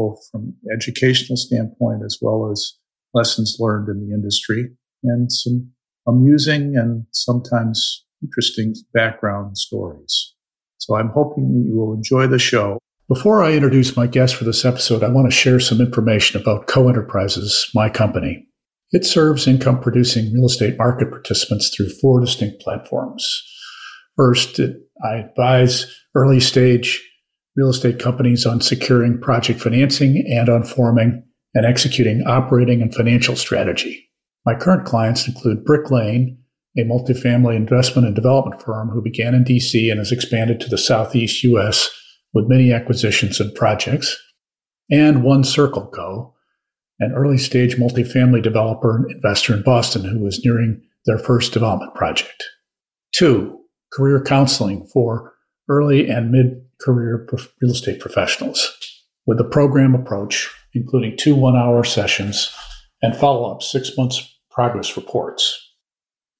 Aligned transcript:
both 0.00 0.18
from 0.32 0.54
educational 0.74 1.36
standpoint 1.36 2.02
as 2.04 2.16
well 2.22 2.50
as 2.50 2.78
lessons 3.12 3.58
learned 3.60 3.88
in 3.88 4.06
the 4.06 4.14
industry 4.14 4.70
and 5.02 5.30
some 5.30 5.70
amusing 6.06 6.74
and 6.74 7.04
sometimes 7.12 8.06
interesting 8.22 8.74
background 8.94 9.58
stories. 9.58 10.34
So 10.78 10.96
I'm 10.96 11.10
hoping 11.10 11.52
that 11.52 11.68
you 11.68 11.76
will 11.76 11.92
enjoy 11.92 12.26
the 12.26 12.38
show. 12.38 12.78
Before 13.08 13.42
I 13.42 13.52
introduce 13.52 13.96
my 13.96 14.06
guest 14.06 14.36
for 14.36 14.44
this 14.44 14.64
episode, 14.64 15.02
I 15.02 15.10
want 15.10 15.26
to 15.26 15.36
share 15.36 15.60
some 15.60 15.80
information 15.80 16.40
about 16.40 16.66
Coe 16.66 16.88
Enterprises, 16.88 17.68
my 17.74 17.90
company. 17.90 18.46
It 18.92 19.04
serves 19.04 19.46
income 19.46 19.80
producing 19.80 20.32
real 20.32 20.46
estate 20.46 20.78
market 20.78 21.10
participants 21.10 21.74
through 21.74 21.90
four 22.00 22.20
distinct 22.20 22.62
platforms. 22.62 23.42
First, 24.16 24.58
it, 24.58 24.76
I 25.04 25.16
advise 25.16 25.94
early 26.14 26.40
stage 26.40 27.06
real 27.60 27.70
estate 27.70 27.98
companies 27.98 28.46
on 28.46 28.60
securing 28.60 29.20
project 29.20 29.60
financing 29.60 30.24
and 30.30 30.48
on 30.48 30.64
forming 30.64 31.22
and 31.54 31.66
executing 31.66 32.26
operating 32.26 32.80
and 32.80 32.94
financial 32.94 33.36
strategy. 33.36 34.08
My 34.46 34.54
current 34.54 34.86
clients 34.86 35.28
include 35.28 35.64
Brick 35.64 35.90
Lane, 35.90 36.38
a 36.78 36.84
multifamily 36.84 37.56
investment 37.56 38.06
and 38.06 38.16
development 38.16 38.62
firm 38.62 38.88
who 38.88 39.02
began 39.02 39.34
in 39.34 39.44
DC 39.44 39.90
and 39.90 39.98
has 39.98 40.10
expanded 40.10 40.60
to 40.60 40.68
the 40.68 40.78
Southeast 40.78 41.42
U.S. 41.44 41.90
with 42.32 42.48
many 42.48 42.72
acquisitions 42.72 43.40
and 43.40 43.54
projects, 43.54 44.16
and 44.90 45.22
One 45.22 45.44
Circle 45.44 45.88
Co., 45.88 46.34
an 46.98 47.12
early 47.12 47.38
stage 47.38 47.76
multifamily 47.76 48.42
developer 48.42 48.96
and 48.96 49.10
investor 49.10 49.54
in 49.54 49.62
Boston 49.62 50.04
who 50.04 50.26
is 50.26 50.42
nearing 50.44 50.80
their 51.06 51.18
first 51.18 51.52
development 51.52 51.94
project. 51.94 52.42
Two, 53.12 53.58
career 53.92 54.22
counseling 54.22 54.86
for 54.92 55.34
early 55.68 56.08
and 56.08 56.30
mid 56.30 56.62
career 56.80 57.26
real 57.60 57.72
estate 57.72 58.00
professionals 58.00 58.76
with 59.26 59.40
a 59.40 59.44
program 59.44 59.94
approach, 59.94 60.50
including 60.74 61.16
two 61.16 61.34
one 61.34 61.56
hour 61.56 61.84
sessions 61.84 62.54
and 63.02 63.16
follow 63.16 63.50
up 63.50 63.62
six 63.62 63.96
months 63.96 64.38
progress 64.50 64.96
reports. 64.96 65.68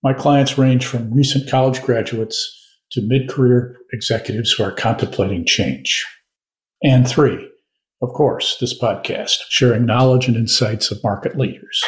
My 0.02 0.12
clients 0.12 0.58
range 0.58 0.86
from 0.86 1.12
recent 1.12 1.48
college 1.48 1.82
graduates 1.82 2.56
to 2.92 3.02
mid 3.02 3.28
career 3.28 3.76
executives 3.92 4.52
who 4.52 4.64
are 4.64 4.72
contemplating 4.72 5.44
change. 5.44 6.04
And 6.82 7.06
three, 7.06 7.48
of 8.02 8.10
course, 8.14 8.56
this 8.60 8.78
podcast, 8.78 9.36
sharing 9.48 9.84
knowledge 9.84 10.26
and 10.26 10.36
insights 10.36 10.90
of 10.90 11.02
market 11.04 11.36
leaders. 11.36 11.82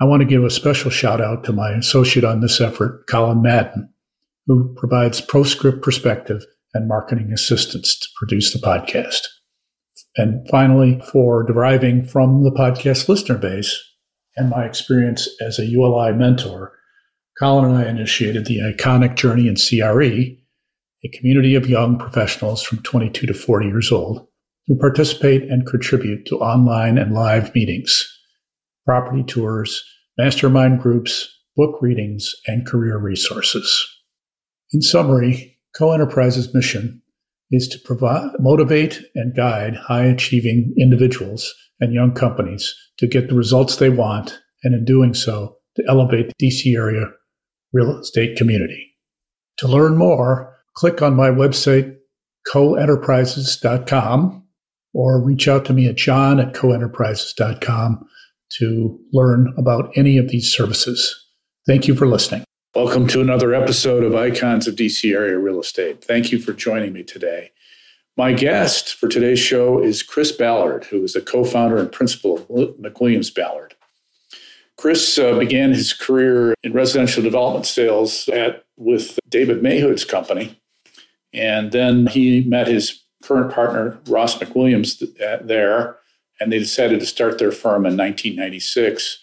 I 0.00 0.04
want 0.04 0.20
to 0.20 0.28
give 0.28 0.44
a 0.44 0.50
special 0.50 0.90
shout 0.90 1.20
out 1.20 1.42
to 1.44 1.52
my 1.52 1.70
associate 1.70 2.24
on 2.24 2.40
this 2.40 2.60
effort, 2.60 3.06
Colin 3.08 3.42
Madden, 3.42 3.92
who 4.46 4.74
provides 4.74 5.20
proscript 5.20 5.82
perspective 5.82 6.44
and 6.76 6.86
marketing 6.86 7.32
assistance 7.32 7.98
to 7.98 8.08
produce 8.16 8.52
the 8.52 8.58
podcast. 8.58 9.22
And 10.16 10.46
finally, 10.48 11.00
for 11.10 11.42
deriving 11.42 12.06
from 12.06 12.44
the 12.44 12.50
podcast 12.50 13.08
listener 13.08 13.38
base 13.38 13.82
and 14.36 14.50
my 14.50 14.64
experience 14.64 15.28
as 15.40 15.58
a 15.58 15.66
ULI 15.66 16.12
mentor, 16.12 16.72
Colin 17.38 17.66
and 17.66 17.76
I 17.76 17.88
initiated 17.88 18.46
the 18.46 18.60
iconic 18.60 19.16
journey 19.16 19.48
in 19.48 19.56
CRE, 19.56 20.36
a 21.04 21.18
community 21.18 21.54
of 21.54 21.68
young 21.68 21.98
professionals 21.98 22.62
from 22.62 22.82
22 22.82 23.26
to 23.26 23.34
40 23.34 23.66
years 23.66 23.92
old 23.92 24.26
who 24.66 24.76
participate 24.78 25.42
and 25.44 25.66
contribute 25.66 26.26
to 26.26 26.38
online 26.38 26.98
and 26.98 27.12
live 27.12 27.54
meetings, 27.54 28.06
property 28.84 29.22
tours, 29.22 29.84
mastermind 30.18 30.80
groups, 30.80 31.32
book 31.56 31.80
readings, 31.80 32.34
and 32.46 32.66
career 32.66 32.98
resources. 32.98 33.86
In 34.72 34.82
summary, 34.82 35.55
Coe 35.76 35.92
Enterprises' 35.92 36.54
mission 36.54 37.02
is 37.50 37.68
to 37.68 37.78
provide, 37.78 38.30
motivate 38.38 39.02
and 39.14 39.36
guide 39.36 39.76
high 39.76 40.04
achieving 40.04 40.74
individuals 40.78 41.54
and 41.80 41.92
young 41.92 42.12
companies 42.12 42.74
to 42.98 43.06
get 43.06 43.28
the 43.28 43.34
results 43.34 43.76
they 43.76 43.90
want, 43.90 44.40
and 44.64 44.74
in 44.74 44.84
doing 44.84 45.12
so, 45.12 45.56
to 45.76 45.84
elevate 45.86 46.32
the 46.38 46.46
DC 46.48 46.74
area 46.74 47.10
real 47.72 48.00
estate 48.00 48.36
community. 48.36 48.94
To 49.58 49.68
learn 49.68 49.98
more, 49.98 50.56
click 50.74 51.02
on 51.02 51.14
my 51.14 51.28
website, 51.28 51.94
coenterprises.com, 52.48 54.46
or 54.94 55.22
reach 55.22 55.46
out 55.46 55.66
to 55.66 55.74
me 55.74 55.86
at 55.88 55.96
john 55.96 56.40
at 56.40 56.54
coenterprises.com 56.54 58.06
to 58.58 58.98
learn 59.12 59.52
about 59.58 59.92
any 59.94 60.16
of 60.16 60.28
these 60.28 60.50
services. 60.50 61.26
Thank 61.66 61.86
you 61.86 61.94
for 61.94 62.06
listening. 62.06 62.44
Welcome 62.76 63.06
to 63.06 63.22
another 63.22 63.54
episode 63.54 64.04
of 64.04 64.14
Icons 64.14 64.68
of 64.68 64.74
DC 64.74 65.10
Area 65.10 65.38
Real 65.38 65.60
Estate. 65.60 66.04
Thank 66.04 66.30
you 66.30 66.38
for 66.38 66.52
joining 66.52 66.92
me 66.92 67.02
today. 67.02 67.50
My 68.18 68.34
guest 68.34 68.96
for 68.96 69.08
today's 69.08 69.38
show 69.38 69.82
is 69.82 70.02
Chris 70.02 70.30
Ballard, 70.30 70.84
who 70.84 71.02
is 71.02 71.14
the 71.14 71.22
co 71.22 71.42
founder 71.42 71.78
and 71.78 71.90
principal 71.90 72.36
of 72.36 72.46
McWilliams 72.76 73.34
Ballard. 73.34 73.74
Chris 74.76 75.18
uh, 75.18 75.38
began 75.38 75.72
his 75.72 75.94
career 75.94 76.54
in 76.62 76.74
residential 76.74 77.22
development 77.22 77.64
sales 77.64 78.28
at 78.28 78.66
with 78.76 79.18
David 79.26 79.62
Mayhood's 79.62 80.04
company, 80.04 80.60
and 81.32 81.72
then 81.72 82.08
he 82.08 82.42
met 82.42 82.66
his 82.66 83.02
current 83.22 83.54
partner 83.54 83.98
Ross 84.06 84.36
McWilliams 84.36 84.98
th- 84.98 85.40
there, 85.42 85.96
and 86.38 86.52
they 86.52 86.58
decided 86.58 87.00
to 87.00 87.06
start 87.06 87.38
their 87.38 87.52
firm 87.52 87.86
in 87.86 87.96
1996, 87.96 89.18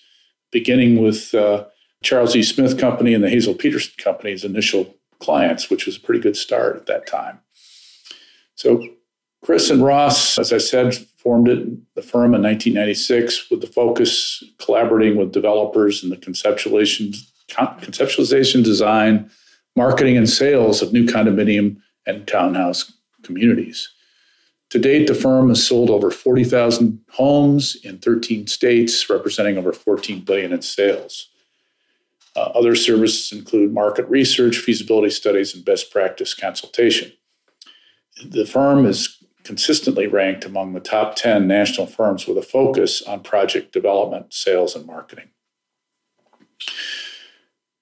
beginning 0.49 1.03
with 1.03 1.35
uh, 1.35 1.65
Charles 2.03 2.35
E. 2.35 2.43
Smith 2.43 2.77
Company 2.77 3.13
and 3.13 3.23
the 3.23 3.29
Hazel 3.29 3.55
Peterson 3.55 3.93
Company's 3.97 4.43
initial 4.43 4.95
clients, 5.19 5.69
which 5.69 5.85
was 5.85 5.97
a 5.97 6.01
pretty 6.01 6.21
good 6.21 6.35
start 6.35 6.75
at 6.75 6.85
that 6.85 7.07
time. 7.07 7.39
So 8.55 8.85
Chris 9.43 9.69
and 9.69 9.83
Ross, 9.83 10.37
as 10.37 10.53
I 10.53 10.57
said, 10.57 10.95
formed 11.17 11.47
it, 11.47 11.93
the 11.95 12.01
firm 12.01 12.33
in 12.35 12.41
1996 12.41 13.49
with 13.49 13.61
the 13.61 13.67
focus 13.67 14.43
collaborating 14.57 15.17
with 15.17 15.31
developers 15.31 16.03
in 16.03 16.09
the 16.09 16.17
conceptualization, 16.17 17.15
conceptualization, 17.49 18.63
design, 18.63 19.29
marketing, 19.75 20.17
and 20.17 20.29
sales 20.29 20.81
of 20.81 20.93
new 20.93 21.05
condominium 21.05 21.77
and 22.05 22.27
townhouse 22.27 22.93
communities. 23.23 23.89
To 24.69 24.79
date, 24.79 25.07
the 25.07 25.15
firm 25.15 25.49
has 25.49 25.65
sold 25.65 25.89
over 25.89 26.09
40,000 26.09 26.99
homes 27.11 27.75
in 27.83 27.99
13 27.99 28.47
states, 28.47 29.09
representing 29.09 29.57
over 29.57 29.71
14 29.71 30.21
billion 30.21 30.51
in 30.51 30.61
sales. 30.61 31.29
Uh, 32.35 32.51
other 32.55 32.75
services 32.75 33.31
include 33.31 33.71
market 33.73 34.07
research, 34.09 34.57
feasibility 34.57 35.09
studies, 35.09 35.53
and 35.53 35.63
best 35.63 35.91
practice 35.91 36.33
consultation. 36.33 37.11
The 38.25 38.45
firm 38.45 38.85
is 38.85 39.23
consistently 39.43 40.07
ranked 40.07 40.45
among 40.45 40.73
the 40.73 40.79
top 40.79 41.15
10 41.15 41.47
national 41.47 41.87
firms 41.87 42.25
with 42.25 42.37
a 42.37 42.41
focus 42.41 43.01
on 43.01 43.21
project 43.21 43.71
development, 43.71 44.33
sales, 44.33 44.75
and 44.75 44.85
marketing. 44.85 45.29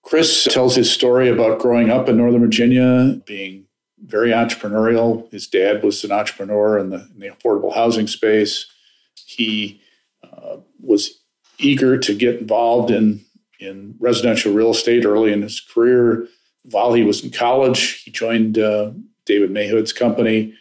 Chris 0.04 0.46
tells 0.46 0.76
his 0.76 0.92
story 0.92 1.30
about 1.30 1.60
growing 1.60 1.90
up 1.90 2.10
in 2.10 2.18
Northern 2.18 2.42
Virginia, 2.42 3.22
being 3.26 3.68
very 4.04 4.32
entrepreneurial. 4.32 5.32
His 5.32 5.48
dad 5.48 5.84
was 5.84 6.04
an 6.04 6.12
entrepreneur 6.12 6.78
in 6.78 6.90
the, 6.90 7.08
in 7.14 7.20
the 7.20 7.30
affordable 7.30 7.74
housing 7.74 8.08
space. 8.08 8.66
He 9.26 9.80
uh, 10.24 10.58
was 10.80 11.22
eager 11.60 11.98
to 11.98 12.16
get 12.16 12.40
involved 12.40 12.92
in 12.92 13.24
in 13.62 13.96
residential 14.00 14.52
real 14.52 14.72
estate 14.72 15.06
early 15.06 15.32
in 15.32 15.42
his 15.42 15.62
career. 15.62 16.28
While 16.64 16.94
he 16.94 17.04
was 17.04 17.24
in 17.24 17.30
college, 17.30 18.04
he 18.04 18.12
joined 18.12 18.58
uh, 18.58 18.92
David 19.26 19.52
Mayhood's 19.52 19.94
company, 19.94 20.54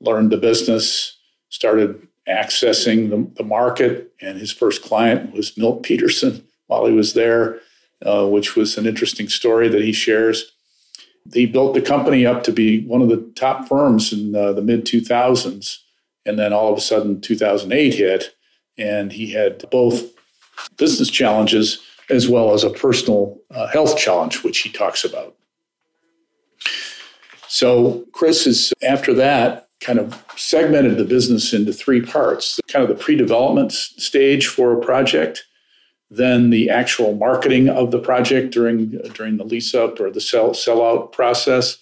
learned 0.00 0.30
the 0.30 0.36
business, 0.36 1.16
started 1.48 2.06
accessing 2.28 3.10
the, 3.10 3.30
the, 3.36 3.48
market, 3.48 4.12
and 4.20 4.38
his 4.38 4.52
first 4.52 4.82
client 4.82 5.32
was 5.32 5.56
Milt 5.56 5.82
Peterson 5.82 6.44
while 6.66 6.84
he 6.84 6.92
was 6.92 7.14
there, 7.14 7.60
uh, 8.04 8.26
which 8.26 8.54
was 8.54 8.76
an 8.76 8.86
interesting 8.86 9.28
story 9.28 9.68
that 9.68 9.82
he 9.82 9.92
shares. 9.92 10.52
He 11.32 11.46
built 11.46 11.74
the 11.74 11.80
company 11.80 12.26
up 12.26 12.44
to 12.44 12.52
be 12.52 12.84
one 12.84 13.02
of 13.02 13.08
the 13.08 13.32
top 13.34 13.66
firms 13.68 14.12
in 14.12 14.34
uh, 14.34 14.52
the 14.52 14.62
mid 14.62 14.84
2000s. 14.84 15.78
And 16.26 16.38
then 16.38 16.52
all 16.52 16.70
of 16.70 16.76
a 16.76 16.82
sudden, 16.82 17.20
2008 17.22 17.94
hit, 17.94 18.34
and 18.76 19.12
he 19.12 19.32
had 19.32 19.64
both 19.70 20.12
business 20.76 21.08
challenges 21.08 21.78
as 22.10 22.28
well 22.28 22.54
as 22.54 22.64
a 22.64 22.70
personal 22.70 23.38
uh, 23.50 23.66
health 23.68 23.96
challenge, 23.98 24.42
which 24.42 24.58
he 24.60 24.70
talks 24.70 25.04
about. 25.04 25.34
So, 27.48 28.04
Chris 28.12 28.46
is 28.46 28.72
after 28.82 29.14
that 29.14 29.68
kind 29.80 29.98
of 29.98 30.22
segmented 30.36 30.98
the 30.98 31.04
business 31.04 31.52
into 31.52 31.72
three 31.72 32.00
parts 32.00 32.60
kind 32.68 32.82
of 32.82 32.88
the 32.88 33.02
pre 33.02 33.16
development 33.16 33.72
stage 33.72 34.46
for 34.46 34.72
a 34.72 34.84
project, 34.84 35.44
then 36.10 36.50
the 36.50 36.68
actual 36.70 37.14
marketing 37.14 37.68
of 37.68 37.90
the 37.90 37.98
project 37.98 38.52
during, 38.52 38.90
during 39.14 39.36
the 39.36 39.44
lease 39.44 39.74
up 39.74 40.00
or 40.00 40.10
the 40.10 40.20
sell, 40.20 40.54
sell 40.54 40.84
out 40.84 41.12
process, 41.12 41.78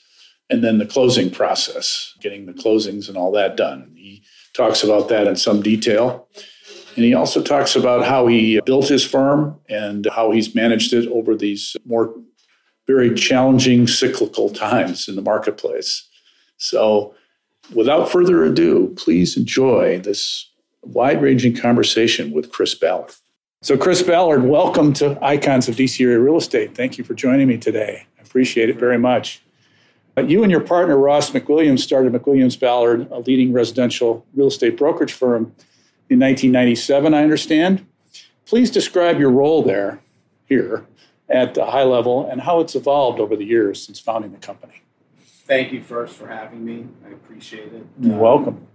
and 0.51 0.63
then 0.63 0.79
the 0.79 0.87
closing 0.87 1.31
process, 1.31 2.15
getting 2.21 2.47
the 2.47 2.53
closings 2.53 3.09
and 3.09 3.17
all 3.17 3.33
that 3.33 3.57
done. 3.57 3.93
He 3.95 4.23
talks 4.53 4.83
about 4.83 5.09
that 5.09 5.27
in 5.27 5.37
some 5.37 5.63
detail. 5.63 6.29
And 6.97 7.05
he 7.05 7.13
also 7.13 7.43
talks 7.43 7.77
about 7.77 8.07
how 8.07 8.27
he 8.27 8.59
built 8.65 8.89
his 8.89 9.05
firm 9.05 9.61
and 9.69 10.09
how 10.15 10.31
he's 10.31 10.55
managed 10.55 10.95
it 10.95 11.07
over 11.09 11.37
these 11.37 11.77
more 11.85 12.15
very 12.87 13.15
challenging 13.15 13.87
cyclical 13.87 14.49
times 14.49 15.07
in 15.07 15.15
the 15.15 15.23
marketplace. 15.23 16.09
So, 16.57 17.15
without 17.75 18.11
further 18.11 18.45
ado, 18.45 18.95
please 18.97 19.37
enjoy 19.37 20.01
this 20.01 20.51
wide 20.83 21.21
ranging 21.21 21.55
conversation 21.55 22.33
with 22.33 22.51
Chris 22.51 22.75
Ballard. 22.75 23.13
So, 23.61 23.77
Chris 23.77 24.03
Ballard, 24.03 24.45
welcome 24.45 24.95
to 24.95 25.19
Icons 25.23 25.69
of 25.69 25.77
DC 25.77 26.03
Area 26.03 26.19
Real 26.19 26.37
Estate. 26.37 26.75
Thank 26.75 26.97
you 26.97 27.05
for 27.05 27.13
joining 27.13 27.49
me 27.49 27.59
today. 27.59 28.07
I 28.19 28.23
appreciate 28.23 28.71
it 28.71 28.79
very 28.79 28.99
much. 28.99 29.43
Uh, 30.17 30.23
you 30.23 30.43
and 30.43 30.51
your 30.51 30.63
partner, 30.63 30.97
Ross 30.97 31.31
McWilliams, 31.31 31.81
started 31.81 32.13
McWilliams 32.13 32.59
Ballard, 32.59 33.11
a 33.11 33.19
leading 33.19 33.53
residential 33.53 34.25
real 34.35 34.47
estate 34.47 34.79
brokerage 34.79 35.13
firm, 35.13 35.55
in 36.09 36.21
1997, 36.21 37.15
I 37.15 37.23
understand. 37.23 37.87
Please 38.45 38.71
describe 38.71 39.19
your 39.19 39.31
role 39.31 39.63
there, 39.63 40.01
here, 40.47 40.87
at 41.29 41.57
a 41.59 41.67
high 41.67 41.83
level, 41.83 42.29
and 42.31 42.41
how 42.43 42.61
it's 42.61 42.77
evolved 42.77 43.19
over 43.19 43.35
the 43.35 43.45
years 43.45 43.85
since 43.85 43.99
founding 43.99 44.33
the 44.33 44.39
company. 44.39 44.83
Thank 45.47 45.73
you 45.73 45.83
first 45.83 46.17
for 46.17 46.29
having 46.29 46.65
me. 46.65 46.87
I 47.05 47.11
appreciate 47.11 47.73
it. 47.73 47.85
You're 48.01 48.15
um, 48.15 48.21
welcome. 48.21 48.67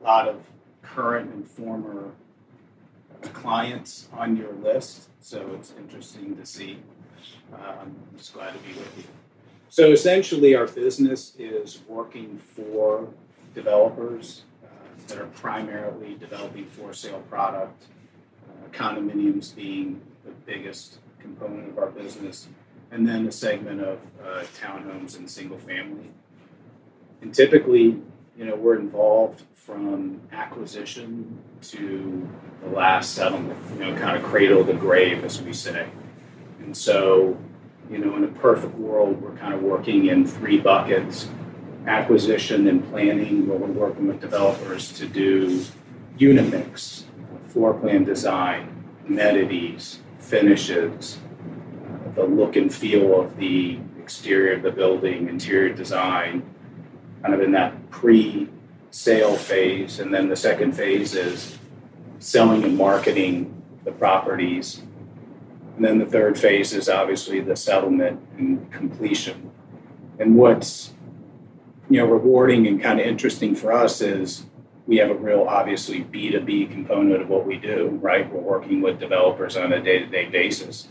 A 0.00 0.04
lot 0.04 0.28
of 0.28 0.42
current 0.82 1.32
and 1.32 1.48
former 1.48 2.10
clients 3.32 4.08
on 4.12 4.36
your 4.36 4.52
list, 4.52 5.08
so 5.20 5.50
it's 5.54 5.72
interesting 5.78 6.36
to 6.36 6.44
see. 6.44 6.78
Um, 7.54 7.60
I'm 7.80 8.18
just 8.18 8.34
glad 8.34 8.52
to 8.52 8.58
be 8.58 8.74
with 8.74 8.92
you. 8.98 9.04
So 9.70 9.90
essentially, 9.90 10.54
our 10.54 10.66
business 10.66 11.34
is 11.38 11.80
working 11.88 12.38
for 12.38 13.08
developers 13.54 14.42
that 15.08 15.18
are 15.18 15.26
primarily 15.26 16.14
developing 16.14 16.66
for 16.66 16.92
sale 16.92 17.22
product, 17.28 17.84
uh, 18.48 18.68
condominiums 18.70 19.54
being 19.54 20.00
the 20.24 20.30
biggest 20.46 20.98
component 21.20 21.68
of 21.68 21.78
our 21.78 21.90
business, 21.90 22.48
and 22.90 23.06
then 23.06 23.26
a 23.26 23.32
segment 23.32 23.80
of 23.80 23.98
uh, 24.24 24.44
townhomes 24.60 25.16
and 25.16 25.30
single 25.30 25.58
family. 25.58 26.10
And 27.22 27.34
typically, 27.34 28.00
you 28.36 28.44
know, 28.44 28.54
we're 28.54 28.78
involved 28.78 29.42
from 29.54 30.20
acquisition 30.32 31.38
to 31.62 32.28
the 32.62 32.68
last 32.68 33.14
settlement, 33.14 33.58
you 33.74 33.84
know, 33.84 33.96
kind 33.96 34.16
of 34.16 34.22
cradle 34.22 34.64
to 34.64 34.74
grave, 34.74 35.24
as 35.24 35.40
we 35.40 35.52
say. 35.52 35.88
And 36.60 36.76
so, 36.76 37.38
you 37.90 37.98
know, 37.98 38.16
in 38.16 38.24
a 38.24 38.28
perfect 38.28 38.74
world, 38.74 39.22
we're 39.22 39.36
kind 39.36 39.54
of 39.54 39.62
working 39.62 40.06
in 40.06 40.26
three 40.26 40.58
buckets 40.58 41.28
acquisition 41.86 42.68
and 42.68 42.88
planning, 42.90 43.46
where 43.46 43.58
we're 43.58 43.66
working 43.68 44.06
with 44.06 44.20
developers 44.20 44.92
to 44.92 45.06
do 45.06 45.64
unit 46.16 46.50
mix, 46.50 47.04
floor 47.48 47.74
plan 47.74 48.04
design, 48.04 48.84
amenities, 49.06 50.00
finishes, 50.18 51.18
uh, 52.06 52.10
the 52.12 52.24
look 52.24 52.56
and 52.56 52.72
feel 52.72 53.20
of 53.20 53.36
the 53.36 53.78
exterior 53.98 54.54
of 54.54 54.62
the 54.62 54.70
building, 54.70 55.28
interior 55.28 55.72
design, 55.72 56.42
kind 57.22 57.34
of 57.34 57.40
in 57.40 57.52
that 57.52 57.90
pre 57.90 58.48
sale 58.90 59.36
phase. 59.36 59.98
And 59.98 60.14
then 60.14 60.28
the 60.28 60.36
second 60.36 60.72
phase 60.72 61.14
is 61.14 61.58
selling 62.18 62.64
and 62.64 62.76
marketing 62.76 63.62
the 63.84 63.92
properties 63.92 64.82
and 65.76 65.84
then 65.84 65.98
the 65.98 66.06
third 66.06 66.38
phase 66.38 66.72
is 66.72 66.88
obviously 66.88 67.40
the 67.40 67.56
settlement 67.56 68.20
and 68.38 68.70
completion. 68.70 69.50
And 70.18 70.36
what's 70.36 70.93
you 71.90 71.98
know 71.98 72.06
rewarding 72.06 72.66
and 72.66 72.80
kind 72.80 73.00
of 73.00 73.06
interesting 73.06 73.54
for 73.54 73.72
us 73.72 74.00
is 74.00 74.46
we 74.86 74.96
have 74.98 75.10
a 75.10 75.14
real 75.14 75.46
obviously 75.48 76.04
B2B 76.04 76.70
component 76.70 77.22
of 77.22 77.28
what 77.28 77.46
we 77.46 77.56
do, 77.56 77.98
right? 78.02 78.30
We're 78.30 78.40
working 78.40 78.82
with 78.82 79.00
developers 79.00 79.56
on 79.56 79.72
a 79.72 79.82
day-to-day 79.82 80.26
basis. 80.26 80.88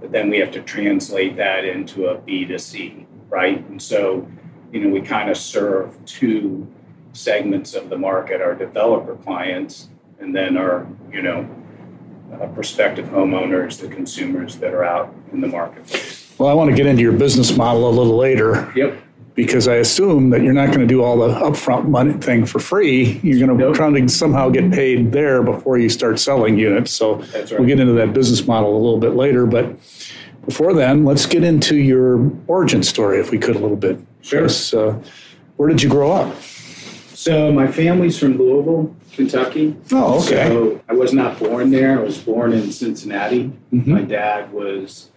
But 0.00 0.12
then 0.12 0.30
we 0.30 0.38
have 0.38 0.52
to 0.52 0.62
translate 0.62 1.36
that 1.36 1.64
into 1.64 2.06
a 2.06 2.18
B2C, 2.18 3.06
right? 3.28 3.58
And 3.68 3.82
so, 3.82 4.28
you 4.72 4.80
know, 4.80 4.90
we 4.90 5.00
kind 5.00 5.28
of 5.30 5.36
serve 5.36 5.96
two 6.04 6.72
segments 7.12 7.74
of 7.74 7.88
the 7.88 7.98
market, 7.98 8.40
our 8.40 8.54
developer 8.54 9.16
clients 9.16 9.88
and 10.20 10.34
then 10.34 10.56
our, 10.56 10.86
you 11.12 11.22
know, 11.22 11.48
uh, 12.32 12.46
prospective 12.48 13.06
homeowners, 13.06 13.80
the 13.80 13.88
consumers 13.88 14.56
that 14.56 14.74
are 14.74 14.84
out 14.84 15.12
in 15.32 15.40
the 15.40 15.48
marketplace. 15.48 16.32
Well, 16.38 16.48
I 16.48 16.52
want 16.52 16.70
to 16.70 16.76
get 16.76 16.86
into 16.86 17.02
your 17.02 17.12
business 17.12 17.56
model 17.56 17.88
a 17.88 17.90
little 17.90 18.16
later. 18.16 18.72
Yep. 18.76 19.00
Because 19.38 19.68
I 19.68 19.76
assume 19.76 20.30
that 20.30 20.42
you're 20.42 20.52
not 20.52 20.66
going 20.66 20.80
to 20.80 20.86
do 20.86 21.00
all 21.00 21.16
the 21.16 21.32
upfront 21.32 21.86
money 21.86 22.14
thing 22.14 22.44
for 22.44 22.58
free. 22.58 23.20
You're 23.22 23.38
going 23.38 23.56
to 23.56 23.66
nope. 23.66 23.76
try 23.76 23.88
to 23.88 24.08
somehow 24.08 24.48
get 24.48 24.72
paid 24.72 25.12
there 25.12 25.44
before 25.44 25.78
you 25.78 25.88
start 25.88 26.18
selling 26.18 26.58
units. 26.58 26.90
So 26.90 27.20
right. 27.20 27.48
we'll 27.52 27.68
get 27.68 27.78
into 27.78 27.92
that 27.92 28.12
business 28.12 28.48
model 28.48 28.74
a 28.74 28.80
little 28.82 28.98
bit 28.98 29.14
later. 29.14 29.46
But 29.46 29.76
before 30.44 30.74
then, 30.74 31.04
let's 31.04 31.24
get 31.24 31.44
into 31.44 31.76
your 31.76 32.32
origin 32.48 32.82
story, 32.82 33.20
if 33.20 33.30
we 33.30 33.38
could, 33.38 33.54
a 33.54 33.60
little 33.60 33.76
bit. 33.76 34.00
Sure. 34.22 34.46
Uh, 34.46 35.00
where 35.56 35.68
did 35.68 35.84
you 35.84 35.88
grow 35.88 36.10
up? 36.10 36.34
So 36.42 37.52
my 37.52 37.68
family's 37.68 38.18
from 38.18 38.38
Louisville, 38.38 38.92
Kentucky. 39.12 39.76
Oh, 39.92 40.18
okay. 40.24 40.48
So 40.48 40.80
I 40.88 40.94
was 40.94 41.12
not 41.12 41.38
born 41.38 41.70
there. 41.70 41.96
I 41.96 42.02
was 42.02 42.18
born 42.18 42.52
in 42.52 42.72
Cincinnati. 42.72 43.52
Mm-hmm. 43.72 43.92
My 43.92 44.02
dad 44.02 44.52
was 44.52 45.10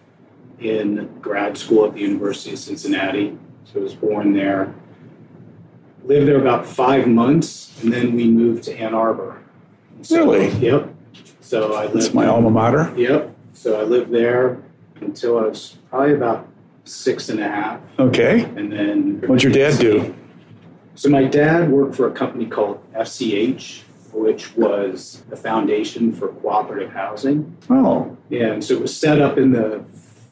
in 0.60 1.12
grad 1.20 1.58
school 1.58 1.86
at 1.86 1.94
the 1.94 2.02
University 2.02 2.52
of 2.52 2.60
Cincinnati. 2.60 3.36
So 3.64 3.80
I 3.80 3.82
was 3.82 3.94
born 3.94 4.32
there. 4.32 4.74
Lived 6.04 6.26
there 6.26 6.40
about 6.40 6.66
five 6.66 7.06
months, 7.06 7.80
and 7.82 7.92
then 7.92 8.14
we 8.14 8.28
moved 8.28 8.64
to 8.64 8.76
Ann 8.76 8.94
Arbor. 8.94 9.40
So, 10.02 10.18
really? 10.18 10.48
Yep. 10.58 10.92
So 11.40 11.74
I 11.74 11.84
lived. 11.84 11.94
That's 11.94 12.14
my 12.14 12.26
alma 12.26 12.50
mater. 12.50 12.92
Yep. 12.96 13.34
So 13.52 13.80
I 13.80 13.84
lived 13.84 14.10
there 14.10 14.62
until 15.00 15.38
I 15.38 15.42
was 15.42 15.76
probably 15.90 16.14
about 16.14 16.48
six 16.84 17.28
and 17.28 17.40
a 17.40 17.48
half. 17.48 17.80
Okay. 17.98 18.42
And 18.42 18.72
then. 18.72 19.20
What'd 19.20 19.42
your 19.42 19.52
dad 19.52 19.78
do? 19.78 20.14
So 20.94 21.08
my 21.08 21.24
dad 21.24 21.70
worked 21.70 21.94
for 21.94 22.08
a 22.08 22.12
company 22.12 22.46
called 22.46 22.80
FCH, 22.94 23.82
which 24.12 24.54
was 24.56 25.22
the 25.30 25.36
foundation 25.36 26.12
for 26.12 26.28
cooperative 26.28 26.90
housing. 26.90 27.56
Oh. 27.70 28.16
Yeah, 28.28 28.52
and 28.52 28.64
so 28.64 28.74
it 28.74 28.80
was 28.82 28.96
set 28.96 29.20
up 29.20 29.38
in 29.38 29.52
the 29.52 29.84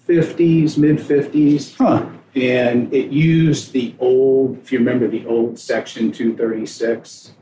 50s, 0.07 0.77
mid 0.77 0.99
50s. 0.99 1.77
Huh. 1.77 2.07
And 2.35 2.93
it 2.95 3.11
used 3.11 3.73
the 3.73 3.95
old, 3.99 4.59
if 4.59 4.71
you 4.71 4.79
remember 4.79 5.09
the 5.09 5.27
old 5.27 5.59
Section 5.59 6.13
236. 6.13 7.33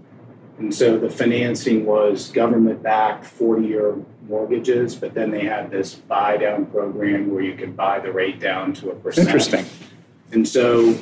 And 0.58 0.74
so 0.74 0.98
the 0.98 1.10
financing 1.10 1.84
was 1.84 2.30
government 2.30 2.82
backed 2.82 3.26
40 3.26 3.66
year 3.66 3.96
mortgages, 4.28 4.94
but 4.94 5.14
then 5.14 5.30
they 5.30 5.44
had 5.44 5.70
this 5.70 5.94
buy 5.94 6.36
down 6.36 6.66
program 6.66 7.30
where 7.30 7.42
you 7.42 7.54
could 7.54 7.76
buy 7.76 8.00
the 8.00 8.12
rate 8.12 8.40
down 8.40 8.72
to 8.74 8.90
a 8.90 8.94
percent. 8.94 9.28
Interesting. 9.28 9.66
And 10.32 10.46
so 10.46 10.96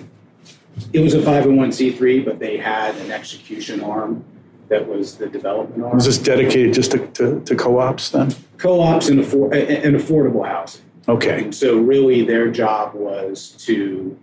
it 0.92 1.00
was 1.00 1.14
a 1.14 1.20
501c3, 1.20 2.24
but 2.24 2.38
they 2.38 2.56
had 2.56 2.94
an 2.96 3.10
execution 3.10 3.82
arm 3.82 4.24
that 4.68 4.86
was 4.86 5.16
the 5.16 5.28
development 5.28 5.82
arm. 5.84 5.94
Was 5.94 6.06
this 6.06 6.18
dedicated 6.18 6.74
just 6.74 6.90
to, 6.92 7.06
to, 7.08 7.40
to 7.40 7.54
co-ops 7.54 8.10
then? 8.10 8.34
Co-ops 8.58 9.08
and, 9.08 9.20
affor- 9.20 9.52
and 9.52 9.96
affordable 9.96 10.46
housing. 10.46 10.82
Okay. 11.08 11.44
And 11.44 11.54
so 11.54 11.78
really 11.78 12.22
their 12.22 12.50
job 12.50 12.94
was 12.94 13.50
to 13.66 14.18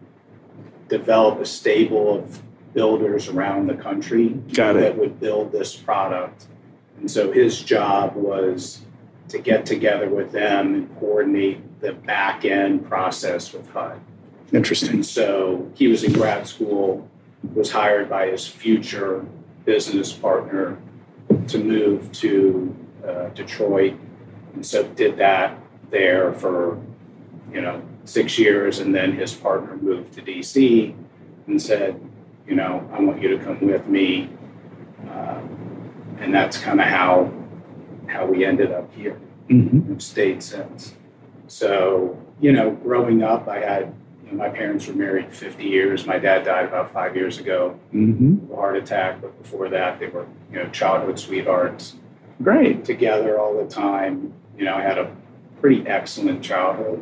develop 0.89 1.39
a 1.39 1.45
stable 1.45 2.19
of 2.19 2.41
builders 2.73 3.29
around 3.29 3.67
the 3.67 3.75
country 3.75 4.29
Got 4.53 4.73
that 4.73 4.97
would 4.97 5.19
build 5.19 5.51
this 5.51 5.75
product. 5.75 6.47
And 6.99 7.09
so 7.09 7.31
his 7.31 7.61
job 7.61 8.15
was 8.15 8.81
to 9.29 9.39
get 9.39 9.65
together 9.65 10.09
with 10.09 10.31
them 10.31 10.73
and 10.73 10.99
coordinate 10.99 11.81
the 11.81 11.93
back 11.93 12.45
end 12.45 12.85
process 12.87 13.53
with 13.53 13.69
HUD. 13.69 13.99
Interesting. 14.51 14.91
And 14.91 15.05
so 15.05 15.71
he 15.73 15.87
was 15.87 16.03
in 16.03 16.13
grad 16.13 16.47
school, 16.47 17.09
was 17.53 17.71
hired 17.71 18.09
by 18.09 18.27
his 18.27 18.45
future 18.45 19.25
business 19.65 20.11
partner 20.11 20.77
to 21.47 21.57
move 21.57 22.11
to 22.11 22.75
uh, 23.07 23.29
Detroit, 23.29 23.95
and 24.53 24.65
so 24.65 24.83
did 24.83 25.17
that 25.17 25.57
there 25.93 26.33
for 26.33 26.77
you 27.53 27.61
know 27.61 27.81
six 28.03 28.37
years, 28.37 28.79
and 28.79 28.93
then 28.93 29.13
his 29.13 29.33
partner 29.33 29.77
moved 29.77 30.11
to 30.15 30.21
DC 30.21 30.93
and 31.47 31.61
said, 31.61 32.01
you 32.45 32.55
know, 32.55 32.85
I 32.91 32.99
want 32.99 33.21
you 33.21 33.29
to 33.37 33.41
come 33.41 33.61
with 33.61 33.87
me, 33.87 34.29
uh, 35.09 35.39
and 36.19 36.33
that's 36.33 36.57
kind 36.57 36.81
of 36.81 36.87
how 36.87 37.31
how 38.07 38.25
we 38.25 38.43
ended 38.43 38.71
up 38.73 38.93
here. 38.93 39.17
Mm-hmm. 39.49 39.89
We've 39.89 40.01
stayed 40.01 40.43
since. 40.43 40.95
So 41.47 42.17
you 42.41 42.51
know, 42.51 42.71
growing 42.71 43.23
up, 43.23 43.47
I 43.47 43.59
had 43.59 43.93
you 44.25 44.31
know, 44.31 44.37
my 44.37 44.49
parents 44.49 44.87
were 44.87 44.93
married 44.95 45.31
50 45.33 45.63
years. 45.63 46.05
My 46.05 46.17
dad 46.17 46.43
died 46.43 46.65
about 46.65 46.91
five 46.91 47.15
years 47.15 47.37
ago 47.37 47.79
Mm-hmm. 47.93 48.51
a 48.51 48.55
heart 48.55 48.75
attack, 48.75 49.21
but 49.21 49.39
before 49.41 49.69
that, 49.69 49.99
they 49.99 50.07
were 50.07 50.25
you 50.51 50.57
know 50.57 50.67
childhood 50.69 51.19
sweethearts 51.19 51.95
Great. 52.41 52.83
together 52.83 53.39
all 53.39 53.55
the 53.57 53.69
time. 53.69 54.33
You 54.57 54.65
know, 54.65 54.75
I 54.75 54.81
had 54.81 54.97
a 54.97 55.15
pretty 55.63 55.87
excellent 55.87 56.43
childhood, 56.43 57.01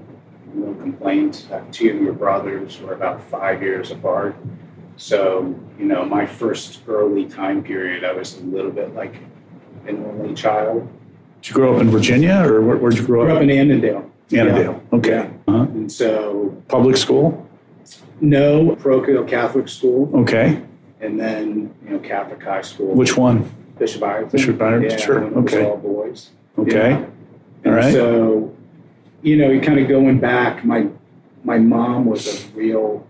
no 0.54 0.72
complaints. 0.76 1.48
I 1.52 1.56
have 1.56 1.72
two 1.72 1.88
younger 1.88 2.14
brothers 2.14 2.76
who 2.76 2.88
are 2.90 2.94
about 2.94 3.20
five 3.20 3.64
years 3.64 3.90
apart. 3.90 4.36
So, 4.98 5.56
you 5.80 5.86
know, 5.86 6.06
my 6.06 6.28
first 6.28 6.82
early 6.88 7.26
time 7.26 7.64
period, 7.64 8.04
I 8.04 8.12
was 8.14 8.38
a 8.38 8.44
little 8.44 8.70
bit 8.70 8.94
like 8.94 9.16
an 9.88 10.06
only 10.06 10.36
child. 10.36 10.88
Did 11.42 11.50
you 11.50 11.56
grow 11.56 11.74
up 11.76 11.82
in 11.82 11.90
Virginia, 11.90 12.44
or 12.46 12.62
where, 12.62 12.78
where'd 12.78 12.96
you 13.00 13.04
grow 13.04 13.22
up? 13.22 13.30
Grew 13.30 13.38
up? 13.38 13.42
in 13.42 13.50
Annandale. 13.50 14.12
Annandale. 14.32 14.84
Okay. 14.94 15.10
Yeah. 15.10 15.30
Uh-huh. 15.48 15.64
And 15.64 15.92
so, 15.92 16.56
Public 16.68 16.98
school. 16.98 17.50
no, 18.20 18.76
parochial 18.76 19.24
Catholic 19.24 19.70
school, 19.70 20.08
Okay. 20.22 20.62
and 21.00 21.20
then, 21.20 21.74
you 21.84 21.94
know, 21.94 22.00
Catholic 22.00 22.44
high 22.44 22.62
school. 22.62 22.94
Which 22.94 23.18
one? 23.18 23.50
Bishop 23.80 24.04
Ireton. 24.04 24.30
Bishop 24.30 24.62
Ireton, 24.62 24.92
Yeah, 24.92 24.98
sure, 24.98 25.20
when 25.22 25.30
it 25.34 25.36
was 25.36 25.52
okay. 25.52 25.66
all 25.66 25.78
boys. 25.78 26.30
Okay. 26.60 26.92
Yeah. 26.92 27.06
And 27.64 27.76
right. 27.76 27.94
So, 27.94 28.56
you 29.22 29.38
know, 29.38 29.60
kind 29.60 29.80
of 29.80 29.88
going 29.88 30.20
back, 30.20 30.66
my 30.66 30.88
my 31.44 31.58
mom 31.58 32.06
was 32.06 32.46
a 32.46 32.48
real. 32.50 33.08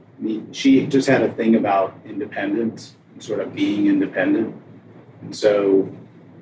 She 0.52 0.86
just 0.86 1.08
had 1.08 1.24
a 1.24 1.32
thing 1.32 1.56
about 1.56 1.96
independence, 2.06 2.96
and 3.14 3.24
sort 3.24 3.40
of 3.40 3.56
being 3.56 3.88
independent, 3.88 4.56
and 5.22 5.36
so, 5.36 5.90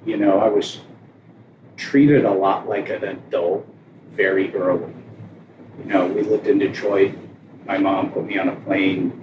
you 0.05 0.17
know, 0.17 0.39
I 0.39 0.49
was 0.49 0.81
treated 1.77 2.25
a 2.25 2.31
lot 2.31 2.67
like 2.67 2.89
an 2.89 3.05
adult 3.05 3.65
very 4.11 4.53
early. 4.53 4.91
You 5.79 5.85
know, 5.85 6.07
we 6.07 6.23
lived 6.23 6.47
in 6.47 6.59
Detroit. 6.59 7.15
My 7.65 7.77
mom 7.77 8.11
put 8.11 8.25
me 8.25 8.37
on 8.37 8.49
a 8.49 8.55
plane 8.57 9.21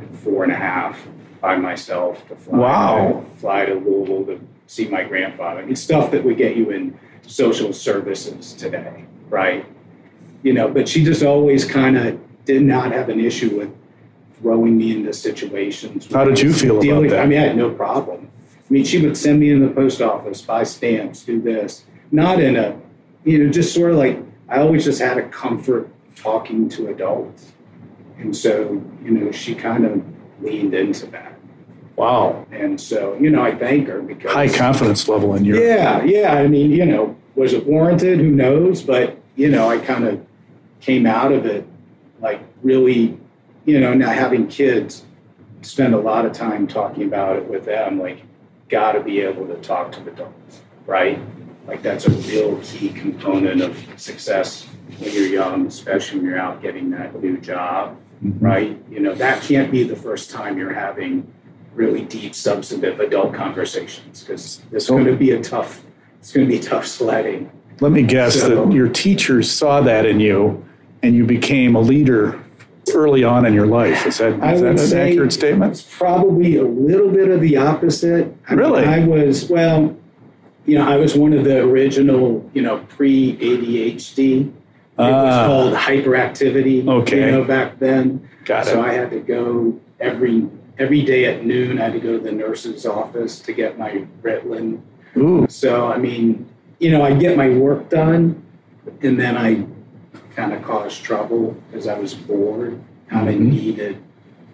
at 0.00 0.14
four 0.16 0.42
and 0.44 0.52
a 0.52 0.56
half 0.56 0.98
by 1.42 1.56
myself 1.56 2.26
to 2.28 2.36
fly, 2.36 2.58
Wow. 2.58 3.24
fly 3.36 3.66
to 3.66 3.74
Louisville 3.74 4.24
to 4.24 4.40
see 4.66 4.88
my 4.88 5.04
grandfather. 5.04 5.60
It's 5.68 5.82
stuff 5.82 6.10
that 6.12 6.24
would 6.24 6.38
get 6.38 6.56
you 6.56 6.70
in 6.70 6.98
social 7.28 7.72
services 7.72 8.54
today, 8.54 9.04
right? 9.28 9.66
You 10.42 10.54
know, 10.54 10.68
but 10.68 10.88
she 10.88 11.04
just 11.04 11.22
always 11.22 11.64
kind 11.64 11.96
of 11.96 12.18
did 12.44 12.62
not 12.62 12.92
have 12.92 13.08
an 13.08 13.20
issue 13.20 13.58
with 13.58 13.70
throwing 14.40 14.78
me 14.78 14.92
into 14.92 15.12
situations. 15.12 16.10
How 16.12 16.24
did 16.24 16.40
you 16.40 16.52
feel 16.52 16.80
about 16.80 17.08
that? 17.10 17.20
I 17.20 17.26
mean, 17.26 17.38
I 17.38 17.42
had 17.48 17.56
no 17.56 17.70
problem. 17.70 18.30
I 18.48 18.72
mean, 18.72 18.84
she 18.84 19.04
would 19.04 19.16
send 19.16 19.40
me 19.40 19.50
in 19.50 19.60
the 19.60 19.68
post 19.72 20.00
office, 20.00 20.42
buy 20.42 20.62
stamps, 20.62 21.22
do 21.24 21.40
this. 21.40 21.84
Not 22.10 22.40
in 22.40 22.56
a, 22.56 22.78
you 23.24 23.44
know, 23.44 23.50
just 23.50 23.74
sort 23.74 23.90
of 23.90 23.98
like 23.98 24.22
I 24.48 24.60
always 24.60 24.84
just 24.84 25.00
had 25.00 25.18
a 25.18 25.28
comfort 25.28 25.90
talking 26.16 26.68
to 26.70 26.88
adults, 26.88 27.52
and 28.18 28.34
so 28.34 28.82
you 29.04 29.10
know, 29.10 29.30
she 29.30 29.54
kind 29.54 29.84
of 29.84 30.02
leaned 30.40 30.72
into 30.74 31.06
that, 31.08 31.37
Wow. 31.98 32.46
and 32.52 32.80
so 32.80 33.16
you 33.20 33.28
know, 33.30 33.42
I 33.42 33.54
thank 33.56 33.88
her 33.88 34.00
because 34.00 34.32
High 34.32 34.48
confidence 34.48 35.08
level 35.08 35.34
in 35.34 35.44
your. 35.44 35.62
yeah, 35.62 36.02
yeah. 36.04 36.34
I 36.34 36.46
mean, 36.46 36.70
you 36.70 36.86
know, 36.86 37.16
was 37.34 37.52
it 37.52 37.66
warranted? 37.66 38.20
Who 38.20 38.30
knows? 38.30 38.82
But 38.82 39.18
you 39.36 39.48
know, 39.50 39.68
I 39.68 39.78
kind 39.78 40.04
of 40.06 40.24
came 40.80 41.06
out 41.06 41.32
of 41.32 41.44
it 41.46 41.66
like 42.20 42.40
really, 42.62 43.18
you 43.64 43.80
know, 43.80 43.94
now 43.94 44.10
having 44.10 44.46
kids, 44.48 45.04
spend 45.62 45.92
a 45.94 45.98
lot 45.98 46.24
of 46.24 46.32
time 46.32 46.66
talking 46.66 47.02
about 47.04 47.36
it 47.36 47.48
with 47.48 47.64
them. 47.64 47.98
Like, 48.00 48.22
got 48.68 48.92
to 48.92 49.00
be 49.00 49.20
able 49.20 49.46
to 49.48 49.56
talk 49.56 49.90
to 49.92 50.00
adults, 50.08 50.60
right? 50.86 51.18
Like 51.66 51.82
that's 51.82 52.06
a 52.06 52.10
real 52.10 52.58
key 52.62 52.90
component 52.90 53.60
of 53.60 53.76
success 53.96 54.66
when 54.98 55.12
you're 55.12 55.26
young, 55.26 55.66
especially 55.66 56.20
when 56.20 56.28
you're 56.28 56.38
out 56.38 56.62
getting 56.62 56.90
that 56.90 57.20
new 57.22 57.36
job, 57.38 57.96
Mhm. 58.24 58.34
right? 58.40 58.78
You 58.90 59.00
know, 59.00 59.14
that 59.16 59.42
can't 59.42 59.70
be 59.70 59.82
the 59.82 59.96
first 59.96 60.30
time 60.30 60.56
you're 60.58 60.72
having 60.72 61.26
really 61.78 62.02
deep, 62.02 62.34
substantive 62.34 62.98
adult 63.00 63.32
conversations 63.32 64.20
because 64.24 64.60
it's 64.72 64.88
going 64.88 65.04
to 65.04 65.14
be 65.16 65.30
a 65.30 65.40
tough, 65.40 65.82
it's 66.18 66.32
going 66.32 66.46
to 66.46 66.52
be 66.52 66.58
tough 66.58 66.84
sledding. 66.86 67.50
Let 67.80 67.92
me 67.92 68.02
guess 68.02 68.40
So- 68.40 68.66
that 68.66 68.74
your 68.74 68.88
teachers 68.88 69.50
saw 69.50 69.80
that 69.82 70.04
in 70.04 70.18
you, 70.20 70.64
and 71.02 71.14
you 71.14 71.24
became 71.24 71.76
a 71.76 71.80
leader 71.80 72.40
early 72.92 73.22
on 73.22 73.46
in 73.46 73.54
your 73.54 73.66
life. 73.66 74.04
Is 74.06 74.18
that, 74.18 74.32
is 74.52 74.60
that 74.62 74.96
an 74.96 75.08
accurate 75.08 75.32
statement? 75.32 75.72
It's 75.72 75.82
probably 75.96 76.56
a 76.56 76.64
little 76.64 77.08
bit 77.10 77.28
of 77.28 77.40
the 77.40 77.56
opposite. 77.56 78.34
I 78.48 78.54
mean, 78.56 78.58
Really? 78.58 78.84
I 78.84 79.04
was 79.04 79.48
well, 79.48 79.94
you 80.66 80.76
know, 80.76 80.88
I 80.88 80.96
was 80.96 81.14
one 81.14 81.32
of 81.34 81.44
the 81.44 81.60
original, 81.60 82.50
you 82.54 82.62
know, 82.62 82.78
pre 82.88 83.36
ADHD. 83.36 84.40
It 84.40 84.46
was 84.96 85.06
Ah. 85.14 85.46
called 85.46 85.74
hyperactivity. 85.74 86.88
Okay. 86.88 87.26
You 87.26 87.30
know, 87.30 87.44
back 87.44 87.78
then. 87.78 88.28
Got 88.44 88.66
it. 88.66 88.70
So. 88.70 88.80
I 88.82 88.92
had 88.94 89.10
to 89.10 89.20
go 89.20 89.78
every 90.00 90.48
every 90.78 91.02
day 91.02 91.24
at 91.26 91.44
noon. 91.44 91.78
I 91.78 91.84
had 91.84 91.92
to 91.94 92.00
go 92.00 92.12
to 92.12 92.18
the 92.22 92.32
nurse's 92.32 92.86
office 92.86 93.40
to 93.40 93.52
get 93.52 93.78
my 93.78 94.04
Ritalin. 94.22 94.80
Ooh. 95.16 95.46
So 95.48 95.86
I 95.86 95.98
mean, 95.98 96.48
you 96.78 96.90
know, 96.90 97.02
I 97.02 97.14
get 97.14 97.36
my 97.36 97.48
work 97.50 97.88
done, 97.88 98.42
and 99.02 99.18
then 99.18 99.36
I 99.36 99.64
kind 100.34 100.52
of 100.52 100.62
caused 100.62 101.02
trouble 101.02 101.56
because 101.70 101.86
I 101.88 101.98
was 101.98 102.14
bored. 102.14 102.78
Kind 103.08 103.28
of 103.28 103.34
Mhm. 103.36 103.50
needed 103.50 103.96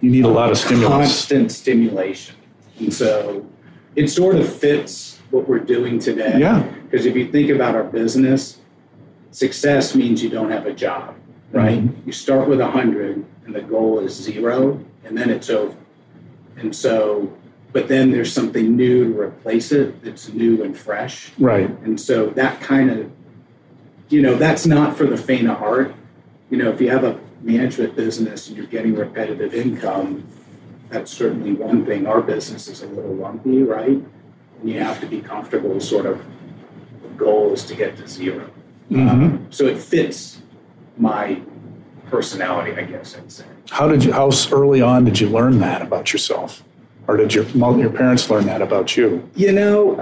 You 0.00 0.10
need 0.10 0.24
a 0.24 0.28
lot 0.28 0.50
of 0.50 0.56
stimulus. 0.58 0.88
constant 0.90 1.50
stimulation, 1.50 2.36
and 2.78 2.92
so 2.92 3.44
it 3.96 4.08
sort 4.08 4.36
of 4.36 4.48
fits 4.48 5.20
what 5.30 5.48
we're 5.48 5.58
doing 5.58 5.98
today. 5.98 6.36
Yeah. 6.38 6.62
Because 6.88 7.04
if 7.06 7.16
you 7.16 7.26
think 7.26 7.50
about 7.50 7.74
our 7.74 7.82
business, 7.84 8.58
success 9.32 9.94
means 9.96 10.22
you 10.22 10.28
don't 10.30 10.50
have 10.50 10.66
a 10.66 10.72
job, 10.72 11.14
right? 11.52 11.78
Mm-hmm. 11.80 12.06
You 12.06 12.12
start 12.12 12.48
with 12.48 12.60
a 12.60 12.68
hundred, 12.68 13.24
and 13.44 13.54
the 13.54 13.60
goal 13.62 13.98
is 13.98 14.12
zero, 14.14 14.78
and 15.04 15.18
then 15.18 15.28
it's 15.30 15.50
over. 15.50 15.74
And 16.56 16.75
so, 16.75 17.32
but 17.73 17.88
then 17.88 18.11
there's 18.11 18.32
something 18.32 18.76
new 18.76 19.12
to 19.12 19.20
replace 19.20 19.73
it 19.73 20.02
that's 20.02 20.32
new 20.32 20.62
and 20.62 20.76
fresh. 20.76 21.32
Right. 21.38 21.70
And 21.82 22.00
so 22.00 22.26
that 22.30 22.61
kind 22.61 22.90
of, 22.90 23.11
you 24.08 24.23
know, 24.23 24.34
that's 24.37 24.66
not 24.66 24.96
for 24.96 25.06
the 25.06 25.16
faint 25.16 25.49
of 25.49 25.58
heart. 25.58 25.94
You 26.50 26.58
know, 26.58 26.70
if 26.70 26.80
you 26.80 26.90
have 26.90 27.04
a 27.04 27.18
management 27.42 27.96
business 27.96 28.49
and 28.49 28.56
you're 28.56 28.66
getting 28.66 28.94
repetitive 28.94 29.54
income, 29.54 30.26
that's 30.88 31.11
certainly 31.11 31.52
one 31.52 31.84
thing. 31.84 32.06
Our 32.06 32.20
business 32.20 32.68
is 32.68 32.82
a 32.82 32.87
little 32.87 33.14
lumpy, 33.14 33.62
right? 33.62 33.88
And 33.88 34.70
you 34.70 34.78
have 34.80 35.00
to 35.00 35.06
be 35.06 35.20
comfortable, 35.20 35.80
sort 35.80 36.06
of, 36.06 36.25
the 37.02 37.08
goal 37.16 37.52
is 37.52 37.64
to 37.64 37.75
get 37.75 37.96
to 37.96 38.06
0 38.06 38.50
Mhm. 38.90 39.11
Um, 39.11 39.46
so 39.50 39.66
it 39.66 39.78
fits 39.78 40.42
my 40.99 41.40
personality, 42.11 42.73
I 42.76 42.82
guess 42.82 43.16
I'd 43.16 43.32
say. 43.32 43.44
How 43.71 43.88
did 43.88 44.04
you? 44.04 44.12
How 44.12 44.30
early 44.52 44.80
on 44.80 45.04
did 45.04 45.21
you 45.21 45.28
learn 45.28 45.59
that 45.61 45.83
about 45.83 46.12
yourself, 46.12 46.62
or 47.09 47.16
did 47.16 47.35
your 47.35 47.44
your 47.47 47.90
parents 47.90 48.28
learn 48.30 48.47
that 48.47 48.62
about 48.62 48.97
you? 48.97 49.28
You 49.35 49.52
know, 49.52 49.99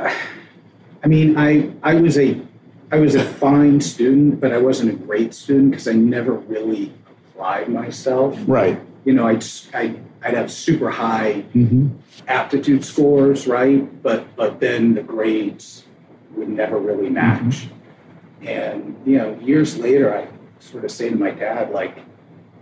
I 1.04 1.07
mean, 1.07 1.37
I 1.37 1.71
I 1.83 1.95
was 1.95 2.19
a 2.19 2.40
I 2.90 2.97
was 2.99 3.14
a 3.14 3.25
fine 3.25 3.81
student, 3.81 4.40
but 4.40 4.52
I 4.52 4.59
wasn't 4.59 4.90
a 4.90 4.95
great 4.95 5.33
student 5.35 5.71
because 5.71 5.88
I 5.88 5.92
never 5.92 6.33
really 6.33 6.92
applied 7.31 7.69
myself. 7.69 8.38
Right. 8.47 8.78
You 9.04 9.14
know, 9.14 9.26
I'd 9.26 9.45
I'd, 9.75 10.02
I'd 10.23 10.35
have 10.35 10.50
super 10.50 10.90
high 10.90 11.45
Mm-hmm. 11.54 11.88
aptitude 12.28 12.85
scores, 12.85 13.47
right? 13.47 14.02
But 14.02 14.37
but 14.37 14.61
then 14.61 14.95
the 14.95 15.02
grades 15.02 15.85
would 16.35 16.49
never 16.49 16.78
really 16.78 17.11
match. 17.11 17.69
And 18.42 18.97
you 19.07 19.19
know, 19.19 19.38
years 19.40 19.78
later, 19.78 20.14
I 20.14 20.28
sort 20.61 20.85
of 20.85 20.90
say 20.90 21.11
to 21.11 21.16
my 21.16 21.31
dad, 21.31 21.71
like, 21.71 21.99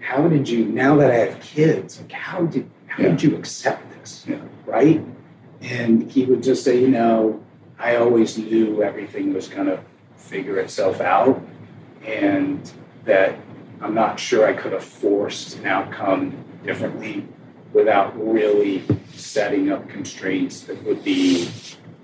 "How 0.00 0.26
did 0.28 0.48
you? 0.48 0.64
Now 0.66 0.96
that 0.96 1.10
I 1.10 1.16
have 1.16 1.40
kids, 1.40 2.00
like, 2.00 2.12
how 2.12 2.42
did 2.46 2.68
how 2.86 3.02
did 3.04 3.22
you 3.22 3.36
accept 3.36 3.82
this? 3.98 4.24
Yeah. 4.28 4.36
Right?" 4.66 5.00
And 5.62 6.10
he 6.10 6.24
would 6.24 6.42
just 6.42 6.64
say, 6.64 6.80
"You 6.80 6.88
know, 6.88 7.40
I 7.78 7.96
always 7.96 8.36
knew 8.38 8.82
everything 8.82 9.32
was 9.32 9.48
going 9.48 9.66
to 9.66 9.78
figure 10.16 10.58
itself 10.58 11.00
out, 11.00 11.42
and 12.06 12.70
that 13.04 13.36
I'm 13.80 13.94
not 13.94 14.18
sure 14.20 14.46
I 14.46 14.52
could 14.52 14.72
have 14.72 14.84
forced 14.84 15.58
an 15.58 15.66
outcome 15.66 16.34
differently." 16.64 17.26
Without 17.72 18.12
really 18.20 18.82
setting 19.14 19.70
up 19.70 19.88
constraints 19.88 20.62
that 20.62 20.82
would 20.84 21.04
be 21.04 21.48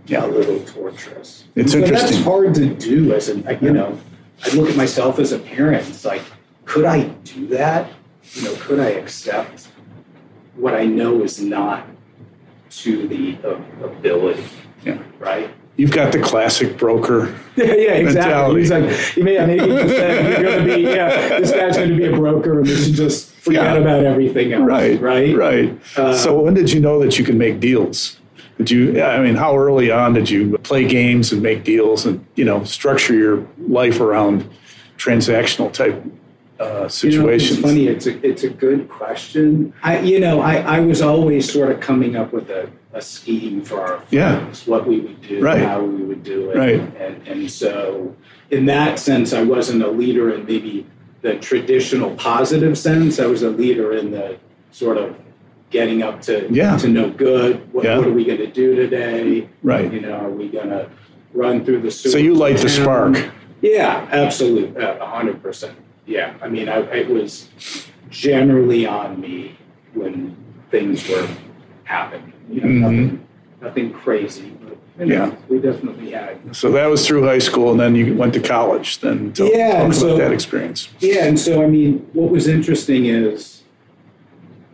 Yeah. 0.06 0.24
a 0.24 0.28
little 0.28 0.60
torturous. 0.60 1.42
It's 1.56 1.72
So 1.72 1.78
interesting. 1.78 2.10
That's 2.12 2.24
hard 2.24 2.54
to 2.54 2.66
do 2.72 3.12
as 3.12 3.28
a, 3.28 3.34
like, 3.38 3.60
you 3.60 3.72
know, 3.72 3.98
I 4.44 4.54
look 4.54 4.70
at 4.70 4.76
myself 4.76 5.18
as 5.18 5.32
a 5.32 5.40
parent. 5.40 5.88
It's 5.88 6.04
like, 6.04 6.22
could 6.66 6.84
I 6.84 7.04
do 7.24 7.46
that? 7.48 7.90
You 8.34 8.42
know, 8.44 8.54
could 8.56 8.80
I 8.80 8.90
accept 8.90 9.68
what 10.56 10.74
I 10.74 10.84
know 10.84 11.22
is 11.22 11.40
not 11.40 11.86
to 12.70 13.08
the 13.08 13.36
ability? 13.82 14.44
Yeah. 14.84 14.98
Right? 15.18 15.50
You've 15.76 15.92
got 15.92 16.12
the 16.12 16.20
classic 16.20 16.76
broker. 16.78 17.38
Yeah, 17.56 17.72
yeah, 17.74 18.02
Mentality. 18.02 18.60
exactly. 18.60 18.90
He's 18.90 18.98
like, 19.00 19.16
you 19.16 19.24
may 19.24 19.34
have 19.36 19.48
80% 19.48 20.30
you're 20.30 20.42
going 20.42 20.66
to 20.68 20.74
be, 20.76 20.82
yeah, 20.82 21.38
this 21.40 21.50
guy's 21.52 21.76
going 21.78 21.88
to 21.88 21.96
be 21.96 22.04
a 22.04 22.12
broker 22.14 22.58
and 22.58 22.68
we 22.68 22.76
should 22.76 22.92
just 22.92 23.30
forget 23.32 23.64
Yeah. 23.64 23.80
about 23.80 24.04
everything 24.04 24.52
else. 24.52 24.64
Right. 24.68 25.00
Right? 25.00 25.34
Right. 25.34 25.80
Uh, 25.96 26.14
so 26.14 26.38
when 26.42 26.52
did 26.52 26.70
you 26.70 26.80
know 26.80 26.98
that 27.00 27.18
you 27.18 27.24
could 27.24 27.34
make 27.36 27.58
deals? 27.60 28.18
Did 28.58 28.70
you? 28.70 29.02
I 29.02 29.20
mean, 29.22 29.36
how 29.36 29.56
early 29.56 29.90
on 29.90 30.12
did 30.12 30.28
you 30.28 30.58
play 30.58 30.86
games 30.86 31.32
and 31.32 31.40
make 31.42 31.64
deals 31.64 32.04
and 32.04 32.26
you 32.34 32.44
know 32.44 32.62
structure 32.64 33.14
your 33.14 33.46
life 33.68 34.00
around 34.00 34.48
transactional 34.98 35.72
type 35.72 36.02
uh, 36.58 36.88
situations? 36.88 37.58
You 37.58 37.62
know, 37.62 37.68
it's 37.68 37.68
funny. 37.68 37.86
It's 37.88 38.06
a 38.06 38.26
it's 38.26 38.42
a 38.44 38.50
good 38.50 38.88
question. 38.88 39.72
I 39.82 40.00
you 40.00 40.20
know 40.20 40.40
I, 40.40 40.56
I 40.76 40.80
was 40.80 41.02
always 41.02 41.50
sort 41.50 41.70
of 41.70 41.80
coming 41.80 42.16
up 42.16 42.32
with 42.32 42.50
a, 42.50 42.70
a 42.92 43.00
scheme 43.00 43.62
for 43.62 43.80
our 43.80 44.02
Yeah. 44.10 44.44
what 44.66 44.86
we 44.86 45.00
would 45.00 45.20
do, 45.22 45.40
Right. 45.42 45.60
how 45.62 45.82
we 45.82 46.02
would 46.04 46.22
do 46.22 46.50
it, 46.50 46.56
Right. 46.56 46.80
and 46.98 47.26
and 47.28 47.50
so 47.50 48.14
in 48.50 48.66
that 48.66 48.98
sense, 48.98 49.32
I 49.32 49.42
wasn't 49.42 49.82
a 49.82 49.90
leader 49.90 50.32
in 50.34 50.46
maybe 50.46 50.86
the 51.22 51.34
traditional 51.36 52.14
positive 52.14 52.78
sense. 52.78 53.18
I 53.18 53.26
was 53.26 53.42
a 53.42 53.50
leader 53.50 53.92
in 53.94 54.10
the 54.12 54.36
sort 54.70 54.96
of 54.98 55.16
getting 55.70 56.02
up 56.02 56.22
to 56.22 56.46
Yeah. 56.50 56.76
to 56.78 56.88
no 56.88 57.10
good. 57.10 57.72
What, 57.72 57.84
Yeah. 57.84 57.98
what 57.98 58.06
are 58.06 58.12
we 58.12 58.24
going 58.24 58.38
to 58.38 58.46
do 58.46 58.76
today? 58.76 59.48
Right. 59.62 59.92
You 59.92 60.00
know, 60.00 60.12
are 60.12 60.30
we 60.30 60.48
going 60.48 60.68
to 60.70 60.88
run 61.34 61.64
through 61.64 61.80
the 61.80 61.90
So 61.90 62.18
you 62.18 62.34
light 62.34 62.58
the 62.58 62.68
spark. 62.68 63.16
yeah, 63.60 64.06
absolutely, 64.12 64.80
a 64.82 65.04
hundred 65.04 65.42
percent. 65.42 65.74
Yeah, 66.06 66.34
I 66.40 66.48
mean, 66.48 66.68
I, 66.68 66.78
it 66.92 67.08
was 67.10 67.48
generally 68.10 68.86
on 68.86 69.20
me 69.20 69.56
when 69.94 70.36
things 70.70 71.08
were 71.08 71.28
happening. 71.84 72.32
You 72.48 72.60
know, 72.60 72.66
Mhm. 72.68 72.80
nothing, 72.80 73.26
nothing 73.60 73.90
crazy, 73.92 74.52
but 74.62 74.76
you 75.00 75.06
know, 75.06 75.14
Yeah. 75.26 75.34
we 75.48 75.58
definitely 75.58 76.10
had. 76.12 76.54
So 76.54 76.70
that 76.72 76.86
was 76.86 77.06
through 77.06 77.24
high 77.24 77.40
school, 77.40 77.72
and 77.72 77.80
then 77.80 77.96
you 77.96 78.14
went 78.14 78.34
to 78.34 78.40
college. 78.40 79.00
Then 79.00 79.32
Yeah, 79.36 79.72
talk 79.72 79.80
about 79.82 79.94
so- 79.94 80.16
that 80.16 80.32
experience. 80.32 80.88
Yeah, 81.00 81.24
and 81.26 81.38
so 81.38 81.62
I 81.62 81.66
mean, 81.66 82.06
what 82.12 82.30
was 82.30 82.46
interesting 82.46 83.06
is, 83.06 83.62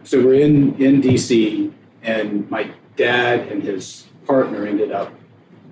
so 0.04 0.20
we're 0.22 0.34
in 0.40 0.74
in 0.78 1.00
DC, 1.00 1.70
and 2.02 2.48
my 2.50 2.66
dad 2.96 3.48
and 3.50 3.62
his 3.62 4.06
partner 4.26 4.66
ended 4.66 4.92
up 4.92 5.10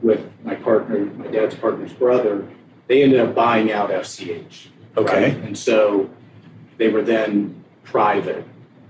with 0.02 0.20
my 0.42 0.54
partner, 0.54 1.06
my 1.18 1.26
dad's 1.26 1.54
partner's 1.54 1.92
brother. 1.92 2.44
They 2.88 3.02
ended 3.02 3.20
up 3.20 3.34
buying 3.34 3.70
out 3.70 3.90
FCH. 3.92 4.68
Okay. 5.00 5.34
right? 5.34 5.44
And 5.44 5.56
so 5.56 6.08
they 6.78 6.88
were 6.88 7.02
then 7.02 7.62
private, 7.84 8.44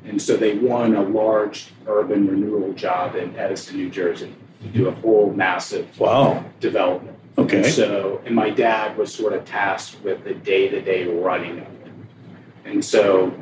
and 0.05 0.21
so 0.21 0.37
they 0.37 0.59
won 0.59 0.95
a 0.97 1.03
large 1.03 1.73
urban 1.87 2.27
renewal 2.27 2.73
job 2.73 3.17
in 3.17 3.37
Edison, 3.37 3.77
New 3.77 3.91
Jersey, 3.91 4.35
to 4.63 4.69
do 4.69 4.89
a 4.89 4.93
whole 4.93 5.33
massive 5.33 5.99
Wow. 5.99 6.45
development. 6.61 7.17
Okay. 7.39 7.59
And 7.59 7.67
so, 7.67 8.21
and 8.27 8.35
my 8.35 8.51
dad 8.51 8.99
was 8.99 9.15
sort 9.15 9.33
of 9.33 9.45
tasked 9.45 10.03
with 10.05 10.25
the 10.25 10.35
day-to-day 10.35 11.07
running 11.07 11.53
of 11.53 11.59
it. 11.59 11.93
And 12.67 12.85
so, 12.85 13.33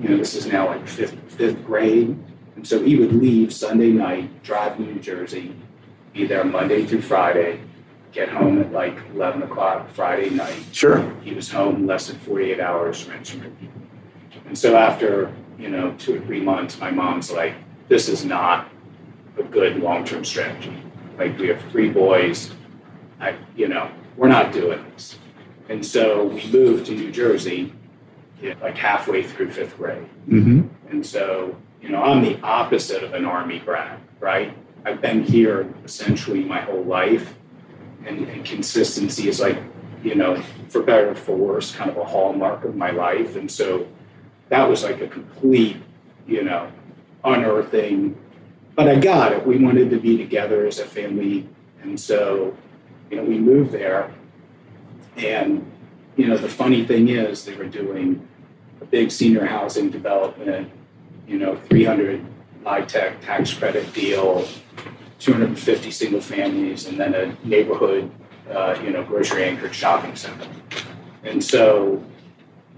you 0.00 0.10
know, 0.10 0.16
this 0.18 0.34
is 0.34 0.46
now 0.46 0.66
like 0.66 0.86
fifth 0.86 1.16
fifth 1.28 1.64
grade, 1.64 2.16
and 2.56 2.66
so 2.66 2.82
he 2.82 2.96
would 2.96 3.12
leave 3.12 3.52
Sunday 3.52 3.90
night, 3.90 4.42
drive 4.42 4.76
to 4.76 4.82
New 4.82 4.98
Jersey, 5.00 5.54
be 6.12 6.26
there 6.26 6.44
Monday 6.44 6.84
through 6.84 7.00
Friday, 7.02 7.60
get 8.12 8.28
home 8.28 8.60
at 8.60 8.72
like 8.72 8.96
eleven 9.12 9.42
o'clock 9.42 9.88
Friday 9.90 10.30
night. 10.30 10.62
Sure. 10.72 11.10
He 11.22 11.34
was 11.34 11.50
home 11.50 11.86
less 11.86 12.08
than 12.08 12.18
forty-eight 12.18 12.60
hours, 12.60 13.06
rinse 13.06 13.34
and 13.34 13.44
repeat. 13.44 13.70
And 14.46 14.56
so 14.56 14.76
after 14.76 15.34
you 15.58 15.68
know 15.68 15.94
two 15.98 16.16
or 16.16 16.20
three 16.26 16.40
months, 16.40 16.78
my 16.78 16.90
mom's 16.90 17.30
like, 17.30 17.54
"This 17.88 18.08
is 18.08 18.24
not 18.24 18.68
a 19.38 19.42
good 19.42 19.76
long-term 19.78 20.24
strategy. 20.24 20.82
Like 21.18 21.38
we 21.38 21.48
have 21.48 21.60
three 21.70 21.90
boys." 21.90 22.52
I, 23.20 23.34
you 23.56 23.68
know, 23.68 23.90
we're 24.16 24.28
not 24.28 24.52
doing 24.52 24.84
this. 24.92 25.18
And 25.68 25.84
so 25.84 26.26
we 26.26 26.46
moved 26.50 26.86
to 26.86 26.92
New 26.92 27.10
Jersey, 27.10 27.74
yeah, 28.40 28.54
like 28.62 28.76
halfway 28.76 29.22
through 29.22 29.50
fifth 29.50 29.76
grade. 29.76 30.08
Mm-hmm. 30.28 30.68
And 30.90 31.04
so, 31.04 31.56
you 31.82 31.88
know, 31.88 32.02
I'm 32.02 32.22
the 32.22 32.40
opposite 32.42 33.02
of 33.02 33.12
an 33.12 33.24
Army 33.24 33.58
brat, 33.58 33.98
right? 34.20 34.56
I've 34.84 35.00
been 35.00 35.24
here 35.24 35.72
essentially 35.84 36.44
my 36.44 36.60
whole 36.60 36.84
life, 36.84 37.34
and, 38.08 38.26
and 38.28 38.44
consistency 38.44 39.28
is 39.28 39.40
like, 39.40 39.58
you 40.02 40.14
know, 40.14 40.40
for 40.68 40.82
better 40.82 41.10
or 41.10 41.14
for 41.14 41.36
worse, 41.36 41.74
kind 41.74 41.90
of 41.90 41.96
a 41.96 42.04
hallmark 42.04 42.64
of 42.64 42.74
my 42.74 42.90
life. 42.90 43.36
And 43.36 43.50
so 43.50 43.86
that 44.48 44.68
was 44.68 44.82
like 44.82 45.00
a 45.00 45.08
complete, 45.08 45.76
you 46.26 46.42
know, 46.42 46.70
unearthing. 47.24 48.16
But 48.74 48.88
I 48.88 48.96
got 48.96 49.32
it. 49.32 49.46
We 49.46 49.58
wanted 49.58 49.90
to 49.90 49.98
be 49.98 50.16
together 50.16 50.66
as 50.66 50.78
a 50.78 50.84
family. 50.84 51.48
And 51.82 51.98
so, 51.98 52.56
you 53.10 53.16
know, 53.16 53.24
we 53.24 53.38
moved 53.38 53.72
there. 53.72 54.10
And, 55.16 55.70
you 56.16 56.28
know, 56.28 56.36
the 56.36 56.48
funny 56.48 56.84
thing 56.86 57.08
is, 57.08 57.44
they 57.44 57.54
were 57.54 57.66
doing 57.66 58.26
a 58.80 58.84
big 58.84 59.10
senior 59.10 59.44
housing 59.44 59.90
development, 59.90 60.70
you 61.26 61.38
know, 61.38 61.56
300 61.68 62.24
LIHTC 62.64 63.20
tax 63.20 63.52
credit 63.52 63.92
deal, 63.92 64.46
250 65.18 65.90
single 65.90 66.20
families, 66.20 66.86
and 66.86 66.98
then 66.98 67.14
a 67.14 67.36
neighborhood, 67.46 68.10
uh, 68.50 68.78
you 68.82 68.90
know, 68.90 69.02
grocery 69.04 69.44
anchored 69.44 69.74
shopping 69.74 70.14
center. 70.14 70.46
And 71.24 71.42
so, 71.42 72.04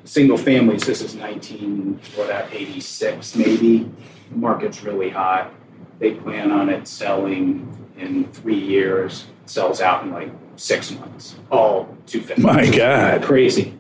single 0.05 0.38
families, 0.38 0.87
this 0.87 1.03
is 1.03 1.14
19, 1.14 2.00
what, 2.16 2.31
86 2.53 3.37
maybe. 3.37 3.90
The 4.31 4.37
market's 4.37 4.83
really 4.83 5.11
hot. 5.11 5.53
They 5.98 6.12
plan 6.12 6.50
on 6.50 6.68
it 6.70 6.88
selling 6.88 7.76
in 7.98 8.24
three 8.33 8.59
years, 8.59 9.26
sells 9.44 9.81
out 9.81 10.05
in 10.05 10.12
like 10.12 10.31
six 10.57 10.90
months, 10.90 11.37
all 11.50 11.96
250. 12.07 12.42
My 12.42 12.70
God. 12.76 13.22
Crazy. 13.22 13.76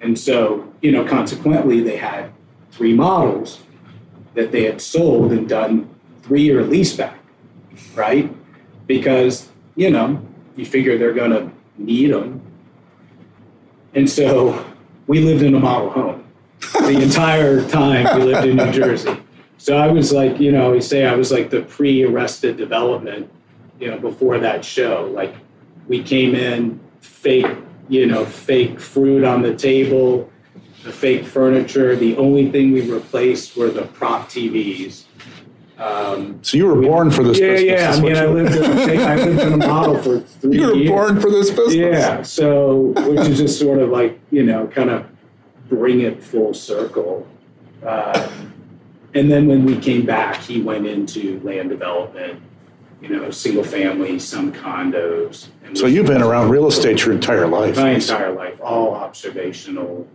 And 0.00 0.18
so, 0.18 0.72
you 0.82 0.92
know, 0.92 1.04
consequently, 1.04 1.80
they 1.80 1.96
had 1.96 2.30
three 2.70 2.92
models 2.92 3.60
that 4.34 4.52
they 4.52 4.64
had 4.64 4.80
sold 4.80 5.32
and 5.32 5.48
done 5.48 5.88
three 6.22 6.42
year 6.42 6.62
lease 6.62 6.94
back, 6.96 7.18
right? 7.94 8.34
Because, 8.86 9.48
you 9.76 9.90
know, 9.90 10.24
you 10.56 10.66
figure 10.66 10.98
they're 10.98 11.14
going 11.14 11.30
to 11.30 11.50
need 11.78 12.12
them. 12.12 12.40
And 13.94 14.08
so 14.08 14.64
we 15.06 15.20
lived 15.20 15.42
in 15.42 15.54
a 15.54 15.60
model 15.60 15.90
home 15.90 16.24
the 16.80 16.98
entire 17.02 17.66
time 17.68 18.18
we 18.18 18.32
lived 18.32 18.46
in 18.46 18.56
New 18.56 18.72
Jersey. 18.72 19.20
So 19.58 19.76
I 19.76 19.88
was 19.88 20.12
like, 20.12 20.40
you 20.40 20.52
know, 20.52 20.72
we 20.72 20.80
say 20.80 21.06
I 21.06 21.14
was 21.14 21.32
like 21.32 21.50
the 21.50 21.62
pre 21.62 22.04
arrested 22.04 22.56
development, 22.56 23.30
you 23.80 23.90
know, 23.90 23.98
before 23.98 24.38
that 24.38 24.64
show. 24.64 25.10
Like 25.14 25.34
we 25.88 26.02
came 26.02 26.34
in, 26.34 26.80
fake, 27.00 27.46
you 27.88 28.06
know, 28.06 28.24
fake 28.24 28.80
fruit 28.80 29.24
on 29.24 29.42
the 29.42 29.54
table, 29.54 30.30
the 30.82 30.92
fake 30.92 31.24
furniture. 31.24 31.96
The 31.96 32.16
only 32.16 32.50
thing 32.50 32.72
we 32.72 32.90
replaced 32.90 33.56
were 33.56 33.70
the 33.70 33.86
prop 33.86 34.28
TVs. 34.28 35.04
Um, 35.78 36.38
So 36.42 36.56
you 36.56 36.66
were 36.66 36.80
born 36.80 37.10
for 37.10 37.22
this 37.24 37.38
yeah, 37.40 37.46
business. 37.48 37.70
yeah. 37.70 37.90
is 37.90 37.98
I 37.98 38.02
mean, 38.02 38.16
I 38.16 38.26
lived, 38.26 38.54
in, 38.56 39.00
I 39.00 39.14
lived 39.16 39.40
in 39.40 39.52
a 39.54 39.56
model 39.56 39.98
for 39.98 40.20
three 40.20 40.58
You 40.58 40.66
were 40.68 40.74
years. 40.74 40.90
born 40.90 41.20
for 41.20 41.30
this 41.30 41.50
business. 41.50 41.74
Yeah. 41.74 42.22
So, 42.22 42.92
which 43.08 43.28
is 43.28 43.38
just 43.38 43.58
sort 43.58 43.80
of 43.80 43.90
like, 43.90 44.20
you 44.30 44.44
know, 44.44 44.66
kind 44.68 44.90
of 44.90 45.06
bring 45.68 46.00
it 46.00 46.22
full 46.22 46.54
circle. 46.54 47.26
Um, 47.84 48.52
and 49.14 49.30
then 49.30 49.46
when 49.46 49.64
we 49.64 49.76
came 49.78 50.06
back, 50.06 50.40
he 50.42 50.60
went 50.62 50.86
into 50.86 51.40
land 51.44 51.70
development, 51.70 52.40
you 53.02 53.08
know, 53.08 53.30
single 53.30 53.64
family, 53.64 54.18
some 54.18 54.52
condos. 54.52 55.48
So 55.74 55.86
you've 55.86 56.06
been 56.06 56.22
around 56.22 56.50
real 56.50 56.66
estate 56.68 57.04
your 57.04 57.14
entire 57.14 57.46
life. 57.48 57.76
my 57.76 57.90
entire 57.90 58.32
life, 58.32 58.60
all 58.62 58.94
observational. 58.94 60.06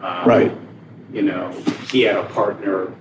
Um, 0.00 0.28
Right. 0.28 0.52
You 1.12 1.22
know, 1.22 1.50
he 1.90 2.02
had 2.02 2.16
a 2.16 2.24
partner 2.24 2.92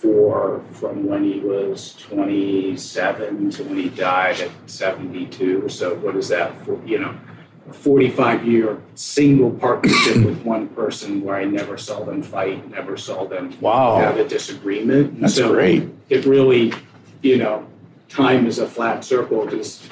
for 0.00 0.62
from 0.72 1.06
when 1.06 1.22
he 1.22 1.40
was 1.40 1.94
27 1.96 3.50
to 3.50 3.64
when 3.64 3.76
he 3.76 3.90
died 3.90 4.40
at 4.40 4.50
72. 4.66 5.68
So 5.68 5.94
what 5.96 6.16
is 6.16 6.28
that 6.28 6.64
for? 6.64 6.82
You 6.86 7.00
know, 7.00 7.20
a 7.68 7.72
45 7.72 8.46
year 8.46 8.80
single 8.94 9.50
partnership 9.50 10.24
with 10.24 10.42
one 10.44 10.68
person 10.68 11.22
where 11.22 11.36
I 11.36 11.44
never 11.44 11.76
saw 11.76 12.02
them 12.02 12.22
fight, 12.22 12.70
never 12.70 12.96
saw 12.96 13.26
them 13.26 13.54
wow. 13.60 13.96
have 13.96 14.16
a 14.16 14.26
disagreement. 14.26 15.12
And 15.12 15.24
That's 15.24 15.34
so 15.34 15.52
great. 15.52 15.88
It 16.08 16.24
really, 16.24 16.72
you 17.20 17.36
know, 17.36 17.66
time 18.08 18.46
is 18.46 18.58
a 18.58 18.66
flat 18.66 19.04
circle 19.04 19.44
because 19.44 19.86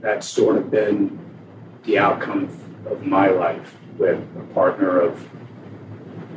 that's 0.00 0.26
sort 0.26 0.56
of 0.56 0.70
been 0.70 1.18
the 1.84 1.98
outcome 1.98 2.44
of, 2.44 2.92
of 2.92 3.06
my 3.06 3.28
life 3.28 3.76
with 3.98 4.18
a 4.38 4.54
partner 4.54 4.98
of 4.98 5.28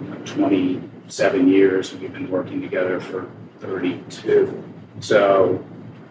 you 0.01 0.09
know, 0.09 0.17
27 1.05 1.47
years. 1.47 1.93
We've 1.93 2.11
been 2.11 2.31
working 2.31 2.61
together 2.61 2.99
for 2.99 3.29
32. 3.59 4.63
So 5.01 5.63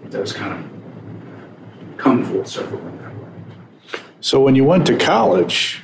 it 0.05 0.11
does 0.11 0.33
kind 0.33 0.53
of 0.53 1.99
come 1.99 2.25
full 2.25 2.45
circle 2.45 2.79
in 2.79 2.99
that 2.99 3.17
way. 3.17 4.01
So 4.21 4.41
when 4.41 4.55
you 4.55 4.63
went 4.65 4.87
to 4.87 4.97
college, 4.97 5.83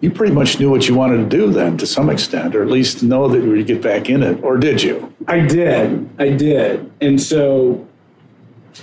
you 0.00 0.10
pretty 0.10 0.32
much 0.32 0.58
knew 0.58 0.70
what 0.70 0.88
you 0.88 0.94
wanted 0.94 1.18
to 1.18 1.36
do 1.36 1.52
then 1.52 1.76
to 1.76 1.86
some 1.86 2.08
extent, 2.08 2.56
or 2.56 2.62
at 2.62 2.70
least 2.70 3.02
know 3.02 3.28
that 3.28 3.42
you 3.42 3.50
would 3.50 3.66
get 3.66 3.82
back 3.82 4.08
in 4.08 4.22
it, 4.22 4.42
or 4.42 4.56
did 4.56 4.82
you? 4.82 5.14
I 5.26 5.40
did. 5.40 6.08
I 6.18 6.30
did. 6.30 6.90
And 7.02 7.20
so 7.20 7.86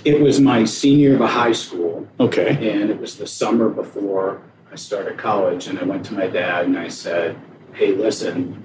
it 0.04 0.20
was 0.20 0.40
my 0.40 0.64
senior 0.64 1.10
year 1.10 1.22
of 1.22 1.28
high 1.28 1.52
school. 1.52 2.06
Okay. 2.20 2.50
And 2.50 2.88
it 2.88 3.00
was 3.00 3.16
the 3.16 3.26
summer 3.26 3.68
before 3.68 4.42
I 4.70 4.76
started 4.76 5.18
college. 5.18 5.66
And 5.66 5.76
I 5.80 5.82
went 5.82 6.06
to 6.06 6.14
my 6.14 6.28
dad 6.28 6.66
and 6.66 6.78
I 6.78 6.86
said, 6.86 7.36
Hey, 7.72 7.92
listen, 7.92 8.62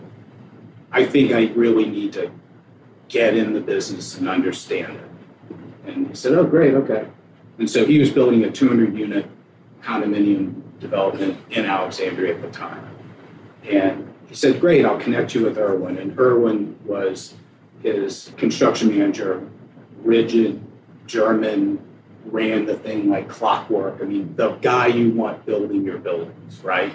I 0.92 1.06
think 1.06 1.32
I 1.32 1.48
really 1.54 1.86
need 1.86 2.14
to 2.14 2.32
get 3.08 3.36
in 3.36 3.54
the 3.54 3.62
business 3.62 4.18
and 4.18 4.28
understand 4.28 4.98
it. 4.98 5.10
And 5.86 6.08
he 6.08 6.16
said, 6.16 6.34
Oh, 6.34 6.44
great, 6.44 6.74
okay. 6.74 7.08
And 7.58 7.70
so 7.70 7.86
he 7.86 8.00
was 8.00 8.10
building 8.10 8.44
a 8.44 8.52
200 8.52 8.98
unit 8.98 9.26
condominium 9.84 10.62
development 10.80 11.38
in 11.50 11.66
Alexandria 11.66 12.36
at 12.36 12.42
the 12.42 12.50
time. 12.50 12.88
And 13.70 14.14
he 14.28 14.36
said, 14.36 14.60
Great, 14.60 14.86
I'll 14.86 15.00
connect 15.00 15.36
you 15.36 15.46
with 15.46 15.58
Erwin. 15.58 15.98
And 15.98 16.18
Erwin 16.20 16.78
was 16.86 17.36
his 17.82 18.32
construction 18.38 18.90
manager, 18.90 19.48
rigid, 20.04 20.62
German, 21.08 21.80
ran 22.26 22.66
the 22.66 22.76
thing 22.76 23.10
like 23.10 23.28
clockwork. 23.28 24.00
I 24.02 24.06
mean, 24.06 24.36
the 24.36 24.52
guy 24.58 24.88
you 24.88 25.12
want 25.12 25.46
building 25.46 25.84
your 25.84 25.98
buildings, 25.98 26.62
right? 26.64 26.94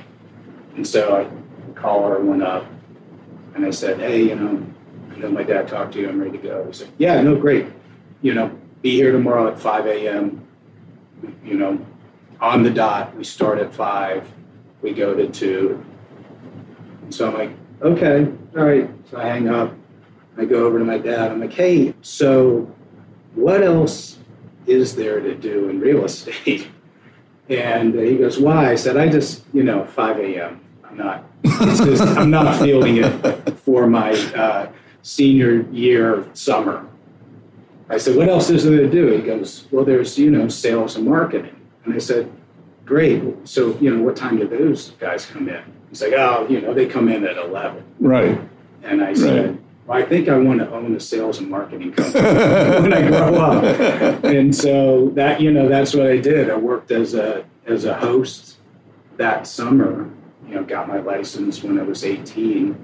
And 0.77 0.87
so 0.87 1.17
I 1.17 1.73
call 1.75 2.09
Erwin 2.09 2.43
up 2.43 2.67
and 3.57 3.65
I 3.65 3.71
said, 3.71 3.99
Hey, 3.99 4.23
you 4.23 4.37
know, 4.37 4.65
I 5.11 5.17
know 5.17 5.31
my 5.31 5.43
dad 5.43 5.67
talked 5.67 5.95
to 5.95 6.01
you, 6.01 6.09
I'm 6.09 6.21
ready 6.21 6.37
to 6.37 6.39
go. 6.39 6.65
He 6.67 6.73
said, 6.75 6.91
Yeah, 6.99 7.21
no, 7.23 7.35
great. 7.35 7.67
You 8.23 8.35
know, 8.35 8.57
be 8.83 8.93
here 8.93 9.11
tomorrow 9.11 9.51
at 9.51 9.59
5 9.59 9.87
a.m. 9.87 10.47
You 11.43 11.55
know, 11.55 11.87
on 12.41 12.63
the 12.63 12.71
dot. 12.71 13.17
We 13.17 13.25
start 13.25 13.59
at 13.59 13.75
5, 13.75 14.31
we 14.83 14.93
go 14.93 15.15
to 15.15 15.29
2. 15.29 15.85
And 17.03 17.15
so 17.15 17.29
I'm 17.29 17.35
like, 17.35 17.51
Okay, 17.83 18.31
all 18.57 18.65
right. 18.65 18.91
So 19.11 19.19
I 19.19 19.25
hang 19.25 19.49
up. 19.49 19.75
I 20.39 20.45
go 20.45 20.67
over 20.67 20.79
to 20.79 20.85
my 20.85 20.99
dad. 20.99 21.33
I'm 21.33 21.41
like, 21.41 21.53
Hey, 21.55 21.95
so 22.03 22.71
what 23.35 23.63
else 23.63 24.19
is 24.67 24.97
there 24.97 25.21
to 25.21 25.35
do 25.35 25.71
in 25.71 25.81
real 25.81 26.05
estate? 26.11 26.69
And 27.49 27.95
he 27.95 28.19
goes, 28.19 28.39
Why? 28.39 28.73
I 28.73 28.75
said, 28.75 28.99
I 28.99 29.09
just, 29.09 29.45
you 29.55 29.63
know, 29.63 29.87
5 29.87 30.19
a.m. 30.19 30.61
I'm 30.89 30.97
not, 30.97 31.25
just, 31.45 32.03
I'm 32.03 32.31
not 32.31 32.59
feeling 32.61 32.99
it 32.99 33.59
for 33.59 33.87
my 33.87 34.13
uh, 34.35 34.71
senior 35.03 35.63
year 35.71 36.29
summer. 36.35 36.87
I 37.89 37.99
said, 37.99 38.17
What 38.17 38.29
else 38.29 38.51
is 38.51 38.65
there 38.65 38.79
to 38.79 38.91
do? 38.91 39.09
He 39.09 39.23
goes, 39.23 39.67
Well, 39.71 39.85
there's, 39.85 40.19
you 40.19 40.31
know, 40.31 40.49
sales 40.49 40.97
and 40.97 41.07
marketing. 41.07 41.57
And 41.85 41.95
I 41.95 41.99
said, 41.99 42.31
Great. 42.85 43.23
So, 43.49 43.77
you 43.79 43.95
know, 43.95 44.03
what 44.03 44.17
time 44.17 44.39
do 44.39 44.47
those 44.47 44.91
guys 44.93 45.27
come 45.27 45.49
in? 45.49 45.63
He's 45.91 46.03
like, 46.03 46.13
Oh, 46.13 46.47
you 46.49 46.61
know, 46.61 46.75
they 46.75 46.87
come 46.87 47.09
in 47.09 47.25
at 47.25 47.37
11. 47.37 47.85
Right. 48.01 48.41
And 48.83 49.03
I 49.03 49.15
said, 49.15 49.51
right. 49.51 49.61
Well, 49.87 49.99
I 49.99 50.03
think 50.03 50.29
I 50.29 50.37
want 50.37 50.59
to 50.61 50.71
own 50.73 50.95
a 50.97 51.01
sales 51.01 51.39
and 51.39 51.49
marketing 51.49 51.93
company 51.93 52.23
when 52.83 52.93
I 52.93 53.07
grow 53.09 53.35
up. 53.37 54.25
And 54.25 54.55
so 54.55 55.11
that, 55.11 55.41
you 55.41 55.53
know, 55.53 55.69
that's 55.69 55.95
what 55.95 56.07
I 56.07 56.19
did. 56.19 56.51
I 56.51 56.57
worked 56.57 56.91
as 56.91 57.15
a 57.15 57.45
as 57.67 57.85
a 57.85 57.95
host 57.95 58.57
that 59.17 59.47
summer. 59.47 60.11
You 60.49 60.57
know, 60.57 60.65
got 60.65 60.89
my 60.89 61.01
license 61.01 61.63
when 61.63 61.79
I 61.79 61.83
was 61.83 62.05
18, 62.05 62.77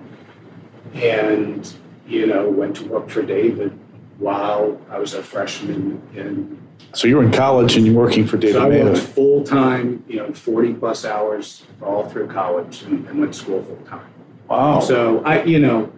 and 0.95 1.75
you 2.07 2.27
know, 2.27 2.49
went 2.49 2.77
to 2.77 2.85
work 2.85 3.09
for 3.09 3.23
David 3.23 3.79
while 4.19 4.81
I 4.91 4.99
was 4.99 5.15
a 5.15 5.23
freshman 5.23 6.03
in. 6.15 6.61
So 6.95 7.09
you 7.09 7.17
were 7.17 7.25
in 7.25 7.33
college 7.33 7.77
and 7.77 7.87
you're 7.87 7.95
working 7.95 8.27
for 8.27 8.37
David. 8.37 8.55
So 8.55 8.71
I 8.71 8.85
worked 8.85 8.99
full 8.99 9.45
time, 9.45 10.05
you 10.09 10.17
know, 10.17 10.33
40 10.33 10.75
plus 10.75 11.05
hours 11.05 11.65
all 11.81 12.09
through 12.09 12.29
college 12.29 12.83
and, 12.83 13.07
and 13.09 13.19
went 13.19 13.33
to 13.33 13.39
school 13.39 13.63
full 13.63 13.77
time. 13.87 14.07
Wow. 14.49 14.81
So 14.81 15.25
I, 15.25 15.43
you 15.45 15.59
know, 15.59 15.91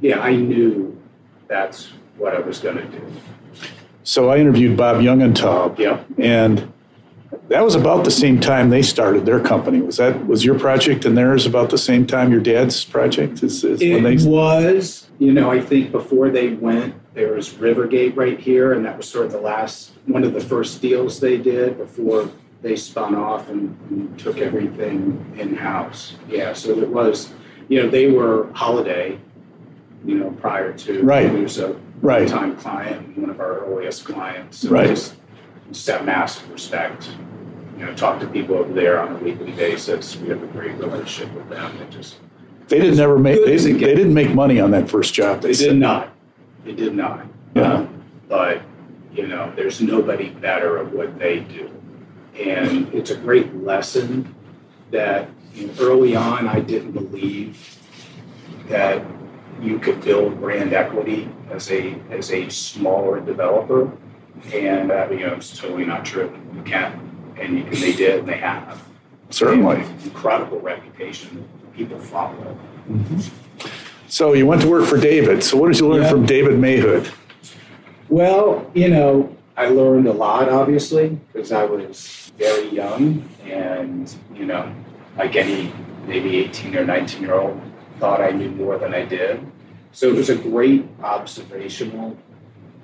yeah, 0.00 0.20
I 0.20 0.36
knew 0.36 1.00
that's 1.48 1.88
what 2.16 2.34
I 2.34 2.40
was 2.40 2.60
going 2.60 2.76
to 2.76 2.84
do. 2.86 3.02
So 4.04 4.30
I 4.30 4.38
interviewed 4.38 4.76
Bob 4.76 4.98
Youngentob. 4.98 5.78
Yeah. 5.78 6.04
And 6.18 6.72
that 7.48 7.62
was 7.62 7.74
about 7.74 8.04
the 8.04 8.10
same 8.10 8.40
time 8.40 8.70
they 8.70 8.82
started 8.82 9.26
their 9.26 9.40
company. 9.40 9.80
Was 9.80 9.98
that 9.98 10.26
was 10.26 10.44
your 10.44 10.58
project 10.58 11.04
and 11.04 11.16
theirs 11.16 11.46
about 11.46 11.70
the 11.70 11.78
same 11.78 12.06
time 12.06 12.30
your 12.30 12.40
dad's 12.40 12.84
project? 12.84 13.42
Is, 13.42 13.64
is 13.64 13.80
it 13.82 14.02
they... 14.02 14.16
was. 14.16 15.08
You 15.18 15.32
know, 15.32 15.50
I 15.50 15.60
think 15.60 15.92
before 15.92 16.30
they 16.30 16.54
went, 16.54 16.94
there 17.14 17.34
was 17.34 17.50
Rivergate 17.50 18.16
right 18.16 18.38
here, 18.38 18.72
and 18.72 18.84
that 18.84 18.96
was 18.96 19.08
sort 19.08 19.26
of 19.26 19.32
the 19.32 19.40
last 19.40 19.92
one 20.06 20.24
of 20.24 20.32
the 20.34 20.40
first 20.40 20.82
deals 20.82 21.20
they 21.20 21.38
did 21.38 21.78
before 21.78 22.30
they 22.62 22.74
spun 22.74 23.14
off 23.14 23.48
and, 23.48 23.78
and 23.90 24.18
took 24.18 24.38
everything 24.38 25.34
in 25.38 25.54
house. 25.54 26.16
Yeah, 26.28 26.52
so 26.52 26.70
it 26.70 26.88
was. 26.88 27.32
You 27.68 27.82
know, 27.82 27.88
they 27.88 28.10
were 28.10 28.52
Holiday 28.52 29.18
you 30.04 30.16
know, 30.16 30.30
prior 30.32 30.72
to. 30.72 31.02
Right. 31.02 31.30
He 31.30 31.36
was 31.42 31.58
a 31.58 31.74
right. 32.02 32.28
time 32.28 32.56
client, 32.56 33.16
one 33.18 33.30
of 33.30 33.40
our 33.40 33.60
earliest 33.60 34.04
clients. 34.04 34.58
So 34.58 34.70
right. 34.70 34.88
Just, 34.88 35.16
just 35.72 35.86
have 35.86 36.04
massive 36.04 36.50
respect. 36.50 37.10
You 37.76 37.86
know, 37.86 37.94
talk 37.94 38.20
to 38.20 38.26
people 38.26 38.56
over 38.56 38.72
there 38.72 39.00
on 39.00 39.16
a 39.16 39.18
weekly 39.18 39.52
basis. 39.52 40.16
We 40.16 40.28
have 40.28 40.42
a 40.42 40.46
great 40.46 40.76
relationship 40.76 41.34
with 41.34 41.48
them. 41.48 41.76
It 41.78 41.90
just 41.90 42.16
they 42.68 42.78
didn't 42.78 42.96
never 42.96 43.18
make 43.18 43.44
they, 43.44 43.56
they 43.56 43.94
didn't 43.94 44.14
make 44.14 44.32
money 44.34 44.60
on 44.60 44.70
that 44.70 44.88
first 44.88 45.12
job. 45.12 45.42
They, 45.42 45.52
they 45.52 45.66
did 45.68 45.76
not. 45.76 46.10
They 46.64 46.72
did 46.72 46.94
not. 46.94 47.26
Yeah. 47.54 47.74
Um, 47.74 48.04
but 48.28 48.62
you 49.12 49.26
know, 49.26 49.52
there's 49.54 49.80
nobody 49.80 50.30
better 50.30 50.78
at 50.78 50.92
what 50.92 51.18
they 51.18 51.40
do, 51.40 51.70
and 52.38 52.92
it's 52.94 53.10
a 53.10 53.16
great 53.16 53.54
lesson 53.54 54.34
that 54.90 55.28
you 55.54 55.66
know, 55.66 55.74
early 55.80 56.16
on 56.16 56.48
I 56.48 56.60
didn't 56.60 56.92
believe 56.92 57.78
that 58.68 59.04
you 59.60 59.78
could 59.78 60.02
build 60.02 60.40
brand 60.40 60.72
equity 60.72 61.28
as 61.50 61.70
a 61.70 61.94
as 62.10 62.30
a 62.30 62.48
smaller 62.48 63.20
developer, 63.20 63.90
and 64.52 64.90
uh, 64.90 65.08
you 65.10 65.26
know 65.26 65.34
it's 65.34 65.56
totally 65.56 65.84
not 65.84 66.04
true. 66.04 66.36
You 66.54 66.62
can, 66.62 67.13
and, 67.38 67.58
and 67.58 67.76
they 67.76 67.92
did, 67.92 68.20
and 68.20 68.28
they 68.28 68.38
have. 68.38 68.82
Certainly, 69.30 69.76
they 69.76 69.82
have 69.82 70.04
incredible 70.04 70.60
reputation. 70.60 71.46
People 71.74 71.98
follow. 71.98 72.56
Mm-hmm. 72.88 73.68
So 74.08 74.32
you 74.32 74.46
went 74.46 74.62
to 74.62 74.68
work 74.68 74.86
for 74.86 74.98
David. 74.98 75.42
So 75.42 75.56
what 75.56 75.72
did 75.72 75.80
you 75.80 75.88
learn 75.88 76.02
yeah. 76.02 76.10
from 76.10 76.26
David 76.26 76.54
Mayhood? 76.60 77.12
Well, 78.08 78.70
you 78.74 78.88
know, 78.88 79.34
I 79.56 79.66
learned 79.66 80.06
a 80.06 80.12
lot, 80.12 80.48
obviously, 80.48 81.18
because 81.32 81.52
I 81.52 81.64
was 81.64 82.32
very 82.38 82.68
young, 82.68 83.28
and 83.44 84.14
you 84.34 84.46
know, 84.46 84.72
like 85.16 85.36
any 85.36 85.72
maybe 86.06 86.36
18 86.36 86.76
or 86.76 86.84
19 86.84 87.22
year 87.22 87.34
old, 87.34 87.60
thought 87.98 88.20
I 88.20 88.30
knew 88.30 88.50
more 88.50 88.78
than 88.78 88.94
I 88.94 89.04
did. 89.04 89.44
So 89.92 90.08
it 90.08 90.16
was 90.16 90.28
a 90.28 90.36
great 90.36 90.86
observational 91.02 92.16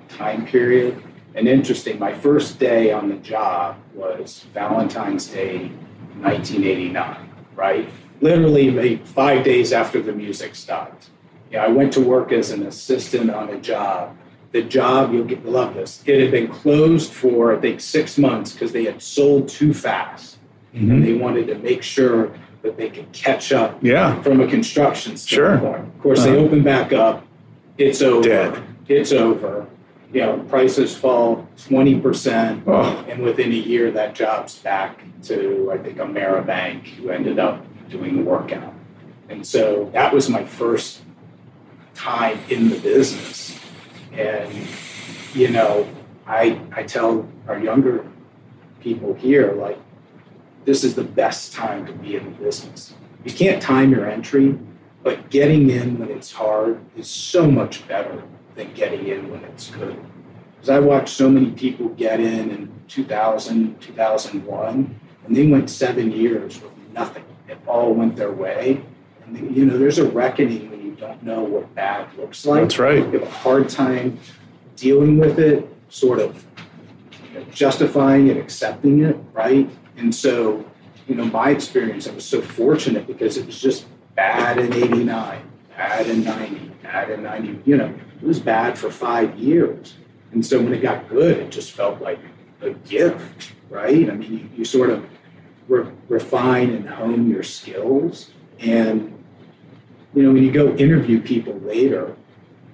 time 0.09 0.45
period. 0.45 1.01
And 1.33 1.47
interesting, 1.47 1.97
my 1.97 2.13
first 2.13 2.59
day 2.59 2.91
on 2.91 3.09
the 3.09 3.15
job 3.15 3.77
was 3.93 4.45
Valentine's 4.53 5.27
Day, 5.27 5.71
1989, 6.19 7.29
right? 7.55 7.89
Literally 8.19 8.97
five 8.97 9.43
days 9.43 9.71
after 9.71 10.01
the 10.01 10.11
music 10.11 10.55
stopped. 10.55 11.09
Yeah, 11.49 11.63
I 11.63 11.69
went 11.69 11.93
to 11.93 12.01
work 12.01 12.31
as 12.31 12.51
an 12.51 12.63
assistant 12.63 13.29
on 13.29 13.49
a 13.49 13.59
job. 13.59 14.17
The 14.51 14.61
job, 14.61 15.13
you'll 15.13 15.25
get, 15.25 15.45
love 15.45 15.75
this, 15.75 16.03
it 16.05 16.19
had 16.19 16.31
been 16.31 16.49
closed 16.49 17.11
for, 17.13 17.55
I 17.55 17.59
think, 17.59 17.79
six 17.79 18.17
months 18.17 18.51
because 18.51 18.73
they 18.73 18.83
had 18.83 19.01
sold 19.01 19.47
too 19.47 19.73
fast. 19.73 20.37
Mm-hmm. 20.73 20.91
And 20.91 21.03
they 21.03 21.13
wanted 21.13 21.47
to 21.47 21.55
make 21.55 21.83
sure 21.83 22.33
that 22.61 22.77
they 22.77 22.89
could 22.89 23.11
catch 23.11 23.51
up 23.51 23.79
yeah. 23.81 24.21
from 24.21 24.41
a 24.41 24.47
construction 24.47 25.17
standpoint. 25.17 25.61
Sure. 25.61 25.75
Of 25.77 26.01
course, 26.01 26.19
uh-huh. 26.19 26.31
they 26.31 26.37
open 26.37 26.63
back 26.63 26.93
up. 26.93 27.25
It's 27.77 28.01
over. 28.01 28.27
Dead. 28.27 28.63
It's 28.87 29.11
over. 29.11 29.67
You 30.13 30.21
know, 30.21 30.39
prices 30.49 30.95
fall 30.95 31.47
20%. 31.57 32.63
Oh. 32.67 33.05
And 33.07 33.23
within 33.23 33.51
a 33.51 33.55
year, 33.55 33.91
that 33.91 34.13
job's 34.13 34.57
back 34.59 35.01
to, 35.23 35.71
I 35.71 35.77
think, 35.77 35.97
Ameribank, 35.97 36.85
who 36.95 37.09
ended 37.09 37.39
up 37.39 37.65
doing 37.89 38.17
the 38.17 38.23
workout. 38.23 38.73
And 39.29 39.45
so 39.45 39.89
that 39.93 40.13
was 40.13 40.29
my 40.29 40.43
first 40.43 41.01
time 41.93 42.39
in 42.49 42.69
the 42.69 42.77
business. 42.79 43.57
And, 44.11 44.53
you 45.33 45.49
know, 45.49 45.87
I, 46.27 46.59
I 46.73 46.83
tell 46.83 47.27
our 47.47 47.59
younger 47.59 48.05
people 48.81 49.13
here, 49.13 49.53
like, 49.53 49.79
this 50.65 50.83
is 50.83 50.95
the 50.95 51.03
best 51.03 51.53
time 51.53 51.85
to 51.85 51.93
be 51.93 52.15
in 52.17 52.25
the 52.25 52.31
business. 52.31 52.93
You 53.23 53.31
can't 53.31 53.61
time 53.61 53.91
your 53.91 54.09
entry, 54.09 54.57
but 55.03 55.29
getting 55.29 55.69
in 55.69 55.99
when 55.99 56.09
it's 56.09 56.31
hard 56.31 56.79
is 56.97 57.09
so 57.09 57.49
much 57.49 57.87
better 57.87 58.23
than 58.55 58.73
getting 58.73 59.07
in 59.07 59.29
when 59.29 59.43
it's 59.45 59.69
good. 59.71 59.99
Because 60.55 60.69
I 60.69 60.79
watched 60.79 61.15
so 61.15 61.29
many 61.29 61.51
people 61.51 61.89
get 61.89 62.19
in 62.19 62.51
in 62.51 62.71
2000, 62.87 63.79
2001, 63.81 64.99
and 65.25 65.35
they 65.35 65.47
went 65.47 65.69
seven 65.69 66.11
years 66.11 66.61
with 66.61 66.71
nothing. 66.93 67.23
It 67.47 67.57
all 67.67 67.93
went 67.93 68.15
their 68.15 68.31
way. 68.31 68.83
And, 69.25 69.55
you 69.55 69.65
know, 69.65 69.77
there's 69.77 69.97
a 69.97 70.05
reckoning 70.05 70.69
when 70.69 70.85
you 70.85 70.91
don't 70.95 71.23
know 71.23 71.41
what 71.41 71.73
bad 71.73 72.07
looks 72.17 72.45
like. 72.45 72.61
That's 72.61 72.79
right. 72.79 72.97
You 72.97 73.19
have 73.19 73.23
a 73.23 73.29
hard 73.29 73.69
time 73.69 74.19
dealing 74.75 75.17
with 75.17 75.39
it, 75.39 75.67
sort 75.89 76.19
of 76.19 76.45
you 77.33 77.39
know, 77.39 77.45
justifying 77.51 78.27
it, 78.27 78.37
accepting 78.37 79.03
it, 79.03 79.17
right? 79.33 79.69
And 79.97 80.13
so, 80.13 80.65
you 81.07 81.15
know, 81.15 81.25
my 81.25 81.49
experience, 81.49 82.07
I 82.07 82.13
was 82.13 82.25
so 82.25 82.41
fortunate 82.41 83.07
because 83.07 83.37
it 83.37 83.45
was 83.45 83.61
just 83.61 83.85
bad 84.15 84.57
in 84.57 84.73
89, 84.73 85.41
bad 85.75 86.07
in 86.07 86.23
90, 86.23 86.71
bad 86.83 87.09
in 87.11 87.23
90. 87.23 87.61
You 87.65 87.77
know, 87.77 87.93
it 88.21 88.27
was 88.27 88.39
bad 88.39 88.77
for 88.77 88.91
five 88.91 89.37
years. 89.37 89.95
And 90.31 90.45
so 90.45 90.61
when 90.61 90.73
it 90.73 90.81
got 90.81 91.09
good, 91.09 91.37
it 91.37 91.49
just 91.49 91.71
felt 91.71 92.01
like 92.01 92.19
a 92.61 92.71
gift, 92.71 93.53
right? 93.69 94.09
I 94.09 94.13
mean, 94.13 94.31
you, 94.31 94.49
you 94.57 94.65
sort 94.65 94.89
of 94.89 95.05
re- 95.67 95.91
refine 96.07 96.71
and 96.71 96.87
hone 96.87 97.29
your 97.29 97.43
skills. 97.43 98.31
And, 98.59 99.23
you 100.13 100.23
know, 100.23 100.31
when 100.31 100.43
you 100.43 100.51
go 100.51 100.75
interview 100.75 101.21
people 101.21 101.53
later, 101.59 102.15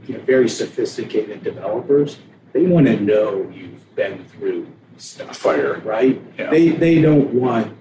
you 0.06 0.18
know, 0.18 0.24
very 0.24 0.50
sophisticated 0.50 1.44
developers, 1.44 2.20
they 2.54 2.66
want 2.66 2.88
to 2.88 3.00
know 3.00 3.50
you've 3.54 3.96
been 3.96 4.26
through 4.26 4.68
stuff, 4.98 5.38
fire, 5.38 5.80
right? 5.80 6.22
Yeah. 6.38 6.50
They 6.50 6.70
they 6.70 7.02
don't 7.02 7.34
want 7.34 7.76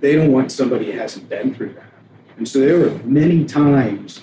they 0.00 0.14
don't 0.14 0.32
want 0.32 0.50
somebody 0.52 0.90
who 0.90 0.98
hasn't 0.98 1.28
been 1.28 1.54
through 1.54 1.74
that. 1.74 1.92
And 2.36 2.48
so 2.48 2.58
there 2.58 2.78
were 2.78 2.90
many 3.04 3.44
times 3.44 4.20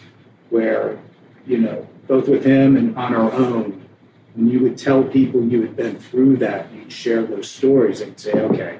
where, 0.50 1.00
you 1.48 1.60
know, 1.60 1.88
both 2.10 2.28
with 2.28 2.44
him 2.44 2.76
and 2.76 2.98
on 2.98 3.14
our 3.14 3.32
own, 3.32 3.88
when 4.34 4.50
you 4.50 4.60
would 4.62 4.78
tell 4.78 5.04
people 5.04 5.46
you 5.46 5.62
had 5.62 5.76
been 5.76 5.98
through 5.98 6.38
that, 6.38 6.74
you'd 6.74 6.92
share 6.92 7.24
those 7.24 7.50
stories 7.50 8.02
and 8.02 8.20
say, 8.20 8.34
okay, 8.34 8.80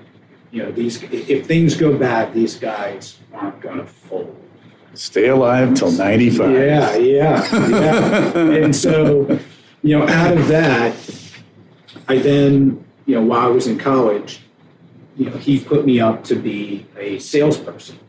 you 0.52 0.64
know, 0.64 0.72
these 0.72 1.04
if 1.04 1.46
things 1.46 1.78
go 1.78 1.96
bad, 1.96 2.34
these 2.34 2.56
guys 2.56 3.20
aren't 3.32 3.62
going 3.62 3.78
to 3.78 3.86
fold. 3.86 4.36
Stay 4.96 5.28
alive 5.28 5.76
till 5.76 5.92
95. 5.92 6.52
Yeah, 6.52 6.96
yeah, 6.96 7.70
yeah. 7.70 8.64
and 8.64 8.76
so, 8.76 9.40
you 9.84 10.00
know, 10.00 10.08
out 10.08 10.36
of 10.36 10.48
that, 10.48 10.96
I 12.08 12.18
then, 12.18 12.84
you 13.06 13.14
know, 13.16 13.22
while 13.22 13.42
I 13.42 13.52
was 13.52 13.68
in 13.68 13.78
college, 13.78 14.42
you 15.16 15.30
know, 15.30 15.38
he 15.38 15.60
put 15.60 15.86
me 15.86 16.00
up 16.00 16.24
to 16.26 16.36
be 16.36 16.88
a 16.98 17.20
salesperson. 17.20 18.00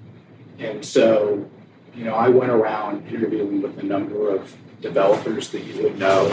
And 0.59 0.83
so, 0.83 1.47
you 1.95 2.05
know, 2.05 2.15
I 2.15 2.29
went 2.29 2.51
around 2.51 3.07
interviewing 3.09 3.61
with 3.61 3.79
a 3.79 3.83
number 3.83 4.35
of 4.35 4.57
developers 4.81 5.51
that 5.51 5.65
you 5.65 5.83
would 5.83 5.99
know, 5.99 6.31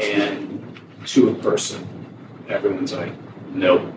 and 0.00 0.80
to 1.06 1.30
a 1.30 1.34
person, 1.34 1.86
everyone's 2.48 2.92
like, 2.92 3.12
nope, 3.50 3.92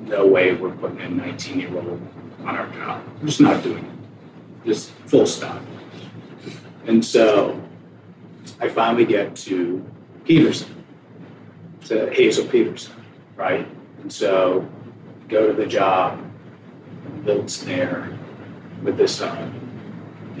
no 0.00 0.26
way 0.26 0.54
we're 0.54 0.70
putting 0.70 1.00
a 1.00 1.08
19 1.08 1.60
year 1.60 1.74
old 1.74 2.00
on 2.44 2.56
our 2.56 2.68
job. 2.70 3.02
We're 3.20 3.26
just 3.26 3.40
not 3.40 3.62
doing 3.62 3.84
it. 3.84 4.66
Just 4.66 4.90
full 5.06 5.26
stop. 5.26 5.60
And 6.86 7.04
so 7.04 7.60
I 8.60 8.68
finally 8.68 9.04
get 9.04 9.34
to 9.36 9.84
Peterson, 10.24 10.84
to 11.86 12.10
Hazel 12.12 12.46
Peterson, 12.46 12.94
right? 13.36 13.66
And 14.00 14.12
so 14.12 14.68
go 15.28 15.46
to 15.48 15.52
the 15.52 15.66
job, 15.66 16.22
Milt's 17.24 17.58
there 17.58 18.16
with 18.82 18.96
this 18.96 19.16
son, 19.16 19.60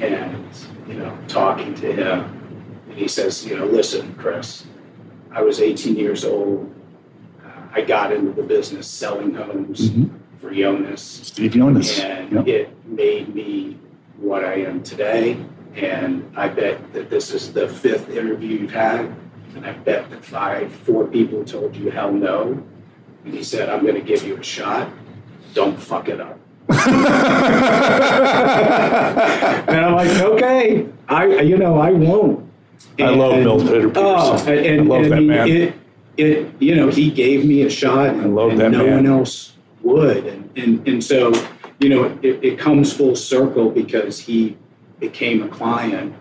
and 0.00 0.44
you 0.86 0.94
know, 0.94 1.16
talking 1.26 1.74
to 1.74 1.92
him, 1.92 2.35
and 2.96 3.02
he 3.02 3.08
says, 3.08 3.44
you 3.44 3.54
know, 3.58 3.66
listen, 3.66 4.14
Chris, 4.14 4.64
I 5.30 5.42
was 5.42 5.60
18 5.60 5.96
years 5.96 6.24
old. 6.24 6.74
Uh, 7.44 7.50
I 7.70 7.82
got 7.82 8.10
into 8.10 8.32
the 8.32 8.42
business 8.42 8.88
selling 8.88 9.34
homes 9.34 9.90
mm-hmm. 9.90 10.16
for 10.38 10.50
Yeonas. 10.50 11.00
Steve 11.00 11.52
Yeonas. 11.52 12.02
And 12.02 12.32
yep. 12.32 12.46
it 12.46 12.86
made 12.86 13.34
me 13.34 13.78
what 14.16 14.46
I 14.46 14.54
am 14.62 14.82
today. 14.82 15.36
And 15.74 16.32
I 16.38 16.48
bet 16.48 16.94
that 16.94 17.10
this 17.10 17.34
is 17.34 17.52
the 17.52 17.68
fifth 17.68 18.08
interview 18.08 18.60
you've 18.60 18.72
had. 18.72 19.14
And 19.54 19.66
I 19.66 19.72
bet 19.72 20.08
that 20.08 20.24
five, 20.24 20.72
four 20.72 21.06
people 21.06 21.44
told 21.44 21.76
you 21.76 21.90
hell 21.90 22.10
no. 22.10 22.64
And 23.26 23.34
he 23.34 23.44
said, 23.44 23.68
I'm 23.68 23.82
going 23.82 23.96
to 23.96 24.00
give 24.00 24.26
you 24.26 24.38
a 24.38 24.42
shot. 24.42 24.90
Don't 25.52 25.78
fuck 25.78 26.08
it 26.08 26.18
up. 26.18 26.40
and 26.70 26.78
I'm 29.84 29.94
like, 29.94 30.08
okay, 30.08 30.88
I, 31.10 31.40
you 31.40 31.58
know, 31.58 31.78
I 31.78 31.90
won't. 31.90 32.45
And, 32.98 33.08
I 33.08 33.10
love 33.14 33.42
Bill 33.42 33.60
Peter 33.60 33.92
Oh, 33.94 34.38
and, 34.46 34.66
and, 34.66 34.80
I 34.80 34.84
love 34.84 35.02
and 35.02 35.12
that 35.12 35.20
man. 35.20 35.48
It, 35.48 35.74
it, 36.16 36.54
you 36.60 36.74
know, 36.74 36.88
he 36.88 37.10
gave 37.10 37.44
me 37.44 37.62
a 37.62 37.70
shot, 37.70 38.08
and, 38.08 38.22
I 38.22 38.24
love 38.24 38.56
that 38.56 38.70
no 38.70 38.86
man. 38.86 38.96
one 38.96 39.06
else 39.06 39.52
would, 39.82 40.26
and 40.26 40.50
and, 40.56 40.88
and 40.88 41.04
so, 41.04 41.32
you 41.78 41.90
know, 41.90 42.04
it, 42.22 42.42
it 42.42 42.58
comes 42.58 42.92
full 42.92 43.14
circle 43.14 43.70
because 43.70 44.20
he 44.20 44.56
became 44.98 45.42
a 45.42 45.48
client, 45.48 46.14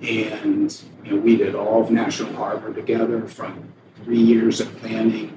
and 0.00 0.82
you 1.04 1.10
know, 1.10 1.16
we 1.16 1.36
did 1.36 1.54
all 1.54 1.82
of 1.82 1.90
National 1.90 2.32
Harbor 2.34 2.72
together 2.72 3.26
from 3.26 3.72
three 4.04 4.20
years 4.20 4.60
of 4.60 4.74
planning 4.78 5.36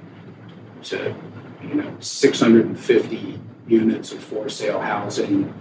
to 0.84 1.14
you 1.62 1.74
know 1.74 1.96
650 2.00 3.40
units 3.66 4.12
of 4.12 4.22
for 4.22 4.48
sale 4.48 4.80
housing 4.80 5.52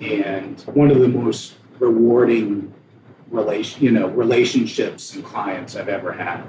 and 0.00 0.60
one 0.62 0.90
of 0.90 1.00
the 1.00 1.08
most 1.08 1.54
rewarding 1.78 2.72
relation 3.32 3.82
you 3.82 3.90
know 3.90 4.06
relationships 4.08 5.14
and 5.14 5.24
clients 5.24 5.74
I've 5.74 5.88
ever 5.88 6.12
had. 6.12 6.44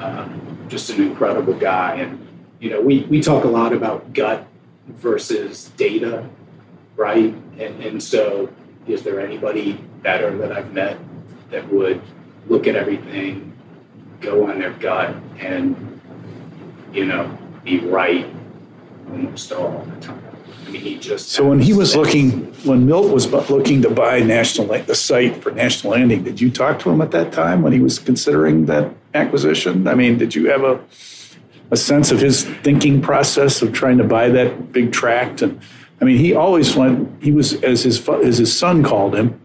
Um, 0.00 0.66
just 0.68 0.90
an 0.90 1.02
incredible 1.02 1.54
guy, 1.54 1.96
and 1.96 2.26
you 2.60 2.70
know 2.70 2.80
we 2.80 3.02
we 3.04 3.20
talk 3.20 3.44
a 3.44 3.48
lot 3.48 3.72
about 3.72 4.12
gut 4.12 4.46
versus 4.86 5.70
data, 5.76 6.28
right? 6.96 7.34
And 7.58 7.82
and 7.82 8.02
so 8.02 8.48
is 8.86 9.02
there 9.02 9.20
anybody 9.20 9.72
better 10.02 10.36
that 10.38 10.52
I've 10.52 10.72
met 10.72 10.98
that 11.50 11.70
would 11.72 12.00
look 12.48 12.66
at 12.66 12.74
everything, 12.74 13.52
go 14.20 14.50
on 14.50 14.58
their 14.58 14.72
gut, 14.72 15.14
and 15.38 16.00
you 16.92 17.06
know 17.06 17.38
be 17.64 17.80
right 17.80 18.26
almost 19.10 19.52
all 19.52 19.86
the 19.94 20.00
time. 20.00 20.31
I 20.66 20.70
mean, 20.70 20.80
he 20.80 20.98
just. 20.98 21.30
So 21.30 21.48
when 21.48 21.60
he 21.60 21.72
was 21.72 21.96
looking, 21.96 22.52
when 22.64 22.86
Milt 22.86 23.12
was 23.12 23.30
looking 23.50 23.82
to 23.82 23.90
buy 23.90 24.20
National 24.20 24.66
the 24.66 24.94
site 24.94 25.42
for 25.42 25.50
National 25.50 25.92
Landing, 25.94 26.22
did 26.22 26.40
you 26.40 26.50
talk 26.50 26.78
to 26.80 26.90
him 26.90 27.00
at 27.00 27.10
that 27.10 27.32
time 27.32 27.62
when 27.62 27.72
he 27.72 27.80
was 27.80 27.98
considering 27.98 28.66
that 28.66 28.94
acquisition? 29.14 29.86
I 29.88 29.94
mean, 29.94 30.18
did 30.18 30.34
you 30.34 30.50
have 30.50 30.62
a 30.62 30.80
a 31.70 31.76
sense 31.76 32.10
of 32.10 32.20
his 32.20 32.44
thinking 32.44 33.00
process 33.00 33.62
of 33.62 33.72
trying 33.72 33.96
to 33.98 34.04
buy 34.04 34.28
that 34.28 34.72
big 34.72 34.92
tract? 34.92 35.42
And 35.42 35.60
I 36.00 36.04
mean, 36.04 36.18
he 36.18 36.34
always 36.34 36.76
went. 36.76 37.22
He 37.22 37.32
was 37.32 37.54
as 37.62 37.82
his 37.82 38.08
as 38.08 38.38
his 38.38 38.56
son 38.56 38.82
called 38.82 39.14
him. 39.14 39.40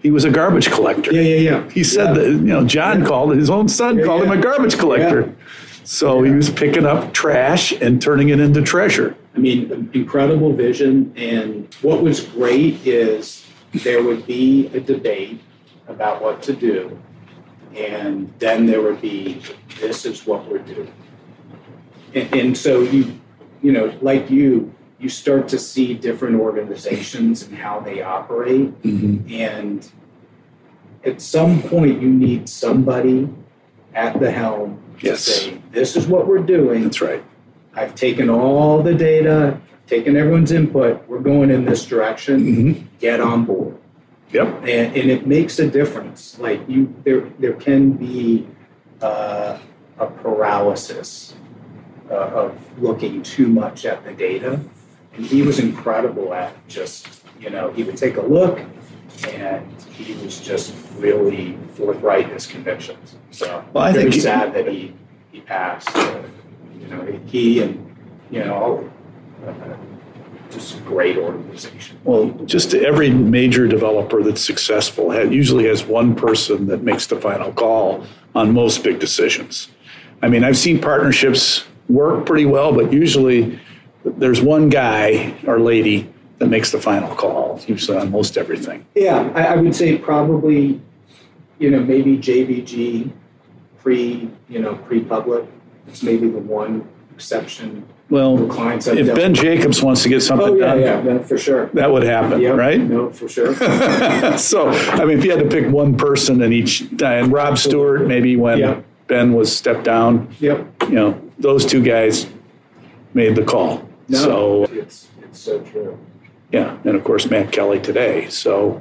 He 0.00 0.10
was 0.10 0.24
a 0.24 0.30
garbage 0.30 0.70
collector. 0.70 1.12
Yeah, 1.12 1.20
yeah, 1.20 1.50
yeah. 1.50 1.70
He 1.70 1.84
said 1.84 2.16
yeah. 2.16 2.22
that 2.22 2.30
you 2.30 2.38
know 2.38 2.66
John 2.66 3.00
yeah. 3.00 3.06
called 3.06 3.36
his 3.36 3.50
own 3.50 3.68
son 3.68 3.98
yeah, 3.98 4.04
called 4.04 4.22
him 4.22 4.30
a 4.30 4.40
garbage 4.40 4.78
collector. 4.78 5.34
So 5.84 6.22
he 6.22 6.30
was 6.30 6.48
picking 6.48 6.86
up 6.86 7.12
trash 7.12 7.72
and 7.72 8.00
turning 8.00 8.28
it 8.28 8.38
into 8.38 8.62
treasure. 8.62 9.16
I 9.34 9.38
mean, 9.38 9.90
incredible 9.92 10.52
vision. 10.52 11.12
And 11.16 11.72
what 11.82 12.02
was 12.02 12.20
great 12.20 12.86
is 12.86 13.46
there 13.72 14.02
would 14.02 14.26
be 14.26 14.66
a 14.74 14.80
debate 14.80 15.40
about 15.86 16.22
what 16.22 16.42
to 16.42 16.52
do. 16.52 17.00
And 17.74 18.32
then 18.38 18.66
there 18.66 18.82
would 18.82 19.00
be, 19.00 19.40
this 19.80 20.04
is 20.04 20.26
what 20.26 20.48
we're 20.48 20.58
doing. 20.58 20.92
And, 22.14 22.34
and 22.34 22.58
so 22.58 22.80
you, 22.80 23.20
you 23.62 23.70
know, 23.70 23.96
like 24.00 24.30
you, 24.30 24.74
you 24.98 25.08
start 25.08 25.48
to 25.48 25.58
see 25.58 25.94
different 25.94 26.40
organizations 26.40 27.42
and 27.42 27.56
how 27.56 27.80
they 27.80 28.02
operate. 28.02 28.82
Mm-hmm. 28.82 29.32
And 29.32 29.90
at 31.04 31.22
some 31.22 31.62
point, 31.62 32.02
you 32.02 32.10
need 32.10 32.48
somebody 32.48 33.28
at 33.94 34.18
the 34.20 34.30
helm 34.30 34.82
yes. 35.00 35.22
say, 35.22 35.60
this 35.70 35.96
is 35.96 36.06
what 36.06 36.26
we're 36.26 36.38
doing. 36.38 36.84
That's 36.84 37.00
right. 37.00 37.24
I've 37.74 37.94
taken 37.94 38.28
all 38.28 38.82
the 38.82 38.94
data, 38.94 39.60
taken 39.86 40.16
everyone's 40.16 40.52
input. 40.52 41.06
We're 41.08 41.20
going 41.20 41.50
in 41.50 41.64
this 41.64 41.84
direction. 41.84 42.40
Mm-hmm. 42.40 42.86
Get 42.98 43.20
on 43.20 43.44
board. 43.44 43.76
Yep. 44.32 44.46
And, 44.62 44.96
and, 44.96 45.10
it 45.10 45.26
makes 45.26 45.58
a 45.58 45.68
difference. 45.68 46.38
Like 46.38 46.60
you, 46.68 46.94
there, 47.04 47.30
there 47.40 47.54
can 47.54 47.92
be 47.92 48.46
uh, 49.02 49.58
a 49.98 50.06
paralysis 50.06 51.34
uh, 52.08 52.14
of 52.14 52.58
looking 52.80 53.22
too 53.22 53.48
much 53.48 53.84
at 53.84 54.04
the 54.04 54.12
data. 54.12 54.60
And 55.14 55.26
he 55.26 55.42
was 55.42 55.58
incredible 55.58 56.32
at 56.32 56.54
just, 56.68 57.22
you 57.40 57.50
know, 57.50 57.72
he 57.72 57.82
would 57.82 57.96
take 57.96 58.16
a 58.16 58.22
look 58.22 58.60
and 59.28 59.82
he 59.92 60.14
was 60.14 60.40
just 60.40 60.74
really 60.96 61.58
forthright 61.74 62.26
in 62.26 62.30
his 62.30 62.46
convictions. 62.46 63.16
So 63.30 63.64
well, 63.72 63.84
I 63.84 63.92
think 63.92 64.14
sad 64.14 64.54
that 64.54 64.68
he 64.68 64.94
he 65.30 65.40
passed. 65.40 65.88
You 66.90 66.96
know, 66.96 67.20
he 67.26 67.62
and 67.62 67.96
you 68.30 68.44
know 68.44 68.54
all. 68.54 68.90
Uh, 69.46 69.76
just 70.50 70.76
a 70.76 70.80
great 70.80 71.16
organization. 71.16 72.00
Well, 72.02 72.30
just 72.44 72.74
every 72.74 73.08
major 73.10 73.68
developer 73.68 74.20
that's 74.22 74.40
successful 74.40 75.10
has, 75.12 75.30
usually 75.30 75.66
has 75.66 75.84
one 75.84 76.16
person 76.16 76.66
that 76.66 76.82
makes 76.82 77.06
the 77.06 77.20
final 77.20 77.52
call 77.52 78.04
on 78.34 78.52
most 78.52 78.82
big 78.82 78.98
decisions. 78.98 79.68
I 80.22 80.28
mean, 80.28 80.42
I've 80.42 80.58
seen 80.58 80.80
partnerships 80.80 81.64
work 81.88 82.26
pretty 82.26 82.46
well, 82.46 82.72
but 82.72 82.92
usually 82.92 83.60
there's 84.04 84.40
one 84.40 84.68
guy 84.68 85.34
or 85.46 85.60
lady 85.60 86.12
that 86.38 86.48
makes 86.48 86.72
the 86.72 86.80
final 86.80 87.14
call, 87.14 87.60
usually 87.66 87.98
on 87.98 88.10
most 88.10 88.36
everything. 88.36 88.84
Yeah, 88.94 89.30
I, 89.34 89.46
I 89.46 89.56
would 89.56 89.76
say 89.76 89.98
probably, 89.98 90.80
you 91.58 91.70
know, 91.70 91.80
maybe 91.80 92.16
JBG 92.16 93.12
pre, 93.78 94.28
you 94.48 94.58
know, 94.58 94.74
pre-public. 94.76 95.44
It's 95.90 96.02
maybe 96.02 96.28
the 96.28 96.38
one 96.38 96.88
exception. 97.14 97.86
Well, 98.08 98.46
clients 98.48 98.88
if 98.88 99.14
Ben 99.14 99.34
Jacobs 99.34 99.82
wants 99.82 100.02
to 100.02 100.08
get 100.08 100.20
something 100.20 100.48
oh, 100.48 100.54
yeah, 100.54 100.66
done, 100.66 100.80
yeah, 100.80 101.02
yeah, 101.04 101.18
for 101.22 101.38
sure, 101.38 101.66
that 101.74 101.92
would 101.92 102.02
happen, 102.02 102.40
yep. 102.40 102.56
right? 102.56 102.80
No, 102.80 103.10
for 103.12 103.28
sure. 103.28 103.54
so, 104.38 104.68
I 104.68 105.04
mean, 105.04 105.18
if 105.18 105.24
you 105.24 105.30
had 105.30 105.38
to 105.40 105.48
pick 105.48 105.70
one 105.70 105.96
person 105.96 106.42
in 106.42 106.52
each, 106.52 106.80
and 107.02 107.32
Rob 107.32 107.58
Stewart, 107.58 108.06
maybe 108.06 108.36
when. 108.36 108.84
Ben 109.10 109.32
was 109.32 109.54
stepped 109.54 109.82
down, 109.82 110.32
yep. 110.38 110.64
you 110.82 110.94
know, 110.94 111.20
those 111.36 111.66
two 111.66 111.82
guys 111.82 112.28
made 113.12 113.34
the 113.34 113.42
call. 113.42 113.84
No, 114.08 114.18
so 114.18 114.64
it's 114.66 115.08
it's 115.20 115.40
so 115.40 115.60
true. 115.62 115.98
Yeah, 116.52 116.78
and 116.84 116.94
of 116.94 117.02
course 117.02 117.28
Matt 117.28 117.50
Kelly 117.50 117.80
today. 117.80 118.28
So 118.28 118.80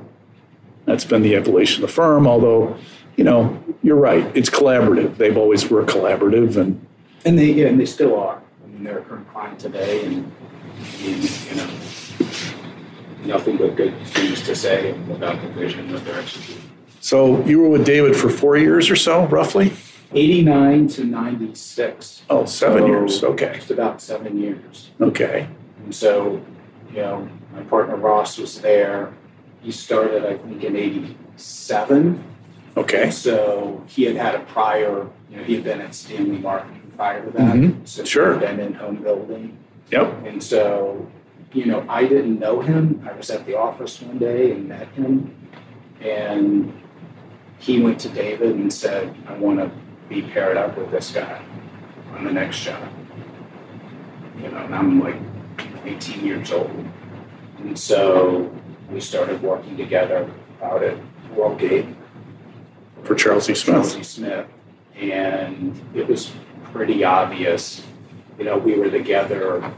that's 0.85 1.03
been 1.03 1.23
the 1.23 1.35
evolution 1.35 1.83
of 1.83 1.89
the 1.89 1.93
firm. 1.93 2.27
Although, 2.27 2.77
you 3.15 3.23
know, 3.23 3.59
you're 3.81 3.95
right. 3.95 4.25
It's 4.35 4.51
collaborative. 4.51 5.17
They've 5.17 5.35
always 5.35 5.67
were 5.67 5.83
collaborative, 5.83 6.57
and 6.57 6.85
and 7.25 7.37
they 7.37 7.51
yeah, 7.51 7.67
and 7.67 7.79
they 7.79 7.85
still 7.85 8.19
are. 8.19 8.41
I 8.63 8.67
mean, 8.67 8.83
they're 8.83 8.99
a 8.99 9.03
current 9.03 9.29
client 9.31 9.59
today, 9.59 10.05
and, 10.05 10.31
and 11.03 11.23
you 11.23 11.55
know, 11.55 11.69
nothing 13.25 13.57
but 13.57 13.75
good 13.75 13.93
things 14.07 14.41
to 14.43 14.55
say 14.55 14.91
about 14.91 15.41
the 15.41 15.49
vision 15.49 15.91
that 15.91 16.05
they're 16.05 16.19
executing. 16.19 16.63
So 17.01 17.43
you 17.45 17.59
were 17.59 17.69
with 17.69 17.85
David 17.85 18.15
for 18.15 18.29
four 18.29 18.57
years 18.57 18.89
or 18.89 18.95
so, 18.95 19.25
roughly? 19.27 19.73
89 20.11 20.87
to 20.89 21.03
96. 21.03 22.23
Oh, 22.29 22.45
seven 22.45 22.79
So, 22.79 22.87
years. 22.87 23.23
Okay. 23.23 23.53
Just 23.55 23.71
about 23.71 24.01
seven 24.01 24.39
years. 24.39 24.89
Okay. 24.99 25.47
And 25.83 25.93
so, 25.93 26.43
you 26.91 26.97
know, 26.97 27.29
my 27.53 27.61
partner 27.63 27.95
Ross 27.95 28.37
was 28.37 28.59
there. 28.59 29.13
He 29.61 29.71
started, 29.71 30.25
I 30.25 30.37
think, 30.37 30.63
in 30.63 30.75
87. 30.75 32.23
Okay. 32.75 33.11
So 33.11 33.83
he 33.87 34.03
had 34.03 34.15
had 34.15 34.35
a 34.35 34.39
prior, 34.39 35.07
you 35.29 35.37
know, 35.37 35.43
he 35.43 35.55
had 35.55 35.63
been 35.63 35.81
at 35.81 35.93
Stanley 35.93 36.39
Marketing 36.39 36.78
prior 36.99 37.23
to 37.23 37.31
that. 37.31 37.55
Mhm. 37.55 37.87
So 37.87 38.03
Sure. 38.03 38.35
Been 38.35 38.59
in 38.59 38.73
home 38.73 38.97
building. 38.97 39.57
Yep. 39.89 40.25
And 40.27 40.43
so, 40.43 41.07
you 41.53 41.65
know, 41.65 41.81
I 41.87 42.03
didn't 42.03 42.39
know 42.39 42.59
him. 42.59 43.01
I 43.09 43.15
was 43.15 43.29
at 43.29 43.45
the 43.45 43.57
office 43.57 44.01
one 44.01 44.17
day 44.17 44.51
and 44.51 44.67
met 44.67 44.89
him. 44.89 45.31
And 46.01 46.73
he 47.57 47.81
went 47.81 47.99
to 47.99 48.09
David 48.09 48.53
and 48.57 48.71
said, 48.71 49.15
I 49.29 49.33
want 49.35 49.59
to 49.59 49.71
be 50.09 50.23
paired 50.23 50.57
up 50.57 50.77
with 50.77 50.91
this 50.91 51.11
guy 51.13 51.39
on 52.17 52.25
the 52.25 52.33
next 52.33 52.59
job. 52.65 52.83
You 54.43 54.49
know, 54.51 54.57
and 54.57 54.75
I'm 54.75 54.99
like 55.01 55.15
18 55.85 56.25
years 56.25 56.51
old. 56.51 56.83
And 57.59 57.79
so 57.79 58.51
we 58.91 58.99
started 58.99 59.41
working 59.41 59.77
together 59.77 60.29
out 60.61 60.83
at 60.83 60.97
Worldgate 61.33 61.93
For 63.03 63.15
Charles 63.15 63.49
E. 63.49 63.53
Smith. 63.55 63.75
Charles 63.75 63.97
E. 63.97 64.03
Smith. 64.03 64.45
And 64.99 65.79
it 65.93 66.05
was 66.05 66.33
pretty 66.73 67.03
obvious, 67.03 67.83
you 68.37 68.45
know, 68.45 68.57
we 68.57 68.75
were 68.75 68.89
together 68.89 69.73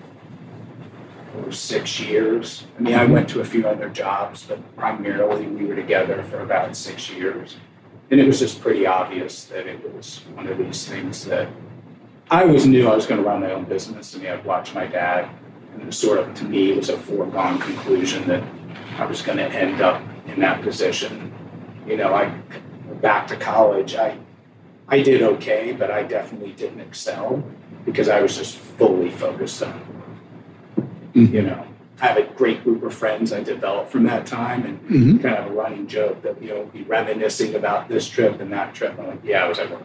for 1.34 1.52
six 1.52 2.00
years. 2.00 2.66
I 2.78 2.82
mean, 2.82 2.96
I 2.96 3.06
went 3.06 3.30
to 3.30 3.42
a 3.42 3.46
few 3.46 3.68
other 3.68 3.90
jobs, 3.90 4.46
but 4.46 4.76
primarily 4.76 5.48
we 5.48 5.66
were 5.66 5.76
together 5.76 6.24
for 6.24 6.42
about 6.42 6.76
six 6.76 7.10
years. 7.10 7.58
And 8.10 8.20
it 8.20 8.28
was 8.28 8.40
just 8.40 8.62
pretty 8.62 8.86
obvious 8.86 9.46
that 9.46 9.68
it 9.68 9.94
was 9.94 10.22
one 10.34 10.48
of 10.48 10.58
these 10.58 10.86
things 10.86 11.26
that 11.26 11.48
I 12.30 12.44
always 12.44 12.66
knew 12.66 12.88
I 12.88 12.96
was 12.96 13.06
going 13.06 13.22
to 13.22 13.28
run 13.28 13.42
my 13.42 13.52
own 13.52 13.66
business. 13.66 14.16
I 14.16 14.20
mean, 14.20 14.30
I'd 14.30 14.46
watched 14.46 14.74
my 14.74 14.86
dad, 14.86 15.30
and 15.74 15.82
it 15.82 15.86
was 15.86 15.98
sort 15.98 16.20
of, 16.20 16.34
to 16.36 16.46
me, 16.46 16.72
it 16.72 16.78
was 16.78 16.90
a 16.90 16.98
foregone 16.98 17.60
conclusion 17.60 18.28
that 18.28 18.44
I 18.98 19.06
was 19.06 19.22
going 19.22 19.38
to 19.38 19.50
end 19.50 19.82
up 19.82 20.02
in 20.28 20.40
that 20.42 20.62
position. 20.62 21.34
You 21.88 21.98
know, 21.98 22.14
I 22.14 22.30
back 23.02 23.28
to 23.28 23.36
college, 23.36 23.96
I 23.96 24.18
I 24.92 25.02
did 25.02 25.22
okay, 25.22 25.72
but 25.72 25.90
I 25.90 26.04
definitely 26.04 26.52
didn't 26.52 26.82
excel 26.82 27.42
because 27.86 28.10
I 28.10 28.22
was 28.22 28.38
just 28.38 28.58
fully 28.58 29.10
focused 29.10 29.64
on, 29.64 29.82
Mhm. 31.16 31.32
you 31.32 31.42
know, 31.44 31.64
I 32.02 32.08
have 32.08 32.18
a 32.18 32.24
great 32.24 32.64
group 32.64 32.84
of 32.84 32.94
friends 32.94 33.32
I 33.32 33.42
developed 33.42 33.90
from 33.92 34.04
that 34.04 34.26
time, 34.26 34.66
and 34.66 34.78
hmm 34.90 35.18
kind 35.20 35.36
of 35.38 35.46
a 35.48 35.54
running 35.54 35.88
joke 35.88 36.22
that 36.24 36.42
you 36.44 36.50
know 36.50 36.66
be 36.74 36.82
reminiscing 36.84 37.56
about 37.56 37.88
this 37.88 38.08
trip 38.10 38.42
and 38.42 38.52
that 38.52 38.74
trip. 38.74 38.94
I'm 39.00 39.08
like, 39.08 39.20
yeah, 39.24 39.46
I 39.46 39.48
was 39.48 39.60
at 39.60 39.72
work. 39.72 39.84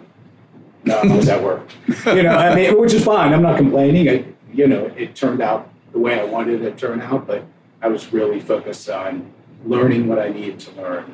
No, 0.84 0.96
I 0.98 1.16
was 1.16 1.28
at 1.28 1.42
work. 1.42 1.68
you 2.06 2.22
know, 2.24 2.30
I 2.36 2.54
mean, 2.54 2.78
which 2.78 2.92
is 2.94 3.04
fine. 3.04 3.32
I'm 3.32 3.42
not 3.42 3.56
complaining. 3.56 4.08
I, 4.08 4.24
you 4.52 4.66
know, 4.66 4.90
it 4.96 5.14
turned 5.14 5.40
out 5.40 5.68
the 5.92 5.98
way 5.98 6.18
I 6.18 6.24
wanted 6.24 6.62
it 6.62 6.70
to 6.78 6.86
turn 6.86 7.00
out, 7.00 7.26
but 7.26 7.44
I 7.82 7.88
was 7.88 8.12
really 8.12 8.40
focused 8.40 8.88
on 8.90 9.30
learning 9.64 10.08
what 10.08 10.18
I 10.18 10.28
needed 10.30 10.58
to 10.60 10.70
learn 10.80 11.04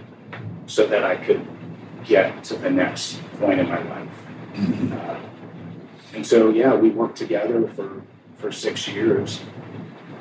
so 0.66 0.86
that 0.86 1.04
I 1.04 1.16
could 1.16 1.44
get 2.04 2.42
to 2.44 2.54
the 2.56 2.70
next 2.70 3.18
point 3.42 3.58
in 3.60 3.68
my 3.68 3.82
life. 3.82 4.08
Uh, 4.92 5.16
and 6.14 6.26
so, 6.26 6.50
yeah, 6.50 6.74
we 6.74 6.90
worked 6.90 7.16
together 7.16 7.66
for, 7.68 8.02
for 8.38 8.52
six 8.52 8.86
years 8.86 9.40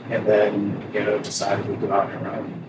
and 0.10 0.26
then, 0.26 0.84
you 0.94 1.02
know, 1.04 1.20
decided 1.20 1.68
we'd 1.68 1.80
go 1.82 1.92
out 1.94 2.12
on 2.12 2.26
our 2.26 2.36
own. 2.36 2.64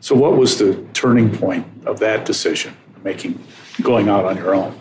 So 0.00 0.14
what 0.14 0.36
was 0.36 0.58
the 0.58 0.74
turning 0.94 1.36
point 1.36 1.66
of 1.86 1.98
that 1.98 2.24
decision, 2.24 2.76
making, 3.02 3.42
going 3.82 4.08
out 4.08 4.24
on 4.24 4.36
your 4.36 4.54
own? 4.54 4.78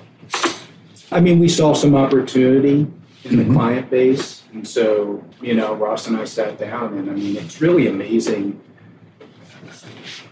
I 1.12 1.20
mean, 1.20 1.40
we 1.40 1.50
saw 1.50 1.74
some 1.74 1.96
opportunity 1.96 2.88
in 3.26 3.36
the 3.38 3.44
Mhm. 3.44 3.54
client 3.54 3.90
base. 3.90 4.44
And 4.54 4.68
so, 4.68 5.24
you 5.42 5.54
know, 5.56 5.74
Ross 5.76 6.08
and 6.08 6.18
I 6.18 6.26
sat 6.26 6.60
down, 6.60 6.98
and 6.98 7.10
I 7.10 7.14
mean, 7.14 7.36
it's 7.38 7.62
really 7.62 7.88
amazing. 7.88 8.60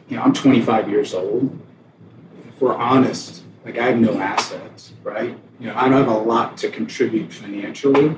You 0.09 0.17
know, 0.17 0.23
I'm 0.23 0.33
25 0.33 0.89
years 0.89 1.13
old. 1.13 1.57
If 2.47 2.61
we're 2.61 2.75
honest, 2.75 3.43
like 3.65 3.77
I 3.77 3.87
have 3.87 3.99
no 3.99 4.19
assets, 4.19 4.93
right? 5.03 5.37
You 5.59 5.67
know, 5.67 5.75
I 5.75 5.89
don't 5.89 5.93
have 5.93 6.07
a 6.07 6.17
lot 6.17 6.57
to 6.59 6.69
contribute 6.69 7.31
financially. 7.31 8.15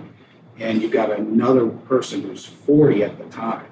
And 0.59 0.81
you've 0.81 0.91
got 0.91 1.11
another 1.11 1.67
person 1.67 2.21
who's 2.21 2.45
40 2.45 3.03
at 3.03 3.17
the 3.17 3.25
time. 3.25 3.65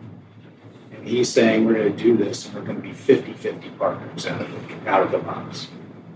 And 0.91 1.07
he's 1.07 1.31
saying, 1.31 1.65
we're 1.65 1.75
going 1.75 1.95
to 1.95 2.03
do 2.03 2.17
this 2.17 2.45
and 2.45 2.55
we're 2.55 2.63
going 2.63 2.77
to 2.77 2.81
be 2.81 2.93
50 2.93 3.33
50 3.33 3.69
partners 3.71 4.25
out 4.25 4.41
of, 4.41 4.49
the, 4.49 4.89
out 4.89 5.03
of 5.03 5.11
the 5.11 5.19
box. 5.19 5.67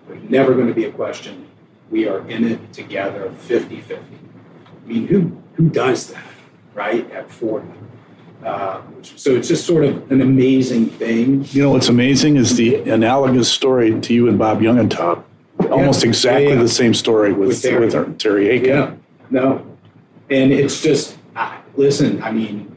There's 0.07 0.29
never 0.29 0.53
going 0.53 0.67
to 0.67 0.73
be 0.73 0.85
a 0.85 0.91
question. 0.91 1.47
We 1.91 2.07
are 2.07 2.27
in 2.27 2.43
it 2.43 2.73
together 2.73 3.31
50 3.31 3.81
50. 3.81 4.03
I 4.03 4.87
mean, 4.87 5.07
who, 5.07 5.41
who 5.53 5.69
does 5.69 6.07
that, 6.07 6.25
right, 6.73 7.09
at 7.11 7.29
40? 7.29 7.67
Uh, 8.43 8.81
so 9.01 9.35
it's 9.35 9.47
just 9.47 9.65
sort 9.65 9.85
of 9.85 10.11
an 10.11 10.21
amazing 10.21 10.87
thing. 10.87 11.45
You 11.51 11.63
know 11.63 11.69
what's 11.69 11.87
amazing 11.87 12.35
is 12.35 12.57
the 12.57 12.75
analogous 12.89 13.49
story 13.49 13.97
to 14.01 14.13
you 14.13 14.27
and 14.27 14.37
Bob 14.37 14.59
Youngentob. 14.59 15.23
Almost 15.73 16.03
exactly 16.03 16.55
the 16.55 16.67
same 16.67 16.93
story 16.93 17.33
with, 17.33 17.47
With 17.49 17.61
Terry. 17.61 17.85
with, 17.85 17.95
our- 17.95 18.05
Terry 18.05 18.49
Aiken. 18.49 18.69
Yeah, 18.69 18.93
no. 19.29 19.65
And 20.29 20.51
it's 20.53 20.81
just, 20.81 21.17
I 21.35 21.59
listen, 21.75 22.21
I 22.21 22.31
mean, 22.31 22.75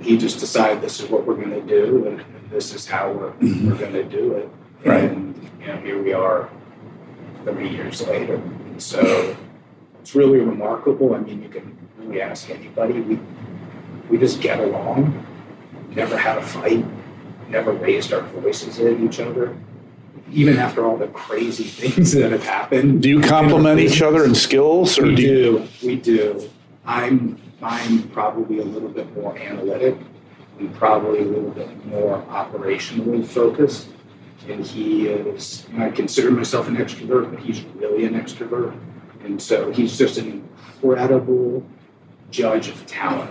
he 0.00 0.16
just 0.16 0.38
decided 0.40 0.80
this 0.82 1.00
is 1.00 1.08
what 1.10 1.26
we're 1.26 1.36
going 1.36 1.50
to 1.50 1.60
do 1.62 2.06
and 2.06 2.24
this 2.50 2.74
is 2.74 2.86
how 2.86 3.10
we're, 3.12 3.32
Mhm. 3.32 3.68
we're 3.70 3.78
going 3.78 3.92
to 3.92 4.04
do 4.04 4.32
it. 4.32 4.48
Right. 4.84 5.04
And, 5.04 5.34
you 5.60 5.66
know, 5.66 5.76
here 5.78 6.02
we 6.02 6.12
are 6.12 6.48
30 7.44 7.68
years 7.68 8.06
later. 8.06 8.34
And 8.34 8.80
so 8.82 9.36
it's 10.00 10.14
really 10.14 10.38
remarkable. 10.38 11.14
I 11.14 11.18
mean, 11.18 11.42
you 11.42 11.48
can 11.48 11.76
really 11.98 12.20
ask 12.20 12.50
anybody. 12.50 13.00
We, 13.00 13.18
we 14.10 14.18
just 14.18 14.40
get 14.40 14.60
along, 14.60 15.26
never 15.94 16.16
had 16.16 16.38
a 16.38 16.42
fight, 16.42 16.84
never 17.48 17.72
raised 17.72 18.12
our 18.12 18.20
voices 18.22 18.78
at 18.78 19.00
each 19.00 19.18
other. 19.20 19.56
Even 20.32 20.56
after 20.58 20.84
all 20.84 20.96
the 20.96 21.08
crazy 21.08 21.64
things 21.64 22.12
that 22.12 22.32
have 22.32 22.44
happened, 22.44 23.02
Do 23.02 23.08
you 23.08 23.20
complement 23.20 23.80
each 23.80 24.02
other 24.02 24.24
in 24.24 24.34
skills, 24.34 24.98
or 24.98 25.04
we 25.04 25.14
do 25.14 25.22
you. 25.22 25.68
We 25.82 25.96
do. 25.96 26.50
I'm 26.84 27.40
I'm 27.62 28.08
probably 28.10 28.58
a 28.58 28.64
little 28.64 28.88
bit 28.88 29.14
more 29.16 29.36
analytic 29.38 29.96
and 30.58 30.74
probably 30.74 31.20
a 31.20 31.24
little 31.24 31.50
bit 31.50 31.86
more 31.86 32.22
operationally 32.28 33.24
focused. 33.24 33.88
And 34.48 34.64
he 34.64 35.08
is. 35.08 35.66
I 35.76 35.90
consider 35.90 36.30
myself 36.30 36.68
an 36.68 36.76
extrovert, 36.76 37.30
but 37.32 37.40
he's 37.40 37.62
really 37.74 38.04
an 38.04 38.14
extrovert. 38.14 38.78
And 39.24 39.40
so 39.42 39.72
he's 39.72 39.98
just 39.98 40.18
an 40.18 40.44
incredible 40.80 41.66
judge 42.30 42.68
of 42.68 42.86
talent. 42.86 43.30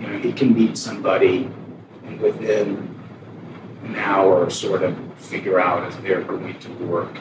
You 0.00 0.06
know, 0.06 0.18
he 0.18 0.32
can 0.32 0.54
meet 0.54 0.76
somebody 0.76 1.48
and 2.04 2.20
within 2.20 2.95
an 3.86 3.96
hour 3.96 4.50
sort 4.50 4.82
of 4.82 4.96
figure 5.16 5.60
out 5.60 5.86
if 5.86 6.02
they're 6.02 6.22
going 6.22 6.58
to 6.58 6.68
work 6.84 7.16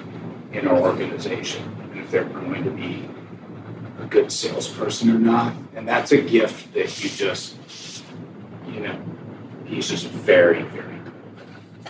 in 0.52 0.68
our 0.68 0.78
organization 0.78 1.64
and 1.82 2.00
if 2.00 2.12
they're 2.12 2.24
going 2.24 2.64
to 2.64 2.72
be 2.72 3.08
a 4.02 4.06
good 4.06 4.32
salesperson 4.32 5.10
or 5.10 5.20
not. 5.20 5.54
And 5.76 5.88
that's 5.88 6.12
a 6.12 6.22
gift 6.22 6.74
that 6.74 7.04
you 7.04 7.10
just, 7.10 7.56
you 8.68 8.80
know, 8.82 9.00
he's 9.66 9.90
just 9.90 10.08
very, 10.08 10.64
very 10.64 10.98
good. 11.00 11.14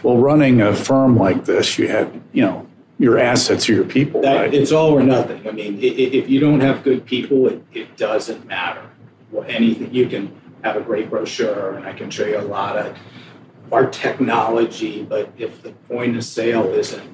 well, 0.04 0.18
running 0.18 0.62
a 0.62 0.76
firm 0.76 1.18
like 1.18 1.46
this, 1.46 1.78
you 1.80 1.88
have, 1.88 2.14
you 2.34 2.44
know, 2.44 2.68
your 2.98 3.18
assets 3.20 3.70
are 3.70 3.74
your 3.74 3.84
people, 3.84 4.22
That, 4.22 4.36
right? 4.36 4.54
It's 4.54 4.72
all 4.72 4.92
or 4.92 5.04
nothing. 5.04 5.46
I 5.48 5.52
mean, 5.52 5.80
if 5.82 6.30
you 6.30 6.40
don't 6.40 6.62
have 6.62 6.82
good 6.84 7.06
people, 7.06 7.48
it, 7.48 7.62
it 7.74 7.98
doesn't 7.98 8.46
matter. 8.48 8.90
Well, 9.32 9.46
anything, 9.50 9.94
you 9.94 10.08
can 10.08 10.34
have 10.64 10.78
a 10.78 10.82
great 10.82 11.10
brochure 11.10 11.76
and 11.76 11.86
I 11.86 11.93
can 11.93 12.10
show 12.10 12.26
you 12.26 12.39
a 12.39 12.41
lot 12.41 12.78
of 12.78 12.97
our 13.72 13.88
technology, 13.89 15.03
but 15.03 15.32
if 15.38 15.61
the 15.61 15.72
point 15.89 16.16
of 16.16 16.24
sale 16.24 16.66
isn't 16.74 17.09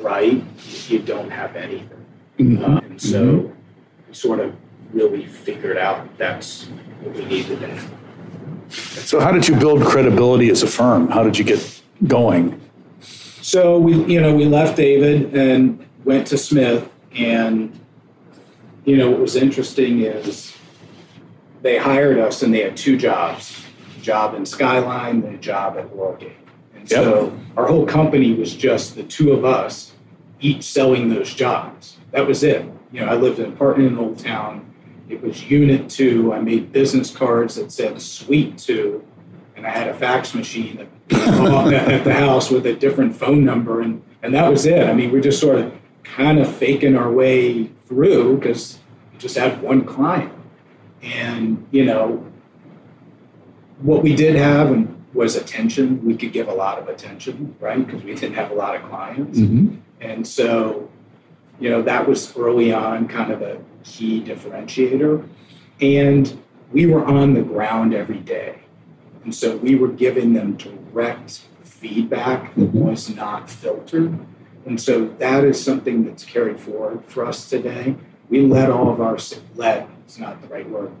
right, 0.00 0.42
you 0.88 0.98
don't 1.00 1.30
have 1.30 1.56
anything. 1.56 2.04
Mhm. 2.38 2.62
Uh, 2.62 2.80
and 2.84 3.00
so 3.00 3.52
we 4.08 4.14
sort 4.14 4.40
of 4.40 4.54
really 4.92 5.26
figured 5.26 5.76
out 5.76 6.06
that's 6.18 6.68
what 7.02 7.14
we 7.14 7.24
needed 7.24 7.60
to. 7.60 7.70
So 8.70 9.20
how 9.20 9.32
did 9.32 9.48
you 9.48 9.56
build 9.56 9.82
credibility 9.84 10.50
as 10.50 10.62
a 10.62 10.66
firm? 10.66 11.08
How 11.08 11.22
did 11.22 11.38
you 11.38 11.44
get 11.44 11.80
going? 12.06 12.60
So 13.00 13.78
we, 13.78 14.04
you 14.04 14.20
know, 14.20 14.34
we 14.34 14.44
left 14.44 14.76
David 14.76 15.34
and 15.34 15.84
went 16.04 16.26
to 16.28 16.38
Smith, 16.38 16.88
and 17.16 17.78
you 18.84 18.96
know, 18.96 19.10
what 19.10 19.20
was 19.20 19.36
interesting 19.36 20.00
is 20.00 20.54
they 21.62 21.76
hired 21.78 22.18
us 22.18 22.42
and 22.42 22.52
they 22.52 22.62
had 22.62 22.76
two 22.76 22.96
jobs: 22.96 23.62
job 24.08 24.34
in 24.34 24.46
Skyline 24.46 25.22
and 25.22 25.34
a 25.34 25.38
job 25.38 25.76
at 25.76 25.86
Worldgate. 25.90 26.32
And 26.74 26.88
so 26.88 27.38
our 27.58 27.66
whole 27.66 27.84
company 27.84 28.32
was 28.32 28.56
just 28.56 28.94
the 28.94 29.02
two 29.02 29.32
of 29.32 29.44
us, 29.44 29.92
each 30.40 30.64
selling 30.64 31.10
those 31.10 31.34
jobs. 31.34 31.98
That 32.12 32.26
was 32.26 32.42
it. 32.42 32.64
You 32.90 33.00
know, 33.00 33.08
I 33.08 33.16
lived 33.16 33.38
in 33.38 33.44
an 33.44 33.52
apartment 33.52 33.92
in 33.92 33.98
Old 33.98 34.18
Town. 34.18 34.64
It 35.10 35.20
was 35.20 35.50
Unit 35.50 35.90
Two. 35.90 36.32
I 36.32 36.40
made 36.40 36.72
business 36.72 37.14
cards 37.14 37.56
that 37.56 37.70
said 37.70 38.00
Suite 38.00 38.56
Two, 38.56 39.04
and 39.54 39.66
I 39.66 39.70
had 39.70 39.88
a 39.88 39.94
fax 39.94 40.34
machine 40.34 40.78
at 40.78 42.04
the 42.04 42.14
house 42.14 42.50
with 42.50 42.64
a 42.64 42.72
different 42.72 43.14
phone 43.14 43.44
number, 43.44 43.82
and 43.82 44.02
and 44.22 44.32
that 44.32 44.50
was 44.50 44.64
it. 44.64 44.88
I 44.88 44.94
mean, 44.94 45.12
we're 45.12 45.20
just 45.20 45.38
sort 45.38 45.58
of 45.58 45.74
kind 46.02 46.38
of 46.38 46.50
faking 46.50 46.96
our 46.96 47.12
way 47.12 47.66
through 47.86 48.38
because 48.38 48.78
we 49.12 49.18
just 49.18 49.36
had 49.36 49.60
one 49.60 49.84
client, 49.84 50.32
and 51.02 51.66
you 51.70 51.84
know 51.84 52.24
what 53.80 54.02
we 54.02 54.14
did 54.14 54.36
have 54.36 54.70
and 54.70 54.94
was 55.14 55.36
attention. 55.36 56.04
We 56.04 56.16
could 56.16 56.32
give 56.32 56.48
a 56.48 56.54
lot 56.54 56.78
of 56.78 56.88
attention, 56.88 57.56
right? 57.60 57.84
Because 57.84 58.02
we 58.02 58.14
didn't 58.14 58.34
have 58.34 58.50
a 58.50 58.54
lot 58.54 58.76
of 58.76 58.82
clients, 58.88 59.38
mm-hmm. 59.38 59.76
and 60.00 60.26
so 60.26 60.90
you 61.58 61.70
know 61.70 61.82
that 61.82 62.06
was 62.06 62.36
early 62.36 62.72
on 62.72 63.08
kind 63.08 63.32
of 63.32 63.42
a 63.42 63.60
key 63.84 64.22
differentiator, 64.22 65.26
and 65.80 66.38
we 66.72 66.86
were 66.86 67.04
on 67.04 67.34
the 67.34 67.42
ground 67.42 67.94
every 67.94 68.18
day. 68.18 68.60
And 69.24 69.34
so 69.34 69.56
we 69.56 69.74
were 69.74 69.88
giving 69.88 70.32
them 70.32 70.56
direct 70.56 71.42
feedback 71.62 72.54
that 72.54 72.60
mm-hmm. 72.60 72.78
was 72.78 73.14
not 73.14 73.50
filtered. 73.50 74.18
And 74.66 74.80
so 74.80 75.06
that 75.18 75.44
is 75.44 75.62
something 75.62 76.04
that's 76.04 76.24
carried 76.24 76.60
forward 76.60 77.04
for 77.04 77.24
us 77.24 77.48
today. 77.48 77.96
We 78.28 78.42
let 78.42 78.70
all 78.70 78.90
of 78.90 79.00
our, 79.00 79.18
let, 79.54 79.88
it's 80.04 80.18
not 80.18 80.42
the 80.42 80.48
right 80.48 80.68
word, 80.68 80.92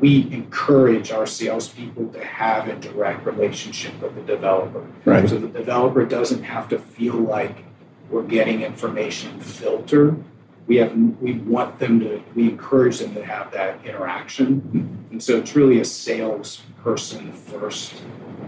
we 0.00 0.32
encourage 0.32 1.10
our 1.12 1.26
salespeople 1.26 2.08
to 2.08 2.24
have 2.24 2.68
a 2.68 2.76
direct 2.76 3.26
relationship 3.26 4.00
with 4.00 4.14
the 4.14 4.22
developer. 4.22 4.86
Right. 5.04 5.28
So 5.28 5.38
the 5.38 5.48
developer 5.48 6.04
doesn't 6.06 6.42
have 6.42 6.68
to 6.70 6.78
feel 6.78 7.16
like 7.16 7.64
we're 8.08 8.22
getting 8.22 8.62
information 8.62 9.40
filtered. 9.40 10.22
We 10.66 10.76
have 10.76 10.94
we 11.20 11.34
want 11.34 11.78
them 11.78 12.00
to 12.00 12.22
we 12.34 12.44
encourage 12.44 12.98
them 12.98 13.14
to 13.14 13.24
have 13.24 13.52
that 13.52 13.84
interaction. 13.84 14.60
Mm-hmm. 14.60 15.12
And 15.12 15.22
so 15.22 15.36
it's 15.36 15.54
really 15.54 15.80
a 15.80 15.84
salesperson 15.84 17.32
first. 17.32 17.94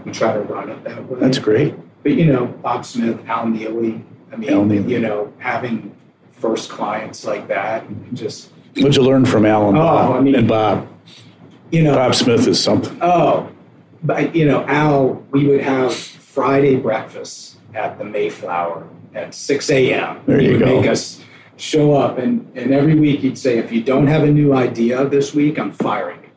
We 0.05 0.11
try 0.11 0.33
to 0.33 0.41
run 0.41 0.69
it 0.69 0.83
that 0.83 1.07
way. 1.07 1.19
That's 1.19 1.39
great. 1.39 1.75
But 2.03 2.13
you 2.13 2.25
know 2.25 2.47
bob 2.47 2.85
smith 2.85 3.17
al 3.27 3.47
neely 3.47 4.03
i 4.31 4.35
mean 4.35 4.67
Neely. 4.67 4.91
you 4.91 4.99
know 4.99 5.31
having 5.37 5.95
first 6.31 6.69
clients 6.69 7.23
like 7.23 7.47
that 7.47 7.85
just 8.13 8.51
what'd 8.75 8.97
you 8.97 9.03
learn 9.03 9.25
from 9.25 9.45
Alan 9.45 9.77
oh, 9.77 9.79
bob, 9.79 10.11
I 10.11 10.19
mean, 10.19 10.35
and 10.35 10.47
bob 10.47 10.87
you 11.73 11.83
know 11.83 11.95
bob 11.95 12.15
smith 12.15 12.47
is 12.47 12.63
something 12.63 12.97
oh 13.01 13.49
but 14.03 14.35
you 14.35 14.45
know 14.45 14.63
al 14.67 15.15
we 15.31 15.45
would 15.45 15.61
have 15.61 15.93
friday 15.93 16.75
breakfast 16.75 17.57
at 17.73 17.97
the 17.97 18.03
mayflower 18.05 18.87
at 19.13 19.33
6 19.33 19.69
a.m 19.69 20.21
there 20.25 20.41
you 20.41 20.47
he 20.47 20.53
would 20.53 20.65
go 20.65 20.81
make 20.81 20.89
us 20.89 21.23
show 21.57 21.93
up 21.93 22.17
and, 22.17 22.51
and 22.55 22.73
every 22.73 22.95
week 22.95 23.21
he'd 23.21 23.37
say, 23.37 23.57
if 23.57 23.71
you 23.71 23.81
don't 23.83 24.07
have 24.07 24.23
a 24.23 24.31
new 24.31 24.53
idea 24.53 25.05
this 25.05 25.33
week, 25.33 25.57
I'm 25.59 25.71
firing 25.71 26.21
you. 26.23 26.29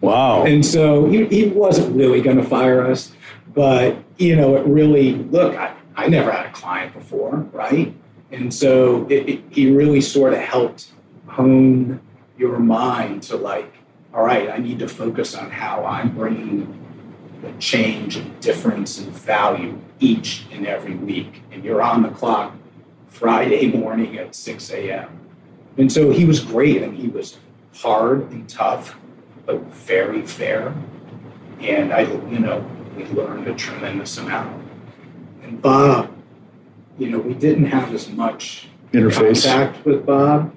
Wow. 0.00 0.44
And 0.44 0.64
so 0.64 1.06
he, 1.06 1.26
he 1.26 1.48
wasn't 1.48 1.94
really 1.94 2.20
going 2.20 2.38
to 2.38 2.42
fire 2.42 2.84
us, 2.84 3.12
but 3.54 3.96
you 4.18 4.36
know, 4.36 4.56
it 4.56 4.66
really, 4.66 5.14
look, 5.14 5.56
I, 5.56 5.74
I 5.94 6.08
never 6.08 6.32
had 6.32 6.46
a 6.46 6.52
client 6.52 6.94
before, 6.94 7.36
right? 7.52 7.94
And 8.30 8.52
so 8.52 9.06
it, 9.08 9.28
it, 9.28 9.42
he 9.50 9.70
really 9.70 10.00
sort 10.00 10.32
of 10.32 10.40
helped 10.40 10.90
hone 11.28 12.00
your 12.36 12.58
mind 12.58 13.22
to 13.24 13.36
like, 13.36 13.72
all 14.14 14.22
right, 14.22 14.50
I 14.50 14.58
need 14.58 14.78
to 14.80 14.88
focus 14.88 15.34
on 15.34 15.50
how 15.50 15.84
I'm 15.84 16.14
bringing 16.14 16.78
the 17.40 17.52
change 17.52 18.16
and 18.16 18.38
difference 18.40 18.98
and 18.98 19.08
value 19.12 19.78
each 20.00 20.46
and 20.52 20.66
every 20.66 20.94
week. 20.94 21.42
And 21.50 21.64
you're 21.64 21.82
on 21.82 22.02
the 22.02 22.10
clock 22.10 22.54
Friday 23.06 23.72
morning 23.72 24.18
at 24.18 24.34
6 24.34 24.70
a.m. 24.70 25.18
And 25.78 25.90
so 25.90 26.10
he 26.10 26.24
was 26.24 26.40
great 26.40 26.82
and 26.82 26.96
he 26.96 27.08
was 27.08 27.38
hard 27.74 28.30
and 28.30 28.48
tough, 28.48 28.96
but 29.46 29.60
very 29.72 30.22
fair. 30.22 30.74
And 31.60 31.92
I, 31.92 32.02
you 32.02 32.38
know, 32.38 32.68
we 32.96 33.04
learned 33.06 33.48
a 33.48 33.54
tremendous 33.54 34.18
amount. 34.18 34.62
And 35.42 35.60
Bob, 35.62 36.12
you 36.98 37.08
know, 37.08 37.18
we 37.18 37.34
didn't 37.34 37.66
have 37.66 37.94
as 37.94 38.08
much 38.10 38.68
interface 38.92 39.44
contact 39.46 39.84
with 39.86 40.04
Bob, 40.04 40.52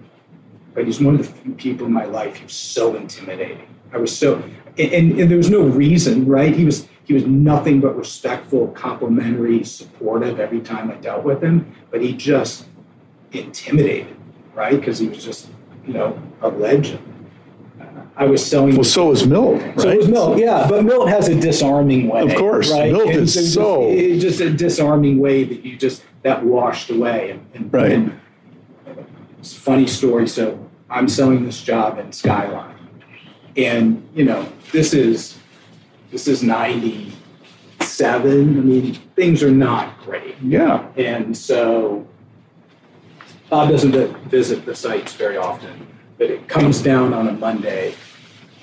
but 0.75 0.85
he's 0.85 0.99
one 0.99 1.15
of 1.15 1.25
the 1.25 1.41
few 1.41 1.53
people 1.53 1.87
in 1.87 1.93
my 1.93 2.05
life 2.05 2.37
who's 2.37 2.53
so 2.53 2.95
intimidating. 2.95 3.67
I 3.91 3.97
was 3.97 4.15
so, 4.15 4.43
and, 4.77 5.19
and 5.19 5.31
there 5.31 5.37
was 5.37 5.49
no 5.49 5.61
reason, 5.61 6.27
right? 6.27 6.53
He 6.53 6.65
was 6.65 6.87
he 7.05 7.13
was 7.13 7.25
nothing 7.25 7.79
but 7.81 7.95
respectful, 7.95 8.67
complimentary, 8.69 9.63
supportive 9.63 10.39
every 10.39 10.59
time 10.59 10.91
I 10.91 10.95
dealt 10.95 11.23
with 11.23 11.41
him, 11.41 11.73
but 11.91 12.01
he 12.01 12.13
just 12.13 12.65
intimidated, 13.31 14.15
right? 14.55 14.77
Because 14.77 14.99
he 14.99 15.07
was 15.07 15.23
just, 15.23 15.49
you 15.85 15.93
know, 15.93 16.19
a 16.41 16.49
legend. 16.49 17.11
I 18.17 18.25
was 18.25 18.43
selling. 18.43 18.75
Well, 18.75 18.83
so 18.83 19.11
is 19.11 19.27
Milt, 19.27 19.61
right? 19.61 19.79
So 19.81 19.95
was 19.95 20.07
Milt, 20.07 20.37
yeah. 20.37 20.67
But 20.69 20.85
Milt 20.85 21.09
has 21.09 21.27
a 21.27 21.39
disarming 21.39 22.07
way. 22.07 22.21
Of 22.21 22.35
course, 22.35 22.71
right? 22.71 22.91
Milt 22.91 23.09
and 23.09 23.23
is 23.23 23.53
so, 23.53 23.93
just, 23.93 24.21
just, 24.21 24.41
a 24.41 24.49
disarming 24.49 25.19
way 25.19 25.43
that 25.43 25.65
you 25.65 25.77
just 25.77 26.03
that 26.23 26.43
washed 26.43 26.89
away. 26.89 27.31
And, 27.31 27.45
and, 27.53 27.73
right. 27.73 27.91
And 27.91 28.19
it's 29.39 29.55
a 29.55 29.59
funny 29.59 29.85
story. 29.85 30.27
So 30.27 30.64
I'm 30.89 31.07
selling 31.09 31.45
this 31.45 31.61
job 31.63 31.97
in 31.99 32.11
Skyline, 32.11 32.77
and 33.57 34.07
you 34.13 34.23
know 34.25 34.47
this 34.71 34.93
is 34.93 35.37
this 36.11 36.27
is 36.27 36.43
97. 36.43 37.11
I 38.57 38.61
mean, 38.61 38.93
things 39.15 39.41
are 39.43 39.51
not 39.51 39.99
great. 40.01 40.35
Yeah. 40.41 40.87
And 40.95 41.35
so 41.35 42.07
Bob 43.49 43.69
doesn't 43.69 43.93
visit 44.29 44.65
the 44.65 44.75
sites 44.75 45.13
very 45.13 45.37
often, 45.37 45.87
but 46.17 46.29
it 46.29 46.47
comes 46.47 46.81
down 46.81 47.13
on 47.13 47.27
a 47.27 47.33
Monday. 47.33 47.95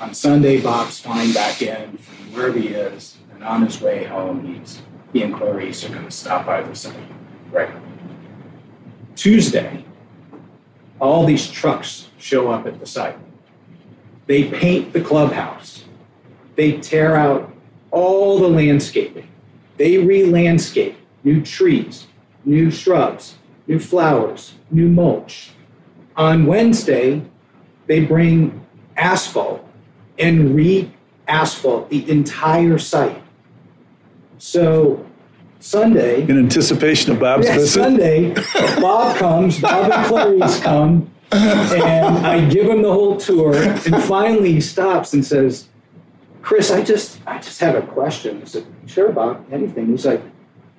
On 0.00 0.14
Sunday, 0.14 0.60
Bob's 0.60 0.98
flying 1.00 1.32
back 1.32 1.62
in 1.62 1.96
from 1.98 2.32
wherever 2.32 2.58
he 2.58 2.68
is, 2.68 3.18
and 3.34 3.44
on 3.44 3.62
his 3.62 3.80
way 3.80 4.04
home, 4.04 4.44
he's 4.44 4.82
he 5.12 5.22
and 5.22 5.34
Clarice 5.34 5.84
are 5.84 5.90
going 5.90 6.04
to 6.04 6.10
stop 6.10 6.46
by 6.46 6.62
the 6.62 6.74
site. 6.74 6.96
Right. 7.50 7.70
Tuesday, 9.14 9.84
all 11.00 11.26
these 11.26 11.50
trucks 11.50 12.08
show 12.22 12.50
up 12.50 12.66
at 12.66 12.80
the 12.80 12.86
site. 12.86 13.18
They 14.26 14.44
paint 14.44 14.92
the 14.92 15.00
clubhouse 15.00 15.82
they 16.56 16.78
tear 16.78 17.16
out 17.16 17.52
all 17.90 18.38
the 18.38 18.48
landscaping. 18.48 19.28
They 19.76 19.98
re 19.98 20.24
landscape 20.24 20.96
new 21.24 21.42
trees, 21.42 22.06
new 22.44 22.70
shrubs, 22.70 23.36
new 23.66 23.78
flowers, 23.78 24.54
new 24.70 24.88
mulch. 24.88 25.50
On 26.16 26.46
Wednesday, 26.46 27.22
they 27.86 28.04
bring 28.04 28.64
asphalt 28.96 29.66
and 30.18 30.54
re 30.54 30.92
asphalt 31.26 31.88
the 31.90 32.08
entire 32.10 32.78
site. 32.78 33.22
So 34.38 35.06
Sunday. 35.58 36.22
In 36.22 36.38
anticipation 36.38 37.12
of 37.12 37.20
Bob's 37.20 37.46
yeah, 37.46 37.54
visit? 37.54 37.68
Sunday, 37.68 38.34
Bob 38.80 39.16
comes, 39.16 39.60
Bob 39.60 39.90
and 39.90 40.06
Clarice 40.06 40.60
come, 40.62 41.10
and 41.32 42.26
I 42.26 42.48
give 42.48 42.68
him 42.68 42.82
the 42.82 42.92
whole 42.92 43.16
tour. 43.16 43.54
And 43.54 44.02
finally, 44.04 44.52
he 44.52 44.60
stops 44.60 45.12
and 45.12 45.24
says, 45.24 45.68
Chris, 46.42 46.70
I 46.70 46.82
just 46.82 47.20
I 47.26 47.38
just 47.38 47.60
have 47.60 47.74
a 47.74 47.82
question. 47.82 48.42
I 48.42 48.44
said, 48.44 48.66
sure, 48.86 49.12
Bob, 49.12 49.46
anything. 49.50 49.88
He's 49.88 50.04
like, 50.04 50.22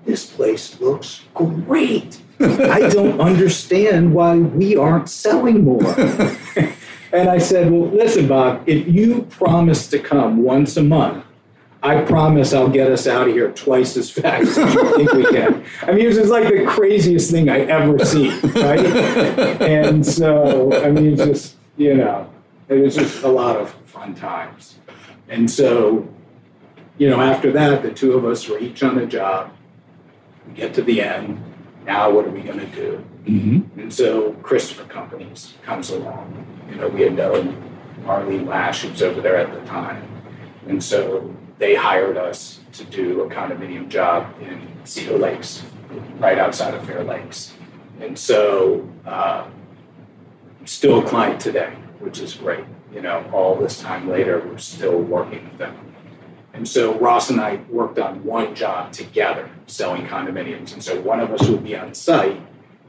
this 0.06 0.26
place 0.26 0.80
looks 0.80 1.24
great. 1.34 2.20
I 2.40 2.90
don't 2.90 3.22
understand 3.22 4.14
why 4.14 4.38
we 4.38 4.76
aren't 4.76 5.10
selling 5.10 5.64
more. 5.64 5.84
and 7.14 7.30
I 7.30 7.38
said, 7.38 7.72
well, 7.72 7.90
listen, 7.90 8.28
Bob, 8.28 8.64
if 8.68 8.88
you 8.88 9.24
promise 9.30 9.88
to 9.88 10.00
come 10.00 10.44
once 10.44 10.76
a 10.76 10.84
month, 10.84 11.26
I 11.84 12.02
promise 12.02 12.54
I'll 12.54 12.70
get 12.70 12.90
us 12.90 13.08
out 13.08 13.28
of 13.28 13.34
here 13.34 13.52
twice 13.52 13.98
as 13.98 14.10
fast 14.10 14.58
as 14.58 14.74
you 14.74 14.96
think 14.96 15.12
we 15.12 15.26
can. 15.26 15.66
I 15.82 15.92
mean, 15.92 16.06
it 16.06 16.08
was 16.08 16.16
just 16.16 16.32
like 16.32 16.48
the 16.48 16.66
craziest 16.66 17.30
thing 17.30 17.50
I 17.50 17.60
ever 17.60 18.04
seen, 18.06 18.40
right? 18.56 18.80
and 19.62 20.06
so, 20.06 20.72
I 20.82 20.92
mean, 20.92 21.08
it's 21.08 21.26
just, 21.26 21.56
you 21.76 21.96
know, 21.96 22.30
it 22.70 22.76
was 22.76 22.96
just 22.96 23.24
a 23.24 23.28
lot 23.28 23.58
of 23.58 23.72
fun 23.86 24.16
times. 24.16 24.76
And 25.28 25.52
so, 25.52 26.08
you 26.98 27.10
know, 27.10 27.20
after 27.20 27.52
that, 27.52 27.84
the 27.84 27.92
two 27.92 28.14
of 28.14 28.24
us 28.24 28.48
were 28.48 28.60
each 28.60 28.82
on 28.82 28.98
a 28.98 29.06
job. 29.06 29.52
We 30.48 30.54
get 30.54 30.74
to 30.76 30.84
the 30.84 31.02
end. 31.02 31.44
Now, 31.86 32.10
what 32.10 32.26
are 32.26 32.30
we 32.30 32.44
going 32.44 32.60
to 32.60 32.68
do? 32.68 33.06
Mm-hmm. 33.26 33.80
And 33.82 33.94
so, 33.94 34.34
Christopher 34.36 34.86
Companies 34.86 35.56
comes 35.64 35.90
along. 35.90 36.46
You 36.70 36.78
know, 36.78 36.88
we 36.88 37.02
had 37.02 37.14
known 37.14 37.62
Marlene 38.04 38.48
Lash, 38.48 38.84
who 38.84 38.90
was 38.90 39.02
over 39.02 39.20
there 39.20 39.36
at 39.36 39.54
the 39.54 39.66
time. 39.68 40.08
And 40.68 40.82
so 40.82 41.36
they 41.60 41.76
hired 41.76 42.18
us 42.18 42.60
to 42.74 42.84
do 42.86 43.22
a 43.22 43.30
condominium 43.30 43.88
job 43.88 44.34
in 44.42 44.68
Cedar 44.84 45.18
Lakes, 45.18 45.64
right 46.18 46.40
outside 46.40 46.74
of 46.74 46.86
Fair 46.86 47.04
Lakes. 47.04 47.54
And 48.00 48.18
so, 48.18 48.90
uh, 49.06 49.48
still 50.66 51.06
a 51.06 51.08
client 51.08 51.40
today, 51.40 51.74
which 52.00 52.20
is 52.20 52.34
great 52.34 52.66
you 52.94 53.02
know, 53.02 53.28
all 53.34 53.56
this 53.56 53.82
time 53.82 54.08
later, 54.08 54.40
we're 54.40 54.58
still 54.58 55.00
working 55.00 55.44
with 55.46 55.58
them. 55.58 55.76
And 56.54 56.68
so 56.68 56.98
Ross 57.00 57.32
and 57.32 57.42
I 57.42 57.56
worked 57.70 57.98
on 57.98 58.24
one 58.24 58.54
job 58.54 58.92
together 58.92 59.50
selling 59.66 60.06
condominiums. 60.06 60.74
And 60.74 60.84
so 60.84 61.02
one 61.02 61.20
of 61.20 61.32
us 61.32 61.48
would 61.48 61.64
be 61.64 61.76
on 61.76 61.94
site, 61.96 62.40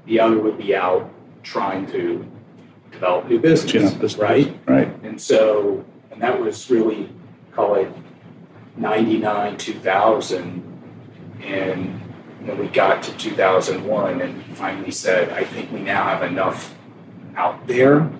the 0.04 0.20
other 0.20 0.38
would 0.38 0.58
be 0.58 0.76
out 0.76 1.10
trying 1.42 1.86
to 1.92 2.26
develop 2.90 3.28
new 3.28 3.38
business, 3.38 3.94
yeah, 4.18 4.22
right? 4.22 4.60
Right. 4.66 5.02
And 5.02 5.20
so, 5.20 5.82
and 6.10 6.20
that 6.20 6.38
was 6.38 6.70
really, 6.70 7.08
call 7.52 7.76
it 7.76 7.90
99, 8.76 9.56
2000, 9.56 10.62
and 11.42 12.00
when 12.46 12.58
we 12.58 12.66
got 12.68 13.02
to 13.04 13.16
2001 13.16 14.20
and 14.20 14.44
finally 14.56 14.90
said, 14.90 15.30
I 15.30 15.44
think 15.44 15.70
we 15.72 15.80
now 15.80 16.04
have 16.04 16.22
enough 16.22 16.74
out 17.36 17.66
there 17.66 18.10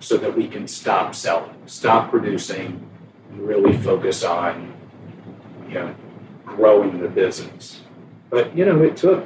so 0.00 0.16
that 0.16 0.36
we 0.36 0.48
can 0.48 0.66
stop 0.66 1.14
selling, 1.14 1.54
stop 1.66 2.10
producing, 2.10 2.88
and 3.30 3.40
really 3.40 3.76
focus 3.78 4.24
on, 4.24 4.74
you 5.68 5.74
know, 5.74 5.94
growing 6.44 7.00
the 7.00 7.08
business. 7.08 7.80
But 8.30 8.56
you 8.56 8.64
know, 8.64 8.82
it 8.82 8.96
took 8.96 9.24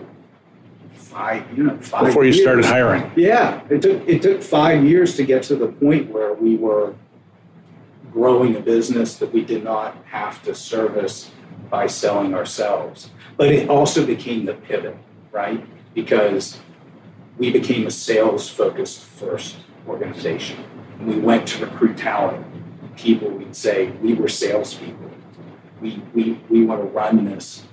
five, 0.94 1.44
you 1.56 1.64
know, 1.64 1.78
five 1.78 2.06
before 2.06 2.24
you 2.24 2.32
years. 2.32 2.42
started 2.42 2.64
hiring. 2.64 3.10
Yeah, 3.16 3.62
it 3.70 3.82
took 3.82 4.06
it 4.06 4.22
took 4.22 4.42
five 4.42 4.84
years 4.84 5.16
to 5.16 5.24
get 5.24 5.42
to 5.44 5.56
the 5.56 5.68
point 5.68 6.10
where 6.10 6.34
we 6.34 6.56
were 6.56 6.94
growing 8.16 8.56
a 8.56 8.60
business 8.60 9.16
that 9.16 9.30
we 9.30 9.44
did 9.44 9.62
not 9.62 9.94
have 10.06 10.42
to 10.42 10.54
service 10.54 11.30
by 11.68 11.86
selling 11.86 12.32
ourselves. 12.32 13.10
But 13.36 13.48
it 13.52 13.68
also 13.68 14.06
became 14.06 14.46
the 14.46 14.54
pivot, 14.54 14.96
right? 15.32 15.62
Because 15.92 16.58
we 17.36 17.50
became 17.50 17.86
a 17.86 17.90
sales 17.90 18.48
focused 18.48 19.02
first 19.02 19.58
organization. 19.86 20.64
And 20.98 21.08
we 21.08 21.18
went 21.18 21.46
to 21.48 21.66
recruit 21.66 21.98
talent. 21.98 22.42
People 22.96 23.28
we'd 23.28 23.54
say, 23.54 23.90
we 24.00 24.14
were 24.14 24.28
salespeople. 24.28 25.10
We, 25.82 26.02
we, 26.14 26.40
we 26.48 26.64
want 26.64 26.80
to 26.80 26.86
run 26.86 27.26
this 27.26 27.66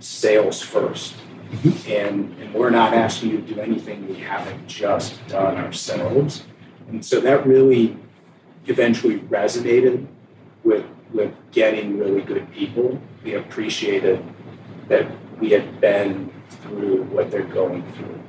sales 0.00 0.64
1st 0.64 1.12
mm-hmm. 1.50 1.92
And, 1.92 2.34
and 2.40 2.54
we're 2.54 2.70
not 2.70 2.94
asking 2.94 3.30
you 3.32 3.42
to 3.42 3.54
do 3.54 3.60
anything 3.60 4.08
we 4.08 4.14
haven't 4.14 4.66
just 4.68 5.14
done 5.28 5.58
ourselves. 5.58 6.46
And 6.88 7.04
so 7.04 7.20
that 7.20 7.46
really 7.46 7.98
eventually 8.66 9.20
resonated 9.20 10.06
with, 10.64 10.84
with 11.12 11.32
getting 11.52 11.98
really 11.98 12.22
good 12.22 12.50
people. 12.52 13.00
We 13.24 13.34
appreciated 13.34 14.22
that 14.88 15.06
we 15.40 15.50
had 15.50 15.80
been 15.80 16.32
through 16.48 17.04
what 17.04 17.30
they're 17.30 17.42
going 17.42 17.82
through, 17.92 18.20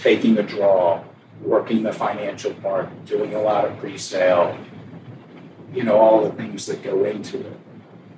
taking 0.00 0.38
a 0.38 0.42
draw, 0.42 1.02
working 1.42 1.82
the 1.82 1.92
financial 1.92 2.54
part, 2.54 3.04
doing 3.04 3.34
a 3.34 3.40
lot 3.40 3.64
of 3.64 3.76
pre-sale, 3.78 4.58
you 5.72 5.82
know, 5.82 5.96
all 5.96 6.22
the 6.22 6.32
things 6.36 6.66
that 6.66 6.82
go 6.82 7.04
into 7.04 7.38
it. 7.38 7.58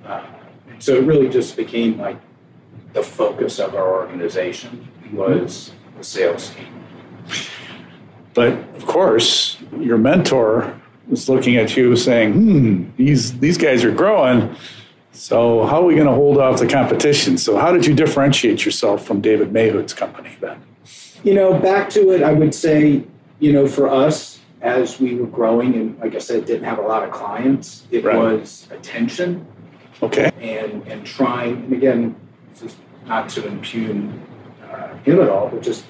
Uh, 0.05 0.25
so 0.79 0.95
it 0.95 1.03
really 1.03 1.29
just 1.29 1.57
became 1.57 1.97
like 1.97 2.17
the 2.93 3.03
focus 3.03 3.59
of 3.59 3.75
our 3.75 3.93
organization 3.93 4.87
was 5.11 5.73
the 5.97 6.03
sales 6.03 6.51
team. 6.51 6.85
But 8.33 8.53
of 8.75 8.85
course, 8.85 9.57
your 9.77 9.97
mentor 9.97 10.78
was 11.09 11.27
looking 11.27 11.57
at 11.57 11.75
you 11.75 11.95
saying, 11.95 12.33
hmm, 12.33 12.89
these, 12.97 13.37
these 13.39 13.57
guys 13.57 13.83
are 13.83 13.91
growing. 13.91 14.55
So 15.11 15.65
how 15.65 15.81
are 15.81 15.85
we 15.85 15.95
going 15.95 16.07
to 16.07 16.13
hold 16.13 16.37
off 16.37 16.59
the 16.59 16.67
competition? 16.67 17.37
So 17.37 17.57
how 17.57 17.71
did 17.71 17.85
you 17.85 17.93
differentiate 17.93 18.63
yourself 18.63 19.05
from 19.05 19.19
David 19.19 19.51
Mayhood's 19.51 19.93
company 19.93 20.31
then? 20.39 20.61
You 21.23 21.33
know, 21.33 21.59
back 21.59 21.89
to 21.91 22.11
it, 22.11 22.23
I 22.23 22.31
would 22.31 22.55
say, 22.55 23.03
you 23.39 23.51
know, 23.51 23.67
for 23.67 23.89
us, 23.89 24.39
as 24.61 24.99
we 24.99 25.15
were 25.15 25.27
growing 25.27 25.75
and 25.75 25.99
like 25.99 26.15
I 26.15 26.19
said, 26.19 26.45
didn't 26.45 26.63
have 26.63 26.79
a 26.79 26.83
lot 26.83 27.03
of 27.03 27.11
clients, 27.11 27.85
it 27.91 28.03
right. 28.03 28.15
was 28.15 28.67
attention. 28.71 29.45
Okay. 30.01 30.31
And 30.39 30.87
and 30.87 31.05
trying, 31.05 31.63
and 31.63 31.73
again, 31.73 32.15
just 32.57 32.77
not 33.05 33.27
to 33.29 33.45
impugn 33.47 34.21
uh, 34.63 34.95
him 34.99 35.19
at 35.19 35.29
all, 35.29 35.49
but 35.49 35.61
just, 35.61 35.85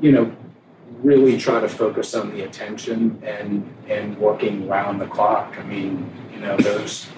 you 0.00 0.12
know, 0.12 0.34
really 1.02 1.38
try 1.38 1.60
to 1.60 1.68
focus 1.68 2.14
on 2.14 2.32
the 2.32 2.42
attention 2.42 3.20
and 3.24 3.74
and 3.88 4.16
working 4.18 4.68
round 4.68 5.00
the 5.00 5.06
clock. 5.06 5.56
I 5.58 5.62
mean, 5.62 6.10
you 6.32 6.40
know, 6.40 6.56
those 6.56 7.08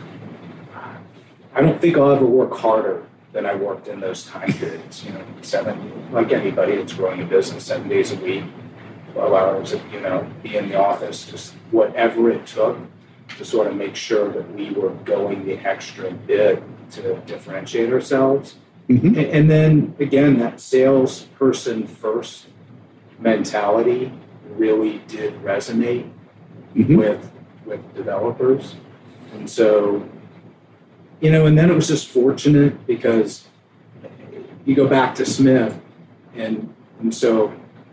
I 1.55 1.61
don't 1.61 1.81
think 1.81 1.97
I'll 1.97 2.12
ever 2.12 2.26
work 2.26 2.57
harder 2.57 3.05
than 3.33 3.45
I 3.47 3.55
worked 3.55 3.89
in 3.89 4.01
those 4.01 4.24
time 4.24 4.53
periods. 4.53 5.05
You 5.05 5.12
know, 5.12 5.24
seven, 5.43 6.12
like 6.12 6.33
anybody 6.33 6.76
that's 6.76 6.93
growing 6.93 7.20
a 7.20 7.24
business, 7.24 7.64
seven 7.64 7.89
days 7.89 8.12
a 8.12 8.16
week, 8.16 8.45
12 9.12 9.33
hours, 9.33 9.74
you 9.93 10.01
know, 10.01 10.31
be 10.43 10.57
in 10.57 10.68
the 10.68 10.76
office, 10.76 11.26
just 11.26 11.55
whatever 11.70 12.31
it 12.31 12.47
took 12.47 12.79
to 13.37 13.45
sort 13.45 13.66
of 13.66 13.76
make 13.76 13.95
sure 13.95 14.31
that 14.31 14.55
we 14.55 14.70
were 14.70 14.91
going 15.05 15.45
the 15.45 15.59
extra 15.66 16.11
bit 16.12 16.62
to 16.93 17.16
differentiate 17.26 17.93
ourselves. 17.93 18.57
Mm-hmm. 18.89 19.09
And, 19.09 19.16
and 19.18 19.51
then 19.51 19.97
again, 19.99 20.39
that 20.39 20.61
salesperson 20.61 21.87
first 21.87 22.47
mentality 23.19 24.12
really 24.51 24.99
did 25.09 25.35
resonate 25.43 26.11
mm-hmm. 26.75 26.97
with 26.97 27.31
with 27.64 27.95
developers. 27.95 28.75
And 29.33 29.49
so 29.49 30.09
you 31.21 31.31
know, 31.33 31.47
and 31.47 31.59
then 31.59 31.71
it 31.71 31.75
was 31.75 31.89
just 31.89 32.09
fortunate 32.09 32.87
because 32.87 33.49
you 34.64 34.75
go 34.75 34.87
back 34.87 35.14
to 35.16 35.27
Smith, 35.27 35.79
and 36.35 36.73
and 37.01 37.14
so 37.14 37.53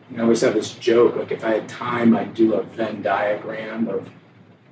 you 0.10 0.18
know, 0.18 0.24
I 0.24 0.24
always 0.24 0.42
have 0.42 0.54
this 0.54 0.74
joke 0.74 1.16
like 1.16 1.32
if 1.32 1.44
I 1.44 1.56
had 1.56 1.70
time, 1.70 2.16
I'd 2.16 2.34
do 2.34 2.54
a 2.54 2.64
Venn 2.64 3.02
diagram 3.02 3.88
of 3.88 4.10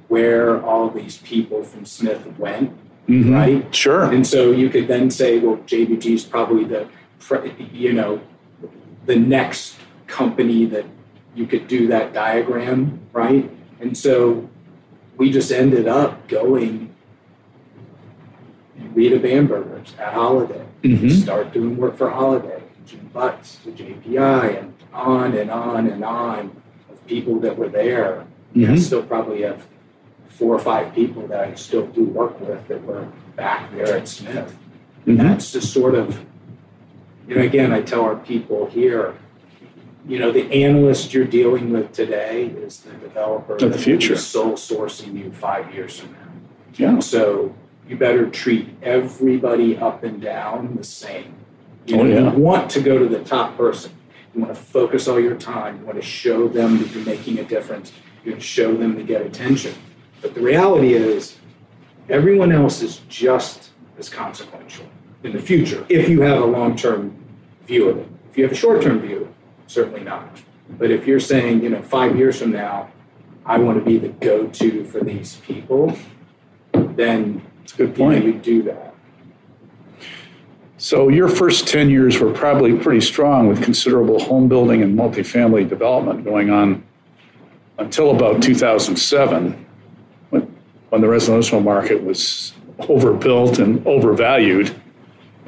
where 0.08 0.64
all 0.64 0.90
these 0.90 1.18
people 1.20 1.64
from 1.64 1.86
Smith 1.86 2.26
went, 2.38 2.72
mm-hmm. 3.08 3.34
right? 3.34 3.76
Sure. 3.76 4.04
And 4.04 4.26
so 4.28 4.52
you 4.52 4.70
could 4.70 4.88
then 4.88 5.10
say, 5.10 5.40
well, 5.40 5.58
JBG 5.58 6.06
is 6.06 6.24
probably 6.24 6.66
the 6.66 6.88
you 7.72 7.94
know 7.94 8.22
the 9.06 9.16
next 9.16 9.78
company 10.08 10.66
that 10.66 10.86
you 11.36 11.48
could 11.48 11.68
do 11.68 11.88
that 11.88 12.14
diagram, 12.14 13.00
right? 13.12 13.50
And 13.80 13.98
so 13.98 14.50
we 15.18 15.32
just 15.32 15.52
ended 15.52 15.88
up 15.88 16.28
going 16.28 16.94
Rita 18.94 19.20
Bamberger's 19.20 19.94
at 19.98 20.14
Holladay, 20.14 20.66
mm-hmm. 20.84 21.10
start 21.10 21.52
doing 21.52 21.78
work 21.78 21.98
for 21.98 22.10
Holladay, 22.10 22.62
Jim 22.86 23.10
Butts 23.14 23.58
to 23.64 23.72
JPI, 23.72 24.60
and 24.60 24.74
on 24.92 25.36
and 25.36 25.50
on 25.50 25.88
and 25.88 26.04
on 26.04 26.62
of 26.90 27.06
people 27.08 27.40
that 27.40 27.58
were 27.58 27.70
there. 27.70 28.26
Mm-hmm. 28.56 28.74
I 28.74 28.76
still 28.78 29.04
probably 29.04 29.42
have 29.42 29.66
four 30.28 30.56
or 30.56 30.60
five 30.60 30.94
people 30.94 31.28
that 31.28 31.40
I 31.40 31.56
still 31.56 31.88
do 31.88 32.04
work 32.04 32.40
with 32.40 32.68
that 32.68 32.84
were 32.84 33.08
back 33.36 33.72
there 33.72 33.98
at 33.98 34.08
Smith. 34.08 34.58
And 35.06 35.18
mm-hmm. 35.18 35.28
that's 35.28 35.52
just 35.52 35.74
sort 35.74 35.96
of, 35.96 36.24
you 37.28 37.36
know, 37.36 37.42
again, 37.42 37.72
I 37.72 37.82
tell 37.82 38.02
our 38.02 38.16
people 38.16 38.68
here, 38.68 39.16
you 40.08 40.20
know, 40.20 40.32
the 40.32 40.52
analyst 40.52 41.14
you're 41.14 41.26
dealing 41.26 41.72
with 41.72 41.94
today 41.94 42.48
is 42.48 42.80
the 42.80 42.92
developer 42.94 43.54
of 43.54 43.72
the 43.72 43.78
future, 43.78 44.18
sole 44.18 44.54
sourcing 44.54 45.18
you 45.18 45.32
five 45.32 45.74
years 45.74 46.00
from 46.00 46.12
now. 46.12 46.18
Yeah. 46.76 47.00
So 47.00 47.56
you 47.88 47.96
better 47.96 48.30
treat 48.30 48.70
everybody 48.82 49.78
up 49.78 50.04
and 50.04 50.22
down 50.22 50.76
the 50.76 50.84
same. 50.84 51.36
You, 51.86 52.00
oh, 52.00 52.06
yeah. 52.06 52.34
you 52.34 52.40
want 52.40 52.70
to 52.72 52.82
go 52.82 52.98
to 52.98 53.08
the 53.08 53.24
top 53.24 53.58
person. 53.58 53.92
You 54.34 54.42
want 54.42 54.56
to 54.56 54.62
focus 54.62 55.08
all 55.08 55.20
your 55.20 55.36
time. 55.36 55.80
You 55.80 55.86
want 55.86 55.98
to 55.98 56.06
show 56.06 56.48
them 56.48 56.80
that 56.80 56.92
you're 56.92 57.06
making 57.06 57.40
a 57.40 57.44
difference. 57.44 57.92
You 58.26 58.32
want 58.32 58.42
to 58.42 58.48
show 58.48 58.76
them 58.76 58.96
to 58.96 59.04
get 59.04 59.22
attention. 59.22 59.76
But 60.22 60.34
the 60.34 60.42
reality 60.42 60.94
is, 60.94 61.38
everyone 62.10 62.52
else 62.52 62.82
is 62.82 63.02
just 63.10 63.70
as 63.98 64.10
consequential 64.10 64.86
in 65.24 65.34
the 65.34 65.40
future 65.40 65.86
if 65.88 66.10
you 66.10 66.22
have 66.22 66.42
a 66.42 66.46
long 66.46 66.76
term 66.76 67.16
view 67.68 67.90
of 67.90 67.98
it. 67.98 68.08
If 68.32 68.38
you 68.38 68.44
have 68.44 68.54
a 68.54 68.56
short 68.56 68.82
term 68.82 69.00
view, 69.00 69.33
certainly 69.68 70.04
not. 70.04 70.42
But 70.70 70.92
if 70.92 71.06
you're 71.08 71.20
saying, 71.20 71.64
you 71.64 71.70
know, 71.70 71.82
five 71.82 72.18
years 72.18 72.40
from 72.40 72.52
now, 72.52 72.90
I 73.46 73.58
want 73.58 73.78
to 73.78 73.84
be 73.84 73.98
the 73.98 74.10
go 74.10 74.48
to 74.48 74.86
for 74.86 75.02
these 75.02 75.38
people, 75.38 75.98
then 76.72 77.42
it's 77.64 77.74
a 77.74 77.78
good 77.78 77.96
point. 77.96 78.24
You 78.24 78.34
do 78.34 78.64
that. 78.64 78.94
So 80.78 81.08
your 81.08 81.30
first 81.30 81.68
10 81.68 81.90
years 81.90 82.20
were 82.20 82.34
probably 82.34 82.78
pretty 82.78 83.02
strong 83.02 83.48
with 83.48 83.64
considerable 83.64 84.20
home 84.20 84.50
building 84.50 84.82
and 84.82 84.98
multifamily 84.98 85.68
development 85.70 86.26
going 86.26 86.50
on 86.50 86.84
until 87.78 88.12
about 88.12 88.42
2007 88.42 89.66
when, 90.30 90.56
when 90.90 91.02
the 91.02 91.08
residential 91.08 91.62
market 91.62 92.04
was 92.04 92.54
overbuilt 92.80 93.60
and 93.60 93.86
overvalued. 93.88 94.76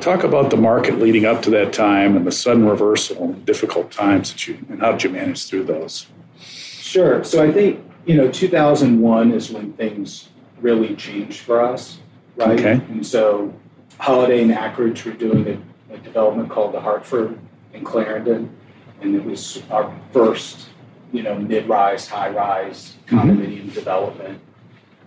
Talk 0.01 0.23
about 0.23 0.49
the 0.49 0.57
market 0.57 0.99
leading 0.99 1.25
up 1.25 1.41
to 1.43 1.49
that 1.51 1.73
time 1.73 2.15
and 2.15 2.27
the 2.27 2.31
sudden 2.31 2.67
reversal 2.67 3.23
and 3.23 3.45
difficult 3.45 3.91
times 3.91 4.31
that 4.31 4.47
you 4.47 4.57
and 4.69 4.79
how 4.79 4.91
did 4.91 5.03
you 5.03 5.09
manage 5.09 5.45
through 5.47 5.63
those? 5.63 6.07
Sure. 6.39 7.23
So 7.23 7.43
I 7.43 7.51
think, 7.51 7.83
you 8.05 8.15
know, 8.15 8.29
2001 8.29 9.31
is 9.31 9.51
when 9.51 9.73
things 9.73 10.29
really 10.61 10.95
changed 10.95 11.39
for 11.39 11.61
us 11.61 11.99
right? 12.35 12.59
Okay. 12.59 12.73
And 12.89 13.05
so 13.05 13.53
Holladay 13.99 14.41
and 14.41 14.51
Akridge 14.51 15.05
were 15.05 15.11
doing 15.11 15.47
a, 15.89 15.93
a 15.93 15.97
development 15.99 16.49
called 16.49 16.73
the 16.73 16.81
Hartford 16.81 17.39
in 17.73 17.83
Clarendon, 17.83 18.55
and 19.01 19.15
it 19.15 19.23
was 19.23 19.61
our 19.69 19.93
first, 20.11 20.69
you 21.11 21.23
know, 21.23 21.37
mid-rise, 21.37 22.07
high-rise 22.07 22.95
mm-hmm. 23.07 23.17
condominium 23.17 23.61
mm-hmm. 23.63 23.69
development. 23.69 24.41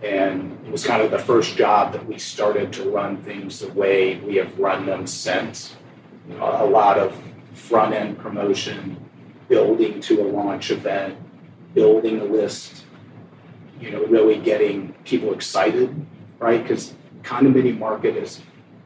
And 0.01 0.57
it 0.65 0.71
was 0.71 0.85
kind 0.85 1.01
of 1.01 1.11
the 1.11 1.19
first 1.19 1.57
job 1.57 1.91
that 1.93 2.05
we 2.05 2.17
started 2.17 2.71
to 2.73 2.89
run 2.89 3.17
things 3.17 3.59
the 3.59 3.71
way 3.73 4.17
we 4.17 4.37
have 4.37 4.57
run 4.57 4.85
them 4.85 5.05
since. 5.05 5.75
A 6.39 6.65
lot 6.65 6.97
of 6.97 7.19
front 7.53 7.93
end 7.93 8.17
promotion, 8.17 8.97
building 9.47 9.99
to 10.01 10.21
a 10.21 10.27
launch 10.27 10.71
event, 10.71 11.17
building 11.73 12.19
a 12.21 12.23
list, 12.23 12.85
you 13.79 13.91
know, 13.91 14.05
really 14.05 14.37
getting 14.37 14.93
people 15.05 15.33
excited, 15.33 16.05
right? 16.39 16.61
Because 16.61 16.93
condominium 17.23 17.79
market 17.79 18.15
is 18.15 18.41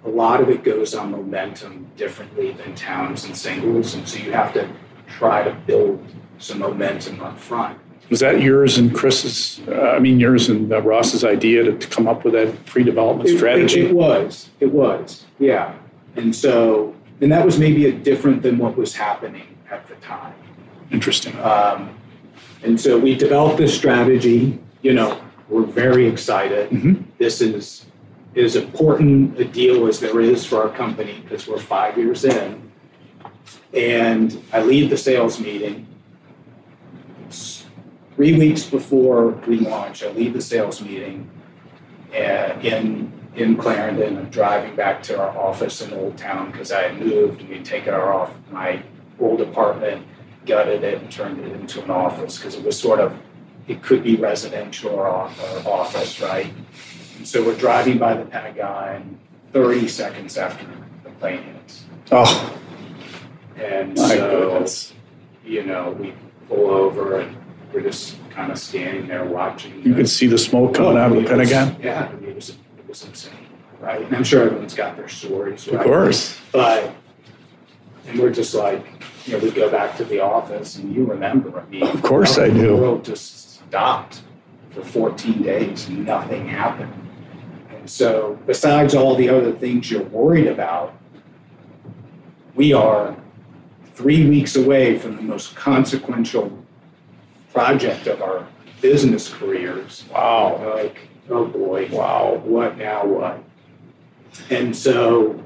a 0.06 0.10
lot 0.10 0.42
of 0.42 0.50
it 0.50 0.64
goes 0.64 0.94
on 0.96 1.12
momentum 1.12 1.90
differently 1.96 2.52
than 2.52 2.76
towns 2.76 3.26
and 3.26 3.36
singles, 3.36 3.94
and 3.94 4.08
so 4.08 4.18
you 4.20 4.32
have 4.32 4.54
to 4.54 4.70
try 5.08 5.44
to 5.44 5.54
build 5.66 6.06
some 6.40 6.60
momentum 6.60 7.22
up 7.22 7.40
front. 7.40 7.80
Was 8.14 8.20
that 8.20 8.44
yours 8.44 8.78
and 8.78 8.94
Chris's? 8.94 9.60
Uh, 9.68 9.74
I 9.90 9.98
mean, 9.98 10.20
yours 10.20 10.48
and 10.48 10.72
uh, 10.72 10.80
Ross's 10.84 11.24
idea 11.24 11.64
to, 11.64 11.76
to, 11.76 11.88
come 11.88 12.08
up 12.08 12.24
with 12.24 12.36
that 12.36 12.64
pre-development 12.68 13.28
it, 13.28 13.38
strategy? 13.40 13.82
It, 13.82 13.90
it, 13.90 13.96
was. 13.96 14.52
It 14.60 14.72
was. 14.72 15.26
Yeah. 15.40 15.74
And 16.16 16.36
so, 16.36 16.94
and 17.22 17.32
that 17.32 17.44
was 17.44 17.58
maybe 17.58 17.88
a 17.88 17.92
different 17.92 18.44
than 18.44 18.60
what 18.60 18.78
was 18.78 18.94
happening 18.94 19.58
at 19.72 19.88
the 19.88 19.96
time. 19.96 20.36
Interesting. 20.92 21.36
Um, 21.40 21.98
and 22.62 22.80
so 22.80 23.00
we 23.00 23.16
developed 23.16 23.58
this 23.58 23.76
strategy. 23.76 24.60
You 24.84 24.94
know, 24.94 25.20
we're 25.50 25.66
very 25.66 26.06
excited. 26.06 26.70
Mm-hmm. 26.70 27.02
This 27.18 27.42
is 27.42 27.88
as 28.36 28.56
important 28.56 29.40
a 29.40 29.46
deal 29.46 29.88
as 29.88 30.00
there 30.00 30.22
is 30.22 30.46
for 30.46 30.62
our 30.62 30.70
company 30.70 31.22
because 31.24 31.48
we're 31.48 31.58
five 31.58 31.98
years 31.98 32.26
in. 32.26 32.72
And 33.74 34.40
I 34.54 34.62
lead 34.62 34.92
the 34.92 34.98
sales 34.98 35.40
meeting. 35.40 35.88
Three 38.16 38.38
weeks 38.38 38.64
before 38.64 39.30
we 39.48 39.60
launch, 39.60 40.04
I 40.04 40.10
lead 40.12 40.34
the 40.34 40.42
sales 40.42 40.82
meeting 40.82 41.30
uh, 42.14 42.58
in 42.62 43.12
in 43.36 43.58
Clarendon. 43.58 44.18
I'm 44.18 44.30
driving 44.30 44.76
back 44.76 45.02
to 45.04 45.20
our 45.20 45.36
office 45.38 45.82
in 45.82 45.94
Old 45.94 46.18
Town 46.18 46.52
because 46.52 46.72
I 46.72 46.84
had 46.84 47.00
moved. 47.00 47.42
And 47.42 47.50
we'd 47.50 47.66
taken 47.66 47.94
our 47.94 48.14
off 48.14 48.34
my 48.52 48.84
old 49.20 49.42
apartment, 49.42 50.06
gutted 50.46 50.84
it, 50.84 51.02
and 51.02 51.12
turned 51.12 51.40
it 51.40 51.52
into 51.52 51.84
an 51.84 51.90
office 51.90 52.38
because 52.38 52.56
it 52.56 52.64
was 52.64 52.80
sort 52.80 53.00
of 53.00 53.18
it 53.68 53.82
could 53.82 54.04
be 54.04 54.16
residential 54.16 54.92
or 54.92 55.08
office, 55.08 56.20
right? 56.22 56.54
And 57.18 57.28
so 57.28 57.44
we're 57.44 57.56
driving 57.56 57.98
by 57.98 58.14
the 58.14 58.26
Pentagon 58.26 59.18
30 59.54 59.88
seconds 59.88 60.38
after 60.38 60.66
the 61.04 61.10
plane 61.12 61.44
hits. 61.44 61.86
Oh. 62.12 62.60
And 63.56 63.96
My 63.96 64.08
so, 64.10 64.50
goodness. 64.50 64.94
you 65.46 65.64
know, 65.64 65.92
we 65.92 66.14
pull 66.50 66.72
over 66.72 67.20
and 67.20 67.38
we're 67.74 67.82
just 67.82 68.18
kind 68.30 68.52
of 68.52 68.60
standing 68.60 69.08
there 69.08 69.26
watching. 69.26 69.76
You 69.78 69.92
the, 69.92 69.96
can 69.96 70.08
see 70.08 70.28
the 70.28 70.38
smoke 70.38 70.76
coming 70.76 70.98
oh, 70.98 71.02
out 71.02 71.12
of 71.12 71.18
the 71.18 71.26
oh, 71.26 71.30
Pentagon? 71.30 71.76
Was, 71.76 71.84
yeah, 71.84 72.10
I 72.12 72.16
mean, 72.16 72.30
it 72.30 72.36
was, 72.36 72.50
it 72.50 72.58
was 72.88 73.06
insane, 73.06 73.34
right? 73.80 74.02
And 74.02 74.16
I'm 74.16 74.24
sure 74.24 74.44
everyone's 74.44 74.76
got 74.76 74.96
their 74.96 75.10
stories, 75.10 75.68
right? 75.68 75.80
Of 75.80 75.86
course. 75.86 76.40
But, 76.52 76.94
and 78.08 78.20
we're 78.20 78.32
just 78.32 78.54
like, 78.54 78.86
you 79.26 79.34
know, 79.34 79.40
we 79.40 79.52
go 79.52 79.70
back 79.70 79.98
to 79.98 80.06
the 80.06 80.20
office 80.20 80.78
and 80.78 80.94
you 80.94 81.06
remember, 81.06 81.60
I 81.60 81.66
mean, 81.66 81.84
of 81.84 82.02
course 82.02 82.38
I 82.38 82.50
do. 82.50 82.68
The 82.68 82.76
world 82.76 83.06
just 83.06 83.56
stopped 83.56 84.22
for 84.70 84.84
14 84.84 85.42
days 85.42 85.88
and 85.88 86.06
nothing 86.06 86.48
happened. 86.48 86.94
And 87.72 87.90
so, 87.90 88.38
besides 88.46 88.94
all 88.94 89.16
the 89.16 89.30
other 89.30 89.52
things 89.52 89.90
you're 89.90 90.04
worried 90.04 90.48
about, 90.48 90.96
we 92.56 92.72
are 92.74 93.16
three 93.94 94.28
weeks 94.28 94.56
away 94.56 94.98
from 94.98 95.16
the 95.16 95.22
most 95.22 95.56
consequential 95.56 96.63
project 97.54 98.08
of 98.08 98.22
our 98.22 98.48
business 98.82 99.30
careers. 99.30 100.04
Wow. 100.12 100.74
Like, 100.76 100.98
oh 101.30 101.46
boy. 101.46 101.90
Wow. 101.92 102.42
What 102.44 102.78
now 102.78 103.06
what? 103.06 103.44
And 104.50 104.76
so, 104.76 105.42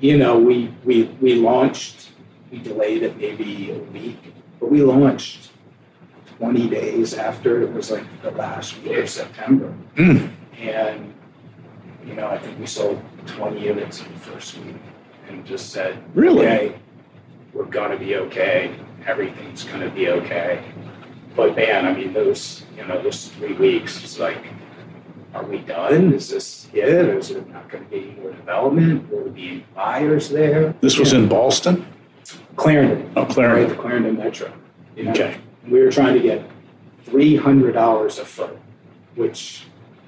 you 0.00 0.18
know, 0.18 0.38
we 0.38 0.74
we 0.84 1.04
we 1.20 1.34
launched, 1.34 2.10
we 2.50 2.58
delayed 2.58 3.02
it 3.02 3.16
maybe 3.16 3.70
a 3.70 3.78
week, 3.78 4.34
but 4.60 4.70
we 4.70 4.82
launched 4.82 5.50
20 6.38 6.68
days 6.68 7.14
after 7.14 7.62
it 7.62 7.72
was 7.72 7.90
like 7.90 8.04
the 8.22 8.30
last 8.32 8.76
week 8.82 8.96
of 8.98 9.08
September. 9.08 9.72
Mm. 9.94 10.32
And, 10.58 11.14
you 12.04 12.14
know, 12.14 12.26
I 12.26 12.38
think 12.38 12.58
we 12.58 12.66
sold 12.66 13.00
20 13.26 13.60
units 13.60 14.00
in 14.00 14.12
the 14.12 14.18
first 14.18 14.58
week 14.58 14.74
and 15.28 15.46
just 15.46 15.70
said, 15.70 16.02
really? 16.14 16.46
Okay, 16.46 16.74
we're 17.52 17.66
to 17.66 17.96
be 17.96 18.16
okay. 18.16 18.74
Everything's 19.06 19.64
going 19.64 19.80
to 19.80 19.90
be 19.90 20.08
okay. 20.08 20.62
But 21.34 21.56
man, 21.56 21.86
I 21.86 21.94
mean, 21.94 22.12
those, 22.12 22.64
you 22.76 22.84
know, 22.86 23.02
those 23.02 23.28
three 23.28 23.54
weeks, 23.54 24.02
it's 24.02 24.18
like, 24.18 24.44
are 25.34 25.44
we 25.44 25.58
done? 25.58 26.12
Is 26.12 26.28
this 26.28 26.68
it? 26.72 26.88
Is 26.88 27.30
there 27.30 27.42
not 27.46 27.70
going 27.70 27.84
to 27.84 27.90
be 27.90 28.10
any 28.10 28.20
more 28.20 28.32
development? 28.32 29.10
Will 29.10 29.24
there 29.24 29.32
be 29.32 29.48
any 29.48 29.66
buyers 29.74 30.28
there? 30.28 30.74
This 30.80 30.98
was 30.98 31.12
in 31.14 31.28
Ballston? 31.28 31.86
Clarendon. 32.56 33.10
Oh, 33.16 33.24
Clarendon. 33.24 33.68
Right, 33.68 33.76
the 33.76 33.82
Clarendon 33.82 34.16
Metro. 34.18 34.52
You 34.94 35.04
know? 35.04 35.10
Okay. 35.12 35.38
We 35.68 35.80
were 35.80 35.90
trying 35.90 36.14
to 36.14 36.20
get 36.20 36.48
$300 37.06 38.18
a 38.18 38.24
foot, 38.24 38.58
which 39.14 39.64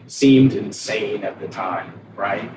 seemed 0.07 0.53
insane 0.53 1.25
at 1.25 1.41
the 1.41 1.49
time, 1.49 1.99
right? 2.17 2.51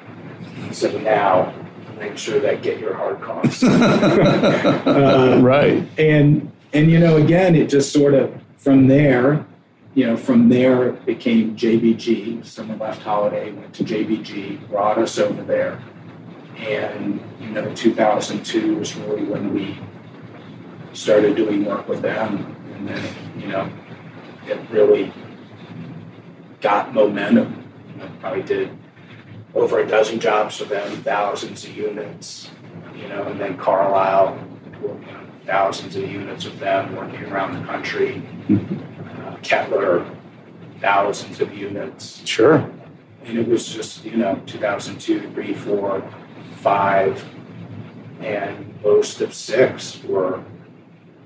So 0.71 0.97
now 0.99 1.53
make 1.99 2.17
sure 2.17 2.39
that 2.39 2.61
get 2.61 2.79
your 2.79 2.93
hard 2.93 3.21
costs. 3.21 3.63
uh, 3.63 5.39
right. 5.41 5.87
And 5.97 6.51
and 6.73 6.91
you 6.91 6.99
know, 6.99 7.17
again, 7.17 7.55
it 7.55 7.69
just 7.69 7.91
sort 7.91 8.13
of 8.13 8.41
from 8.57 8.87
there, 8.87 9.45
you 9.93 10.05
know, 10.05 10.17
from 10.17 10.49
there 10.49 10.89
it 10.89 11.05
became 11.05 11.55
JBG. 11.55 12.45
Someone 12.45 12.79
left 12.79 13.01
Holladay, 13.01 13.55
went 13.55 13.73
to 13.75 13.83
JBG, 13.83 14.69
brought 14.69 14.97
us 14.97 15.17
over 15.17 15.43
there. 15.43 15.81
And 16.57 17.21
you 17.39 17.49
know, 17.49 17.73
2002 17.73 18.77
was 18.77 18.95
really 18.95 19.23
when 19.23 19.53
we 19.53 19.79
started 20.93 21.35
doing 21.35 21.63
work 21.65 21.87
with 21.87 22.01
them, 22.01 22.55
and 22.73 22.87
then 22.87 23.15
you 23.37 23.47
know, 23.47 23.69
it 24.47 24.59
really 24.71 25.13
got 26.61 26.93
momentum. 26.93 27.63
You 27.91 28.03
know, 28.03 28.09
probably 28.19 28.43
did 28.43 28.77
over 29.57 29.79
a 29.79 29.87
dozen 29.87 30.19
jobs 30.19 30.57
for 30.57 30.65
them, 30.65 31.03
thousands 31.03 31.65
of 31.65 31.75
units, 31.75 32.49
you 32.95 33.07
know, 33.07 33.23
and 33.23 33.39
then 33.39 33.57
Carlisle, 33.57 34.37
thousands 35.45 35.95
of 35.95 36.09
units 36.09 36.45
with 36.45 36.59
them, 36.59 36.95
working 36.95 37.23
around 37.25 37.59
the 37.59 37.65
country. 37.65 38.21
Uh, 38.49 39.35
Kettler, 39.41 40.05
thousands 40.79 41.41
of 41.41 41.53
units. 41.57 42.25
Sure. 42.25 42.69
And 43.25 43.37
it 43.37 43.47
was 43.47 43.67
just, 43.67 44.05
you 44.05 44.17
know, 44.17 44.41
2002, 44.45 45.31
3, 45.31 45.53
4, 45.53 46.13
5, 46.57 47.25
and 48.21 48.83
most 48.83 49.21
of 49.21 49.33
six 49.33 50.03
were 50.03 50.43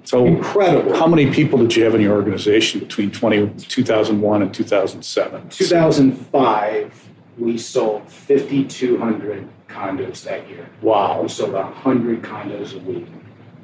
so 0.04 0.26
incredible. 0.26 0.96
How 0.96 1.08
many 1.08 1.32
people 1.32 1.60
did 1.60 1.76
you 1.76 1.84
have 1.84 1.94
in 1.96 2.02
your 2.02 2.16
organization 2.16 2.80
between 2.80 3.12
20, 3.12 3.50
2001 3.60 4.42
and 4.42 4.54
2007? 4.54 5.50
2005, 5.50 7.10
we 7.42 7.58
sold 7.58 8.08
5,200 8.08 9.50
condos 9.68 10.24
that 10.26 10.48
year. 10.48 10.70
Wow. 10.84 11.24
We 11.24 11.28
sold 11.28 11.54
100 11.54 12.22
condos 12.22 12.76
a 12.76 12.80
week. 12.80 13.08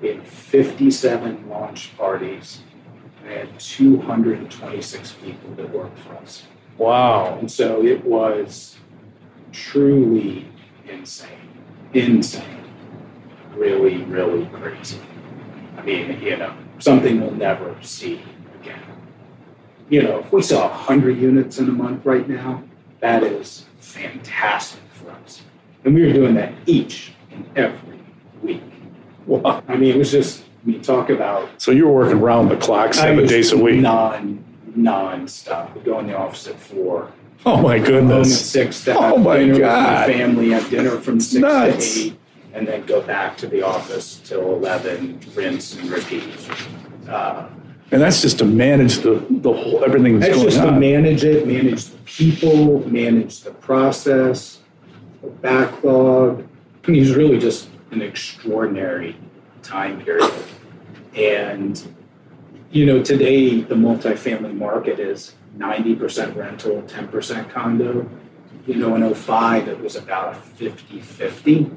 We 0.02 0.08
had 0.10 0.28
57 0.28 1.48
launch 1.48 1.96
parties. 1.96 2.62
We 3.24 3.34
had 3.34 3.60
226 3.60 5.12
people 5.24 5.52
that 5.56 5.70
worked 5.70 6.00
for 6.00 6.16
us. 6.16 6.48
Wow. 6.80 7.38
And 7.38 7.52
so 7.52 7.86
it 7.86 8.04
was 8.04 8.78
truly 9.52 10.48
insane. 10.90 11.30
Insane. 11.94 12.64
Really, 13.54 13.98
really 14.06 14.48
crazy. 14.48 15.00
I 15.78 15.84
mean, 15.84 16.20
you 16.20 16.38
know, 16.38 16.56
something 16.80 17.22
we'll 17.22 17.32
never 17.32 17.76
see 17.84 18.24
again. 18.60 18.82
You 19.90 20.02
know, 20.02 20.20
if 20.20 20.34
we 20.34 20.42
saw 20.42 20.68
100 20.68 21.16
units 21.20 21.60
in 21.60 21.70
a 21.70 21.72
month 21.72 22.06
right 22.06 22.28
now, 22.28 22.64
that 23.02 23.22
is 23.22 23.67
fantastic 23.98 24.82
for 24.94 25.12
us. 25.12 25.42
And 25.84 25.94
we 25.96 26.06
were 26.06 26.14
doing 26.14 26.36
that 26.36 26.54
each 26.66 27.14
and 27.32 27.46
every 27.56 28.00
week. 28.42 28.62
Wow. 29.26 29.64
I 29.68 29.76
mean, 29.76 29.96
it 29.96 29.98
was 29.98 30.12
just, 30.12 30.44
I 30.64 30.70
mean, 30.70 30.82
talk 30.82 31.10
about. 31.10 31.50
So 31.62 31.72
you 31.72 31.88
were 31.88 31.94
working 31.94 32.20
round 32.20 32.50
the 32.52 32.58
clock 32.58 32.94
seven 32.94 33.26
days 33.26 33.52
a 33.52 33.58
week? 33.58 33.80
Non, 33.80 34.44
non-stop. 34.76 35.76
We 35.76 35.82
go 35.82 36.00
in 36.00 36.08
the 36.08 36.18
office 36.18 36.48
at 36.48 36.60
four. 36.60 37.12
Oh 37.46 37.62
my 37.62 37.80
goodness. 37.80 38.12
Home 38.12 38.22
at 38.22 38.26
six 38.28 38.84
to 38.86 38.94
have 38.94 39.14
oh 39.14 39.18
my 39.18 39.38
dinner 39.38 39.60
God. 39.60 40.08
with 40.08 40.18
my 40.18 40.22
family, 40.22 40.50
have 40.50 40.70
dinner 40.70 40.98
from 41.00 41.20
six 41.20 41.42
Nuts. 41.42 41.94
to 41.94 42.00
eight, 42.02 42.20
and 42.54 42.68
then 42.68 42.86
go 42.86 43.02
back 43.02 43.38
to 43.38 43.48
the 43.48 43.62
office 43.62 44.20
till 44.24 44.56
11, 44.56 45.20
rinse 45.36 45.76
and 45.76 45.90
repeat. 45.90 46.24
Uh, 47.08 47.48
and 47.92 48.02
that's 48.02 48.22
just 48.22 48.40
to 48.40 48.46
manage 48.46 48.98
the, 48.98 49.26
the 49.30 49.54
whole, 49.54 49.84
everything 49.84 50.20
that's, 50.20 50.36
that's 50.36 50.38
going 50.38 50.52
just 50.52 50.64
to 50.64 50.72
manage 50.72 51.24
it, 51.24 51.48
manage 51.48 51.86
the 51.86 51.98
people, 52.00 52.88
manage 52.90 53.42
the 53.42 53.52
process, 53.52 54.60
the 55.22 55.30
backlog. 55.30 56.46
I 56.86 56.92
mean, 56.92 57.02
it's 57.02 57.16
really 57.16 57.40
just 57.40 57.70
an 57.92 58.02
extraordinary 58.02 59.16
time 59.64 60.02
period. 60.04 60.34
And, 61.16 61.96
you 62.72 62.86
know, 62.86 63.02
today 63.02 63.62
the 63.62 63.76
multifamily 63.76 64.54
market 64.54 65.00
is 65.00 65.36
90% 65.58 66.36
rental, 66.36 66.82
10% 66.82 67.50
condo. 67.50 68.10
You 68.66 68.76
know, 68.76 68.96
in 68.96 69.14
05, 69.14 69.70
it 69.70 69.80
was 69.80 69.96
about 69.96 70.34
a 70.34 70.36
50 70.36 71.00
50, 71.00 71.72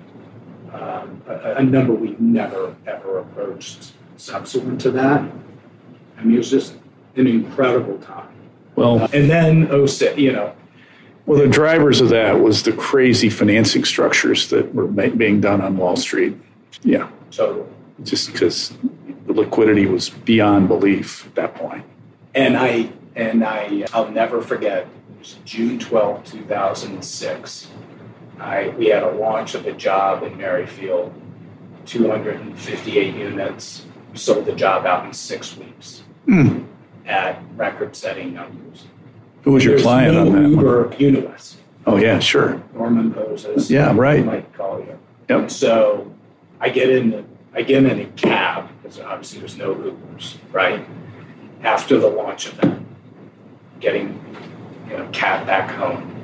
um, 0.72 1.22
a, 1.28 1.54
a 1.58 1.62
number 1.62 1.92
we've 1.92 2.20
never, 2.20 2.74
ever 2.84 3.20
approached 3.20 3.92
subsequent 4.16 4.80
to 4.80 4.90
that. 4.90 5.30
I 6.20 6.24
mean, 6.24 6.34
it 6.34 6.38
was 6.38 6.50
just 6.50 6.74
an 7.16 7.26
incredible 7.26 7.98
time. 7.98 8.28
Well, 8.76 9.00
uh, 9.02 9.08
and 9.12 9.30
then 9.30 9.68
oh, 9.70 9.86
you 10.16 10.32
know, 10.32 10.54
Well, 11.26 11.38
the 11.40 11.48
drivers 11.48 12.00
of 12.00 12.10
that 12.10 12.40
was 12.40 12.62
the 12.62 12.72
crazy 12.72 13.30
financing 13.30 13.84
structures 13.84 14.48
that 14.50 14.74
were 14.74 14.86
ma- 14.88 15.08
being 15.08 15.40
done 15.40 15.60
on 15.60 15.76
Wall 15.76 15.96
Street. 15.96 16.36
Yeah, 16.82 17.08
Totally. 17.30 17.66
just 18.04 18.32
because 18.32 18.72
the 19.26 19.32
liquidity 19.32 19.86
was 19.86 20.10
beyond 20.10 20.68
belief 20.68 21.26
at 21.26 21.34
that 21.36 21.54
point. 21.54 21.84
And 22.34 22.56
I 22.56 22.90
and 23.16 23.42
I 23.44 23.86
I'll 23.92 24.10
never 24.10 24.40
forget. 24.42 24.82
It 24.82 25.18
was 25.18 25.36
June 25.44 25.78
twelfth, 25.78 26.30
2006. 26.32 27.68
I 28.38 28.68
we 28.78 28.86
had 28.86 29.02
a 29.02 29.10
launch 29.10 29.54
of 29.54 29.66
a 29.66 29.72
job 29.72 30.22
in 30.22 30.36
Merrifield, 30.38 31.12
258 31.86 33.14
units. 33.14 33.84
We 34.12 34.18
sold 34.18 34.46
the 34.46 34.52
job 34.52 34.86
out 34.86 35.04
in 35.06 35.12
six 35.12 35.56
weeks 35.56 36.02
Mm. 36.30 36.64
at 37.06 37.42
record-setting 37.56 38.32
numbers. 38.34 38.84
Who 39.42 39.52
was 39.52 39.64
your 39.64 39.74
There's 39.74 39.82
client 39.82 40.14
no 40.14 40.20
on 40.20 40.26
that? 40.32 40.42
one? 40.42 40.50
Uber 40.50 40.88
Uniwest. 40.90 41.56
Oh, 41.86 41.96
yeah, 41.96 42.18
sure. 42.20 42.62
Norman 42.74 43.12
Poses. 43.12 43.70
Yeah, 43.70 43.92
right. 43.96 44.24
Mike 44.24 44.52
Collier. 44.52 44.98
Yep. 45.28 45.38
And 45.40 45.50
so 45.52 46.12
I 46.60 46.68
get 46.68 46.90
in 46.90 47.10
the, 47.10 47.24
I 47.54 47.62
get 47.62 47.84
in 47.84 48.00
a 48.00 48.04
cab 48.12 48.68
because 48.82 49.00
obviously 49.00 49.40
there's 49.40 49.56
no 49.56 49.74
Ubers, 49.74 50.36
right? 50.52 50.86
After 51.62 51.98
the 51.98 52.06
launch 52.08 52.46
event, 52.48 52.86
getting 53.80 54.22
you 54.88 54.96
know 54.98 55.08
cab 55.12 55.46
back 55.46 55.70
home, 55.70 56.14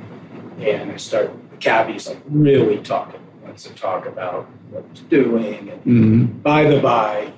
and 0.61 0.93
I 0.93 0.97
start 0.97 1.31
the 1.51 1.57
cabbie's 1.57 2.07
like 2.09 2.21
really 2.29 2.79
talking, 2.79 3.21
wants 3.43 3.65
to 3.65 3.75
talk 3.75 4.07
about 4.07 4.45
what 4.71 4.85
he's 4.93 5.01
doing, 5.03 5.71
and 5.71 5.85
Mm. 5.85 6.43
by 6.43 6.65
the 6.65 6.81
by, 6.81 7.33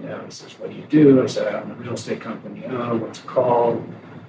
you 0.00 0.08
know, 0.08 0.22
he 0.24 0.30
says, 0.30 0.58
"What 0.58 0.70
do 0.70 0.76
you 0.76 0.84
do?" 0.84 1.22
I 1.22 1.26
said, 1.26 1.54
"I'm 1.54 1.70
a 1.70 1.74
real 1.74 1.94
estate 1.94 2.20
company." 2.20 2.64
Oh, 2.68 2.96
what's 2.96 3.18
it 3.20 3.26
called? 3.26 3.84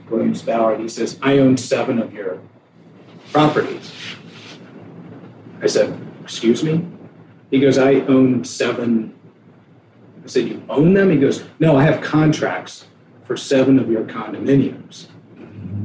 Williams 0.10 0.42
Ballard. 0.42 0.80
He 0.80 0.88
says, 0.88 1.20
"I 1.22 1.38
own 1.38 1.58
seven 1.58 2.00
of 2.00 2.14
your 2.14 2.40
properties." 3.32 3.92
I 5.62 5.68
said, 5.68 5.96
"Excuse 6.24 6.64
me?" 6.64 6.86
He 7.52 7.60
goes, 7.60 7.78
"I 7.78 8.02
own 8.02 8.44
seven. 8.44 9.14
I 10.24 10.28
said, 10.28 10.48
"You 10.48 10.62
own 10.70 10.94
them?" 10.94 11.10
He 11.10 11.18
goes, 11.18 11.44
"No, 11.60 11.76
I 11.76 11.84
have 11.84 12.02
contracts 12.02 12.86
for 13.24 13.38
seven 13.38 13.78
of 13.78 13.90
your 13.90 14.04
condominiums." 14.04 15.08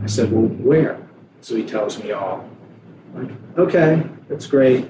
I 0.03 0.07
said, 0.07 0.32
"Well, 0.32 0.47
where?" 0.47 0.99
So 1.41 1.57
he 1.57 1.64
tells 1.64 2.03
me 2.03 2.12
all. 2.12 2.49
I'm 3.14 3.28
like, 3.28 3.37
okay, 3.59 4.03
that's 4.28 4.47
great. 4.47 4.89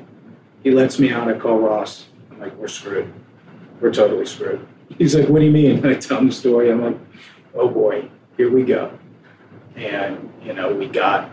He 0.62 0.70
lets 0.70 0.98
me 0.98 1.10
out. 1.10 1.28
I 1.28 1.38
call 1.38 1.58
Ross. 1.58 2.06
I'm 2.30 2.38
like, 2.38 2.56
"We're 2.56 2.68
screwed. 2.68 3.12
We're 3.80 3.92
totally 3.92 4.26
screwed." 4.26 4.64
He's 4.98 5.14
like, 5.14 5.28
"What 5.28 5.40
do 5.40 5.46
you 5.46 5.52
mean?" 5.52 5.78
And 5.78 5.86
I 5.94 5.94
tell 5.94 6.18
him 6.18 6.28
the 6.28 6.32
story. 6.34 6.70
I'm 6.70 6.82
like, 6.82 6.98
"Oh 7.54 7.68
boy, 7.68 8.08
here 8.36 8.50
we 8.50 8.62
go." 8.64 8.96
And 9.76 10.32
you 10.44 10.52
know, 10.52 10.72
we 10.74 10.86
got 10.86 11.30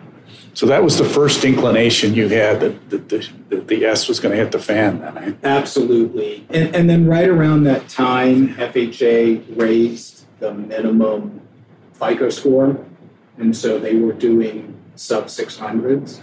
So 0.54 0.66
that 0.68 0.84
was 0.84 0.98
the 0.98 1.06
first 1.06 1.44
inclination 1.46 2.14
you 2.14 2.28
had 2.28 2.60
that, 2.62 2.90
that, 2.90 3.10
the, 3.10 3.30
that 3.50 3.68
the 3.68 3.86
S 3.86 4.08
was 4.08 4.20
going 4.20 4.32
to 4.36 4.42
hit 4.42 4.52
the 4.52 4.60
fan 4.60 5.00
then. 5.00 5.18
eh? 5.18 5.34
Absolutely. 5.44 6.46
And, 6.50 6.76
and 6.76 6.90
then 6.90 7.06
right 7.08 7.30
around 7.30 7.64
that 7.66 7.88
time, 7.88 8.56
FHA 8.56 9.58
raised 9.60 10.26
the 10.40 10.54
minimum 10.54 11.42
FICO 11.94 12.30
score. 12.30 12.84
And 13.38 13.56
so 13.56 13.78
they 13.80 13.96
were 13.96 14.14
doing 14.14 14.78
sub 14.96 15.26
600s. 15.26 16.22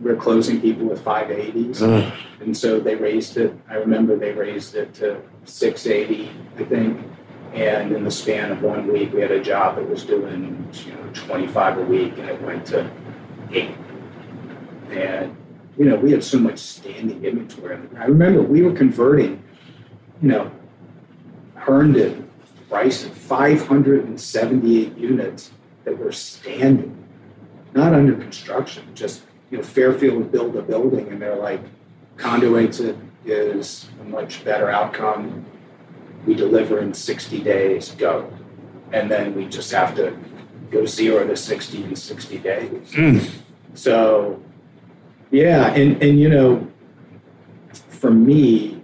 We're 0.00 0.16
closing 0.16 0.60
people 0.60 0.86
with 0.86 1.02
580s. 1.04 1.82
Ugh. 1.82 2.12
And 2.40 2.56
so 2.56 2.78
they 2.78 2.94
raised 2.94 3.36
it. 3.36 3.54
I 3.68 3.74
remember 3.74 4.16
they 4.16 4.32
raised 4.32 4.74
it 4.74 4.92
to 4.94 5.20
680, 5.44 6.30
I 6.58 6.64
think. 6.64 7.06
And 7.54 7.92
in 7.92 8.04
the 8.04 8.10
span 8.10 8.52
of 8.52 8.62
one 8.62 8.92
week, 8.92 9.12
we 9.12 9.22
had 9.22 9.30
a 9.30 9.42
job 9.42 9.76
that 9.76 9.88
was 9.88 10.04
doing 10.04 10.68
you 10.84 10.92
know 10.92 11.10
25 11.14 11.78
a 11.78 11.82
week, 11.82 12.18
and 12.18 12.28
it 12.28 12.40
went 12.42 12.66
to 12.66 12.90
eight. 13.52 13.74
And 14.90 15.34
you 15.78 15.84
know, 15.84 15.96
we 15.96 16.10
had 16.10 16.24
so 16.24 16.38
much 16.38 16.58
standing 16.58 17.24
inventory. 17.24 17.78
I 17.98 18.06
remember 18.06 18.42
we 18.42 18.62
were 18.62 18.72
converting, 18.72 19.42
you 20.22 20.28
know, 20.28 20.50
Herndon, 21.54 22.30
Bryson, 22.68 23.12
578 23.12 24.96
units 24.96 25.50
that 25.84 25.98
were 25.98 26.12
standing, 26.12 27.04
not 27.74 27.92
under 27.92 28.14
construction, 28.14 28.84
just, 28.94 29.22
you 29.50 29.58
know, 29.58 29.64
Fairfield 29.64 30.32
build 30.32 30.56
a 30.56 30.62
building 30.62 31.08
and 31.08 31.20
they're 31.20 31.36
like, 31.36 31.60
conduits 32.16 32.80
it 32.80 32.96
is 33.26 33.88
a 34.00 34.04
much 34.04 34.44
better 34.44 34.70
outcome. 34.70 35.44
We 36.26 36.34
deliver 36.34 36.78
in 36.78 36.94
60 36.94 37.42
days, 37.42 37.92
go. 37.92 38.32
And 38.92 39.10
then 39.10 39.34
we 39.34 39.46
just 39.46 39.70
have 39.72 39.94
to 39.96 40.16
go 40.70 40.84
zero 40.86 41.26
to 41.26 41.36
60 41.36 41.84
in 41.84 41.96
60 41.96 42.38
days. 42.38 42.92
Mm. 42.92 43.30
So, 43.74 44.42
yeah, 45.30 45.74
and 45.74 46.02
and 46.02 46.18
you 46.18 46.28
know, 46.28 46.66
for 47.88 48.10
me, 48.10 48.80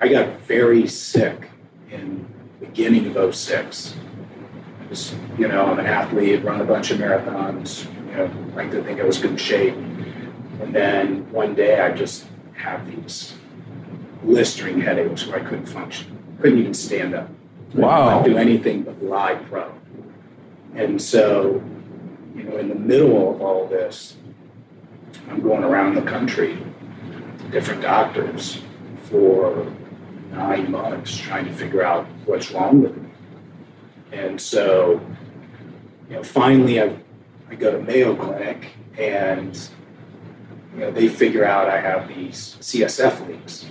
I 0.00 0.08
got 0.08 0.40
very 0.40 0.88
sick 0.88 1.50
in 1.90 2.26
beginning 2.58 3.14
of 3.16 3.34
06. 3.34 3.94
I 4.80 4.88
was, 4.88 5.14
you 5.38 5.46
know, 5.46 5.66
I'm 5.66 5.78
an 5.78 5.86
athlete, 5.86 6.42
run 6.42 6.60
a 6.60 6.64
bunch 6.64 6.90
of 6.90 6.98
marathons, 6.98 7.86
know, 8.18 8.30
like 8.54 8.70
to 8.72 8.82
think 8.82 9.00
I 9.00 9.04
was 9.04 9.18
good 9.18 9.40
shape. 9.40 9.74
And 9.74 10.74
then 10.74 11.30
one 11.30 11.54
day 11.54 11.80
I 11.80 11.92
just 11.92 12.26
have 12.54 12.86
these 12.90 13.34
blistering 14.22 14.80
headaches 14.80 15.26
where 15.26 15.40
I 15.40 15.44
couldn't 15.44 15.66
function. 15.66 16.18
Couldn't 16.40 16.58
even 16.58 16.74
stand 16.74 17.14
up. 17.14 17.30
Wow. 17.74 18.22
Do 18.22 18.36
anything 18.36 18.82
but 18.82 19.02
lie 19.02 19.34
pro. 19.34 19.72
And 20.74 21.00
so, 21.00 21.62
you 22.34 22.44
know, 22.44 22.56
in 22.56 22.68
the 22.68 22.74
middle 22.74 23.34
of 23.34 23.40
all 23.40 23.66
this, 23.66 24.16
I'm 25.28 25.40
going 25.40 25.64
around 25.64 25.94
the 25.94 26.02
country 26.02 26.58
to 27.38 27.48
different 27.48 27.82
doctors 27.82 28.62
for 29.04 29.66
nine 30.32 30.70
months 30.70 31.16
trying 31.16 31.46
to 31.46 31.52
figure 31.52 31.82
out 31.82 32.06
what's 32.26 32.50
wrong 32.50 32.82
with 32.82 32.96
me. 32.96 33.08
And 34.12 34.40
so, 34.40 35.00
you 36.08 36.16
know, 36.16 36.22
finally 36.22 36.80
I, 36.80 36.96
I 37.50 37.54
go 37.54 37.72
to 37.72 37.82
Mayo 37.82 38.14
Clinic 38.14 38.68
and, 38.98 39.56
you 40.74 40.80
know, 40.80 40.90
they 40.90 41.08
figure 41.08 41.44
out 41.44 41.68
I 41.68 41.80
have 41.80 42.08
these 42.08 42.56
CSF 42.60 43.26
leaks. 43.26 43.70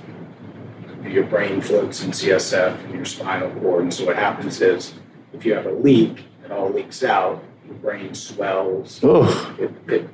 Your 1.03 1.25
brain 1.25 1.61
floats 1.61 2.03
in 2.03 2.11
CSF 2.11 2.83
and 2.85 2.93
your 2.93 3.05
spinal 3.05 3.49
cord. 3.61 3.83
And 3.83 3.93
so 3.93 4.05
what 4.05 4.15
happens 4.15 4.61
is 4.61 4.93
if 5.33 5.45
you 5.45 5.53
have 5.53 5.65
a 5.65 5.71
leak, 5.71 6.25
it 6.43 6.51
all 6.51 6.69
leaks 6.69 7.03
out, 7.03 7.43
your 7.65 7.75
brain 7.75 8.13
swells, 8.13 9.03
Ugh. 9.03 9.59
it, 9.59 9.71
it, 9.87 10.09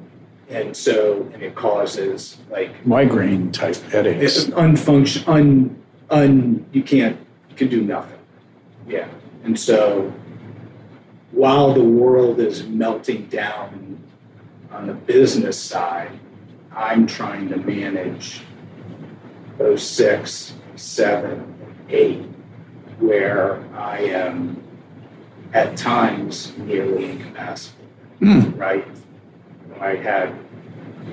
and 0.50 0.76
so 0.76 1.30
and 1.34 1.42
it 1.42 1.56
causes 1.56 2.38
like 2.50 2.86
Migraine 2.86 3.52
type 3.52 3.76
headaches. 3.76 4.38
it's 4.38 4.50
unfunction 4.56 5.28
un 5.28 5.84
un 6.10 6.66
you 6.72 6.84
can't 6.84 7.18
you 7.50 7.56
can 7.56 7.70
do 7.70 7.82
nothing 7.82 8.20
yeah 8.88 9.08
and 9.44 9.58
so 9.58 10.14
while 11.34 11.74
the 11.74 11.84
world 11.84 12.40
is 12.40 12.64
melting 12.68 13.26
down 13.26 13.98
on 14.72 14.88
the 14.88 14.94
business 14.94 15.60
side 15.62 16.12
i'm 16.76 17.06
trying 17.08 17.50
to 17.50 17.58
manage 17.58 18.42
those 19.58 19.82
six 19.88 20.54
seven 20.76 21.54
eight 21.90 22.22
where 23.00 23.64
i 23.76 23.98
am 24.00 24.62
at 25.54 25.76
times 25.78 26.54
nearly 26.58 27.12
incapacitated 27.12 27.80
Mm. 28.22 28.58
right 28.58 28.88
i 29.82 29.96
had 29.96 30.34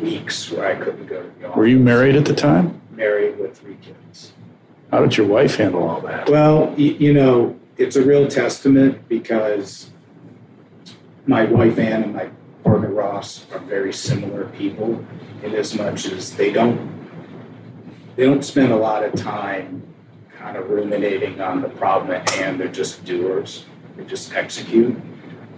weeks 0.00 0.50
where 0.52 0.66
i 0.66 0.74
couldn't 0.76 1.06
go 1.06 1.22
to 1.22 1.28
the 1.40 1.46
office 1.46 1.56
Were 1.56 1.66
you 1.66 1.78
married 1.80 2.14
at 2.14 2.24
the 2.24 2.34
time? 2.34 2.80
married 2.92 3.36
with 3.38 3.56
three 3.58 3.76
kids 3.82 4.32
How 4.92 5.00
did 5.00 5.16
your 5.16 5.26
wife 5.26 5.56
handle 5.56 5.82
all 5.88 6.00
that? 6.02 6.28
Well, 6.28 6.74
you 6.78 7.12
know, 7.12 7.56
it's 7.78 7.96
a 7.96 8.02
real 8.04 8.26
testament 8.28 9.08
because 9.08 9.90
my 11.26 11.44
wife 11.44 11.78
Ann 11.78 12.02
and 12.04 12.14
my 12.14 12.30
partner 12.64 12.88
Ross 12.88 13.46
are 13.52 13.58
very 13.60 13.92
similar 13.92 14.46
people 14.46 15.04
in 15.42 15.54
as 15.54 15.74
much 15.74 16.06
as 16.06 16.34
they 16.34 16.52
don't 16.52 16.98
they 18.16 18.24
don't 18.26 18.44
spend 18.44 18.72
a 18.72 18.76
lot 18.76 19.04
of 19.04 19.14
time 19.14 19.82
kind 20.36 20.56
of 20.56 20.68
ruminating 20.68 21.40
on 21.40 21.62
the 21.62 21.68
problem 21.68 22.10
at 22.10 22.28
hand. 22.30 22.58
They're 22.58 22.68
just 22.68 23.04
doers. 23.04 23.64
They 23.96 24.04
just 24.04 24.34
execute. 24.34 24.98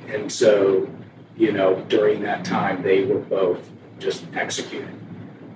And 0.09 0.31
so, 0.31 0.89
you 1.37 1.53
know, 1.53 1.81
during 1.89 2.23
that 2.23 2.45
time 2.45 2.83
they 2.83 3.05
were 3.05 3.21
both 3.21 3.71
just 3.99 4.25
executing. 4.35 4.99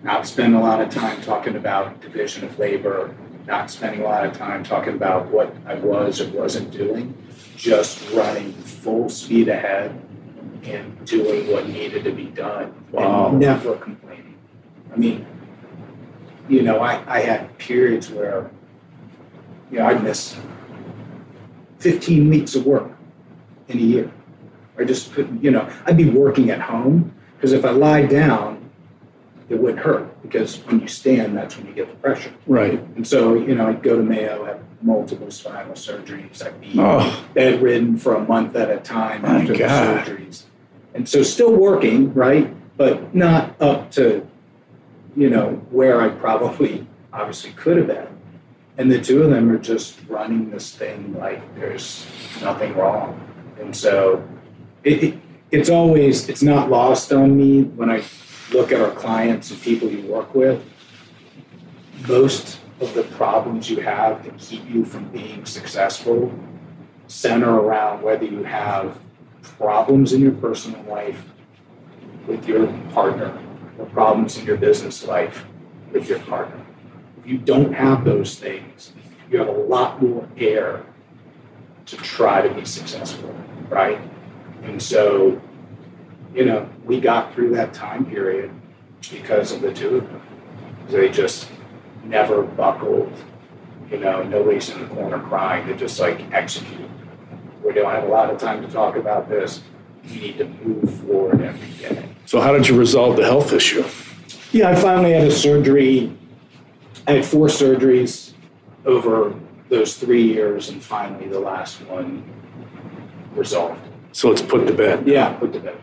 Not 0.03 0.27
spend 0.27 0.55
a 0.55 0.61
lot 0.61 0.81
of 0.81 0.91
time 0.91 1.21
talking 1.23 1.57
about 1.57 2.01
division 2.01 2.45
of 2.45 2.59
labor, 2.59 3.15
not 3.47 3.71
spending 3.71 4.01
a 4.03 4.05
lot 4.05 4.25
of 4.25 4.33
time 4.33 4.63
talking 4.63 4.95
about 4.95 5.27
what 5.27 5.55
I 5.67 5.75
was 5.75 6.21
or 6.21 6.29
wasn't 6.31 6.71
doing, 6.71 7.15
just 7.57 8.11
running 8.13 8.53
full 8.53 9.09
speed 9.09 9.49
ahead 9.49 9.91
and 10.65 11.05
doing 11.07 11.51
what 11.51 11.69
needed 11.69 12.05
to 12.05 12.13
be 12.13 12.27
done 12.27 12.75
Wow. 12.93 13.29
and 13.29 13.41
never 13.41 13.77
complaining. 13.77 14.35
I 14.93 14.97
mean, 14.97 15.27
you 16.49 16.63
know, 16.63 16.81
I, 16.81 17.03
I 17.07 17.21
had 17.21 17.57
periods 17.59 18.11
where, 18.11 18.51
you 19.71 19.79
know, 19.79 19.87
I'd 19.87 20.03
miss 20.03 20.37
15 21.79 22.29
weeks 22.29 22.55
of 22.55 22.67
work 22.67 22.91
in 23.69 23.79
a 23.79 23.83
year. 23.83 24.13
I 24.79 24.85
just 24.85 25.13
couldn't, 25.13 25.43
you 25.43 25.51
know, 25.51 25.69
I'd 25.87 25.97
be 25.97 26.09
working 26.09 26.51
at 26.51 26.61
home 26.61 27.13
Because 27.37 27.53
if 27.53 27.65
I 27.65 27.71
lie 27.71 28.05
down, 28.07 28.71
it 29.49 29.59
wouldn't 29.61 29.81
hurt 29.83 30.21
because 30.23 30.59
when 30.67 30.81
you 30.81 30.89
stand, 30.89 31.37
that's 31.37 31.57
when 31.57 31.67
you 31.67 31.73
get 31.73 31.89
the 31.89 31.95
pressure. 31.97 32.33
Right. 32.47 32.81
And 32.97 33.07
so, 33.07 33.35
you 33.35 33.55
know, 33.55 33.69
I'd 33.69 33.83
go 33.83 33.97
to 33.97 34.03
Mayo, 34.03 34.45
have 34.45 34.61
multiple 34.83 35.31
spinal 35.31 35.75
surgeries. 35.75 36.45
I'd 36.45 36.61
be 36.61 36.75
Oh, 36.79 37.25
bedridden 37.35 37.97
for 37.99 38.15
a 38.15 38.21
month 38.21 38.55
at 38.57 38.71
a 38.71 38.79
time 38.79 39.23
My 39.23 39.41
after 39.41 39.55
God. 39.55 40.07
the 40.07 40.11
surgeries. 40.11 40.43
And 40.95 41.09
so 41.09 41.23
still 41.23 41.53
working, 41.55 42.13
right? 42.15 42.53
But 42.77 43.15
not 43.15 43.61
up 43.61 43.91
to, 43.93 44.27
you 45.17 45.31
know, 45.31 45.53
where 45.71 46.01
I 46.01 46.09
probably 46.09 46.87
obviously 47.13 47.53
could 47.53 47.77
have 47.79 47.87
been. 47.87 48.09
And 48.79 48.91
the 48.93 49.01
two 49.01 49.23
of 49.23 49.31
them 49.31 49.51
are 49.51 49.59
just 49.59 49.99
running 50.09 50.51
this 50.51 50.75
thing 50.75 51.15
like 51.19 51.43
there's 51.59 52.07
nothing 52.43 52.75
wrong. 52.77 53.19
And 53.59 53.75
so 53.75 54.27
it, 54.85 55.03
it, 55.03 55.19
it's 55.51 55.71
always, 55.71 56.29
it's 56.29 56.43
not 56.43 56.69
lost 56.71 57.13
on 57.13 57.37
me 57.37 57.63
when 57.63 57.91
I 57.91 58.03
look 58.53 58.73
at 58.73 58.81
our 58.81 58.91
clients 58.91 59.51
and 59.51 59.61
people 59.63 59.89
you 59.91 60.03
work 60.03 60.35
with. 60.35 60.63
Most 62.07 62.61
of 62.81 62.93
the 62.95 63.03
problems 63.03 63.71
you 63.71 63.81
have 63.81 64.25
that 64.25 64.39
keep 64.39 64.69
you 64.69 64.85
from 64.85 65.09
being 65.09 65.45
successful 65.45 66.33
center 67.07 67.61
around 67.61 68.03
whether 68.03 68.25
you 68.25 68.43
have 68.43 68.99
problems 69.43 70.13
in 70.13 70.21
your 70.21 70.33
personal 70.33 70.83
life 70.85 71.25
with 72.27 72.47
your 72.47 72.67
partner 72.93 73.39
or 73.79 73.87
problems 73.87 74.37
in 74.37 74.45
your 74.45 74.57
business 74.57 75.05
life 75.05 75.47
with 75.93 76.09
your 76.09 76.19
partner. 76.21 76.61
If 77.19 77.27
you 77.27 77.39
don't 77.39 77.73
have 77.73 78.05
those 78.05 78.39
things, 78.39 78.93
you 79.31 79.39
have 79.39 79.49
a 79.49 79.53
lot 79.53 80.03
more 80.03 80.29
air 80.37 80.85
to 81.87 81.97
try 81.97 82.47
to 82.47 82.53
be 82.53 82.65
successful, 82.65 83.35
right? 83.69 84.01
And 84.65 84.83
so, 84.83 85.41
you 86.35 86.45
know, 86.45 86.69
we 86.85 87.01
got 87.01 87.33
through 87.35 87.55
that 87.55 87.73
time 87.73 88.05
period 88.05 88.51
because 89.11 89.53
of 89.53 89.61
the 89.61 89.73
two 89.73 89.97
of 89.97 90.09
them. 90.09 90.23
They 90.89 91.09
just 91.09 91.49
never 92.09 92.43
buckled. 92.43 93.13
You 93.91 93.99
know, 93.99 94.23
nobody's 94.23 94.71
in 94.71 94.81
the 94.81 94.95
corner 94.95 95.19
crying. 95.19 95.67
They 95.67 95.77
just 95.77 96.01
like 96.01 96.21
execute. 96.33 96.91
We 97.65 97.73
don't 97.73 97.91
have 97.91 98.05
a 98.05 98.09
lot 98.09 98.31
of 98.31 98.39
time 98.39 98.63
to 98.67 98.73
talk 98.73 98.97
about 98.97 99.29
this. 99.29 99.63
We 100.05 100.17
need 100.21 100.39
to 100.39 100.45
move 100.45 101.03
forward 101.03 101.41
every 101.41 101.69
day. 101.89 102.09
so 102.27 102.41
how 102.41 102.53
did 102.53 102.69
you 102.69 102.79
resolve 102.79 103.17
the 103.17 103.25
health 103.25 103.53
issue? 103.53 103.85
Yeah, 104.53 104.71
I 104.71 104.75
finally 104.75 105.13
had 105.13 105.27
a 105.27 105.31
surgery. 105.31 106.17
I 107.07 107.13
had 107.13 107.25
four 107.25 107.49
surgeries 107.49 108.33
over 108.85 109.35
those 109.69 109.97
three 109.97 110.23
years, 110.23 110.69
and 110.69 110.83
finally 110.83 111.29
the 111.29 111.41
last 111.41 111.81
one 111.83 112.25
resolved. 113.35 113.81
So 114.13 114.31
it's 114.33 114.43
put 114.43 114.67
to 114.67 114.73
bed. 114.73 115.07
Yeah, 115.07 115.33
put 115.35 115.53
to 115.53 115.61
bed. 115.61 115.81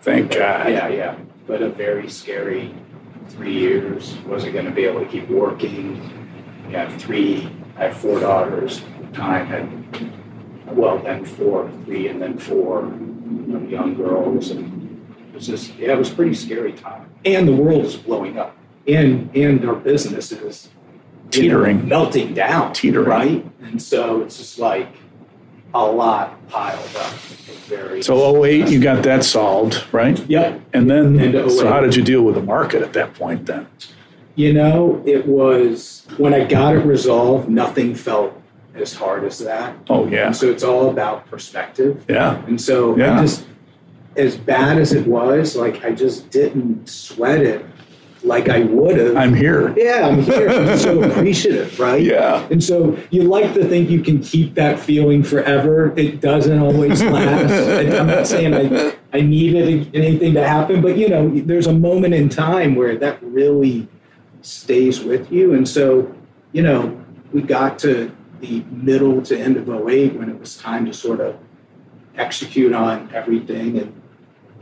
Thank 0.00 0.32
God. 0.32 0.70
Yeah, 0.70 0.88
yeah. 0.88 1.18
But 1.46 1.62
a 1.62 1.68
very 1.68 2.08
scary 2.08 2.74
three 3.30 3.52
years. 3.52 4.16
Wasn't 4.26 4.52
going 4.52 4.66
to 4.66 4.70
be 4.70 4.84
able 4.84 5.00
to 5.00 5.06
keep 5.06 5.28
working. 5.28 6.00
I 6.68 6.70
have 6.72 7.00
three, 7.00 7.50
I 7.76 7.84
have 7.84 7.96
four 7.96 8.20
daughters. 8.20 8.82
Time 9.12 9.46
had, 9.46 10.76
well, 10.76 10.98
then 10.98 11.24
four, 11.24 11.70
three, 11.84 12.08
and 12.08 12.20
then 12.20 12.38
four 12.38 12.82
you 12.82 13.44
know, 13.46 13.68
young 13.68 13.94
girls. 13.94 14.50
And 14.50 15.04
it 15.28 15.34
was 15.34 15.46
just, 15.46 15.74
yeah, 15.76 15.92
it 15.92 15.98
was 15.98 16.12
a 16.12 16.14
pretty 16.14 16.34
scary 16.34 16.72
time. 16.72 17.10
And 17.24 17.48
the 17.48 17.52
world 17.52 17.84
is 17.84 17.96
blowing 17.96 18.38
up. 18.38 18.56
And, 18.86 19.34
and 19.36 19.64
our 19.64 19.74
business 19.74 20.32
is 20.32 20.68
you 21.32 21.48
know, 21.48 21.58
Teetering. 21.58 21.88
melting 21.88 22.34
down. 22.34 22.72
Teetering. 22.72 23.08
Right? 23.08 23.46
And 23.62 23.80
so 23.80 24.22
it's 24.22 24.38
just 24.38 24.58
like 24.58 24.88
a 25.74 25.84
lot 25.84 26.48
piled 26.48 26.96
up. 26.96 27.12
Very 27.66 28.02
So 28.02 28.44
08, 28.44 28.68
you 28.68 28.80
got 28.80 29.04
that 29.04 29.24
solved, 29.24 29.84
right? 29.92 30.18
Yep. 30.28 30.60
And 30.72 30.90
then, 30.90 31.20
And 31.20 31.50
so 31.52 31.68
how 31.68 31.78
oh 31.78 31.80
did 31.80 31.94
you 31.94 32.02
deal 32.02 32.22
with 32.22 32.34
the 32.34 32.42
market 32.42 32.82
at 32.82 32.92
that 32.94 33.14
point 33.14 33.46
then? 33.46 33.68
You 34.34 34.52
know, 34.52 35.02
it 35.06 35.26
was 35.26 36.06
when 36.16 36.34
I 36.34 36.44
got 36.44 36.74
it 36.74 36.80
resolved, 36.80 37.48
nothing 37.48 37.94
felt 37.94 38.34
as 38.74 38.94
hard 38.94 39.24
as 39.24 39.38
that. 39.40 39.76
Oh, 39.88 40.06
yeah. 40.06 40.26
And 40.26 40.36
so 40.36 40.50
it's 40.50 40.64
all 40.64 40.90
about 40.90 41.26
perspective. 41.26 42.04
Yeah. 42.08 42.44
And 42.46 42.60
so 42.60 42.96
Yeah. 42.96 43.18
I 43.18 43.22
just, 43.22 43.46
as 44.16 44.36
bad 44.36 44.78
as 44.78 44.92
it 44.92 45.06
was, 45.06 45.54
like 45.56 45.84
I 45.84 45.92
just 45.92 46.30
didn't 46.30 46.88
sweat 46.88 47.40
it 47.42 47.64
like 48.22 48.48
I 48.48 48.60
would 48.60 48.96
have. 48.98 49.16
I'm 49.16 49.34
here. 49.34 49.74
yeah, 49.76 50.06
I'm 50.06 50.22
here. 50.22 50.48
I'm 50.48 50.78
so 50.78 51.02
appreciative, 51.10 51.78
right? 51.78 52.02
Yeah. 52.02 52.46
And 52.50 52.62
so 52.62 52.98
you 53.10 53.22
like 53.22 53.54
to 53.54 53.66
think 53.66 53.90
you 53.90 54.02
can 54.02 54.20
keep 54.20 54.54
that 54.54 54.78
feeling 54.78 55.22
forever. 55.22 55.92
It 55.96 56.20
doesn't 56.20 56.58
always 56.58 57.02
last. 57.02 57.52
I'm 57.52 58.06
not 58.06 58.26
saying 58.26 58.54
I, 58.54 58.96
I 59.12 59.20
needed 59.20 59.94
anything 59.94 60.34
to 60.34 60.46
happen, 60.46 60.80
but 60.82 60.96
you 60.96 61.08
know, 61.08 61.30
there's 61.30 61.66
a 61.66 61.72
moment 61.72 62.14
in 62.14 62.28
time 62.28 62.74
where 62.74 62.96
that 62.96 63.22
really 63.22 63.88
stays 64.42 65.00
with 65.00 65.30
you. 65.30 65.54
And 65.54 65.68
so, 65.68 66.14
you 66.52 66.62
know, 66.62 67.02
we 67.32 67.42
got 67.42 67.78
to 67.80 68.14
the 68.40 68.62
middle 68.70 69.22
to 69.22 69.38
end 69.38 69.56
of 69.56 69.68
08 69.68 70.14
when 70.14 70.30
it 70.30 70.38
was 70.38 70.56
time 70.56 70.86
to 70.86 70.94
sort 70.94 71.20
of 71.20 71.38
execute 72.16 72.72
on 72.72 73.10
everything. 73.14 73.78
And 73.78 74.02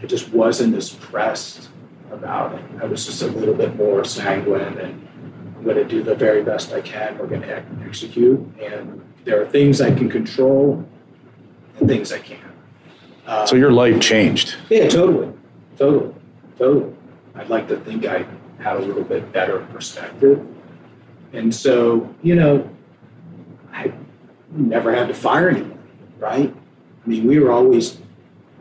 I 0.02 0.06
just 0.06 0.32
wasn't 0.32 0.74
as 0.74 0.90
pressed 0.90 1.67
about 2.12 2.54
it. 2.54 2.64
I 2.82 2.86
was 2.86 3.06
just 3.06 3.22
a 3.22 3.26
little 3.26 3.54
bit 3.54 3.76
more 3.76 4.04
sanguine 4.04 4.78
and 4.78 5.08
I'm 5.56 5.62
going 5.64 5.76
to 5.76 5.84
do 5.84 6.02
the 6.02 6.14
very 6.14 6.42
best 6.42 6.72
I 6.72 6.80
can. 6.80 7.18
We're 7.18 7.26
going 7.26 7.42
to 7.42 7.64
execute. 7.86 8.38
And 8.60 9.00
there 9.24 9.40
are 9.42 9.46
things 9.46 9.80
I 9.80 9.90
can 9.92 10.08
control 10.08 10.84
and 11.78 11.88
things 11.88 12.12
I 12.12 12.18
can't. 12.18 12.40
Uh, 13.26 13.44
So 13.46 13.56
your 13.56 13.72
life 13.72 14.00
changed. 14.00 14.56
yeah, 14.70 14.88
totally. 14.88 15.32
Totally. 15.76 16.14
Totally. 16.58 16.92
I'd 17.34 17.48
like 17.50 17.68
to 17.68 17.76
think 17.80 18.04
I 18.06 18.26
had 18.58 18.76
a 18.76 18.80
little 18.80 19.04
bit 19.04 19.30
better 19.32 19.60
perspective. 19.72 20.44
And 21.32 21.54
so, 21.54 22.12
you 22.22 22.34
know, 22.34 22.68
I 23.72 23.92
never 24.50 24.94
had 24.94 25.08
to 25.08 25.14
fire 25.14 25.50
anyone, 25.50 25.78
right? 26.18 26.52
I 27.04 27.08
mean, 27.08 27.26
we 27.26 27.38
were 27.38 27.52
always 27.52 27.98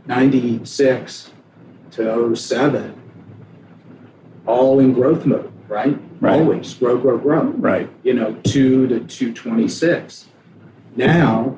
96 0.06 1.32
to 1.92 2.36
07, 2.36 2.97
all 4.48 4.80
in 4.80 4.94
growth 4.94 5.26
mode, 5.26 5.52
right? 5.68 5.98
Right. 6.20 6.40
Always 6.40 6.74
grow, 6.74 6.98
grow, 6.98 7.18
grow 7.18 7.44
Right. 7.44 7.90
you 8.04 8.14
know, 8.14 8.34
two 8.44 8.88
to 8.88 9.02
two 9.02 9.34
twenty 9.34 9.68
six. 9.68 10.28
Now, 10.96 11.58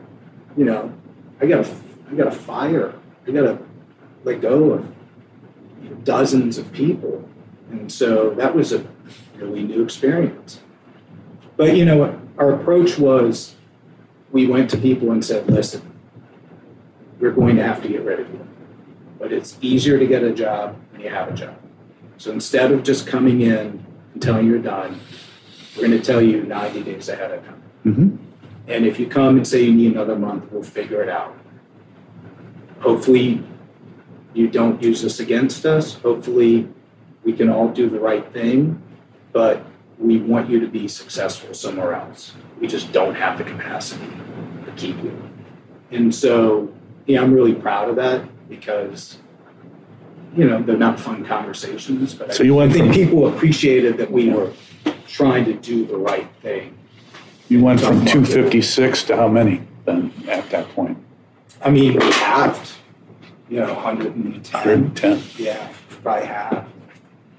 you 0.58 0.66
know, 0.66 0.92
I 1.42 1.46
got 1.46 1.64
to 1.66 1.72
I 2.12 2.16
got 2.16 2.26
to 2.26 2.32
fire. 2.32 2.94
I 3.28 3.32
got 3.32 3.42
to 3.44 3.60
let 4.26 4.42
go 4.42 4.72
of 4.74 4.94
dozens 6.04 6.58
of 6.58 6.72
people, 6.74 7.24
and 7.72 7.92
so 7.92 8.32
that 8.32 8.54
was 8.56 8.74
a 8.74 8.86
really 9.38 9.64
new 9.64 9.84
experience. 9.84 10.60
But 11.56 11.78
you 11.78 11.86
know, 11.86 11.98
what 11.98 12.16
our 12.38 12.54
approach 12.54 12.98
was, 12.98 13.56
we 14.32 14.48
went 14.48 14.70
to 14.72 14.78
people 14.78 15.12
and 15.12 15.24
said, 15.24 15.50
"Listen, 15.50 15.82
we're 17.20 17.32
going 17.32 17.56
to 17.58 17.64
have 17.64 17.82
to 17.84 17.88
get 17.88 18.02
rid 18.02 18.20
of 18.20 18.30
you, 18.30 18.46
but 19.20 19.32
it's 19.32 19.58
easier 19.62 19.98
to 20.00 20.08
get 20.08 20.24
a 20.24 20.34
job 20.34 20.76
when 20.92 21.02
you 21.02 21.10
have 21.10 21.30
a 21.30 21.34
job. 21.34 21.56
So 22.20 22.32
instead 22.32 22.72
of 22.72 22.84
just 22.84 23.08
coming 23.08 23.42
in 23.42 23.84
and 24.14 24.22
telling 24.22 24.46
you're 24.46 24.60
done." 24.60 25.00
We're 25.76 25.88
going 25.88 26.00
to 26.00 26.06
tell 26.06 26.22
you 26.22 26.44
90 26.44 26.84
days 26.84 27.08
ahead 27.08 27.32
of 27.32 27.46
time. 27.46 27.62
hmm 27.84 28.10
And 28.68 28.86
if 28.86 29.00
you 29.00 29.08
come 29.08 29.38
and 29.38 29.48
say 29.48 29.64
you 29.64 29.74
need 29.74 29.94
another 29.94 30.18
month, 30.18 30.52
we'll 30.52 30.62
figure 30.62 31.02
it 31.02 31.08
out. 31.08 31.34
Hopefully, 32.82 33.42
you 34.34 34.50
don't 34.50 34.82
use 34.84 35.02
this 35.02 35.22
against 35.22 35.66
us. 35.66 35.94
Hopefully, 35.96 36.68
we 37.24 37.32
can 37.32 37.50
all 37.50 37.70
do 37.70 37.90
the 37.90 38.00
right 38.00 38.30
thing, 38.34 38.82
but 39.32 39.66
we 39.98 40.18
want 40.18 40.50
you 40.50 40.60
to 40.60 40.68
be 40.68 40.88
successful 40.88 41.54
somewhere 41.54 41.94
else. 41.94 42.34
We 42.60 42.68
just 42.68 42.92
don't 42.92 43.16
have 43.16 43.38
the 43.38 43.46
capacity 43.46 44.12
to 44.66 44.72
keep 44.76 45.02
you. 45.04 45.18
And 45.92 46.14
so, 46.14 46.74
yeah, 47.06 47.22
I'm 47.22 47.34
really 47.34 47.54
proud 47.56 47.90
of 47.90 47.96
that 47.96 48.22
because, 48.50 49.18
you 50.36 50.46
know, 50.48 50.62
they're 50.62 50.78
not 50.78 51.00
fun 51.00 51.26
conversations, 51.26 52.14
but 52.14 52.34
So 52.34 52.44
I, 52.44 52.46
you 52.48 52.56
went 52.56 52.72
I 52.72 52.74
think 52.76 52.86
from- 52.88 52.94
people 52.96 53.28
appreciated 53.28 53.98
that 53.98 54.12
we 54.12 54.30
were 54.30 54.52
trying 55.08 55.46
to 55.46 55.54
do 55.54 55.86
the 55.86 55.98
right 55.98 56.28
thing. 56.42 56.78
You 57.50 57.64
went 57.64 57.80
from 57.82 58.06
256 58.06 59.04
to 59.04 59.16
how 59.16 59.28
many 59.28 59.62
then 59.86 60.14
at 60.28 60.50
that 60.52 60.70
point? 60.76 60.98
I 61.64 61.72
mean, 61.72 61.98
we 61.98 62.06
halved, 62.12 62.72
you 63.50 63.58
know, 63.58 63.74
110. 63.74 64.54
110. 64.54 65.24
Yeah, 65.38 65.74
probably 66.04 66.28
half. 66.28 66.68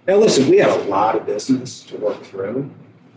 Now, 0.09 0.17
listen, 0.17 0.49
we 0.51 0.59
had 0.59 0.71
a 0.71 0.83
lot 0.85 1.15
of 1.15 1.27
business 1.27 1.83
to 1.85 1.97
work 1.97 2.23
through. 2.25 2.69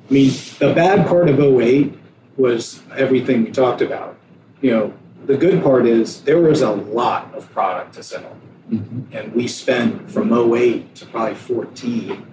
I 0.09 0.13
mean, 0.13 0.32
the 0.59 0.71
bad 0.76 1.07
part 1.07 1.30
of 1.30 1.39
08 1.39 1.97
was 2.38 2.84
everything 2.95 3.43
we 3.45 3.51
talked 3.51 3.82
about. 3.82 4.17
You 4.61 4.71
know, 4.71 4.93
the 5.26 5.36
good 5.36 5.63
part 5.63 5.88
is 5.88 6.21
there 6.21 6.39
was 6.39 6.61
a 6.61 6.71
lot 6.71 7.34
of 7.34 7.49
product 7.51 7.95
to 7.95 8.03
sell. 8.03 8.38
Mm-hmm. 8.70 9.16
And 9.16 9.34
we 9.34 9.47
spent 9.47 10.09
from 10.09 10.32
08 10.34 10.95
to 10.95 11.05
probably 11.07 11.36
14 11.36 12.28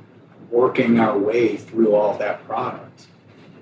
working 0.50 0.98
our 0.98 1.16
way 1.18 1.56
through 1.56 1.94
all 1.94 2.16
that 2.18 2.44
product. 2.46 3.06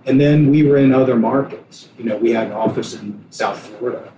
And 0.06 0.20
then 0.20 0.50
we 0.50 0.62
were 0.62 0.78
in 0.78 0.92
other 0.92 1.16
markets. 1.16 1.88
You 1.98 2.04
know, 2.04 2.16
we 2.16 2.30
had 2.32 2.48
an 2.48 2.52
office 2.52 2.94
in 2.94 3.24
South 3.30 3.58
Florida. 3.58 4.12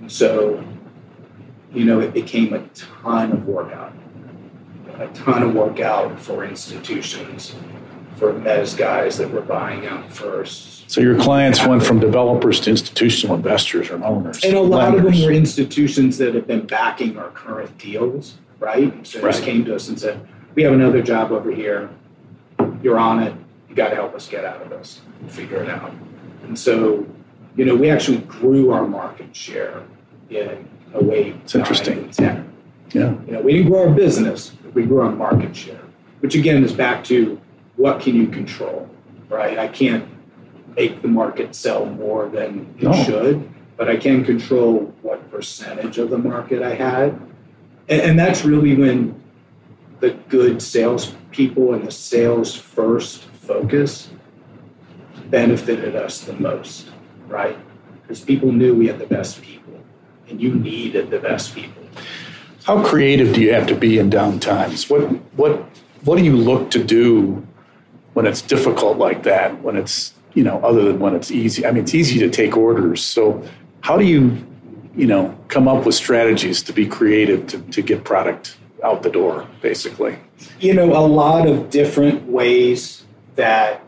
And 0.00 0.10
so, 0.10 0.64
you 1.72 1.84
know, 1.84 2.00
it 2.00 2.12
became 2.12 2.52
a 2.52 2.66
ton 2.68 3.32
of 3.32 3.46
work 3.46 3.72
out. 3.72 3.92
a 4.98 5.08
ton 5.08 5.42
of 5.42 5.54
work 5.54 5.78
out 5.78 6.18
for 6.18 6.44
institutions, 6.44 7.54
for 8.16 8.32
mezz 8.32 8.76
guys 8.76 9.18
that 9.18 9.30
were 9.30 9.42
buying 9.42 9.86
out 9.86 10.10
first. 10.10 10.90
So 10.90 11.00
your 11.00 11.18
clients 11.18 11.64
went 11.66 11.82
from 11.84 12.00
developers 12.00 12.60
to 12.60 12.70
institutional 12.70 13.36
investors 13.36 13.90
or 13.90 14.02
owners. 14.04 14.42
And 14.44 14.54
a 14.54 14.60
lot 14.60 14.92
lenders. 14.92 15.06
of 15.06 15.12
them 15.12 15.24
were 15.26 15.32
institutions 15.32 16.16
that 16.18 16.34
have 16.34 16.46
been 16.46 16.66
backing 16.66 17.18
our 17.18 17.30
current 17.30 17.76
deals, 17.76 18.36
right? 18.60 19.06
So 19.06 19.20
they 19.20 19.28
just 19.28 19.42
came 19.42 19.64
to 19.66 19.74
us 19.74 19.88
and 19.88 19.98
said, 19.98 20.26
"We 20.54 20.62
have 20.62 20.72
another 20.72 21.02
job 21.02 21.32
over 21.32 21.50
here. 21.50 21.90
You're 22.82 22.98
on 22.98 23.22
it. 23.22 23.34
You 23.68 23.74
got 23.74 23.88
to 23.90 23.96
help 23.96 24.14
us 24.14 24.28
get 24.28 24.44
out 24.44 24.62
of 24.62 24.70
this 24.70 25.00
and 25.20 25.30
figure 25.30 25.62
it 25.62 25.68
out." 25.68 25.92
And 26.44 26.58
so, 26.58 27.04
you 27.56 27.64
know, 27.64 27.74
we 27.74 27.90
actually 27.90 28.18
grew 28.18 28.70
our 28.70 28.86
market 28.86 29.34
share 29.34 29.82
in 30.30 30.68
a 30.94 31.02
way. 31.02 31.34
It's 31.44 31.54
interesting. 31.54 31.96
9, 31.96 32.04
and 32.04 32.14
10. 32.14 32.52
Yeah. 32.92 33.14
You 33.26 33.32
know, 33.32 33.40
we 33.40 33.52
didn't 33.52 33.70
grow 33.70 33.88
our 33.88 33.94
business, 33.94 34.52
but 34.62 34.72
we 34.72 34.84
grew 34.84 35.00
our 35.00 35.10
market 35.10 35.54
share, 35.54 35.80
which 36.20 36.34
again 36.36 36.62
is 36.64 36.72
back 36.72 37.02
to 37.04 37.40
what 37.76 38.00
can 38.00 38.14
you 38.14 38.26
control, 38.28 38.88
right? 39.28 39.58
I 39.58 39.68
can't 39.68 40.08
make 40.76 41.02
the 41.02 41.08
market 41.08 41.54
sell 41.54 41.86
more 41.86 42.28
than 42.28 42.74
it 42.78 42.82
No. 42.82 42.92
should, 42.92 43.48
but 43.76 43.88
I 43.88 43.96
can 43.96 44.24
control 44.24 44.94
what 45.02 45.30
percentage 45.30 45.98
of 45.98 46.10
the 46.10 46.18
market 46.18 46.62
I 46.62 46.74
had. 46.74 47.18
And, 47.88 48.00
and 48.02 48.18
that's 48.18 48.44
really 48.44 48.74
when 48.76 49.20
the 50.00 50.10
good 50.28 50.60
salespeople 50.60 51.72
and 51.74 51.86
the 51.86 51.90
sales 51.90 52.54
first 52.54 53.22
focus 53.24 54.10
benefited 55.30 55.96
us 55.96 56.20
the 56.20 56.34
most, 56.34 56.90
right? 57.28 57.56
Because 58.02 58.20
people 58.20 58.52
knew 58.52 58.74
we 58.74 58.86
had 58.86 58.98
the 58.98 59.06
best 59.06 59.42
people 59.42 59.74
and 60.28 60.40
you 60.40 60.54
needed 60.54 61.10
the 61.10 61.18
best 61.18 61.54
people. 61.54 61.82
How 62.64 62.84
creative 62.84 63.32
do 63.34 63.40
you 63.40 63.52
have 63.52 63.66
to 63.68 63.74
be 63.76 63.98
in 63.98 64.10
down 64.10 64.40
times? 64.40 64.90
What 64.90 65.02
what 65.36 65.62
what 66.04 66.18
do 66.18 66.24
you 66.24 66.36
look 66.36 66.70
to 66.72 66.82
do 66.82 67.46
when 68.16 68.26
it's 68.26 68.40
difficult 68.40 68.96
like 68.96 69.24
that? 69.24 69.62
When 69.62 69.76
it's 69.76 70.14
you 70.32 70.42
know 70.42 70.58
other 70.64 70.84
than 70.84 70.98
when 70.98 71.14
it's 71.14 71.30
easy. 71.30 71.66
I 71.66 71.70
mean, 71.70 71.82
it's 71.82 71.94
easy 71.94 72.18
to 72.20 72.30
take 72.30 72.56
orders. 72.56 73.04
So 73.04 73.46
how 73.82 73.98
do 73.98 74.06
you 74.06 74.22
you 74.96 75.06
know 75.06 75.36
come 75.48 75.68
up 75.68 75.84
with 75.84 75.94
strategies 75.94 76.62
to 76.62 76.72
be 76.72 76.86
creative 76.86 77.46
to, 77.48 77.58
to 77.60 77.82
get 77.82 78.04
product 78.04 78.56
out 78.82 79.02
the 79.02 79.10
door, 79.10 79.46
basically? 79.60 80.18
you 80.60 80.72
know 80.72 80.96
a 80.96 81.04
lot 81.06 81.46
of 81.46 81.70
different 81.70 82.26
ways 82.26 83.04
that 83.34 83.82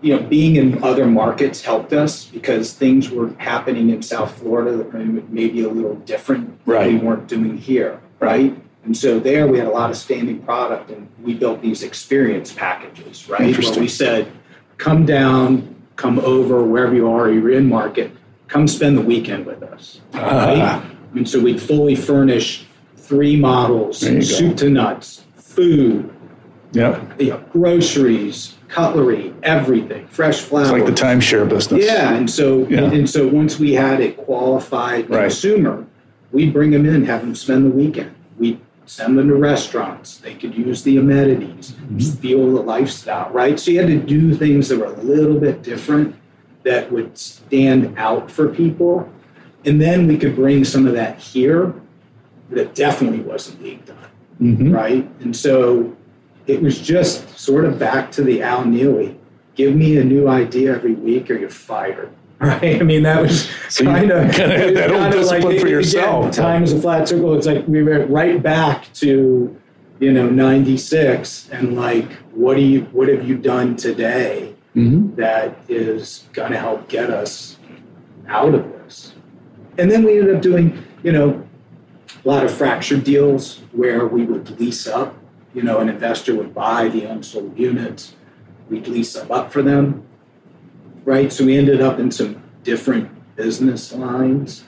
you 0.00 0.16
know 0.16 0.22
being 0.22 0.56
in 0.56 0.82
other 0.82 1.06
markets 1.06 1.62
helped 1.62 1.92
us 1.92 2.24
because 2.26 2.72
things 2.72 3.10
were 3.10 3.32
happening 3.38 3.90
in 3.90 4.02
South 4.02 4.38
Florida 4.38 4.76
that 4.76 4.92
were 4.92 5.04
maybe 5.28 5.62
a 5.62 5.68
little 5.68 5.96
different 5.96 6.64
than 6.66 6.98
we 6.98 6.98
weren't 6.98 7.28
doing 7.28 7.58
here, 7.58 8.00
right? 8.18 8.56
And 8.84 8.96
so 8.96 9.20
there 9.20 9.46
we 9.46 9.58
had 9.58 9.68
a 9.68 9.70
lot 9.70 9.90
of 9.90 9.96
standing 9.96 10.40
product 10.42 10.90
and 10.90 11.08
we 11.22 11.34
built 11.34 11.62
these 11.62 11.82
experience 11.82 12.52
packages, 12.52 13.28
right? 13.28 13.56
Where 13.56 13.78
we 13.78 13.86
said, 13.88 14.30
come 14.78 15.06
down, 15.06 15.76
come 15.96 16.18
over 16.20 16.64
wherever 16.64 16.94
you 16.94 17.08
are, 17.10 17.30
you're 17.30 17.50
in 17.50 17.68
market, 17.68 18.10
come 18.48 18.66
spend 18.66 18.98
the 18.98 19.02
weekend 19.02 19.46
with 19.46 19.62
us. 19.62 20.00
Right? 20.12 20.58
Ah, 20.58 20.84
And 21.14 21.28
so 21.28 21.38
we'd 21.38 21.62
fully 21.62 21.94
furnish 21.94 22.66
three 22.96 23.36
models, 23.36 24.02
you 24.02 24.14
go. 24.14 24.20
soup 24.20 24.56
to 24.58 24.68
nuts, 24.70 25.22
food, 25.36 26.10
yeah, 26.72 27.04
you 27.18 27.30
know, 27.30 27.38
groceries, 27.52 28.56
cutlery, 28.68 29.34
everything, 29.42 30.08
fresh 30.08 30.40
flowers. 30.40 30.70
it's 30.70 30.78
like 30.78 30.86
the 30.86 31.00
timeshare 31.00 31.46
business. 31.48 31.84
Yeah, 31.84 32.14
and 32.14 32.28
so 32.30 32.66
Yeah. 32.68 32.90
and 32.90 33.08
so 33.08 33.28
once 33.28 33.58
we 33.58 33.74
had 33.74 34.00
a 34.00 34.12
qualified 34.12 35.10
Right. 35.10 35.22
consumer, 35.22 35.84
we'd 36.32 36.52
bring 36.52 36.70
them 36.70 36.86
in, 36.86 37.04
have 37.04 37.20
them 37.20 37.34
spend 37.34 37.66
the 37.66 37.70
weekend. 37.70 38.12
We'd 38.38 38.58
send 38.92 39.16
them 39.18 39.28
to 39.28 39.34
restaurants. 39.34 40.18
They 40.18 40.34
could 40.34 40.54
use 40.54 40.82
the 40.82 40.98
amenities, 40.98 41.72
Mm-hmm. 41.72 41.98
feel 42.20 42.54
the 42.54 42.60
lifestyle, 42.62 43.30
right? 43.30 43.58
So 43.58 43.70
you 43.70 43.80
had 43.80 43.88
to 43.88 43.98
do 43.98 44.34
things 44.34 44.68
that 44.68 44.78
were 44.78 44.86
a 44.92 45.00
little 45.02 45.38
bit 45.40 45.62
different 45.62 46.14
that 46.64 46.92
would 46.92 47.16
stand 47.16 47.94
out 47.98 48.30
for 48.30 48.48
people. 48.48 49.10
And 49.64 49.80
then 49.80 50.06
we 50.06 50.16
could 50.18 50.34
bring 50.36 50.64
some 50.64 50.86
of 50.86 50.92
that 50.94 51.18
here 51.18 51.74
that 52.50 52.74
definitely 52.74 53.20
wasn't 53.20 53.62
being 53.62 53.82
done 53.86 53.96
Mhm. 54.40 54.74
right? 54.74 55.08
And 55.20 55.34
so 55.34 55.96
it 56.46 56.60
was 56.60 56.78
just 56.80 57.38
sort 57.38 57.64
of 57.64 57.78
back 57.78 58.10
to 58.12 58.22
the 58.22 58.42
Al 58.42 58.64
Neely. 58.66 59.16
Give 59.54 59.74
me 59.74 59.96
a 59.98 60.04
new 60.04 60.28
idea 60.28 60.74
every 60.74 60.94
week 60.94 61.30
or 61.30 61.34
you're 61.34 61.48
fired. 61.50 62.10
Right? 62.52 62.80
I 62.80 62.82
mean, 62.82 63.04
that 63.04 63.22
was 63.22 63.48
So 63.68 63.84
kind 63.84 64.10
of 64.10 64.32
kinda 64.32 64.58
had 64.58 64.74
that 64.76 64.90
old 64.90 65.12
discipline 65.12 65.60
for 65.60 65.68
yourself. 65.68 66.32
Time 66.34 66.64
is 66.64 66.72
a 66.72 66.80
flat 66.80 67.06
circle. 67.08 67.36
It's 67.36 67.46
like 67.46 67.68
we 67.68 67.84
went 67.84 68.10
right 68.10 68.42
back 68.42 68.92
to, 68.94 69.56
you 70.00 70.12
know, 70.12 70.28
'96, 70.28 71.48
and 71.52 71.76
like, 71.76 72.10
what 72.34 72.56
do 72.56 72.62
you, 72.62 72.80
what 72.90 73.06
have 73.08 73.28
you 73.28 73.36
done 73.36 73.76
today 73.76 74.54
Mhm. 74.74 75.14
that 75.16 75.56
is 75.68 76.24
going 76.32 76.50
to 76.50 76.58
help 76.58 76.88
get 76.88 77.10
us 77.10 77.58
out 78.26 78.54
of 78.54 78.64
this? 78.72 79.12
And 79.78 79.88
then 79.88 80.02
we 80.02 80.18
ended 80.18 80.34
up 80.34 80.42
doing, 80.42 80.82
you 81.04 81.12
know, 81.12 81.42
a 82.24 82.28
lot 82.28 82.44
of 82.44 82.50
fractured 82.50 83.04
deals 83.04 83.60
where 83.70 84.04
we 84.06 84.24
would 84.24 84.58
lease 84.58 84.88
up. 84.88 85.14
You 85.54 85.62
know, 85.62 85.78
an 85.78 85.88
investor 85.88 86.34
would 86.34 86.52
buy 86.54 86.88
the 86.88 87.04
unsold 87.04 87.56
units, 87.56 88.14
we'd 88.68 88.88
lease 88.88 89.12
them 89.12 89.30
up 89.30 89.52
for 89.52 89.62
them, 89.62 90.02
right? 91.04 91.32
So 91.32 91.44
we 91.44 91.56
ended 91.56 91.80
up 91.80 91.98
in 91.98 92.10
some 92.10 92.42
different 92.62 93.08
business 93.36 93.92
lines 93.92 94.64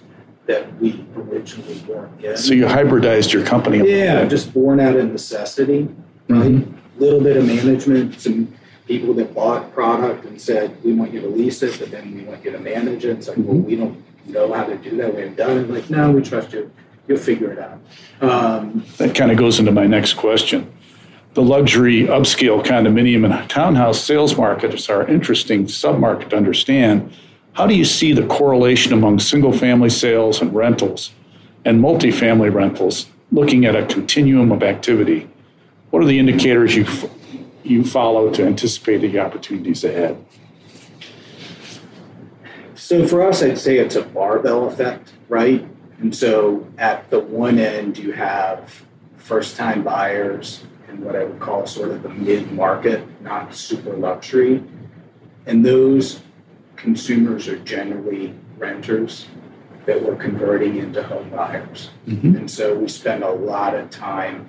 that 0.47 0.79
we 0.81 1.05
originally 1.17 1.79
weren't 1.89 2.23
in. 2.23 2.37
So 2.37 2.53
you 2.55 2.65
hybridized 2.67 3.33
your 3.33 3.45
company. 3.45 3.79
a 3.81 3.85
yeah, 3.85 4.25
just 4.27 4.53
born 4.53 4.81
out 4.81 4.97
of 4.97 5.11
necessity, 5.11 5.89
right? 6.29 6.53
Mhm. 6.53 6.73
Little 6.99 7.21
bit 7.21 7.37
of 7.37 7.47
management, 7.47 8.21
some 8.21 8.49
people 8.87 9.15
that 9.15 9.35
bought 9.35 9.73
product 9.73 10.27
and 10.27 10.41
said, 10.41 10.77
we 10.85 10.93
want 10.93 11.13
you 11.13 11.21
to 11.21 11.27
lease 11.29 11.63
it, 11.63 11.77
but 11.79 11.91
then 11.91 12.15
we 12.15 12.23
want 12.23 12.45
you 12.45 12.51
to 12.53 12.59
manage 12.61 13.05
it. 13.05 13.11
It's 13.19 13.29
like, 13.29 13.39
well, 13.41 13.57
we 13.57 13.77
don't 13.77 13.97
know 14.27 14.53
how 14.53 14.65
to 14.65 14.77
do 14.77 14.97
that. 14.99 15.15
We 15.15 15.23
haven't 15.23 15.37
done 15.37 15.59
it. 15.59 15.71
Like, 15.71 15.89
no, 15.91 16.11
we 16.13 16.23
trust 16.23 16.53
you. 16.53 16.71
You'll 17.09 17.19
figure 17.19 17.51
it 17.53 17.59
out. 17.59 17.79
Um, 18.21 18.85
That 18.99 19.15
kind 19.15 19.31
of 19.31 19.39
goes 19.39 19.59
into 19.59 19.73
my 19.73 19.87
next 19.87 20.15
question. 20.15 20.73
The 21.35 21.43
luxury 21.43 22.03
upscale 22.03 22.65
condominium 22.65 23.29
and 23.29 23.51
townhouse 23.51 24.01
sales 24.01 24.37
markets 24.37 24.89
are 24.89 25.03
an 25.03 25.13
interesting 25.13 25.67
submarket 25.67 26.31
to 26.31 26.37
understand. 26.37 27.13
How 27.55 27.67
do 27.67 27.75
you 27.75 27.85
see 27.85 28.13
the 28.13 28.25
correlation 28.29 28.93
among 28.93 29.19
single 29.19 29.53
family 29.53 29.91
sales 29.91 30.41
and 30.41 30.55
rentals 30.55 31.11
and 31.65 31.83
multifamily 31.83 32.55
rentals 32.55 33.07
looking 33.33 33.65
at 33.65 33.75
a 33.75 33.85
continuum 33.87 34.53
of 34.53 34.63
activity? 34.63 35.29
What 35.91 36.05
are 36.05 36.07
the 36.07 36.21
indicators 36.21 36.77
you, 36.77 36.87
you 37.65 37.83
follow 37.83 38.31
to 38.31 38.47
anticipate 38.47 38.99
the 38.99 39.19
opportunities 39.19 39.83
ahead? 39.83 40.25
So 42.77 43.09
for 43.09 43.27
us, 43.27 43.43
I'd 43.43 43.59
say 43.59 43.79
it's 43.79 43.97
a 43.97 44.03
barbell 44.03 44.69
effect, 44.69 45.13
right? 45.29 45.67
And 45.99 46.15
so 46.15 46.69
at 46.79 47.11
the 47.11 47.19
one 47.19 47.59
end, 47.59 47.99
you 47.99 48.13
have 48.13 48.85
first 49.17 49.57
time 49.57 49.83
buyers 49.83 50.63
and 50.95 51.05
what 51.05 51.17
I 51.17 51.25
would 51.25 51.41
call 51.41 51.67
sort 51.67 51.91
of 51.91 52.03
the 52.03 52.09
mid 52.09 52.53
market, 52.53 53.03
not 53.23 53.55
super 53.55 53.95
luxury. 53.97 54.63
And 55.47 55.65
those 55.65 56.21
consumers 56.77 57.49
are 57.49 57.59
generally 57.59 58.35
renters 58.59 59.27
that 59.87 60.03
we're 60.03 60.17
converting 60.17 60.77
into 60.77 61.03
home 61.03 61.29
buyers. 61.31 61.91
Mhm. 62.09 62.37
And 62.37 62.51
so 62.51 62.75
we 62.79 62.89
spend 62.89 63.23
a 63.23 63.31
lot 63.31 63.75
of 63.75 63.91
time, 63.91 64.49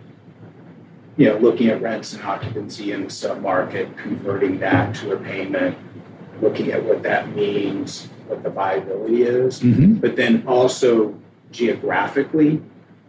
you 1.18 1.28
know, 1.28 1.38
looking 1.38 1.68
at 1.68 1.82
rents 1.82 2.14
and 2.14 2.24
occupancy 2.24 2.92
in 2.94 3.02
the 3.04 3.10
submarket, 3.10 3.98
converting 3.98 4.60
that 4.60 4.96
to 4.96 5.14
a 5.14 5.18
payment, 5.18 5.76
looking 6.42 6.72
at 6.72 6.84
what 6.86 7.04
that 7.04 7.36
means, 7.36 8.08
what 8.28 8.44
the 8.44 8.50
viability 8.50 9.24
is, 9.24 9.62
Mhm. 9.62 10.00
but 10.00 10.16
then 10.16 10.44
also 10.48 11.14
geographically 11.52 12.62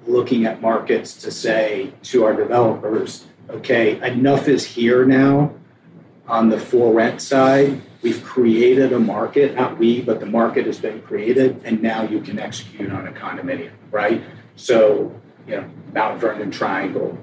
looking 0.07 0.47
at 0.47 0.61
markets 0.61 1.15
to 1.15 1.31
say 1.31 1.93
to 2.03 2.25
our 2.25 2.35
developers, 2.35 3.27
okay, 3.51 4.01
enough 4.07 4.49
is 4.49 4.65
here 4.65 5.05
now 5.05 5.55
on 6.29 6.49
the 6.49 6.59
for 6.59 6.93
rent 6.93 7.21
side. 7.21 7.81
We've 8.03 8.23
created 8.23 8.93
a 8.93 8.99
market, 8.99 9.55
not 9.55 9.79
we, 9.79 10.01
but 10.01 10.21
the 10.21 10.27
market 10.27 10.67
has 10.67 10.79
been 10.79 11.03
created, 11.03 11.61
and 11.65 11.83
now 11.83 12.03
you 12.03 12.21
can 12.21 12.39
execute 12.39 12.93
on 12.93 13.07
a 13.07 13.13
condominium, 13.13 13.73
right? 13.91 14.23
So, 14.55 15.19
you 15.47 15.57
know, 15.57 15.71
Mount 15.93 16.21
Vernon 16.21 16.51
Triangle, 16.51 17.19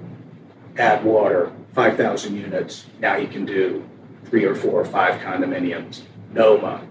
add 0.76 1.04
water, 1.04 1.52
5,000 1.74 2.36
units. 2.36 2.86
Now 3.00 3.16
you 3.16 3.28
can 3.28 3.44
do 3.44 3.84
three 4.24 4.44
or 4.44 4.54
four 4.54 4.80
or 4.80 4.84
five 4.84 5.20
condominiums. 5.20 6.02
Noma, 6.32 6.86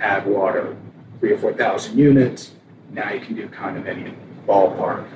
add 0.00 0.26
water, 0.26 0.76
three 1.18 1.32
or 1.32 1.38
4,000 1.38 1.98
units. 1.98 2.52
Now 2.90 3.12
you 3.12 3.20
can 3.20 3.34
do 3.34 3.48
condominium. 3.48 4.14
Ballpark, 4.46 5.06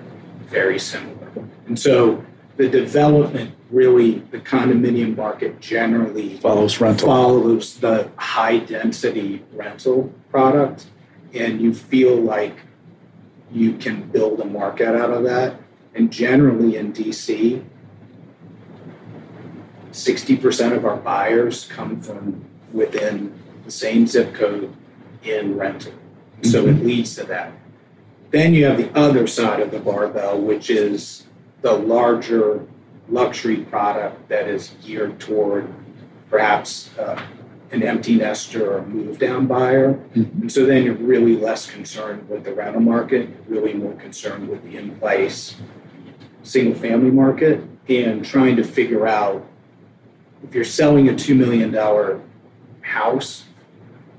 very 0.46 0.78
similar. 0.78 1.28
And 1.66 1.78
so 1.78 2.24
the 2.56 2.68
development 2.68 3.54
really, 3.70 4.20
the 4.30 4.38
condominium 4.38 5.16
market 5.16 5.60
generally 5.60 6.36
Follows 6.38 6.80
rental. 6.80 7.08
follows 7.08 7.78
the 7.78 8.10
high 8.16 8.58
density 8.58 9.44
rental 9.52 10.12
product 10.30 10.86
and 11.32 11.60
you 11.60 11.74
feel 11.74 12.16
like 12.16 12.56
you 13.52 13.72
can 13.74 14.02
build 14.10 14.40
a 14.40 14.44
market 14.44 14.88
out 14.88 15.10
of 15.10 15.24
that 15.24 15.60
and 15.94 16.12
generally 16.12 16.76
in 16.76 16.92
DC 16.92 17.64
60% 19.90 20.76
of 20.76 20.84
our 20.84 20.96
buyers 20.96 21.66
come 21.66 22.00
from 22.00 22.44
within 22.72 23.32
the 23.64 23.70
same 23.70 24.06
zip 24.06 24.34
code 24.34 24.74
in 25.22 25.56
rental. 25.56 25.92
So 26.42 26.66
it 26.66 26.74
mm-hmm. 26.74 26.86
leads 26.86 27.14
to 27.14 27.24
that. 27.24 27.52
Then 28.34 28.52
you 28.52 28.64
have 28.64 28.78
the 28.78 28.90
other 28.98 29.28
side 29.28 29.60
of 29.60 29.70
the 29.70 29.78
barbell, 29.78 30.40
which 30.40 30.68
is 30.68 31.22
the 31.62 31.72
larger 31.72 32.66
luxury 33.08 33.58
product 33.58 34.28
that 34.28 34.48
is 34.48 34.74
geared 34.82 35.20
toward 35.20 35.72
perhaps 36.30 36.90
uh, 36.98 37.24
an 37.70 37.84
empty 37.84 38.16
nester 38.16 38.72
or 38.72 38.78
a 38.78 38.86
move 38.86 39.20
down 39.20 39.46
buyer. 39.46 39.94
Mm-hmm. 40.16 40.40
And 40.40 40.50
so 40.50 40.66
then 40.66 40.82
you're 40.82 40.94
really 40.94 41.36
less 41.36 41.70
concerned 41.70 42.28
with 42.28 42.42
the 42.42 42.52
rental 42.52 42.80
market, 42.80 43.30
really 43.46 43.72
more 43.72 43.92
concerned 43.92 44.48
with 44.48 44.64
the 44.64 44.78
in 44.78 44.98
place 44.98 45.54
single 46.42 46.74
family 46.74 47.12
market 47.12 47.62
and 47.88 48.24
trying 48.24 48.56
to 48.56 48.64
figure 48.64 49.06
out 49.06 49.46
if 50.42 50.56
you're 50.56 50.64
selling 50.64 51.08
a 51.08 51.12
$2 51.12 51.36
million 51.36 51.72
house, 52.80 53.43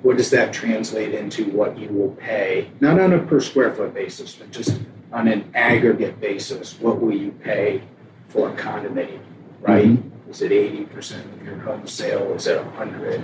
what 0.05 0.17
does 0.17 0.29
that 0.29 0.53
translate 0.53 1.15
into 1.15 1.45
what 1.45 1.75
you 1.79 1.89
will 1.89 2.11
pay, 2.11 2.69
not 2.79 2.99
on 2.99 3.11
a 3.11 3.17
per 3.17 3.39
square 3.39 3.73
foot 3.73 3.91
basis, 3.91 4.35
but 4.35 4.51
just 4.51 4.79
on 5.11 5.27
an 5.27 5.49
aggregate 5.55 6.21
basis, 6.21 6.79
what 6.79 7.01
will 7.01 7.11
you 7.11 7.31
pay 7.31 7.81
for 8.27 8.49
a 8.49 8.53
condominium, 8.53 9.19
right? 9.61 9.87
Mm-hmm. 9.87 10.29
Is 10.29 10.43
it 10.43 10.51
80% 10.51 11.33
of 11.33 11.43
your 11.43 11.57
home 11.57 11.87
sale? 11.87 12.31
Is 12.35 12.45
it 12.45 12.63
100? 12.63 13.19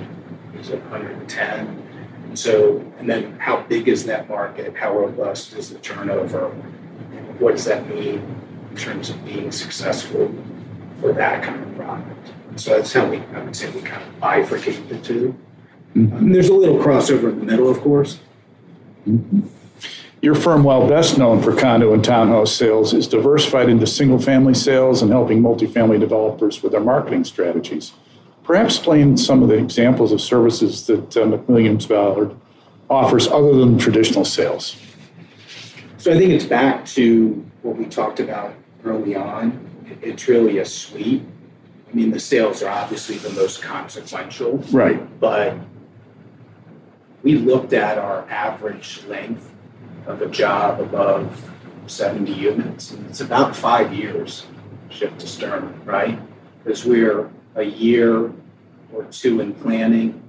Is 0.55 0.69
it 0.69 0.81
110? 0.85 1.67
And 2.23 2.39
so, 2.39 2.83
and 2.97 3.07
then 3.07 3.37
how 3.37 3.61
big 3.61 3.87
is 3.87 4.03
that 4.05 4.27
market? 4.27 4.75
How 4.75 4.97
robust 4.97 5.53
is 5.53 5.69
the 5.69 5.77
turnover? 5.77 6.47
What 7.37 7.57
does 7.57 7.65
that 7.65 7.87
mean 7.87 8.23
in 8.71 8.75
terms 8.75 9.11
of 9.11 9.23
being 9.23 9.51
successful 9.51 10.33
for 10.99 11.13
that 11.13 11.43
kind 11.43 11.61
of 11.61 11.75
product? 11.75 12.31
So 12.55 12.71
that's 12.71 12.91
how 12.91 13.05
we, 13.05 13.17
I 13.35 13.43
would 13.43 13.55
say, 13.55 13.69
we 13.69 13.81
kind 13.81 14.01
of 14.01 14.19
bifurcate 14.19 14.89
the 14.89 14.97
2 14.97 15.37
mm-hmm. 15.95 16.31
there's 16.31 16.49
a 16.49 16.53
little 16.53 16.77
crossover 16.77 17.31
in 17.31 17.39
the 17.39 17.45
middle, 17.45 17.69
of 17.69 17.79
course. 17.81 18.19
Mm-hmm. 19.07 19.41
Your 20.21 20.35
firm, 20.35 20.63
while 20.63 20.87
best 20.87 21.17
known 21.17 21.41
for 21.41 21.55
condo 21.55 21.93
and 21.93 22.03
townhouse 22.03 22.53
sales, 22.55 22.93
is 22.93 23.07
diversified 23.07 23.69
into 23.69 23.87
single 23.87 24.19
family 24.19 24.53
sales 24.53 25.01
and 25.01 25.09
helping 25.09 25.41
multifamily 25.41 25.99
developers 25.99 26.61
with 26.61 26.73
their 26.73 26.81
marketing 26.81 27.23
strategies. 27.23 27.93
Perhaps 28.43 28.75
explain 28.75 29.17
some 29.17 29.41
of 29.41 29.49
the 29.49 29.55
examples 29.55 30.11
of 30.11 30.21
services 30.21 30.85
that 30.85 31.17
uh, 31.17 31.25
McWilliams 31.25 31.87
Ballard 31.87 32.35
offers 32.87 33.27
other 33.27 33.55
than 33.55 33.79
traditional 33.79 34.23
sales. 34.23 34.77
So 35.97 36.11
I 36.11 36.17
think 36.17 36.31
it's 36.31 36.45
back 36.45 36.85
to 36.87 37.43
what 37.63 37.77
we 37.77 37.85
talked 37.85 38.19
about 38.19 38.53
early 38.83 39.15
on. 39.15 39.67
It's 40.01 40.27
really 40.27 40.59
a 40.59 40.65
suite. 40.65 41.23
I 41.89 41.95
mean, 41.95 42.11
the 42.11 42.19
sales 42.19 42.61
are 42.61 42.69
obviously 42.69 43.17
the 43.17 43.29
most 43.31 43.61
consequential. 43.61 44.57
Right. 44.71 45.19
But 45.19 45.55
we 47.23 47.35
looked 47.35 47.73
at 47.73 47.97
our 47.97 48.27
average 48.29 49.03
length 49.05 49.51
of 50.07 50.21
a 50.21 50.27
job 50.27 50.79
above 50.79 51.49
70 51.87 52.31
units. 52.31 52.91
And 52.91 53.05
it's 53.07 53.21
about 53.21 53.55
five 53.55 53.93
years 53.93 54.45
shift 54.89 55.19
to 55.19 55.27
stern, 55.27 55.79
right? 55.85 56.19
Because 56.63 56.85
we're 56.85 57.29
a 57.55 57.63
year 57.63 58.31
or 58.93 59.05
two 59.11 59.41
in 59.41 59.53
planning, 59.53 60.21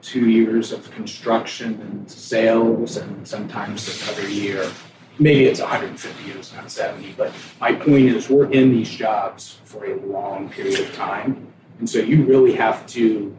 two 0.00 0.28
years 0.28 0.72
of 0.72 0.90
construction 0.90 1.80
and 1.80 2.10
sales, 2.10 2.96
and 2.96 3.26
sometimes 3.26 4.02
another 4.02 4.28
year. 4.28 4.70
Maybe 5.18 5.46
it's 5.46 5.60
150 5.60 6.24
years, 6.24 6.52
not 6.54 6.70
70. 6.70 7.14
But 7.16 7.32
my 7.60 7.72
point 7.72 8.06
is, 8.06 8.30
we're 8.30 8.50
in 8.50 8.70
these 8.70 8.88
jobs 8.88 9.58
for 9.64 9.84
a 9.84 9.96
long 10.06 10.48
period 10.48 10.80
of 10.80 10.94
time. 10.94 11.52
And 11.80 11.90
so 11.90 11.98
you 11.98 12.24
really 12.24 12.54
have 12.54 12.86
to, 12.88 13.36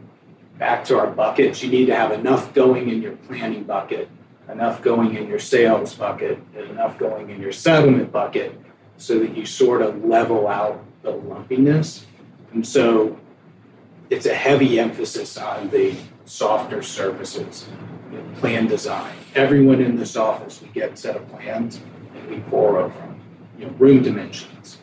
back 0.60 0.84
to 0.84 0.96
our 0.96 1.08
buckets, 1.08 1.60
you 1.62 1.70
need 1.70 1.86
to 1.86 1.96
have 1.96 2.12
enough 2.12 2.54
going 2.54 2.88
in 2.88 3.02
your 3.02 3.16
planning 3.16 3.64
bucket 3.64 4.08
enough 4.50 4.82
going 4.82 5.16
in 5.16 5.26
your 5.28 5.38
sales 5.38 5.94
bucket 5.94 6.38
and 6.56 6.70
enough 6.70 6.98
going 6.98 7.30
in 7.30 7.40
your 7.40 7.52
settlement 7.52 8.10
bucket 8.12 8.58
so 8.96 9.18
that 9.18 9.36
you 9.36 9.46
sort 9.46 9.82
of 9.82 10.04
level 10.04 10.46
out 10.48 10.84
the 11.02 11.10
lumpiness. 11.10 12.06
And 12.52 12.66
so 12.66 13.18
it's 14.10 14.26
a 14.26 14.34
heavy 14.34 14.78
emphasis 14.78 15.36
on 15.36 15.70
the 15.70 15.96
softer 16.24 16.82
services, 16.82 17.68
plan 18.36 18.66
design. 18.66 19.14
Everyone 19.34 19.80
in 19.80 19.96
this 19.96 20.16
office, 20.16 20.60
we 20.60 20.68
get 20.68 20.92
a 20.92 20.96
set 20.96 21.16
of 21.16 21.28
plans 21.30 21.80
and 22.14 22.28
we 22.28 22.40
pore 22.50 22.78
over 22.78 22.98
them. 22.98 23.20
You 23.58 23.66
know, 23.66 23.72
room 23.72 24.02
dimensions, 24.02 24.78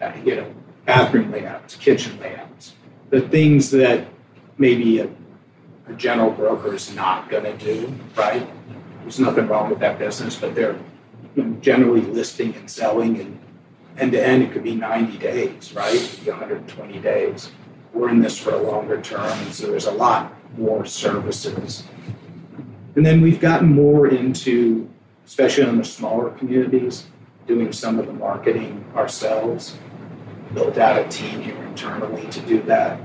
uh, 0.00 0.12
you 0.24 0.36
know, 0.36 0.54
bathroom 0.86 1.30
layouts, 1.30 1.76
kitchen 1.76 2.18
layouts, 2.20 2.74
the 3.10 3.20
things 3.20 3.70
that 3.72 4.06
maybe 4.62 5.00
a, 5.00 5.08
a 5.88 5.92
general 5.96 6.30
broker 6.30 6.72
is 6.72 6.94
not 6.94 7.28
going 7.28 7.44
to 7.44 7.56
do, 7.58 7.92
right? 8.16 8.48
there's 9.02 9.18
nothing 9.18 9.48
wrong 9.48 9.68
with 9.68 9.80
that 9.80 9.98
business, 9.98 10.36
but 10.36 10.54
they're 10.54 10.78
generally 11.60 12.02
listing 12.02 12.54
and 12.54 12.70
selling 12.70 13.20
and 13.20 13.38
end 13.98 14.12
to 14.12 14.26
end, 14.26 14.42
it 14.42 14.52
could 14.52 14.62
be 14.62 14.74
90 14.74 15.18
days, 15.18 15.74
right? 15.74 15.94
It 15.94 16.10
could 16.10 16.24
be 16.24 16.30
120 16.30 16.98
days. 17.00 17.50
We're 17.92 18.08
in 18.08 18.20
this 18.20 18.38
for 18.38 18.50
a 18.54 18.62
longer 18.62 19.00
term, 19.02 19.30
and 19.30 19.52
so 19.52 19.66
there's 19.66 19.86
a 19.86 19.92
lot 19.92 20.32
more 20.56 20.86
services. 20.86 21.84
And 22.94 23.04
then 23.04 23.20
we've 23.20 23.40
gotten 23.40 23.68
more 23.68 24.06
into, 24.06 24.88
especially 25.26 25.64
in 25.64 25.76
the 25.78 25.84
smaller 25.84 26.30
communities, 26.30 27.06
doing 27.46 27.72
some 27.72 27.98
of 27.98 28.06
the 28.06 28.12
marketing 28.12 28.84
ourselves. 28.94 29.76
Built 30.54 30.78
out 30.78 30.98
a 30.98 31.08
team 31.08 31.40
here 31.40 31.56
internally 31.64 32.26
to 32.30 32.40
do 32.40 32.62
that, 32.62 33.00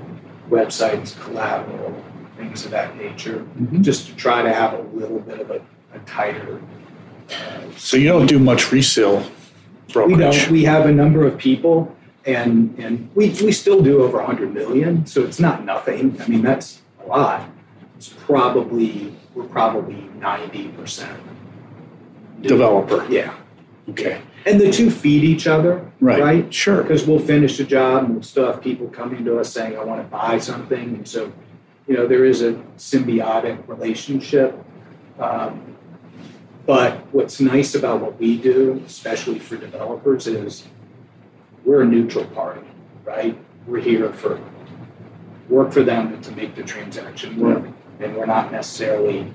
websites, 0.50 1.20
collateral, 1.22 2.04
things 2.38 2.66
of 2.66 2.72
that 2.72 2.96
nature, 2.98 3.40
mm-hmm. 3.40 3.82
just 3.82 4.08
to 4.08 4.16
try 4.16 4.42
to 4.42 4.54
have 4.54 4.74
a 4.74 4.82
little 4.82 5.20
bit 5.20 5.40
of 5.40 5.52
a 5.52 5.62
a 5.94 6.00
tighter. 6.00 6.62
So 7.76 7.98
you 7.98 8.08
don't 8.08 8.26
do 8.26 8.40
much 8.40 8.72
resale 8.72 9.30
brokerage. 9.92 10.18
We 10.18 10.24
don't. 10.24 10.52
We 10.52 10.64
have 10.64 10.86
a 10.86 10.92
number 10.92 11.26
of 11.26 11.38
people, 11.38 11.96
and 12.26 12.78
and 12.80 13.10
we 13.16 13.30
we 13.44 13.52
still 13.52 13.82
do 13.82 14.04
over 14.04 14.18
100 14.18 14.54
million. 14.54 15.06
So 15.06 15.24
it's 15.24 15.40
not 15.40 15.66
nothing. 15.66 16.20
I 16.22 16.28
mean, 16.28 16.42
that's 16.42 16.82
a 17.04 17.08
lot. 17.08 17.50
It's 17.98 18.10
probably 18.10 19.14
we're 19.34 19.46
probably 19.46 20.10
90 20.20 20.70
percent 20.70 21.20
developer. 22.42 23.06
Yeah. 23.10 23.36
Okay. 23.90 24.22
And 24.46 24.62
the 24.62 24.72
two 24.72 24.90
feed 24.90 25.24
each 25.24 25.48
other, 25.48 25.92
right? 26.00 26.22
Right. 26.22 26.54
Sure. 26.54 26.82
Because 26.82 27.06
we'll 27.06 27.20
finish 27.20 27.60
a 27.60 27.66
job 27.66 28.06
and 28.06 28.14
we'll 28.14 28.24
still 28.24 28.46
have 28.46 28.62
people 28.62 28.88
coming 28.88 29.26
to 29.26 29.40
us 29.40 29.52
saying, 29.52 29.78
"I 29.78 29.84
want 29.84 30.02
to 30.02 30.08
buy 30.08 30.38
something," 30.38 30.96
and 30.96 31.08
so 31.08 31.34
you 31.88 31.96
know 31.96 32.08
there 32.08 32.24
is 32.24 32.42
a 32.42 32.54
symbiotic 32.78 33.68
relationship 33.68 34.64
um, 35.20 35.76
but 36.66 36.98
what's 37.14 37.40
nice 37.40 37.76
about 37.76 38.02
what 38.02 38.20
we 38.20 38.38
do, 38.38 38.84
especially 38.86 39.40
for 39.40 39.56
developers, 39.56 40.28
is 40.28 40.68
we're 41.64 41.82
a 41.82 41.86
neutral 41.86 42.26
party, 42.26 42.68
right? 43.04 43.38
We're 43.66 43.80
here 43.80 44.12
for 44.14 44.40
work 45.50 45.72
for 45.72 45.84
them 45.84 46.22
to 46.22 46.32
make 46.32 46.56
the 46.56 46.64
transaction 46.64 47.40
work, 47.40 47.64
yeah. 47.64 48.08
and 48.08 48.18
we're 48.18 48.26
not 48.26 48.52
necessarily 48.52 49.32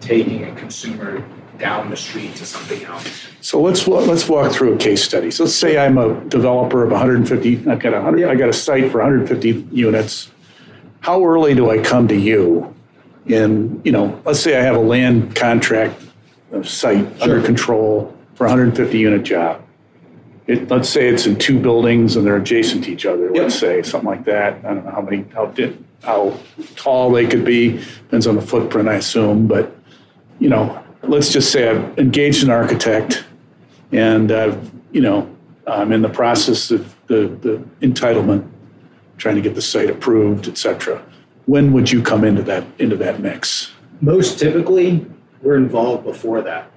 taking 0.00 0.44
a 0.44 0.54
consumer 0.54 1.24
down 1.58 1.90
the 1.90 1.96
street 1.96 2.34
to 2.36 2.46
something 2.46 2.84
else. 2.84 3.28
So 3.40 3.60
let's 3.60 3.86
let's 3.86 4.28
walk 4.28 4.52
through 4.52 4.74
a 4.74 4.78
case 4.78 5.02
study. 5.02 5.30
So 5.30 5.44
let's 5.44 5.54
say 5.54 5.78
I'm 5.78 5.98
a 5.98 6.20
developer 6.26 6.84
of 6.84 6.90
150. 6.90 7.68
I've 7.68 7.80
got 7.80 7.92
100. 7.92 8.20
Yeah. 8.20 8.30
I 8.30 8.34
got 8.34 8.48
a 8.48 8.52
site 8.52 8.90
for 8.90 8.98
150 8.98 9.68
units. 9.72 10.30
How 11.00 11.24
early 11.24 11.54
do 11.54 11.70
I 11.70 11.78
come 11.78 12.08
to 12.08 12.16
you 12.16 12.74
in, 13.26 13.80
you 13.84 13.92
know, 13.92 14.20
let's 14.24 14.40
say 14.40 14.58
I 14.58 14.62
have 14.62 14.76
a 14.76 14.80
land 14.80 15.36
contract 15.36 16.02
site 16.62 17.06
sure. 17.18 17.22
under 17.22 17.42
control 17.42 18.16
for 18.34 18.44
150 18.44 18.98
unit 18.98 19.22
job. 19.22 19.62
It, 20.46 20.70
let's 20.70 20.88
say 20.88 21.08
it's 21.08 21.26
in 21.26 21.38
two 21.38 21.60
buildings 21.60 22.16
and 22.16 22.26
they're 22.26 22.36
adjacent 22.36 22.84
to 22.84 22.90
each 22.90 23.04
other. 23.04 23.26
Yep. 23.26 23.34
Let's 23.34 23.58
say 23.58 23.82
something 23.82 24.08
like 24.08 24.24
that. 24.24 24.64
I 24.64 24.74
don't 24.74 24.84
know 24.84 24.90
how 24.90 25.02
many, 25.02 25.24
how 25.34 25.46
did, 25.46 25.84
how 26.02 26.38
tall 26.74 27.12
they 27.12 27.26
could 27.26 27.44
be. 27.44 27.72
Depends 27.72 28.26
on 28.26 28.34
the 28.36 28.42
footprint, 28.42 28.88
I 28.88 28.94
assume. 28.94 29.46
But 29.46 29.76
you 30.38 30.48
know, 30.48 30.82
let's 31.02 31.32
just 31.32 31.50
say 31.52 31.68
I've 31.68 31.98
engaged 31.98 32.44
an 32.44 32.50
architect, 32.50 33.24
and 33.92 34.30
I've 34.32 34.70
you 34.92 35.00
know 35.00 35.34
I'm 35.66 35.92
in 35.92 36.02
the 36.02 36.08
process 36.08 36.70
of 36.70 36.94
the 37.06 37.28
the 37.40 37.86
entitlement, 37.86 38.48
trying 39.16 39.36
to 39.36 39.42
get 39.42 39.54
the 39.54 39.62
site 39.62 39.90
approved, 39.90 40.48
et 40.48 40.58
cetera 40.58 41.02
when 41.48 41.72
would 41.72 41.90
you 41.90 42.02
come 42.02 42.24
into 42.24 42.42
that 42.42 42.64
into 42.78 42.94
that 42.96 43.20
mix? 43.20 43.72
Most 44.02 44.38
typically, 44.38 45.06
we're 45.42 45.56
involved 45.56 46.04
before 46.04 46.42
that. 46.42 46.70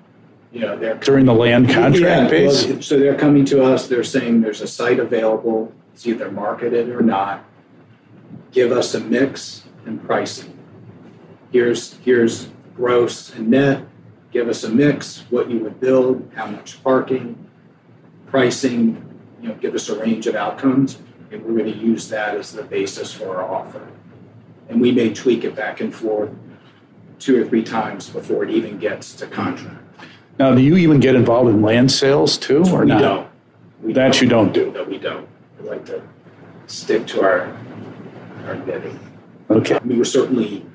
You 0.53 0.61
know, 0.61 0.77
they're 0.77 0.95
during 0.95 1.25
the 1.25 1.33
land 1.33 1.69
contract 1.69 2.01
yeah, 2.01 2.27
phase. 2.27 2.65
Well, 2.65 2.81
so 2.81 2.97
they're 2.97 3.17
coming 3.17 3.43
to 3.45 3.63
us. 3.63 3.87
They're 3.87 4.03
saying 4.03 4.41
there's 4.41 4.61
a 4.61 4.67
site 4.67 4.99
available. 4.99 5.73
It's 5.93 6.07
either 6.07 6.31
marketed 6.31 6.89
or 6.89 7.01
not. 7.01 7.43
Give 8.51 8.71
us 8.71 8.95
a 8.95 9.01
mix 9.01 9.65
and 9.85 10.01
pricing. 10.03 10.57
Here's 11.51 11.95
here's 11.97 12.47
gross 12.75 13.35
and 13.35 13.49
net. 13.49 13.85
Give 14.31 14.47
us 14.47 14.63
a 14.63 14.69
mix. 14.69 15.25
What 15.29 15.49
you 15.49 15.59
would 15.59 15.79
build. 15.79 16.31
How 16.35 16.47
much 16.47 16.81
parking. 16.83 17.49
Pricing. 18.27 19.07
You 19.41 19.49
know, 19.49 19.55
give 19.55 19.75
us 19.75 19.89
a 19.89 19.99
range 19.99 20.27
of 20.27 20.35
outcomes 20.35 20.99
and 21.31 21.43
we're 21.45 21.57
going 21.57 21.71
to 21.71 21.77
use 21.77 22.09
that 22.09 22.35
as 22.35 22.51
the 22.51 22.63
basis 22.63 23.13
for 23.13 23.37
our 23.37 23.49
offer. 23.49 23.87
And 24.69 24.81
we 24.81 24.91
may 24.91 25.13
tweak 25.13 25.43
it 25.43 25.55
back 25.55 25.79
and 25.79 25.93
forth 25.93 26.29
two 27.19 27.41
or 27.41 27.47
three 27.47 27.63
times 27.63 28.09
before 28.09 28.43
it 28.43 28.49
even 28.49 28.77
gets 28.77 29.13
to 29.15 29.27
contract. 29.27 29.77
Now, 30.39 30.53
do 30.55 30.61
you 30.61 30.75
even 30.77 30.99
get 30.99 31.15
involved 31.15 31.49
in 31.49 31.61
land 31.61 31.91
sales 31.91 32.37
too, 32.37 32.63
or 32.71 32.81
we 32.81 32.87
not? 32.87 33.01
Don't. 33.01 33.27
We 33.81 33.93
that 33.93 34.13
don't. 34.13 34.21
you 34.21 34.29
don't 34.29 34.53
do. 34.53 34.71
No, 34.71 34.83
we 34.83 34.97
don't. 34.97 35.27
We 35.59 35.69
like 35.69 35.85
to 35.87 36.01
stick 36.67 37.05
to 37.07 37.21
our 37.21 37.57
our 38.45 38.55
knitting. 38.55 38.99
Okay. 39.49 39.75
I 39.75 39.83
mean, 39.83 39.97
we're 39.97 40.03
certainly 40.03 40.65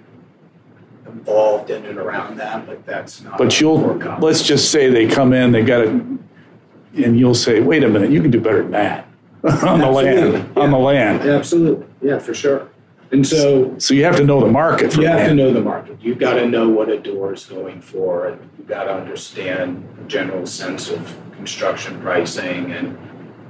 involved 1.26 1.70
in 1.70 1.84
and 1.86 1.98
around 1.98 2.36
that, 2.36 2.66
but 2.66 2.84
that's 2.86 3.22
not. 3.22 3.38
But 3.38 3.60
you'll, 3.60 3.80
let's 4.20 4.42
just 4.42 4.70
say 4.70 4.90
they 4.90 5.06
come 5.06 5.32
in, 5.32 5.52
they 5.52 5.62
got 5.62 5.82
it, 5.82 5.88
and 5.88 7.18
you'll 7.18 7.34
say, 7.34 7.60
wait 7.60 7.82
a 7.82 7.88
minute, 7.88 8.10
you 8.10 8.22
can 8.22 8.30
do 8.30 8.40
better 8.40 8.62
than 8.62 8.70
that 8.72 9.08
on 9.64 9.80
the 9.80 9.90
land, 9.90 10.18
Absolutely, 10.18 10.62
on 10.62 10.70
the 10.70 10.78
land. 10.78 11.20
Absolutely, 11.22 11.86
yeah, 12.00 12.18
for 12.18 12.32
sure. 12.32 12.70
And 13.12 13.26
so 13.26 13.76
So 13.78 13.94
you 13.94 14.04
have 14.04 14.16
to 14.16 14.24
know 14.24 14.40
the 14.40 14.50
market 14.50 14.92
for 14.92 15.00
you 15.00 15.06
have 15.06 15.28
to 15.28 15.34
know 15.34 15.52
the 15.52 15.60
market. 15.60 15.98
You've 16.00 16.18
got 16.18 16.34
to 16.34 16.46
know 16.46 16.68
what 16.68 16.88
a 16.88 16.98
door 16.98 17.32
is 17.34 17.44
going 17.44 17.80
for, 17.80 18.28
and 18.28 18.50
you've 18.58 18.66
got 18.68 18.84
to 18.84 18.94
understand 18.94 19.84
a 20.04 20.08
general 20.08 20.46
sense 20.46 20.90
of 20.90 21.16
construction 21.32 22.00
pricing, 22.00 22.72
and 22.72 22.98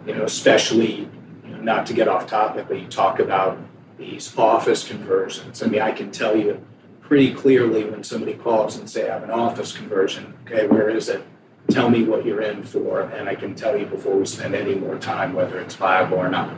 you 0.07 0.15
know, 0.15 0.25
especially 0.25 1.09
you 1.45 1.51
know, 1.51 1.61
not 1.61 1.87
to 1.87 1.95
get 1.95 2.09
off 2.09 2.27
topic, 2.27 2.67
but 2.69 2.81
you 2.81 2.87
talk 2.87 3.19
about 3.19 3.59
these 3.99 4.37
office 4.37 4.87
conversions. 4.87 5.63
I 5.63 5.67
mean, 5.67 5.81
I 5.81 5.91
can 5.91 6.11
tell 6.11 6.37
you 6.37 6.61
pretty 7.09 7.33
clearly 7.33 7.85
when 7.85 8.03
somebody 8.03 8.35
calls 8.35 8.77
and 8.77 8.89
say, 8.91 9.09
"I 9.09 9.15
have 9.15 9.23
an 9.23 9.31
office 9.31 9.77
conversion." 9.77 10.35
Okay, 10.45 10.67
where 10.67 10.89
is 10.89 11.09
it? 11.09 11.23
Tell 11.69 11.89
me 11.91 12.05
what 12.05 12.25
you're 12.25 12.43
in 12.43 12.63
for, 12.63 13.01
and 13.01 13.29
I 13.29 13.35
can 13.35 13.55
tell 13.55 13.77
you 13.77 13.87
before 13.87 14.17
we 14.17 14.27
spend 14.27 14.55
any 14.55 14.75
more 14.75 14.97
time 14.97 15.35
whether 15.35 15.59
it's 15.59 15.75
viable 15.75 16.19
or 16.19 16.29
not, 16.29 16.51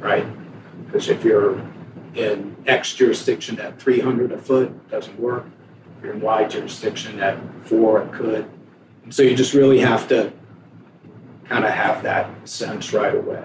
right? 0.00 0.26
Because 0.86 1.08
if 1.08 1.24
you're 1.24 1.60
in 2.14 2.54
X 2.66 2.94
jurisdiction 2.94 3.58
at 3.58 3.80
300 3.80 4.32
a 4.32 4.38
foot, 4.38 4.88
doesn't 4.90 5.18
work. 5.18 5.46
If 5.98 6.04
you're 6.04 6.14
in 6.14 6.20
Y 6.20 6.44
jurisdiction 6.44 7.20
at 7.20 7.38
four, 7.64 8.02
it 8.02 8.12
could. 8.12 8.44
And 9.04 9.12
so 9.14 9.22
you 9.22 9.34
just 9.34 9.54
really 9.54 9.78
have 9.78 10.06
to 10.08 10.32
kind 11.48 11.64
of 11.64 11.70
have 11.70 12.02
that 12.02 12.28
sense 12.44 12.92
right 12.92 13.14
away. 13.14 13.42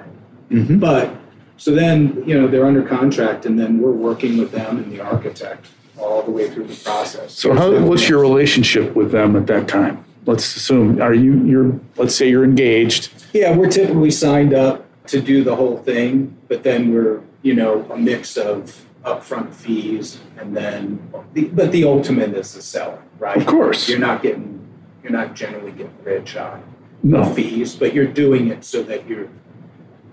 Mhm. 0.52 0.80
But 0.80 1.12
so 1.58 1.74
then, 1.74 2.24
you 2.26 2.40
know, 2.40 2.48
they're 2.48 2.66
under 2.66 2.84
contract, 2.84 3.46
and 3.46 3.60
then 3.60 3.80
we're 3.80 3.92
working 3.92 4.38
with 4.38 4.52
them 4.52 4.78
and 4.78 4.92
the 4.92 5.02
architect 5.02 5.68
all 6.00 6.22
the 6.24 6.32
way 6.32 6.50
through 6.50 6.66
the 6.68 6.76
process. 6.76 7.34
So 7.34 7.54
how, 7.54 7.80
what's 7.82 8.08
your 8.08 8.20
relationship 8.20 8.96
with 8.96 9.12
them 9.12 9.36
at 9.36 9.48
that 9.48 9.68
time? 9.68 10.04
Let's 10.26 10.56
assume, 10.56 11.02
are 11.02 11.14
you, 11.14 11.44
you're, 11.46 11.80
let's 11.96 12.16
say 12.16 12.30
you're 12.30 12.44
engaged. 12.44 13.12
Yeah, 13.34 13.56
we're 13.56 13.70
typically 13.70 14.12
signed 14.12 14.54
up 14.54 14.86
to 15.08 15.22
do 15.22 15.44
the 15.44 15.56
whole 15.56 15.78
thing, 15.78 16.38
but 16.48 16.64
then 16.64 16.94
we're, 16.94 17.22
you 17.42 17.54
know, 17.54 17.90
a 17.90 17.98
mix 17.98 18.36
of 18.36 18.86
upfront 19.06 19.54
fees 19.54 20.20
and 20.38 20.56
then, 20.56 21.10
but 21.54 21.72
the 21.72 21.86
ultimate 21.86 22.34
is 22.34 22.54
the 22.54 22.62
seller, 22.62 23.02
right? 23.20 23.38
Of 23.38 23.46
course. 23.46 23.88
You're 23.88 24.00
not 24.00 24.22
getting, 24.22 24.68
you're 25.02 25.14
not 25.14 25.34
generally 25.34 25.72
getting 25.72 25.96
rich 26.04 26.36
on 26.36 26.62
No. 27.04 27.24
fees, 27.34 27.76
but 27.76 27.94
you're 27.94 28.06
doing 28.06 28.50
it 28.50 28.66
so 28.66 28.84
that 28.84 29.08
you're, 29.08 29.30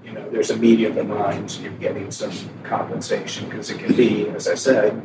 you 0.05 0.13
know, 0.13 0.31
there's 0.31 0.51
a 0.51 0.57
meeting 0.57 0.87
of 0.87 0.95
the 0.95 1.03
minds, 1.03 1.61
you're 1.61 1.73
getting 1.73 2.13
some 2.13 2.31
compensation, 2.63 3.49
because 3.49 3.71
it 3.71 3.81
can 3.81 3.97
be, 3.97 4.29
as 4.29 4.47
I 4.47 4.55
said, 4.55 5.03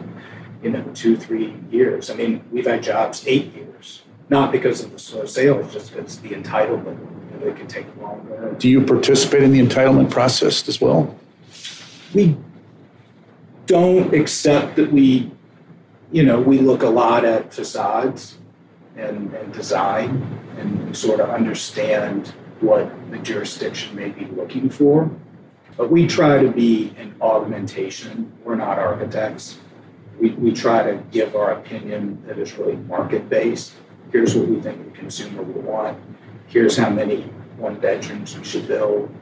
you 0.61 0.71
know, 0.71 0.83
two, 0.93 1.15
three 1.15 1.55
years. 1.71 2.09
I 2.09 2.15
mean, 2.15 2.43
we've 2.51 2.65
had 2.65 2.83
jobs 2.83 3.23
eight 3.27 3.53
years, 3.55 4.03
not 4.29 4.51
because 4.51 4.83
of 4.83 4.91
the 4.91 4.99
slow 4.99 5.25
sales, 5.25 5.71
just 5.73 5.93
because 5.93 6.19
the 6.19 6.29
entitlement, 6.29 6.99
you 7.31 7.39
know, 7.39 7.47
it 7.47 7.55
can 7.55 7.67
take 7.67 7.85
longer. 8.01 8.55
Do 8.57 8.69
you 8.69 8.81
participate 8.81 9.43
in 9.43 9.51
the 9.51 9.61
entitlement 9.61 10.11
process 10.11 10.67
as 10.67 10.81
well? 10.81 11.15
We 12.13 12.35
don't 13.67 14.13
accept 14.13 14.75
that 14.75 14.91
we, 14.91 15.31
you 16.11 16.23
know, 16.23 16.41
we 16.41 16.57
look 16.57 16.83
a 16.83 16.89
lot 16.89 17.23
at 17.23 17.53
facades 17.53 18.37
and, 18.97 19.33
and 19.33 19.53
design 19.53 20.39
and 20.57 20.95
sort 20.97 21.19
of 21.19 21.29
understand 21.29 22.33
what 22.59 22.91
the 23.11 23.17
jurisdiction 23.19 23.95
may 23.95 24.09
be 24.09 24.25
looking 24.25 24.69
for. 24.69 25.09
But 25.77 25.89
we 25.89 26.07
try 26.07 26.43
to 26.43 26.51
be 26.51 26.93
an 26.97 27.15
augmentation. 27.21 28.33
We're 28.43 28.55
not 28.55 28.77
architects. 28.77 29.57
We, 30.19 30.31
we 30.31 30.53
try 30.53 30.83
to 30.83 31.03
give 31.11 31.35
our 31.35 31.53
opinion 31.53 32.21
that 32.27 32.37
is 32.37 32.57
really 32.57 32.75
market 32.75 33.29
based. 33.29 33.73
Here's 34.11 34.35
what 34.35 34.47
we 34.47 34.59
think 34.59 34.91
the 34.91 34.97
consumer 34.97 35.43
will 35.43 35.61
want. 35.61 35.97
Here's 36.47 36.75
how 36.75 36.89
many 36.89 37.21
one 37.57 37.79
bedrooms 37.79 38.37
we 38.37 38.43
should 38.43 38.67
build. 38.67 39.13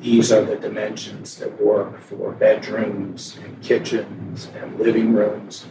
These 0.00 0.30
are 0.30 0.44
the 0.44 0.56
dimensions 0.56 1.36
that 1.38 1.60
work 1.60 2.00
for 2.00 2.32
bedrooms 2.32 3.38
and 3.44 3.60
kitchens 3.62 4.48
and 4.56 4.78
living 4.78 5.12
rooms. 5.12 5.66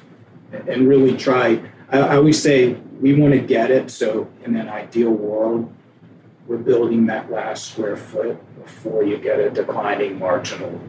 And, 0.51 0.67
and 0.67 0.87
really 0.87 1.15
try, 1.15 1.61
I, 1.89 1.99
I 1.99 2.15
always 2.17 2.41
say 2.41 2.73
we 2.99 3.13
want 3.13 3.33
to 3.33 3.39
get 3.39 3.71
it 3.71 3.89
so 3.89 4.29
in 4.43 4.55
an 4.55 4.67
ideal 4.67 5.11
world, 5.11 5.73
we're 6.45 6.57
building 6.57 7.05
that 7.07 7.31
last 7.31 7.71
square 7.71 7.97
foot 7.97 8.37
before 8.63 9.03
you 9.03 9.17
get 9.17 9.39
a 9.39 9.49
declining 9.49 10.19
marginal 10.19 10.79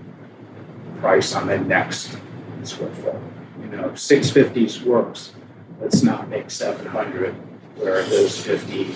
price 1.01 1.35
on 1.35 1.47
the 1.47 1.59
next 1.59 2.16
square 2.65 2.94
foot. 2.94 3.16
You 3.70 3.77
know, 3.77 3.89
650s 3.90 4.82
works. 4.85 5.32
Let's 5.81 6.03
not 6.03 6.28
make 6.28 6.51
700 6.51 7.35
where 7.77 8.03
those 8.05 8.39
50 8.40 8.95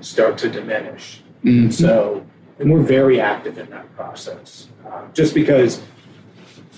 start 0.00 0.36
to 0.38 0.48
diminish. 0.50 1.22
So, 1.70 2.26
and 2.58 2.70
we're 2.70 2.82
very 2.82 3.20
active 3.20 3.58
in 3.58 3.70
that 3.70 3.94
process. 3.94 4.68
Uh, 4.86 5.02
just 5.14 5.34
because, 5.34 5.80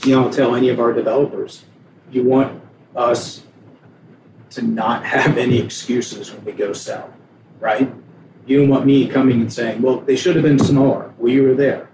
you 0.05 0.15
know, 0.15 0.25
I'll 0.25 0.31
tell 0.31 0.55
any 0.55 0.69
of 0.69 0.79
our 0.79 0.93
developers, 0.93 1.65
you 2.12 2.25
want 2.25 2.62
us 2.95 3.43
to 4.51 4.62
not 4.62 5.05
have 5.07 5.39
any 5.39 5.59
excuses 5.59 6.33
when 6.33 6.45
we 6.45 6.53
go 6.53 6.73
sell, 6.73 7.12
right? 7.59 7.91
You 8.47 8.61
don't 8.61 8.69
want 8.69 8.85
me 8.87 9.09
coming 9.09 9.41
and 9.41 9.53
saying, 9.53 9.81
well, 9.81 10.01
they 10.01 10.17
should 10.17 10.37
have 10.37 10.45
been 10.45 10.59
smaller. 10.59 11.12
Well, 11.19 11.33
you 11.33 11.43
were 11.45 11.55
there. 11.55 11.89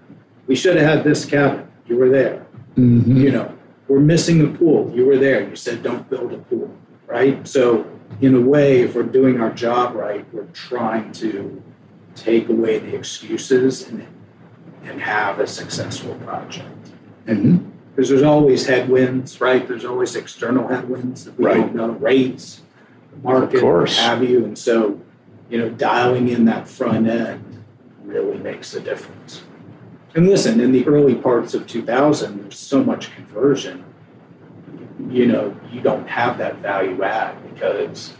We 0.45 0.55
should 0.55 0.75
have 0.75 0.85
had 0.97 1.03
this 1.03 1.25
cabin. 1.25 1.67
You 1.87 1.97
were 1.97 2.09
there. 2.09 2.45
Mhm. 2.75 3.17
You 3.17 3.31
know, 3.31 3.56
we're 3.87 3.99
missing 3.99 4.41
a 4.41 4.57
pool. 4.57 4.91
You 4.93 5.05
were 5.05 5.17
there. 5.17 5.47
You 5.47 5.55
said, 5.55 5.83
don't 5.83 6.09
build 6.09 6.33
a 6.33 6.37
pool, 6.37 6.69
right? 7.05 7.45
So, 7.47 7.85
in 8.21 8.35
a 8.35 8.41
way, 8.41 8.81
if 8.81 8.95
we're 8.95 9.03
doing 9.03 9.39
our 9.39 9.51
job 9.51 9.95
right, 9.95 10.25
we're 10.33 10.45
trying 10.47 11.11
to 11.13 11.61
take 12.15 12.49
away 12.49 12.79
the 12.79 12.95
excuses 12.95 13.87
and, 13.87 14.05
and 14.83 14.99
have 15.01 15.39
a 15.39 15.47
successful 15.47 16.15
project. 16.15 16.67
Mhm. 17.27 17.63
Because 17.95 18.09
there's 18.09 18.23
always 18.23 18.65
headwinds, 18.65 19.41
right? 19.41 19.67
There's 19.67 19.85
always 19.85 20.15
external 20.15 20.67
headwinds 20.67 21.25
that 21.25 21.37
we 21.37 21.45
Right. 21.45 21.57
don't 21.57 21.75
know, 21.75 21.89
rates, 21.91 22.61
the 23.11 23.27
market, 23.27 23.63
what 23.63 23.89
have 23.91 24.23
you. 24.23 24.45
And 24.45 24.57
so, 24.57 24.99
you 25.49 25.57
know, 25.57 25.69
dialing 25.69 26.27
in 26.29 26.45
that 26.45 26.67
front 26.67 27.07
end 27.07 27.43
really 28.05 28.37
makes 28.37 28.73
a 28.73 28.79
difference. 28.79 29.41
And 30.15 30.27
listen, 30.27 30.59
in 30.59 30.71
the 30.71 30.87
early 30.87 31.15
parts 31.15 31.53
of 31.53 31.67
2000, 31.67 32.41
there's 32.41 32.57
so 32.57 32.83
much 32.83 33.13
conversion. 33.15 33.83
You 35.09 35.27
know, 35.27 35.55
you 35.71 35.81
don't 35.81 36.07
have 36.07 36.37
that 36.39 36.57
value 36.57 37.03
add 37.03 37.35
because 37.53 38.13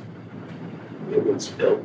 it 1.12 1.26
was 1.26 1.48
built. 1.48 1.84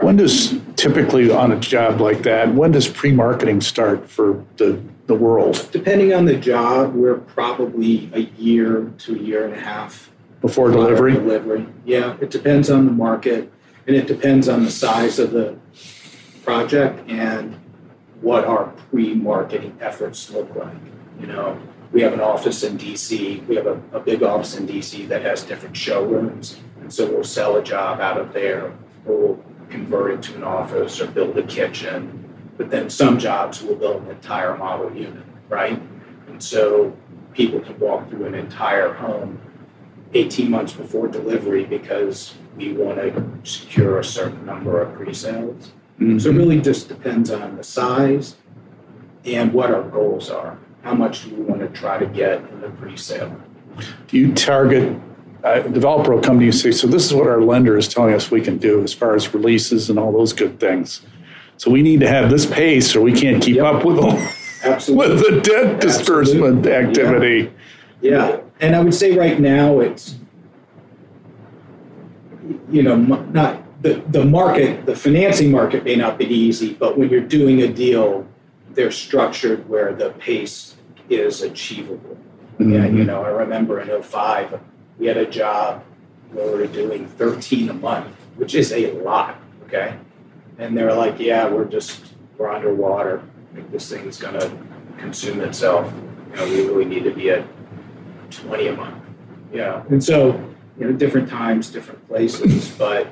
When 0.00 0.16
does 0.16 0.54
typically 0.76 1.30
on 1.30 1.50
a 1.50 1.58
job 1.58 2.00
like 2.00 2.22
that, 2.22 2.54
when 2.54 2.72
does 2.72 2.86
pre-marketing 2.88 3.60
start 3.60 4.08
for 4.08 4.44
the, 4.56 4.80
the 5.06 5.14
world? 5.14 5.68
Depending 5.72 6.14
on 6.14 6.24
the 6.26 6.36
job, 6.36 6.94
we're 6.94 7.16
probably 7.16 8.10
a 8.12 8.20
year 8.40 8.92
to 8.98 9.14
a 9.14 9.18
year 9.18 9.44
and 9.44 9.54
a 9.54 9.60
half 9.60 10.10
Before 10.40 10.70
delivery? 10.70 11.14
Delivery. 11.14 11.66
Yeah, 11.84 12.16
it 12.20 12.30
depends 12.30 12.70
on 12.70 12.86
the 12.86 12.92
market 12.92 13.52
and 13.86 13.96
it 13.96 14.06
depends 14.06 14.48
on 14.48 14.64
the 14.64 14.70
size 14.70 15.18
of 15.18 15.32
the 15.32 15.56
project 16.44 17.08
and 17.10 17.58
what 18.20 18.44
our 18.44 18.66
pre-marketing 18.90 19.78
efforts 19.80 20.30
look 20.30 20.54
like. 20.54 20.76
You 21.20 21.26
know, 21.26 21.60
we 21.92 22.02
have 22.02 22.12
an 22.12 22.20
office 22.20 22.62
in 22.62 22.76
DC. 22.78 23.46
We 23.46 23.56
have 23.56 23.66
a, 23.66 23.80
a 23.92 24.00
big 24.00 24.22
office 24.22 24.56
in 24.56 24.66
DC 24.66 25.08
that 25.08 25.22
has 25.22 25.42
different 25.42 25.76
showrooms. 25.76 26.58
And 26.80 26.92
so 26.92 27.10
we'll 27.10 27.24
sell 27.24 27.56
a 27.56 27.62
job 27.62 28.00
out 28.00 28.18
of 28.18 28.32
there 28.32 28.72
or 29.06 29.16
we'll 29.16 29.44
convert 29.70 30.12
it 30.12 30.22
to 30.24 30.36
an 30.36 30.44
office 30.44 31.00
or 31.00 31.06
build 31.06 31.36
a 31.38 31.42
kitchen. 31.42 32.24
But 32.56 32.70
then 32.70 32.90
some 32.90 33.18
jobs 33.18 33.62
will 33.62 33.76
build 33.76 34.02
an 34.02 34.10
entire 34.10 34.56
model 34.56 34.92
unit, 34.94 35.24
right? 35.48 35.80
And 36.28 36.42
so 36.42 36.96
people 37.32 37.60
can 37.60 37.78
walk 37.78 38.10
through 38.10 38.26
an 38.26 38.34
entire 38.34 38.92
home 38.92 39.40
18 40.14 40.50
months 40.50 40.72
before 40.72 41.08
delivery 41.08 41.64
because 41.64 42.34
we 42.56 42.72
want 42.72 42.98
to 42.98 43.38
secure 43.44 43.98
a 43.98 44.04
certain 44.04 44.44
number 44.44 44.80
of 44.80 44.94
pre-sales. 44.94 45.72
Mhm. 46.00 46.20
So 46.20 46.30
it 46.30 46.36
really 46.36 46.60
just 46.60 46.88
depends 46.88 47.30
on 47.30 47.56
the 47.56 47.62
size 47.64 48.36
and 49.24 49.52
what 49.52 49.70
our 49.70 49.82
goals 49.82 50.30
are. 50.30 50.56
How 50.82 50.94
much 50.94 51.24
do 51.28 51.34
we 51.34 51.42
want 51.42 51.60
to 51.60 51.68
try 51.68 51.98
to 51.98 52.06
get 52.06 52.40
in 52.52 52.60
the 52.60 52.68
pre-sale? 52.68 53.36
Do 54.08 54.16
you 54.18 54.32
target, 54.32 54.96
a 55.42 55.68
developer 55.68 56.12
will 56.14 56.20
come 56.22 56.38
to 56.38 56.44
you 56.44 56.50
and 56.50 56.58
say, 56.58 56.70
so 56.70 56.86
this 56.86 57.04
is 57.04 57.12
what 57.14 57.26
our 57.26 57.40
lender 57.40 57.76
is 57.76 57.88
telling 57.88 58.14
us 58.14 58.30
we 58.30 58.40
can 58.40 58.58
do 58.58 58.82
as 58.82 58.92
far 58.94 59.14
as 59.14 59.32
releases 59.34 59.90
and 59.90 59.98
all 59.98 60.12
those 60.12 60.32
good 60.32 60.58
things. 60.60 61.02
So 61.56 61.70
we 61.70 61.82
need 61.82 62.00
to 62.00 62.08
have 62.08 62.30
this 62.30 62.46
pace 62.46 62.94
or 62.94 63.00
we 63.00 63.12
can't 63.12 63.42
keep 63.42 63.56
Yep. 63.56 63.64
up 63.64 63.84
with 63.84 63.96
them. 64.00 64.16
Absolutely. 64.64 65.14
with 65.14 65.24
the 65.24 65.40
debt 65.40 65.80
disbursement 65.80 66.66
Absolutely. 66.66 66.72
activity. 66.72 67.50
Yeah, 68.00 68.38
and 68.60 68.74
I 68.74 68.80
would 68.80 68.94
say 68.94 69.16
right 69.16 69.38
now 69.38 69.78
it's, 69.80 70.16
you 72.70 72.82
know, 72.82 72.96
not 72.96 73.62
the 73.80 74.02
the 74.08 74.24
market, 74.24 74.86
the 74.86 74.96
financing 74.96 75.50
market 75.50 75.84
may 75.84 75.96
not 75.96 76.18
be 76.18 76.26
easy, 76.26 76.74
but 76.74 76.98
when 76.98 77.10
you're 77.10 77.20
doing 77.20 77.62
a 77.62 77.68
deal, 77.68 78.26
they're 78.70 78.90
structured 78.90 79.68
where 79.68 79.92
the 79.92 80.10
pace 80.10 80.76
is 81.08 81.42
achievable. 81.42 82.16
Mm-hmm. 82.58 82.72
Yeah, 82.72 82.86
you 82.86 83.04
know, 83.04 83.22
I 83.22 83.28
remember 83.28 83.80
in 83.80 84.02
05, 84.02 84.60
we 84.98 85.06
had 85.06 85.16
a 85.16 85.26
job 85.26 85.84
where 86.32 86.46
we 86.46 86.58
were 86.58 86.66
doing 86.66 87.06
13 87.06 87.68
a 87.68 87.74
month, 87.74 88.14
which 88.36 88.54
is 88.54 88.72
a 88.72 88.92
lot, 89.00 89.40
okay? 89.64 89.96
And 90.58 90.76
they're 90.76 90.92
like, 90.92 91.18
yeah, 91.18 91.48
we're 91.48 91.64
just, 91.64 92.14
we're 92.36 92.50
underwater. 92.50 93.22
Like, 93.54 93.70
this 93.70 93.88
thing's 93.88 94.18
gonna 94.18 94.50
consume 94.98 95.40
itself. 95.40 95.92
You 96.30 96.36
know, 96.36 96.44
we 96.46 96.66
really 96.66 96.84
need 96.84 97.04
to 97.04 97.12
be 97.12 97.30
at 97.30 97.46
20 98.30 98.66
a 98.66 98.76
month. 98.76 99.04
Yeah. 99.52 99.84
And 99.88 100.02
so, 100.02 100.32
you 100.78 100.86
know, 100.86 100.92
different 100.92 101.28
times, 101.28 101.70
different 101.70 102.06
places, 102.08 102.68
but, 102.78 103.08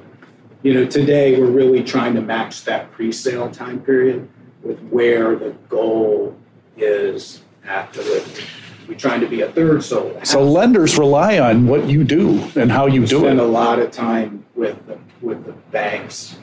you 0.62 0.74
know, 0.74 0.86
today 0.86 1.38
we're 1.40 1.50
really 1.50 1.82
trying 1.82 2.14
to 2.14 2.20
match 2.20 2.64
that 2.64 2.90
pre-sale 2.92 3.50
time 3.50 3.80
period 3.80 4.28
with 4.62 4.80
where 4.88 5.36
the 5.36 5.50
goal 5.68 6.36
is 6.76 7.42
at 7.64 7.92
delivery. 7.92 8.44
We're 8.88 8.96
trying 8.98 9.20
to 9.20 9.26
be 9.26 9.40
a 9.42 9.50
third 9.50 9.82
sold. 9.82 10.26
So 10.26 10.42
lenders 10.44 10.96
rely 10.98 11.38
on 11.38 11.66
what 11.66 11.88
you 11.88 12.04
do 12.04 12.50
and 12.54 12.70
how 12.70 12.86
you 12.86 13.04
do 13.06 13.18
it. 13.18 13.20
spend 13.20 13.40
a 13.40 13.44
lot 13.44 13.78
of 13.78 13.90
time 13.90 14.44
with 14.54 14.84
the, 14.86 14.98
with 15.20 15.44
the 15.44 15.52
banks, 15.72 16.36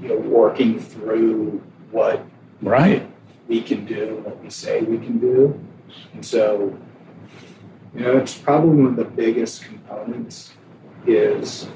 you 0.00 0.08
know, 0.08 0.16
working 0.16 0.78
through 0.80 1.62
what 1.90 2.24
Right. 2.62 3.08
we 3.48 3.62
can 3.62 3.84
do, 3.84 4.22
what 4.24 4.40
we 4.42 4.50
say 4.50 4.82
we 4.82 4.98
can 4.98 5.18
do. 5.18 5.58
And 6.14 6.24
so, 6.24 6.76
you 7.96 8.00
know, 8.02 8.16
it's 8.16 8.36
probably 8.36 8.76
one 8.76 8.86
of 8.86 8.96
the 8.96 9.04
biggest 9.04 9.64
components 9.64 10.52
is, 11.06 11.66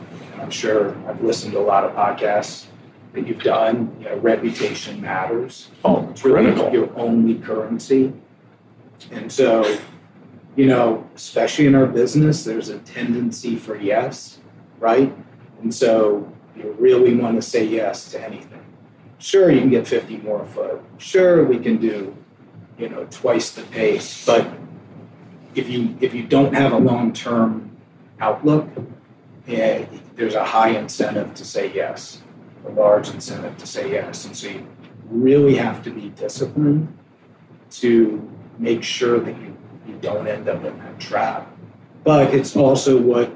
I'm 0.40 0.50
sure 0.50 0.96
I've 1.08 1.22
listened 1.22 1.52
to 1.52 1.58
a 1.58 1.62
lot 1.62 1.84
of 1.84 1.92
podcasts 1.92 2.66
that 3.12 3.26
you've 3.26 3.42
done, 3.42 3.94
you 4.00 4.06
know, 4.06 4.16
reputation 4.16 5.00
matters. 5.00 5.70
Oh, 5.84 6.08
It's 6.10 6.24
really 6.24 6.52
critical. 6.52 6.72
your 6.72 6.98
only 6.98 7.36
currency. 7.36 8.12
And 9.12 9.30
so, 9.30 9.78
you 10.56 10.66
know, 10.66 11.08
especially 11.14 11.66
in 11.66 11.74
our 11.74 11.86
business, 11.86 12.44
there's 12.44 12.68
a 12.68 12.78
tendency 12.80 13.56
for 13.56 13.76
yes, 13.76 14.38
right? 14.80 15.14
And 15.62 15.72
so 15.74 16.32
you 16.56 16.74
really 16.78 17.14
want 17.14 17.36
to 17.36 17.42
say 17.42 17.64
yes 17.64 18.10
to 18.12 18.20
anything. 18.24 18.60
Sure, 19.18 19.50
you 19.50 19.60
can 19.60 19.70
get 19.70 19.86
50 19.86 20.18
more 20.18 20.42
a 20.42 20.46
foot. 20.46 20.82
Sure, 20.98 21.44
we 21.44 21.58
can 21.58 21.76
do, 21.78 22.16
you 22.78 22.88
know, 22.88 23.06
twice 23.10 23.50
the 23.52 23.62
pace. 23.62 24.26
But 24.26 24.48
if 25.54 25.68
you 25.68 25.96
if 26.00 26.12
you 26.14 26.24
don't 26.24 26.52
have 26.54 26.72
a 26.72 26.78
long-term 26.78 27.70
outlook, 28.20 28.68
eh, 29.48 29.86
there's 30.16 30.34
a 30.34 30.44
high 30.44 30.70
incentive 30.70 31.34
to 31.34 31.44
say 31.44 31.72
yes, 31.74 32.22
a 32.66 32.70
large 32.70 33.10
incentive 33.10 33.56
to 33.58 33.66
say 33.66 33.90
yes. 33.92 34.24
And 34.24 34.36
so 34.36 34.48
you 34.48 34.66
really 35.08 35.56
have 35.56 35.82
to 35.84 35.90
be 35.90 36.08
disciplined 36.10 36.96
to 37.72 38.30
make 38.58 38.82
sure 38.82 39.18
that 39.20 39.36
you, 39.40 39.56
you 39.86 39.98
don't 40.00 40.26
end 40.26 40.48
up 40.48 40.64
in 40.64 40.78
that 40.78 40.98
trap. 40.98 41.50
But 42.04 42.34
it's 42.34 42.56
also 42.56 43.00
what, 43.00 43.34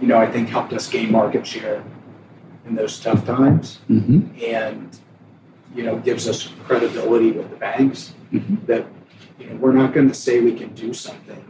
you 0.00 0.06
know, 0.06 0.16
I 0.18 0.26
think 0.30 0.48
helped 0.48 0.72
us 0.72 0.88
gain 0.88 1.10
market 1.12 1.46
share 1.46 1.84
in 2.66 2.74
those 2.74 2.98
tough 3.00 3.24
times 3.26 3.78
hmm 3.88 4.20
and, 4.42 4.98
you 5.74 5.82
know, 5.82 5.98
gives 5.98 6.28
us 6.28 6.52
credibility 6.64 7.32
with 7.32 7.50
the 7.50 7.56
banks 7.56 8.14
Mhm. 8.32 8.66
that, 8.66 8.86
you 9.38 9.46
know, 9.50 9.56
we're 9.56 9.72
not 9.72 9.92
going 9.92 10.08
to 10.08 10.14
say 10.14 10.40
we 10.40 10.52
can 10.54 10.72
do 10.74 10.92
something. 10.92 11.44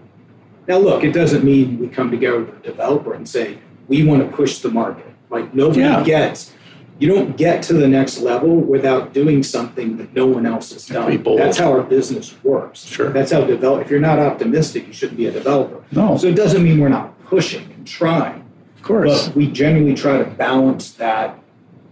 Now, 0.70 0.78
look, 0.78 1.02
it 1.02 1.10
doesn't 1.10 1.42
mean 1.42 1.80
we 1.80 1.88
come 1.88 2.12
together 2.12 2.44
with 2.44 2.55
a 2.55 2.60
developer 2.60 3.12
and 3.12 3.28
say, 3.28 3.59
we 3.88 4.05
want 4.05 4.22
to 4.22 4.36
push 4.36 4.59
the 4.59 4.70
market. 4.70 5.05
Like, 5.28 5.52
nobody 5.52 5.80
Yeah. 5.80 6.05
gets, 6.05 6.52
you 7.01 7.12
don't 7.12 7.36
get 7.36 7.64
to 7.64 7.72
the 7.72 7.88
next 7.88 8.20
level 8.20 8.55
without 8.55 9.12
doing 9.12 9.42
something 9.42 9.97
that 9.97 10.14
no 10.14 10.26
one 10.26 10.47
else 10.47 10.72
has 10.72 10.86
done. 10.86 11.20
That's 11.36 11.59
how 11.59 11.72
our 11.72 11.82
business 11.82 12.36
works. 12.44 12.84
Sure. 12.86 13.10
That's 13.10 13.32
how 13.32 13.40
develop. 13.42 13.80
If 13.84 13.90
you're 13.90 13.98
not 13.98 14.20
optimistic, 14.20 14.86
you 14.86 14.92
shouldn't 14.92 15.18
be 15.18 15.26
a 15.26 15.32
developer. 15.32 15.82
No, 15.90 16.16
So 16.16 16.28
it 16.28 16.36
doesn't 16.36 16.62
mean 16.62 16.78
we're 16.78 16.88
not 16.88 17.20
pushing 17.24 17.64
and 17.76 17.84
trying. 17.84 18.44
of 18.76 18.82
course. 18.84 19.26
But 19.26 19.34
we 19.36 19.51
generally 19.51 19.94
try 19.94 20.18
to 20.18 20.24
balance 20.24 20.92
that 20.92 21.36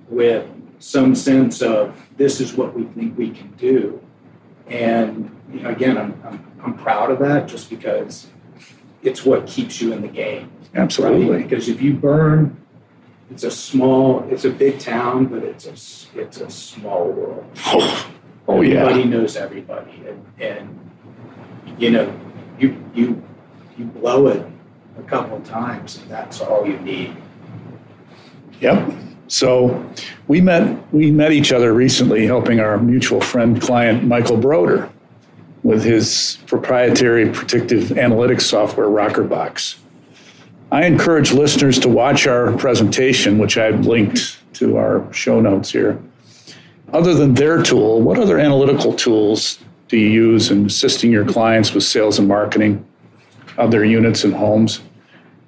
with 0.08 0.46
some 0.78 1.16
sense 1.16 1.62
of 1.62 2.00
this 2.16 2.40
is 2.40 2.54
what 2.54 2.74
we 2.76 2.84
think 2.84 3.18
we 3.18 3.30
can 3.30 3.50
do. 3.58 4.00
And 4.68 5.34
you 5.52 5.62
know, 5.62 5.70
again, 5.70 5.98
I'm, 5.98 6.14
I'm, 6.24 6.46
I'm 6.62 6.74
proud 6.74 7.10
of 7.10 7.18
that 7.18 7.48
just 7.48 7.70
because 7.70 8.28
it's 9.02 9.24
what 9.24 9.46
keeps 9.46 9.80
you 9.80 9.92
in 9.92 10.02
the 10.02 10.08
game. 10.08 10.50
Right? 10.72 10.82
Absolutely. 10.82 11.42
Because 11.42 11.68
if 11.68 11.80
you 11.80 11.94
burn, 11.94 12.56
it's 13.30 13.44
a 13.44 13.50
small, 13.50 14.26
it's 14.30 14.44
a 14.44 14.50
big 14.50 14.78
town, 14.78 15.26
but 15.26 15.42
it's 15.42 15.66
a, 15.66 16.20
it's 16.20 16.40
a 16.40 16.50
small 16.50 17.10
world. 17.10 17.44
Oh, 17.66 18.10
oh 18.48 18.60
yeah. 18.62 18.80
Everybody 18.80 19.04
knows 19.04 19.36
everybody, 19.36 20.02
and, 20.06 20.24
and 20.40 20.90
you 21.78 21.90
know, 21.90 22.20
you 22.58 22.82
you 22.94 23.22
you 23.76 23.84
blow 23.84 24.28
it 24.28 24.46
a 24.98 25.02
couple 25.02 25.36
of 25.36 25.44
times, 25.44 25.98
and 25.98 26.10
that's 26.10 26.40
all 26.40 26.66
you 26.66 26.78
need. 26.78 27.16
Yep. 28.60 28.92
So 29.28 29.86
we 30.26 30.40
met 30.40 30.92
we 30.92 31.10
met 31.10 31.32
each 31.32 31.52
other 31.52 31.74
recently, 31.74 32.26
helping 32.26 32.60
our 32.60 32.78
mutual 32.78 33.20
friend 33.20 33.60
client 33.60 34.04
Michael 34.04 34.38
Broder 34.38 34.90
with 35.68 35.84
his 35.84 36.38
proprietary 36.46 37.30
predictive 37.30 37.90
analytics 37.90 38.40
software 38.40 38.86
Rockerbox. 38.86 39.76
I 40.72 40.86
encourage 40.86 41.32
listeners 41.32 41.78
to 41.80 41.90
watch 41.90 42.26
our 42.26 42.56
presentation, 42.56 43.36
which 43.36 43.58
I've 43.58 43.84
linked 43.84 44.38
to 44.54 44.78
our 44.78 45.12
show 45.12 45.40
notes 45.40 45.70
here. 45.70 46.00
Other 46.94 47.12
than 47.12 47.34
their 47.34 47.62
tool, 47.62 48.00
what 48.00 48.18
other 48.18 48.38
analytical 48.38 48.94
tools 48.94 49.58
do 49.88 49.98
you 49.98 50.08
use 50.08 50.50
in 50.50 50.64
assisting 50.64 51.12
your 51.12 51.26
clients 51.26 51.74
with 51.74 51.84
sales 51.84 52.18
and 52.18 52.26
marketing 52.26 52.82
of 53.58 53.70
their 53.70 53.84
units 53.84 54.24
and 54.24 54.32
homes? 54.32 54.80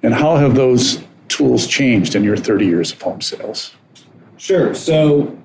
And 0.03 0.13
how 0.13 0.35
have 0.35 0.53
those 0.53 1.03
tools 1.29 1.65
changed 1.65 2.13
in 2.13 2.23
your 2.23 2.37
30 2.37 2.67
years 2.67 2.91
of 2.91 3.01
home 3.01 3.21
sales? 3.21 3.73
Sure. 4.37 4.75
So, 4.75 5.35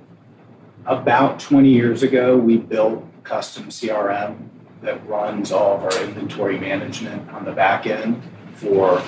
about 0.84 1.40
20 1.40 1.70
years 1.70 2.02
ago, 2.02 2.36
we 2.36 2.58
built 2.58 3.02
custom 3.24 3.68
CRM 3.68 4.50
that 4.82 5.06
runs 5.08 5.52
all 5.52 5.76
of 5.76 5.84
our 5.84 6.02
inventory 6.04 6.58
management 6.58 7.28
on 7.30 7.44
the 7.44 7.52
back 7.52 7.86
end 7.86 8.22
for 8.54 9.02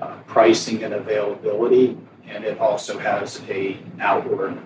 uh, 0.00 0.16
pricing 0.26 0.82
and 0.82 0.94
availability, 0.94 1.96
and 2.26 2.44
it 2.44 2.58
also 2.58 2.98
has 2.98 3.42
a 3.48 3.78
outward 4.00 4.58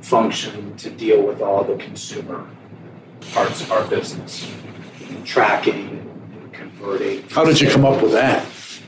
function 0.00 0.76
to 0.76 0.90
deal 0.90 1.22
with 1.22 1.40
all 1.40 1.64
the 1.64 1.76
consumer 1.76 2.46
parts 3.32 3.60
of 3.62 3.72
our 3.72 3.84
business, 3.86 4.50
tracking 5.24 5.88
and 6.32 6.52
converting. 6.52 7.28
How 7.30 7.44
did 7.44 7.60
you 7.60 7.70
come 7.70 7.84
up 7.84 8.02
with 8.02 8.12
that? 8.12 8.46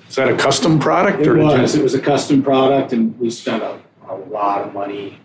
Is 0.08 0.16
that 0.16 0.28
a 0.28 0.36
custom 0.36 0.78
product? 0.78 1.20
It 1.20 1.28
or 1.28 1.36
did 1.36 1.42
you- 1.42 1.62
was. 1.62 1.74
It 1.74 1.82
was 1.82 1.94
a 1.94 2.00
custom 2.00 2.42
product, 2.42 2.92
and 2.92 3.18
we 3.18 3.30
spent 3.30 3.62
a, 3.62 3.80
a 4.08 4.14
lot 4.14 4.62
of 4.62 4.72
money 4.74 5.18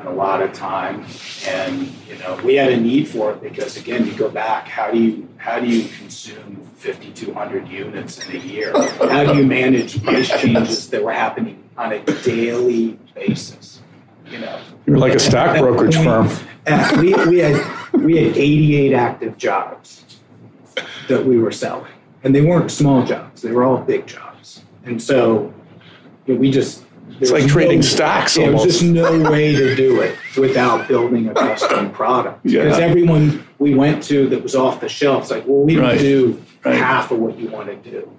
and 0.00 0.08
a 0.08 0.12
lot 0.12 0.42
of 0.42 0.52
time. 0.52 1.04
And 1.46 1.92
you 2.08 2.18
know, 2.18 2.40
we 2.42 2.54
had 2.56 2.72
a 2.72 2.76
need 2.76 3.06
for 3.06 3.32
it 3.32 3.42
because, 3.42 3.76
again, 3.76 4.06
you 4.06 4.14
go 4.14 4.30
back. 4.30 4.66
How 4.66 4.90
do 4.90 4.98
you 4.98 5.28
how 5.36 5.60
do 5.60 5.66
you 5.66 5.88
consume 5.88 6.56
5,200 6.76 7.68
units 7.68 8.26
in 8.26 8.36
a 8.36 8.38
year? 8.38 8.72
How 8.98 9.32
do 9.32 9.38
you 9.38 9.46
manage 9.46 10.02
price 10.02 10.28
changes 10.40 10.90
that 10.90 11.04
were 11.04 11.12
happening 11.12 11.62
on 11.76 11.92
a 11.92 12.02
daily 12.22 12.98
basis? 13.14 13.82
You 14.26 14.40
know, 14.40 14.60
you're 14.86 14.98
like 14.98 15.14
a 15.14 15.18
stock 15.18 15.58
brokerage 15.58 15.96
firm. 15.96 16.28
we, 17.00 17.14
we 17.26 17.38
had 17.38 17.92
we 17.94 18.16
had 18.16 18.36
88 18.36 18.92
active 18.94 19.36
jobs 19.36 20.04
that 21.08 21.24
we 21.24 21.38
were 21.38 21.52
selling, 21.52 21.92
and 22.22 22.34
they 22.34 22.42
weren't 22.42 22.70
small 22.70 23.04
jobs; 23.04 23.42
they 23.42 23.50
were 23.50 23.64
all 23.64 23.78
big 23.78 24.06
jobs. 24.06 24.62
And 24.84 25.02
so 25.02 25.52
you 26.26 26.34
know, 26.34 26.40
we 26.40 26.50
just 26.50 26.84
It's 27.20 27.30
like 27.30 27.46
trading 27.46 27.76
no- 27.80 27.82
stocks 27.82 28.34
There 28.36 28.50
was 28.52 28.60
almost. 28.62 28.80
just 28.80 28.82
no 28.92 29.30
way 29.30 29.54
to 29.54 29.74
do 29.76 30.00
it 30.00 30.16
without 30.36 30.88
building 30.88 31.28
a 31.28 31.34
custom 31.34 31.90
product. 32.00 32.42
Because 32.42 32.78
Yeah. 32.78 32.84
everyone 32.84 33.44
we 33.58 33.74
went 33.74 34.02
to 34.04 34.28
that 34.28 34.42
was 34.42 34.54
off 34.54 34.80
the 34.80 34.88
shelf, 34.88 35.22
it's 35.24 35.30
like, 35.30 35.44
well, 35.46 35.62
we 35.62 35.74
don't 35.74 35.84
Right. 35.84 35.98
do 35.98 36.40
Right. 36.64 36.76
half 36.76 37.10
of 37.10 37.18
what 37.18 37.38
you 37.38 37.48
want 37.48 37.68
to 37.68 37.90
do. 37.90 38.10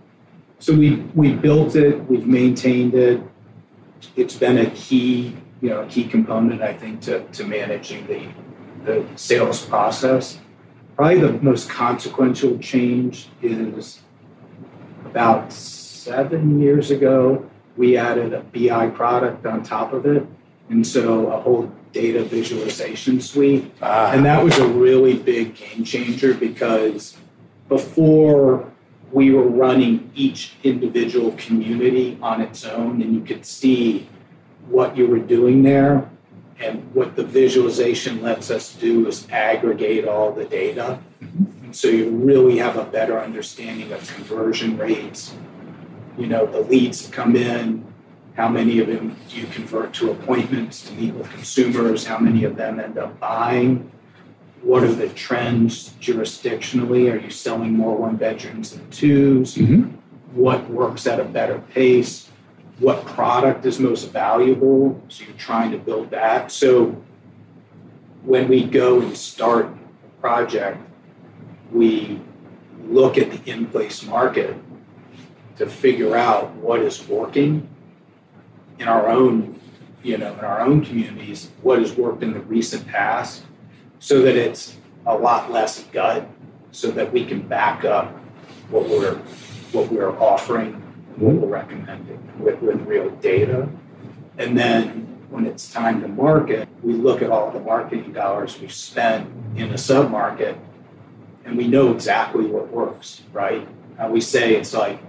So 0.60 0.74
we 0.74 1.04
we 1.16 1.34
built 1.34 1.76
it, 1.76 2.08
we've 2.10 2.28
maintained 2.28 2.94
it. 2.94 3.22
It's 4.16 4.36
been 4.36 4.58
a 4.58 4.68
key, 4.68 5.36
you 5.62 5.70
know, 5.70 5.82
a 5.82 5.86
key 5.86 6.04
component, 6.06 6.62
I 6.62 6.74
think, 6.74 7.02
to, 7.02 7.22
to 7.24 7.44
managing 7.46 8.06
the 8.08 8.22
the 8.86 9.04
sales 9.16 9.64
process. 9.66 10.38
Probably 10.96 11.20
the 11.20 11.34
most 11.42 11.70
consequential 11.70 12.58
change 12.60 13.30
is 13.42 14.00
about 15.06 15.52
seven 15.54 16.60
years 16.60 16.92
ago, 16.92 17.46
we 17.82 17.98
added 17.98 18.32
a 18.32 18.42
BI 18.54 18.90
product 18.90 19.44
on 19.48 19.64
top 19.64 19.92
of 19.92 20.06
it. 20.06 20.24
and 20.70 20.86
so 20.86 21.32
a 21.32 21.42
whole 21.42 21.70
data 21.92 22.24
visualization 22.24 23.20
suite. 23.20 23.66
Ah. 23.82 24.14
And 24.14 24.24
that 24.24 24.42
was 24.42 24.58
a 24.60 24.68
really 24.68 25.16
big 25.18 25.56
game 25.56 25.84
changer 25.84 26.34
because 26.36 27.18
before 27.68 28.72
we 29.12 29.32
were 29.32 29.50
running 29.66 30.12
each 30.16 30.54
individual 30.64 31.32
community 31.46 32.18
on 32.22 32.40
its 32.40 32.64
own, 32.64 33.02
and 33.02 33.14
you 33.16 33.22
could 33.22 33.46
see 33.46 34.08
what 34.70 34.96
you 34.96 35.08
were 35.08 35.20
doing 35.38 35.64
there. 35.64 36.08
And 36.60 36.94
what 36.94 37.16
the 37.16 37.24
visualization 37.24 38.22
lets 38.22 38.52
us 38.52 38.76
do 38.76 39.08
is 39.08 39.28
aggregate 39.32 40.08
all 40.08 40.32
the 40.32 40.46
data. 40.46 41.00
And 41.64 41.76
so 41.76 41.88
you 41.88 42.12
really 42.12 42.60
have 42.60 42.78
a 42.78 42.86
better 42.86 43.20
understanding 43.20 43.92
of 43.92 44.00
conversion 44.14 44.78
rates, 44.78 45.34
you 46.18 46.28
know, 46.28 46.46
the 46.46 46.62
leads 46.62 47.06
that 47.06 47.14
come 47.14 47.36
in, 47.36 47.86
how 48.36 48.48
many 48.48 48.80
of 48.80 48.88
them 48.88 49.16
do 49.30 49.38
you 49.38 49.48
convert 49.48 49.94
to 49.96 50.12
appointments 50.12 50.88
to 50.88 50.94
meet 50.94 51.14
with 51.14 51.30
consumers, 51.32 52.06
how 52.06 52.18
many 52.18 52.44
of 52.44 52.56
them 52.56 52.80
end 52.80 52.98
up 52.98 53.20
buying, 53.20 53.92
what 54.62 54.84
are 54.84 54.94
the 54.94 55.10
trends 55.10 55.90
jurisdictionally? 56.00 57.12
Are 57.12 57.18
you 57.18 57.30
selling 57.30 57.74
more 57.74 57.98
one 57.98 58.16
bedrooms 58.16 58.72
than 58.72 58.88
2s 58.92 59.58
Mhm. 59.58 59.92
What 60.34 60.70
works 60.70 61.08
at 61.08 61.20
a 61.20 61.24
better 61.26 61.60
pace? 61.74 62.30
What 62.80 63.06
product 63.06 63.66
is 63.66 63.80
most 63.80 64.12
valuable? 64.12 65.02
So 65.10 65.26
you're 65.26 65.38
trying 65.38 65.72
to 65.72 65.78
build 65.78 66.12
that. 66.12 66.52
So 66.52 66.96
when 68.24 68.48
we 68.48 68.64
go 68.64 69.02
and 69.02 69.18
start 69.18 69.66
a 69.66 70.22
project, 70.22 70.78
we 71.72 72.20
look 72.88 73.18
at 73.18 73.32
the 73.32 73.52
in 73.52 73.66
place 73.66 74.06
market 74.06 74.56
to 75.58 75.68
figure 75.68 76.16
out 76.16 76.52
what 76.56 76.82
is 76.82 77.08
working 77.08 77.68
in 78.80 78.88
our 78.88 79.10
own, 79.10 79.60
you 80.04 80.18
know, 80.18 80.34
in 80.34 80.40
our 80.40 80.62
own 80.62 80.84
communities, 80.84 81.52
what 81.62 81.80
has 81.80 81.94
worked 81.94 82.24
in 82.24 82.34
the 82.34 82.40
recent 82.42 82.88
past, 82.88 83.44
so 84.00 84.22
that 84.22 84.36
it's 84.36 84.78
a 85.06 85.16
lot 85.16 85.52
less 85.52 85.84
gut, 85.86 86.28
so 86.72 86.90
that 86.92 87.12
we 87.12 87.26
can 87.26 87.42
back 87.48 87.86
up 87.86 88.12
what 88.70 88.88
we're 88.88 89.16
what 89.72 89.90
we're 89.92 90.18
offering, 90.20 90.74
what 91.16 91.36
we're 91.36 91.48
recommending 91.48 92.20
with, 92.40 92.62
with 92.62 92.82
real 92.82 93.10
data. 93.18 93.70
And 94.38 94.58
then 94.58 95.08
when 95.30 95.46
it's 95.46 95.72
time 95.72 96.02
to 96.02 96.08
market, 96.08 96.68
we 96.84 96.94
look 96.94 97.22
at 97.22 97.30
all 97.30 97.52
the 97.52 97.60
marketing 97.60 98.12
dollars 98.12 98.60
we've 98.60 98.74
spent 98.74 99.30
in 99.56 99.70
a 99.70 99.76
submarket 99.76 100.58
and 101.46 101.58
we 101.58 101.68
know 101.68 101.94
exactly 101.94 102.46
what 102.46 102.70
works, 102.70 103.22
right? 103.32 103.68
Uh, 103.98 104.08
we 104.08 104.22
say 104.22 104.56
it's 104.56 104.74
like 104.74 105.00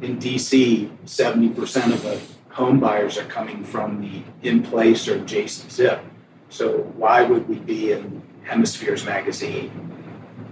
in 0.00 0.18
DC, 0.18 0.90
70% 1.06 1.92
of 1.92 2.02
the 2.02 2.20
home 2.50 2.80
buyers 2.80 3.18
are 3.18 3.24
coming 3.24 3.64
from 3.64 4.00
the 4.00 4.22
in 4.48 4.62
place 4.62 5.08
or 5.08 5.16
adjacent 5.16 5.70
zip. 5.70 6.00
So 6.48 6.78
why 6.96 7.22
would 7.22 7.48
we 7.48 7.56
be 7.56 7.92
in 7.92 8.22
Hemispheres 8.44 9.04
magazine 9.04 9.70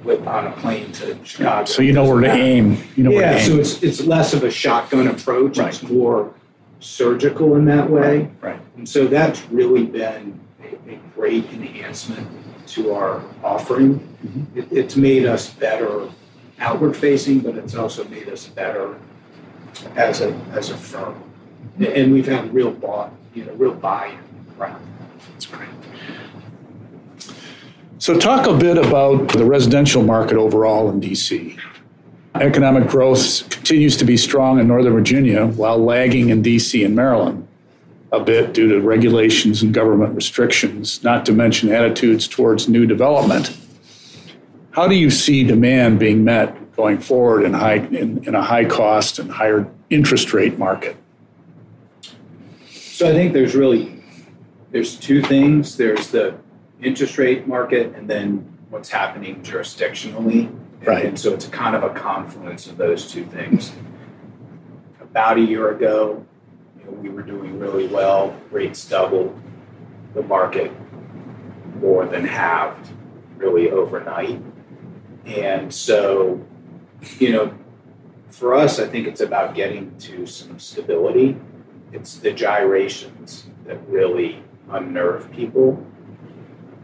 with 0.02 0.26
on 0.26 0.46
a 0.46 0.52
plane 0.52 0.92
to 0.92 1.18
Chicago? 1.24 1.64
So 1.64 1.82
you 1.82 1.92
know 1.92 2.04
where 2.04 2.20
to 2.20 2.30
aim. 2.30 2.78
You 2.96 3.04
know 3.04 3.10
where 3.10 3.20
yeah, 3.32 3.38
to 3.38 3.44
so 3.44 3.52
aim. 3.52 3.60
it's 3.60 3.82
it's 3.82 4.04
less 4.04 4.34
of 4.34 4.44
a 4.44 4.50
shotgun 4.50 5.08
approach. 5.08 5.58
Right. 5.58 5.68
It's 5.68 5.82
more 5.82 6.34
surgical 6.80 7.56
in 7.56 7.64
that 7.66 7.88
way. 7.88 8.30
Right. 8.40 8.60
And 8.76 8.88
so 8.88 9.06
that's 9.06 9.42
really 9.46 9.86
been 9.86 10.38
a, 10.62 10.92
a 10.92 10.96
great 11.14 11.46
enhancement 11.52 12.28
to 12.68 12.92
our 12.92 13.22
offering. 13.42 14.00
Mhm. 14.24 14.56
It, 14.56 14.68
it's 14.70 14.96
made 14.96 15.26
us 15.26 15.48
better 15.50 16.08
outward 16.58 16.96
facing, 16.96 17.40
but 17.40 17.56
it's 17.56 17.74
also 17.74 18.04
made 18.08 18.28
us 18.28 18.46
better 18.48 18.98
as 19.96 20.20
a 20.20 20.32
as 20.52 20.70
a 20.70 20.76
firm. 20.76 21.22
And 21.78 22.12
we've 22.12 22.26
had 22.26 22.52
real 22.54 22.70
bought, 22.70 23.12
you 23.34 23.44
know, 23.44 23.52
real 23.54 23.74
buy-in 23.74 24.18
around 24.58 24.80
that. 24.98 25.28
That's 25.32 25.46
great. 25.46 25.68
So, 27.98 28.18
talk 28.18 28.46
a 28.46 28.54
bit 28.54 28.78
about 28.78 29.28
the 29.30 29.44
residential 29.44 30.02
market 30.02 30.36
overall 30.36 30.90
in 30.90 31.00
DC. 31.00 31.58
Economic 32.34 32.88
growth 32.88 33.48
continues 33.48 33.96
to 33.96 34.04
be 34.04 34.16
strong 34.16 34.58
in 34.58 34.68
Northern 34.68 34.92
Virginia 34.92 35.46
while 35.46 35.78
lagging 35.78 36.30
in 36.30 36.42
DC 36.42 36.84
and 36.84 36.94
Maryland 36.94 37.46
a 38.14 38.20
bit 38.20 38.54
due 38.54 38.68
to 38.68 38.80
regulations 38.80 39.62
and 39.62 39.74
government 39.74 40.14
restrictions, 40.14 41.02
not 41.02 41.26
to 41.26 41.32
mention 41.32 41.72
attitudes 41.72 42.28
towards 42.28 42.68
new 42.68 42.86
development. 42.86 43.56
How 44.70 44.88
do 44.88 44.94
you 44.94 45.10
see 45.10 45.44
demand 45.44 45.98
being 45.98 46.24
met 46.24 46.56
going 46.76 46.98
forward 46.98 47.44
in, 47.44 47.52
high, 47.52 47.76
in, 47.76 48.24
in 48.26 48.34
a 48.34 48.42
high 48.42 48.64
cost 48.64 49.18
and 49.18 49.30
higher 49.30 49.70
interest 49.90 50.32
rate 50.32 50.58
market? 50.58 50.96
So 52.70 53.08
I 53.08 53.12
think 53.12 53.32
there's 53.32 53.54
really 53.54 54.02
there's 54.70 54.96
two 54.96 55.22
things. 55.22 55.76
There's 55.76 56.08
the 56.08 56.34
interest 56.82 57.16
rate 57.18 57.46
market 57.46 57.94
and 57.94 58.10
then 58.10 58.38
what's 58.70 58.88
happening 58.88 59.42
jurisdictionally. 59.42 60.48
And, 60.48 60.88
Right. 60.88 61.04
and 61.06 61.18
so 61.18 61.32
it's 61.32 61.46
kind 61.46 61.74
of 61.74 61.82
a 61.82 61.90
confluence 61.90 62.66
of 62.66 62.76
those 62.76 63.10
two 63.10 63.24
things. 63.24 63.72
About 65.00 65.38
a 65.38 65.40
year 65.40 65.70
ago, 65.70 66.26
you 66.78 66.84
know, 66.84 66.90
we 66.90 67.08
were 67.08 67.22
doing 67.22 67.58
really 67.58 67.86
well. 67.86 68.36
Rates 68.50 68.84
doubled. 68.86 69.40
The 70.14 70.22
market 70.22 70.72
more 71.80 72.04
than 72.06 72.24
halved 72.24 72.90
really 73.36 73.70
overnight. 73.70 74.40
And 75.24 75.72
so, 75.72 76.44
you 77.20 77.32
know, 77.32 77.54
for 78.30 78.54
us, 78.54 78.78
I 78.78 78.86
think 78.86 79.06
it's 79.06 79.20
about 79.20 79.54
getting 79.54 79.96
to 79.98 80.26
some 80.26 80.58
stability 80.58 81.36
it's 81.94 82.18
the 82.18 82.32
gyrations 82.32 83.46
that 83.66 83.78
really 83.88 84.42
unnerve 84.68 85.30
people. 85.30 85.86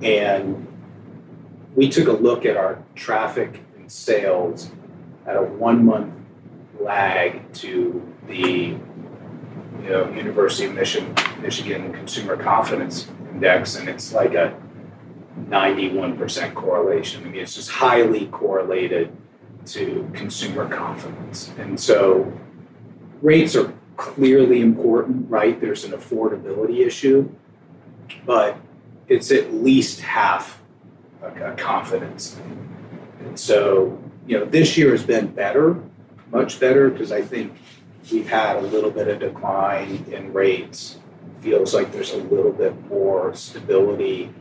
And 0.00 0.68
we 1.74 1.88
took 1.88 2.06
a 2.06 2.12
look 2.12 2.46
at 2.46 2.56
our 2.56 2.82
traffic 2.94 3.60
and 3.76 3.90
sales 3.90 4.70
at 5.26 5.36
a 5.36 5.42
one 5.42 5.84
month 5.84 6.14
lag 6.80 7.52
to 7.54 8.08
the 8.28 8.78
you 9.82 9.88
know, 9.88 10.08
University 10.10 10.66
of 10.66 10.74
Michigan, 10.74 11.12
Michigan 11.42 11.92
Consumer 11.92 12.36
Confidence 12.36 13.10
Index, 13.32 13.74
and 13.74 13.88
it's 13.88 14.12
like 14.12 14.34
a 14.34 14.56
91% 15.48 16.54
correlation. 16.54 17.22
I 17.22 17.24
mean, 17.24 17.42
it's 17.42 17.56
just 17.56 17.70
highly 17.70 18.26
correlated 18.28 19.16
to 19.74 20.10
consumer 20.14 20.68
confidence. 20.68 21.50
And 21.58 21.78
so 21.78 22.32
rates 23.22 23.54
are 23.56 23.72
clearly 23.96 24.60
important, 24.60 25.30
right? 25.30 25.60
There's 25.60 25.84
an 25.84 25.92
affordability 25.92 26.86
issue, 26.86 27.30
but 28.24 28.56
it's 29.08 29.30
at 29.30 29.52
least 29.52 30.00
half 30.00 30.62
a, 31.22 31.52
confidence. 31.52 32.40
And 33.20 33.38
so, 33.38 34.02
you 34.26 34.38
know, 34.38 34.44
this 34.44 34.78
year 34.78 34.92
has 34.92 35.04
been 35.04 35.26
better, 35.28 35.82
much 36.32 36.58
better, 36.58 36.88
because 36.88 37.12
I 37.12 37.20
think 37.20 37.52
we've 38.10 38.28
had 38.28 38.56
a 38.56 38.60
little 38.62 38.90
bit 38.90 39.08
of 39.08 39.18
decline 39.18 40.06
in 40.10 40.32
rates. 40.32 40.98
Feels 41.40 41.74
like 41.74 41.92
there's 41.92 42.12
a 42.12 42.18
little 42.18 42.52
bit 42.52 42.88
more 42.88 43.34
stability. 43.34 44.32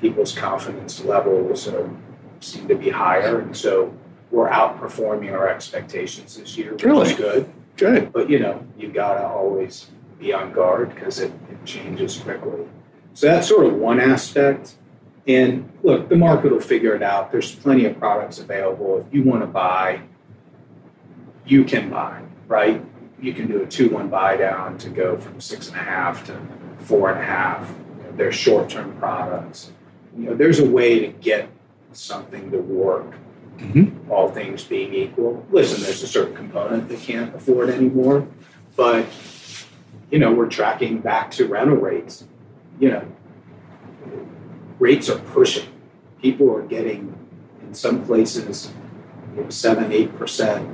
People's 0.00 0.32
confidence 0.32 1.04
levels 1.04 1.68
are, 1.68 1.90
seem 2.40 2.68
to 2.68 2.74
be 2.74 2.90
higher, 2.90 3.40
and 3.40 3.56
so 3.56 3.94
we're 4.34 4.50
outperforming 4.50 5.32
our 5.32 5.48
expectations 5.48 6.36
this 6.36 6.58
year, 6.58 6.72
which 6.72 6.82
Really? 6.82 7.10
is 7.10 7.16
good. 7.16 7.52
Good. 7.76 8.12
But 8.12 8.28
you 8.28 8.40
know, 8.40 8.66
you 8.76 8.88
gotta 8.88 9.24
always 9.24 9.90
be 10.18 10.32
on 10.32 10.52
guard 10.52 10.92
because 10.94 11.20
it, 11.20 11.32
it 11.50 11.64
changes 11.64 12.18
quickly. 12.18 12.66
So 13.14 13.28
that's 13.28 13.48
sort 13.48 13.66
of 13.66 13.74
one 13.74 14.00
aspect. 14.00 14.74
And 15.26 15.70
look, 15.82 16.08
the 16.08 16.16
market 16.16 16.50
will 16.50 16.60
figure 16.60 16.94
it 16.94 17.02
out. 17.02 17.30
There's 17.30 17.54
plenty 17.54 17.84
of 17.86 17.98
products 17.98 18.38
available. 18.38 18.98
If 18.98 19.14
you 19.14 19.22
want 19.22 19.42
to 19.42 19.46
buy, 19.46 20.00
you 21.46 21.64
can 21.64 21.88
buy, 21.88 22.22
right? 22.48 22.84
You 23.20 23.32
can 23.32 23.46
do 23.46 23.62
a 23.62 23.66
two-one 23.66 24.08
buy 24.08 24.36
down 24.36 24.78
to 24.78 24.90
go 24.90 25.16
from 25.16 25.40
six 25.40 25.68
and 25.68 25.76
a 25.76 25.80
half 25.80 26.26
to 26.26 26.38
four 26.80 27.10
and 27.10 27.20
a 27.20 27.24
half. 27.24 27.72
You 27.98 28.04
know, 28.04 28.16
they're 28.16 28.32
short-term 28.32 28.96
products. 28.98 29.70
You 30.16 30.30
know, 30.30 30.34
there's 30.34 30.58
a 30.58 30.68
way 30.68 30.98
to 31.00 31.08
get 31.08 31.48
something 31.92 32.50
to 32.50 32.58
work 32.58 33.14
Mhm. 33.58 33.92
all 34.10 34.28
things 34.30 34.64
being 34.64 34.92
equal. 34.94 35.44
Listen, 35.50 35.82
there's 35.82 36.02
a 36.02 36.06
certain 36.06 36.34
component 36.34 36.88
that 36.88 36.98
can't 37.00 37.34
afford 37.34 37.70
anymore, 37.70 38.26
but 38.76 39.06
you 40.10 40.18
know, 40.18 40.32
we're 40.32 40.48
tracking 40.48 40.98
back 40.98 41.30
to 41.32 41.46
rental 41.46 41.76
rates. 41.76 42.24
You 42.78 42.90
know, 42.90 43.02
rates 44.78 45.08
are 45.08 45.18
pushing. 45.18 45.68
People 46.20 46.54
are 46.54 46.62
getting 46.62 47.14
in 47.66 47.74
some 47.74 48.04
places 48.04 48.72
you 49.36 49.42
know, 49.42 49.50
seven, 49.50 49.92
eight 49.92 50.16
percent, 50.18 50.68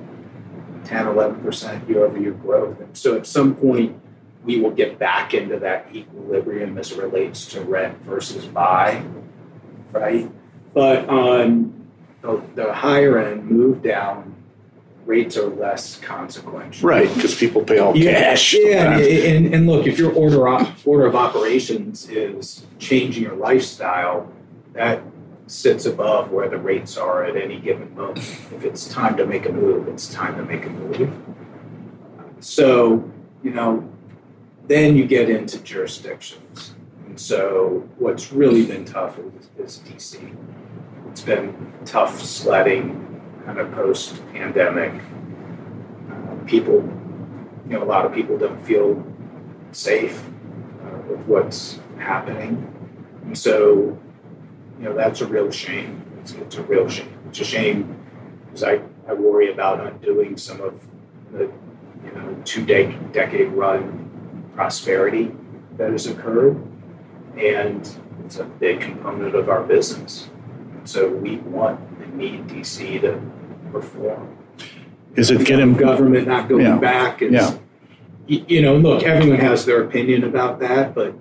10, 0.85 1.07
11 1.07 1.41
percent 1.41 1.89
year 1.89 2.05
over 2.05 2.19
year 2.19 2.33
growth. 2.33 2.81
And 2.81 2.97
so 2.97 3.17
at 3.17 3.27
some 3.27 3.55
point 3.55 3.99
we 4.45 4.59
will 4.59 4.71
get 4.71 4.99
back 4.99 5.35
into 5.35 5.59
that 5.59 5.89
equilibrium 5.95 6.79
as 6.79 6.93
it 6.93 6.99
relates 6.99 7.47
to 7.47 7.61
rent 7.61 8.03
versus 8.03 8.47
buy, 8.47 9.03
right? 9.93 10.31
But 10.73 11.09
on 11.09 11.80
the, 12.23 12.43
the 12.55 12.73
higher 12.73 13.19
end 13.19 13.51
move 13.51 13.83
down 13.83 14.35
rates 15.07 15.37
are 15.37 15.49
less 15.49 15.99
consequential. 15.99 16.89
Right, 16.89 17.13
because 17.15 17.35
people 17.35 17.63
pay 17.63 17.79
all 17.79 17.93
cash. 17.93 18.55
Yeah, 18.55 18.97
and, 18.99 19.53
and 19.53 19.67
look, 19.67 19.87
if 19.87 19.99
your 19.99 20.13
order 20.13 20.47
order 20.85 21.07
of 21.07 21.17
operations 21.17 22.09
is 22.09 22.65
changing 22.79 23.25
your 23.25 23.35
lifestyle, 23.35 24.31
that 24.73 25.03
sits 25.47 25.85
above 25.85 26.31
where 26.31 26.49
the 26.49 26.57
rates 26.57 26.97
are 26.97 27.25
at 27.25 27.37
any 27.37 27.59
given 27.59 27.93
moment. 27.97 28.19
If 28.19 28.65
it's 28.65 28.89
time 28.89 29.17
to 29.17 29.27
make 29.27 29.47
a 29.47 29.53
move, 29.53 29.89
it's 29.89 30.13
time 30.13 30.37
to 30.37 30.45
make 30.45 30.65
a 30.65 30.71
move. 30.71 31.13
So, 32.39 33.11
you 33.43 33.51
know, 33.51 33.89
then 34.69 34.97
you 34.97 35.07
get 35.07 35.29
into 35.29 35.59
jurisdictions. 35.59 36.75
And 37.07 37.19
so, 37.19 37.89
what's 37.99 38.33
really 38.33 38.65
been 38.65 38.85
tough 38.85 39.19
is, 39.19 39.51
is 39.59 39.81
DC. 39.81 40.37
It's 41.11 41.23
been 41.23 41.73
tough 41.85 42.21
sledding 42.21 43.21
kind 43.45 43.59
of 43.59 43.73
post 43.73 44.23
pandemic. 44.33 45.03
Uh, 46.09 46.35
people, 46.47 46.89
you 47.67 47.73
know, 47.73 47.83
a 47.83 47.85
lot 47.85 48.07
of 48.07 48.13
people 48.13 48.39
don't 48.39 48.61
feel 48.65 49.05
safe 49.73 50.25
uh, 50.85 50.99
with 51.09 51.21
what's 51.27 51.81
happening. 51.99 52.73
And 53.25 53.37
so, 53.37 53.99
you 54.79 54.85
know, 54.85 54.95
that's 54.95 55.21
a 55.21 55.27
real 55.27 55.51
shame. 55.51 56.03
It's, 56.21 56.33
it's 56.33 56.57
a 56.57 56.63
real 56.63 56.89
shame. 56.89 57.13
It's 57.29 57.41
a 57.41 57.45
shame 57.45 57.97
because 58.47 58.63
I, 58.63 58.81
I 59.09 59.15
worry 59.15 59.53
about 59.53 59.85
undoing 59.85 60.37
some 60.37 60.61
of 60.61 60.81
the, 61.33 61.51
you 62.05 62.13
know, 62.15 62.37
two 62.45 62.65
de- 62.65 62.97
decade 63.13 63.49
run 63.49 64.51
prosperity 64.55 65.35
that 65.77 65.91
has 65.91 66.07
occurred. 66.07 66.63
And 67.37 67.89
it's 68.25 68.39
a 68.39 68.45
big 68.45 68.81
component 68.81 69.35
of 69.35 69.49
our 69.49 69.63
business. 69.65 70.29
So 70.85 71.09
we 71.09 71.37
want 71.39 71.81
and 72.01 72.15
need 72.17 72.47
DC 72.49 73.01
to 73.03 73.21
perform. 73.73 74.37
Is 75.17 75.31
it 75.31 75.47
getting 75.47 75.75
government 75.75 76.29
not 76.29 76.49
going 76.49 76.65
yeah. 76.65 76.79
back? 76.79 77.23
Is, 77.23 77.33
yeah. 77.33 77.57
You 78.27 78.63
know, 78.63 78.77
look, 78.77 79.03
everyone 79.03 79.41
has 79.41 79.65
their 79.65 79.83
opinion 79.83 80.23
about 80.23 80.61
that, 80.61 80.95
but 80.95 81.15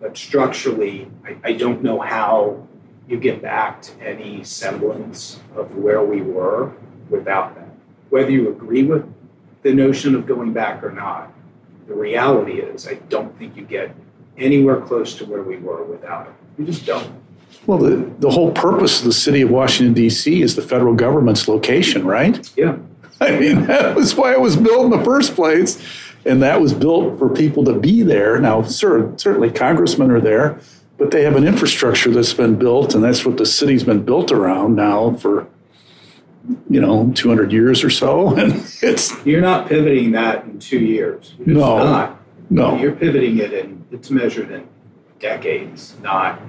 but 0.00 0.16
structurally, 0.16 1.10
I, 1.24 1.36
I 1.44 1.52
don't 1.52 1.82
know 1.82 2.00
how 2.00 2.66
you 3.08 3.18
get 3.18 3.42
back 3.42 3.82
to 3.82 4.00
any 4.00 4.42
semblance 4.44 5.40
of 5.54 5.76
where 5.76 6.02
we 6.02 6.22
were 6.22 6.72
without 7.08 7.54
that. 7.56 7.68
Whether 8.10 8.30
you 8.30 8.48
agree 8.48 8.84
with 8.84 9.04
the 9.62 9.74
notion 9.74 10.14
of 10.14 10.26
going 10.26 10.52
back 10.52 10.82
or 10.82 10.92
not, 10.92 11.32
the 11.86 11.94
reality 11.94 12.60
is 12.60 12.86
I 12.88 12.94
don't 12.94 13.36
think 13.38 13.56
you 13.56 13.64
get 13.64 13.94
anywhere 14.36 14.80
close 14.80 15.14
to 15.16 15.24
where 15.24 15.42
we 15.42 15.56
were 15.56 15.84
without 15.84 16.26
it. 16.26 16.34
You 16.58 16.64
just 16.64 16.86
don't. 16.86 17.12
Well, 17.66 17.78
the, 17.78 18.10
the 18.20 18.30
whole 18.30 18.52
purpose 18.52 19.00
of 19.00 19.06
the 19.06 19.12
city 19.12 19.42
of 19.42 19.50
Washington, 19.50 19.92
D.C. 19.92 20.40
is 20.40 20.54
the 20.54 20.62
federal 20.62 20.94
government's 20.94 21.48
location, 21.48 22.06
right? 22.06 22.50
Yeah. 22.56 22.78
I 23.20 23.38
mean, 23.38 23.66
that 23.66 23.96
was 23.96 24.14
why 24.14 24.32
it 24.32 24.40
was 24.40 24.56
built 24.56 24.84
in 24.84 24.98
the 24.98 25.04
first 25.04 25.34
place. 25.34 25.82
And 26.24 26.42
that 26.42 26.60
was 26.60 26.74
built 26.74 27.18
for 27.18 27.28
people 27.28 27.64
to 27.64 27.72
be 27.72 28.02
there. 28.02 28.38
Now, 28.40 28.62
sir, 28.62 29.12
certainly 29.16 29.50
congressmen 29.50 30.10
are 30.10 30.20
there, 30.20 30.60
but 30.98 31.12
they 31.12 31.22
have 31.22 31.36
an 31.36 31.46
infrastructure 31.46 32.10
that's 32.10 32.34
been 32.34 32.56
built, 32.56 32.96
and 32.96 33.04
that's 33.04 33.24
what 33.24 33.36
the 33.36 33.46
city's 33.46 33.84
been 33.84 34.04
built 34.04 34.32
around 34.32 34.74
now 34.74 35.14
for, 35.14 35.46
you 36.68 36.80
know, 36.80 37.12
200 37.14 37.52
years 37.52 37.84
or 37.84 37.90
so. 37.90 38.30
And 38.36 38.54
it's. 38.82 39.24
You're 39.24 39.40
not 39.40 39.68
pivoting 39.68 40.12
that 40.12 40.44
in 40.44 40.58
two 40.58 40.80
years. 40.80 41.34
You're 41.38 41.58
no. 41.58 41.78
Not. 41.78 42.20
No. 42.50 42.76
You're 42.76 42.96
pivoting 42.96 43.38
it 43.38 43.52
in, 43.52 43.84
it's 43.92 44.10
measured 44.10 44.50
in 44.50 44.68
decades, 45.20 45.94
not 46.02 46.40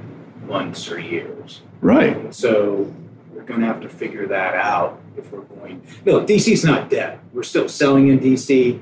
months 0.47 0.89
or 0.89 0.99
years. 0.99 1.61
Right. 1.81 2.33
So 2.33 2.93
we're 3.31 3.43
going 3.43 3.61
to 3.61 3.67
have 3.67 3.81
to 3.81 3.89
figure 3.89 4.27
that 4.27 4.55
out 4.55 5.01
if 5.17 5.31
we're 5.31 5.41
going. 5.41 5.85
No, 6.05 6.21
DC's 6.21 6.63
not 6.63 6.89
dead. 6.89 7.19
We're 7.33 7.43
still 7.43 7.69
selling 7.69 8.07
in 8.07 8.19
DC. 8.19 8.81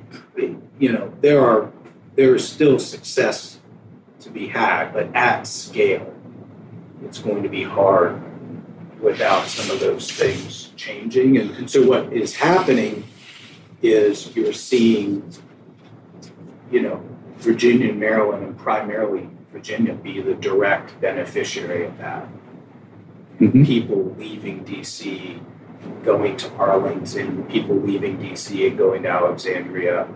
You 0.80 0.92
know, 0.92 1.14
there 1.22 1.44
are 1.46 1.72
there 2.16 2.36
is 2.36 2.48
still 2.48 2.80
success 2.80 3.60
to 4.22 4.30
be 4.30 4.48
had, 4.48 4.94
but 4.94 5.14
at 5.16 5.46
scale, 5.46 6.14
it's 7.04 7.20
going 7.20 7.44
to 7.44 7.50
be 7.50 7.64
hard 7.64 8.22
without 9.02 9.46
some 9.48 9.74
of 9.74 9.80
those 9.80 10.10
things 10.10 10.72
changing. 10.76 11.38
And, 11.38 11.52
and 11.52 11.70
so 11.70 11.86
what 11.86 12.12
is 12.14 12.36
happening 12.36 13.04
is 13.82 14.36
you're 14.36 14.54
seeing, 14.54 15.30
you 16.72 16.82
know, 16.82 17.04
Virginia 17.38 17.90
and 17.90 18.00
Maryland 18.00 18.44
and 18.44 18.58
primarily 18.58 19.30
Virginia 19.56 19.94
be 19.94 20.22
the 20.22 20.34
direct 20.34 20.99
beneficiary 20.99 21.86
of 21.86 21.98
that. 21.98 22.27
Mm-hmm. 23.40 23.64
People 23.64 24.14
leaving 24.19 24.65
DC, 24.65 25.41
going 26.03 26.36
to 26.36 26.52
Arlington, 26.56 27.45
people 27.45 27.77
leaving 27.77 28.18
DC 28.18 28.68
and 28.68 28.77
going 28.77 29.03
to 29.03 29.10
Alexandria, 29.10 30.10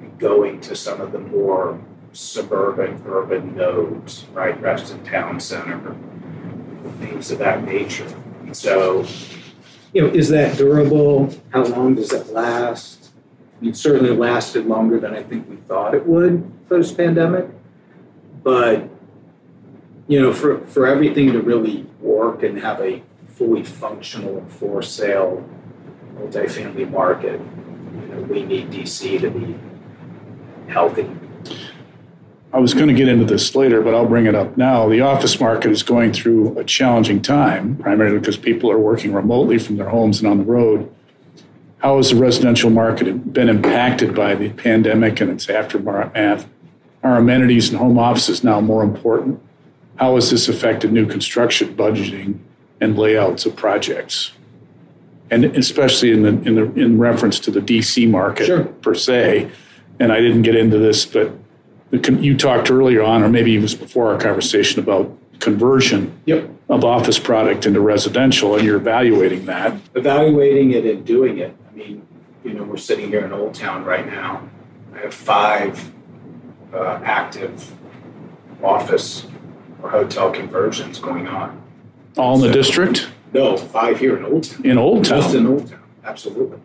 and 0.00 0.16
going 0.20 0.60
to 0.60 0.76
some 0.76 1.00
of 1.00 1.10
the 1.10 1.18
more 1.18 1.80
suburban, 2.12 3.02
urban 3.04 3.56
nodes, 3.56 4.26
right? 4.32 4.60
Reston 4.60 5.02
Town 5.02 5.40
Center, 5.40 5.96
things 7.00 7.32
of 7.32 7.40
that 7.40 7.64
nature. 7.64 8.14
So, 8.52 9.04
you 9.92 10.02
know, 10.02 10.06
is 10.06 10.28
that 10.28 10.56
durable? 10.56 11.34
How 11.50 11.64
long 11.64 11.96
does 11.96 12.12
it 12.12 12.28
last? 12.28 13.10
It 13.60 13.76
certainly 13.76 14.14
lasted 14.14 14.66
longer 14.66 15.00
than 15.00 15.14
I 15.16 15.24
think 15.24 15.50
we 15.50 15.56
thought 15.56 15.96
it 15.96 16.06
would 16.06 16.68
post 16.68 16.96
pandemic. 16.96 17.48
But 18.44 18.88
you 20.06 20.20
know, 20.20 20.32
for 20.32 20.58
for 20.66 20.86
everything 20.86 21.32
to 21.32 21.40
really 21.40 21.86
work 22.00 22.42
and 22.42 22.58
have 22.60 22.80
a 22.80 23.02
fully 23.26 23.64
functional 23.64 24.44
for 24.48 24.82
sale 24.82 25.44
multifamily 26.14 26.88
market, 26.90 27.40
you 27.40 28.06
know, 28.14 28.20
we 28.22 28.44
need 28.44 28.70
DC 28.70 29.20
to 29.20 29.30
be 29.30 29.56
healthy. 30.70 31.10
I 32.52 32.60
was 32.60 32.72
going 32.72 32.86
to 32.86 32.94
get 32.94 33.08
into 33.08 33.24
this 33.24 33.56
later, 33.56 33.82
but 33.82 33.94
I'll 33.94 34.06
bring 34.06 34.26
it 34.26 34.36
up 34.36 34.56
now. 34.56 34.88
The 34.88 35.00
office 35.00 35.40
market 35.40 35.72
is 35.72 35.82
going 35.82 36.12
through 36.12 36.56
a 36.56 36.62
challenging 36.62 37.20
time, 37.20 37.76
primarily 37.78 38.20
because 38.20 38.36
people 38.36 38.70
are 38.70 38.78
working 38.78 39.12
remotely 39.12 39.58
from 39.58 39.76
their 39.76 39.88
homes 39.88 40.20
and 40.20 40.28
on 40.28 40.38
the 40.38 40.44
road. 40.44 40.88
How 41.78 41.96
has 41.96 42.10
the 42.10 42.16
residential 42.16 42.70
market 42.70 43.32
been 43.32 43.48
impacted 43.48 44.14
by 44.14 44.36
the 44.36 44.50
pandemic 44.50 45.20
and 45.20 45.32
its 45.32 45.50
aftermath? 45.50 46.48
Are 47.04 47.18
amenities 47.18 47.68
and 47.68 47.78
home 47.78 47.98
offices 47.98 48.42
now 48.42 48.62
more 48.62 48.82
important? 48.82 49.40
How 49.96 50.14
has 50.14 50.30
this 50.30 50.48
affected 50.48 50.90
new 50.90 51.06
construction 51.06 51.76
budgeting 51.76 52.38
and 52.80 52.98
layouts 52.98 53.44
of 53.44 53.54
projects? 53.54 54.32
And 55.30 55.44
especially 55.44 56.12
in 56.12 56.22
the 56.22 56.28
in 56.28 56.54
the 56.54 56.72
in 56.80 56.98
reference 56.98 57.38
to 57.40 57.50
the 57.50 57.60
DC 57.60 58.10
market 58.10 58.46
sure. 58.46 58.64
per 58.64 58.94
se. 58.94 59.50
And 60.00 60.12
I 60.12 60.20
didn't 60.20 60.42
get 60.42 60.56
into 60.56 60.78
this, 60.78 61.04
but 61.04 61.30
you 61.92 62.36
talked 62.36 62.70
earlier 62.70 63.02
on, 63.02 63.22
or 63.22 63.28
maybe 63.28 63.54
it 63.54 63.60
was 63.60 63.74
before 63.74 64.12
our 64.12 64.18
conversation 64.18 64.82
about 64.82 65.16
conversion 65.38 66.18
yep. 66.24 66.48
of 66.68 66.84
office 66.84 67.18
product 67.18 67.66
into 67.66 67.80
residential, 67.80 68.56
and 68.56 68.64
you're 68.64 68.76
evaluating 68.76 69.46
that. 69.46 69.78
Evaluating 69.94 70.72
it 70.72 70.84
and 70.84 71.04
doing 71.04 71.38
it. 71.38 71.54
I 71.70 71.76
mean, 71.76 72.06
you 72.42 72.54
know, 72.54 72.64
we're 72.64 72.76
sitting 72.76 73.08
here 73.08 73.24
in 73.24 73.32
Old 73.32 73.54
Town 73.54 73.84
right 73.84 74.06
now. 74.06 74.48
I 74.94 75.00
have 75.00 75.14
five 75.14 75.93
uh, 76.74 77.00
active 77.04 77.72
office 78.62 79.26
or 79.82 79.90
hotel 79.90 80.30
conversions 80.30 80.98
going 80.98 81.28
on. 81.28 81.62
All 82.16 82.34
in 82.34 82.40
so, 82.40 82.46
the 82.48 82.52
district? 82.52 83.08
No, 83.32 83.56
five 83.56 83.98
here 83.98 84.16
in 84.16 84.24
Old 84.24 84.44
Town. 84.44 84.64
In 84.64 84.78
Old 84.78 85.04
Town? 85.04 85.20
Just 85.20 85.34
in 85.34 85.46
Old 85.46 85.68
Town, 85.70 85.82
absolutely. 86.04 86.58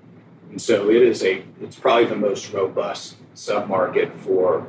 And 0.52 0.62
so 0.62 0.90
it 0.90 1.02
is 1.02 1.24
a, 1.24 1.44
it's 1.62 1.76
probably 1.78 2.06
the 2.06 2.16
most 2.16 2.52
robust 2.54 3.18
submarket 3.36 4.14
for 4.20 4.68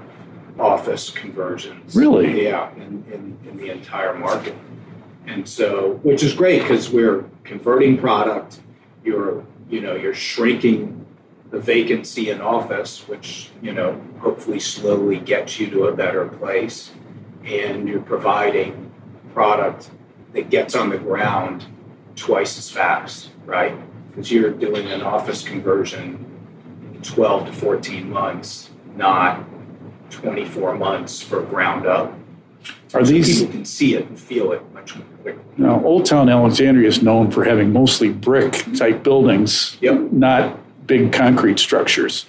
office 0.58 1.10
conversions. 1.10 1.94
Really? 1.94 2.44
Yeah, 2.44 2.72
in, 2.74 3.04
in, 3.12 3.38
in 3.48 3.56
the 3.56 3.70
entire 3.70 4.14
market. 4.14 4.54
And 5.26 5.48
so, 5.48 6.00
which 6.02 6.22
is 6.22 6.34
great 6.34 6.62
because 6.62 6.90
we're 6.90 7.24
converting 7.44 7.98
product, 7.98 8.60
you're, 9.04 9.44
you 9.68 9.80
know, 9.80 9.94
you're 9.94 10.14
shrinking 10.14 11.06
the 11.50 11.58
vacancy 11.58 12.30
in 12.30 12.40
office, 12.40 13.06
which 13.08 13.50
you 13.60 13.72
know 13.72 14.00
hopefully 14.20 14.60
slowly 14.60 15.18
gets 15.18 15.58
you 15.58 15.68
to 15.70 15.84
a 15.86 15.94
better 15.94 16.26
place, 16.26 16.92
and 17.44 17.88
you're 17.88 18.00
providing 18.00 18.90
product 19.34 19.90
that 20.32 20.50
gets 20.50 20.74
on 20.74 20.90
the 20.90 20.98
ground 20.98 21.66
twice 22.14 22.58
as 22.58 22.70
fast, 22.70 23.30
right? 23.44 23.74
Because 24.08 24.30
you're 24.30 24.50
doing 24.50 24.86
an 24.88 25.02
office 25.02 25.42
conversion 25.42 26.24
in 26.94 27.02
12 27.02 27.46
to 27.46 27.52
14 27.52 28.10
months, 28.10 28.70
not 28.96 29.44
24 30.10 30.76
months 30.76 31.22
for 31.22 31.42
ground 31.42 31.86
up. 31.86 32.14
Are 32.92 33.04
so 33.04 33.12
these 33.12 33.40
people 33.40 33.52
can 33.52 33.64
see 33.64 33.94
it 33.94 34.06
and 34.06 34.18
feel 34.18 34.52
it 34.52 34.62
much 34.74 34.96
more 34.96 35.06
quickly? 35.22 35.42
Now, 35.56 35.82
Old 35.82 36.04
Town 36.04 36.28
Alexandria 36.28 36.88
is 36.88 37.02
known 37.02 37.30
for 37.30 37.44
having 37.44 37.72
mostly 37.72 38.10
brick 38.10 38.52
type 38.76 39.02
buildings, 39.02 39.78
yep. 39.80 39.98
not 40.12 40.58
big 40.90 41.12
concrete 41.12 41.58
structures. 41.60 42.26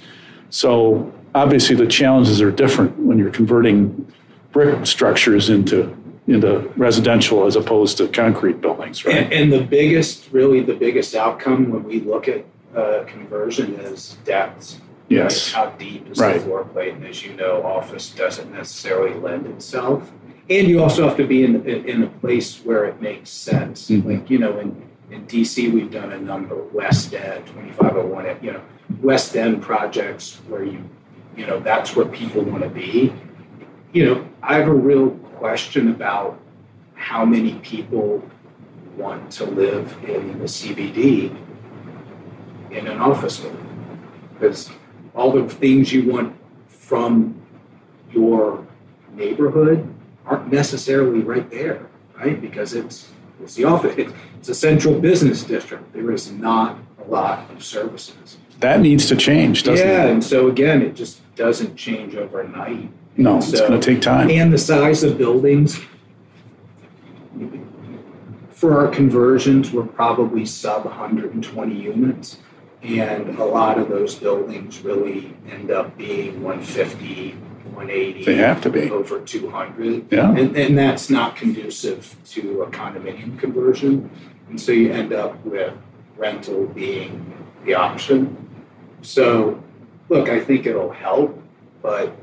So 0.51 1.11
obviously 1.33 1.75
the 1.75 1.87
challenges 1.87 2.41
are 2.41 2.51
different 2.51 2.97
when 2.99 3.17
you're 3.17 3.31
converting 3.31 4.07
brick 4.51 4.85
structures 4.85 5.49
into 5.49 5.97
into 6.27 6.59
residential 6.77 7.47
as 7.47 7.55
opposed 7.55 7.97
to 7.97 8.07
concrete 8.07 8.61
buildings, 8.61 9.03
right? 9.03 9.17
And, 9.23 9.33
and 9.33 9.51
the 9.51 9.63
biggest, 9.63 10.31
really, 10.31 10.61
the 10.61 10.75
biggest 10.75 11.15
outcome 11.15 11.71
when 11.71 11.83
we 11.83 11.99
look 11.99 12.27
at 12.27 12.45
uh, 12.75 13.03
conversion 13.05 13.73
is 13.79 14.17
depth. 14.23 14.79
Yes. 15.09 15.51
Like 15.53 15.55
how 15.55 15.69
deep 15.77 16.07
is 16.11 16.19
Right. 16.19 16.35
the 16.35 16.45
floor 16.45 16.63
plate? 16.63 16.93
And 16.93 17.05
as 17.05 17.25
you 17.25 17.33
know, 17.33 17.63
office 17.63 18.11
doesn't 18.11 18.53
necessarily 18.53 19.15
lend 19.19 19.47
itself. 19.47 20.11
And 20.47 20.67
you 20.67 20.81
also 20.81 21.07
have 21.07 21.17
to 21.17 21.25
be 21.25 21.43
in, 21.43 21.65
in, 21.67 21.89
in 21.89 22.03
a 22.03 22.07
place 22.07 22.59
where 22.63 22.85
it 22.85 23.01
makes 23.01 23.29
sense. 23.31 23.89
Mhm. 23.89 24.05
Like, 24.05 24.29
you 24.29 24.37
know, 24.37 24.57
in, 24.59 24.69
in 25.11 25.27
DC, 25.27 25.71
we've 25.71 25.91
done 25.91 26.13
a 26.13 26.19
number, 26.19 26.55
West 26.71 27.13
End, 27.13 27.45
2501, 27.47 28.37
you 28.41 28.53
know, 28.53 28.61
West 29.01 29.35
End 29.35 29.61
projects 29.61 30.37
where 30.47 30.63
you, 30.63 30.81
you 31.35 31.45
know, 31.45 31.59
that's 31.59 31.95
where 31.95 32.05
people 32.05 32.41
want 32.43 32.63
to 32.63 32.69
be. 32.69 33.13
You 33.91 34.05
know, 34.05 34.29
I 34.41 34.55
have 34.55 34.69
a 34.69 34.73
real 34.73 35.11
question 35.37 35.89
about 35.89 36.39
how 36.95 37.25
many 37.25 37.55
people 37.55 38.23
want 38.95 39.29
to 39.33 39.45
live 39.45 39.97
in 40.07 40.39
the 40.39 40.45
CBD 40.45 41.35
in 42.71 42.87
an 42.87 42.99
office 42.99 43.41
building. 43.41 43.97
Because 44.33 44.69
all 45.13 45.31
the 45.31 45.47
things 45.49 45.91
you 45.91 46.09
want 46.09 46.33
from 46.67 47.35
your 48.13 48.65
neighborhood 49.13 49.93
aren't 50.25 50.51
necessarily 50.51 51.19
right 51.19 51.49
there, 51.49 51.85
right? 52.15 52.39
Because 52.39 52.73
it's 52.73 53.10
it's 53.43 53.55
the 53.55 53.65
office. 53.65 53.95
It's, 53.97 54.49
a 54.49 54.55
central 54.55 54.99
business 54.99 55.43
district. 55.43 55.93
There 55.93 56.11
is 56.11 56.31
not 56.31 56.77
a 56.99 57.03
lot 57.09 57.49
of 57.51 57.63
services. 57.63 58.37
That 58.59 58.79
needs 58.79 59.07
to 59.07 59.15
change, 59.15 59.63
doesn't 59.63 59.85
yeah, 59.85 60.03
it? 60.03 60.05
Yeah, 60.05 60.11
and 60.11 60.23
so 60.23 60.47
again, 60.47 60.81
it 60.81 60.95
just 60.95 61.21
doesn't 61.35 61.75
change 61.75 62.15
overnight. 62.15 62.89
No, 63.17 63.37
it's 63.37 63.51
going 63.51 63.79
to 63.79 63.79
take 63.79 64.01
time. 64.01 64.29
And 64.29 64.53
the 64.53 64.57
size 64.57 65.03
of 65.03 65.17
buildings. 65.17 65.79
For 68.51 68.77
our 68.77 68.87
conversions, 68.87 69.71
we're 69.71 69.85
probably 69.85 70.45
sub 70.45 70.85
120 70.85 71.75
units. 71.75 72.37
And 72.83 73.37
a 73.37 73.45
lot 73.45 73.77
of 73.77 73.89
those 73.89 74.15
buildings 74.15 74.81
really 74.81 75.35
end 75.49 75.71
up 75.71 75.97
being 75.97 76.41
150, 76.43 77.37
180. 77.65 78.25
They 78.25 78.35
have 78.35 78.61
to 78.61 78.69
be. 78.69 78.89
Over 78.89 79.19
200. 79.19 80.11
Yeah. 80.11 80.29
And, 80.31 80.55
and 80.55 80.77
that's 80.77 81.09
not 81.09 81.35
conducive 81.35 82.15
to 82.31 82.63
a 82.63 82.67
condominium 82.71 83.39
conversion. 83.39 84.09
And 84.49 84.59
so 84.59 84.71
you 84.71 84.91
end 84.91 85.13
up 85.13 85.43
with 85.45 85.73
rental 86.17 86.67
being 86.67 87.33
the 87.65 87.73
option. 87.73 88.37
So, 89.01 89.61
look, 90.09 90.29
I 90.29 90.39
think 90.39 90.65
it'll 90.65 90.91
help, 90.91 91.41
but 91.81 92.15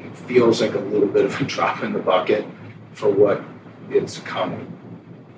it 0.00 0.16
feels 0.16 0.60
like 0.60 0.74
a 0.74 0.80
little 0.80 1.08
bit 1.08 1.24
of 1.24 1.40
a 1.40 1.44
drop 1.54 1.82
in 1.82 1.92
the 1.92 1.98
bucket 1.98 2.46
for 2.92 3.10
what 3.10 3.42
is 3.90 4.18
coming. 4.18 4.74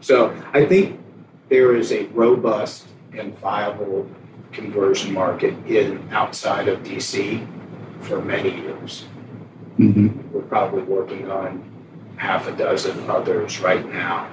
So 0.01 0.35
I 0.53 0.65
think 0.65 0.99
there 1.49 1.77
is 1.77 1.93
a 1.93 2.07
robust 2.07 2.87
and 3.13 3.37
viable 3.39 4.09
conversion 4.53 5.13
market 5.13 5.55
in 5.67 6.09
outside 6.11 6.69
of 6.69 6.83
DC 6.83 7.47
for 8.01 8.21
many 8.23 8.51
years. 8.61 9.05
hmm 9.77 10.09
We're 10.33 10.43
probably 10.43 10.83
working 10.83 11.31
on 11.31 11.63
half 12.17 12.47
a 12.49 12.53
dozen 12.53 13.09
others 13.09 13.61
right 13.61 13.87
now. 13.91 14.29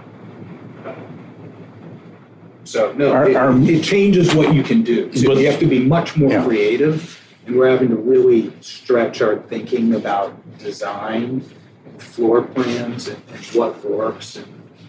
So 2.64 2.92
no, 2.94 3.12
Our- 3.14 3.30
it, 3.30 3.36
our- 3.36 3.58
it 3.62 3.84
changes 3.84 4.36
what 4.36 4.54
you 4.54 4.62
can 4.64 4.82
do. 4.82 5.14
So 5.14 5.28
But- 5.30 5.38
you 5.38 5.48
have 5.48 5.60
to 5.60 5.66
be 5.66 5.80
much 5.80 6.18
more 6.18 6.32
Yeah. 6.32 6.44
creative, 6.44 7.18
and 7.46 7.56
we're 7.56 7.70
having 7.70 7.90
to 7.90 7.96
really 7.96 8.52
stretch 8.60 9.22
our 9.22 9.38
thinking 9.38 9.94
about 9.96 10.34
design, 10.60 11.44
and 11.86 12.02
floor 12.02 12.42
plans, 12.42 13.08
and, 13.08 13.18
and 13.34 13.46
what 13.58 13.84
works. 13.90 14.36
And 14.36 14.46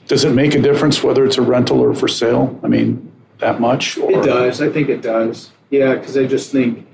Does 0.09 0.25
it 0.25 0.33
make 0.35 0.55
a 0.57 0.61
difference 0.61 1.05
whether 1.05 1.25
it's 1.25 1.39
a 1.39 1.43
rental 1.43 1.81
or 1.81 1.95
for 1.95 2.09
sale? 2.09 2.59
I 2.65 2.69
mean, 2.69 3.13
that 3.39 3.61
much? 3.61 3.97
Or? 3.99 4.11
it 4.11 4.25
does. 4.25 4.61
I 4.61 4.69
think 4.71 4.89
it 4.89 5.03
does. 5.03 5.51
Yeah, 5.71 5.95
because 5.95 6.17
I 6.17 6.25
just 6.25 6.51
think 6.51 6.85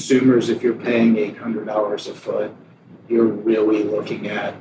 consumers, 0.00 0.48
if 0.50 0.62
you're 0.62 0.72
paying 0.72 1.16
eight 1.18 1.36
hundred 1.36 1.66
dollars 1.66 2.06
a 2.06 2.14
foot, 2.14 2.52
you're 3.08 3.24
really 3.26 3.82
looking 3.82 4.28
at, 4.28 4.54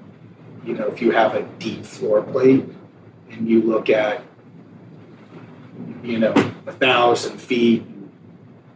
you 0.66 0.74
know, 0.74 0.88
if 0.88 1.04
you 1.04 1.12
have 1.12 1.36
a 1.36 1.44
deep 1.60 1.86
floor 1.86 2.24
plate 2.24 2.66
and 3.30 3.48
you 3.48 3.62
look 3.62 3.92
at, 3.92 4.24
you 6.04 6.18
know, 6.18 6.34
a 6.66 6.72
thousand 6.72 7.38
feet, 7.38 7.84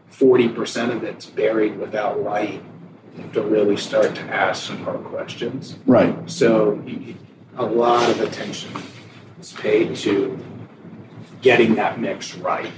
forty 0.10 0.48
percent 0.48 0.92
of 0.92 1.04
it's 1.04 1.26
buried 1.26 1.76
without 1.80 2.22
light, 2.22 2.62
you 3.16 3.24
have 3.24 3.34
to 3.34 3.42
really 3.42 3.76
start 3.76 4.14
to 4.14 4.22
ask 4.22 4.68
some 4.68 4.78
hard 4.84 5.04
questions. 5.06 5.78
Right. 5.88 6.16
So 6.30 6.80
you- 6.86 7.16
a 7.58 7.66
lot 7.66 8.10
of 8.12 8.20
attention 8.22 8.72
is 9.42 9.54
paid 9.54 9.96
to 9.98 10.38
getting 11.42 11.76
that 11.76 12.00
mix 12.00 12.36
right. 12.36 12.72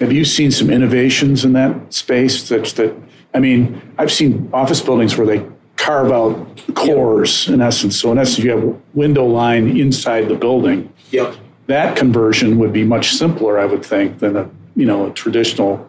Have 0.00 0.12
you 0.12 0.24
seen 0.24 0.50
some 0.50 0.70
innovations 0.70 1.44
in 1.44 1.52
that 1.54 1.92
space 1.92 2.42
such 2.42 2.74
that, 2.74 2.94
I 3.34 3.38
mean, 3.38 3.80
I've 3.98 4.10
seen 4.12 4.50
office 4.52 4.80
buildings 4.80 5.16
where 5.16 5.26
they 5.26 5.44
carve 5.76 6.10
out 6.12 6.60
cores 6.74 7.48
in 7.48 7.60
essence. 7.60 7.98
So 7.98 8.12
in 8.12 8.18
essence, 8.18 8.38
you 8.44 8.50
have 8.50 8.76
window 8.94 9.24
line 9.26 9.78
inside 9.78 10.28
the 10.28 10.34
building. 10.34 10.92
Yep. 11.10 11.34
That 11.68 11.96
conversion 11.96 12.58
would 12.58 12.72
be 12.72 12.84
much 12.84 13.12
simpler, 13.12 13.58
I 13.58 13.64
would 13.66 13.84
think, 13.84 14.18
than 14.18 14.36
a, 14.36 14.50
you 14.76 14.84
know, 14.86 15.06
a 15.06 15.10
traditional 15.12 15.88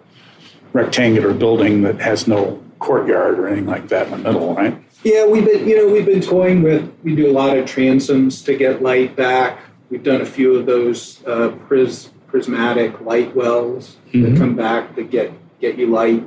rectangular 0.74 1.34
building 1.34 1.82
that 1.82 2.00
has 2.00 2.28
no 2.28 2.62
courtyard 2.80 3.40
or 3.40 3.48
anything 3.48 3.66
like 3.68 3.88
that 3.90 4.06
in 4.08 4.12
the 4.12 4.18
middle, 4.18 4.54
right? 4.56 4.78
Yeah, 5.04 5.26
we've 5.26 5.44
been, 5.46 5.68
you 5.68 5.76
know, 5.78 5.92
we've 5.92 6.06
been 6.06 6.22
toying 6.22 6.62
with, 6.62 6.92
we 7.04 7.16
do 7.16 7.30
a 7.30 7.34
lot 7.34 7.58
of 7.58 7.66
transoms 7.66 8.46
to 8.46 8.56
get 8.56 8.82
light 8.82 9.16
back. 9.16 9.60
We've 9.90 10.04
done 10.04 10.22
a 10.22 10.26
few 10.26 10.56
of 10.56 10.66
those 10.68 11.22
uh, 11.26 11.50
pris, 11.68 12.10
prismatic 12.28 13.02
light 13.02 13.36
wells 13.36 13.98
Mhm. 14.14 14.24
that 14.32 14.38
come 14.38 14.56
back 14.56 14.96
that 14.96 15.10
get, 15.10 15.32
get 15.60 15.78
you 15.78 15.88
light, 15.88 16.24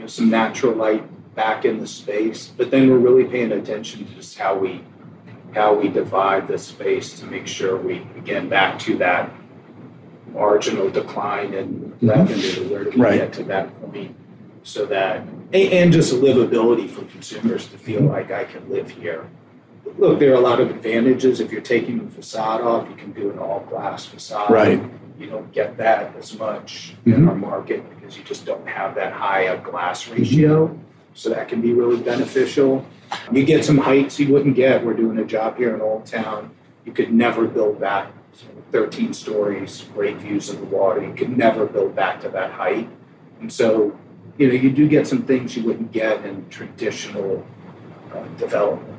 you 0.00 0.04
know, 0.04 0.08
some 0.08 0.30
natural 0.30 0.74
light 0.74 1.04
back 1.34 1.66
in 1.66 1.78
the 1.78 1.86
space. 1.86 2.50
But 2.56 2.70
then 2.70 2.88
we're 2.88 2.96
really 2.96 3.24
paying 3.24 3.52
attention 3.52 4.06
to 4.06 4.14
just 4.14 4.38
how 4.38 4.56
we, 4.56 4.82
how 5.54 5.74
we 5.74 5.88
divide 5.88 6.48
the 6.48 6.56
space 6.56 7.20
to 7.20 7.26
make 7.26 7.46
sure 7.46 7.76
we, 7.76 7.98
again, 8.16 8.48
back 8.48 8.78
to 8.78 8.96
that 8.96 9.30
marginal 10.32 10.88
decline 10.88 11.52
mm-hmm. 11.52 12.06
in 12.06 12.08
revenue, 12.08 12.70
where 12.70 12.84
do 12.84 12.90
we 12.92 12.96
Right. 12.96 13.18
get 13.18 13.34
to 13.34 13.44
that 13.44 13.78
point? 13.82 14.16
So 14.62 14.86
that, 14.86 15.18
and, 15.52 15.54
and 15.54 15.92
just 15.92 16.14
livability 16.14 16.88
for 16.88 17.04
consumers 17.04 17.66
to 17.68 17.76
feel 17.76 18.00
mm-hmm. 18.00 18.08
like 18.08 18.30
I 18.30 18.44
can 18.44 18.70
live 18.70 18.90
here. 18.90 19.28
Look, 19.98 20.18
there 20.18 20.30
are 20.32 20.36
a 20.36 20.40
lot 20.40 20.60
of 20.60 20.70
advantages. 20.70 21.40
If 21.40 21.52
you're 21.52 21.60
taking 21.60 22.02
the 22.02 22.10
facade 22.10 22.62
off, 22.62 22.88
you 22.88 22.96
can 22.96 23.12
do 23.12 23.30
an 23.30 23.38
all 23.38 23.60
glass 23.68 24.06
facade. 24.06 24.50
Right. 24.50 24.82
You 25.20 25.28
don't 25.28 25.52
get 25.52 25.76
that 25.76 26.16
as 26.16 26.38
much 26.38 26.94
in 27.04 27.28
our 27.28 27.34
market 27.34 27.84
because 27.90 28.16
you 28.16 28.24
just 28.24 28.46
don't 28.46 28.66
have 28.66 28.94
that 28.94 29.12
high 29.12 29.42
a 29.42 29.60
glass 29.60 30.08
ratio. 30.08 30.74
So 31.12 31.28
that 31.28 31.46
can 31.46 31.60
be 31.60 31.74
really 31.74 32.02
beneficial. 32.02 32.86
You 33.30 33.44
get 33.44 33.62
some 33.62 33.76
heights 33.76 34.18
you 34.18 34.32
wouldn't 34.32 34.56
get. 34.56 34.82
We're 34.82 34.94
doing 34.94 35.18
a 35.18 35.24
job 35.26 35.58
here 35.58 35.74
in 35.74 35.82
Old 35.82 36.06
Town. 36.06 36.52
You 36.86 36.92
could 36.92 37.12
never 37.12 37.46
build 37.46 37.78
back 37.78 38.12
13 38.72 39.12
stories, 39.12 39.84
great 39.92 40.16
views 40.16 40.48
of 40.48 40.58
the 40.60 40.66
water. 40.66 41.04
You 41.04 41.12
could 41.12 41.36
never 41.36 41.66
build 41.66 41.94
back 41.94 42.22
to 42.22 42.30
that 42.30 42.52
height. 42.52 42.88
And 43.40 43.52
so, 43.52 43.98
you 44.38 44.48
know, 44.48 44.54
you 44.54 44.70
do 44.70 44.88
get 44.88 45.06
some 45.06 45.24
things 45.24 45.54
you 45.54 45.64
wouldn't 45.64 45.92
get 45.92 46.24
in 46.24 46.48
traditional 46.48 47.46
uh, 48.14 48.22
development. 48.38 48.98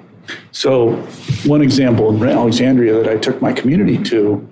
So, 0.52 0.98
one 1.46 1.64
example 1.64 2.16
in 2.16 2.30
Alexandria 2.30 2.94
that 3.02 3.10
I 3.10 3.18
took 3.18 3.42
my 3.42 3.52
community 3.52 3.98
to 4.04 4.48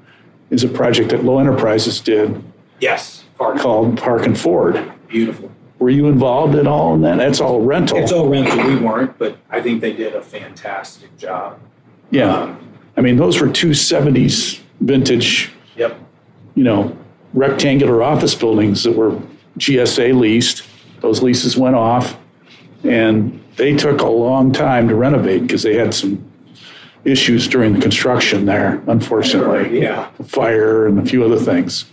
is 0.49 0.63
a 0.63 0.67
project 0.67 1.09
that 1.09 1.23
Lowe 1.23 1.39
Enterprises 1.39 1.99
did 1.99 2.43
Yes, 2.80 3.26
park, 3.38 3.59
called 3.59 3.97
Park 3.97 4.26
and 4.26 4.38
Ford. 4.39 4.91
beautiful. 5.07 5.51
Were 5.80 5.89
you 5.89 6.07
involved 6.07 6.55
at 6.55 6.67
all 6.67 6.93
in 6.95 7.01
that? 7.01 7.17
That's 7.17 7.39
all 7.39 7.61
rental. 7.61 7.97
It's 7.97 8.11
all 8.11 8.27
rental. 8.27 8.65
We 8.67 8.76
weren't, 8.77 9.17
but 9.17 9.38
I 9.49 9.61
think 9.61 9.80
they 9.81 9.93
did 9.93 10.13
a 10.13 10.21
fantastic 10.21 11.17
job. 11.17 11.59
yeah. 12.11 12.34
Um, 12.41 12.65
I 12.97 13.01
mean, 13.01 13.15
those 13.15 13.39
were 13.39 13.47
two 13.49 13.73
seventies 13.73 14.59
vintage, 14.81 15.51
yep. 15.77 15.97
you 16.55 16.63
know, 16.65 16.97
rectangular 17.34 18.03
office 18.03 18.35
buildings 18.35 18.84
that 18.84 18.93
were 18.93 19.17
GSA 19.57 20.17
leased. 20.19 20.63
Those 20.99 21.21
leases 21.23 21.55
went 21.55 21.76
off 21.76 22.17
and 22.84 23.41
they 23.55 23.76
took 23.76 24.01
a 24.01 24.09
long 24.09 24.51
time 24.51 24.88
to 24.89 24.95
renovate 24.95 25.43
because 25.43 25.63
they 25.63 25.76
had 25.76 25.93
some 25.93 26.28
issues 27.11 27.48
during 27.48 27.73
the 27.73 27.81
construction 27.81 28.45
there, 28.45 28.81
unfortunately. 28.88 29.81
Yeah. 29.81 30.10
fire 30.26 30.88
and 30.88 30.99
a 30.99 31.06
few 31.06 31.23
other 31.23 31.40
things. 31.40 31.86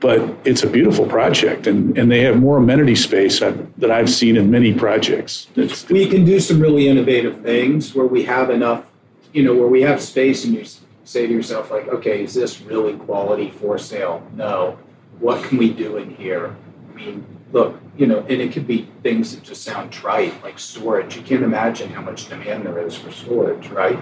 But 0.00 0.34
it's 0.44 0.62
a 0.62 0.66
beautiful 0.66 1.06
project, 1.06 1.66
and, 1.66 1.96
and 1.98 2.10
they 2.10 2.22
have 2.22 2.38
more 2.38 2.56
amenity 2.56 2.94
space 2.94 3.40
that 3.40 3.90
I've 3.90 4.08
seen 4.08 4.38
in 4.38 4.50
many 4.50 4.72
projects. 4.72 5.48
It's, 5.56 5.86
we 5.90 6.06
can 6.08 6.24
do 6.24 6.40
some 6.40 6.58
really 6.58 6.88
innovative 6.88 7.42
things 7.42 7.94
where 7.94 8.06
we 8.06 8.22
have 8.24 8.48
enough, 8.48 8.86
you 9.34 9.42
know, 9.42 9.54
where 9.54 9.68
we 9.68 9.82
have 9.82 10.00
space 10.00 10.46
and 10.46 10.54
you 10.54 10.64
say 11.04 11.26
to 11.26 11.32
yourself, 11.32 11.70
like, 11.70 11.88
okay, 11.88 12.24
is 12.24 12.32
this 12.32 12.62
really 12.62 12.94
quality 12.94 13.50
for 13.50 13.76
sale? 13.76 14.26
No. 14.34 14.78
What 15.18 15.44
can 15.44 15.58
we 15.58 15.70
do 15.70 15.98
in 15.98 16.14
here? 16.14 16.56
I 16.90 16.94
mean, 16.94 17.26
look, 17.52 17.78
you 17.98 18.06
know, 18.06 18.20
and 18.20 18.40
it 18.40 18.52
could 18.52 18.66
be 18.66 18.88
things 19.02 19.34
that 19.34 19.44
just 19.44 19.62
sound 19.64 19.92
trite, 19.92 20.42
like 20.42 20.58
storage. 20.58 21.16
You 21.16 21.22
can't 21.22 21.42
imagine 21.42 21.90
how 21.90 22.00
much 22.00 22.28
demand 22.28 22.64
there 22.64 22.78
is 22.86 22.96
for 22.96 23.10
storage, 23.10 23.68
right? 23.68 23.98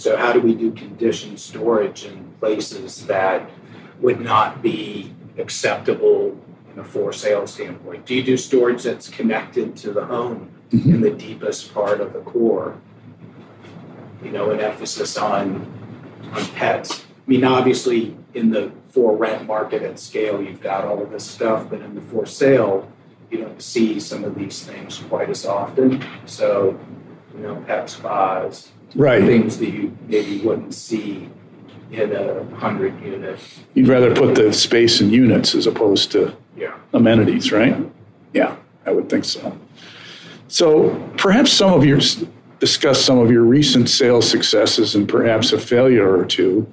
So, 0.00 0.16
how 0.16 0.32
do 0.32 0.40
we 0.40 0.54
do 0.54 0.70
conditioned 0.72 1.38
storage 1.38 2.06
in 2.06 2.32
places 2.40 3.06
that 3.06 3.50
would 4.00 4.18
not 4.18 4.62
be 4.62 5.12
acceptable 5.36 6.38
in 6.72 6.80
a 6.80 6.84
for 6.84 7.12
sale 7.12 7.46
standpoint? 7.46 8.06
Do 8.06 8.14
you 8.14 8.22
do 8.22 8.38
storage 8.38 8.84
that's 8.84 9.10
connected 9.10 9.76
to 9.76 9.92
the 9.92 10.06
home 10.06 10.48
Mhm. 10.72 10.94
in 10.94 11.00
the 11.02 11.10
deepest 11.10 11.74
part 11.74 12.00
of 12.00 12.14
the 12.14 12.20
core? 12.20 12.76
You 14.24 14.30
know, 14.30 14.48
an 14.50 14.60
emphasis 14.60 15.18
on 15.18 15.66
on 16.34 16.46
pets. 16.56 17.04
I 17.26 17.30
mean, 17.30 17.44
obviously, 17.44 18.16
in 18.32 18.52
the 18.52 18.70
for 18.88 19.14
rent 19.14 19.46
market 19.46 19.82
at 19.82 19.98
scale, 19.98 20.40
you've 20.40 20.62
got 20.62 20.86
all 20.86 21.02
of 21.02 21.10
this 21.10 21.24
stuff, 21.24 21.66
but 21.68 21.82
in 21.82 21.94
the 21.94 22.00
for 22.00 22.24
sale, 22.24 22.88
you 23.30 23.36
don't 23.36 23.60
see 23.60 24.00
some 24.00 24.24
of 24.24 24.34
these 24.34 24.62
things 24.64 25.02
quite 25.10 25.28
as 25.28 25.44
often. 25.44 26.02
So, 26.24 26.78
you 27.36 27.42
know, 27.42 27.56
pet 27.66 27.90
spas, 27.90 28.70
Right. 28.94 29.22
things 29.24 29.58
that 29.58 29.70
you 29.70 29.96
maybe 30.08 30.40
wouldn't 30.40 30.74
see 30.74 31.28
in 31.92 32.12
a 32.12 32.44
hundred 32.56 33.00
unit. 33.02 33.38
You'd 33.74 33.88
rather 33.88 34.14
put 34.14 34.34
the 34.34 34.52
space 34.52 35.00
in 35.00 35.10
units 35.10 35.54
as 35.54 35.66
opposed 35.66 36.10
to 36.12 36.32
Yeah. 36.56 36.74
amenities, 36.92 37.52
right? 37.52 37.76
Yeah, 38.32 38.56
I 38.86 38.90
would 38.92 39.08
think 39.08 39.24
so. 39.24 39.56
So 40.48 40.90
perhaps 41.16 41.52
some 41.52 41.72
of 41.72 41.84
your, 41.84 42.00
discuss 42.58 43.00
some 43.00 43.18
of 43.18 43.30
your 43.30 43.42
recent 43.42 43.88
sales 43.88 44.28
successes 44.28 44.94
and 44.94 45.08
perhaps 45.08 45.52
a 45.52 45.58
failure 45.58 46.16
or 46.16 46.24
two 46.24 46.66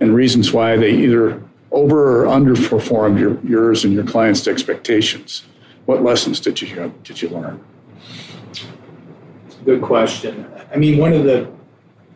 and 0.00 0.14
reasons 0.14 0.52
why 0.52 0.76
they 0.76 0.92
either 0.92 1.42
over 1.72 2.24
or 2.24 2.26
underperformed 2.26 3.18
your, 3.18 3.38
yours 3.44 3.84
and 3.84 3.92
your 3.92 4.04
clients' 4.04 4.46
expectations. 4.48 5.42
What 5.86 6.02
lessons 6.02 6.40
did 6.40 6.62
you, 6.62 6.92
did 7.04 7.20
you 7.20 7.28
learn? 7.30 7.60
Good 9.64 9.82
question. 9.82 10.46
I 10.72 10.76
mean, 10.76 10.98
one 10.98 11.12
of 11.12 11.24
the 11.24 11.50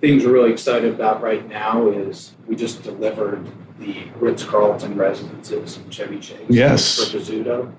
things 0.01 0.25
we're 0.25 0.33
really 0.33 0.53
excited 0.53 0.93
about 0.93 1.23
right 1.23 1.49
now 1.49 1.89
is 1.89 2.35
we 2.47 2.57
just 2.57 2.83
delivered 2.83 3.47
the 3.79 4.05
Ritz 4.17 4.45
Carlton 4.45 4.97
residences 4.97 5.79
in 5.79 5.91
Chevy 5.91 6.19
Chase. 6.19 6.41
Yes. 6.49 7.11
For 7.11 7.19
Bozzuto. 7.19 7.73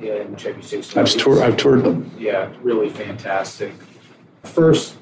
In 0.00 0.36
Chevy 0.36 0.62
Chase. 0.62 0.96
I've 0.96 1.10
toured, 1.10 1.38
I've 1.38 1.56
toured 1.56 1.84
them. 1.84 2.10
Yeah, 2.18 2.50
really 2.62 2.88
fantastic. 2.88 3.72
First 4.42 4.96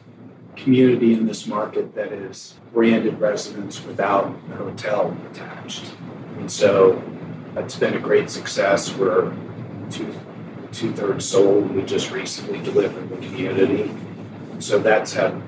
community 0.57 1.15
in 1.15 1.27
this 1.27 1.47
market 1.47 1.95
that 1.95 2.13
is 2.13 2.55
branded 2.73 3.21
residence 3.21 3.85
without 3.85 4.37
a 4.51 4.57
hotel 4.57 5.17
attached. 5.31 5.85
And 6.39 6.51
so 6.51 7.01
it's 7.57 7.77
been 7.77 7.95
a 7.95 8.01
great 8.01 8.29
success. 8.31 8.95
We're 8.95 9.33
two 9.91 10.13
two 10.73 10.93
thirds 10.93 11.25
sold. 11.25 11.71
We 11.71 11.83
just 11.83 12.11
recently 12.11 12.61
delivered 12.61 13.09
the 13.09 13.17
community. 13.17 13.91
So 14.59 14.79
that's 14.79 15.13
had 15.13 15.41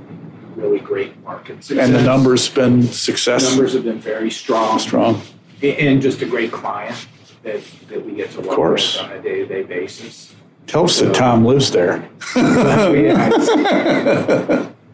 really 0.56 0.78
great 0.80 1.22
market 1.22 1.62
success. 1.64 1.86
And 1.86 1.94
the 1.94 2.02
numbers 2.02 2.48
been 2.48 2.82
success 2.82 3.48
numbers 3.48 3.72
have 3.74 3.84
been 3.84 3.98
very 4.00 4.30
strong 4.30 4.78
strong. 4.78 5.20
and 5.62 6.00
just 6.02 6.22
a 6.22 6.26
great 6.26 6.52
client 6.52 7.06
that, 7.42 7.60
that 7.88 8.04
we 8.04 8.12
get 8.12 8.30
to 8.32 8.40
work 8.40 8.50
course. 8.56 8.96
with 9.00 9.10
on 9.10 9.16
a 9.16 9.22
day-to-day 9.22 9.62
basis. 9.62 10.34
Helps 10.68 11.00
that 11.00 11.14
Tom 11.14 11.44
lives 11.44 11.70
there. 11.70 12.08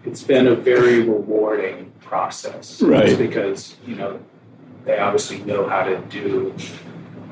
it's 0.05 0.22
been 0.22 0.47
a 0.48 0.55
very 0.55 1.01
rewarding 1.01 1.93
process. 2.01 2.80
Right. 2.80 3.06
Just 3.06 3.18
because, 3.18 3.76
you 3.86 3.97
know, 3.97 4.20
they 4.84 4.98
obviously 4.98 5.40
know 5.40 5.68
how 5.68 5.82
to 5.84 5.98
do 6.09 6.55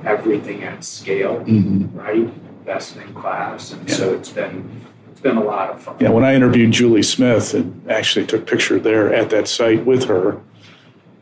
everything 0.05 0.65
at 0.65 0.85
scale, 0.85 1.43
Mhm. 1.47 1.89
right? 1.95 2.65
Best 2.67 2.97
in 2.97 3.15
class. 3.15 3.73
And 3.73 3.89
so 3.91 4.13
it's 4.15 4.31
been 4.31 4.69
been 5.25 5.37
a 5.39 5.43
lot 5.43 5.71
of 5.71 5.83
fun. 5.83 5.97
Yeah, 5.99 6.11
when 6.11 6.23
I 6.23 6.35
interviewed 6.35 6.71
Julie 6.71 7.03
Smith 7.03 7.55
and 7.55 7.91
actually 7.91 8.27
took 8.27 8.43
a 8.43 8.45
picture 8.45 8.79
there 8.79 9.13
at 9.13 9.31
that 9.31 9.49
site 9.49 9.85
with 9.85 10.05
her, 10.05 10.39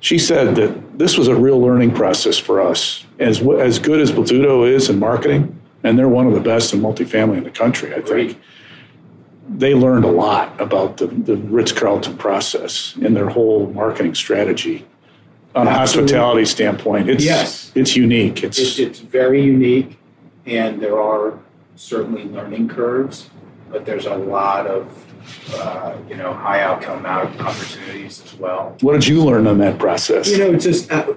she 0.00 0.18
said 0.18 0.56
that 0.56 0.98
this 0.98 1.16
was 1.16 1.28
a 1.28 1.34
real 1.36 1.58
learning 1.62 1.94
process 1.94 2.36
for 2.36 2.60
us. 2.60 3.06
As 3.20 3.40
as 3.40 3.78
good 3.78 4.00
as 4.00 4.10
Bozzuto 4.10 4.68
is 4.68 4.90
in 4.90 4.98
marketing, 4.98 5.58
and 5.84 5.96
they're 5.98 6.08
one 6.08 6.26
of 6.26 6.34
the 6.34 6.40
best 6.40 6.74
in 6.74 6.80
multifamily 6.80 7.38
in 7.38 7.44
the 7.44 7.50
country, 7.50 7.94
I 7.94 8.00
Great. 8.00 8.32
think. 8.32 8.42
They 9.48 9.74
learned 9.74 10.04
a 10.04 10.10
lot 10.10 10.60
about 10.60 10.96
the, 10.96 11.06
the 11.06 11.36
Ritz 11.36 11.72
Carlton 11.72 12.16
process 12.16 12.96
and 13.02 13.14
their 13.16 13.28
whole 13.28 13.66
marketing 13.72 14.14
strategy. 14.14 14.84
On 15.54 15.66
a 15.68 15.72
hospitality 15.72 16.44
standpoint, 16.46 17.08
it's 17.10 17.24
Yes. 17.24 17.70
it's 17.76 17.94
unique. 17.94 18.42
It's 18.42 18.58
It, 18.58 18.78
it's 18.88 18.98
very 19.00 19.42
unique, 19.42 19.98
and 20.46 20.80
there 20.80 21.00
are 21.00 21.38
certainly 21.76 22.24
learning 22.24 22.68
curves, 22.68 23.28
but 23.72 23.86
there's 23.86 24.06
a 24.06 24.14
lot 24.14 24.66
of 24.66 25.06
uh, 25.54 25.96
you 26.08 26.16
know 26.16 26.32
high 26.32 26.60
outcome 26.62 27.06
out 27.06 27.28
opportunities 27.40 28.22
as 28.22 28.34
well. 28.34 28.76
what 28.82 28.92
did 28.92 29.06
you 29.06 29.24
learn 29.24 29.46
on 29.46 29.58
that 29.58 29.78
process? 29.78 30.30
You 30.30 30.38
know, 30.38 30.52
it's 30.52 30.64
just 30.64 30.92
uh, 30.92 31.14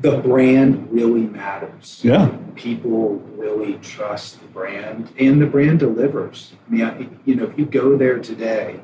the 0.00 0.16
brand 0.18 0.90
really 0.90 1.20
matters. 1.20 2.00
yeah, 2.02 2.34
People 2.56 3.16
really 3.36 3.74
trust 3.74 4.40
the 4.40 4.46
brand, 4.48 5.12
and 5.18 5.40
the 5.40 5.46
brand 5.46 5.78
delivers. 5.80 6.54
I 6.66 6.70
mean, 6.72 6.82
I, 6.82 7.08
you 7.24 7.36
know, 7.36 7.44
if 7.44 7.56
you 7.58 7.66
go 7.66 7.96
there 7.96 8.18
today, 8.18 8.80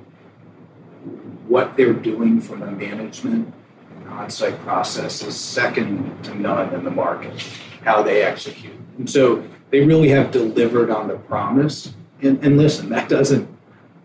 what 1.48 1.76
they're 1.76 1.94
doing 1.94 2.40
from 2.40 2.62
a 2.62 2.70
management 2.70 3.52
and 3.97 4.09
on-site 4.09 4.59
process 4.60 5.22
is 5.22 5.35
second 5.36 6.22
to 6.24 6.35
none 6.35 6.74
in 6.74 6.85
the 6.85 6.90
market. 6.90 7.43
How 7.85 8.02
they 8.02 8.22
execute, 8.22 8.74
and 8.98 9.09
so 9.09 9.43
they 9.70 9.80
really 9.80 10.09
have 10.10 10.30
delivered 10.30 10.90
on 10.90 11.09
the 11.09 11.16
promise. 11.16 11.94
And, 12.22 12.42
and 12.44 12.56
listen, 12.58 12.88
that 12.90 13.08
doesn't, 13.08 13.48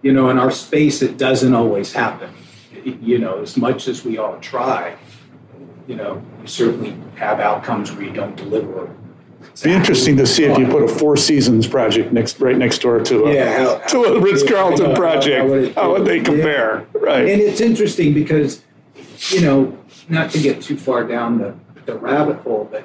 you 0.02 0.14
know, 0.14 0.30
in 0.30 0.38
our 0.38 0.52
space, 0.52 1.02
it 1.02 1.18
doesn't 1.18 1.54
always 1.54 1.94
happen. 1.94 2.30
You 2.84 3.18
know, 3.20 3.42
as 3.42 3.56
much 3.58 3.88
as 3.88 4.04
we 4.04 4.18
all 4.18 4.38
try, 4.40 4.96
you 5.88 5.96
know, 5.96 6.22
you 6.42 6.48
certainly 6.48 6.96
have 7.16 7.40
outcomes 7.40 7.92
where 7.92 8.04
you 8.04 8.12
don't 8.12 8.36
deliver. 8.36 8.94
It'd 9.42 9.64
be 9.64 9.72
interesting 9.72 10.18
to 10.18 10.26
see 10.26 10.46
if 10.46 10.58
you 10.58 10.66
put 10.68 10.84
a 10.84 10.88
Four 10.88 11.16
Seasons 11.18 11.68
project 11.68 12.12
next, 12.12 12.40
right 12.40 12.58
next 12.58 12.80
door 12.82 13.00
to 13.02 13.26
a, 13.26 13.34
Yeah, 13.34 13.58
how- 13.80 13.88
to 13.88 14.04
a 14.06 14.20
Ritz 14.20 14.44
Carlton 14.44 14.92
how- 14.92 14.96
project. 14.96 15.42
how 15.44 15.48
would 15.50 15.64
it- 15.64 15.76
How 15.76 15.92
would 15.92 16.06
they 16.06 16.18
yeah. 16.18 16.24
compare? 16.24 16.86
Right. 16.94 17.28
And 17.30 17.42
it's 17.42 17.62
interesting 17.62 18.14
because, 18.14 18.62
you 19.30 19.42
know, 19.42 19.78
not 20.10 20.32
to 20.32 20.40
get 20.40 20.62
too 20.62 20.76
far 20.78 21.04
down 21.06 21.38
the, 21.40 21.54
the 21.86 21.96
rabbit 21.96 22.38
hole, 22.38 22.68
but 22.72 22.84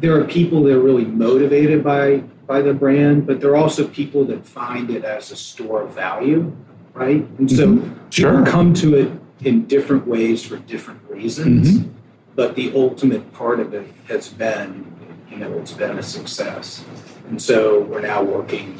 there 0.00 0.18
are 0.18 0.24
people 0.24 0.62
that 0.64 0.72
are 0.74 0.80
really 0.80 1.04
motivated 1.04 1.84
by 1.84 2.22
by 2.46 2.60
the 2.60 2.74
brand, 2.74 3.26
but 3.26 3.40
there 3.40 3.50
are 3.50 3.56
also 3.56 3.86
people 3.88 4.24
that 4.26 4.46
find 4.46 4.90
it 4.90 5.04
as 5.04 5.30
a 5.30 5.36
store 5.36 5.82
of 5.82 5.94
value, 5.94 6.54
right? 6.92 7.26
And 7.38 7.50
so 7.50 7.66
Mm-hmm. 7.68 8.08
Sure. 8.10 8.38
people 8.38 8.52
come 8.52 8.74
to 8.74 8.96
it 8.96 9.12
in 9.42 9.66
different 9.66 10.06
ways 10.06 10.44
for 10.44 10.56
different 10.58 11.00
reasons. 11.08 11.78
Mhm. 11.80 11.88
But 12.36 12.54
the 12.54 12.72
ultimate 12.74 13.32
part 13.32 13.60
of 13.60 13.74
it 13.74 13.86
has 14.08 14.28
been, 14.28 14.86
you 15.30 15.36
know, 15.38 15.52
it's 15.58 15.72
been 15.72 15.98
a 15.98 16.02
success. 16.02 16.84
And 17.28 17.40
so 17.40 17.80
we're 17.80 18.00
now 18.00 18.22
working 18.22 18.78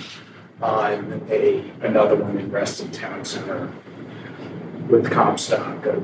on 0.62 1.22
a 1.30 1.64
another 1.82 2.16
one 2.16 2.38
in 2.38 2.50
Reston 2.50 2.90
Town 2.90 3.24
Center 3.24 3.68
with 4.88 5.10
Comstock, 5.10 5.84
a, 5.86 6.02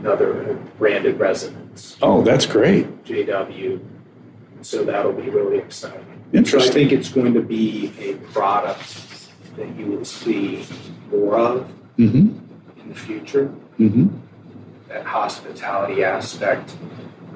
another 0.00 0.58
branded 0.78 1.18
residence, 1.20 1.96
Oh, 2.02 2.22
that's 2.22 2.46
great. 2.46 3.04
JW. 3.04 3.78
So 4.62 4.84
that'll 4.84 5.12
be 5.12 5.28
really 5.30 5.58
exciting. 5.58 6.11
So 6.44 6.58
I 6.58 6.68
think 6.68 6.92
it's 6.92 7.08
going 7.10 7.34
to 7.34 7.42
be 7.42 7.92
a 7.98 8.14
product 8.32 9.28
that 9.56 9.76
you 9.76 9.86
will 9.86 10.04
see 10.04 10.64
more 11.10 11.36
of 11.38 11.72
Mm-hmm. 11.98 12.80
in 12.80 12.88
the 12.88 12.94
future. 12.94 13.52
Mm-hmm. 13.78 14.08
That 14.88 15.04
hospitality 15.04 16.02
aspect 16.02 16.74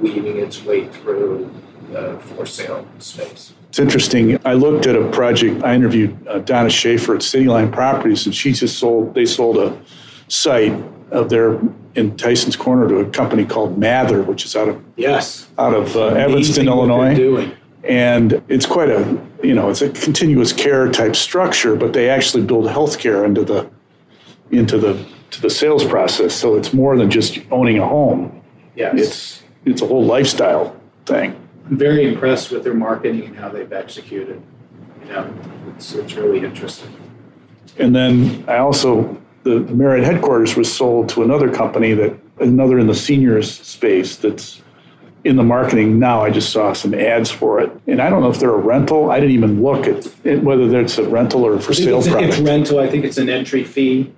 weaving 0.01 0.39
its 0.39 0.65
way 0.65 0.89
through 0.89 1.51
the 1.93 2.19
for 2.21 2.47
sale 2.47 2.87
space. 2.99 3.53
It's 3.69 3.79
interesting. 3.79 4.39
I 4.47 4.55
looked 4.55 4.87
at 4.87 4.97
a 4.97 5.09
project. 5.11 5.63
I 5.63 5.75
interviewed 5.75 6.17
uh, 6.27 6.39
Donna 6.39 6.71
Schaefer 6.71 7.15
at 7.15 7.21
Cityline 7.21 7.71
Properties, 7.71 8.25
and 8.25 8.35
she 8.35 8.53
just 8.53 8.79
sold. 8.79 9.15
They 9.15 9.27
sold 9.27 9.59
a 9.59 9.79
site 10.29 10.73
of 11.11 11.29
their 11.29 11.61
in 11.95 12.17
Tyson's 12.17 12.57
Corner 12.57 12.89
to 12.89 12.97
a 13.01 13.11
company 13.11 13.45
called 13.45 13.79
Mather, 13.79 14.23
which 14.23 14.47
is 14.47 14.57
out 14.57 14.69
of 14.71 14.83
Yes. 14.97 15.49
out 15.59 15.75
of 15.75 15.95
uh, 15.97 16.07
Evanston, 16.09 16.67
Illinois. 16.67 17.53
And 17.89 18.43
it's 18.49 18.67
quite 18.67 18.89
a 18.91 19.19
you 19.43 19.55
know 19.55 19.71
it's 19.71 19.83
a 19.83 19.91
continuous 19.91 20.53
care 20.53 20.91
type 20.91 21.15
structure 21.15 21.77
but 21.77 21.93
they 21.93 22.09
actually 22.11 22.43
build 22.45 22.65
healthcare 22.67 23.25
into 23.25 23.45
the 23.45 23.69
into 24.51 24.79
the 24.79 25.05
to 25.31 25.41
the 25.43 25.51
sales 25.51 25.85
process 25.85 26.35
so 26.35 26.57
it's 26.57 26.73
more 26.73 26.97
than 26.97 27.11
just 27.11 27.39
owning 27.51 27.79
a 27.79 27.87
home 27.87 28.43
Yes. 28.75 28.95
it's 28.99 29.43
it's 29.65 29.83
a 29.83 29.87
whole 29.87 30.05
lifestyle 30.05 30.75
thing 31.05 31.37
I'm 31.69 31.77
very 31.77 32.07
impressed 32.13 32.51
with 32.51 32.65
their 32.65 32.75
marketing 32.75 33.25
and 33.25 33.37
how 33.37 33.49
they've 33.49 33.73
executed. 33.73 34.41
You 35.03 35.09
know, 35.13 35.35
it's, 35.77 35.95
it's 35.95 36.15
really 36.15 36.45
interesting. 36.45 36.93
and 37.79 37.95
then 37.95 38.45
i 38.49 38.57
also 38.59 39.17
the, 39.45 39.61
the 39.61 39.75
marriott 39.75 40.05
headquarters 40.05 40.57
was 40.57 40.73
sold 40.75 41.09
to 41.11 41.23
another 41.23 41.53
company 41.53 41.93
that 41.95 42.13
another 42.41 42.79
in 42.79 42.87
the 42.87 42.95
seniors 42.95 43.49
space 43.53 44.17
that's 44.17 44.63
in 45.27 45.37
the 45.37 45.43
marketing 45.43 45.99
now 45.99 46.23
i 46.23 46.31
just 46.31 46.51
saw 46.53 46.73
some 46.73 46.95
ads 46.95 47.31
for 47.31 47.61
it 47.61 47.71
and 47.87 48.01
i 48.01 48.09
don't 48.09 48.23
know 48.23 48.31
if 48.31 48.39
they're 48.39 48.55
a 48.55 48.57
rental 48.57 49.11
i 49.11 49.19
didn't 49.19 49.35
even 49.35 49.63
look 49.63 49.87
at 49.87 50.07
it, 50.25 50.43
whether 50.43 50.81
it's 50.81 50.99
a 50.99 51.09
rental 51.09 51.45
or 51.45 51.59
for 51.59 51.75
sale 51.75 51.99
it's, 51.99 52.09
product 52.09 52.35
it's 52.35 52.39
rental. 52.39 52.79
I 52.79 52.89
think 52.89 53.05
it's 53.05 53.19
an 53.19 53.29
entry 53.29 53.65
fee 53.65 54.13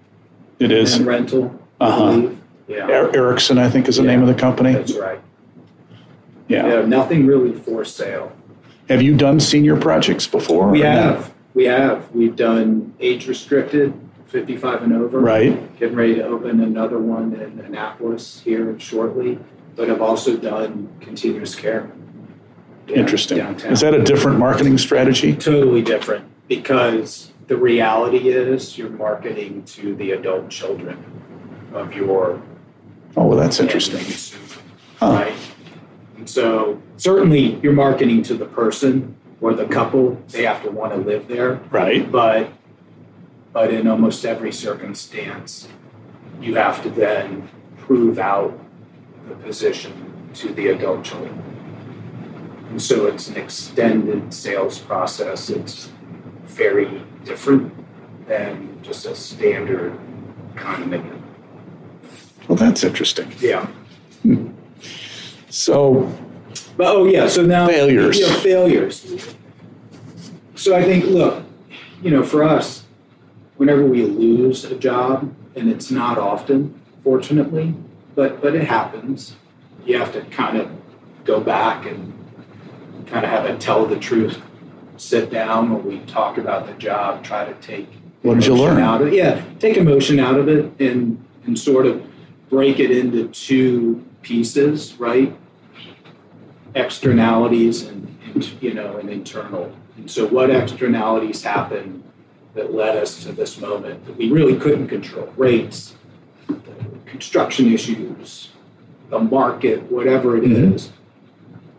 it 0.59 0.71
is 0.71 0.95
and 0.95 1.07
rental. 1.07 1.59
I 1.81 1.87
Uh-huh. 1.87 2.31
Yeah. 2.67 2.89
Er- 2.91 3.17
Erickson, 3.17 3.57
I 3.59 3.71
think, 3.71 3.89
is 3.89 3.97
the 3.97 4.03
name 4.03 4.21
of 4.21 4.29
the 4.29 4.35
company. 4.35 4.73
That's 4.73 4.95
right. 4.95 5.21
Yeah. 6.49 6.65
You 6.65 6.69
know, 6.71 6.87
nothing 6.87 7.27
really 7.27 7.53
for 7.59 7.85
sale. 7.85 8.33
Have 8.89 9.01
you 9.01 9.17
done 9.17 9.39
senior 9.41 9.77
projects 9.77 10.27
before? 10.27 10.69
We 10.69 10.83
or 10.83 10.85
not? 10.85 10.95
have. 10.95 11.35
We 11.55 11.65
have. 11.65 12.11
We've 12.13 12.35
done 12.37 12.93
age 13.01 13.27
restricted, 13.29 13.95
55 14.27 14.83
and 14.83 14.93
over. 14.93 15.21
Right. 15.21 15.79
Getting 15.79 15.97
ready 15.97 16.17
to 16.17 16.25
open 16.27 16.61
another 16.61 16.99
one 16.99 17.35
in 17.35 17.65
Annapolis 17.65 18.41
here 18.45 18.79
shortly, 18.81 19.39
but 19.79 19.89
have 19.89 20.03
also 20.03 20.37
done 20.37 20.89
continuous 21.01 21.55
care. 21.55 21.89
Interesting. 22.89 23.39
downtown. 23.39 23.73
Is 23.73 23.81
that 23.81 23.95
a 23.95 24.03
different 24.03 24.39
marketing 24.39 24.77
strategy? 24.77 25.35
totally 25.35 25.83
different 25.83 26.25
because 26.49 27.31
the 27.47 27.57
reality 27.57 28.29
is 28.29 28.77
you're 28.77 28.91
marketing 28.91 29.63
to 29.67 29.95
the 29.95 30.11
adult 30.13 30.51
children 30.51 30.99
of 31.73 31.95
your 31.95 32.43
Oh, 33.17 33.27
well, 33.27 33.39
that's 33.39 33.61
interesting. 33.61 34.01
consumer, 34.01 34.63
Huh. 35.01 35.07
right? 35.13 35.33
And 36.17 36.29
so 36.29 36.81
certainly 36.97 37.59
you're 37.63 37.73
marketing 37.73 38.23
to 38.25 38.35
the 38.35 38.47
person 38.47 39.15
or 39.41 39.55
the 39.55 39.65
couple. 39.67 40.19
They 40.31 40.45
have 40.45 40.63
to 40.65 40.71
want 40.71 40.93
to 40.95 40.99
live 40.99 41.29
there, 41.29 41.61
Right. 41.71 42.11
but 42.11 42.49
but 43.53 43.73
in 43.73 43.87
almost 43.87 44.25
every 44.25 44.53
circumstance, 44.53 45.69
you 46.41 46.55
have 46.57 46.83
to 46.83 46.91
then 46.91 47.49
prove 47.77 48.19
out 48.19 48.59
the 49.29 49.35
position 49.37 50.31
to 50.35 50.53
the 50.53 50.69
adult 50.69 51.05
children. 51.05 51.43
And 52.71 52.81
so 52.81 53.07
it's 53.07 53.29
an 53.29 53.37
extended 53.37 54.33
sales 54.33 54.79
process. 54.79 55.51
It's 55.51 55.91
very 56.45 57.03
different 57.25 57.73
than 58.27 58.79
just 58.83 59.07
a 59.07 59.15
standard 59.15 59.99
condominium. 60.55 61.23
Well, 62.47 62.57
that's 62.57 62.85
interesting. 62.85 63.33
Yeah. 63.41 63.67
So, 65.49 66.13
But 66.77 66.95
oh 66.95 67.07
yeah, 67.07 67.27
so 67.29 67.45
now 67.45 67.67
Failures. 67.67 68.19
You 68.19 68.27
know, 68.27 68.35
failures. 68.35 69.35
So 70.55 70.77
I 70.77 70.83
think, 70.83 71.07
look, 71.07 71.43
you 72.03 72.11
know, 72.11 72.23
for 72.23 72.43
us, 72.43 72.85
whenever 73.57 73.85
we 73.85 74.03
lose 74.05 74.65
a 74.65 74.77
job, 74.77 75.35
and 75.57 75.71
it's 75.71 75.91
not 75.91 76.19
often, 76.19 76.81
fortunately, 77.03 77.75
but 78.19 78.43
but 78.43 78.57
it 78.57 78.65
happens. 78.65 79.37
You 79.87 79.97
have 79.99 80.13
to 80.13 80.23
kind 80.23 80.59
of 80.59 80.69
go 81.25 81.39
back 81.41 81.87
and 81.87 82.13
kind 83.07 83.25
of 83.25 83.31
have 83.31 83.45
a 83.45 83.57
tell 83.57 83.87
the 83.87 83.97
truth, 83.97 84.43
sit 84.97 85.31
down 85.31 85.73
when 85.73 85.85
we 85.87 86.01
talk 86.01 86.37
about 86.37 86.67
the 86.67 86.75
job, 86.75 87.23
try 87.23 87.45
to 87.45 87.55
take 87.61 87.87
What 88.23 88.35
did 88.35 88.47
you 88.47 88.57
learn? 88.57 88.83
Out 88.83 89.03
of, 89.03 89.13
yeah, 89.13 89.45
take 89.61 89.77
emotion 89.77 90.19
out 90.19 90.37
of 90.37 90.49
it 90.49 90.65
and 90.81 91.25
and 91.47 91.57
sort 91.57 91.87
of 91.87 92.05
break 92.51 92.81
it 92.81 92.91
into 92.91 93.29
two 93.29 94.05
pieces, 94.23 94.95
right? 94.95 95.33
Externalities 96.75 97.85
and, 97.85 98.19
and 98.25 98.45
you 98.61 98.75
know 98.75 98.97
and 98.97 99.09
internal. 99.09 99.73
And 99.97 100.11
so, 100.11 100.27
what 100.27 100.51
externalities 100.51 101.45
happened 101.45 102.03
that 102.55 102.75
led 102.75 102.97
us 102.97 103.23
to 103.23 103.31
this 103.31 103.61
moment 103.61 104.05
that 104.07 104.17
we 104.17 104.29
really 104.29 104.59
couldn't 104.59 104.89
control? 104.89 105.33
Rates, 105.37 105.95
construction 107.07 107.73
issues, 107.73 108.49
the 109.11 109.19
market, 109.19 109.91
whatever 109.91 110.37
it 110.37 110.45
Mhm. 110.45 110.75
is. 110.75 110.91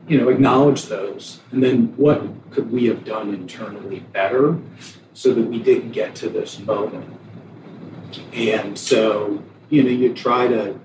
You 0.07 0.19
know, 0.19 0.29
acknowledge 0.29 0.85
those, 0.87 1.39
and 1.51 1.61
then 1.61 1.93
what 1.95 2.23
could 2.49 2.71
we 2.71 2.85
have 2.85 3.05
done 3.05 3.31
internally 3.33 4.03
better 4.11 4.57
so 5.13 5.33
that 5.33 5.45
we 5.47 5.59
didn't 5.59 5.91
get 5.91 6.15
to 6.15 6.29
this 6.29 6.59
moment? 6.59 7.05
And 8.33 8.77
so, 8.77 9.43
you 9.69 9.83
know, 9.83 9.89
you 9.89 10.13
try 10.13 10.47
to 10.47 10.75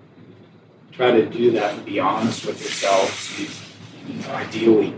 try 0.93 1.11
to 1.11 1.27
do 1.27 1.51
that 1.53 1.75
and 1.75 1.85
be 1.85 1.99
honest 1.99 2.47
with 2.47 2.63
yourself. 2.63 3.41
You, 3.41 4.15
you 4.15 4.21
know, 4.21 4.35
ideally, 4.35 4.95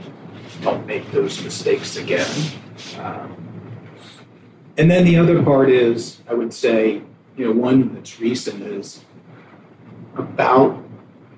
don't 0.63 0.87
make 0.87 1.11
those 1.13 1.43
mistakes 1.43 1.97
again. 1.97 2.27
Um, 2.99 3.37
and 4.77 4.91
then 4.91 5.05
the 5.05 5.17
other 5.17 5.43
part 5.43 5.71
is, 5.71 6.19
I 6.29 6.35
would 6.35 6.53
say, 6.53 7.03
you 7.37 7.47
know, 7.47 7.53
one 7.53 7.95
that's 7.95 8.19
recent 8.19 8.63
is 8.63 9.05
about 10.17 10.83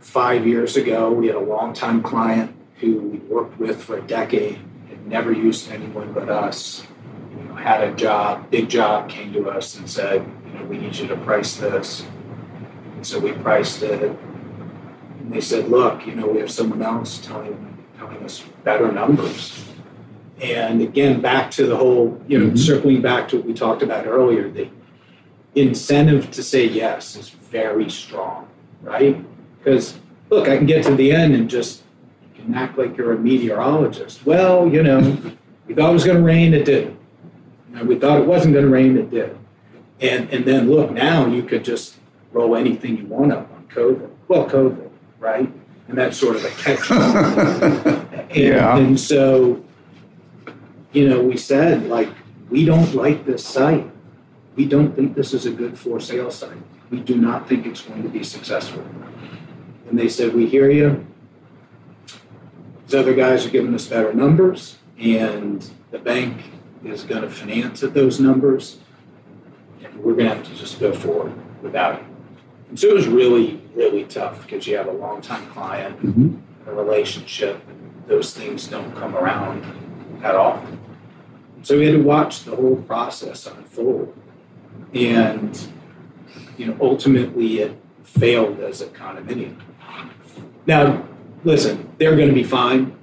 five 0.00 0.46
years 0.46 0.76
ago, 0.76 1.10
we 1.10 1.26
had 1.26 1.36
a 1.36 1.40
longtime 1.40 2.02
client 2.02 2.54
who 2.76 3.00
we 3.00 3.18
worked 3.18 3.58
with 3.58 3.82
for 3.82 3.98
a 3.98 4.02
decade, 4.02 4.58
had 4.88 5.06
never 5.06 5.32
used 5.32 5.70
anyone 5.70 6.12
but 6.12 6.28
us. 6.28 6.86
You 7.36 7.44
know, 7.44 7.54
had 7.56 7.82
a 7.82 7.92
job, 7.94 8.50
big 8.50 8.68
job, 8.68 9.08
came 9.08 9.32
to 9.32 9.50
us 9.50 9.76
and 9.76 9.90
said, 9.90 10.24
you 10.46 10.52
know, 10.58 10.64
we 10.66 10.78
need 10.78 10.94
you 10.96 11.08
to 11.08 11.16
price 11.16 11.56
this. 11.56 12.06
And 12.94 13.04
so 13.04 13.18
we 13.18 13.32
priced 13.32 13.82
it. 13.82 14.16
And 15.20 15.32
they 15.32 15.40
said, 15.40 15.68
look, 15.68 16.06
you 16.06 16.14
know, 16.14 16.28
we 16.28 16.38
have 16.38 16.50
someone 16.50 16.82
else 16.82 17.18
telling, 17.18 17.76
telling 17.98 18.22
us 18.24 18.44
better 18.62 18.92
numbers. 18.92 19.64
And 20.40 20.80
again, 20.80 21.20
back 21.20 21.50
to 21.52 21.66
the 21.66 21.76
whole, 21.76 22.22
you 22.28 22.38
know, 22.38 22.50
Mhm. 22.50 22.58
circling 22.58 23.02
back 23.02 23.28
to 23.28 23.38
what 23.38 23.44
we 23.46 23.54
talked 23.54 23.82
about 23.82 24.06
earlier, 24.06 24.48
the 24.48 24.68
incentive 25.54 26.30
to 26.32 26.42
say 26.42 26.66
yes 26.66 27.16
is 27.16 27.30
very 27.30 27.90
strong, 27.90 28.48
right? 28.82 29.24
Because 29.58 29.98
look, 30.30 30.48
I 30.48 30.56
can 30.56 30.66
get 30.66 30.84
to 30.84 30.94
the 30.94 31.12
end 31.12 31.34
and 31.34 31.48
just 31.48 31.82
you 32.36 32.42
can 32.42 32.54
act 32.54 32.78
like 32.78 32.96
you're 32.96 33.12
a 33.12 33.18
meteorologist. 33.18 34.24
Well, 34.26 34.68
you 34.68 34.82
know, 34.82 35.00
we 35.66 35.74
thought 35.74 35.90
it 35.90 35.94
was 35.94 36.04
going 36.04 36.18
to 36.18 36.22
rain, 36.22 36.54
it 36.54 36.64
didn't. 36.64 36.98
You 37.70 37.76
know, 37.76 37.84
we 37.84 37.98
thought 37.98 38.20
it 38.20 38.26
wasn't 38.26 38.54
going 38.54 38.64
to 38.66 38.70
rain, 38.70 38.96
it 38.98 39.10
did. 39.10 39.36
And 40.00 40.30
and 40.32 40.44
then 40.44 40.70
look, 40.70 40.92
now 40.92 41.26
you 41.26 41.42
could 41.42 41.64
just 41.64 41.96
roll 42.32 42.54
anything 42.56 42.98
you 42.98 43.06
want 43.06 43.32
up 43.32 43.50
on 43.52 43.66
COVID. 43.74 44.10
Well, 44.28 44.48
COVID, 44.48 44.90
right? 45.18 45.50
And 45.88 45.96
that's 45.96 46.18
sort 46.18 46.36
of 46.36 46.44
a 46.44 46.50
catch. 46.50 46.90
and, 46.90 48.30
Yeah. 48.36 48.76
and 48.76 49.00
so, 49.00 49.64
you 50.92 51.08
know, 51.08 51.20
we 51.22 51.36
said 51.36 51.88
like 51.88 52.10
we 52.50 52.64
don't 52.64 52.94
like 52.94 53.24
this 53.26 53.44
site. 53.44 53.90
We 54.58 54.66
don't 54.66 54.92
think 54.96 55.14
this 55.14 55.32
is 55.34 55.46
a 55.46 55.52
good 55.52 55.78
for 55.78 56.00
sale 56.00 56.32
site. 56.32 56.58
We 56.90 56.98
do 56.98 57.16
not 57.16 57.48
think 57.48 57.64
it's 57.64 57.80
going 57.82 58.02
to 58.02 58.08
be 58.08 58.24
successful. 58.24 58.84
And 59.88 59.96
they 59.96 60.08
said, 60.08 60.34
We 60.34 60.46
hear 60.46 60.68
you. 60.68 61.06
These 62.84 62.96
other 62.96 63.14
guys 63.14 63.46
are 63.46 63.50
giving 63.50 63.72
us 63.72 63.86
better 63.86 64.12
numbers, 64.12 64.78
and 64.98 65.64
the 65.92 66.00
bank 66.00 66.42
is 66.84 67.04
going 67.04 67.22
to 67.22 67.30
finance 67.30 67.84
at 67.84 67.94
those 67.94 68.18
numbers. 68.18 68.78
And 69.84 69.94
we're 70.02 70.14
going 70.14 70.28
to 70.28 70.34
have 70.34 70.44
to 70.48 70.54
just 70.56 70.80
go 70.80 70.92
forward 70.92 71.32
without 71.62 72.00
it. 72.00 72.04
And 72.68 72.80
so 72.80 72.88
it 72.88 72.94
was 72.94 73.06
really, 73.06 73.62
really 73.76 74.06
tough 74.06 74.42
because 74.42 74.66
you 74.66 74.76
have 74.76 74.88
a 74.88 74.92
longtime 74.92 75.46
client, 75.50 76.02
Mhm. 76.04 76.40
a 76.66 76.74
relationship, 76.74 77.60
and 77.68 77.92
those 78.08 78.34
things 78.34 78.66
don't 78.66 78.92
come 78.96 79.14
around 79.16 79.62
that 80.20 80.34
often. 80.34 80.80
So 81.62 81.78
we 81.78 81.84
had 81.86 81.94
to 81.94 82.02
watch 82.02 82.42
the 82.42 82.56
whole 82.56 82.76
process 82.76 83.46
unfold. 83.46 84.12
And, 84.94 85.68
you 86.56 86.66
know, 86.66 86.76
ultimately 86.80 87.60
it 87.60 87.76
failed 88.02 88.60
as 88.60 88.80
a 88.80 88.86
condominium. 88.86 89.60
Now, 90.66 91.06
listen, 91.44 91.90
they're 91.98 92.16
going 92.16 92.28
to 92.28 92.34
be 92.34 92.44
fine. 92.44 92.96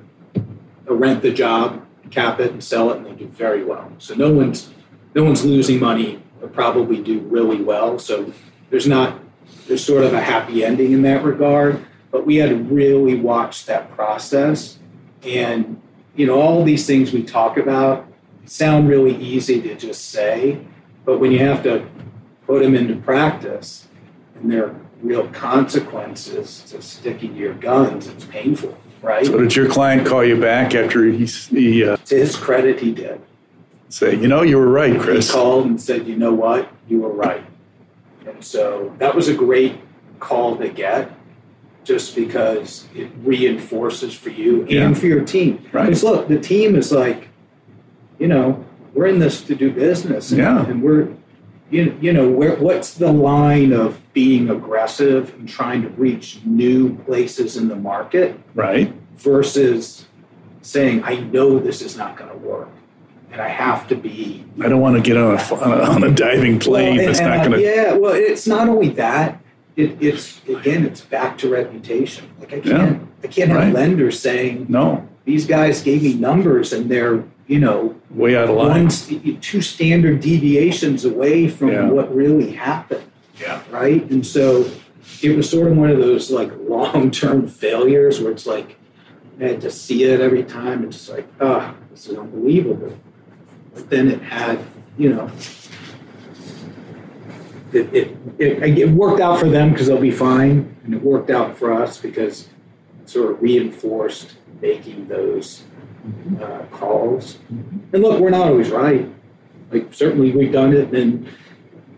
They'll 0.85 0.97
rent 0.97 1.21
the 1.21 1.31
job, 1.31 1.85
cap 2.11 2.39
it, 2.39 2.51
and 2.51 2.63
sell 2.63 2.91
it, 2.91 2.97
and 2.97 3.05
they'll 3.05 3.15
do 3.15 3.27
very 3.27 3.63
well. 3.63 3.91
So 3.97 4.13
no 4.15 4.31
one's 4.31 4.71
no 5.13 5.23
one's 5.23 5.45
losing 5.45 5.79
money. 5.79 6.21
They'll 6.39 6.49
probably 6.49 7.01
do 7.01 7.19
really 7.19 7.61
well. 7.61 7.97
So 7.97 8.31
there's 8.69 8.87
not 8.87 9.19
there's 9.67 9.83
sort 9.83 10.03
of 10.03 10.13
a 10.13 10.21
happy 10.21 10.63
ending 10.63 10.91
in 10.91 11.01
that 11.03 11.23
regard. 11.23 11.85
But 12.11 12.25
we 12.25 12.37
had 12.37 12.49
to 12.49 12.55
really 12.55 13.19
watch 13.19 13.65
that 13.65 13.91
process, 13.91 14.79
and 15.23 15.81
you 16.15 16.25
know 16.25 16.39
all 16.39 16.63
these 16.63 16.85
things 16.85 17.11
we 17.11 17.23
talk 17.23 17.57
about 17.57 18.07
sound 18.45 18.87
really 18.87 19.15
easy 19.17 19.61
to 19.61 19.75
just 19.75 20.09
say, 20.11 20.65
but 21.05 21.19
when 21.19 21.31
you 21.31 21.39
have 21.39 21.63
to 21.63 21.85
put 22.45 22.61
them 22.61 22.75
into 22.75 22.95
practice, 22.97 23.87
and 24.35 24.51
there 24.51 24.67
are 24.67 24.75
real 25.01 25.27
consequences 25.29 26.63
to 26.69 26.81
sticking 26.81 27.33
to 27.33 27.39
your 27.39 27.53
guns, 27.53 28.07
it's 28.07 28.25
painful, 28.25 28.77
right? 29.01 29.25
So 29.25 29.37
did 29.37 29.55
your 29.55 29.69
client 29.69 30.07
call 30.07 30.23
you 30.23 30.39
back 30.39 30.73
after 30.75 31.05
he, 31.05 31.25
he 31.25 31.83
uh, 31.85 31.97
To 31.97 32.15
his 32.15 32.35
credit, 32.35 32.79
he 32.79 32.91
did. 32.91 33.21
say, 33.89 34.15
you 34.15 34.27
know, 34.27 34.41
you 34.41 34.57
were 34.57 34.67
right, 34.67 34.99
Chris. 34.99 35.27
He 35.27 35.33
called 35.33 35.65
and 35.67 35.79
said, 35.81 36.07
you 36.07 36.15
know 36.15 36.33
what, 36.33 36.69
you 36.87 37.01
were 37.01 37.11
right. 37.13 37.43
And 38.27 38.43
so 38.43 38.93
that 38.97 39.13
was 39.13 39.27
a 39.27 39.33
great 39.35 39.75
call 40.19 40.55
to 40.57 40.69
get 40.69 41.11
just 41.83 42.15
because 42.15 42.87
it 42.95 43.09
reinforces 43.23 44.15
for 44.15 44.31
you 44.31 44.65
Yeah. 44.67 44.85
and 44.87 44.97
for 44.97 45.05
your 45.05 45.23
team. 45.23 45.63
Right. 45.71 45.85
Because 45.85 46.03
look, 46.03 46.27
the 46.27 46.39
team 46.39 46.75
is 46.75 46.91
like, 46.91 47.27
you 48.17 48.27
know, 48.27 48.64
we're 48.95 49.05
in 49.07 49.19
this 49.19 49.41
to 49.41 49.53
do 49.55 49.71
business. 49.71 50.31
And, 50.31 50.39
Yeah. 50.39 50.65
and 50.65 50.81
we're, 50.81 51.09
you, 51.69 51.95
you 52.01 52.13
know, 52.13 52.27
where, 52.29 52.55
what's 52.55 52.93
the 52.95 53.11
line 53.11 53.73
of 53.73 53.99
being 54.13 54.49
aggressive 54.49 55.33
and 55.37 55.47
trying 55.47 55.81
to 55.83 55.89
reach 55.89 56.39
new 56.45 56.95
places 57.05 57.57
in 57.57 57.67
the 57.67 57.75
market 57.75 58.39
Right. 58.55 58.93
versus 59.17 60.05
saying, 60.61 61.03
I 61.03 61.17
know 61.17 61.59
this 61.59 61.81
is 61.81 61.97
not 61.97 62.17
going 62.17 62.31
to 62.31 62.37
work. 62.37 62.69
And 63.31 63.41
I 63.41 63.49
have 63.49 63.87
to 63.89 63.95
be 63.95 64.45
I 64.63 64.69
don't 64.69 64.79
want 64.79 64.95
to 64.95 65.01
get 65.01 65.17
on 65.17 65.35
a, 65.37 65.55
on 65.55 65.71
a, 65.81 65.83
on 65.95 66.03
a 66.05 66.11
diving 66.11 66.57
plane 66.57 66.91
well, 66.91 66.99
and- 66.99 67.07
that's 67.09 67.19
and 67.19 67.29
not 67.29 67.45
going 67.45 67.59
to. 67.59 67.61
Yeah, 67.61 67.93
well, 67.93 68.13
it's 68.15 68.47
not 68.47 68.69
only 68.69 68.89
that. 68.89 69.41
it, 69.75 69.97
it's 70.01 70.39
again, 70.47 70.85
it's 70.85 71.01
back 71.01 71.37
to 71.39 71.49
reputation. 71.49 72.29
Like 72.39 72.53
I 72.53 72.59
can't, 72.61 72.65
yeah. 72.65 72.99
I 73.25 73.27
can't 73.27 73.49
have 73.49 73.59
right. 73.59 73.73
lenders 73.73 74.17
saying, 74.17 74.67
"No, 74.69 75.05
these 75.25 75.45
guys 75.45 75.81
gave 75.81 76.03
me 76.03 76.13
numbers 76.13 76.71
and 76.73 76.89
they're 76.89 77.23
you 77.47 77.59
know 77.59 77.95
way 78.09 78.35
out 78.35 78.49
of 78.49 78.55
line, 78.55 78.87
one, 78.89 79.39
two 79.41 79.61
standard 79.61 80.21
deviations 80.21 81.05
away 81.05 81.47
from 81.47 81.69
yeah. 81.69 81.89
what 81.89 82.13
really 82.15 82.51
happened." 82.51 83.03
Yeah. 83.39 83.61
Right, 83.69 84.09
and 84.09 84.25
so 84.25 84.69
it 85.21 85.35
was 85.35 85.49
sort 85.49 85.71
of 85.71 85.77
one 85.77 85.89
of 85.89 85.97
those 85.97 86.31
like 86.31 86.51
long 86.59 87.11
term 87.11 87.47
failures 87.47 88.21
where 88.21 88.31
it's 88.31 88.45
like 88.45 88.77
I 89.39 89.43
had 89.45 89.61
to 89.61 89.71
see 89.71 90.03
it 90.03 90.21
every 90.21 90.43
time. 90.43 90.83
It's 90.83 90.97
just 90.97 91.09
like, 91.09 91.27
oh, 91.41 91.75
this 91.91 92.07
is 92.07 92.17
unbelievable. 92.17 92.97
But 93.73 93.89
then 93.89 94.07
it 94.07 94.21
had, 94.21 94.59
you 94.97 95.13
know, 95.13 95.29
it, 97.73 97.93
it, 97.93 98.17
it, 98.39 98.77
it 98.79 98.89
worked 98.89 99.19
out 99.19 99.39
for 99.39 99.49
them 99.49 99.71
because 99.71 99.87
they'll 99.87 99.99
be 99.99 100.11
fine. 100.11 100.75
And 100.85 100.93
it 100.93 101.01
worked 101.01 101.29
out 101.29 101.57
for 101.57 101.73
us 101.73 101.97
because 101.97 102.47
it 103.01 103.09
sort 103.09 103.31
of 103.31 103.41
reinforced 103.41 104.35
making 104.61 105.07
those 105.07 105.63
uh, 106.41 106.63
calls. 106.71 107.39
And 107.49 108.03
look, 108.03 108.19
we're 108.19 108.29
not 108.29 108.47
always 108.47 108.69
right. 108.69 109.09
Like, 109.71 109.93
certainly 109.93 110.31
we've 110.31 110.51
done 110.51 110.73
it 110.73 110.93
and, 110.93 111.27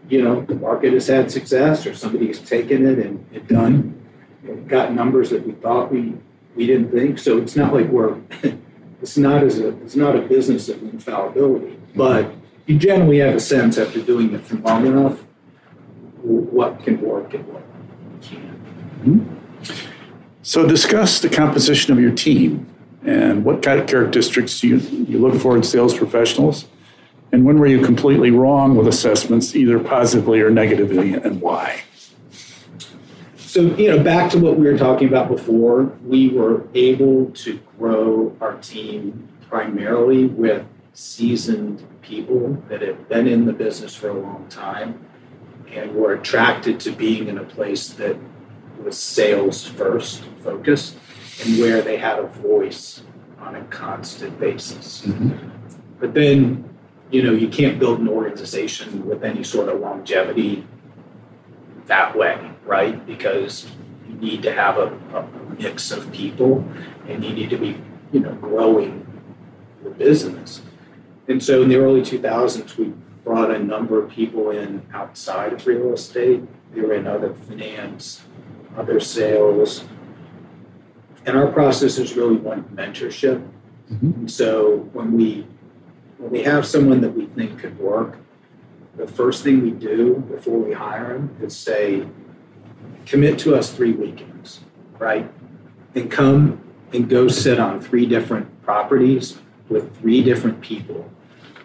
you 0.09 0.21
know, 0.21 0.41
the 0.41 0.55
market 0.55 0.93
has 0.93 1.07
had 1.07 1.31
success 1.31 1.85
or 1.85 1.93
somebody 1.93 2.27
has 2.27 2.39
taken 2.39 2.85
it 2.85 2.99
and, 2.99 3.25
and 3.33 3.47
done, 3.47 4.05
you 4.43 4.55
know, 4.55 4.61
got 4.63 4.93
numbers 4.93 5.29
that 5.31 5.45
we 5.45 5.53
thought 5.53 5.91
we 5.91 6.15
we 6.55 6.65
didn't 6.65 6.91
think. 6.91 7.19
So 7.19 7.37
it's 7.37 7.55
not 7.55 7.73
like 7.73 7.87
we're 7.87 8.17
it's 9.01 9.17
not 9.17 9.43
as 9.43 9.59
a 9.59 9.69
it's 9.83 9.95
not 9.95 10.15
a 10.15 10.21
business 10.21 10.69
of 10.69 10.81
infallibility, 10.81 11.77
but 11.95 12.33
you 12.65 12.77
generally 12.77 13.19
have 13.19 13.35
a 13.35 13.39
sense 13.39 13.77
after 13.77 14.01
doing 14.01 14.33
it 14.33 14.45
for 14.45 14.55
long 14.55 14.85
enough 14.87 15.23
what 16.21 16.83
can 16.83 16.99
work 16.99 17.33
and 17.33 17.47
what 17.47 17.63
can't. 18.21 18.63
Mm-hmm. 19.03 19.46
So 20.47 20.65
discuss 20.65 21.19
the 21.19 21.27
composition 21.27 21.91
of 21.91 21.99
your 21.99 22.13
team 22.13 22.73
and 23.05 23.43
what 23.43 23.61
kind 23.61 23.81
of 23.81 23.85
characteristics 23.85 24.63
you, 24.63 24.77
you 24.77 25.19
look 25.19 25.35
for 25.41 25.57
in 25.57 25.61
sales 25.61 25.93
professionals? 25.93 26.67
And 27.33 27.43
when 27.43 27.59
were 27.59 27.67
you 27.67 27.83
completely 27.83 28.31
wrong 28.31 28.77
with 28.77 28.87
assessments, 28.87 29.57
either 29.57 29.77
positively 29.77 30.39
or 30.39 30.49
negatively, 30.49 31.15
and 31.15 31.41
why? 31.41 31.81
So, 33.35 33.75
you 33.75 33.89
know, 33.89 34.01
back 34.01 34.31
to 34.31 34.39
what 34.39 34.57
we 34.57 34.67
were 34.67 34.77
talking 34.77 35.09
about 35.09 35.27
before, 35.27 35.83
we 36.05 36.29
were 36.29 36.65
able 36.73 37.25
to 37.31 37.59
grow 37.77 38.33
our 38.39 38.55
team 38.59 39.27
primarily 39.49 40.27
with 40.27 40.65
seasoned 40.93 41.85
people 42.01 42.63
that 42.69 42.81
have 42.81 43.09
been 43.09 43.27
in 43.27 43.47
the 43.47 43.53
business 43.53 43.93
for 43.97 44.11
a 44.11 44.17
long 44.17 44.47
time 44.47 45.05
and 45.69 45.93
were 45.93 46.13
attracted 46.13 46.79
to 46.79 46.93
being 46.93 47.27
in 47.27 47.37
a 47.37 47.43
place 47.43 47.89
that 47.89 48.15
was 48.81 48.97
sales 48.97 49.65
first 49.65 50.23
focused 50.47 50.95
and 51.43 51.59
where 51.59 51.81
they 51.81 51.97
had 51.97 52.19
a 52.19 52.27
voice 52.27 53.03
on 53.39 53.55
a 53.55 53.63
constant 53.65 54.39
basis. 54.39 55.03
Mm-hmm. 55.05 55.49
But 55.99 56.13
then, 56.13 56.69
you 57.11 57.23
know, 57.23 57.33
you 57.33 57.47
can't 57.47 57.79
build 57.79 57.99
an 57.99 58.07
organization 58.07 59.05
with 59.07 59.23
any 59.23 59.43
sort 59.43 59.69
of 59.69 59.79
longevity 59.79 60.65
that 61.87 62.17
way 62.17 62.51
right? 62.67 63.03
Because 63.07 63.71
you 64.07 64.13
need 64.15 64.43
to 64.43 64.53
have 64.53 64.77
a, 64.77 64.87
a 65.15 65.27
mix 65.57 65.91
of 65.91 66.11
people 66.11 66.63
and 67.07 67.23
you 67.23 67.33
need 67.33 67.49
to 67.49 67.57
be, 67.57 67.81
you 68.11 68.19
know, 68.19 68.33
growing 68.35 69.05
the 69.83 69.89
business. 69.89 70.61
And 71.27 71.41
so 71.41 71.63
in 71.63 71.69
the 71.69 71.77
early 71.77 72.01
2000s, 72.01 72.77
we 72.77 72.93
brought 73.23 73.51
a 73.51 73.59
number 73.59 74.01
of 74.03 74.11
people 74.11 74.51
in 74.51 74.85
outside 74.93 75.53
of 75.53 75.65
real 75.65 75.93
estate. 75.93 76.43
They 76.73 76.81
were 76.81 76.93
in 76.93 77.07
other 77.07 77.33
finance, 77.33 78.21
other 78.77 78.99
sales. 78.99 79.85
And 81.27 81.37
our 81.37 81.47
process 81.47 81.97
is 81.97 82.15
really 82.15 82.37
one 82.37 82.63
mentorship. 82.73 83.45
Mm-hmm. 83.91 84.11
And 84.11 84.31
so 84.31 84.77
when 84.93 85.11
we 85.11 85.45
when 86.17 86.31
we 86.31 86.43
have 86.43 86.65
someone 86.65 87.01
that 87.01 87.11
we 87.11 87.25
think 87.27 87.59
could 87.59 87.77
work, 87.77 88.17
the 88.95 89.05
first 89.05 89.43
thing 89.43 89.61
we 89.61 89.71
do 89.71 90.15
before 90.31 90.57
we 90.57 90.73
hire 90.73 91.13
them 91.13 91.37
is 91.41 91.55
say, 91.55 92.07
commit 93.05 93.37
to 93.39 93.55
us 93.55 93.71
three 93.71 93.91
weekends, 93.91 94.61
right? 94.97 95.29
And 95.93 96.09
come 96.09 96.59
and 96.93 97.07
go 97.07 97.27
sit 97.27 97.59
on 97.59 97.81
three 97.81 98.07
different 98.07 98.63
properties 98.63 99.37
with 99.69 99.95
three 99.99 100.23
different 100.23 100.61
people 100.61 101.11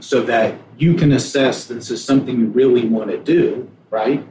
so 0.01 0.23
that 0.25 0.59
you 0.77 0.95
can 0.95 1.13
assess 1.13 1.67
this 1.67 1.91
is 1.91 2.05
something 2.05 2.39
you 2.39 2.47
really 2.47 2.87
want 2.87 3.11
to 3.11 3.19
do, 3.19 3.71
right? 3.91 4.27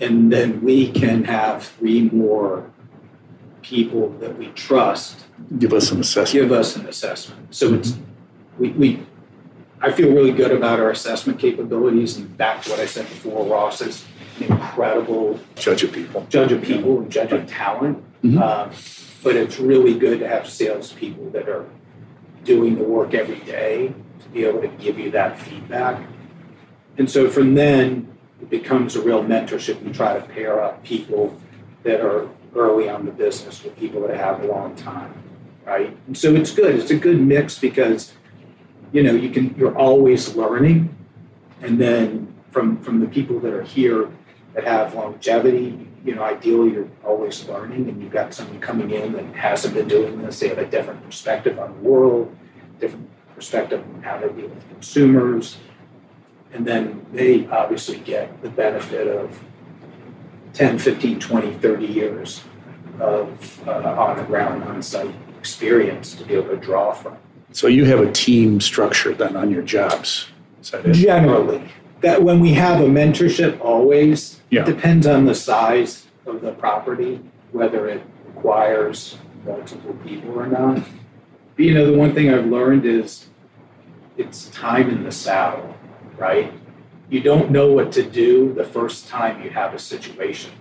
And 0.00 0.32
then 0.32 0.62
we 0.62 0.90
can 0.90 1.24
have 1.24 1.62
three 1.62 2.08
more 2.08 2.70
people 3.64 4.10
that 4.20 4.38
we 4.38 4.48
trust 4.48 5.24
give 5.58 5.72
us 5.72 5.90
an 5.90 6.00
assessment. 6.00 6.48
Give 6.48 6.52
us 6.52 6.76
an 6.76 6.86
assessment. 6.86 7.54
So 7.54 7.74
it's 7.74 7.96
we, 8.58 8.70
we 8.70 9.06
I 9.80 9.90
feel 9.90 10.12
really 10.12 10.32
good 10.32 10.52
about 10.52 10.78
our 10.80 10.90
assessment 10.90 11.38
capabilities 11.38 12.16
and 12.16 12.36
back 12.36 12.62
to 12.62 12.70
what 12.70 12.80
I 12.80 12.86
said 12.86 13.06
before, 13.08 13.44
Ross 13.46 13.80
is 13.80 14.04
an 14.38 14.44
incredible 14.44 15.40
judge 15.56 15.82
of 15.82 15.92
people, 15.92 16.26
judge 16.28 16.52
of 16.52 16.62
people, 16.62 17.00
and 17.00 17.10
judge 17.10 17.32
of 17.32 17.46
talent. 17.46 18.02
Mm-hmm. 18.22 18.38
Um, 18.38 18.70
but 19.22 19.36
it's 19.36 19.58
really 19.58 19.98
good 19.98 20.20
to 20.20 20.28
have 20.28 20.48
salespeople 20.48 21.30
that 21.30 21.48
are 21.48 21.66
doing 22.44 22.76
the 22.76 22.84
work 22.84 23.14
every 23.14 23.40
day 23.40 23.94
to 24.22 24.28
be 24.28 24.44
able 24.44 24.60
to 24.60 24.68
give 24.68 24.98
you 24.98 25.10
that 25.12 25.38
feedback. 25.38 26.06
And 26.98 27.10
so 27.10 27.30
from 27.30 27.54
then, 27.54 28.16
it 28.40 28.50
becomes 28.50 28.96
a 28.96 29.02
real 29.02 29.24
mentorship. 29.24 29.82
We 29.82 29.92
try 29.92 30.14
to 30.14 30.20
pair 30.20 30.62
up 30.62 30.84
people 30.84 31.38
that 31.82 32.00
are 32.00 32.28
early 32.54 32.88
on 32.88 33.04
the 33.04 33.12
business 33.12 33.62
with 33.62 33.76
people 33.76 34.00
that 34.06 34.16
have 34.16 34.42
a 34.42 34.46
long 34.46 34.74
time, 34.76 35.12
right? 35.64 35.96
And 36.06 36.16
so 36.16 36.34
it's 36.34 36.52
good. 36.52 36.74
It's 36.76 36.90
a 36.90 36.96
good 36.96 37.20
mix 37.20 37.58
because 37.58 38.12
you 38.92 39.02
know 39.02 39.12
you 39.12 39.30
can 39.30 39.54
you're 39.56 39.76
always 39.76 40.34
learning, 40.34 40.94
and 41.60 41.80
then 41.80 42.34
from 42.50 42.80
from 42.80 43.00
the 43.00 43.06
people 43.06 43.40
that 43.40 43.52
are 43.52 43.62
here 43.62 44.10
that 44.54 44.64
have 44.64 44.94
longevity. 44.94 45.88
You 46.04 46.14
know, 46.14 46.22
ideally, 46.22 46.72
you're 46.72 46.88
always 47.02 47.48
learning, 47.48 47.88
and 47.88 48.02
you've 48.02 48.12
got 48.12 48.34
someone 48.34 48.60
coming 48.60 48.90
in 48.90 49.12
that 49.14 49.24
hasn't 49.34 49.72
been 49.72 49.88
doing 49.88 50.20
this. 50.20 50.38
They 50.38 50.48
have 50.48 50.58
a 50.58 50.66
different 50.66 51.02
perspective 51.02 51.58
on 51.58 51.72
the 51.72 51.80
world, 51.80 52.36
different 52.78 53.08
perspective 53.34 53.82
on 53.94 54.02
how 54.02 54.18
they 54.18 54.28
deal 54.28 54.48
with 54.48 54.68
consumers, 54.68 55.56
and 56.52 56.66
then 56.66 57.06
they 57.12 57.46
obviously 57.46 57.98
get 58.00 58.42
the 58.42 58.50
benefit 58.50 59.08
of 59.08 59.42
10, 60.54 60.78
15, 60.78 61.20
20, 61.20 61.52
30 61.54 61.86
years 61.86 62.42
of 63.00 63.68
uh, 63.68 63.72
on 63.72 64.16
the 64.16 64.22
ground, 64.22 64.62
on 64.64 64.82
site 64.82 65.14
experience 65.38 66.14
to 66.14 66.24
be 66.24 66.34
able 66.34 66.48
to 66.48 66.56
draw 66.56 66.92
from. 66.92 67.16
So 67.52 67.66
you 67.66 67.84
have 67.84 68.00
a 68.00 68.10
team 68.10 68.60
structure 68.60 69.14
then 69.14 69.36
on 69.36 69.50
your 69.50 69.62
jobs. 69.62 70.28
Is 70.60 70.70
that 70.70 70.86
it? 70.86 70.92
Generally, 70.92 71.68
that 72.00 72.22
when 72.22 72.40
we 72.40 72.54
have 72.54 72.80
a 72.80 72.84
mentorship, 72.84 73.60
always 73.60 74.40
yeah. 74.50 74.62
it 74.62 74.66
depends 74.66 75.06
on 75.06 75.26
the 75.26 75.34
size 75.34 76.06
of 76.26 76.40
the 76.40 76.52
property, 76.52 77.20
whether 77.52 77.88
it 77.88 78.02
requires 78.26 79.18
multiple 79.44 79.94
people 80.04 80.38
or 80.38 80.46
not. 80.46 80.82
But, 81.56 81.64
you 81.64 81.74
know, 81.74 81.90
the 81.90 81.96
one 81.96 82.14
thing 82.14 82.32
I've 82.32 82.46
learned 82.46 82.86
is 82.86 83.26
it's 84.16 84.48
time 84.48 84.88
in 84.88 85.04
the 85.04 85.12
saddle, 85.12 85.76
right? 86.16 86.52
You 87.10 87.20
don't 87.20 87.50
know 87.50 87.72
what 87.72 87.92
to 87.92 88.02
do 88.02 88.52
the 88.54 88.64
first 88.64 89.08
time 89.08 89.42
you 89.42 89.50
have 89.50 89.74
a 89.74 89.78
situation, 89.78 90.52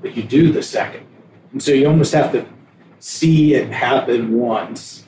but 0.00 0.16
you 0.16 0.22
do 0.22 0.52
the 0.52 0.62
second. 0.62 1.06
And 1.52 1.62
so 1.62 1.72
you 1.72 1.86
almost 1.86 2.12
have 2.14 2.32
to 2.32 2.46
see 2.98 3.54
it 3.54 3.70
happen 3.70 4.32
once 4.38 5.04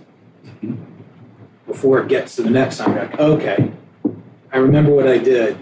before 1.67 2.01
it 2.01 2.09
gets 2.09 2.37
to 2.37 2.43
the 2.43 2.51
next 2.51 2.79
time. 2.79 2.93
You're 2.93 3.07
like, 3.07 3.19
okay, 3.19 3.73
I 4.53 4.59
remember 4.59 4.95
what 4.95 5.09
I 5.09 5.19
did 5.19 5.59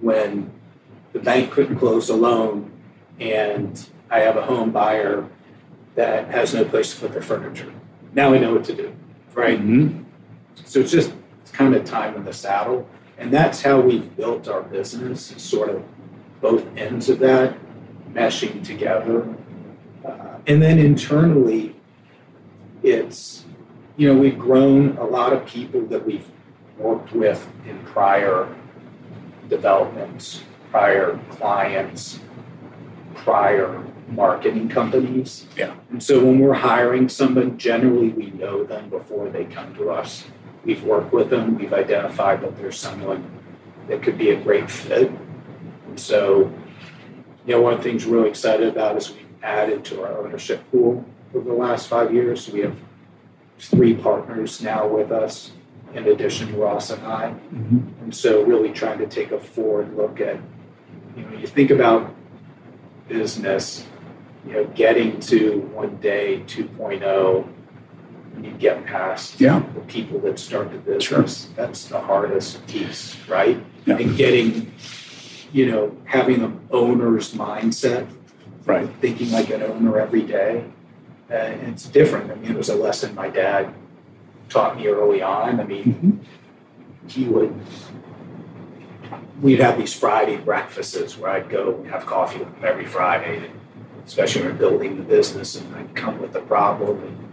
when 0.00 0.50
the 1.12 1.18
bank 1.18 1.50
couldn't 1.50 1.76
close 1.76 2.08
a 2.08 2.16
loan 2.16 2.70
and 3.18 3.88
I 4.10 4.20
have 4.20 4.36
a 4.36 4.42
home 4.42 4.70
buyer 4.70 5.28
that 5.94 6.28
has 6.28 6.54
no 6.54 6.64
place 6.64 6.94
to 6.94 7.00
put 7.00 7.12
their 7.12 7.22
furniture. 7.22 7.72
Now 8.12 8.32
I 8.32 8.38
know 8.38 8.54
what 8.54 8.64
to 8.64 8.74
do, 8.74 8.94
right? 9.34 9.58
Mm-hmm. 9.58 10.04
So 10.64 10.80
it's 10.80 10.92
just 10.92 11.12
it's 11.42 11.50
kind 11.50 11.74
of 11.74 11.84
time 11.84 12.14
in 12.14 12.24
the 12.24 12.32
saddle. 12.32 12.88
And 13.18 13.32
that's 13.32 13.62
how 13.62 13.80
we've 13.80 14.16
built 14.16 14.48
our 14.48 14.62
business, 14.62 15.34
sort 15.36 15.70
of 15.70 15.82
both 16.40 16.64
ends 16.76 17.08
of 17.08 17.18
that 17.18 17.58
meshing 18.12 18.64
together. 18.64 19.26
Uh, 20.04 20.38
and 20.46 20.62
then 20.62 20.78
internally, 20.78 21.74
it's, 22.82 23.44
you 23.96 24.06
know, 24.08 24.18
we've 24.18 24.38
grown 24.38 24.96
a 24.98 25.04
lot 25.04 25.32
of 25.32 25.44
people 25.46 25.82
that 25.86 26.06
we've 26.06 26.30
worked 26.78 27.12
with 27.12 27.46
in 27.66 27.78
prior 27.84 28.48
developments, 29.48 30.42
prior 30.70 31.18
clients, 31.30 32.20
prior 33.16 33.84
marketing 34.08 34.68
companies. 34.68 35.46
Yeah. 35.56 35.74
And 35.90 36.02
so 36.02 36.24
when 36.24 36.38
we're 36.38 36.54
hiring 36.54 37.08
someone, 37.08 37.58
generally 37.58 38.10
we 38.10 38.30
know 38.30 38.64
them 38.64 38.88
before 38.88 39.28
they 39.28 39.44
come 39.44 39.74
to 39.74 39.90
us. 39.90 40.24
We've 40.64 40.82
worked 40.82 41.12
with 41.12 41.30
them, 41.30 41.56
we've 41.56 41.72
identified 41.72 42.42
that 42.42 42.56
there's 42.56 42.78
someone 42.78 43.30
that 43.88 44.02
could 44.02 44.18
be 44.18 44.30
a 44.30 44.40
great 44.40 44.70
fit. 44.70 45.10
And 45.86 45.98
so, 45.98 46.52
you 47.46 47.54
know, 47.54 47.60
one 47.60 47.74
of 47.74 47.78
the 47.78 47.84
things 47.84 48.06
we're 48.06 48.18
really 48.18 48.30
excited 48.30 48.68
about 48.68 48.96
is 48.96 49.10
we've 49.10 49.26
added 49.42 49.84
to 49.86 50.02
our 50.02 50.18
ownership 50.18 50.62
pool 50.70 51.04
over 51.34 51.48
the 51.48 51.54
last 51.56 51.88
five 51.88 52.12
years. 52.12 52.48
We 52.50 52.60
have 52.60 52.76
three 53.58 53.94
partners 53.94 54.62
now 54.62 54.86
with 54.86 55.10
us, 55.10 55.52
in 55.94 56.06
addition 56.06 56.48
to 56.48 56.54
Ross 56.54 56.90
and 56.90 57.04
I. 57.06 57.30
Mm-hmm. 57.30 58.04
And 58.04 58.14
so, 58.14 58.44
really 58.44 58.72
trying 58.72 58.98
to 58.98 59.06
take 59.06 59.32
a 59.32 59.40
forward 59.40 59.96
look 59.96 60.20
at, 60.20 60.38
you 61.16 61.22
know, 61.22 61.38
you 61.38 61.46
think 61.46 61.70
about 61.70 62.14
business, 63.08 63.86
you 64.46 64.52
know, 64.52 64.64
getting 64.66 65.18
to 65.20 65.60
one 65.72 65.96
day 65.96 66.42
2.0 66.46 67.48
you 68.44 68.52
get 68.52 68.84
past 68.86 69.40
yeah. 69.40 69.62
the 69.74 69.80
people 69.80 70.18
that 70.20 70.38
start 70.38 70.70
the 70.72 70.78
business. 70.78 71.46
Sure. 71.46 71.54
That's 71.56 71.86
the 71.86 72.00
hardest 72.00 72.66
piece, 72.66 73.16
right? 73.28 73.62
Yeah. 73.86 73.98
And 73.98 74.16
getting, 74.16 74.72
you 75.52 75.70
know, 75.70 75.96
having 76.04 76.42
an 76.42 76.60
owner's 76.70 77.32
mindset, 77.34 78.08
right? 78.64 78.88
Thinking 79.00 79.30
like 79.32 79.50
an 79.50 79.62
owner 79.62 79.98
every 79.98 80.22
day. 80.22 80.64
And 81.30 81.68
it's 81.68 81.86
different. 81.86 82.30
I 82.30 82.36
mean, 82.36 82.52
it 82.52 82.56
was 82.56 82.70
a 82.70 82.74
lesson 82.74 83.14
my 83.14 83.28
dad 83.28 83.74
taught 84.48 84.76
me 84.76 84.88
early 84.88 85.20
on. 85.20 85.60
I 85.60 85.64
mean, 85.64 85.84
mm-hmm. 85.84 86.10
he 87.06 87.24
would, 87.24 87.54
we'd 89.42 89.60
have 89.60 89.76
these 89.78 89.92
Friday 89.92 90.36
breakfasts 90.36 91.18
where 91.18 91.30
I'd 91.30 91.50
go 91.50 91.74
and 91.76 91.90
have 91.90 92.06
coffee 92.06 92.38
with 92.38 92.48
him 92.48 92.64
every 92.64 92.86
Friday, 92.86 93.50
especially 94.06 94.42
when 94.42 94.52
we 94.52 94.56
are 94.56 94.58
building 94.58 94.96
the 94.96 95.02
business, 95.02 95.54
and 95.54 95.74
I'd 95.76 95.94
come 95.94 96.18
with 96.18 96.34
a 96.34 96.40
problem. 96.40 97.02
And, 97.02 97.27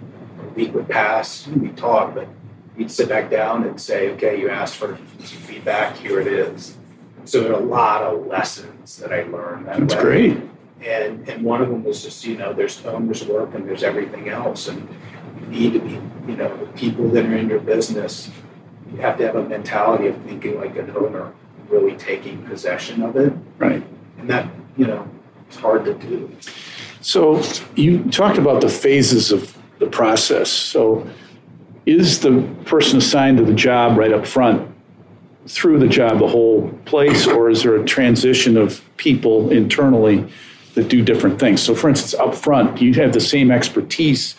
week 0.56 0.73
would 0.73 0.88
pass, 0.88 1.48
we'd 1.48 1.77
talk, 1.77 2.15
but 2.15 2.27
we'd 2.76 2.91
sit 2.91 3.10
back 3.10 3.30
down 3.30 3.64
and 3.64 3.80
say, 3.80 4.10
okay, 4.11 4.40
you 4.40 4.49
asked 4.49 4.77
for 4.77 4.98
some 5.19 5.40
feedback, 5.40 5.95
here 5.98 6.19
it 6.19 6.27
is. 6.27 6.77
So 7.26 7.41
there 7.41 7.53
are 7.53 7.61
a 7.61 7.65
lot 7.65 8.03
of 8.03 8.27
lessons 8.27 8.98
that 8.98 9.11
I 9.11 9.23
learned 9.23 9.68
that 9.68 9.80
That's 9.80 9.95
way. 9.95 10.02
great. 10.02 10.38
And 10.84 11.27
and 11.27 11.44
one 11.44 11.61
of 11.61 11.69
them 11.69 11.84
was 11.84 12.03
just, 12.03 12.26
you 12.26 12.38
know, 12.38 12.53
there's 12.53 12.86
owner's 12.86 13.26
work 13.26 13.56
and 13.56 13.68
there's 13.68 13.82
everything 13.82 14.30
else. 14.30 14.68
And 14.68 14.88
you 15.41 15.48
need 15.48 15.73
to 15.73 15.80
be, 15.80 15.94
you 16.27 16.38
know, 16.38 16.56
the 16.57 16.68
people 16.73 17.10
that 17.10 17.26
are 17.26 17.36
in 17.36 17.49
your 17.49 17.60
business, 17.60 18.30
you 18.91 19.02
have 19.02 19.18
to 19.18 19.26
have 19.26 19.36
a 19.36 19.44
mentality 19.44 20.07
of 20.07 20.22
thinking 20.23 20.60
like 20.60 20.77
an 20.77 20.91
owner, 20.95 21.34
really 21.69 21.95
taking 21.95 22.44
possession 22.44 23.02
of 23.02 23.15
it. 23.15 23.34
Right. 23.57 23.84
And 24.19 24.30
that, 24.30 24.48
you 24.77 24.86
know, 24.86 25.10
it's 25.48 25.57
hard 25.57 25.86
to 25.86 25.95
do. 25.95 26.36
So 27.02 27.41
you 27.76 28.03
talked 28.11 28.38
about 28.38 28.61
the 28.61 28.69
phases 28.69 29.32
of 29.32 29.55
the 29.80 29.88
process. 29.88 30.49
So, 30.49 31.07
is 31.85 32.19
the 32.19 32.41
person 32.65 32.97
assigned 32.97 33.38
to 33.38 33.43
the 33.43 33.53
job 33.53 33.97
right 33.97 34.11
up 34.11 34.26
front 34.26 34.73
through 35.47 35.77
the 35.80 35.88
job 35.88 36.19
the 36.19 36.27
whole 36.27 36.69
place, 36.85 37.27
or 37.27 37.49
is 37.49 37.61
there 37.61 37.76
a 37.76 37.85
transition 37.85 38.57
of 38.57 38.81
people 38.97 39.52
internally 39.52 40.27
that 40.73 40.88
do 40.88 41.03
different 41.03 41.39
things? 41.39 41.61
So, 41.61 41.76
for 41.76 41.89
instance, 41.89 42.15
up 42.15 42.34
front, 42.34 42.77
do 42.77 42.85
you 42.85 42.93
have 42.95 43.14
the 43.14 43.22
same 43.22 43.52
expertise 43.52 44.35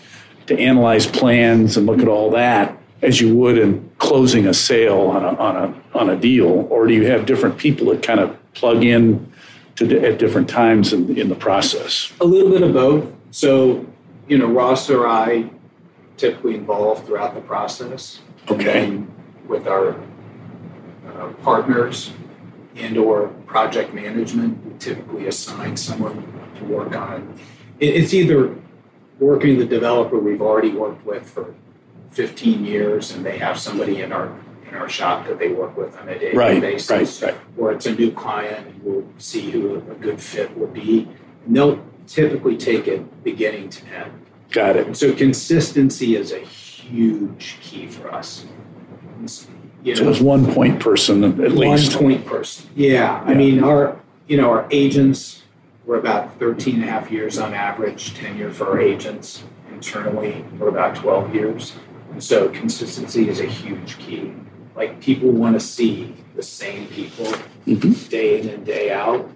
to 0.47 0.59
analyze 0.59 1.07
plans 1.07 1.77
and 1.77 1.87
look 1.87 2.01
at 2.01 2.09
all 2.09 2.31
that 2.31 2.77
as 3.03 3.21
you 3.21 3.35
would 3.35 3.59
in 3.59 3.91
closing 3.99 4.47
a 4.47 4.55
sale 4.55 5.01
on 5.01 5.25
a, 5.25 5.29
on 5.39 5.57
a, 5.57 5.99
on 5.99 6.11
a 6.11 6.17
deal, 6.17 6.67
or 6.71 6.87
do 6.87 6.95
you 6.95 7.07
have 7.07 7.27
different 7.27 7.59
people 7.59 7.87
that 7.87 8.03
kind 8.03 8.21
of 8.21 8.37
plug 8.55 8.83
in 8.83 9.33
to, 9.77 10.05
at 10.05 10.19
different 10.19 10.49
times 10.49 10.93
in, 10.93 11.17
in 11.17 11.29
the 11.29 11.35
process? 11.35 12.13
A 12.21 12.25
little 12.25 12.51
bit 12.51 12.63
of 12.63 12.73
both. 12.73 13.07
So 13.31 13.87
you 14.29 14.39
know, 14.39 14.47
Ross 14.47 14.91
or 14.91 15.07
I 15.07 15.51
typically 16.17 16.55
involved 16.55 17.07
throughout 17.07 17.35
the 17.35 17.41
process. 17.41 18.21
Okay. 18.49 19.03
with 19.49 19.67
our 19.67 19.97
uh, 21.09 21.33
partners 21.43 22.13
and 22.77 22.97
or 22.97 23.29
project 23.47 23.95
management, 23.95 24.65
we 24.65 24.79
typically 24.79 25.27
assign 25.27 25.77
someone 25.77 26.23
to 26.59 26.65
work 26.65 26.95
on. 26.95 27.39
It's 27.81 28.15
either 28.15 28.55
working 29.19 29.59
the 29.59 29.65
developer 29.65 30.19
we've 30.19 30.43
already 30.43 30.71
worked 30.71 31.05
with 31.05 31.29
for 31.29 31.55
15 32.11 32.65
years, 32.65 33.13
and 33.13 33.25
they 33.25 33.39
have 33.39 33.59
somebody 33.59 34.01
in 34.03 34.13
our 34.13 34.35
in 34.69 34.75
our 34.75 34.89
shop 34.89 35.27
that 35.29 35.39
they 35.39 35.49
work 35.49 35.77
with 35.77 35.97
on 35.97 36.09
a 36.09 36.19
daily 36.19 36.37
right, 36.37 36.61
basis, 36.61 37.23
right, 37.23 37.33
right. 37.33 37.41
or 37.57 37.73
it's 37.73 37.87
a 37.87 37.95
new 37.95 38.11
client, 38.11 38.67
and 38.67 38.83
we'll 38.83 39.07
see 39.19 39.51
who 39.51 39.77
a 39.77 39.95
good 39.95 40.21
fit 40.21 40.57
will 40.59 40.67
be. 40.67 41.09
And 41.47 41.57
they'll 41.57 41.85
typically 42.07 42.57
take 42.57 42.87
it 42.87 43.25
beginning 43.25 43.69
to 43.71 43.87
end. 43.87 44.27
Got 44.51 44.77
it. 44.77 44.97
So 44.97 45.13
consistency 45.15 46.17
is 46.17 46.33
a 46.33 46.39
huge 46.39 47.59
key 47.61 47.87
for 47.87 48.13
us. 48.13 48.47
You 49.83 49.95
know, 49.95 50.01
so 50.01 50.11
it's 50.11 50.21
one 50.21 50.53
point 50.53 50.81
person 50.81 51.25
at 51.25 51.37
one 51.37 51.57
least. 51.57 51.95
One 51.97 52.05
point 52.05 52.27
person. 52.27 52.71
Yeah. 52.75 52.91
yeah. 52.91 53.23
I 53.25 53.35
mean, 53.35 53.63
our, 53.63 54.01
you 54.27 54.37
know, 54.37 54.51
our 54.51 54.67
agents, 54.71 55.43
we're 55.85 55.99
about 55.99 56.39
13 56.39 56.77
and 56.77 56.85
a 56.85 56.87
half 56.87 57.11
years 57.11 57.39
on 57.39 57.55
average 57.55 58.15
tenure 58.15 58.53
for 58.53 58.69
our 58.69 58.81
agents. 58.81 59.45
Internally, 59.73 60.45
we're 60.59 60.69
about 60.69 60.97
12 60.97 61.35
years. 61.35 61.77
And 62.13 62.23
so 62.23 62.49
consistency 62.49 63.29
is 63.29 63.41
a 63.41 63.47
huge 63.47 63.99
key. 63.99 64.33
Like 64.75 65.01
people 65.01 65.31
want 65.31 65.55
to 65.55 65.61
see 65.61 66.15
the 66.35 66.43
same 66.43 66.87
people 66.89 67.27
mm-hmm. 67.67 68.09
day 68.09 68.41
in 68.41 68.49
and 68.49 68.65
day 68.65 68.93
out 68.93 69.31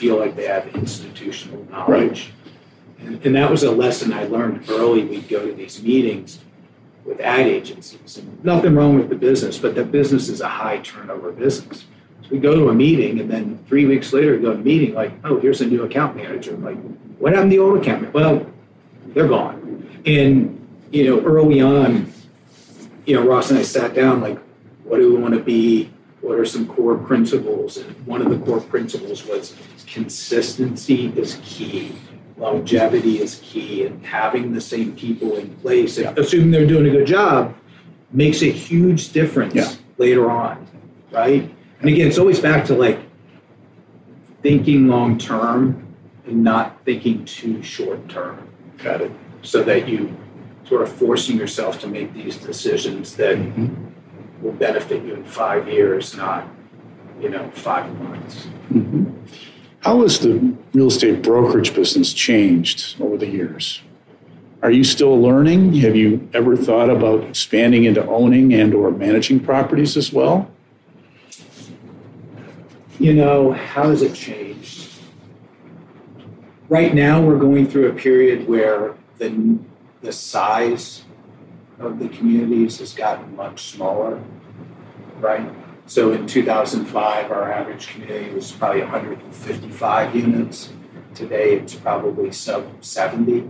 feel 0.00 0.18
like 0.18 0.34
they 0.34 0.46
have 0.46 0.66
institutional 0.68 1.66
knowledge. 1.70 2.32
Right. 2.98 3.06
And, 3.06 3.26
and, 3.26 3.36
that 3.36 3.50
was 3.50 3.62
a 3.62 3.70
lesson 3.70 4.14
I 4.14 4.24
learned 4.24 4.64
early. 4.70 5.04
We'd 5.04 5.28
go 5.28 5.46
to 5.46 5.52
these 5.52 5.82
meetings 5.82 6.38
with 7.04 7.20
ad 7.20 7.46
agencies. 7.46 8.16
And 8.16 8.42
nothing 8.42 8.74
wrong 8.74 8.96
with 8.96 9.10
the 9.10 9.14
business, 9.14 9.58
but 9.58 9.74
the 9.74 9.84
business 9.84 10.30
is 10.30 10.40
a 10.40 10.48
high 10.48 10.78
turnover 10.78 11.32
business. 11.32 11.84
So 12.22 12.28
we 12.30 12.38
go 12.38 12.54
to 12.54 12.70
a 12.70 12.74
meeting, 12.74 13.20
and 13.20 13.30
then 13.30 13.62
three 13.68 13.84
weeks 13.84 14.12
later, 14.14 14.36
we 14.36 14.42
go 14.42 14.54
to 14.54 14.58
a 14.58 14.62
meeting 14.62 14.94
like, 14.94 15.12
oh, 15.24 15.38
here's 15.38 15.60
a 15.60 15.66
new 15.66 15.82
account 15.82 16.16
manager. 16.16 16.56
Like, 16.56 16.78
what 17.18 17.34
happened 17.34 17.50
to 17.50 17.56
the 17.56 17.62
old 17.62 17.78
account 17.78 18.02
manager? 18.02 18.18
Well, 18.18 18.46
they're 19.08 19.28
gone. 19.28 20.00
And, 20.06 20.66
you 20.90 21.04
know, 21.04 21.20
early 21.20 21.60
on, 21.60 22.10
you 23.04 23.16
know, 23.16 23.26
Ross 23.26 23.50
and 23.50 23.58
I 23.58 23.62
sat 23.62 23.94
down 23.94 24.22
like, 24.22 24.38
what 24.84 24.96
do 24.96 25.12
we 25.12 25.20
want 25.20 25.34
to 25.34 25.40
be? 25.40 25.90
What 26.30 26.38
are 26.38 26.44
some 26.44 26.68
core 26.68 26.96
principles? 26.96 27.76
And 27.76 28.06
one 28.06 28.22
of 28.22 28.30
the 28.30 28.38
core 28.46 28.60
principles 28.60 29.26
was 29.26 29.56
consistency 29.88 31.08
is 31.16 31.40
key. 31.42 31.96
Longevity 32.36 33.20
is 33.20 33.40
key, 33.42 33.84
and 33.84 34.06
having 34.06 34.52
the 34.52 34.60
same 34.60 34.94
people 34.94 35.34
in 35.34 35.52
place, 35.56 35.98
yeah. 35.98 36.14
assuming 36.16 36.52
they're 36.52 36.68
doing 36.68 36.86
a 36.86 36.90
good 36.90 37.08
job, 37.08 37.56
makes 38.12 38.42
a 38.42 38.50
huge 38.52 39.10
difference 39.12 39.56
yeah. 39.56 39.72
later 39.98 40.30
on, 40.30 40.68
right? 41.10 41.52
And 41.80 41.88
again, 41.88 42.06
it's 42.06 42.18
always 42.18 42.38
back 42.38 42.64
to 42.66 42.76
like 42.76 43.00
thinking 44.40 44.86
long 44.86 45.18
term 45.18 45.96
and 46.26 46.44
not 46.44 46.84
thinking 46.84 47.24
too 47.24 47.60
short 47.60 48.08
term. 48.08 48.48
Got 48.78 49.00
it. 49.00 49.10
So 49.42 49.64
that 49.64 49.88
you 49.88 50.16
sort 50.62 50.82
of 50.82 50.92
forcing 50.92 51.36
yourself 51.36 51.80
to 51.80 51.88
make 51.88 52.14
these 52.14 52.36
decisions 52.36 53.16
that 53.16 53.36
mm-hmm. 53.36 53.89
Will 54.40 54.52
benefit 54.52 55.04
you 55.04 55.14
in 55.14 55.24
five 55.24 55.68
years, 55.68 56.16
not 56.16 56.48
you 57.20 57.28
know 57.28 57.50
five 57.52 57.92
months. 58.00 58.46
Mm-hmm. 58.70 59.04
How 59.80 60.02
has 60.02 60.18
the 60.18 60.54
real 60.74 60.88
estate 60.88 61.22
brokerage 61.22 61.74
business 61.74 62.12
changed 62.12 63.00
over 63.00 63.16
the 63.16 63.26
years? 63.26 63.80
Are 64.62 64.70
you 64.70 64.84
still 64.84 65.20
learning? 65.20 65.74
Have 65.76 65.96
you 65.96 66.28
ever 66.34 66.54
thought 66.54 66.90
about 66.90 67.24
expanding 67.24 67.84
into 67.84 68.06
owning 68.06 68.52
and 68.52 68.74
or 68.74 68.90
managing 68.90 69.40
properties 69.40 69.96
as 69.96 70.12
well? 70.12 70.50
You 72.98 73.14
know, 73.14 73.52
how 73.52 73.88
has 73.88 74.02
it 74.02 74.14
changed? 74.14 74.90
Right 76.68 76.94
now 76.94 77.22
we're 77.22 77.38
going 77.38 77.66
through 77.66 77.88
a 77.88 77.94
period 77.94 78.46
where 78.46 78.94
the 79.18 79.58
the 80.02 80.12
size 80.12 81.04
of 81.80 81.98
the 81.98 82.08
communities 82.08 82.78
has 82.78 82.92
gotten 82.92 83.34
much 83.34 83.64
smaller, 83.72 84.22
right? 85.18 85.50
So 85.86 86.12
in 86.12 86.26
2005, 86.26 87.30
our 87.30 87.52
average 87.52 87.88
community 87.88 88.32
was 88.32 88.52
probably 88.52 88.82
155 88.82 90.14
units. 90.14 90.70
Today, 91.14 91.56
it's 91.56 91.74
probably 91.74 92.30
sub 92.30 92.84
70. 92.84 93.40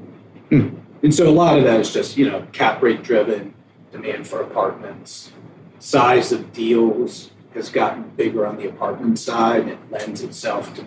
Hmm. 0.48 0.68
And 1.02 1.14
so 1.14 1.28
a 1.28 1.30
lot 1.30 1.58
of 1.58 1.64
that 1.64 1.80
is 1.80 1.92
just, 1.92 2.16
you 2.16 2.30
know, 2.30 2.46
cap 2.52 2.82
rate 2.82 3.02
driven, 3.02 3.54
demand 3.92 4.26
for 4.26 4.40
apartments, 4.42 5.32
size 5.78 6.32
of 6.32 6.52
deals 6.52 7.30
has 7.54 7.68
gotten 7.68 8.08
bigger 8.10 8.46
on 8.46 8.56
the 8.56 8.68
apartment 8.68 9.18
side. 9.18 9.66
It 9.68 9.78
lends 9.90 10.22
itself 10.22 10.72
to 10.76 10.86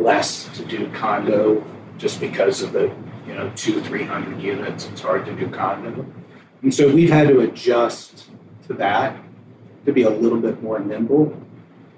less 0.00 0.48
to 0.56 0.64
do 0.64 0.90
condo 0.92 1.64
just 1.98 2.20
because 2.20 2.62
of 2.62 2.72
the, 2.72 2.92
you 3.26 3.34
know, 3.34 3.52
two, 3.54 3.80
300 3.82 4.40
units. 4.40 4.86
It's 4.86 5.02
hard 5.02 5.26
to 5.26 5.34
do 5.34 5.48
condo. 5.48 6.06
And 6.62 6.74
so 6.74 6.92
we've 6.92 7.10
had 7.10 7.28
to 7.28 7.40
adjust 7.40 8.26
to 8.66 8.74
that 8.74 9.16
to 9.86 9.92
be 9.92 10.02
a 10.02 10.10
little 10.10 10.38
bit 10.38 10.62
more 10.62 10.78
nimble. 10.78 11.36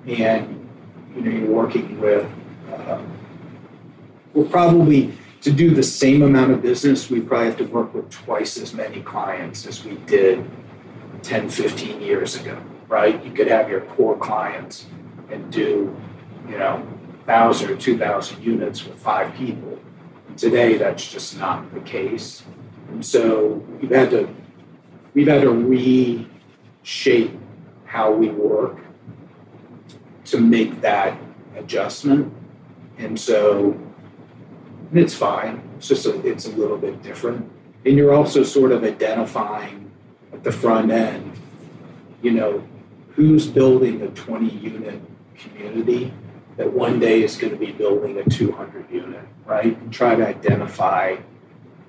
And 0.07 0.69
you 1.15 1.23
know, 1.23 1.31
you're 1.31 1.51
working 1.51 2.01
with. 2.01 2.31
Uh, 2.73 3.03
we'll 4.33 4.49
probably 4.49 5.13
to 5.43 5.51
do 5.51 5.75
the 5.75 5.83
same 5.83 6.23
amount 6.23 6.53
of 6.53 6.63
business. 6.63 7.11
We 7.11 7.21
probably 7.21 7.47
have 7.47 7.59
to 7.59 7.65
work 7.65 7.93
with 7.93 8.11
twice 8.11 8.57
as 8.57 8.73
many 8.73 9.03
clients 9.03 9.67
as 9.67 9.85
we 9.85 9.97
did 10.07 10.49
10, 11.23 11.51
15 11.51 12.01
years 12.01 12.37
ago. 12.37 12.63
Right? 12.89 13.23
You 13.25 13.33
could 13.33 13.49
have 13.49 13.69
your 13.69 13.81
core 13.81 14.17
clients 14.17 14.87
and 15.31 15.51
do, 15.51 15.97
you 16.49 16.59
know, 16.59 16.77
1,000 17.25 17.71
or 17.71 17.77
2,000 17.77 18.43
units 18.43 18.85
with 18.85 18.99
five 18.99 19.35
people. 19.35 19.79
Today, 20.37 20.77
that's 20.77 21.11
just 21.11 21.39
not 21.39 21.73
the 21.75 21.81
case. 21.81 22.43
And 22.89 23.05
so 23.05 23.65
we've 23.81 23.91
had 23.91 24.11
to 24.11 24.29
we've 25.15 25.29
had 25.29 25.43
to 25.43 25.51
reshape 25.51 27.39
how 27.85 28.13
we 28.13 28.29
work 28.29 28.79
to 30.25 30.41
make 30.41 30.81
that 30.81 31.19
adjustment. 31.57 32.33
And 32.99 33.19
so 33.19 33.79
it's 34.93 35.15
fine. 35.15 35.63
It's 35.77 35.89
just 35.89 36.07
a, 36.07 36.27
it's 36.27 36.47
a 36.47 36.53
little 36.53 36.79
bit 36.79 37.03
different. 37.03 37.51
And 37.85 37.97
you're 37.97 38.15
also 38.15 38.43
sort 38.43 38.73
of 38.73 38.85
identifying 38.85 39.91
at 40.33 40.45
the 40.45 40.53
front 40.53 40.91
end, 40.91 41.33
you 42.23 42.31
know, 42.31 42.63
who's 43.15 43.47
building 43.47 44.03
a 44.03 44.09
20 44.09 44.49
unit 44.49 45.01
community 45.37 46.13
that 46.57 46.73
one 46.73 47.01
day 47.01 47.23
is 47.23 47.37
going 47.37 47.53
to 47.53 47.59
be 47.59 47.73
building 47.73 48.19
a 48.19 48.25
200 48.25 48.91
unit, 48.91 49.25
right? 49.45 49.77
And 49.79 49.93
try 49.93 50.15
to 50.15 50.27
identify 50.27 51.17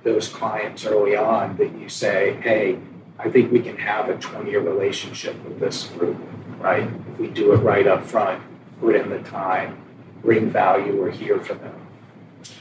those 0.04 0.28
clients 0.28 0.86
early 0.86 1.16
on 1.16 1.56
that 1.58 1.78
you 1.78 1.88
say, 1.90 2.40
hey, 2.42 2.80
I 3.20 3.30
think 3.30 3.52
we 3.52 3.60
can 3.60 3.78
have 3.78 4.10
a 4.10 4.18
20 4.18 4.50
year 4.50 4.62
relationship 4.62 5.42
with 5.44 5.60
this 5.60 5.88
group, 5.88 6.18
right? 6.60 6.90
If 7.12 7.20
we 7.20 7.28
do 7.28 7.54
it 7.54 7.58
right 7.58 7.88
up 7.88 8.04
front, 8.04 8.42
put 8.80 8.96
in 8.96 9.10
the 9.10 9.20
time, 9.20 9.82
bring 10.22 10.50
value, 10.50 11.00
we're 11.00 11.12
here 11.12 11.40
for 11.40 11.54
them. 11.54 11.76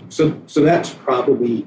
So, 0.08 0.40
so 0.46 0.62
that's 0.62 0.90
probably. 0.90 1.66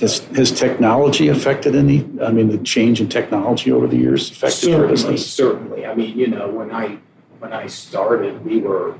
Has, 0.00 0.18
has 0.36 0.50
technology 0.50 1.28
affected 1.28 1.76
any? 1.76 2.04
I 2.20 2.32
mean, 2.32 2.48
the 2.48 2.58
change 2.58 3.00
in 3.00 3.08
technology 3.08 3.70
over 3.70 3.86
the 3.86 3.96
years 3.96 4.30
affected 4.30 4.56
certainly, 4.56 4.78
your 4.78 4.88
business? 4.88 5.32
Certainly. 5.32 5.86
I 5.86 5.94
mean, 5.94 6.18
you 6.18 6.26
know, 6.26 6.48
when 6.48 6.72
I 6.72 6.98
when 7.38 7.52
I 7.52 7.68
started, 7.68 8.44
we 8.44 8.58
were 8.58 8.96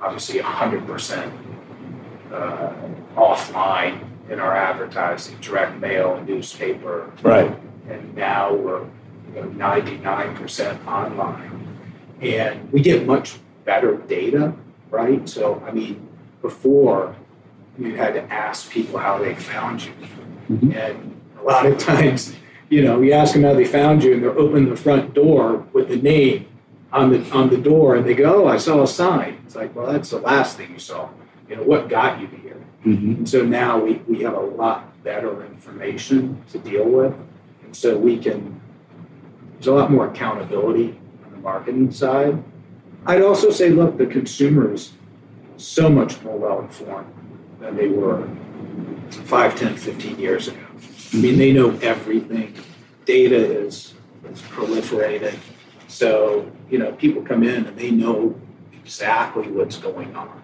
obviously 0.00 0.40
100% 0.40 1.32
uh, 2.32 2.72
offline 3.14 4.04
in 4.28 4.40
our 4.40 4.54
advertising, 4.56 5.36
direct 5.40 5.78
mail, 5.80 6.22
newspaper. 6.26 7.12
Right. 7.22 7.56
And 7.88 8.14
now 8.14 8.54
we're 8.54 8.84
you 9.34 9.42
know, 9.42 9.48
99% 9.48 10.86
online. 10.86 11.78
And 12.20 12.72
we 12.72 12.80
get 12.80 13.06
much 13.06 13.38
better 13.64 13.96
data, 13.96 14.54
right? 14.90 15.28
So, 15.28 15.62
I 15.66 15.72
mean, 15.72 16.08
before 16.40 17.14
you 17.78 17.94
had 17.96 18.14
to 18.14 18.22
ask 18.32 18.70
people 18.70 18.98
how 18.98 19.18
they 19.18 19.34
found 19.34 19.84
you. 19.84 19.92
Mm-hmm. 20.50 20.72
And 20.72 21.20
a 21.38 21.42
lot 21.42 21.66
of 21.66 21.78
times, 21.78 22.34
you 22.70 22.82
know, 22.82 23.00
you 23.00 23.12
ask 23.12 23.34
them 23.34 23.42
how 23.42 23.54
they 23.54 23.64
found 23.64 24.02
you 24.02 24.14
and 24.14 24.22
they're 24.22 24.38
opening 24.38 24.70
the 24.70 24.76
front 24.76 25.14
door 25.14 25.66
with 25.72 25.88
the 25.88 25.96
name 25.96 26.46
on 26.92 27.10
the 27.10 27.30
on 27.32 27.50
the 27.50 27.58
door 27.58 27.96
and 27.96 28.06
they 28.06 28.14
go, 28.14 28.44
Oh, 28.44 28.48
I 28.48 28.56
saw 28.56 28.82
a 28.82 28.86
sign. 28.86 29.40
It's 29.44 29.56
like, 29.56 29.74
well, 29.74 29.92
that's 29.92 30.10
the 30.10 30.18
last 30.18 30.56
thing 30.56 30.72
you 30.72 30.78
saw. 30.78 31.08
You 31.48 31.56
know, 31.56 31.62
what 31.62 31.88
got 31.88 32.20
you 32.20 32.28
here? 32.28 32.56
Mm-hmm. 32.84 33.14
And 33.14 33.28
so 33.28 33.44
now 33.44 33.78
we, 33.78 33.94
we 34.08 34.22
have 34.22 34.34
a 34.34 34.40
lot 34.40 35.02
better 35.04 35.44
information 35.44 36.42
to 36.50 36.58
deal 36.58 36.84
with. 36.84 37.14
So 37.76 37.96
we 37.96 38.18
can 38.18 38.60
there's 39.54 39.66
a 39.68 39.72
lot 39.72 39.90
more 39.90 40.08
accountability 40.08 40.98
on 41.24 41.30
the 41.32 41.38
marketing 41.38 41.90
side. 41.90 42.42
I'd 43.06 43.22
also 43.22 43.50
say, 43.50 43.70
look, 43.70 43.96
the 43.96 44.06
consumer 44.06 44.72
is 44.72 44.92
so 45.56 45.88
much 45.88 46.20
more 46.22 46.36
well 46.36 46.60
informed 46.60 47.12
than 47.60 47.76
they 47.76 47.88
were 47.88 48.28
5, 49.10 49.58
10, 49.58 49.76
15 49.76 50.18
years 50.18 50.48
ago. 50.48 50.58
I 51.12 51.16
mean, 51.16 51.38
they 51.38 51.52
know 51.52 51.70
everything. 51.78 52.54
Data 53.06 53.36
is, 53.36 53.94
is 54.30 54.42
proliferated. 54.42 55.38
So, 55.88 56.50
you 56.68 56.78
know, 56.78 56.92
people 56.92 57.22
come 57.22 57.42
in 57.42 57.66
and 57.66 57.76
they 57.78 57.90
know 57.90 58.38
exactly 58.72 59.48
what's 59.48 59.78
going 59.78 60.14
on. 60.14 60.42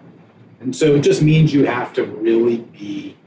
And 0.61 0.75
so 0.75 0.95
it 0.95 1.01
just 1.01 1.21
means 1.21 1.53
you 1.53 1.65
have 1.65 1.93
to 1.93 2.05
really 2.05 2.57
be, 2.57 3.17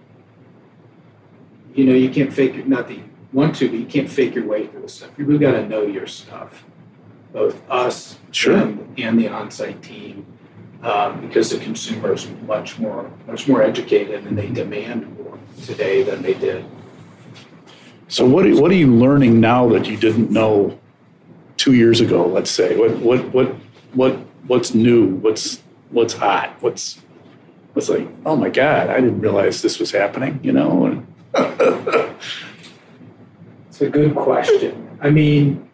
you 1.75 1.85
know, 1.85 1.95
you 1.95 2.09
can't 2.09 2.33
fake 2.33 2.55
it, 2.55 2.67
not 2.67 2.89
want 3.33 3.57
to, 3.57 3.69
but 3.69 3.79
you 3.79 3.87
can't 3.87 4.09
fake 4.09 4.35
your 4.35 4.47
way 4.47 4.67
through 4.67 4.83
this 4.83 4.95
stuff. 4.95 5.11
You 5.19 5.25
really 5.25 5.41
got 5.41 5.53
to 5.53 5.69
know 5.69 5.83
your 5.83 6.07
stuff, 6.07 6.65
both 7.33 7.69
us 7.71 8.19
sure. 8.31 8.57
and, 8.57 8.99
and 8.99 9.19
the 9.19 9.29
on 9.29 9.51
site 9.51 9.83
team 9.83 10.27
um, 10.83 11.21
because 11.21 11.51
the 11.51 11.59
consumer 11.59 12.13
is 12.13 12.29
much 12.47 12.79
more 12.79 13.11
much 13.27 13.49
more 13.49 13.63
educated 13.63 14.27
and 14.27 14.39
they 14.39 14.49
demand 14.49 15.19
more 15.19 15.39
today 15.63 16.03
than 16.03 16.23
they 16.23 16.35
did. 16.35 16.65
So 18.09 18.25
what 18.25 18.47
are, 18.47 18.61
what 18.61 18.71
are 18.71 18.75
you 18.75 18.95
learning 18.95 19.41
now 19.41 19.69
that 19.71 19.89
you 19.89 19.97
didn't 19.97 20.31
know 20.31 20.79
two 21.57 21.73
years 21.73 22.01
ago? 22.01 22.27
Let's 22.27 22.51
say 22.51 22.77
what 22.77 22.97
what 22.99 23.25
what 23.33 23.55
what 23.95 24.15
what's 24.47 24.75
new? 24.75 25.17
What's 25.17 25.61
what's 25.91 26.15
hot? 26.15 26.55
What's 26.61 27.01
what's 27.73 27.89
like? 27.89 28.09
Oh 28.25 28.37
my 28.37 28.49
God! 28.49 28.89
I 28.89 29.01
didn't 29.01 29.21
realize 29.21 29.63
this 29.63 29.79
was 29.79 29.91
happening. 29.91 30.41
You 30.43 30.53
know. 30.53 31.05
it's 33.77 33.83
a 33.83 33.91
good 33.91 34.15
question. 34.15 34.99
I 35.03 35.11
mean, 35.11 35.69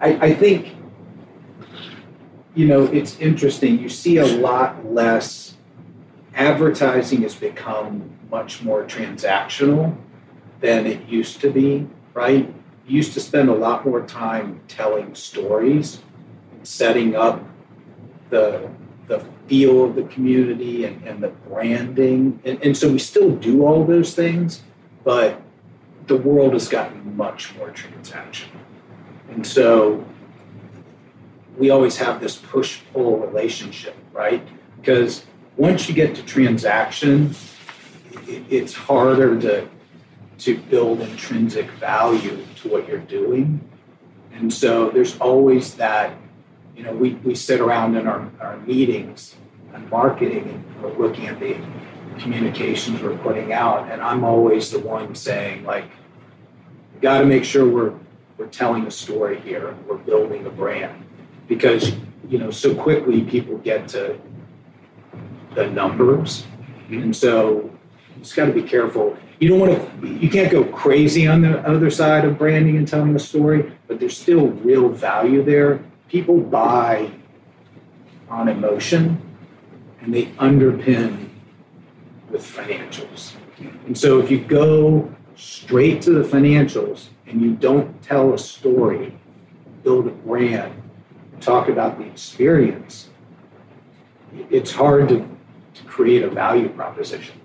I, 0.00 0.26
I 0.26 0.34
think 0.34 0.76
you 2.54 2.68
know, 2.68 2.84
it's 2.84 3.18
interesting. 3.18 3.80
You 3.80 3.88
see 3.88 4.18
a 4.18 4.26
lot 4.26 4.86
less 4.86 5.56
advertising 6.36 7.22
has 7.22 7.34
become 7.34 8.08
much 8.30 8.62
more 8.62 8.84
transactional 8.84 9.96
than 10.60 10.86
it 10.86 11.08
used 11.08 11.40
to 11.40 11.50
be, 11.50 11.88
right? 12.14 12.46
You 12.86 12.96
used 12.96 13.14
to 13.14 13.20
spend 13.20 13.48
a 13.48 13.54
lot 13.54 13.84
more 13.84 14.02
time 14.02 14.60
telling 14.68 15.16
stories, 15.16 16.02
setting 16.62 17.16
up 17.16 17.44
the 18.30 18.70
the 19.08 19.24
feel 19.48 19.84
of 19.84 19.96
the 19.96 20.04
community 20.04 20.84
and, 20.84 21.02
and 21.02 21.20
the 21.20 21.30
branding. 21.48 22.40
And, 22.44 22.62
and 22.62 22.76
so 22.76 22.92
we 22.92 23.00
still 23.00 23.34
do 23.34 23.66
all 23.66 23.84
those 23.84 24.14
things, 24.14 24.62
but 25.02 25.42
the 26.06 26.16
world 26.16 26.52
has 26.54 26.68
gotten 26.68 27.16
much 27.16 27.54
more 27.56 27.70
transactional. 27.70 28.60
And 29.30 29.46
so 29.46 30.04
we 31.56 31.70
always 31.70 31.96
have 31.98 32.20
this 32.20 32.36
push 32.36 32.80
pull 32.92 33.18
relationship, 33.18 33.96
right? 34.12 34.46
Because 34.80 35.24
once 35.56 35.88
you 35.88 35.94
get 35.94 36.14
to 36.16 36.22
transaction, 36.22 37.34
it's 38.26 38.74
harder 38.74 39.40
to 39.40 39.68
to 40.38 40.58
build 40.58 41.00
intrinsic 41.00 41.70
value 41.72 42.44
to 42.56 42.68
what 42.68 42.88
you're 42.88 42.98
doing. 42.98 43.60
And 44.32 44.52
so 44.52 44.90
there's 44.90 45.16
always 45.20 45.74
that, 45.74 46.16
you 46.76 46.82
know, 46.82 46.92
we, 46.92 47.14
we 47.14 47.36
sit 47.36 47.60
around 47.60 47.96
in 47.96 48.08
our, 48.08 48.28
our 48.40 48.56
meetings 48.56 49.36
and 49.72 49.88
marketing 49.88 50.48
and 50.48 50.82
we're 50.82 51.06
looking 51.06 51.28
at 51.28 51.38
the 51.38 51.54
communications 52.18 53.00
we're 53.02 53.18
putting 53.18 53.52
out. 53.52 53.90
And 53.90 54.00
I'm 54.02 54.24
always 54.24 54.70
the 54.70 54.78
one 54.78 55.14
saying, 55.14 55.64
like, 55.64 55.84
got 57.00 57.18
to 57.18 57.26
make 57.26 57.44
sure 57.44 57.68
we're, 57.68 57.94
we're 58.38 58.46
telling 58.46 58.86
a 58.86 58.90
story 58.90 59.40
here. 59.40 59.76
We're 59.86 59.96
building 59.98 60.46
a 60.46 60.50
brand 60.50 61.04
because 61.48 61.92
you 62.28 62.38
know 62.38 62.50
so 62.50 62.74
quickly 62.74 63.22
people 63.22 63.58
get 63.58 63.88
to 63.88 64.18
the 65.54 65.68
numbers, 65.68 66.44
mm-hmm. 66.88 67.02
and 67.02 67.16
so 67.16 67.70
you 68.16 68.22
just 68.22 68.34
got 68.34 68.46
to 68.46 68.52
be 68.52 68.62
careful. 68.62 69.16
You 69.38 69.48
don't 69.48 69.60
want 69.60 70.02
to. 70.02 70.08
You 70.08 70.30
can't 70.30 70.50
go 70.50 70.64
crazy 70.64 71.26
on 71.26 71.42
the 71.42 71.58
other 71.68 71.90
side 71.90 72.24
of 72.24 72.38
branding 72.38 72.76
and 72.76 72.86
telling 72.86 73.14
a 73.14 73.18
story, 73.18 73.72
but 73.86 74.00
there's 74.00 74.16
still 74.16 74.48
real 74.48 74.88
value 74.88 75.42
there. 75.44 75.84
People 76.08 76.40
buy 76.40 77.10
on 78.28 78.48
emotion, 78.48 79.20
and 80.00 80.14
they 80.14 80.26
underpin 80.38 81.28
with 82.32 82.42
financials. 82.42 83.34
And 83.86 83.96
so 83.96 84.18
if 84.18 84.30
you 84.30 84.40
go 84.40 85.14
straight 85.36 86.02
to 86.02 86.10
the 86.10 86.24
financials 86.24 87.08
and 87.26 87.40
you 87.40 87.52
don't 87.52 88.02
tell 88.02 88.32
a 88.32 88.38
story, 88.38 89.16
build 89.84 90.06
a 90.06 90.10
brand, 90.10 90.72
talk 91.40 91.68
about 91.68 91.98
the 91.98 92.04
experience, 92.04 93.10
it's 94.50 94.72
hard 94.72 95.08
to, 95.10 95.28
to 95.74 95.84
create 95.84 96.22
a 96.22 96.30
value 96.30 96.68
proposition. 96.70 97.38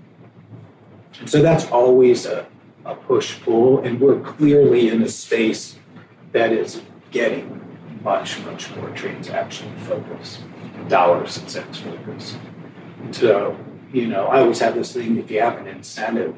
And 1.19 1.30
so 1.30 1.41
that's 1.41 1.65
always 1.72 2.26
a, 2.26 2.47
a 2.85 2.95
push 2.95 3.41
pull, 3.41 3.80
and 3.80 3.99
we're 3.99 4.19
clearly 4.22 4.89
in 4.89 5.01
a 5.03 5.09
space 5.09 5.77
that 6.31 6.51
is 6.51 6.81
getting 7.11 7.53
much, 8.03 8.39
much 8.45 8.73
more 8.76 8.89
transaction 8.91 9.76
focus, 9.80 10.39
dollars 10.88 11.38
and 11.38 11.49
cents 11.49 11.80
focus. 11.80 12.38
So, 13.11 13.57
you 13.93 14.07
know, 14.07 14.27
I 14.27 14.39
always 14.39 14.59
have 14.59 14.76
this 14.76 14.93
thing 14.93 15.18
if 15.18 15.30
you 15.31 15.41
have 15.41 15.57
an 15.57 15.68
incentive 15.68 16.35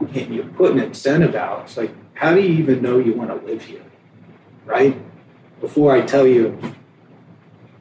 and 0.00 0.34
you 0.34 0.42
put 0.56 0.72
an 0.72 0.80
incentive 0.80 1.34
out, 1.34 1.64
it's 1.64 1.76
like, 1.76 1.92
how 2.14 2.34
do 2.34 2.40
you 2.40 2.58
even 2.58 2.82
know 2.82 2.98
you 2.98 3.14
want 3.14 3.30
to 3.30 3.46
live 3.46 3.62
here? 3.62 3.82
Right? 4.64 5.00
before 5.60 5.92
I 5.92 6.00
tell 6.02 6.26
you 6.26 6.58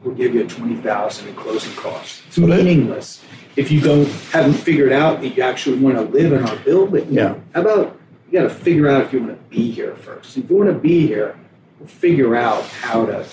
we'll 0.03 0.15
give 0.15 0.33
you 0.33 0.43
a 0.43 0.47
twenty 0.47 0.75
thousand 0.75 1.27
in 1.29 1.35
closing 1.35 1.75
costs. 1.75 2.23
It's 2.27 2.37
meaningless 2.37 3.23
if 3.55 3.71
you 3.71 3.81
don't 3.81 4.07
haven't 4.31 4.53
figured 4.53 4.91
out 4.91 5.21
that 5.21 5.29
you 5.29 5.43
actually 5.43 5.79
want 5.79 5.95
to 5.95 6.01
live 6.01 6.33
in 6.33 6.43
our 6.43 6.55
building. 6.57 7.11
Yeah. 7.11 7.35
How 7.53 7.61
about 7.61 7.99
you 8.29 8.39
got 8.39 8.43
to 8.43 8.49
figure 8.49 8.89
out 8.89 9.03
if 9.03 9.13
you 9.13 9.19
want 9.21 9.31
to 9.31 9.55
be 9.55 9.71
here 9.71 9.95
first. 9.95 10.37
If 10.37 10.49
you 10.49 10.57
want 10.57 10.69
to 10.69 10.77
be 10.77 11.07
here, 11.07 11.39
we'll 11.79 11.87
figure 11.87 12.35
out 12.35 12.63
how 12.63 13.05
to 13.05 13.25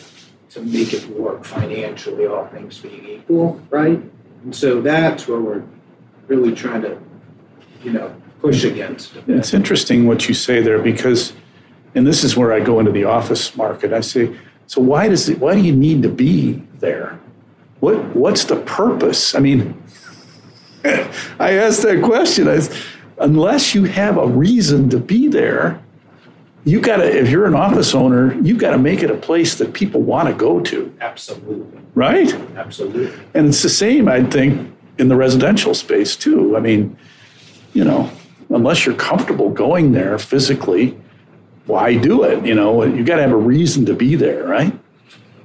to 0.51 0.63
make 0.63 0.95
it 0.95 1.09
work 1.09 1.45
financially, 1.45 2.27
all 2.27 2.47
things 2.47 2.79
being 2.79 3.05
equal, 3.07 3.61
right? 3.71 4.01
And 4.45 4.55
so 4.55 4.81
that's 4.81 5.27
where 5.27 5.41
we're 5.41 5.63
really 6.29 6.55
trying 6.55 6.83
to, 6.83 6.99
you 7.83 7.93
know, 7.93 8.15
push 8.41 8.65
against. 8.65 9.17
It's 9.27 9.55
interesting 9.55 10.07
what 10.07 10.29
you 10.29 10.35
say 10.35 10.61
there 10.61 10.79
because, 10.79 11.33
and 11.95 12.07
this 12.07 12.23
is 12.25 12.37
where 12.37 12.53
I 12.53 12.61
go 12.61 12.79
into 12.79 12.93
the 12.93 13.05
office 13.05 13.57
market. 13.57 13.93
I 13.93 14.01
say, 14.01 14.37
so 14.67 14.81
why 14.81 15.09
does 15.09 15.29
it, 15.29 15.39
why 15.39 15.55
do 15.55 15.61
you 15.61 15.75
need 15.75 16.03
to 16.03 16.09
be 16.09 16.63
there? 16.75 17.19
What 17.81 18.15
what's 18.15 18.45
the 18.45 18.57
purpose? 18.57 19.35
I 19.35 19.41
mean, 19.41 19.83
I 20.85 21.53
asked 21.53 21.83
that 21.83 22.03
question. 22.03 22.49
I, 22.49 22.61
unless 23.19 23.75
you 23.75 23.85
have 23.85 24.17
a 24.17 24.27
reason 24.27 24.89
to 24.91 24.99
be 24.99 25.29
there, 25.29 25.83
you 26.65 26.81
got 26.81 26.97
to. 26.97 27.05
If 27.05 27.31
you're 27.31 27.47
an 27.47 27.55
office 27.55 27.95
owner, 27.95 28.35
you've 28.41 28.59
got 28.59 28.71
to 28.71 28.79
make 28.79 29.03
it 29.03 29.11
a 29.11 29.17
place 29.17 29.57
that 29.57 29.73
people 29.73 30.01
want 30.01 30.29
to 30.29 30.35
go 30.35 30.61
to. 30.61 30.95
Absolutely. 31.01 31.81
Right. 31.95 32.33
Absolutely. 32.57 33.13
And 33.35 33.49
it's 33.49 33.63
the 33.63 33.69
same, 33.69 34.09
I 34.09 34.25
think, 34.25 34.75
in 34.99 35.09
the 35.09 35.17
residential 35.17 35.75
space 35.75 36.17
too. 36.17 36.57
I 36.57 36.61
mean, 36.61 36.97
you 37.73 37.85
know, 37.85 38.11
unless 38.51 38.87
you're 38.87 38.95
comfortable 38.95 39.51
going 39.51 39.93
there 39.93 40.19
physically, 40.19 40.99
why 41.67 41.97
do 41.97 42.25
it? 42.25 42.45
You 42.47 42.55
know, 42.55 42.85
you 42.85 43.05
got 43.05 43.17
to 43.17 43.23
have 43.23 43.33
a 43.33 43.37
reason 43.37 43.87
to 43.87 43.95
be 43.95 44.17
there, 44.17 44.45
right? 44.45 44.79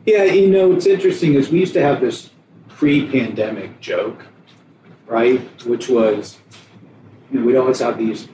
Yeah, 0.05 0.23
you 0.23 0.49
know, 0.49 0.69
what's 0.69 0.85
interesting 0.85 1.33
is 1.33 1.49
we 1.49 1.59
used 1.59 1.73
to 1.73 1.81
have 1.81 2.01
this 2.01 2.29
pre-pandemic 2.69 3.79
joke, 3.79 4.25
right? 5.07 5.39
Which 5.65 5.89
was, 5.89 6.37
you 7.31 7.39
know, 7.39 7.45
we'd 7.45 7.55
always 7.57 7.79
have 7.79 7.97
these 7.97 8.27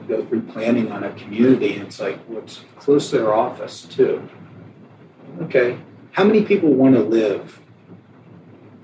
go 0.00 0.24
through 0.24 0.42
planning 0.42 0.90
on 0.90 1.04
a 1.04 1.12
community, 1.12 1.74
and 1.74 1.86
it's 1.86 2.00
like, 2.00 2.18
what's 2.26 2.62
well, 2.62 2.68
close 2.76 3.10
to 3.10 3.18
their 3.18 3.34
office 3.34 3.82
too? 3.82 4.28
Okay, 5.42 5.78
how 6.12 6.24
many 6.24 6.44
people 6.44 6.70
want 6.70 6.94
to 6.94 7.02
live 7.02 7.60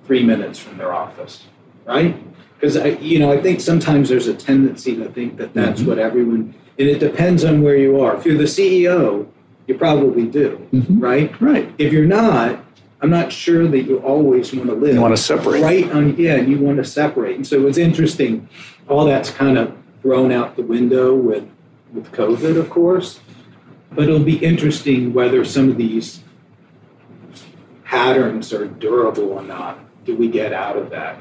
three 0.06 0.22
minutes 0.22 0.58
from 0.58 0.78
their 0.78 0.92
office, 0.92 1.44
right? 1.84 2.16
Because 2.54 2.76
I, 2.76 2.88
you 2.88 3.18
know, 3.18 3.30
I 3.30 3.40
think 3.40 3.60
sometimes 3.60 4.08
there's 4.08 4.26
a 4.26 4.34
tendency 4.34 4.96
to 4.96 5.08
think 5.10 5.36
that 5.36 5.54
that's 5.54 5.80
mm-hmm. 5.80 5.90
what 5.90 5.98
everyone, 5.98 6.54
and 6.78 6.88
it 6.88 6.98
depends 6.98 7.44
on 7.44 7.62
where 7.62 7.76
you 7.76 8.00
are. 8.00 8.16
If 8.16 8.24
you're 8.24 8.38
the 8.38 8.44
CEO, 8.44 9.28
you 9.66 9.76
probably 9.76 10.26
do, 10.26 10.66
mm-hmm. 10.72 10.98
right? 10.98 11.40
Right. 11.40 11.72
If 11.78 11.92
you're 11.92 12.06
not, 12.06 12.64
I'm 13.00 13.10
not 13.10 13.32
sure 13.32 13.68
that 13.68 13.82
you 13.82 13.98
always 13.98 14.52
want 14.52 14.70
to 14.70 14.74
live. 14.74 14.94
You 14.94 15.00
want 15.00 15.16
to 15.16 15.22
separate. 15.22 15.62
Right 15.62 15.90
on, 15.92 16.16
yeah, 16.16 16.36
you 16.36 16.58
want 16.58 16.78
to 16.78 16.84
separate. 16.84 17.36
And 17.36 17.46
so 17.46 17.66
it's 17.66 17.78
interesting, 17.78 18.48
all 18.88 19.04
that's 19.04 19.30
kind 19.30 19.56
of 19.56 19.76
thrown 20.02 20.32
out 20.32 20.56
the 20.56 20.62
window 20.62 21.14
with, 21.14 21.48
with 21.92 22.10
COVID, 22.12 22.58
of 22.58 22.70
course. 22.70 23.20
But 23.90 24.04
it'll 24.04 24.20
be 24.20 24.36
interesting 24.36 25.12
whether 25.12 25.44
some 25.44 25.70
of 25.70 25.76
these 25.76 26.22
patterns 27.84 28.52
are 28.52 28.66
durable 28.66 29.30
or 29.30 29.42
not. 29.42 29.78
Do 30.04 30.16
we 30.16 30.28
get 30.28 30.52
out 30.52 30.76
of 30.76 30.90
that? 30.90 31.18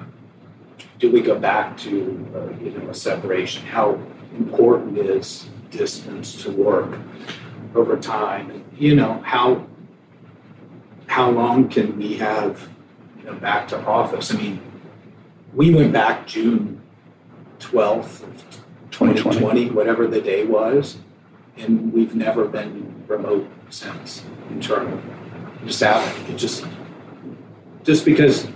Do 0.99 1.11
we 1.11 1.21
go 1.21 1.37
back 1.37 1.77
to 1.79 2.27
uh, 2.35 2.63
you 2.63 2.71
know 2.71 2.89
a 2.89 2.93
separation? 2.93 3.65
How 3.65 3.99
important 4.37 4.97
is 4.97 5.47
distance 5.69 6.41
to 6.43 6.51
work 6.51 6.97
over 7.75 7.97
time? 7.97 8.65
You 8.77 8.95
know 8.95 9.21
how 9.23 9.65
how 11.07 11.29
long 11.29 11.69
can 11.69 11.97
we 11.97 12.15
have 12.17 12.69
you 13.17 13.25
know, 13.25 13.33
back 13.35 13.67
to 13.69 13.85
office? 13.85 14.33
I 14.33 14.37
mean, 14.37 14.61
we 15.53 15.73
went 15.73 15.93
back 15.93 16.27
June 16.27 16.81
12th, 17.59 18.23
2020, 18.97 19.39
2020, 19.39 19.69
whatever 19.71 20.07
the 20.07 20.21
day 20.21 20.43
was, 20.43 20.97
and 21.57 21.93
we've 21.93 22.15
never 22.15 22.45
been 22.47 23.03
remote 23.07 23.47
since 23.69 24.23
internally. 24.49 25.01
Just 25.65 25.81
haven't. 25.81 26.29
It 26.29 26.37
just 26.37 26.65
just 27.83 28.05
because 28.05 28.47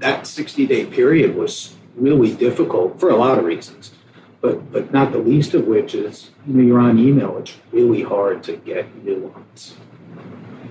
that 0.00 0.26
60 0.26 0.66
day 0.66 0.86
period 0.86 1.34
was 1.34 1.76
really 1.96 2.34
difficult 2.34 2.98
for 2.98 3.10
a 3.10 3.16
lot 3.16 3.38
of 3.38 3.44
reasons, 3.44 3.92
but 4.40 4.72
but 4.72 4.92
not 4.92 5.12
the 5.12 5.18
least 5.18 5.54
of 5.54 5.66
which 5.66 5.94
is 5.94 6.30
you 6.46 6.54
know 6.54 6.62
you're 6.62 6.80
on 6.80 6.98
email. 6.98 7.38
It's 7.38 7.56
really 7.72 8.02
hard 8.02 8.42
to 8.44 8.56
get 8.56 9.04
nuance 9.04 9.76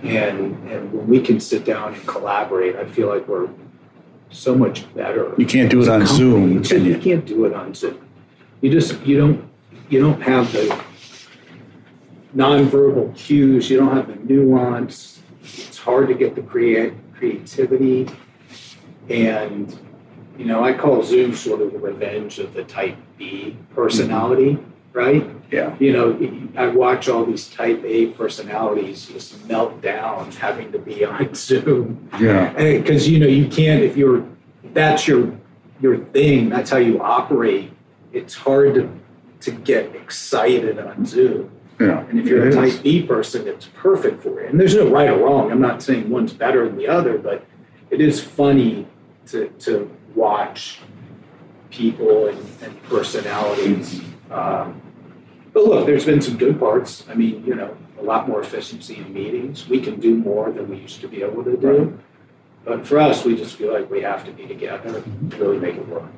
and 0.03 0.55
and 0.69 0.91
when 0.91 1.07
we 1.07 1.21
can 1.21 1.39
sit 1.39 1.65
down 1.65 1.93
and 1.93 2.07
collaborate, 2.07 2.75
I 2.75 2.85
feel 2.85 3.07
like 3.07 3.27
we're 3.27 3.49
so 4.29 4.55
much 4.55 4.91
better. 4.95 5.33
You 5.37 5.45
can't 5.45 5.69
do 5.69 5.81
it 5.81 5.89
on 5.89 6.05
Zoom, 6.07 6.63
can 6.63 6.85
you? 6.85 6.93
You 6.93 6.99
can't 6.99 7.25
do 7.25 7.45
it 7.45 7.53
on 7.53 7.73
Zoom. 7.73 7.99
You 8.61 8.71
just 8.71 9.01
you 9.05 9.17
don't 9.17 9.49
you 9.89 9.99
don't 9.99 10.21
have 10.21 10.51
the 10.51 10.81
nonverbal 12.35 13.15
cues. 13.15 13.69
You 13.69 13.79
don't 13.79 13.95
have 13.95 14.07
the 14.07 14.15
nuance. 14.15 15.21
It's 15.43 15.77
hard 15.77 16.07
to 16.07 16.13
get 16.13 16.35
the 16.35 16.41
create 16.41 16.93
creativity, 17.15 18.07
and 19.09 19.77
you 20.37 20.45
know 20.45 20.63
I 20.63 20.73
call 20.73 21.03
Zoom 21.03 21.35
sort 21.35 21.61
of 21.61 21.73
the 21.73 21.79
revenge 21.79 22.39
of 22.39 22.53
the 22.53 22.63
Type 22.63 22.97
B 23.17 23.57
personality. 23.73 24.53
Mm-hmm 24.53 24.71
right? 24.93 25.29
Yeah. 25.51 25.75
You 25.79 25.93
know, 25.93 26.49
I 26.55 26.67
watch 26.67 27.07
all 27.09 27.25
these 27.25 27.49
type 27.49 27.81
A 27.85 28.07
personalities 28.07 29.07
just 29.07 29.45
melt 29.45 29.81
down 29.81 30.31
having 30.31 30.71
to 30.71 30.79
be 30.79 31.05
on 31.05 31.33
Zoom. 31.35 32.09
Yeah. 32.19 32.53
Because, 32.53 33.07
you 33.07 33.19
know, 33.19 33.27
you 33.27 33.47
can't, 33.47 33.83
if 33.83 33.95
you're, 33.95 34.25
that's 34.73 35.07
your, 35.07 35.37
your 35.81 35.97
thing, 35.97 36.49
that's 36.49 36.69
how 36.69 36.77
you 36.77 37.01
operate, 37.01 37.71
it's 38.13 38.35
hard 38.35 38.75
to, 38.75 38.89
to 39.41 39.51
get 39.51 39.95
excited 39.95 40.79
on 40.79 41.05
Zoom. 41.05 41.51
Yeah. 41.79 42.05
And 42.07 42.19
if 42.19 42.27
you're 42.27 42.47
a 42.47 42.51
type 42.51 42.83
B 42.83 43.03
person, 43.03 43.47
it's 43.47 43.67
perfect 43.73 44.21
for 44.21 44.41
you. 44.41 44.47
And 44.47 44.59
there's 44.59 44.75
no 44.75 44.87
right 44.87 45.09
or 45.09 45.17
wrong. 45.17 45.51
I'm 45.51 45.61
not 45.61 45.81
saying 45.81 46.09
one's 46.09 46.33
better 46.33 46.67
than 46.67 46.77
the 46.77 46.87
other, 46.87 47.17
but 47.17 47.45
it 47.89 48.01
is 48.01 48.23
funny 48.23 48.87
to, 49.27 49.47
to 49.59 49.89
watch 50.13 50.79
people 51.71 52.27
and, 52.27 52.37
and 52.61 52.83
personalities 52.83 54.01
um, 54.31 54.81
but 55.53 55.65
look, 55.65 55.85
there's 55.85 56.05
been 56.05 56.21
some 56.21 56.37
good 56.37 56.59
parts. 56.59 57.05
I 57.09 57.13
mean, 57.13 57.45
you 57.45 57.55
know, 57.55 57.75
a 57.99 58.03
lot 58.03 58.27
more 58.27 58.41
efficiency 58.41 58.97
in 58.97 59.13
meetings. 59.13 59.67
We 59.67 59.81
can 59.81 59.99
do 59.99 60.15
more 60.15 60.51
than 60.51 60.69
we 60.69 60.77
used 60.77 61.01
to 61.01 61.07
be 61.07 61.21
able 61.21 61.43
to 61.43 61.57
do. 61.57 61.99
But 62.63 62.87
for 62.87 62.99
us, 62.99 63.25
we 63.25 63.35
just 63.35 63.55
feel 63.55 63.73
like 63.73 63.89
we 63.89 64.01
have 64.01 64.23
to 64.25 64.31
be 64.31 64.47
together 64.47 65.01
to 65.29 65.37
really 65.37 65.57
make 65.57 65.75
it 65.75 65.87
work. 65.87 66.09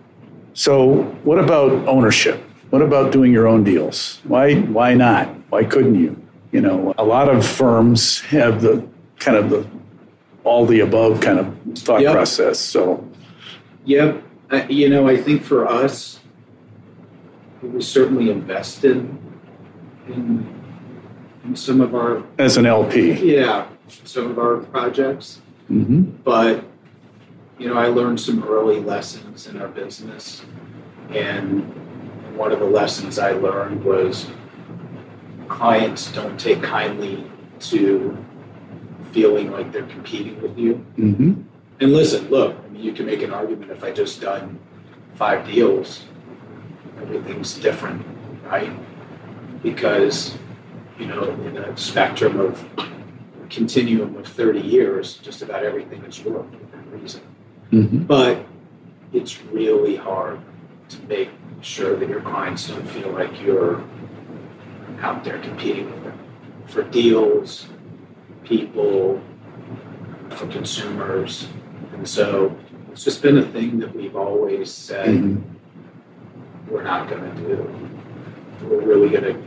So, 0.53 1.03
what 1.23 1.39
about 1.39 1.71
ownership? 1.87 2.41
What 2.69 2.81
about 2.81 3.11
doing 3.11 3.31
your 3.31 3.47
own 3.47 3.63
deals? 3.63 4.19
Why 4.23 4.55
why 4.55 4.93
not? 4.93 5.27
Why 5.49 5.63
couldn't 5.63 5.95
you? 5.95 6.19
You 6.51 6.61
know, 6.61 6.93
a 6.97 7.03
lot 7.03 7.29
of 7.29 7.45
firms 7.45 8.21
have 8.21 8.61
the 8.61 8.87
kind 9.17 9.37
of 9.37 9.49
the 9.49 9.67
all 10.43 10.65
the 10.65 10.81
above 10.81 11.21
kind 11.21 11.39
of 11.39 11.55
thought 11.75 12.01
yep. 12.01 12.13
process. 12.13 12.59
So, 12.59 13.07
yep. 13.85 14.21
Uh, 14.51 14.63
you 14.69 14.89
know, 14.89 15.07
I 15.07 15.17
think 15.17 15.43
for 15.43 15.67
us, 15.67 16.19
we 17.61 17.81
certainly 17.81 18.29
invested 18.29 18.97
in, 20.07 20.45
in 21.43 21.55
some 21.55 21.81
of 21.81 21.95
our 21.95 22.23
as 22.37 22.57
an 22.57 22.65
LP. 22.65 23.13
Yeah, 23.13 23.67
some 23.87 24.29
of 24.29 24.37
our 24.37 24.57
projects. 24.57 25.41
Mm-hmm. 25.71 26.01
But 26.23 26.65
you 27.63 27.69
know, 27.69 27.77
I 27.77 27.87
learned 27.87 28.19
some 28.19 28.43
early 28.43 28.81
lessons 28.81 29.47
in 29.47 29.61
our 29.61 29.69
business, 29.69 30.43
and 31.11 31.63
one 32.35 32.51
of 32.51 32.59
the 32.59 32.65
lessons 32.65 33.17
I 33.17 33.31
learned 33.31 33.85
was 33.85 34.29
clients 35.47 36.11
don't 36.11 36.37
take 36.37 36.61
kindly 36.61 37.23
to 37.59 38.17
feeling 39.13 39.49
like 39.49 39.71
they're 39.71 39.87
competing 39.87 40.41
with 40.41 40.57
you. 40.57 40.85
Mm-hmm. 40.97 41.41
And 41.79 41.93
listen, 41.93 42.29
look, 42.29 42.57
I 42.65 42.69
mean, 42.69 42.83
you 42.83 42.91
can 42.91 43.05
make 43.05 43.21
an 43.21 43.33
argument 43.33 43.71
if 43.71 43.81
I 43.81 43.91
just 43.91 44.19
done 44.19 44.59
five 45.15 45.47
deals 45.47 46.03
everything's 47.01 47.57
different, 47.57 48.05
right? 48.43 48.71
Because, 49.61 50.37
you 50.99 51.05
know, 51.05 51.31
in 51.31 51.55
a 51.55 51.77
spectrum 51.77 52.41
of 52.41 52.67
continuum 53.49 54.17
of 54.17 54.27
30 54.27 54.59
years, 54.59 55.17
just 55.19 55.41
about 55.41 55.63
everything 55.63 56.03
has 56.03 56.23
worked 56.25 56.51
within 56.51 56.91
reason. 56.91 57.21
Mm-hmm. 57.73 58.03
But 58.03 58.45
it's 59.11 59.41
really 59.43 59.95
hard 59.95 60.39
to 60.89 61.01
make 61.03 61.29
sure 61.61 61.95
that 61.95 62.07
your 62.07 62.21
clients 62.21 62.67
don't 62.67 62.85
feel 62.85 63.09
like 63.11 63.41
you're 63.41 63.83
out 65.01 65.23
there 65.23 65.39
competing 65.39 65.91
with 65.91 66.03
them 66.03 66.19
for 66.67 66.83
deals, 66.83 67.67
people, 68.43 69.21
for 70.31 70.47
consumers. 70.47 71.47
And 71.93 72.07
so 72.07 72.55
it's 72.91 73.03
just 73.03 73.21
been 73.21 73.37
a 73.37 73.45
thing 73.45 73.79
that 73.79 73.95
we've 73.95 74.15
always 74.15 74.71
said. 74.71 75.07
Mm-hmm 75.07 75.53
we're 76.73 76.83
not 76.83 77.07
going 77.09 77.23
to 77.23 77.41
do. 77.41 77.89
We're 78.63 78.81
really 78.81 79.09
going 79.09 79.23
to 79.23 79.43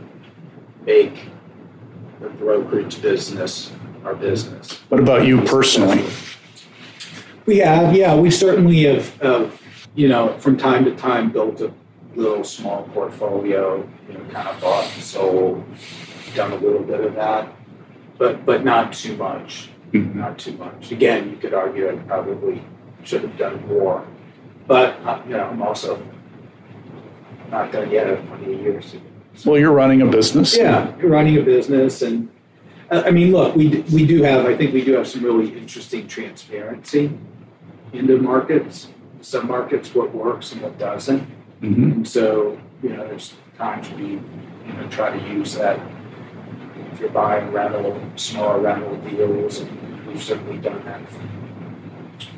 make 0.85 1.29
the 2.21 2.29
brokerage 2.29 3.01
business 3.01 3.71
our 4.05 4.15
business. 4.15 4.79
What 4.89 5.01
about 5.01 5.25
you 5.25 5.41
personally? 5.41 6.05
We 7.47 7.59
have, 7.59 7.95
yeah, 7.95 8.13
we 8.13 8.29
certainly 8.29 8.83
have, 8.83 9.17
have, 9.21 9.61
you 9.95 10.09
know, 10.09 10.37
from 10.37 10.57
time 10.57 10.83
to 10.83 10.93
time 10.97 11.31
built 11.31 11.61
a 11.61 11.71
little 12.13 12.43
small 12.43 12.83
portfolio, 12.93 13.89
you 14.09 14.15
know, 14.15 14.23
kind 14.31 14.49
of 14.49 14.59
bought 14.59 14.83
and 14.83 15.01
sold, 15.01 15.63
done 16.35 16.51
a 16.51 16.57
little 16.57 16.83
bit 16.83 16.99
of 16.99 17.15
that, 17.15 17.47
but 18.17 18.45
but 18.45 18.65
not 18.65 18.91
too 18.91 19.15
much. 19.15 19.69
mm-hmm. 19.93 20.19
not 20.19 20.37
too 20.37 20.57
much. 20.57 20.91
Again, 20.91 21.29
you 21.29 21.37
could 21.37 21.53
argue 21.53 21.89
I 21.89 21.95
probably 21.95 22.61
should 23.05 23.21
have 23.21 23.37
done 23.37 23.65
more, 23.65 24.05
but 24.67 24.99
uh, 25.05 25.21
you 25.25 25.37
know, 25.37 25.45
I'm 25.45 25.61
also 25.61 26.05
not 27.49 27.71
done 27.71 27.89
yet. 27.89 28.07
I 28.07 28.09
have 28.17 28.27
plenty 28.27 28.55
of 28.55 28.59
years 28.59 28.91
to 28.91 29.01
so, 29.35 29.51
well, 29.51 29.59
you're 29.59 29.71
running 29.71 30.01
a 30.01 30.05
business. 30.05 30.57
Yeah, 30.57 30.93
you're 30.97 31.11
running 31.11 31.37
a 31.37 31.43
business, 31.43 32.01
and 32.01 32.27
uh, 32.91 33.03
I 33.05 33.11
mean, 33.11 33.31
look, 33.31 33.55
we 33.55 33.85
we 33.93 34.05
do 34.05 34.21
have. 34.23 34.45
I 34.45 34.57
think 34.57 34.73
we 34.73 34.83
do 34.83 34.95
have 34.95 35.07
some 35.07 35.23
really 35.23 35.57
interesting 35.57 36.07
transparency 36.09 37.17
into 37.97 38.17
markets. 38.17 38.87
Some 39.21 39.47
markets, 39.47 39.93
what 39.95 40.13
works 40.13 40.51
and 40.51 40.61
what 40.61 40.77
doesn't. 40.77 41.21
Mm-hmm. 41.61 41.91
And 41.91 42.07
so, 42.07 42.59
you 42.83 42.89
know, 42.89 43.07
there's 43.07 43.33
times 43.57 43.89
we 43.91 44.05
you 44.05 44.73
know 44.73 44.87
try 44.89 45.17
to 45.17 45.27
use 45.27 45.55
that 45.55 45.79
if 46.91 46.99
you're 46.99 47.09
buying 47.09 47.51
rental, 47.51 47.99
smaller 48.15 48.59
rental 48.59 48.95
deals, 48.97 49.59
and 49.59 50.07
we've 50.07 50.21
certainly 50.21 50.57
done 50.57 50.83
that 50.85 51.01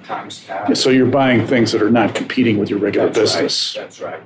times 0.03 0.43
past. 0.43 0.69
Yeah, 0.69 0.75
so 0.75 0.89
you're 0.89 1.05
buying 1.05 1.45
things 1.47 1.71
that 1.71 1.81
are 1.81 1.91
not 1.91 2.15
competing 2.15 2.57
with 2.57 2.69
your 2.69 2.79
regular 2.79 3.07
That's 3.07 3.19
business. 3.19 3.75
Right. 3.75 3.83
That's 3.83 4.01
right. 4.01 4.23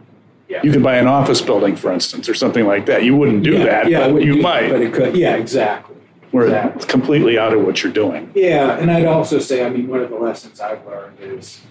Yeah. 0.47 0.61
You 0.63 0.71
can 0.71 0.81
buy 0.81 0.97
an 0.97 1.07
office 1.07 1.41
building, 1.41 1.75
for 1.75 1.91
instance, 1.91 2.27
or 2.29 2.33
something 2.33 2.65
like 2.65 2.85
that. 2.87 3.03
You 3.03 3.15
wouldn't 3.15 3.43
do 3.43 3.53
yeah, 3.53 3.65
that, 3.65 3.89
yeah, 3.89 4.11
but 4.11 4.23
you 4.23 4.41
might. 4.41 4.69
But 4.69 4.81
it 4.81 4.93
could. 4.93 5.15
Yeah, 5.15 5.35
exactly. 5.35 5.95
Where 6.33 6.45
exactly. 6.45 6.75
it's 6.77 6.85
completely 6.85 7.37
out 7.37 7.53
of 7.53 7.63
what 7.63 7.83
you're 7.83 7.93
doing. 7.93 8.31
Yeah, 8.33 8.79
and 8.79 8.89
I'd 8.89 9.05
also 9.05 9.37
say, 9.37 9.63
I 9.63 9.69
mean, 9.69 9.87
one 9.87 9.99
of 9.99 10.09
the 10.09 10.15
lessons 10.15 10.59
I've 10.59 10.83
learned 10.83 11.19
is 11.19 11.61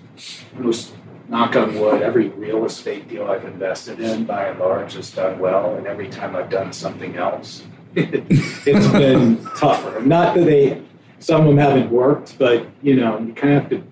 most 0.55 0.94
knock 1.28 1.56
on 1.56 1.78
wood, 1.80 2.01
every 2.01 2.28
real 2.28 2.64
estate 2.64 3.09
deal 3.09 3.26
I've 3.26 3.44
invested 3.44 3.98
in, 3.98 4.24
by 4.24 4.44
and 4.44 4.60
large, 4.60 4.94
has 4.94 5.10
done 5.10 5.40
well. 5.40 5.74
And 5.74 5.89
every 5.89 6.09
time 6.09 6.36
I've 6.36 6.48
done 6.48 6.72
something 6.72 7.16
else, 7.16 7.64
it's 7.97 8.93
been 8.93 9.44
tougher. 9.56 10.01
Not 10.01 10.36
that 10.36 10.44
they, 10.44 10.80
some 11.18 11.40
of 11.40 11.48
them 11.48 11.56
haven't 11.56 11.90
worked, 11.90 12.39
but 12.39 12.64
you 12.82 12.94
know, 12.94 13.18
you 13.18 13.32
kind 13.32 13.55
of 13.55 13.62
have 13.62 13.70
to 13.70 13.84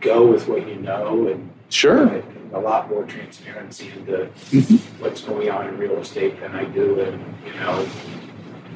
go 0.00 0.26
with 0.30 0.46
what 0.48 0.68
you 0.68 0.76
know 0.76 1.28
and 1.28 1.50
sure 1.70 2.22
a 2.52 2.58
lot 2.58 2.88
more 2.88 3.04
transparency 3.04 3.90
into 3.90 4.30
mm-hmm. 4.50 5.02
what's 5.02 5.20
going 5.20 5.50
on 5.50 5.68
in 5.68 5.76
real 5.76 5.98
estate 5.98 6.40
than 6.40 6.54
I 6.54 6.64
do 6.64 7.00
in 7.00 7.34
you 7.44 7.52
know 7.54 7.88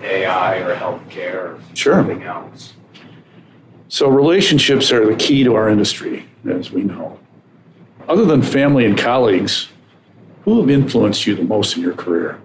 AI 0.04 0.58
or 0.58 0.74
healthcare 0.76 1.34
or 1.34 1.60
sure. 1.74 1.94
something 1.94 2.22
else. 2.22 2.74
So 3.88 4.08
relationships 4.08 4.90
are 4.90 5.06
the 5.06 5.16
key 5.16 5.44
to 5.44 5.54
our 5.54 5.68
industry, 5.68 6.26
as 6.48 6.70
we 6.70 6.82
know. 6.82 7.18
Other 8.08 8.24
than 8.24 8.42
family 8.42 8.86
and 8.86 8.96
colleagues, 8.96 9.68
who 10.44 10.60
have 10.60 10.70
influenced 10.70 11.26
you 11.26 11.34
the 11.34 11.44
most 11.44 11.76
in 11.76 11.82
your 11.82 11.94
career? 11.94 12.40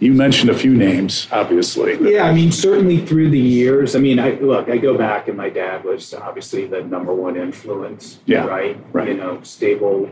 You 0.00 0.12
mentioned 0.12 0.50
a 0.50 0.54
few 0.54 0.74
names, 0.74 1.28
obviously. 1.30 2.12
Yeah, 2.12 2.24
I 2.24 2.34
mean, 2.34 2.50
certainly 2.50 3.06
through 3.06 3.30
the 3.30 3.38
years. 3.38 3.94
I 3.94 4.00
mean, 4.00 4.18
I 4.18 4.30
look, 4.32 4.68
I 4.68 4.76
go 4.76 4.98
back, 4.98 5.28
and 5.28 5.36
my 5.36 5.48
dad 5.48 5.84
was 5.84 6.12
obviously 6.12 6.66
the 6.66 6.82
number 6.82 7.14
one 7.14 7.36
influence. 7.36 8.18
Yeah, 8.26 8.44
right. 8.46 8.76
Right. 8.92 9.06
You 9.06 9.14
know, 9.14 9.40
stable, 9.42 10.10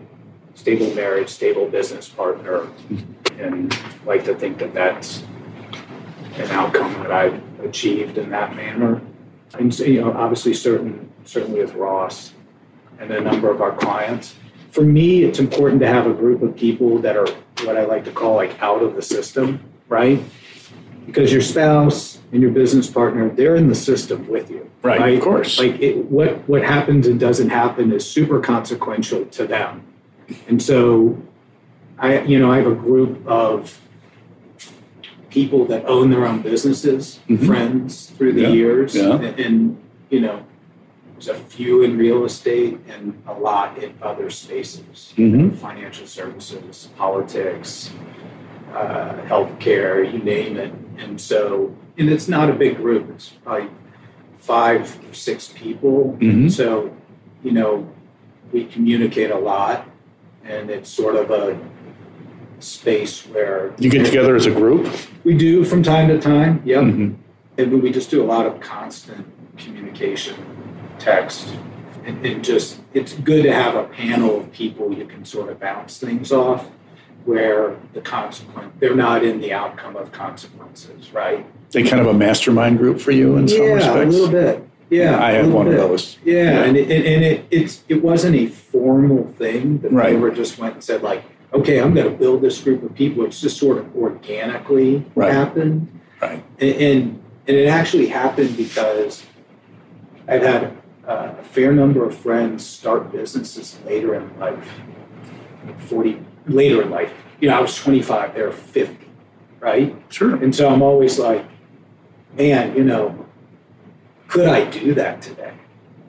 stable 0.55 0.95
marriage, 0.95 1.29
stable 1.29 1.67
business 1.67 2.09
partner, 2.09 2.61
mm-hmm. 2.61 3.20
And 3.41 3.77
like 4.07 4.25
to 4.25 4.35
think 4.35 4.59
that 4.59 4.75
that's 4.75 5.23
an 6.35 6.51
outcome 6.51 6.93
that 7.03 7.13
I've 7.13 7.43
achieved 7.61 8.19
in 8.19 8.31
that 8.31 8.55
manner. 8.55 9.01
And 9.59 9.77
you 9.79 10.01
know, 10.01 10.13
obviously, 10.13 10.55
certain 10.55 11.11
certainly 11.25 11.61
with 11.61 11.75
Ross 11.75 12.33
and 12.99 13.11
a 13.11 13.21
number 13.21 13.51
of 13.51 13.61
our 13.61 13.73
clients. 13.73 14.35
For 14.71 14.83
me, 14.83 15.25
it's 15.25 15.39
important 15.39 15.81
to 15.81 15.89
have 15.89 16.07
a 16.07 16.15
group 16.15 16.43
of 16.43 16.55
people 16.55 16.99
that 16.99 17.17
are 17.17 17.27
what 17.65 17.77
I 17.77 17.85
like 17.85 18.05
to 18.05 18.13
call 18.13 18.37
like 18.37 18.61
out 18.63 18.83
of 18.83 18.95
the 18.95 19.03
system 19.03 19.65
right? 19.91 20.23
Because 21.05 21.31
your 21.31 21.43
spouse 21.43 22.21
and 22.33 22.41
your 22.41 22.53
business 22.53 22.89
partner, 22.89 23.29
they're 23.29 23.57
in 23.57 23.69
the 23.69 23.75
system 23.75 24.27
with 24.29 24.49
you. 24.49 24.71
Right, 24.81 24.99
right? 24.99 25.19
of 25.19 25.23
course. 25.23 25.59
Like 25.59 25.79
it, 25.81 26.07
what 26.07 26.49
what 26.49 26.65
happens 26.65 27.07
and 27.07 27.21
doesn't 27.21 27.51
happen 27.51 27.93
is 27.93 28.09
super 28.09 28.41
consequential 28.41 29.27
to 29.27 29.47
them. 29.47 29.85
And 30.49 30.63
so 30.63 31.21
I 32.01 32.23
you 32.23 32.41
know, 32.41 32.51
I 32.51 32.57
have 32.57 32.67
a 32.67 32.75
group 32.75 33.25
of 33.27 33.79
people 35.31 35.65
that 35.67 35.85
own 35.87 36.11
their 36.11 36.27
own 36.27 36.43
businesses, 36.43 37.21
mm-hmm. 37.29 37.47
friends 37.47 38.07
through 38.11 38.33
the 38.33 38.43
yeah. 38.43 38.49
years. 38.49 38.95
Yeah. 38.97 39.15
And, 39.15 39.39
and, 39.39 39.83
you 40.11 40.21
know, 40.21 40.45
there's 41.13 41.29
a 41.29 41.35
few 41.35 41.83
in 41.83 41.97
real 41.97 42.25
estate 42.25 42.81
and 42.89 43.23
a 43.27 43.33
lot 43.33 43.79
in 43.79 43.95
other 44.03 44.29
spaces, 44.31 45.15
mm-hmm. 45.17 45.51
financial 45.51 46.07
services, 46.07 46.89
politics, 46.97 47.93
uh, 48.73 49.15
healthcare, 49.27 50.13
you 50.13 50.19
name 50.19 50.57
it. 50.57 50.73
And 50.99 51.21
so, 51.21 51.77
and 51.97 52.09
it's 52.09 52.27
not 52.27 52.51
a 52.51 52.55
big 52.55 52.77
group. 52.77 53.09
It's 53.11 53.29
probably 53.29 53.69
five 54.39 54.99
or 55.09 55.15
six 55.15 55.49
people. 55.49 56.17
Mm-hmm. 56.19 56.49
So, 56.49 56.97
you 57.45 57.53
know, 57.53 57.89
we 58.53 58.65
communicate 58.65 59.31
a 59.31 59.39
lot, 59.39 59.89
and 60.45 60.71
it's 60.71 60.91
sort 60.91 61.15
of 61.15 61.31
a 61.31 61.57
space 62.61 63.27
where 63.27 63.75
you 63.79 63.91
get 63.91 64.07
together 64.07 64.37
as 64.37 64.47
a 64.47 64.51
group. 64.51 64.93
We 65.25 65.37
do 65.37 65.65
from 65.65 65.83
time 65.83 66.09
to 66.09 66.21
time. 66.21 66.63
Yep. 66.65 66.83
Mm-hmm. 66.83 67.15
And 67.59 67.83
we 67.83 67.93
just 67.93 68.11
do 68.11 68.23
a 68.23 68.27
lot 68.27 68.47
of 68.47 68.61
constant 68.61 69.27
communication, 69.57 70.37
text, 70.99 71.55
and, 72.05 72.25
and 72.25 72.45
just 72.45 72.81
it's 72.95 73.15
good 73.15 73.43
to 73.43 73.53
have 73.53 73.75
a 73.75 73.85
panel 73.85 74.41
of 74.41 74.53
people 74.53 74.93
you 74.93 75.07
can 75.07 75.25
sort 75.25 75.51
of 75.51 75.61
bounce 75.61 75.99
things 75.99 76.33
off 76.33 76.67
where 77.25 77.77
the 77.93 78.01
consequence 78.01 78.73
they're 78.79 78.95
not 78.95 79.23
in 79.23 79.41
the 79.41 79.53
outcome 79.53 79.97
of 79.97 80.11
consequences, 80.13 81.13
right? 81.13 81.47
They 81.71 81.83
kind 81.83 82.01
of 82.01 82.07
a 82.09 82.15
mastermind 82.15 82.79
group 82.79 83.01
for 83.01 83.11
you 83.11 83.37
in 83.37 83.47
some 83.47 83.63
yeah, 83.63 83.75
respects. 83.75 84.15
a 84.15 84.19
little 84.19 84.31
bit. 84.31 84.67
Yeah, 84.89 85.23
I 85.23 85.33
had 85.33 85.47
one 85.53 85.67
bit. 85.67 85.79
of 85.79 85.89
those. 85.89 86.19
Yeah, 86.25 86.35
yeah. 86.35 86.65
and 86.65 86.77
it, 86.77 86.91
and 86.91 87.25
it 87.25 87.47
it's 87.51 87.85
it 87.89 88.03
wasn't 88.03 88.37
a 88.37 88.47
formal 88.47 89.33
thing 89.39 89.79
that 89.79 89.93
right. 89.93 90.15
we 90.15 90.21
were 90.21 90.31
just 90.31 90.59
went 90.59 90.75
and 90.75 90.85
said 90.85 91.03
like, 91.03 91.23
okay, 91.53 91.81
I'm 91.81 91.95
going 91.95 92.11
to 92.11 92.17
build 92.17 92.43
this 92.43 92.61
group 92.61 92.83
of 92.83 92.95
people. 92.95 93.25
It's 93.25 93.41
just 93.41 93.59
sort 93.59 93.79
of 93.79 93.95
organically 93.97 95.05
right. 95.15 95.33
happened, 95.33 96.01
right? 96.21 96.45
And, 96.59 96.75
and 96.77 97.23
and 97.49 97.57
it 97.57 97.67
actually 97.67 98.07
happened 98.07 98.57
because 98.57 99.27
I've 100.29 100.43
had 100.43 100.77
uh, 101.07 101.35
a 101.41 101.43
fair 101.43 101.73
number 101.73 102.05
of 102.05 102.17
friends 102.17 102.65
start 102.65 103.11
businesses 103.11 103.79
later 103.85 104.15
in 104.15 104.39
life, 104.39 104.69
40 105.79 106.21
later 106.47 106.83
in 106.83 106.91
life. 106.91 107.13
You 107.41 107.49
know, 107.49 107.59
I 107.59 107.61
was 107.61 107.77
25, 107.77 108.35
they're 108.35 108.53
50, 108.53 109.09
right? 109.59 109.97
Sure. 110.11 110.37
And 110.37 110.55
so 110.55 110.69
I'm 110.69 110.83
always 110.83 111.19
like, 111.19 111.45
man, 112.35 112.77
you 112.77 112.85
know, 112.85 113.27
could 114.29 114.47
I 114.47 114.71
do 114.71 114.95
that 114.95 115.23
today? 115.23 115.55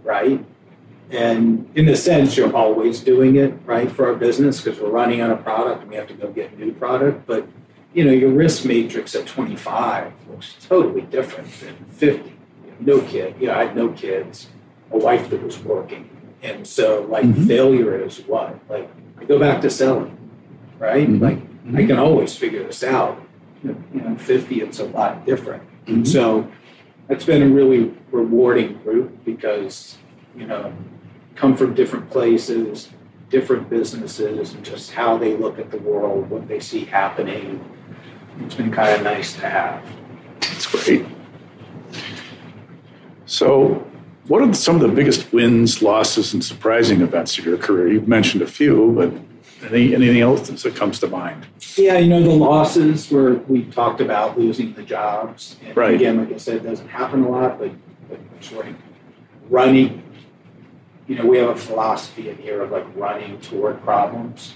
Right? 0.03 0.45
And 1.11 1.69
in 1.75 1.89
a 1.89 1.95
sense, 1.95 2.37
you're 2.37 2.55
always 2.55 3.01
doing 3.01 3.35
it, 3.35 3.53
right, 3.65 3.91
for 3.91 4.07
our 4.07 4.15
business 4.15 4.61
because 4.61 4.79
we're 4.79 4.89
running 4.89 5.21
on 5.21 5.31
a 5.31 5.37
product 5.37 5.81
and 5.81 5.89
we 5.89 5.97
have 5.97 6.07
to 6.07 6.13
go 6.13 6.31
get 6.31 6.57
new 6.57 6.71
product. 6.71 7.27
But, 7.27 7.47
you 7.93 8.05
know, 8.05 8.11
your 8.11 8.31
risk 8.31 8.65
matrix 8.65 9.13
at 9.15 9.27
25 9.27 10.13
looks 10.29 10.55
totally 10.67 11.01
different 11.01 11.51
than 11.59 11.75
50. 11.91 12.33
no 12.79 13.01
kid. 13.01 13.35
You 13.39 13.47
know, 13.47 13.55
I 13.55 13.65
had 13.65 13.75
no 13.75 13.89
kids, 13.89 14.47
a 14.91 14.97
wife 14.97 15.29
that 15.29 15.43
was 15.43 15.59
working. 15.59 16.09
And 16.41 16.65
so, 16.65 17.05
like, 17.09 17.25
mm-hmm. 17.25 17.45
failure 17.45 18.03
is 18.03 18.19
what? 18.21 18.57
Like, 18.69 18.89
I 19.19 19.25
go 19.25 19.37
back 19.37 19.61
to 19.61 19.69
selling 19.69 20.17
right? 20.81 21.07
Mm-hmm. 21.07 21.23
Like 21.23 21.37
mm-hmm. 21.37 21.77
I 21.77 21.85
can 21.85 21.99
always 21.99 22.35
figure 22.35 22.63
this 22.63 22.83
out. 22.83 23.21
You 23.63 23.77
know, 23.93 24.17
50, 24.17 24.61
it's 24.61 24.79
a 24.79 24.85
lot 24.85 25.23
different. 25.25 25.63
Mm-hmm. 25.85 26.03
So 26.03 26.51
it's 27.07 27.23
been 27.23 27.43
a 27.43 27.47
really 27.47 27.93
rewarding 28.11 28.79
group 28.79 29.23
because, 29.23 29.97
you 30.35 30.47
know, 30.47 30.73
come 31.41 31.57
from 31.57 31.73
different 31.73 32.07
places, 32.11 32.89
different 33.31 33.67
businesses, 33.67 34.53
and 34.53 34.63
just 34.63 34.91
how 34.91 35.17
they 35.17 35.35
look 35.35 35.57
at 35.57 35.71
the 35.71 35.79
world, 35.79 36.29
what 36.29 36.47
they 36.47 36.59
see 36.59 36.85
happening. 36.85 37.59
It's 38.41 38.53
been 38.53 38.71
kind 38.71 38.95
of 38.95 39.01
nice 39.01 39.33
to 39.37 39.49
have. 39.49 39.83
That's 40.39 40.67
great. 40.67 41.03
So, 43.25 43.87
what 44.27 44.43
are 44.43 44.53
some 44.53 44.75
of 44.75 44.81
the 44.81 44.87
biggest 44.89 45.33
wins, 45.33 45.81
losses, 45.81 46.31
and 46.35 46.43
surprising 46.43 47.01
events 47.01 47.39
of 47.39 47.45
your 47.45 47.57
career? 47.57 47.87
You've 47.87 48.07
mentioned 48.07 48.43
a 48.43 48.47
few, 48.47 48.91
but 48.91 49.11
any, 49.73 49.95
anything 49.95 50.21
else 50.21 50.47
that 50.47 50.75
comes 50.75 50.99
to 50.99 51.07
mind? 51.07 51.47
Yeah, 51.75 51.97
you 51.97 52.07
know, 52.07 52.21
the 52.21 52.29
losses 52.29 53.09
where 53.09 53.33
we 53.33 53.63
talked 53.63 53.99
about 53.99 54.37
losing 54.37 54.73
the 54.73 54.83
jobs. 54.83 55.55
And 55.65 55.75
right. 55.75 55.95
Again, 55.95 56.17
like 56.17 56.31
I 56.31 56.37
said, 56.37 56.57
it 56.57 56.63
doesn't 56.63 56.89
happen 56.89 57.23
a 57.23 57.29
lot, 57.29 57.57
but, 57.57 57.71
but 58.09 58.19
sort 58.41 58.67
of 58.67 58.75
running, 59.49 60.03
you 61.11 61.17
know, 61.17 61.25
we 61.25 61.37
have 61.37 61.49
a 61.49 61.55
philosophy 61.55 62.29
in 62.29 62.37
here 62.37 62.61
of 62.61 62.71
like 62.71 62.85
running 62.95 63.39
toward 63.41 63.81
problems. 63.83 64.55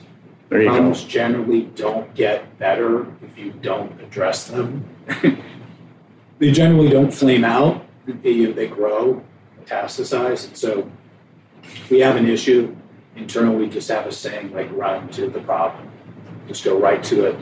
Problems 0.50 1.02
go. 1.02 1.08
generally 1.08 1.64
don't 1.76 2.14
get 2.16 2.58
better 2.60 3.08
if 3.22 3.38
you 3.38 3.52
don't 3.52 4.00
address 4.00 4.48
them. 4.48 4.86
they 6.40 6.52
generally 6.52 6.90
don't 6.90 7.12
flame 7.12 7.44
out, 7.44 7.86
they, 8.06 8.46
they 8.46 8.68
grow, 8.68 9.24
metastasize. 9.60 10.48
And 10.48 10.58
so 10.58 10.90
if 11.64 11.90
we 11.90 12.00
have 12.00 12.16
an 12.16 12.28
issue, 12.28 12.76
internally 13.16 13.66
we 13.66 13.70
just 13.70 13.90
have 13.90 14.06
a 14.06 14.12
saying 14.12 14.54
like 14.54 14.70
run 14.72 15.08
to 15.10 15.28
the 15.28 15.40
problem 15.40 15.90
just 16.50 16.66
go 16.66 16.78
right 16.78 17.02
to 17.02 17.26
it 17.26 17.40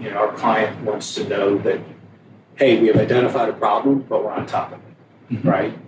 you 0.00 0.10
know 0.10 0.16
our 0.16 0.32
client 0.32 0.78
wants 0.82 1.14
to 1.14 1.26
know 1.28 1.56
that 1.58 1.80
hey, 2.56 2.78
we 2.80 2.88
have 2.88 2.96
identified 2.96 3.48
a 3.48 3.52
problem, 3.52 4.04
but 4.08 4.22
we're 4.22 4.30
on 4.30 4.46
top 4.46 4.72
of 4.72 4.78
it, 4.78 5.34
Mhm. 5.36 5.50
right? 5.50 5.78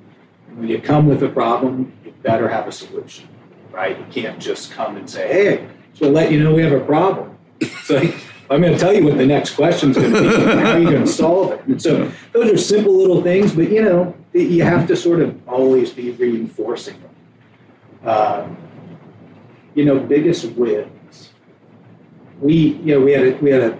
When 0.56 0.68
you 0.68 0.80
come 0.80 1.06
with 1.08 1.22
a 1.22 1.28
problem, 1.28 1.92
better 2.24 2.48
have 2.48 2.66
a 2.66 2.72
solution, 2.72 3.28
right? 3.70 3.96
You 3.96 4.06
can't 4.10 4.40
just 4.40 4.72
come 4.72 4.96
and 4.96 5.08
say, 5.08 5.28
hey, 5.28 5.68
so 5.92 6.10
let 6.10 6.32
you 6.32 6.42
know 6.42 6.54
we 6.54 6.62
have 6.62 6.72
a 6.72 6.84
problem. 6.84 7.38
so 7.84 7.98
I'm 8.50 8.60
going 8.60 8.72
to 8.72 8.78
tell 8.78 8.92
you 8.92 9.04
what 9.04 9.16
the 9.16 9.26
next 9.26 9.54
question 9.54 9.90
is 9.90 9.96
going 9.96 10.12
to 10.12 10.20
be. 10.22 10.28
How 10.28 10.72
are 10.72 10.78
you 10.78 10.90
going 10.90 11.04
to 11.04 11.06
solve 11.06 11.52
it? 11.52 11.64
And 11.66 11.80
so 11.80 12.10
those 12.32 12.50
are 12.50 12.58
simple 12.58 12.96
little 12.96 13.22
things, 13.22 13.54
but 13.54 13.70
you 13.70 13.82
know, 13.82 14.16
you 14.32 14.64
have 14.64 14.88
to 14.88 14.96
sort 14.96 15.20
of 15.20 15.48
always 15.48 15.92
be 15.92 16.10
reinforcing 16.10 16.96
them. 17.00 18.08
Um, 18.08 18.56
you 19.74 19.84
know, 19.84 19.98
biggest 20.00 20.44
wins. 20.52 21.30
We, 22.40 22.54
you 22.54 22.94
know, 22.94 23.00
we 23.00 23.12
had 23.12 23.26
a, 23.26 23.36
we 23.36 23.50
had 23.50 23.62
a, 23.62 23.78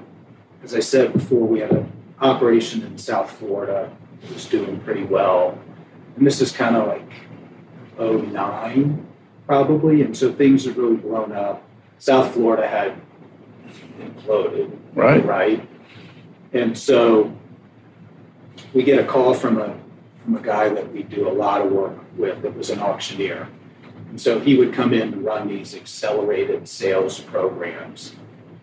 as 0.62 0.74
I 0.74 0.80
said 0.80 1.12
before, 1.12 1.46
we 1.46 1.60
had 1.60 1.70
an 1.70 1.90
operation 2.20 2.82
in 2.82 2.98
South 2.98 3.30
Florida. 3.32 3.90
It 4.22 4.32
was 4.32 4.46
doing 4.46 4.80
pretty 4.80 5.04
well, 5.04 5.58
and 6.16 6.26
this 6.26 6.40
is 6.40 6.52
kind 6.52 6.76
of 6.76 6.86
like 6.86 7.23
09 7.98 9.06
probably, 9.46 10.02
and 10.02 10.16
so 10.16 10.32
things 10.32 10.64
have 10.64 10.76
really 10.78 10.96
blown 10.96 11.32
up. 11.32 11.62
South 11.98 12.32
Florida 12.32 12.66
had 12.66 12.94
imploded, 14.00 14.70
Right. 14.94 15.24
right? 15.24 15.68
And 16.52 16.76
so 16.76 17.32
we 18.72 18.82
get 18.82 18.98
a 18.98 19.04
call 19.04 19.34
from 19.34 19.58
a 19.58 19.74
from 20.24 20.36
a 20.36 20.40
guy 20.40 20.70
that 20.70 20.90
we 20.90 21.02
do 21.02 21.28
a 21.28 21.30
lot 21.32 21.60
of 21.60 21.70
work 21.70 21.92
with 22.16 22.40
that 22.40 22.56
was 22.56 22.70
an 22.70 22.78
auctioneer. 22.78 23.46
And 24.08 24.18
so 24.18 24.40
he 24.40 24.56
would 24.56 24.72
come 24.72 24.94
in 24.94 25.02
and 25.12 25.22
run 25.22 25.48
these 25.48 25.74
accelerated 25.74 26.66
sales 26.66 27.20
programs. 27.20 28.14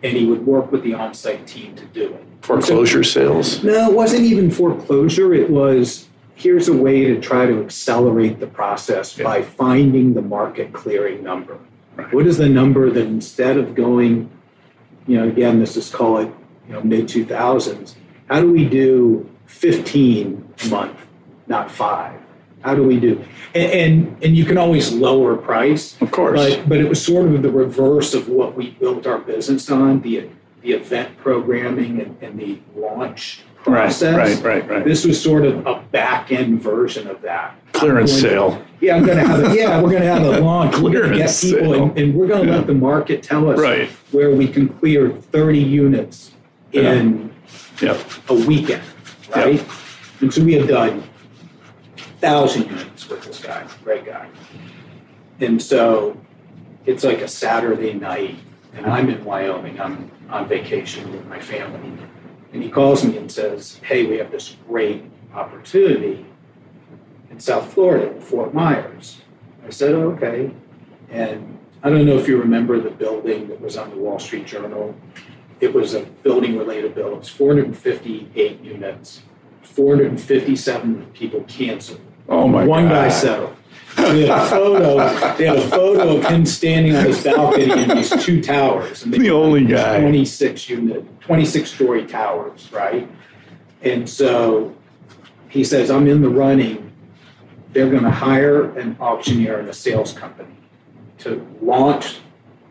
And 0.02 0.18
he 0.18 0.26
would 0.26 0.44
work 0.44 0.72
with 0.72 0.82
the 0.82 0.96
on-site 0.96 1.46
team 1.46 1.76
to 1.76 1.86
do 1.86 2.06
it. 2.16 2.24
Foreclosure 2.42 3.04
sales. 3.04 3.64
No, 3.64 3.92
it 3.92 3.96
wasn't 3.96 4.24
even 4.24 4.50
foreclosure. 4.50 5.36
It 5.36 5.52
was 5.52 6.08
here's 6.42 6.68
a 6.68 6.74
way 6.76 7.06
to 7.06 7.20
try 7.22 7.46
to 7.46 7.62
accelerate 7.62 8.40
the 8.40 8.48
process 8.48 9.16
Yeah. 9.18 9.26
by 9.26 9.42
finding 9.44 10.14
the 10.16 10.22
market 10.24 10.74
clearing 10.74 11.24
number. 11.24 11.58
Right. 11.96 12.12
What 12.14 12.26
is 12.26 12.38
the 12.38 12.50
number 12.50 12.90
that 12.90 13.06
instead 13.06 13.58
of 13.58 13.76
going, 13.76 14.30
you 15.08 15.18
know, 15.18 15.28
again, 15.28 15.60
this 15.60 15.78
is 15.78 15.90
call 15.90 16.18
it, 16.18 16.32
you 16.68 16.74
know, 16.74 16.82
mid 16.82 17.06
2000s, 17.08 17.96
how 18.30 18.42
do 18.42 18.52
we 18.52 18.66
do 18.66 19.30
15 19.46 20.54
a 20.66 20.68
month, 20.70 20.98
not 21.48 21.70
five? 21.70 22.20
How 22.62 22.74
do 22.76 22.84
we 22.84 23.00
do? 23.00 23.24
And, 23.54 23.72
and, 23.72 24.24
and 24.24 24.36
you 24.38 24.46
can 24.46 24.58
always 24.58 24.92
lower 24.92 25.36
price, 25.36 26.00
Of 26.02 26.12
course. 26.12 26.40
but, 26.40 26.70
but 26.70 26.80
it 26.80 26.88
was 26.90 27.04
sort 27.04 27.28
of 27.32 27.42
the 27.44 27.52
reverse 27.52 28.14
of 28.14 28.30
what 28.30 28.56
we 28.56 28.72
built 28.72 29.06
our 29.06 29.18
business 29.20 29.70
on 29.70 30.02
the, 30.02 30.30
the 30.62 30.72
event 30.74 31.18
programming 31.18 32.00
and, 32.02 32.18
and 32.22 32.40
the 32.40 32.60
launch 32.76 33.42
process. 33.64 34.16
right, 34.16 34.44
right, 34.44 34.70
right. 34.70 34.84
This 34.86 35.06
was 35.06 35.22
sort 35.22 35.46
of 35.46 35.66
a 35.68 35.82
back 35.92 36.32
end 36.32 36.62
version 36.62 37.08
of 37.08 37.22
that. 37.22 37.56
Clearance 37.74 38.12
sale. 38.20 38.64
Yeah, 38.80 38.96
I'm 38.96 39.06
going 39.06 39.18
to 39.18 39.28
have 39.28 39.52
a, 39.52 39.56
yeah, 39.56 39.82
we're 39.82 39.90
going 39.92 40.02
to 40.04 40.08
have 40.12 40.24
a 40.24 40.40
launch. 40.42 40.74
Going 40.74 40.94
to 40.94 41.00
get 41.00 41.04
Clearance 41.12 41.42
people, 41.44 41.74
sale. 41.74 41.84
and, 41.86 41.98
and 41.98 42.16
we're 42.16 42.28
going 42.28 42.46
to 42.48 42.52
let 42.52 42.68
the 42.68 42.74
market 42.74 43.22
tell 43.24 43.50
us 43.50 43.60
Right. 43.60 43.90
where 44.12 44.32
we 44.32 44.48
can 44.48 44.68
clear 44.70 45.10
30 45.12 45.60
units 45.60 46.32
in 46.74 47.32
Yep. 47.82 48.00
a 48.30 48.34
weekend, 48.34 48.84
right? 49.36 49.64
And 50.22 50.34
so 50.34 50.44
we 50.44 50.54
have 50.54 50.68
done 50.68 51.04
thousand 52.20 52.64
units 52.70 53.10
with 53.10 53.24
this 53.24 53.40
guy, 53.42 53.66
great 53.84 54.06
guy. 54.06 54.28
And 55.40 55.60
so 55.62 56.16
it's 56.86 57.04
like 57.04 57.22
a 57.22 57.28
Saturday 57.28 57.94
night, 57.94 58.38
and 58.74 58.86
I'm 58.86 59.10
in 59.10 59.24
Wyoming. 59.26 59.80
I'm 59.82 60.12
on 60.30 60.48
vacation 60.48 61.12
with 61.12 61.26
my 61.28 61.40
family. 61.40 61.80
And 62.54 62.62
he 62.62 62.70
calls 62.70 63.04
me 63.04 63.18
and 63.18 63.32
says, 63.32 63.80
Hey, 63.84 64.06
we 64.06 64.18
have 64.18 64.32
this 64.32 64.56
great 64.68 65.04
opportunity 65.34 66.26
in 67.30 67.40
South 67.40 67.74
Florida, 67.74 68.20
Fort 68.20 68.54
Myers. 68.54 69.22
I 69.66 69.70
said, 69.70 69.94
oh, 69.94 70.12
Okay. 70.12 70.52
And 71.10 71.58
I 71.84 71.90
don't 71.90 72.06
know 72.06 72.18
if 72.18 72.28
you 72.28 72.38
remember 72.38 72.80
the 72.80 72.92
building 72.92 73.48
that 73.50 73.60
was 73.60 73.76
on 73.76 73.90
the 73.90 73.98
Wall 73.98 74.20
Street 74.20 74.46
Journal. 74.46 74.96
It 75.60 75.74
was 75.74 75.94
a 75.94 76.02
building 76.02 76.58
related 76.58 76.96
bill. 76.96 77.14
It 77.14 77.18
was 77.18 77.30
458 77.30 78.62
units, 78.62 79.22
457 79.64 81.08
people 81.14 81.44
canceled. 81.44 82.02
Oh 82.30 82.48
my 82.48 82.62
god. 82.62 82.68
One 82.68 82.88
God. 82.88 82.94
guy 82.94 83.10
settled. 83.10 83.56
They 83.96 84.28
had 84.28 84.38
a 84.38 84.46
photo. 84.48 84.98
They 85.38 85.46
had 85.48 85.58
a 85.58 85.68
photo 85.70 86.18
of 86.18 86.26
him 86.26 86.46
standing 86.46 86.96
on 86.96 87.06
his 87.06 87.24
balcony 87.24 87.72
in 87.84 87.90
these 87.90 88.10
two 88.24 88.42
towers. 88.42 89.04
And 89.04 89.14
The 89.14 89.30
only 89.32 89.66
guy. 89.66 90.00
26 90.00 90.70
unit, 90.70 91.22
26 91.22 91.72
story 91.72 92.06
towers, 92.06 92.72
right? 92.72 93.10
And 93.82 94.10
so 94.10 94.76
he 95.50 95.64
says, 95.64 95.90
I'm 95.92 96.08
in 96.08 96.22
the 96.22 96.30
running. 96.30 96.92
They're 97.74 97.90
going 97.90 98.04
to 98.04 98.12
hire 98.12 98.78
an 98.78 98.98
auctioneer 99.00 99.60
and 99.60 99.70
a 99.70 99.74
sales 99.74 100.14
company 100.14 100.56
to 101.20 101.46
launch 101.62 102.20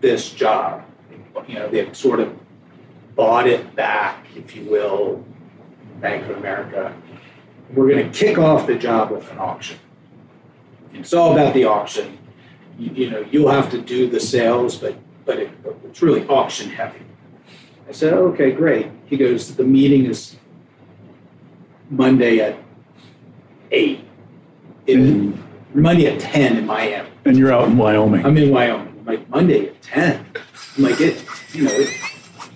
this 0.00 0.30
job. 0.32 0.84
You 1.48 1.54
know, 1.54 1.68
they've 1.68 1.94
sort 1.96 2.20
of 2.20 2.36
bought 3.14 3.46
it 3.46 3.74
back, 3.74 4.26
if 4.36 4.54
you 4.54 4.64
will, 4.64 5.24
Bank 6.00 6.28
of 6.28 6.36
America. 6.36 6.94
We're 7.74 7.88
going 7.88 8.10
to 8.10 8.18
kick 8.18 8.38
off 8.38 8.66
the 8.66 8.76
job 8.76 9.10
with 9.10 9.30
an 9.30 9.38
auction. 9.38 9.78
It's 10.92 11.12
all 11.14 11.32
about 11.32 11.54
the 11.54 11.64
auction. 11.64 12.18
You, 12.78 12.90
you 12.92 13.10
know, 13.10 13.24
you'll 13.30 13.50
have 13.50 13.70
to 13.70 13.80
do 13.80 14.08
the 14.08 14.20
sales, 14.20 14.76
but 14.76 14.96
but 15.24 15.38
it, 15.38 15.50
it's 15.84 16.02
really 16.02 16.26
auction 16.28 16.70
heavy. 16.70 17.00
I 17.88 17.92
said, 17.92 18.12
okay, 18.12 18.52
great. 18.52 18.88
He 19.06 19.16
goes, 19.16 19.54
the 19.56 19.64
meeting 19.64 20.06
is 20.06 20.36
Monday 21.90 22.40
at 22.40 22.56
eight. 23.70 24.04
In 24.86 25.42
Monday 25.74 26.06
at 26.06 26.20
ten 26.20 26.56
in 26.56 26.66
Miami. 26.66 27.08
And 27.24 27.36
you're 27.36 27.52
out 27.52 27.68
in 27.68 27.76
Wyoming. 27.76 28.24
I'm 28.24 28.36
in 28.38 28.50
Wyoming. 28.50 28.88
I'm 28.98 29.04
like 29.04 29.28
Monday 29.28 29.68
at 29.68 29.82
ten. 29.82 30.26
I'm 30.76 30.84
like 30.84 31.00
it. 31.00 31.24
You 31.52 31.64
know, 31.64 31.70
it, 31.72 31.88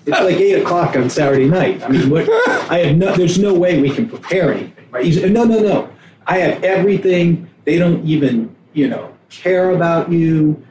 it's 0.06 0.20
like 0.20 0.36
eight 0.36 0.62
o'clock 0.62 0.96
on 0.96 1.10
Saturday 1.10 1.48
night. 1.48 1.82
I 1.82 1.88
mean, 1.88 2.10
what? 2.10 2.28
I 2.70 2.78
have 2.78 2.96
no. 2.96 3.14
There's 3.14 3.38
no 3.38 3.54
way 3.54 3.80
we 3.80 3.90
can 3.90 4.08
prepare 4.08 4.52
anything, 4.52 4.86
right? 4.90 5.04
He 5.04 5.12
said, 5.12 5.32
no, 5.32 5.44
no, 5.44 5.60
no. 5.60 5.90
I 6.26 6.38
have 6.38 6.64
everything. 6.64 7.48
They 7.64 7.78
don't 7.78 8.04
even, 8.04 8.54
you 8.72 8.88
know, 8.88 9.14
care 9.30 9.70
about 9.70 10.10
you. 10.10 10.64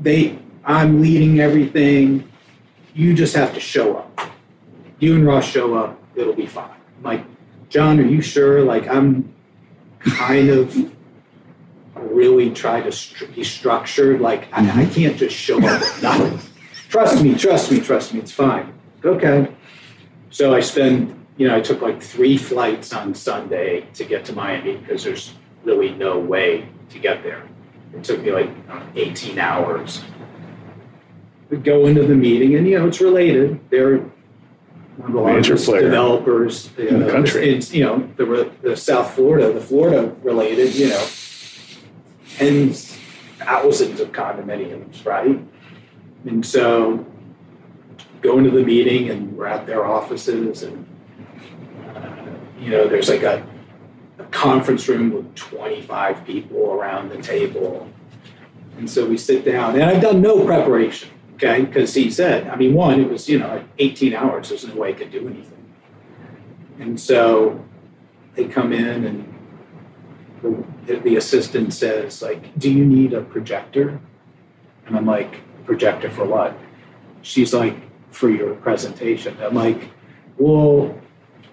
They. 0.00 0.38
I'm 0.64 1.00
leading 1.00 1.40
everything. 1.40 2.30
You 2.94 3.14
just 3.14 3.34
have 3.34 3.54
to 3.54 3.60
show 3.60 3.96
up. 3.96 4.20
You 4.98 5.16
and 5.16 5.26
Ross 5.26 5.46
show 5.46 5.74
up. 5.74 6.00
It'll 6.14 6.34
be 6.34 6.46
fine. 6.46 6.70
I'm 6.98 7.02
like, 7.02 7.24
John, 7.70 7.98
are 7.98 8.04
you 8.04 8.20
sure? 8.20 8.62
Like, 8.62 8.86
I'm 8.88 9.32
kind 10.00 10.50
of 10.50 10.92
really 11.94 12.50
try 12.50 12.80
to 12.80 12.90
stru- 12.90 13.34
be 13.34 13.44
structured. 13.44 14.20
Like 14.20 14.52
I, 14.52 14.60
I 14.60 14.62
mm-hmm. 14.62 14.92
can't 14.92 15.16
just 15.16 15.36
show 15.36 15.56
up 15.58 15.80
with 15.80 16.02
nothing. 16.02 16.38
Trust 16.88 17.22
me, 17.22 17.34
trust 17.34 17.70
me, 17.70 17.80
trust 17.80 18.14
me. 18.14 18.20
It's 18.20 18.32
fine. 18.32 18.72
Okay. 19.04 19.52
So 20.30 20.54
I 20.54 20.60
spend, 20.60 21.26
you 21.36 21.48
know, 21.48 21.56
I 21.56 21.60
took 21.60 21.82
like 21.82 22.02
three 22.02 22.36
flights 22.36 22.92
on 22.92 23.14
Sunday 23.14 23.86
to 23.94 24.04
get 24.04 24.24
to 24.26 24.32
Miami 24.32 24.76
because 24.76 25.04
there's 25.04 25.34
really 25.64 25.90
no 25.94 26.18
way 26.18 26.68
to 26.90 26.98
get 26.98 27.22
there. 27.22 27.42
It 27.94 28.04
took 28.04 28.22
me 28.22 28.30
like 28.30 28.50
uh, 28.68 28.82
18 28.94 29.38
hours. 29.38 30.02
We 31.48 31.56
go 31.56 31.86
into 31.86 32.04
the 32.04 32.14
meeting, 32.14 32.54
and 32.54 32.66
you 32.66 32.78
know, 32.78 32.86
it's 32.86 33.00
related. 33.00 33.60
They're 33.70 33.98
one 33.98 35.08
of 35.08 35.12
the 35.12 35.20
Major 35.20 35.32
largest 35.32 35.66
player 35.66 35.82
developers 35.82 36.70
you 36.76 36.88
in 36.88 37.00
the 37.00 37.10
country. 37.10 37.50
It's 37.50 37.72
you 37.72 37.84
know 37.84 38.08
the 38.16 38.52
the 38.62 38.76
South 38.76 39.14
Florida, 39.14 39.52
the 39.52 39.60
Florida 39.60 40.14
related, 40.22 40.74
you 40.74 40.90
know, 40.90 41.06
tens, 42.36 42.96
thousands 43.38 44.00
of 44.00 44.12
condominiums, 44.12 45.04
right? 45.04 45.40
And 46.26 46.44
so 46.44 47.04
go 48.20 48.38
into 48.38 48.50
the 48.50 48.62
meeting 48.62 49.10
and 49.10 49.36
we're 49.36 49.46
at 49.46 49.66
their 49.66 49.84
offices 49.84 50.62
and, 50.62 50.86
uh, 51.94 52.08
you 52.58 52.70
know, 52.70 52.86
there's 52.86 53.08
like 53.08 53.22
a, 53.22 53.46
a 54.20 54.24
conference 54.26 54.88
room 54.88 55.12
with 55.12 55.34
25 55.34 56.24
people 56.24 56.72
around 56.72 57.10
the 57.10 57.20
table. 57.20 57.88
And 58.76 58.88
so 58.88 59.06
we 59.06 59.16
sit 59.16 59.44
down 59.44 59.74
and 59.74 59.84
I've 59.84 60.02
done 60.02 60.20
no 60.20 60.44
preparation, 60.44 61.10
okay? 61.34 61.64
Because 61.64 61.94
he 61.94 62.10
said, 62.10 62.48
I 62.48 62.56
mean, 62.56 62.74
one, 62.74 63.00
it 63.00 63.10
was, 63.10 63.28
you 63.28 63.38
know, 63.38 63.64
18 63.78 64.14
hours. 64.14 64.48
There's 64.48 64.66
no 64.66 64.74
way 64.74 64.90
I 64.90 64.92
could 64.92 65.10
do 65.10 65.26
anything. 65.26 65.72
And 66.78 66.98
so 66.98 67.64
they 68.34 68.46
come 68.46 68.72
in 68.72 69.04
and 69.04 70.66
the, 70.86 70.96
the 70.96 71.16
assistant 71.16 71.74
says, 71.74 72.22
like, 72.22 72.58
do 72.58 72.70
you 72.70 72.84
need 72.84 73.12
a 73.12 73.22
projector? 73.22 74.00
And 74.86 74.96
I'm 74.96 75.06
like, 75.06 75.40
projector 75.66 76.10
for 76.10 76.24
what? 76.24 76.56
She's 77.22 77.52
like, 77.52 77.76
for 78.10 78.28
your 78.28 78.54
presentation. 78.56 79.36
I'm 79.40 79.54
like, 79.54 79.90
well, 80.38 80.98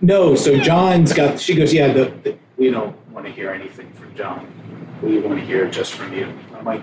no. 0.01 0.35
So 0.35 0.57
John's 0.59 1.13
got, 1.13 1.39
she 1.39 1.55
goes, 1.55 1.73
yeah, 1.73 1.93
the, 1.93 2.05
the, 2.23 2.37
we 2.57 2.69
don't 2.71 2.95
want 3.11 3.25
to 3.25 3.31
hear 3.31 3.51
anything 3.51 3.91
from 3.93 4.13
John. 4.15 4.47
We 5.01 5.19
want 5.19 5.39
to 5.39 5.45
hear 5.45 5.69
just 5.69 5.93
from 5.93 6.13
you. 6.13 6.33
I'm 6.55 6.65
like, 6.65 6.81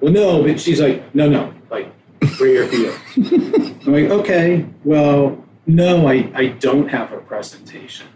well, 0.00 0.12
no, 0.12 0.42
but 0.42 0.60
she's 0.60 0.80
like, 0.80 1.14
no, 1.14 1.28
no, 1.28 1.54
like, 1.70 1.90
we're 2.38 2.66
here 2.66 2.68
for 2.68 2.76
you. 2.76 3.76
I'm 3.86 3.92
like, 3.92 4.10
okay, 4.20 4.66
well, 4.84 5.42
no, 5.66 6.06
I, 6.06 6.30
I 6.34 6.46
don't 6.48 6.88
have 6.88 7.12
a 7.12 7.18
presentation. 7.18 8.06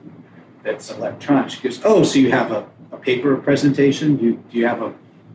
that's 0.62 0.90
electronic. 0.90 1.50
She 1.50 1.62
goes, 1.62 1.80
oh, 1.84 2.02
so 2.02 2.18
you 2.18 2.30
have 2.30 2.52
a, 2.52 2.66
a 2.92 2.98
paper 2.98 3.36
presentation? 3.36 4.18
You, 4.18 4.42
do 4.50 4.58
you 4.58 4.66
have 4.66 4.82
a, 4.82 4.94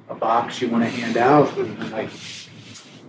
a 0.10 0.16
box 0.16 0.62
you 0.62 0.70
want 0.70 0.84
to 0.84 0.90
hand 0.90 1.18
out? 1.18 1.56
And 1.58 1.82
I'm 1.82 1.92
like, 1.92 2.10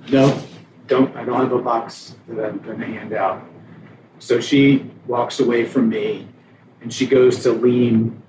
no, 0.09 0.43
don't, 0.87 1.15
I 1.17 1.25
don't 1.25 1.41
have 1.41 1.53
a 1.53 1.61
box 1.61 2.15
that 2.29 2.45
I'm 2.45 2.59
going 2.59 2.81
to 2.81 2.87
hand 2.87 3.13
out. 3.13 3.45
So 4.19 4.41
she 4.41 4.91
walks 5.07 5.41
away 5.41 5.65
from 5.67 5.89
me 5.89 6.27
and 6.81 6.93
she 6.93 7.07
goes 7.07 7.43
to 7.43 7.53
lean 7.53 8.23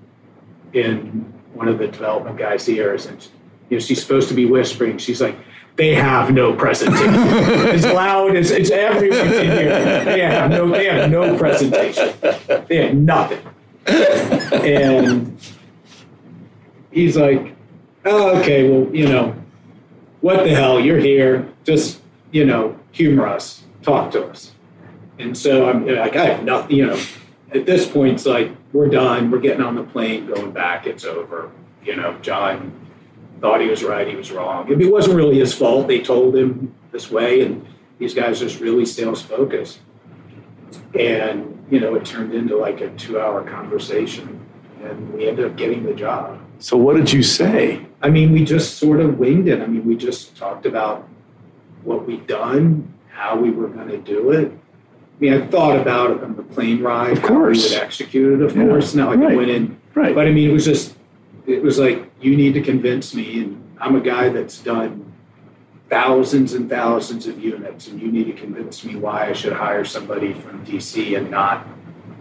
in 0.76 1.32
one 1.54 1.68
of 1.68 1.78
the 1.78 1.88
development 1.88 2.36
guys' 2.36 2.68
ears 2.68 3.06
and 3.06 3.26
you 3.70 3.76
know 3.76 3.80
she's 3.80 4.00
supposed 4.00 4.28
to 4.28 4.34
be 4.34 4.44
whispering. 4.44 4.98
She's 4.98 5.20
like, 5.20 5.36
they 5.76 5.94
have 5.94 6.32
no 6.32 6.54
presentation. 6.54 7.14
as 7.14 7.84
loud 7.84 8.36
as 8.36 8.50
it's 8.50 8.70
everyone 8.70 9.18
can 9.18 9.58
hear. 9.58 10.04
They 10.04 10.20
have 10.20 10.50
no 10.50 10.68
they 10.70 10.86
have 10.86 11.10
no 11.10 11.36
presentation. 11.36 12.12
They 12.68 12.86
have 12.86 12.94
nothing. 12.94 13.40
And 13.86 15.38
he's 16.90 17.16
like, 17.16 17.54
oh, 18.04 18.38
okay, 18.40 18.68
well, 18.68 18.94
you 18.94 19.08
know, 19.08 19.34
what 20.20 20.44
the 20.44 20.54
hell, 20.54 20.80
you're 20.80 20.98
here. 20.98 21.48
Just, 21.64 22.00
you 22.32 22.44
know, 22.44 22.78
humor 22.92 23.26
us, 23.26 23.64
talk 23.82 24.10
to 24.12 24.26
us. 24.26 24.52
And 25.18 25.36
so 25.36 25.68
I'm 25.68 25.86
like, 25.86 26.16
I 26.16 26.26
have 26.26 26.44
nothing, 26.44 26.76
you 26.76 26.86
know, 26.86 27.00
at 27.56 27.66
this 27.66 27.88
point, 27.88 28.14
it's 28.14 28.26
like, 28.26 28.52
we're 28.72 28.88
done. 28.88 29.30
We're 29.30 29.40
getting 29.40 29.62
on 29.62 29.74
the 29.74 29.82
plane, 29.82 30.26
going 30.26 30.52
back. 30.52 30.86
It's 30.86 31.04
over. 31.04 31.50
You 31.82 31.96
know, 31.96 32.18
John 32.20 32.72
thought 33.40 33.60
he 33.60 33.68
was 33.68 33.82
right. 33.82 34.06
He 34.06 34.16
was 34.16 34.30
wrong. 34.32 34.70
It 34.70 34.92
wasn't 34.92 35.16
really 35.16 35.38
his 35.38 35.54
fault. 35.54 35.88
They 35.88 36.00
told 36.00 36.36
him 36.36 36.74
this 36.92 37.10
way, 37.10 37.42
and 37.42 37.66
these 37.98 38.14
guys 38.14 38.40
just 38.40 38.60
really 38.60 38.86
sales 38.86 39.22
focused. 39.22 39.80
And, 40.98 41.64
you 41.70 41.80
know, 41.80 41.94
it 41.94 42.04
turned 42.04 42.34
into 42.34 42.56
like 42.56 42.80
a 42.80 42.90
two 42.96 43.20
hour 43.20 43.42
conversation, 43.48 44.44
and 44.82 45.12
we 45.12 45.28
ended 45.28 45.46
up 45.46 45.56
getting 45.56 45.84
the 45.84 45.94
job. 45.94 46.40
So, 46.58 46.76
what 46.76 46.96
did 46.96 47.12
you 47.12 47.22
say? 47.22 47.86
I 48.02 48.10
mean, 48.10 48.32
we 48.32 48.44
just 48.44 48.78
sort 48.78 49.00
of 49.00 49.18
winged 49.18 49.48
it. 49.48 49.60
I 49.60 49.66
mean, 49.66 49.84
we 49.84 49.96
just 49.96 50.36
talked 50.36 50.66
about 50.66 51.06
what 51.82 52.06
we'd 52.06 52.26
done, 52.26 52.94
how 53.10 53.36
we 53.36 53.50
were 53.50 53.68
going 53.68 53.88
to 53.88 53.98
do 53.98 54.30
it, 54.30 54.52
I 55.16 55.20
mean, 55.20 55.32
I 55.32 55.46
thought 55.46 55.76
about 55.76 56.10
it 56.10 56.22
on 56.22 56.36
the 56.36 56.42
plane 56.42 56.82
ride. 56.82 57.12
Of 57.16 57.22
course. 57.22 57.64
How 57.64 57.70
we 57.70 57.76
would 57.76 57.84
execute 57.84 58.40
it, 58.40 58.44
of 58.44 58.54
Yeah, 58.56 58.66
course. 58.66 58.94
Not 58.94 59.10
like 59.10 59.20
right. 59.20 59.32
I 59.32 59.36
went 59.36 59.50
in. 59.50 59.78
Right. 59.94 60.14
But 60.14 60.26
I 60.26 60.30
mean, 60.30 60.50
it 60.50 60.52
was 60.52 60.64
just, 60.66 60.94
it 61.46 61.62
was 61.62 61.78
like, 61.78 62.10
you 62.20 62.36
need 62.36 62.52
to 62.54 62.60
convince 62.60 63.14
me. 63.14 63.40
And 63.40 63.64
I'm 63.80 63.96
a 63.96 64.00
guy 64.00 64.28
that's 64.28 64.58
done 64.58 65.10
thousands 65.88 66.52
and 66.52 66.68
thousands 66.68 67.26
of 67.26 67.42
units, 67.42 67.88
and 67.88 68.00
you 68.00 68.10
need 68.12 68.24
to 68.24 68.32
convince 68.34 68.84
me 68.84 68.96
why 68.96 69.30
I 69.30 69.32
should 69.32 69.52
hire 69.54 69.84
somebody 69.84 70.34
from 70.34 70.66
DC 70.66 71.16
and 71.16 71.30
not, 71.30 71.66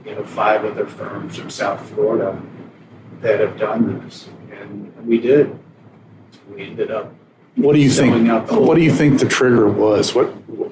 you 0.05 0.15
know, 0.15 0.23
five 0.23 0.63
other 0.63 0.85
firms 0.85 1.35
from 1.37 1.49
South 1.49 1.81
Florida 1.89 2.41
that 3.21 3.39
have 3.41 3.57
done 3.57 4.05
this. 4.05 4.29
And 4.51 4.93
we 5.05 5.17
did. 5.19 5.57
We 6.49 6.61
ended 6.63 6.91
up 6.91 7.11
What 7.55 7.73
do 7.73 7.79
you 7.81 7.89
think? 7.89 8.29
What 8.51 8.75
do 8.75 8.81
you 8.81 8.91
think 8.93 9.19
the 9.19 9.25
trigger 9.25 9.67
was? 9.67 10.13
What? 10.15 10.27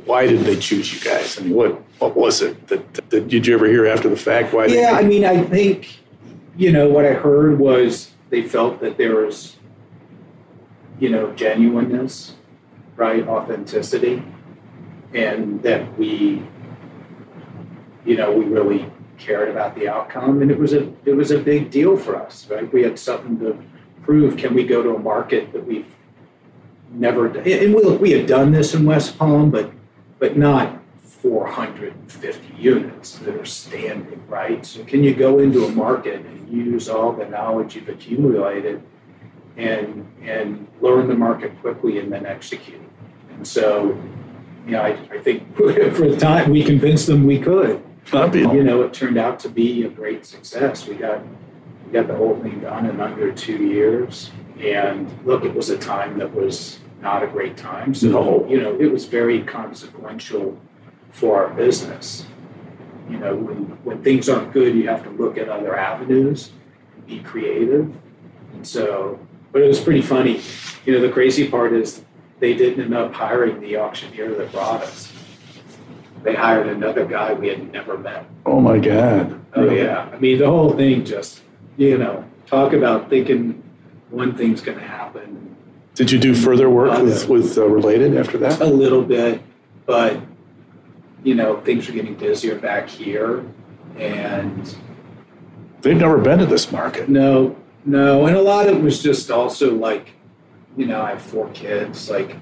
Why 0.06 0.28
did 0.28 0.41
they 0.41 0.58
choose 0.58 0.94
you 0.94 1.00
guys? 1.00 1.40
I 1.40 1.44
mean, 1.44 1.54
what? 1.54 1.82
What 2.04 2.18
was 2.18 2.42
it? 2.42 2.68
That, 2.68 2.94
that 2.96 3.30
did 3.30 3.48
you 3.48 3.54
ever 3.54 3.66
hear 3.66 3.86
after 3.86 4.10
the 4.10 4.18
fact? 4.18 4.54
Why? 4.54 4.66
Yeah, 4.66 4.92
I 4.92 5.04
mean, 5.04 5.24
I 5.24 5.42
think, 5.42 6.02
you 6.58 6.70
know, 6.70 6.90
what 6.90 7.06
I 7.06 7.14
heard 7.14 7.58
was 7.58 8.12
they 8.30 8.42
felt 8.42 8.82
that 8.82 8.98
there 8.98 9.16
was, 9.16 9.56
you 11.00 11.10
know, 11.10 11.32
genuineness, 11.32 12.36
right? 12.98 13.26
Authenticity. 13.26 14.22
And 15.14 15.64
that 15.64 15.98
we, 15.98 16.44
you 18.04 18.18
know, 18.18 18.34
we 18.34 18.44
really 18.44 18.92
cared 19.18 19.48
about 19.50 19.74
the 19.74 19.88
outcome. 19.88 20.42
And 20.42 20.52
it 20.52 20.60
was 20.60 20.74
a 20.74 20.92
it 21.06 21.16
was 21.16 21.32
a 21.32 21.40
big 21.40 21.72
deal 21.72 21.96
for 21.96 22.18
us, 22.18 22.50
right? 22.50 22.72
We 22.74 22.84
had 22.84 23.00
something 23.00 23.40
to 23.40 23.58
prove. 24.02 24.36
Can 24.36 24.54
we 24.54 24.66
go 24.66 24.84
to 24.84 24.94
a 24.94 25.00
market 25.00 25.54
that 25.54 25.66
we've 25.66 25.96
never 26.92 27.30
done? 27.30 27.48
And 27.48 27.74
we, 27.74 27.96
we 27.96 28.12
had 28.12 28.27
done 28.27 28.52
this 28.52 28.74
in 28.74 28.84
West 28.84 29.18
Palm, 29.18 29.52
but 29.52 29.72
but 30.19 30.36
not 30.36 30.83
450 31.24 32.53
units 32.61 33.18
that 33.19 33.34
are 33.34 33.45
standing, 33.45 34.22
right? 34.27 34.66
So 34.66 34.84
can 34.84 35.06
you 35.06 35.16
go 35.16 35.40
into 35.40 35.64
a 35.64 35.72
market 35.72 36.19
and 36.26 36.50
use 36.50 36.90
all 36.90 37.14
the 37.14 37.26
knowledge 37.26 37.76
you've 37.76 37.88
accumulated 37.88 38.84
and 39.56 40.06
and 40.22 40.68
learn 40.82 41.08
the 41.08 41.16
market 41.16 41.58
quickly 41.61 42.00
and 42.00 42.11
then 42.11 42.26
execute? 42.26 42.82
And 43.32 43.48
so, 43.48 43.98
you 44.66 44.74
know, 44.74 44.82
I, 44.82 44.90
I 45.11 45.19
think 45.19 45.56
for 45.56 45.72
the 45.72 46.18
time 46.19 46.52
we 46.52 46.61
convinced 46.61 47.08
them 47.08 47.26
we 47.26 47.40
could. 47.40 47.82
You 48.52 48.64
know, 48.64 48.82
it 48.82 48.93
turned 48.93 49.18
out 49.18 49.40
to 49.40 49.50
be 49.50 49.85
a 49.85 49.90
great 49.90 50.26
success. 50.26 50.85
We 50.85 50.95
got 50.95 51.24
we 51.85 51.93
got 51.93 52.08
the 52.08 52.16
whole 52.18 52.38
thing 52.42 52.60
done 52.60 52.85
in 52.85 53.00
under 53.00 53.32
two 53.32 53.64
years. 53.64 54.30
And 54.60 55.10
look, 55.26 55.45
it 55.45 55.53
was 55.56 55.69
a 55.69 55.77
time 55.77 56.18
that 56.18 56.35
was 56.35 56.80
not 57.02 57.24
a 57.24 57.27
great 57.27 57.56
time. 57.56 57.93
So, 57.93 58.10
No. 58.10 58.45
you 58.50 58.61
know, 58.61 58.77
it 58.77 58.92
was 58.92 59.06
very 59.06 59.42
consequential 59.42 60.60
for 61.14 61.43
our 61.43 61.53
business. 61.53 62.25
You 63.09 63.17
know, 63.17 63.35
when, 63.35 63.56
when 63.83 64.03
things 64.03 64.27
aren't 64.30 64.51
good, 64.53 64.75
you 64.75 64.88
have 64.88 65.03
to 65.03 65.09
look 65.11 65.38
at 65.38 65.48
other 65.50 65.77
avenues 65.77 66.51
and 66.95 67.06
be 67.08 67.19
creative. 67.19 67.93
And 68.53 68.66
so, 68.67 69.19
but 69.51 69.61
it 69.61 69.67
was 69.67 69.80
pretty 69.80 70.01
funny. 70.01 70.42
You 70.85 70.93
know, 70.93 71.01
the 71.01 71.09
crazy 71.11 71.48
part 71.48 71.74
is 71.74 72.03
they 72.40 72.53
didn't 72.53 72.83
end 72.83 72.93
up 72.93 73.14
hiring 73.14 73.59
the 73.61 73.77
auctioneer 73.77 74.33
that 74.35 74.51
brought 74.51 74.83
us. 74.83 75.11
They 76.24 76.33
hired 76.35 76.67
another 76.67 77.06
guy 77.06 77.33
we 77.33 77.50
had 77.50 77.72
never 77.72 77.98
met. 77.98 78.25
oh 78.45 78.59
my 78.61 78.77
God. 78.80 79.40
Oh 79.56 79.69
yeah, 79.69 80.09
I 80.11 80.17
mean 80.17 80.40
the 80.40 80.48
whole 80.48 80.74
thing 80.75 81.06
just 81.06 81.42
you 81.77 81.98
know 81.98 82.24
talk 82.48 82.74
about 82.74 83.09
thinking 83.09 83.61
one 84.09 84.35
thing's 84.35 84.61
going 84.61 84.77
to 84.77 84.83
happen 84.83 85.56
Did 85.95 86.11
you 86.11 86.19
do 86.19 86.33
further 86.33 86.69
work 86.69 87.01
with 87.01 87.27
with 87.30 87.58
uh, 87.58 87.67
related 87.67 88.16
after 88.17 88.38
that? 88.40 88.61
a 88.61 88.66
little 88.66 89.03
bit, 89.03 89.42
but 89.85 90.19
you 91.24 91.35
know 91.35 91.60
things 91.61 91.88
were 91.88 91.93
getting 91.93 92.16
busier 92.16 92.56
back 92.56 92.90
here, 92.90 93.45
and 93.98 94.76
They've 95.82 95.98
never 95.98 96.18
been 96.18 96.40
to 96.40 96.45
this 96.45 96.72
market. 96.72 97.10
no, 97.10 97.58
no, 97.85 98.26
and 98.26 98.38
a 98.38 98.42
lot 98.42 98.68
of 98.69 98.77
it 98.77 98.82
was 98.82 99.03
just 99.03 99.30
also 99.30 99.74
like 99.76 100.11
you 100.77 100.85
know 100.85 101.02
I 101.02 101.11
have 101.11 101.22
four 101.22 101.50
kids, 101.50 102.10
like 102.10 102.38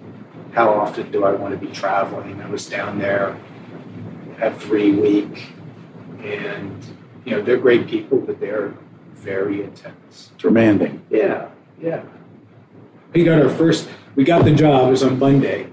how 0.53 0.69
often 0.69 1.11
do 1.11 1.23
I 1.23 1.31
want 1.31 1.59
to 1.59 1.65
be 1.65 1.71
traveling? 1.73 2.41
I 2.41 2.49
was 2.49 2.69
down 2.69 2.99
there 2.99 3.37
every 4.39 4.91
week, 4.91 5.53
and 6.23 6.83
you 7.25 7.31
know 7.31 7.41
they're 7.41 7.57
great 7.57 7.87
people, 7.87 8.19
but 8.19 8.39
they're 8.39 8.73
very 9.15 9.63
intense. 9.63 10.31
Demanding. 10.37 11.01
Yeah, 11.09 11.49
yeah. 11.81 12.03
We 13.13 13.23
got 13.23 13.41
our 13.41 13.49
first, 13.49 13.89
we 14.15 14.23
got 14.23 14.45
the 14.45 14.51
job, 14.55 14.87
it 14.87 14.91
was 14.91 15.03
on 15.03 15.19
Monday. 15.19 15.67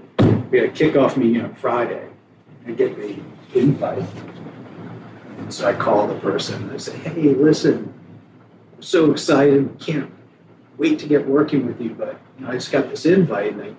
We 0.51 0.59
had 0.59 0.69
a 0.69 0.71
kickoff 0.71 1.15
meeting 1.17 1.41
on 1.41 1.55
Friday. 1.55 2.08
I 2.67 2.71
get 2.71 2.95
the 2.97 3.19
invite. 3.53 4.05
And 5.37 5.53
so 5.53 5.67
I 5.67 5.73
call 5.73 6.07
the 6.07 6.19
person 6.19 6.63
and 6.63 6.71
I 6.71 6.77
say, 6.77 6.97
hey, 6.97 7.33
listen, 7.33 7.93
I'm 8.75 8.83
so 8.83 9.11
excited, 9.11 9.79
can't 9.79 10.11
wait 10.77 10.99
to 10.99 11.07
get 11.07 11.27
working 11.27 11.65
with 11.65 11.81
you, 11.81 11.93
but 11.93 12.19
you 12.37 12.45
know, 12.45 12.51
I 12.51 12.53
just 12.53 12.71
got 12.71 12.89
this 12.89 13.05
invite 13.05 13.53
and 13.53 13.61
I 13.61 13.73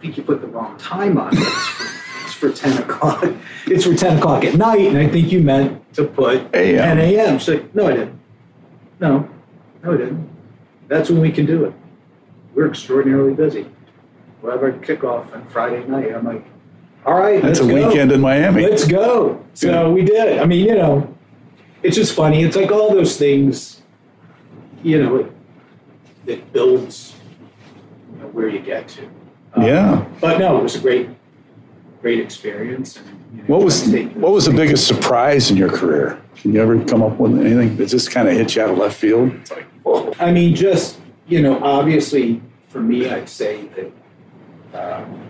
think 0.00 0.16
you 0.16 0.22
put 0.22 0.40
the 0.40 0.46
wrong 0.46 0.76
time 0.78 1.18
on 1.18 1.36
it. 1.36 1.40
It's 1.40 1.66
for, 1.68 2.48
it's 2.48 2.58
for 2.58 2.68
10 2.68 2.82
o'clock. 2.82 3.24
It's 3.66 3.84
for 3.84 3.94
10 3.94 4.18
o'clock 4.18 4.44
at 4.44 4.56
night, 4.56 4.80
and 4.80 4.98
I 4.98 5.08
think 5.08 5.30
you 5.30 5.40
meant 5.40 5.94
to 5.94 6.04
put 6.04 6.52
AM. 6.52 6.96
10 6.96 6.98
a.m. 6.98 7.38
She's 7.38 7.48
like, 7.54 7.74
no, 7.74 7.86
I 7.86 7.92
didn't. 7.92 8.20
No, 8.98 9.30
no, 9.84 9.94
I 9.94 9.96
didn't. 9.96 10.28
That's 10.88 11.08
when 11.10 11.20
we 11.20 11.30
can 11.30 11.46
do 11.46 11.64
it. 11.66 11.72
We're 12.52 12.68
extraordinarily 12.68 13.34
busy. 13.34 13.66
We'll 14.42 14.52
have 14.52 14.62
our 14.62 14.72
kickoff 14.72 15.32
on 15.32 15.46
Friday 15.46 15.86
night. 15.86 16.12
I'm 16.12 16.24
like, 16.24 16.44
all 17.04 17.14
right, 17.14 17.42
That's 17.42 17.60
a 17.60 17.66
go. 17.66 17.74
weekend 17.88 18.12
in 18.12 18.20
Miami. 18.20 18.62
Let's 18.68 18.86
go. 18.86 19.44
So 19.54 19.92
we 19.92 20.02
did. 20.04 20.38
I 20.38 20.44
mean, 20.46 20.66
you 20.66 20.74
know, 20.74 21.12
it's 21.82 21.96
just 21.96 22.14
funny. 22.14 22.42
It's 22.42 22.56
like 22.56 22.70
all 22.70 22.94
those 22.94 23.16
things, 23.16 23.82
you 24.82 25.02
know, 25.02 25.16
it, 25.16 25.32
it 26.26 26.52
builds 26.52 27.14
you 28.12 28.20
know, 28.20 28.26
where 28.28 28.48
you 28.48 28.60
get 28.60 28.88
to. 28.88 29.02
Um, 29.54 29.62
Yeah. 29.64 30.06
But 30.20 30.38
no, 30.38 30.58
it 30.58 30.62
was 30.62 30.76
a 30.76 30.80
great, 30.80 31.08
great 32.00 32.20
experience. 32.20 32.96
And, 32.96 33.06
you 33.34 33.38
know, 33.42 33.44
What 33.48 33.64
was 33.64 33.82
trying 33.82 33.92
to 33.92 33.98
take 34.14 34.16
what 34.16 34.32
was 34.32 34.44
the 34.46 34.52
biggest 34.52 34.86
surprise 34.86 35.50
in 35.50 35.56
your 35.56 35.70
career? 35.70 36.20
Can 36.36 36.52
you 36.54 36.62
ever 36.62 36.82
come 36.84 37.02
up 37.02 37.18
with 37.18 37.38
anything 37.40 37.76
that 37.76 37.86
just 37.86 38.10
kind 38.10 38.28
of 38.28 38.34
hit 38.34 38.54
you 38.56 38.62
out 38.62 38.70
of 38.70 38.78
left 38.78 38.96
field? 38.96 39.32
It's 39.34 39.50
like, 39.50 39.66
whoa. 39.82 40.12
I 40.18 40.30
mean, 40.32 40.54
just, 40.54 40.98
you 41.26 41.42
know, 41.42 41.62
obviously 41.62 42.40
for 42.68 42.80
me, 42.80 43.08
I'd 43.10 43.28
say 43.28 43.68
that 44.72 45.02
um, 45.02 45.20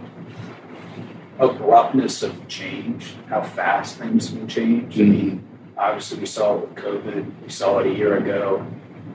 abruptness 1.38 2.22
of 2.22 2.46
change, 2.48 3.14
how 3.28 3.42
fast 3.42 3.98
things 3.98 4.30
can 4.30 4.46
change. 4.46 5.00
I 5.00 5.04
mean, 5.04 5.44
obviously 5.76 6.20
we 6.20 6.26
saw 6.26 6.56
it 6.56 6.68
with 6.68 6.74
COVID, 6.76 7.42
we 7.42 7.48
saw 7.48 7.78
it 7.78 7.86
a 7.86 7.94
year 7.94 8.18
ago, 8.18 8.66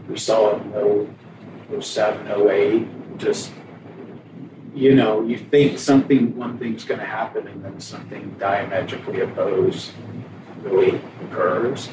we 0.09 0.17
saw 0.17 0.55
it 0.55 0.61
in 1.71 1.81
07, 1.81 2.27
08, 2.49 3.17
just, 3.17 3.51
you 4.73 4.95
know, 4.95 5.23
you 5.23 5.37
think 5.37 5.79
something, 5.79 6.35
one 6.35 6.57
thing's 6.57 6.85
going 6.85 6.99
to 6.99 7.05
happen 7.05 7.47
and 7.47 7.63
then 7.63 7.79
something 7.79 8.35
diametrically 8.39 9.21
opposed 9.21 9.91
really 10.61 11.01
occurs. 11.23 11.89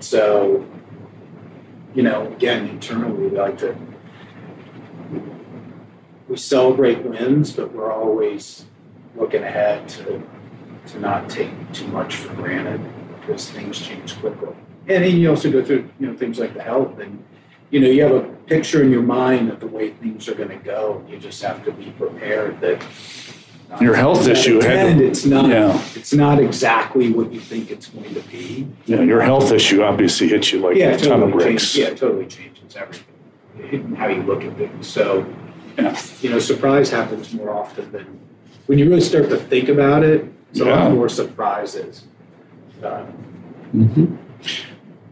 So, 0.00 0.66
you 1.94 2.02
know, 2.02 2.26
again, 2.32 2.68
internally, 2.68 3.28
we 3.28 3.36
like 3.36 3.58
to, 3.58 3.76
we 6.28 6.36
celebrate 6.36 7.02
wins, 7.02 7.52
but 7.52 7.72
we're 7.72 7.92
always 7.92 8.64
looking 9.16 9.42
ahead 9.42 9.88
to, 9.90 10.22
to 10.88 11.00
not 11.00 11.28
take 11.28 11.50
too 11.72 11.86
much 11.88 12.16
for 12.16 12.32
granted 12.34 12.80
because 13.20 13.50
things 13.50 13.80
change 13.80 14.16
quickly. 14.18 14.54
And 14.88 15.04
then 15.04 15.16
you 15.18 15.30
also 15.30 15.50
go 15.50 15.64
through, 15.64 15.88
you 16.00 16.08
know, 16.08 16.16
things 16.16 16.38
like 16.38 16.54
the 16.54 16.62
health 16.62 16.98
and, 16.98 17.22
you 17.70 17.80
know, 17.80 17.88
you 17.88 18.02
have 18.02 18.12
a 18.12 18.22
picture 18.46 18.82
in 18.82 18.90
your 18.90 19.02
mind 19.02 19.50
of 19.50 19.60
the 19.60 19.66
way 19.66 19.90
things 19.90 20.28
are 20.28 20.34
going 20.34 20.48
to 20.48 20.56
go. 20.56 21.04
You 21.08 21.18
just 21.18 21.40
have 21.42 21.64
to 21.64 21.72
be 21.72 21.90
prepared 21.92 22.60
that 22.60 22.84
Your 23.80 23.94
health 23.94 24.26
issue 24.26 24.60
had- 24.60 24.86
And 24.88 25.00
it's 25.00 25.24
not, 25.24 25.48
Yeah. 25.48 25.80
it's 25.94 26.12
not 26.12 26.40
exactly 26.40 27.12
what 27.12 27.32
you 27.32 27.38
think 27.38 27.70
it's 27.70 27.86
going 27.86 28.12
to 28.14 28.20
be. 28.22 28.66
Yeah, 28.86 29.02
your 29.02 29.20
health 29.20 29.52
issue 29.52 29.82
obviously 29.82 30.26
hits 30.26 30.52
you 30.52 30.58
like 30.58 30.76
Yeah, 30.76 30.86
a 30.90 30.94
it 30.94 31.04
ton 31.04 31.22
of 31.22 31.30
bricks. 31.30 31.72
changes, 31.72 31.76
yeah, 31.76 31.90
totally 31.94 32.26
changes 32.26 32.76
everything, 32.76 33.94
how 33.94 34.08
you 34.08 34.22
look 34.22 34.42
at 34.42 34.56
things. 34.56 34.88
So, 34.88 35.24
Yeah. 35.78 35.96
you 36.20 36.30
know, 36.30 36.40
surprise 36.40 36.90
happens 36.90 37.32
more 37.32 37.50
often 37.50 37.92
than, 37.92 38.18
when 38.66 38.78
you 38.78 38.88
really 38.88 39.00
start 39.00 39.28
to 39.30 39.36
think 39.36 39.68
about 39.68 40.02
it, 40.04 40.24
it's 40.50 40.60
a 40.60 40.64
Yeah. 40.64 40.84
lot 40.84 40.92
more 40.94 41.08
surprises. 41.08 42.04
Uh, 42.82 43.02
Mhm. 43.76 44.16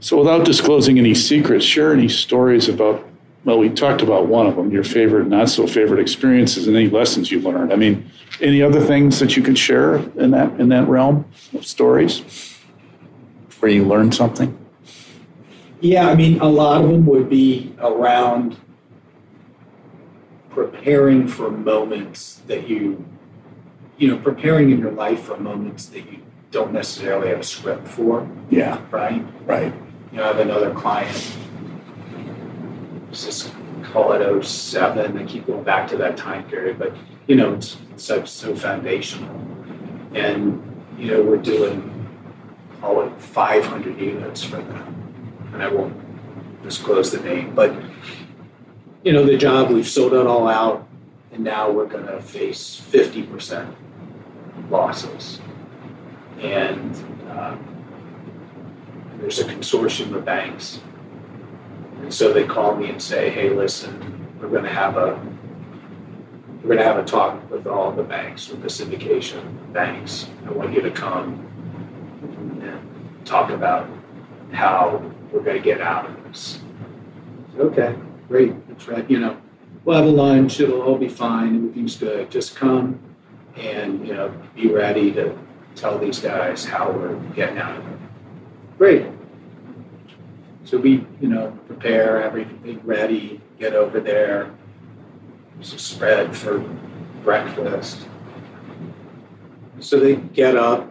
So 0.00 0.16
without 0.18 0.44
disclosing 0.44 0.98
any 0.98 1.12
secrets, 1.14 1.64
share 1.64 1.92
any 1.92 2.08
stories 2.08 2.68
about, 2.68 3.04
well, 3.44 3.58
we 3.58 3.68
talked 3.68 4.00
about 4.02 4.26
one 4.28 4.46
of 4.46 4.56
them, 4.56 4.70
your 4.70 4.84
favorite, 4.84 5.28
not 5.28 5.48
so 5.48 5.66
favorite 5.66 6.00
experiences 6.00 6.66
and 6.68 6.76
any 6.76 6.88
lessons 6.88 7.30
you 7.32 7.40
learned. 7.40 7.72
I 7.72 7.76
mean, 7.76 8.04
any 8.40 8.62
other 8.62 8.80
things 8.80 9.18
that 9.18 9.36
you 9.36 9.42
could 9.42 9.58
share 9.58 9.96
in 10.16 10.30
that, 10.30 10.52
in 10.58 10.68
that 10.68 10.88
realm 10.88 11.24
of 11.54 11.66
stories? 11.66 12.22
Where 13.60 13.70
you 13.72 13.84
learned 13.84 14.14
something? 14.14 14.56
Yeah, 15.80 16.08
I 16.08 16.14
mean, 16.14 16.40
a 16.40 16.48
lot 16.48 16.82
of 16.84 16.90
them 16.90 17.04
would 17.06 17.28
be 17.28 17.72
around 17.80 18.56
preparing 20.50 21.26
for 21.26 21.50
moments 21.50 22.40
that 22.46 22.68
you, 22.68 23.04
you 23.98 24.08
know, 24.08 24.16
preparing 24.18 24.70
in 24.70 24.78
your 24.78 24.92
life 24.92 25.24
for 25.24 25.36
moments 25.36 25.86
that 25.86 26.00
you 26.10 26.20
don't 26.50 26.72
necessarily 26.72 27.28
have 27.28 27.40
a 27.40 27.44
script 27.44 27.86
for, 27.86 28.26
Yeah, 28.48 28.80
right? 28.90 29.24
right. 29.44 29.74
You 30.12 30.18
know, 30.18 30.24
I 30.24 30.26
have 30.28 30.38
another 30.38 30.72
client, 30.72 31.36
let's 33.08 33.24
just 33.24 33.52
call 33.82 34.12
it 34.12 34.44
07, 34.44 35.18
I 35.18 35.24
keep 35.24 35.46
going 35.46 35.64
back 35.64 35.88
to 35.88 35.96
that 35.98 36.16
time 36.16 36.44
period, 36.44 36.78
but, 36.78 36.94
you 37.26 37.36
know, 37.36 37.54
it's 37.54 37.76
so, 37.96 38.24
so 38.24 38.54
foundational. 38.54 39.28
And, 40.14 40.62
you 40.98 41.10
know, 41.10 41.22
we're 41.22 41.36
doing, 41.36 42.08
call 42.80 43.02
it 43.02 43.20
500 43.20 44.00
units 44.00 44.42
for 44.42 44.56
them. 44.56 45.48
And 45.52 45.62
I 45.62 45.68
won't 45.68 45.94
disclose 46.62 47.10
the 47.10 47.20
name, 47.20 47.54
but, 47.54 47.74
you 49.02 49.12
know, 49.12 49.24
the 49.24 49.36
job, 49.36 49.70
we've 49.70 49.88
sold 49.88 50.12
it 50.14 50.26
all 50.26 50.48
out, 50.48 50.86
and 51.32 51.44
now 51.44 51.70
we're 51.70 51.86
gonna 51.86 52.20
face 52.22 52.80
50% 52.90 53.74
losses. 54.70 55.40
And, 56.40 56.94
um, 57.30 57.64
there's 59.20 59.40
a 59.40 59.44
consortium 59.44 60.14
of 60.14 60.24
banks. 60.24 60.80
And 62.00 62.12
so 62.12 62.32
they 62.32 62.44
call 62.44 62.76
me 62.76 62.90
and 62.90 63.02
say, 63.02 63.30
hey, 63.30 63.50
listen, 63.50 64.26
we're 64.40 64.48
gonna 64.48 64.72
have 64.72 64.96
a, 64.96 65.20
we're 66.62 66.76
gonna 66.76 66.84
have 66.84 66.98
a 66.98 67.04
talk 67.04 67.50
with 67.50 67.66
all 67.66 67.90
the 67.90 68.02
banks, 68.02 68.48
with 68.48 68.62
the 68.62 68.68
syndication 68.68 69.72
banks. 69.72 70.28
I 70.46 70.52
want 70.52 70.72
you 70.72 70.80
to 70.82 70.90
come 70.90 71.44
and 72.62 73.26
talk 73.26 73.50
about 73.50 73.88
how 74.52 75.02
we're 75.32 75.42
gonna 75.42 75.58
get 75.58 75.80
out 75.80 76.08
of 76.08 76.24
this. 76.24 76.60
Okay, 77.58 77.94
great, 78.28 78.68
that's 78.68 78.86
right, 78.86 79.08
you 79.10 79.18
know, 79.18 79.36
we'll 79.84 79.96
have 79.96 80.06
a 80.06 80.08
lunch, 80.08 80.60
it'll 80.60 80.80
all 80.80 80.96
be 80.96 81.08
fine, 81.08 81.56
everything's 81.56 81.96
good, 81.96 82.30
just 82.30 82.54
come 82.54 83.00
and, 83.58 84.06
you 84.06 84.14
know, 84.14 84.32
be 84.54 84.68
ready 84.68 85.12
to 85.12 85.36
tell 85.74 85.98
these 85.98 86.18
guys 86.18 86.64
how 86.64 86.90
we're 86.90 87.16
getting 87.34 87.58
out 87.58 87.76
of 87.76 87.86
it. 87.86 87.98
Great. 88.78 89.06
So 90.64 90.76
we, 90.78 91.06
you 91.20 91.28
know, 91.28 91.58
prepare 91.66 92.22
everything 92.22 92.80
ready, 92.84 93.40
get 93.58 93.74
over 93.74 94.00
there. 94.00 94.50
There's 95.54 95.72
a 95.72 95.78
spread 95.78 96.36
for 96.36 96.58
breakfast. 97.24 98.06
So 99.80 99.98
they 99.98 100.16
get 100.16 100.56
up, 100.56 100.88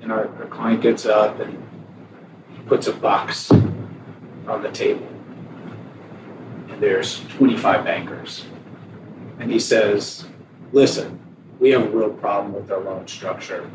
and 0.00 0.10
our, 0.10 0.28
our 0.38 0.46
client 0.46 0.80
gets 0.80 1.06
up 1.06 1.40
and 1.40 1.62
puts 2.66 2.86
a 2.86 2.92
box 2.92 3.50
on 3.50 4.62
the 4.62 4.70
table. 4.70 5.06
And 6.70 6.80
there's 6.80 7.20
25 7.28 7.84
bankers. 7.84 8.46
And 9.38 9.50
he 9.50 9.58
says, 9.58 10.26
listen, 10.72 11.19
we 11.60 11.70
have 11.70 11.82
a 11.82 11.88
real 11.90 12.10
problem 12.10 12.54
with 12.54 12.72
our 12.72 12.80
loan 12.80 13.06
structure, 13.06 13.70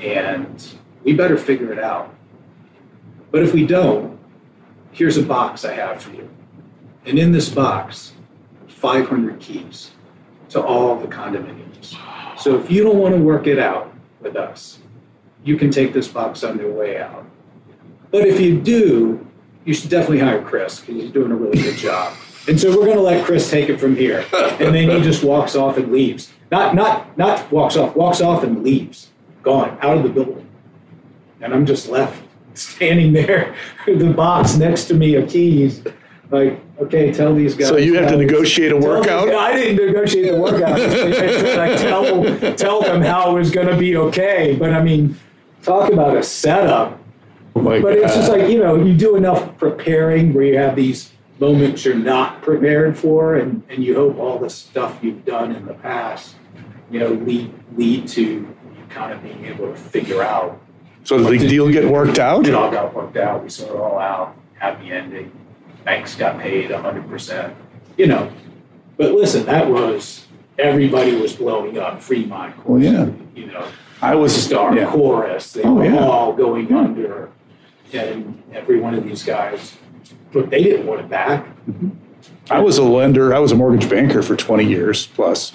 and 0.00 0.74
we 1.02 1.12
better 1.12 1.36
figure 1.36 1.72
it 1.72 1.78
out. 1.78 2.14
But 3.32 3.42
if 3.42 3.52
we 3.52 3.66
don't, 3.66 4.18
here's 4.92 5.16
a 5.16 5.22
box 5.22 5.64
I 5.64 5.74
have 5.74 6.00
for 6.00 6.12
you. 6.12 6.30
And 7.04 7.18
in 7.18 7.32
this 7.32 7.48
box, 7.48 8.12
500 8.68 9.40
keys 9.40 9.90
to 10.50 10.62
all 10.62 10.96
the 10.96 11.08
condominiums. 11.08 11.96
So 12.38 12.58
if 12.58 12.70
you 12.70 12.84
don't 12.84 12.98
want 12.98 13.14
to 13.14 13.20
work 13.20 13.46
it 13.46 13.58
out 13.58 13.92
with 14.20 14.36
us, 14.36 14.78
you 15.44 15.56
can 15.56 15.70
take 15.70 15.92
this 15.92 16.06
box 16.06 16.44
on 16.44 16.58
your 16.58 16.72
way 16.72 16.98
out. 16.98 17.24
But 18.10 18.26
if 18.26 18.40
you 18.40 18.60
do, 18.60 19.26
you 19.64 19.74
should 19.74 19.90
definitely 19.90 20.20
hire 20.20 20.42
Chris 20.42 20.80
because 20.80 21.02
he's 21.02 21.10
doing 21.10 21.32
a 21.32 21.36
really 21.36 21.60
good 21.60 21.76
job. 21.76 22.14
And 22.48 22.58
so 22.58 22.70
we're 22.70 22.86
going 22.86 22.96
to 22.96 23.02
let 23.02 23.24
Chris 23.24 23.48
take 23.50 23.68
it 23.68 23.78
from 23.78 23.94
here. 23.94 24.24
And 24.32 24.74
then 24.74 24.90
he 24.90 25.00
just 25.02 25.22
walks 25.22 25.54
off 25.54 25.76
and 25.76 25.92
leaves. 25.92 26.32
Not, 26.50 26.74
not, 26.74 27.16
not 27.16 27.50
walks 27.52 27.76
off, 27.76 27.94
walks 27.94 28.20
off 28.20 28.42
and 28.42 28.62
leaves, 28.62 29.10
gone, 29.42 29.78
out 29.80 29.96
of 29.96 30.02
the 30.02 30.08
building. 30.08 30.48
And 31.40 31.54
I'm 31.54 31.64
just 31.64 31.88
left 31.88 32.22
standing 32.54 33.12
there 33.12 33.54
with 33.86 34.00
the 34.00 34.12
box 34.12 34.56
next 34.56 34.84
to 34.86 34.94
me 34.94 35.14
of 35.14 35.28
keys. 35.30 35.82
Like, 36.30 36.60
okay, 36.80 37.12
tell 37.12 37.34
these 37.34 37.54
guys. 37.54 37.68
So 37.68 37.76
you 37.76 37.94
have 37.94 38.10
to 38.10 38.16
negotiate 38.16 38.72
a 38.72 38.76
workout? 38.76 39.26
them- 39.26 39.38
I 39.38 39.52
didn't 39.52 39.86
negotiate 39.86 40.32
the 40.32 40.40
workout. 40.40 40.80
I 40.80 41.76
tell, 41.76 42.54
tell 42.56 42.80
them 42.80 43.02
how 43.02 43.30
it 43.30 43.38
was 43.38 43.50
going 43.50 43.68
to 43.68 43.76
be 43.76 43.96
okay. 43.96 44.56
But 44.58 44.72
I 44.72 44.82
mean, 44.82 45.18
talk 45.62 45.92
about 45.92 46.16
a 46.16 46.22
setup. 46.22 46.98
Oh 47.54 47.60
my 47.60 47.80
But 47.80 47.98
it's 47.98 48.14
just 48.14 48.30
like, 48.30 48.50
you 48.50 48.58
know, 48.58 48.82
you 48.82 48.94
do 48.94 49.16
enough 49.16 49.56
preparing 49.58 50.32
where 50.32 50.44
you 50.44 50.56
have 50.56 50.74
these 50.74 51.12
moments 51.46 51.84
you're 51.84 51.94
not 51.96 52.40
prepared 52.40 52.96
for, 52.96 53.34
and, 53.34 53.62
and 53.68 53.82
you 53.82 53.96
hope 53.96 54.16
all 54.16 54.38
the 54.38 54.48
stuff 54.48 54.98
you've 55.02 55.24
done 55.24 55.50
in 55.54 55.66
the 55.66 55.74
past, 55.74 56.36
you 56.90 57.00
know, 57.00 57.08
lead, 57.08 57.52
lead 57.76 58.06
to 58.06 58.22
you 58.22 58.54
kind 58.88 59.12
of 59.12 59.20
being 59.24 59.44
able 59.46 59.66
to 59.72 59.76
figure 59.76 60.22
out. 60.22 60.60
So 61.04 61.18
did 61.18 61.40
the 61.40 61.48
deal 61.48 61.68
get 61.68 61.84
worked 61.88 62.20
out? 62.20 62.46
It 62.46 62.54
all 62.54 62.70
got 62.70 62.94
worked 62.94 63.16
out. 63.16 63.42
We 63.42 63.50
sorted 63.50 63.74
it 63.74 63.80
all 63.80 63.98
out. 63.98 64.36
Happy 64.54 64.92
ending. 64.92 65.32
Banks 65.84 66.14
got 66.14 66.38
paid 66.38 66.70
100%. 66.70 67.54
You 67.98 68.06
know, 68.06 68.32
but 68.96 69.12
listen, 69.12 69.44
that 69.46 69.68
was, 69.68 70.26
everybody 70.60 71.16
was 71.16 71.34
blowing 71.34 71.76
up. 71.76 72.00
Fremont, 72.00 72.54
Well, 72.66 72.80
yeah. 72.80 73.10
you 73.34 73.46
know, 73.46 73.66
I 74.00 74.14
was, 74.14 74.32
Star 74.32 74.76
yeah. 74.76 74.88
Corus, 74.90 75.52
they 75.52 75.62
Oh, 75.64 75.74
were 75.74 75.86
yeah. 75.86 75.98
all 75.98 76.32
going 76.34 76.72
under. 76.72 77.30
And 77.92 78.42
every 78.52 78.78
one 78.80 78.94
of 78.94 79.02
these 79.04 79.22
guys, 79.24 79.76
look, 80.32 80.50
they 80.50 80.62
didn't 80.62 80.86
want 80.86 81.00
it 81.00 81.08
back. 81.08 81.46
I 82.50 82.60
was 82.60 82.78
a 82.78 82.82
lender, 82.82 83.34
I 83.34 83.38
was 83.38 83.52
a 83.52 83.56
mortgage 83.56 83.88
banker 83.88 84.22
for 84.22 84.36
20 84.36 84.64
years 84.64 85.06
plus. 85.06 85.52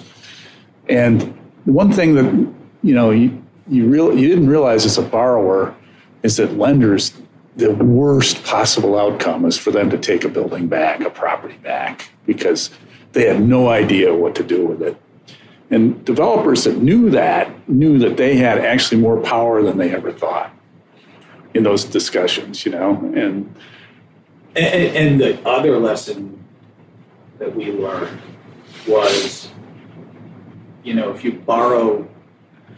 And 0.90 1.22
the 1.66 1.72
one 1.72 1.92
thing 1.92 2.16
that, 2.16 2.54
you 2.84 2.94
know, 2.96 3.12
you, 3.12 3.44
you 3.68 3.88
real, 3.88 4.18
you 4.18 4.28
didn't 4.28 4.48
realize 4.48 4.86
as 4.86 4.98
a 4.98 5.02
borrower 5.02 5.76
is 6.24 6.38
that 6.38 6.58
lenders, 6.58 7.14
the 7.56 7.74
worst 7.74 8.44
possible 8.44 8.98
outcome 8.98 9.46
is 9.46 9.58
for 9.58 9.72
them 9.72 9.90
to 9.90 9.98
take 9.98 10.24
a 10.24 10.30
building 10.30 10.68
back, 10.68 11.02
a 11.02 11.10
property 11.10 11.58
back, 11.58 12.10
because 12.26 12.70
they 13.14 13.28
had 13.28 13.42
no 13.42 13.70
idea 13.70 14.14
what 14.14 14.36
to 14.36 14.44
do 14.44 14.66
with 14.66 14.82
it. 14.82 14.96
And 15.70 16.04
developers 16.06 16.64
that 16.64 16.78
knew 16.78 17.10
that 17.10 17.68
knew 17.68 17.98
that 18.00 18.16
they 18.16 18.38
had 18.38 18.60
actually 18.60 19.02
more 19.02 19.20
power 19.20 19.62
than 19.62 19.78
they 19.78 19.94
ever 19.94 20.14
thought 20.14 20.54
in 21.54 21.64
those 21.64 21.84
discussions, 21.84 22.66
you 22.66 22.72
know, 22.72 22.96
and 23.16 23.54
And, 24.58 24.96
and, 24.98 25.22
the 25.22 25.48
other 25.48 25.78
lesson 25.78 26.44
that 27.38 27.56
we 27.56 27.72
learned 27.72 28.20
was, 28.88 29.50
you 30.84 30.96
know, 30.96 31.12
if 31.12 31.24
you 31.24 31.34
borrow 31.34 32.08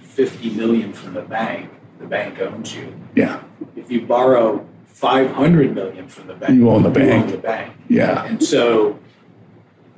50 0.02 0.50
million 0.52 0.92
from 0.92 1.14
the 1.14 1.22
bank, 1.22 1.70
the 2.00 2.06
bank 2.06 2.40
owns 2.42 2.76
you. 2.76 2.94
yeah, 3.16 3.42
If 3.78 3.90
you 3.90 4.02
borrow 4.06 4.68
500 4.88 5.74
million 5.74 6.10
from 6.10 6.28
the 6.28 6.34
bank, 6.34 6.56
You 6.56 6.70
own 6.70 6.84
the 6.84 6.90
You 6.90 6.96
bank. 6.96 7.26
own 7.26 7.32
the 7.32 7.38
bank. 7.38 7.74
yeah. 7.88 8.26
And 8.26 8.44
so 8.44 9.00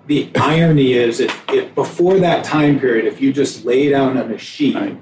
the 0.06 0.30
irony 0.36 0.94
is 0.94 1.20
if, 1.20 1.44
if 1.50 1.74
before 1.74 2.20
that 2.20 2.44
time 2.44 2.80
period, 2.80 3.06
if 3.06 3.20
you 3.22 3.34
just 3.34 3.66
lay 3.66 3.90
down 3.90 4.18
on 4.18 4.32
a 4.32 4.38
sheet, 4.38 4.76
Right. 4.76 4.98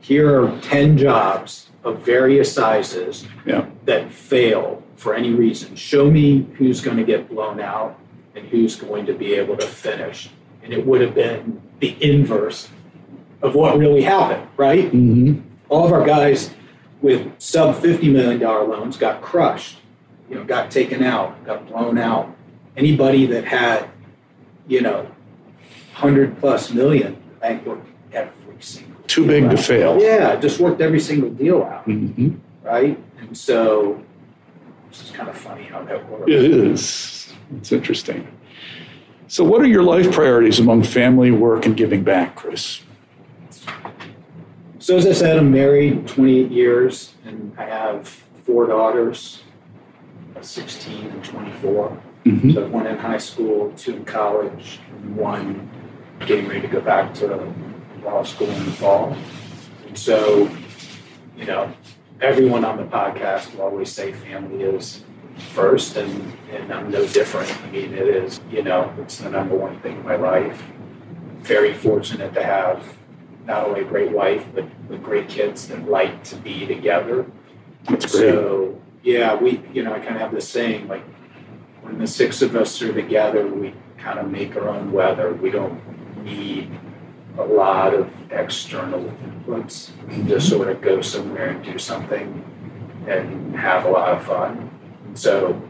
here 0.00 0.42
are 0.42 0.58
10 0.62 0.96
jobs 0.96 1.68
of 1.84 1.98
various 2.00 2.50
sizes 2.52 3.26
Yeah. 3.44 3.66
that 3.84 4.10
fail 4.10 4.81
for 4.96 5.14
any 5.14 5.30
reason. 5.30 5.74
Show 5.76 6.10
me 6.10 6.46
who's 6.56 6.80
going 6.80 6.96
to 6.96 7.04
get 7.04 7.28
blown 7.28 7.60
out 7.60 7.98
and 8.34 8.46
who's 8.48 8.76
going 8.76 9.06
to 9.06 9.12
be 9.12 9.34
able 9.34 9.56
to 9.56 9.66
finish. 9.66 10.30
And 10.62 10.72
it 10.72 10.86
would 10.86 11.00
have 11.00 11.14
been 11.14 11.60
the 11.80 11.96
inverse 12.02 12.68
of 13.42 13.54
what 13.54 13.76
really 13.76 14.02
happened, 14.02 14.48
right? 14.56 14.86
Mm-hmm. 14.86 15.40
All 15.68 15.84
of 15.84 15.92
our 15.92 16.04
guys 16.04 16.54
with 17.00 17.32
sub 17.40 17.74
$50 17.76 18.12
million 18.12 18.40
loans 18.40 18.96
got 18.96 19.20
crushed, 19.22 19.78
you 20.30 20.36
know, 20.36 20.44
got 20.44 20.70
taken 20.70 21.02
out, 21.02 21.44
got 21.44 21.66
blown 21.66 21.98
out. 21.98 22.34
Anybody 22.76 23.26
that 23.26 23.44
had, 23.44 23.88
you 24.68 24.80
know, 24.80 25.02
100 25.94 26.38
plus 26.38 26.72
million, 26.72 27.20
the 27.34 27.40
bank 27.40 27.66
worked 27.66 27.86
every 28.12 28.60
single 28.60 28.96
Too 29.08 29.26
big 29.26 29.50
to 29.50 29.56
fail. 29.56 30.00
Yeah, 30.00 30.36
just 30.36 30.60
worked 30.60 30.80
every 30.80 31.00
single 31.00 31.30
deal 31.30 31.62
out, 31.64 31.86
Mm-hmm. 31.86 32.36
right? 32.64 32.98
And 33.18 33.36
so 33.36 34.02
this 34.92 35.04
is 35.04 35.10
kind 35.10 35.30
of 35.30 35.36
funny 35.36 35.64
how 35.64 35.82
that 35.84 36.06
works. 36.10 36.30
It 36.30 36.44
is. 36.44 37.32
It's 37.56 37.72
interesting. 37.72 38.28
So, 39.26 39.42
what 39.42 39.62
are 39.62 39.66
your 39.66 39.82
life 39.82 40.12
priorities 40.12 40.60
among 40.60 40.82
family, 40.82 41.30
work, 41.30 41.64
and 41.64 41.74
giving 41.74 42.04
back, 42.04 42.36
Chris? 42.36 42.82
So 44.82 44.96
as 44.96 45.06
I 45.06 45.12
said, 45.12 45.38
I'm 45.38 45.50
married 45.50 46.08
28 46.08 46.50
years, 46.50 47.14
and 47.24 47.54
I 47.56 47.64
have 47.66 48.08
four 48.44 48.66
daughters, 48.66 49.42
16 50.40 51.06
and 51.06 51.24
24. 51.24 52.02
Mm-hmm. 52.24 52.50
So 52.50 52.66
one 52.66 52.86
in 52.86 52.98
high 52.98 53.18
school, 53.18 53.72
two 53.76 53.94
in 53.94 54.04
college, 54.04 54.80
one 55.14 55.70
getting 56.26 56.48
ready 56.48 56.62
to 56.62 56.68
go 56.68 56.80
back 56.80 57.14
to 57.14 57.54
law 58.04 58.24
school 58.24 58.50
in 58.50 58.64
the 58.66 58.72
fall. 58.72 59.16
And 59.86 59.96
so, 59.96 60.50
you 61.36 61.46
know, 61.46 61.72
everyone 62.22 62.64
on 62.64 62.76
the 62.76 62.84
podcast 62.84 63.52
will 63.52 63.62
always 63.62 63.90
say 63.90 64.12
family 64.12 64.62
is 64.62 65.04
first, 65.52 65.96
and, 65.96 66.32
and 66.52 66.72
I'm 66.72 66.90
no 66.90 67.04
different. 67.08 67.52
I 67.64 67.70
mean, 67.70 67.92
it 67.92 68.06
is, 68.06 68.40
you 68.48 68.62
know, 68.62 68.94
it's 68.98 69.18
the 69.18 69.28
number 69.28 69.56
one 69.56 69.80
thing 69.80 69.96
in 69.96 70.04
my 70.04 70.14
life. 70.14 70.62
Very 71.40 71.74
fortunate 71.74 72.32
to 72.34 72.44
have 72.44 72.96
not 73.44 73.66
only 73.66 73.80
a 73.80 73.84
great 73.84 74.12
wife, 74.12 74.46
but, 74.54 74.64
but 74.88 75.02
great 75.02 75.28
kids 75.28 75.66
that 75.66 75.88
like 75.88 76.22
to 76.24 76.36
be 76.36 76.64
together. 76.64 77.26
That's 77.84 78.12
great. 78.12 78.34
So, 78.34 78.80
yeah, 79.02 79.34
we, 79.34 79.60
you 79.72 79.82
know, 79.82 79.92
I 79.92 79.98
kind 79.98 80.14
of 80.14 80.20
have 80.20 80.32
this 80.32 80.48
saying 80.48 80.86
like, 80.86 81.02
when 81.80 81.98
the 81.98 82.06
six 82.06 82.40
of 82.40 82.54
us 82.54 82.80
are 82.82 82.92
together, 82.92 83.44
we 83.48 83.74
kind 83.98 84.20
of 84.20 84.30
make 84.30 84.54
our 84.54 84.68
own 84.68 84.92
weather. 84.92 85.32
We 85.34 85.50
don't 85.50 85.80
need 86.22 86.70
a 87.38 87.44
lot 87.44 87.94
of 87.94 88.10
external 88.30 89.00
inputs. 89.24 89.90
We 90.08 90.22
just 90.24 90.48
sort 90.48 90.68
of 90.68 90.80
go 90.80 91.00
somewhere 91.00 91.48
and 91.48 91.64
do 91.64 91.78
something 91.78 92.44
and 93.08 93.56
have 93.56 93.84
a 93.86 93.90
lot 93.90 94.10
of 94.10 94.24
fun. 94.24 94.70
So, 95.14 95.60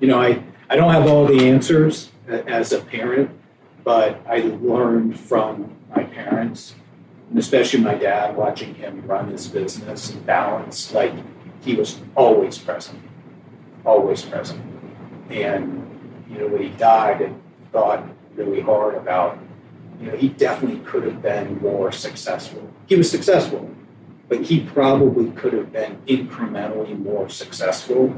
you 0.00 0.08
know, 0.08 0.20
I, 0.20 0.42
I 0.70 0.76
don't 0.76 0.92
have 0.92 1.06
all 1.06 1.26
the 1.26 1.46
answers 1.46 2.12
as 2.28 2.72
a 2.72 2.80
parent, 2.80 3.30
but 3.84 4.20
I 4.28 4.38
learned 4.60 5.18
from 5.18 5.74
my 5.94 6.04
parents, 6.04 6.74
and 7.30 7.38
especially 7.38 7.80
my 7.80 7.94
dad, 7.94 8.36
watching 8.36 8.74
him 8.74 9.02
run 9.06 9.28
his 9.30 9.48
business 9.48 10.10
and 10.10 10.24
balance, 10.24 10.92
like 10.92 11.14
he 11.62 11.74
was 11.74 12.00
always 12.14 12.58
present, 12.58 13.00
always 13.84 14.22
present. 14.22 14.62
And, 15.30 16.24
you 16.30 16.38
know, 16.38 16.46
when 16.48 16.62
he 16.62 16.68
died, 16.70 17.22
I 17.22 17.32
thought 17.72 18.04
really 18.34 18.60
hard 18.60 18.94
about, 18.94 19.38
you 20.00 20.06
know, 20.10 20.16
he 20.16 20.28
definitely 20.28 20.80
could 20.80 21.04
have 21.04 21.20
been 21.22 21.60
more 21.60 21.90
successful. 21.92 22.70
He 22.86 22.96
was 22.96 23.10
successful, 23.10 23.70
but 24.28 24.42
he 24.42 24.60
probably 24.60 25.30
could 25.32 25.52
have 25.52 25.72
been 25.72 25.98
incrementally 26.06 26.98
more 26.98 27.28
successful. 27.28 28.14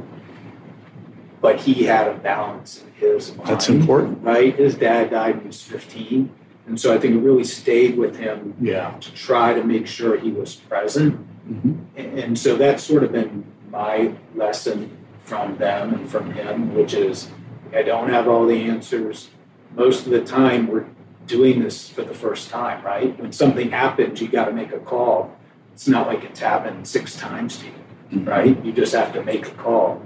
But 1.40 1.60
he 1.60 1.84
had 1.84 2.06
a 2.08 2.14
balance 2.18 2.82
in 2.84 2.92
his 3.08 3.34
mind 3.34 3.48
That's 3.48 3.68
important. 3.70 4.22
right? 4.22 4.54
His 4.54 4.74
dad 4.74 5.10
died 5.10 5.36
when 5.36 5.40
he 5.42 5.46
was 5.48 5.62
15. 5.62 6.30
And 6.66 6.78
so 6.78 6.94
I 6.94 6.98
think 6.98 7.14
it 7.14 7.18
really 7.20 7.44
stayed 7.44 7.96
with 7.96 8.16
him 8.16 8.54
Yeah. 8.60 8.90
to 9.00 9.14
try 9.14 9.54
to 9.54 9.64
make 9.64 9.86
sure 9.86 10.18
he 10.18 10.30
was 10.30 10.54
present. 10.54 11.14
Mm-hmm. 11.50 11.72
And, 11.96 12.18
and 12.18 12.38
so 12.38 12.56
that's 12.56 12.84
sort 12.84 13.02
of 13.04 13.12
been 13.12 13.44
my 13.70 14.12
lesson 14.34 14.96
from 15.24 15.56
them 15.56 15.94
and 15.94 16.08
from 16.10 16.32
him, 16.32 16.74
which 16.74 16.92
is 16.92 17.30
I 17.72 17.82
don't 17.82 18.10
have 18.10 18.28
all 18.28 18.46
the 18.46 18.60
answers. 18.64 19.30
Most 19.74 20.04
of 20.04 20.12
the 20.12 20.22
time, 20.22 20.66
we're 20.66 20.86
doing 21.30 21.62
this 21.62 21.88
for 21.88 22.02
the 22.02 22.12
first 22.12 22.50
time, 22.50 22.84
right? 22.84 23.18
When 23.20 23.32
something 23.32 23.70
happens, 23.70 24.20
you 24.20 24.28
got 24.28 24.46
to 24.46 24.52
make 24.52 24.72
a 24.72 24.80
call. 24.80 25.34
It's 25.72 25.86
not 25.86 26.08
like 26.08 26.24
it's 26.24 26.40
happened 26.40 26.86
six 26.86 27.16
times 27.16 27.58
to 27.58 27.66
you, 27.66 28.20
right? 28.24 28.62
You 28.64 28.72
just 28.72 28.92
have 28.92 29.12
to 29.14 29.22
make 29.22 29.46
a 29.46 29.52
call. 29.52 30.02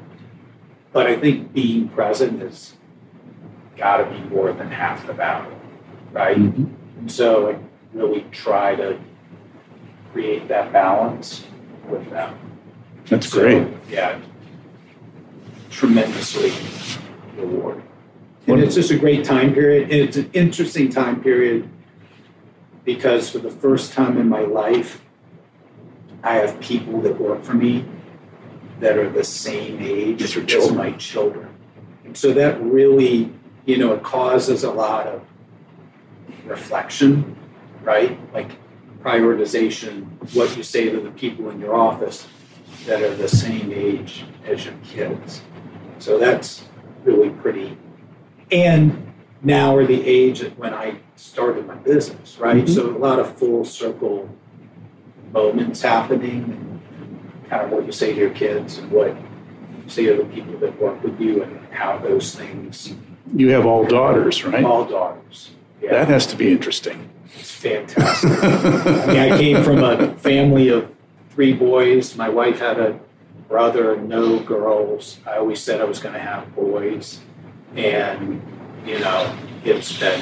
But 0.93 1.07
I 1.07 1.17
think 1.17 1.53
being 1.55 1.89
present 1.89 2.41
has 2.43 2.75
got 3.77 3.97
to 3.97 4.05
be 4.05 4.21
more 4.29 4.53
than 4.53 4.71
half 4.71 5.07
the 5.07 5.15
battle, 5.15 5.59
right? 6.13 6.37
Mm-hmm. 6.37 7.01
And 7.01 7.11
so 7.11 7.51
I 7.51 7.59
really 7.95 8.27
try 8.31 8.77
to 8.77 9.01
create 10.13 10.47
that 10.49 10.73
balance 10.73 11.47
with 11.89 12.09
them. 12.11 12.39
That's 13.07 13.29
So, 13.29 13.41
great. 13.41 13.67
Yeah, 13.91 14.21
tremendously 15.71 16.53
rewarding. 17.37 17.83
And 18.47 18.61
it's 18.61 18.75
just 18.75 18.91
a 18.91 18.99
great 18.99 19.25
time 19.25 19.55
period. 19.55 19.85
And 19.85 20.01
it's 20.01 20.17
an 20.17 20.31
interesting 20.33 20.91
time 20.91 21.23
period 21.23 21.69
because 22.85 23.31
for 23.31 23.39
the 23.39 23.51
first 23.51 23.93
time 23.93 24.19
in 24.19 24.29
my 24.29 24.43
life, 24.43 25.03
I 26.23 26.35
have 26.35 26.61
people 26.61 27.01
that 27.03 27.19
work 27.19 27.43
for 27.43 27.55
me 27.55 27.85
that 28.81 28.99
are 28.99 29.09
the 29.09 29.25
same 29.25 29.79
age 29.81 30.23
As 30.23 30.37
as 30.37 30.73
my 30.73 30.93
children. 30.93 31.49
And 32.05 32.17
so 32.17 32.33
that 32.35 32.61
really, 32.63 33.33
you 33.65 33.79
know, 33.79 33.95
it 33.95 34.03
causes 34.03 34.65
a 34.65 34.71
lot 34.71 35.07
of 35.07 35.23
reflection, 36.45 37.37
right? 37.83 38.19
Like 38.35 38.53
prioritization, 39.03 40.07
what 40.35 40.57
you 40.57 40.63
say 40.63 40.91
to 40.91 41.01
the 41.01 41.11
people 41.11 41.51
in 41.51 41.61
your 41.61 41.75
office 41.75 42.27
that 42.87 43.03
are 43.03 43.15
the 43.15 43.29
same 43.29 43.73
age 43.73 44.25
as 44.47 44.65
your 44.65 44.75
kids. 44.83 45.43
So 45.99 46.19
that's 46.19 46.65
really 47.05 47.31
pretty. 47.31 47.77
And 48.51 49.13
now 49.43 49.77
are 49.77 49.87
the 49.87 50.07
age 50.07 50.43
at 50.43 50.57
when 50.59 50.73
I 50.75 50.97
started 51.17 51.67
my 51.67 51.75
business, 51.75 52.39
right? 52.39 52.65
Mhm. 52.65 52.69
So 52.69 52.91
a 52.91 52.99
lot 52.99 53.19
of 53.19 53.37
full 53.37 53.65
circle 53.65 54.29
moments 55.33 55.83
happening 55.83 56.45
and 56.45 56.81
kind 57.51 57.63
of 57.65 57.71
what 57.71 57.87
you 57.87 57.93
say 57.93 58.13
to 58.13 58.19
your 58.19 58.31
kids 58.31 58.79
and 58.79 58.91
what 58.91 59.09
you 59.09 59.17
say 59.89 60.07
to 60.07 60.17
the 60.17 60.25
people 60.25 60.57
that 60.59 60.81
work 60.81 61.03
with 61.03 61.21
you 61.21 61.43
and 61.43 61.59
how 61.71 61.99
those 61.99 62.35
things, 62.35 62.95
You 63.35 63.51
have 63.51 63.67
all 63.67 63.85
daughters, 63.85 64.45
right? 64.45 64.65
all 64.65 64.85
daughters. 64.85 65.51
Yeah, 65.83 65.93
That 65.93 66.09
has 66.09 66.27
to 66.29 66.37
be 66.37 66.51
interesting. 66.53 67.11
it's 67.39 67.51
fantastic. 67.51 68.31
I 68.31 69.07
mean, 69.07 69.19
I 69.33 69.37
came 69.39 69.63
from 69.63 69.83
a 69.83 70.15
family 70.15 70.69
of 70.69 70.89
three 71.31 71.53
boys. 71.53 72.17
My 72.17 72.29
wife 72.29 72.61
had 72.61 72.79
a 72.79 72.99
brother, 73.49 73.97
no 73.97 74.39
girls. 74.39 75.19
I 75.27 75.37
always 75.39 75.61
said 75.61 75.81
I 75.81 75.85
was 75.85 75.99
going 75.99 76.15
to 76.15 76.21
have 76.21 76.55
boys. 76.55 77.21
And, 77.77 78.43
you 78.87 78.99
know, 79.01 79.35
it's 79.65 79.99
been, 79.99 80.21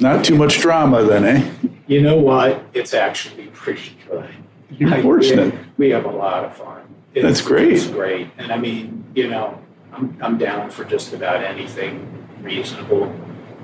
Not 0.00 0.24
too 0.24 0.36
much 0.36 0.58
drama 0.60 1.02
then, 1.04 1.24
eh? 1.24 1.50
you 1.86 2.00
know 2.02 2.16
what? 2.16 2.64
It's 2.74 2.94
actually 2.94 3.46
pretty 3.48 3.96
good. 4.08 4.28
You're 4.70 4.94
I- 4.94 5.02
fortunate. 5.02 5.54
We 5.76 5.90
have 5.90 6.04
a 6.04 6.10
lot 6.10 6.44
of 6.44 6.56
fun. 6.56 6.82
It's- 7.14 7.24
That's 7.38 7.46
great. 7.46 7.72
It's 7.72 7.86
great. 7.86 8.28
And 8.38 8.52
I 8.52 8.56
mean, 8.58 9.04
you 9.14 9.28
know, 9.28 9.60
I'm, 9.92 10.16
I'm 10.20 10.38
down 10.38 10.70
for 10.70 10.84
just 10.84 11.12
about 11.12 11.42
anything 11.42 12.06
reasonable 12.42 13.12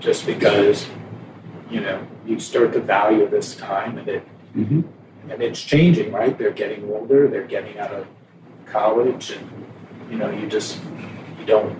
just 0.01 0.27
because, 0.27 0.87
you 1.71 1.81
know, 1.81 2.07
you 2.27 2.39
start 2.41 2.73
to 2.75 2.81
value 2.81 3.29
this 3.29 3.57
time 3.57 3.99
and 3.99 4.09
it, 4.09 4.27
Mm-hmm. 4.57 4.81
and 5.31 5.43
it's 5.43 5.61
changing, 5.61 6.13
right? 6.13 6.37
They're 6.39 6.51
getting 6.51 6.91
older, 6.91 7.29
they're 7.29 7.45
getting 7.47 7.79
out 7.79 7.93
of 7.93 8.07
college, 8.65 9.33
and 9.33 9.47
you 10.11 10.17
know, 10.17 10.31
you 10.31 10.47
just 10.49 10.79
you 11.39 11.45
don't 11.45 11.77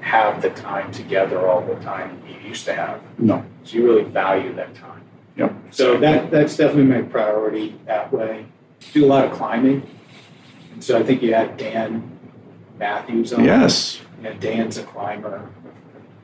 have 0.00 0.42
the 0.42 0.50
time 0.50 0.90
together 0.92 1.46
all 1.48 1.60
the 1.60 1.74
time 1.76 2.22
you 2.28 2.48
used 2.48 2.64
to 2.64 2.74
have. 2.74 3.00
No. 3.18 3.44
So 3.64 3.76
you 3.76 3.84
really 3.84 4.04
value 4.04 4.54
that 4.54 4.74
time. 4.74 5.02
Yep. 5.36 5.54
So 5.70 5.98
that 5.98 6.30
that's 6.30 6.56
definitely 6.56 6.84
my 6.84 7.02
priority 7.02 7.78
that 7.86 8.12
way. 8.12 8.46
Do 8.92 9.04
a 9.04 9.06
lot 9.08 9.24
of 9.24 9.32
climbing, 9.32 9.86
and 10.72 10.82
so 10.82 10.98
I 10.98 11.02
think 11.02 11.22
you 11.22 11.34
had 11.34 11.56
Dan 11.56 12.18
Matthews 12.78 13.32
on. 13.32 13.44
Yes. 13.44 14.00
Yeah, 14.22 14.32
Dan's 14.34 14.78
a 14.78 14.82
climber. 14.82 15.48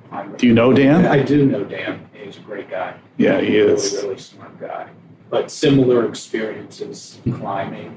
climber. 0.09 0.37
Do 0.37 0.47
you 0.47 0.55
know 0.55 0.73
Dan? 0.73 1.07
I 1.07 1.23
do 1.23 1.47
know 1.47 1.65
Dan. 1.65 2.09
He's 2.13 2.37
a 2.39 2.41
great 2.41 2.69
guy 2.69 2.95
Yeah, 3.19 3.41
he 3.41 3.57
is. 3.57 3.93
really, 3.93 4.07
really 4.09 4.19
smart 4.21 4.59
guy. 4.61 4.89
But 5.31 5.51
similar 5.51 6.07
experiences 6.09 7.19
climbing, 7.35 7.91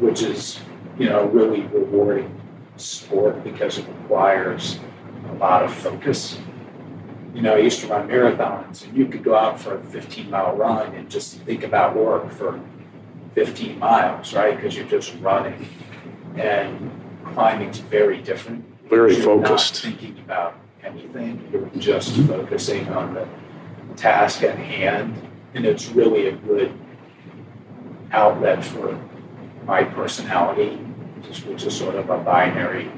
which 0.00 0.22
is, 0.22 0.60
you 0.98 1.08
know, 1.08 1.24
really 1.26 1.62
rewarding 1.62 2.40
sport 2.76 3.42
because 3.42 3.78
it 3.78 3.86
requires 3.88 4.78
a 5.30 5.34
lot 5.34 5.62
of 5.64 5.72
focus. 5.72 6.38
You 7.34 7.42
know, 7.42 7.54
I 7.54 7.58
used 7.58 7.80
to 7.80 7.88
run 7.88 8.08
marathons 8.08 8.86
and 8.86 8.96
you 8.96 9.06
could 9.06 9.24
go 9.24 9.34
out 9.34 9.60
for 9.60 9.76
a 9.76 9.84
15 9.84 10.30
mile 10.30 10.56
run 10.56 10.94
and 10.94 11.10
just 11.10 11.38
think 11.40 11.64
about 11.64 11.96
work 11.96 12.30
for 12.30 12.60
15 13.34 13.78
miles, 13.78 14.32
right? 14.34 14.54
Because 14.54 14.76
you're 14.76 14.86
just 14.86 15.14
running. 15.20 15.68
And 16.36 16.90
climbing's 17.24 17.78
very 17.78 18.20
different. 18.22 18.64
Very 18.88 19.16
You're 19.16 19.24
focused. 19.24 19.84
Not 19.84 19.92
thinking 19.92 20.18
about 20.24 20.56
anything. 20.82 21.48
You're 21.52 21.70
just 21.78 22.16
focusing 22.22 22.88
on 22.88 23.14
the 23.14 23.26
task 23.96 24.42
at 24.42 24.58
hand, 24.58 25.16
and 25.54 25.64
it's 25.64 25.88
really 25.90 26.28
a 26.28 26.32
good 26.32 26.72
outlet 28.12 28.64
for 28.64 28.98
my 29.66 29.84
personality, 29.84 30.76
which 31.46 31.64
is 31.64 31.76
sort 31.76 31.94
of 31.94 32.10
a 32.10 32.18
binary, 32.18 32.90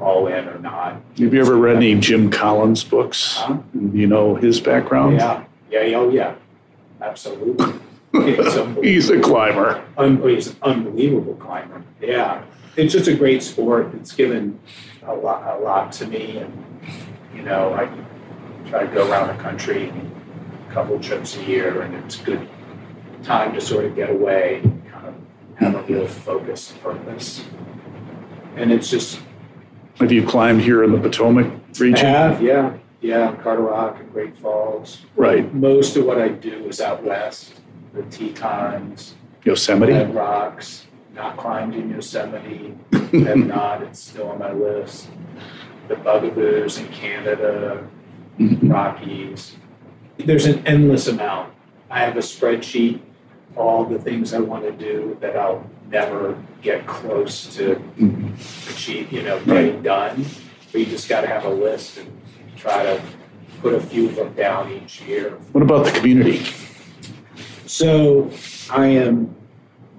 all 0.00 0.26
in 0.26 0.48
or 0.48 0.58
not. 0.58 1.00
Have 1.18 1.34
you 1.34 1.40
ever 1.40 1.56
read 1.56 1.76
any 1.76 1.94
Jim 1.96 2.30
Collins 2.30 2.84
books? 2.84 3.36
Huh? 3.36 3.58
You 3.74 4.06
know 4.06 4.34
his 4.34 4.60
background? 4.60 5.16
Yeah, 5.16 5.44
yeah, 5.70 5.82
yeah, 5.82 5.96
oh 5.96 6.10
yeah, 6.10 6.34
absolutely. 7.00 7.74
He's 8.82 9.10
a 9.10 9.20
climber. 9.20 9.84
Un- 9.98 10.20
oh, 10.22 10.26
he's 10.28 10.48
an 10.48 10.56
unbelievable 10.62 11.34
climber. 11.34 11.84
Yeah, 12.00 12.42
it's 12.76 12.92
just 12.94 13.06
a 13.06 13.14
great 13.14 13.42
sport. 13.42 13.92
It's 13.94 14.12
given 14.12 14.58
a 15.06 15.14
lot, 15.14 15.58
a 15.58 15.62
lot 15.62 15.92
to 15.92 16.06
me, 16.06 16.38
and 16.38 16.80
you 17.34 17.42
know, 17.42 17.74
I 17.74 17.86
try 18.68 18.86
to 18.86 18.92
go 18.92 19.08
around 19.10 19.36
the 19.36 19.42
country 19.42 19.92
a 20.68 20.72
couple 20.72 20.98
trips 21.00 21.36
a 21.36 21.44
year, 21.44 21.82
and 21.82 21.94
it's 21.96 22.20
a 22.20 22.24
good 22.24 22.48
time 23.22 23.52
to 23.54 23.60
sort 23.60 23.84
of 23.84 23.94
get 23.94 24.08
away, 24.10 24.60
and 24.64 24.86
kind 24.88 25.06
of 25.08 25.14
have 25.56 25.74
a 25.74 25.82
real 25.82 26.08
focused 26.08 26.80
purpose. 26.82 27.44
And 28.56 28.72
it's 28.72 28.90
just 28.90 29.20
Have 30.00 30.12
you 30.12 30.24
climbed 30.26 30.60
here 30.62 30.84
in 30.84 30.92
the 30.92 30.98
Potomac 30.98 31.52
region? 31.78 32.06
I 32.06 32.10
have, 32.10 32.40
yeah, 32.42 32.74
yeah, 33.00 33.34
Carderock 33.42 33.98
and 34.00 34.12
Great 34.12 34.36
Falls. 34.38 35.04
Right. 35.16 35.52
Most 35.54 35.96
of 35.96 36.04
what 36.04 36.18
I 36.20 36.28
do 36.28 36.66
is 36.68 36.80
out 36.80 37.02
west, 37.02 37.54
the 37.92 38.02
Tetons, 38.04 39.14
Yosemite? 39.44 39.92
Red 39.92 40.14
Rocks, 40.14 40.86
not 41.14 41.36
climbed 41.36 41.74
in 41.74 41.90
Yosemite, 41.90 42.76
have 42.92 43.36
not, 43.38 43.82
it's 43.82 43.98
still 43.98 44.28
on 44.28 44.38
my 44.38 44.52
list. 44.52 45.08
The 45.88 45.96
Bugaboos 45.96 46.78
in 46.78 46.86
Canada, 46.88 47.84
Mhm. 48.38 48.72
Rockies. 48.72 49.56
There's 50.18 50.46
an 50.46 50.64
endless 50.64 51.08
amount. 51.08 51.52
I 51.90 51.98
have 52.00 52.16
a 52.16 52.20
spreadsheet, 52.20 53.00
all 53.58 53.84
the 53.84 53.98
things 53.98 54.32
I 54.32 54.38
want 54.38 54.64
to 54.64 54.72
do 54.72 55.16
that 55.20 55.36
I'll 55.36 55.64
never 55.90 56.36
get 56.62 56.86
close 56.86 57.54
to 57.56 57.80
Mhm. 57.98 58.32
achieve, 58.70 59.12
you 59.12 59.22
know, 59.22 59.40
getting 59.40 59.82
done. 59.82 60.24
But 60.70 60.80
you 60.80 60.86
just 60.86 61.08
got 61.08 61.22
to 61.22 61.26
have 61.26 61.44
a 61.44 61.50
list 61.50 61.98
and 61.98 62.08
try 62.56 62.84
to 62.84 63.00
put 63.60 63.74
a 63.74 63.80
few 63.80 64.06
of 64.08 64.16
them 64.16 64.32
down 64.34 64.70
each 64.70 65.02
year. 65.02 65.38
What 65.52 65.62
about 65.62 65.86
the 65.86 65.92
community? 65.92 66.42
So 67.66 68.30
I 68.70 68.86
am 68.86 69.34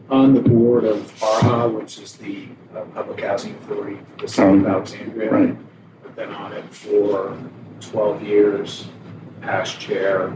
on 0.09 0.33
the 0.33 0.41
board 0.41 0.85
of 0.85 1.11
ARHA, 1.21 1.73
which 1.73 1.99
is 1.99 2.13
the 2.13 2.47
uh, 2.75 2.81
Public 2.95 3.21
Housing 3.21 3.53
Authority 3.55 3.97
for 4.15 4.21
the 4.23 4.27
City 4.27 4.57
of 4.57 4.65
Oh, 4.65 4.69
Alexandria. 4.69 5.31
Right. 5.31 5.57
I've 6.05 6.15
been 6.15 6.29
on 6.29 6.53
it 6.53 6.65
for 6.73 7.37
12 7.81 8.23
years, 8.23 8.87
past 9.41 9.79
chair, 9.79 10.33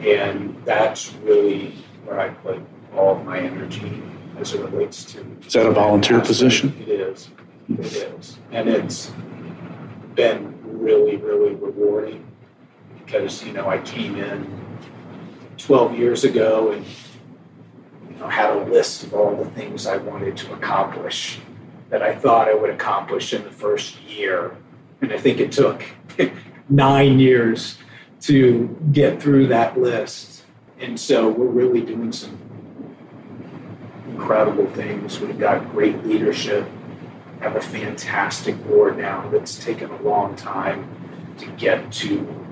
and 0.00 0.56
that's 0.64 1.12
really 1.24 1.74
where 2.06 2.20
I 2.20 2.28
put 2.30 2.60
all 2.94 3.16
of 3.16 3.24
my 3.24 3.38
energy 3.38 4.02
as 4.38 4.54
it 4.54 4.60
relates 4.60 5.04
to. 5.12 5.26
Is 5.46 5.52
that 5.54 5.66
a 5.66 5.70
volunteer 5.70 6.20
position? 6.20 6.74
It 6.80 6.88
is. 6.88 7.30
It 7.68 7.80
is. 7.80 8.38
And 8.52 8.68
it's 8.68 9.12
been 10.14 10.54
really, 10.62 11.16
really 11.16 11.54
rewarding 11.54 12.24
because, 13.04 13.44
you 13.44 13.52
know, 13.52 13.68
I 13.68 13.78
came 13.78 14.16
in 14.16 14.46
12 15.58 15.98
years 15.98 16.24
ago 16.24 16.72
and, 16.72 16.84
you 18.10 18.16
know, 18.18 18.28
had 18.28 18.50
a 18.50 18.64
list 18.64 19.04
of 19.04 19.14
all 19.14 19.34
the 19.36 19.50
things 19.50 19.86
I 19.86 19.96
wanted 19.96 20.36
to 20.38 20.52
accomplish 20.52 21.40
that 21.90 22.02
I 22.02 22.14
thought 22.14 22.48
I 22.48 22.54
would 22.54 22.70
accomplish 22.70 23.32
in 23.32 23.44
the 23.44 23.50
first 23.50 24.00
year. 24.02 24.56
And 25.00 25.12
I 25.12 25.18
think 25.18 25.40
it 25.40 25.52
took 25.52 25.84
nine 26.68 27.18
years 27.18 27.78
to 28.22 28.76
get 28.92 29.22
through 29.22 29.48
that 29.48 29.78
list. 29.78 30.35
And 30.78 30.98
so 31.00 31.28
we're 31.28 31.46
really 31.46 31.80
doing 31.80 32.12
some 32.12 32.38
incredible 34.08 34.66
things. 34.72 35.20
We've 35.20 35.38
got 35.38 35.70
great 35.70 36.04
leadership, 36.04 36.68
have 37.40 37.56
a 37.56 37.60
fantastic 37.60 38.62
board 38.66 38.98
now 38.98 39.28
that's 39.30 39.62
taken 39.62 39.90
a 39.90 40.02
long 40.02 40.36
time 40.36 40.88
to 41.38 41.46
get 41.52 41.90
to 41.92 42.44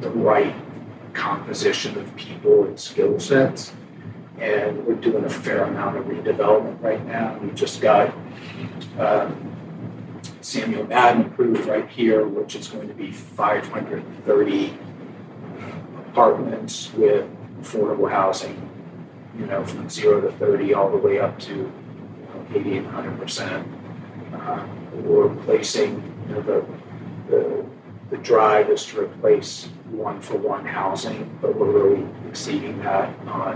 the 0.00 0.10
right 0.10 0.54
composition 1.14 1.98
of 1.98 2.14
people 2.16 2.64
and 2.64 2.78
skill 2.78 3.18
sets. 3.18 3.72
And 4.38 4.86
we're 4.86 4.94
doing 4.94 5.24
a 5.24 5.30
fair 5.30 5.64
amount 5.64 5.96
of 5.98 6.04
redevelopment 6.04 6.82
right 6.82 7.04
now. 7.06 7.38
We 7.38 7.50
just 7.50 7.80
got 7.80 8.14
um, 8.98 9.56
Samuel 10.40 10.86
Madden 10.86 11.26
approved 11.26 11.66
right 11.66 11.88
here, 11.88 12.26
which 12.26 12.56
is 12.56 12.68
going 12.68 12.88
to 12.88 12.94
be 12.94 13.10
530 13.10 14.78
apartments 16.08 16.92
with 16.94 17.28
affordable 17.60 18.10
housing, 18.10 18.68
you 19.38 19.46
know, 19.46 19.64
from 19.64 19.88
zero 19.88 20.20
to 20.20 20.32
30 20.32 20.74
all 20.74 20.90
the 20.90 20.96
way 20.96 21.18
up 21.18 21.38
to 21.40 21.52
you 21.52 21.72
know, 22.34 22.46
80 22.54 22.76
and 22.78 22.86
100 22.86 23.20
percent. 23.20 23.68
Uh, 24.32 24.66
we're 24.94 25.26
replacing, 25.26 26.02
you 26.28 26.34
know, 26.34 26.42
the, 26.42 26.64
the 27.28 27.64
the 28.10 28.16
drive 28.16 28.68
is 28.70 28.84
to 28.86 29.02
replace 29.02 29.66
one 29.88 30.20
for 30.20 30.36
one 30.36 30.66
housing, 30.66 31.38
but 31.40 31.54
we're 31.54 31.70
really 31.70 32.04
exceeding 32.28 32.76
that 32.80 33.08
on 33.28 33.54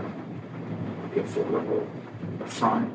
the 1.12 1.20
affordable 1.20 1.84
front 2.46 2.90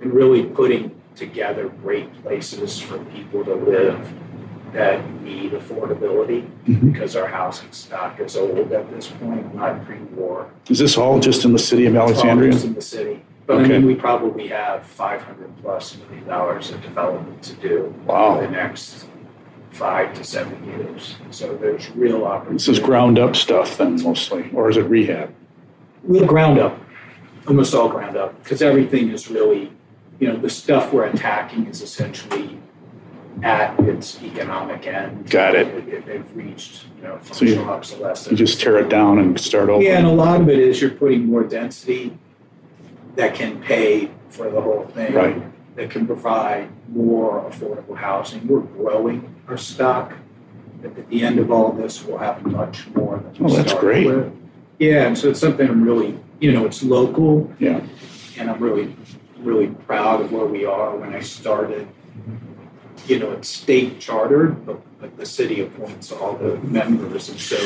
and 0.00 0.12
really 0.12 0.44
putting 0.44 1.00
together 1.16 1.68
great 1.68 2.12
places 2.22 2.80
for 2.80 2.98
people 3.06 3.44
to 3.44 3.54
live 3.54 4.12
that 4.72 5.00
need 5.22 5.52
affordability 5.52 6.44
Mhm. 6.66 6.92
because 6.92 7.14
our 7.16 7.26
housing 7.26 7.70
stock 7.72 8.18
is 8.20 8.36
old 8.36 8.72
at 8.72 8.90
this 8.94 9.08
point, 9.08 9.54
not 9.54 9.84
pre-war. 9.84 10.46
Is 10.70 10.78
this 10.78 10.96
all 10.96 11.18
just 11.20 11.44
in 11.44 11.52
the 11.52 11.58
city 11.58 11.86
of 11.86 11.94
It's 11.94 12.00
all 12.00 12.08
Alexandria? 12.08 12.52
just 12.52 12.64
in 12.64 12.74
the 12.74 12.80
city. 12.80 13.22
But 13.46 13.58
I 13.58 13.68
mean, 13.68 13.84
we 13.86 13.94
probably 13.94 14.48
have 14.48 14.84
five 14.84 15.22
hundred 15.22 15.50
plus 15.62 15.96
million 16.08 16.26
dollars 16.28 16.70
of 16.70 16.80
development 16.82 17.42
to 17.42 17.52
do 17.54 17.92
Wow. 18.06 18.38
in 18.38 18.44
the 18.44 18.50
next 18.50 19.06
five 19.72 20.14
to 20.14 20.24
seven 20.24 20.56
years. 20.64 21.16
So 21.30 21.56
there's 21.60 21.90
real 21.96 22.24
opportunity. 22.24 22.54
This 22.54 22.68
is 22.68 22.78
ground 22.78 23.18
up 23.18 23.34
stuff 23.36 23.76
then 23.78 24.00
mostly, 24.02 24.48
or 24.54 24.70
is 24.70 24.76
it 24.76 24.84
rehab? 24.84 25.30
Well, 26.04 26.24
ground 26.24 26.58
up, 26.58 26.78
almost 27.46 27.74
all 27.74 27.88
ground 27.88 28.16
up, 28.16 28.40
because 28.42 28.62
everything 28.62 29.10
is 29.10 29.30
really, 29.30 29.70
you 30.20 30.28
know, 30.28 30.36
the 30.36 30.50
stuff 30.50 30.92
we're 30.92 31.04
attacking 31.04 31.66
is 31.66 31.82
essentially 31.82 32.58
at 33.42 33.78
its 33.80 34.22
economic 34.22 34.86
end. 34.86 35.28
Got 35.30 35.54
it. 35.54 36.06
They've 36.06 36.24
reached, 36.36 36.84
you 36.96 37.02
know, 37.04 37.18
So 37.30 37.44
you- 37.44 37.54
functional 37.56 37.70
obsolescence. 37.74 38.30
You 38.30 38.36
just 38.36 38.60
tear 38.60 38.78
it 38.78 38.88
down 38.88 39.18
and 39.18 39.38
start 39.38 39.68
over? 39.68 39.82
Yeah, 39.82 39.98
and 39.98 40.06
a 40.06 40.12
lot 40.12 40.40
of 40.40 40.48
it 40.48 40.58
is 40.58 40.80
you're 40.80 40.90
putting 40.90 41.26
more 41.26 41.42
density 41.42 42.16
that 43.16 43.34
can 43.34 43.60
pay 43.60 44.10
for 44.28 44.48
the 44.50 44.60
whole 44.60 44.84
thing. 44.94 45.12
Right. 45.14 45.42
That 45.76 45.90
can 45.90 46.06
provide 46.06 46.68
more 46.94 47.42
affordable 47.50 47.96
housing. 47.96 48.46
We're 48.46 48.60
growing 48.60 49.34
our 49.48 49.56
stock. 49.56 50.12
At 50.84 50.98
at 50.98 51.08
the 51.08 51.22
end 51.22 51.38
of 51.38 51.50
all 51.50 51.72
this, 51.72 52.04
we'll 52.04 52.18
have 52.18 52.44
much 52.44 52.88
more 52.94 53.16
than 53.18 53.44
we 53.44 53.52
Oh, 53.52 53.56
that's 53.56 53.70
started 53.70 53.86
great. 53.86 54.06
with. 54.06 54.32
Yeah, 54.78 55.06
and 55.06 55.16
so 55.16 55.30
it's 55.30 55.38
something 55.40 55.68
I'm 55.68 55.82
really, 55.82 56.18
you 56.40 56.52
know, 56.52 56.66
it's 56.66 56.82
local. 56.82 57.50
Yeah. 57.60 57.80
And 58.38 58.50
I'm 58.50 58.60
really, 58.60 58.96
really 59.40 59.68
proud 59.68 60.20
of 60.20 60.32
where 60.32 60.44
we 60.46 60.64
are. 60.64 60.96
When 60.96 61.14
I 61.14 61.20
started, 61.20 61.86
you 63.06 63.18
know, 63.18 63.32
it's 63.32 63.48
state 63.48 63.98
chartered, 63.98 64.64
but, 64.64 64.80
but 65.00 65.16
the 65.16 65.26
city 65.26 65.60
appoints 65.60 66.12
all 66.12 66.34
the 66.34 66.56
members. 66.58 67.28
And 67.28 67.38
so 67.38 67.56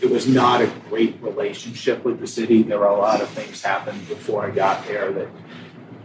it 0.00 0.10
was 0.10 0.26
not 0.26 0.62
a 0.62 0.66
great 0.88 1.20
relationship 1.20 2.04
with 2.04 2.20
the 2.20 2.26
city. 2.26 2.62
There 2.62 2.78
were 2.78 2.86
a 2.86 2.96
lot 2.96 3.20
of 3.20 3.28
things 3.30 3.62
happened 3.62 4.08
before 4.08 4.46
I 4.46 4.50
got 4.50 4.86
there 4.86 5.12
that, 5.12 5.28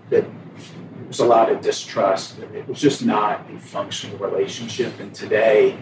that 0.10 0.24
there 0.24 1.08
was 1.08 1.20
a 1.20 1.26
lot 1.26 1.52
of 1.52 1.61
distrust. 1.61 2.40
It 2.40 2.68
was 2.68 2.80
just 2.80 3.06
not 3.06 3.50
a 3.50 3.60
functional 3.60 4.18
relationship. 4.18 5.00
And 5.00 5.14
today, 5.14 5.78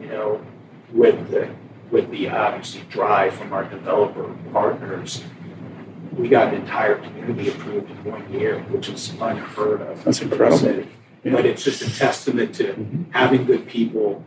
you 0.00 0.06
know, 0.06 0.44
with 0.92 1.30
the, 1.30 1.48
with 1.90 2.10
the 2.10 2.28
obviously 2.28 2.82
drive 2.90 3.34
from 3.34 3.52
our 3.52 3.64
developer 3.64 4.34
partners, 4.52 5.22
we 6.12 6.28
got 6.28 6.52
an 6.52 6.60
entire 6.60 6.96
community 6.96 7.48
approved 7.50 7.90
in 7.90 8.04
one 8.04 8.32
year, 8.32 8.60
which 8.64 8.88
is 8.88 9.10
unheard 9.20 9.80
of. 9.82 10.04
That's 10.04 10.20
incredible. 10.20 10.84
But 11.24 11.46
it's 11.46 11.62
just 11.62 11.82
a 11.82 11.94
testament 11.96 12.54
to 12.56 13.06
having 13.10 13.44
good 13.44 13.68
people 13.68 14.24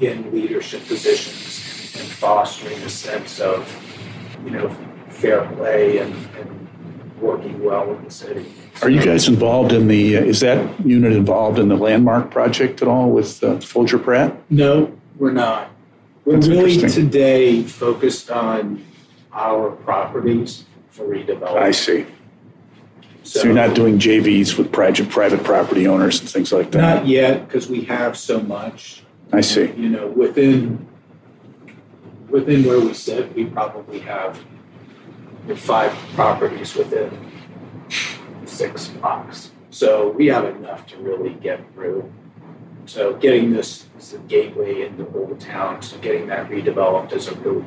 in 0.00 0.32
leadership 0.32 0.86
positions 0.86 1.96
and 1.98 2.08
fostering 2.08 2.78
a 2.78 2.88
sense 2.88 3.40
of, 3.40 3.68
you 4.44 4.50
know, 4.50 4.68
fair 5.08 5.44
play 5.56 5.98
and, 5.98 6.14
and 6.36 7.20
working 7.20 7.62
well 7.62 7.88
with 7.88 8.04
the 8.04 8.10
city. 8.10 8.52
Are 8.82 8.90
you 8.90 9.02
guys 9.02 9.28
involved 9.28 9.72
in 9.72 9.88
the, 9.88 10.14
is 10.14 10.40
that 10.40 10.84
unit 10.86 11.12
involved 11.12 11.58
in 11.58 11.68
the 11.68 11.76
landmark 11.76 12.30
project 12.30 12.82
at 12.82 12.88
all 12.88 13.10
with 13.10 13.42
uh, 13.42 13.58
Foulger 13.60 13.98
Pratt? 13.98 14.36
No, 14.48 14.96
we're 15.16 15.32
not. 15.32 15.70
We're 16.24 16.34
That's 16.34 16.48
really 16.48 16.76
today 16.76 17.62
focused 17.64 18.30
on 18.30 18.84
our 19.32 19.70
properties 19.70 20.64
for 20.90 21.04
redevelopment. 21.04 21.56
I 21.56 21.70
see. 21.72 22.06
So 23.32 23.44
you're 23.44 23.54
not 23.54 23.74
doing 23.74 23.98
JVs 23.98 24.58
with 24.58 24.70
private, 24.70 25.08
private 25.08 25.42
property 25.42 25.86
owners 25.86 26.20
and 26.20 26.28
things 26.28 26.52
like 26.52 26.70
that? 26.72 26.80
Not 26.80 27.06
yet, 27.06 27.48
because 27.48 27.66
we 27.66 27.82
have 27.84 28.14
so 28.14 28.40
much. 28.42 29.04
I 29.32 29.40
see. 29.40 29.72
You 29.72 29.88
know, 29.88 30.06
within, 30.08 30.86
within 32.28 32.62
where 32.64 32.78
we 32.78 32.92
sit, 32.92 33.34
we 33.34 33.46
probably 33.46 34.00
have 34.00 34.38
five 35.56 35.92
properties 36.14 36.74
within 36.74 37.10
six 38.44 38.88
blocks. 38.88 39.50
So 39.70 40.10
we 40.10 40.26
have 40.26 40.44
enough 40.44 40.86
to 40.88 40.98
really 40.98 41.32
get 41.32 41.72
through. 41.72 42.12
So 42.84 43.14
getting 43.14 43.54
this 43.54 43.86
is 43.98 44.12
a 44.12 44.18
gateway 44.18 44.82
into 44.82 45.06
Old 45.16 45.40
Town, 45.40 45.80
so 45.80 45.96
getting 45.98 46.26
that 46.26 46.50
redeveloped 46.50 47.14
is 47.14 47.28
a 47.28 47.34
really 47.36 47.64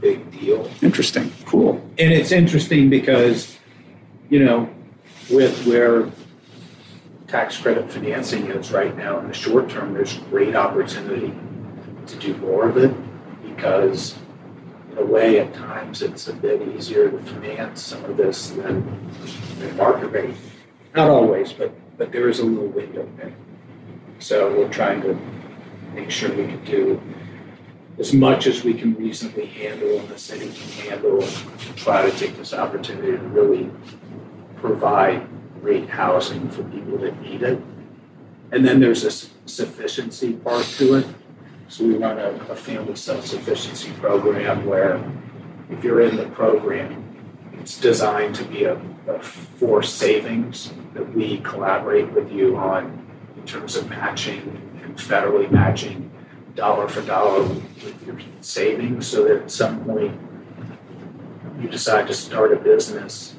big 0.00 0.30
deal. 0.30 0.70
Interesting. 0.80 1.32
Cool. 1.44 1.84
And 1.98 2.12
it's 2.12 2.30
interesting 2.30 2.88
because, 2.88 3.58
you 4.30 4.44
know, 4.44 4.68
with 5.32 5.66
where 5.66 6.10
tax 7.26 7.56
credit 7.56 7.90
financing 7.90 8.46
is 8.48 8.70
right 8.70 8.96
now 8.96 9.18
in 9.18 9.26
the 9.26 9.34
short 9.34 9.70
term, 9.70 9.94
there's 9.94 10.18
great 10.30 10.54
opportunity 10.54 11.34
to 12.06 12.16
do 12.16 12.36
more 12.38 12.68
of 12.68 12.76
it 12.76 12.94
because 13.42 14.16
in 14.90 14.98
a 14.98 15.04
way 15.04 15.38
at 15.40 15.54
times 15.54 16.02
it's 16.02 16.28
a 16.28 16.32
bit 16.32 16.60
easier 16.76 17.10
to 17.10 17.18
finance 17.18 17.80
some 17.80 18.04
of 18.04 18.16
this 18.16 18.50
than, 18.50 19.10
than 19.58 19.76
market 19.76 20.08
rate. 20.08 20.34
Not 20.94 21.08
always, 21.08 21.52
but 21.52 21.72
but 21.96 22.10
there 22.10 22.28
is 22.28 22.40
a 22.40 22.44
little 22.44 22.68
window 22.68 23.08
there. 23.16 23.32
So 24.18 24.52
we're 24.58 24.68
trying 24.68 25.02
to 25.02 25.16
make 25.94 26.10
sure 26.10 26.30
we 26.30 26.46
can 26.46 26.64
do 26.64 27.00
as 27.98 28.12
much 28.12 28.46
as 28.46 28.64
we 28.64 28.74
can 28.74 28.94
reasonably 28.94 29.46
handle 29.46 30.00
and 30.00 30.08
the 30.08 30.18
city 30.18 30.50
can 30.50 30.90
handle 30.90 31.22
and 31.22 31.76
try 31.76 32.08
to 32.08 32.16
take 32.18 32.36
this 32.36 32.54
opportunity 32.54 33.12
to 33.12 33.18
really 33.18 33.70
provide 34.62 35.26
great 35.60 35.90
housing 35.90 36.48
for 36.48 36.62
people 36.64 36.96
that 36.98 37.20
need 37.20 37.42
it. 37.42 37.60
And 38.52 38.64
then 38.64 38.80
there's 38.80 39.04
a 39.04 39.10
sufficiency 39.48 40.34
part 40.34 40.64
to 40.78 40.94
it. 40.94 41.06
So 41.68 41.84
we 41.84 41.96
run 41.96 42.18
a, 42.18 42.30
a 42.48 42.56
family 42.56 42.94
self-sufficiency 42.94 43.90
program 43.94 44.64
where 44.64 45.02
if 45.68 45.82
you're 45.82 46.02
in 46.02 46.16
the 46.16 46.26
program, 46.26 47.02
it's 47.58 47.78
designed 47.80 48.34
to 48.36 48.44
be 48.44 48.64
a, 48.64 48.80
a 49.08 49.20
forced 49.20 49.98
savings 49.98 50.72
that 50.94 51.12
we 51.14 51.38
collaborate 51.38 52.12
with 52.12 52.30
you 52.30 52.56
on 52.56 53.06
in 53.36 53.44
terms 53.44 53.74
of 53.74 53.88
matching 53.90 54.40
and 54.82 54.96
federally 54.96 55.50
matching 55.50 56.10
dollar 56.54 56.86
for 56.86 57.00
dollar 57.02 57.42
with 57.42 58.06
your 58.06 58.18
savings 58.42 59.06
so 59.06 59.24
that 59.24 59.42
at 59.44 59.50
some 59.50 59.82
point 59.84 60.20
you 61.58 61.68
decide 61.68 62.06
to 62.06 62.14
start 62.14 62.52
a 62.52 62.56
business 62.56 63.34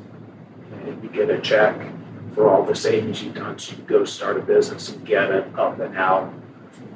and 0.84 1.04
you 1.04 1.10
get 1.10 1.30
a 1.30 1.40
check 1.40 1.76
for 2.34 2.50
all 2.50 2.64
the 2.64 2.76
savings 2.76 3.24
you've 3.24 3.36
done 3.36 3.58
so 3.58 3.76
you 3.76 3.84
go 3.84 4.04
start 4.06 4.38
a 4.38 4.42
business 4.42 4.90
and 4.90 5.06
get 5.06 5.32
it 5.32 5.48
up 5.58 5.80
and 5.80 5.96
out 5.98 6.34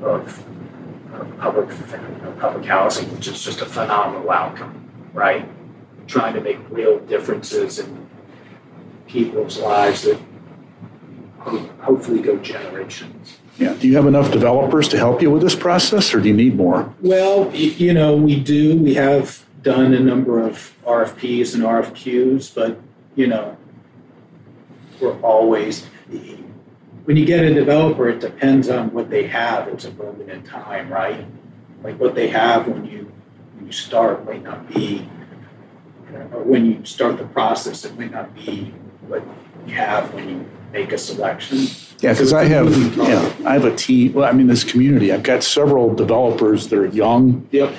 of, 0.01 0.45
of 1.13 1.37
public 1.37 1.69
public 2.39 2.65
housing 2.65 3.11
which 3.15 3.27
is 3.27 3.43
just 3.43 3.61
a 3.61 3.65
phenomenal 3.65 4.29
outcome 4.31 4.89
right 5.13 5.47
trying 6.07 6.33
to 6.33 6.41
make 6.41 6.57
real 6.69 6.99
differences 6.99 7.79
in 7.79 8.09
people's 9.07 9.59
lives 9.59 10.03
that 10.03 10.19
hopefully 11.79 12.21
go 12.21 12.37
generations 12.37 13.37
yeah. 13.57 13.73
Do 13.73 13.87
you 13.87 13.95
have 13.95 14.05
enough 14.05 14.31
developers 14.31 14.87
to 14.89 14.97
help 14.97 15.21
you 15.21 15.31
with 15.31 15.41
this 15.41 15.55
process, 15.55 16.13
or 16.13 16.21
do 16.21 16.27
you 16.27 16.35
need 16.35 16.55
more? 16.55 16.93
Well, 17.01 17.53
you 17.55 17.93
know, 17.93 18.15
we 18.15 18.39
do. 18.39 18.77
We 18.77 18.93
have 18.93 19.45
done 19.63 19.93
a 19.93 19.99
number 19.99 20.39
of 20.39 20.75
RFPs 20.85 21.55
and 21.55 21.63
RFQs, 21.63 22.53
but 22.53 22.79
you 23.15 23.27
know, 23.27 23.57
we're 24.99 25.19
always 25.21 25.87
when 27.07 27.15
you 27.15 27.25
get 27.25 27.45
a 27.45 27.53
developer, 27.53 28.09
it 28.09 28.19
depends 28.19 28.67
on 28.67 28.91
what 28.91 29.09
they 29.09 29.27
have. 29.27 29.69
It's 29.69 29.85
a 29.85 29.91
moment 29.91 30.29
in 30.29 30.43
time, 30.43 30.91
right? 30.91 31.25
Like 31.81 31.97
what 32.01 32.15
they 32.15 32.27
have 32.27 32.67
when 32.67 32.85
you 32.85 33.09
when 33.55 33.67
you 33.67 33.71
start 33.71 34.25
might 34.25 34.43
not 34.43 34.67
be, 34.73 35.07
or 36.33 36.43
when 36.43 36.65
you 36.65 36.83
start 36.83 37.17
the 37.17 37.23
process, 37.23 37.85
it 37.85 37.97
might 37.97 38.11
not 38.11 38.35
be 38.35 38.73
what 39.07 39.23
you 39.65 39.73
have 39.73 40.13
when 40.13 40.27
you 40.27 40.45
make 40.73 40.91
a 40.91 40.97
selection. 40.97 41.59
Yeah, 41.99 42.11
because 42.11 42.33
I 42.33 42.43
have, 42.43 42.75
yeah, 42.97 43.33
I 43.45 43.53
have 43.53 43.63
a 43.63 43.73
team. 43.73 44.11
Well, 44.13 44.25
I 44.25 44.33
mean, 44.33 44.47
this 44.47 44.65
community, 44.65 45.13
I've 45.13 45.23
got 45.23 45.43
several 45.43 45.95
developers 45.95 46.67
that 46.67 46.77
are 46.77 46.87
young. 46.87 47.47
Yep. 47.51 47.73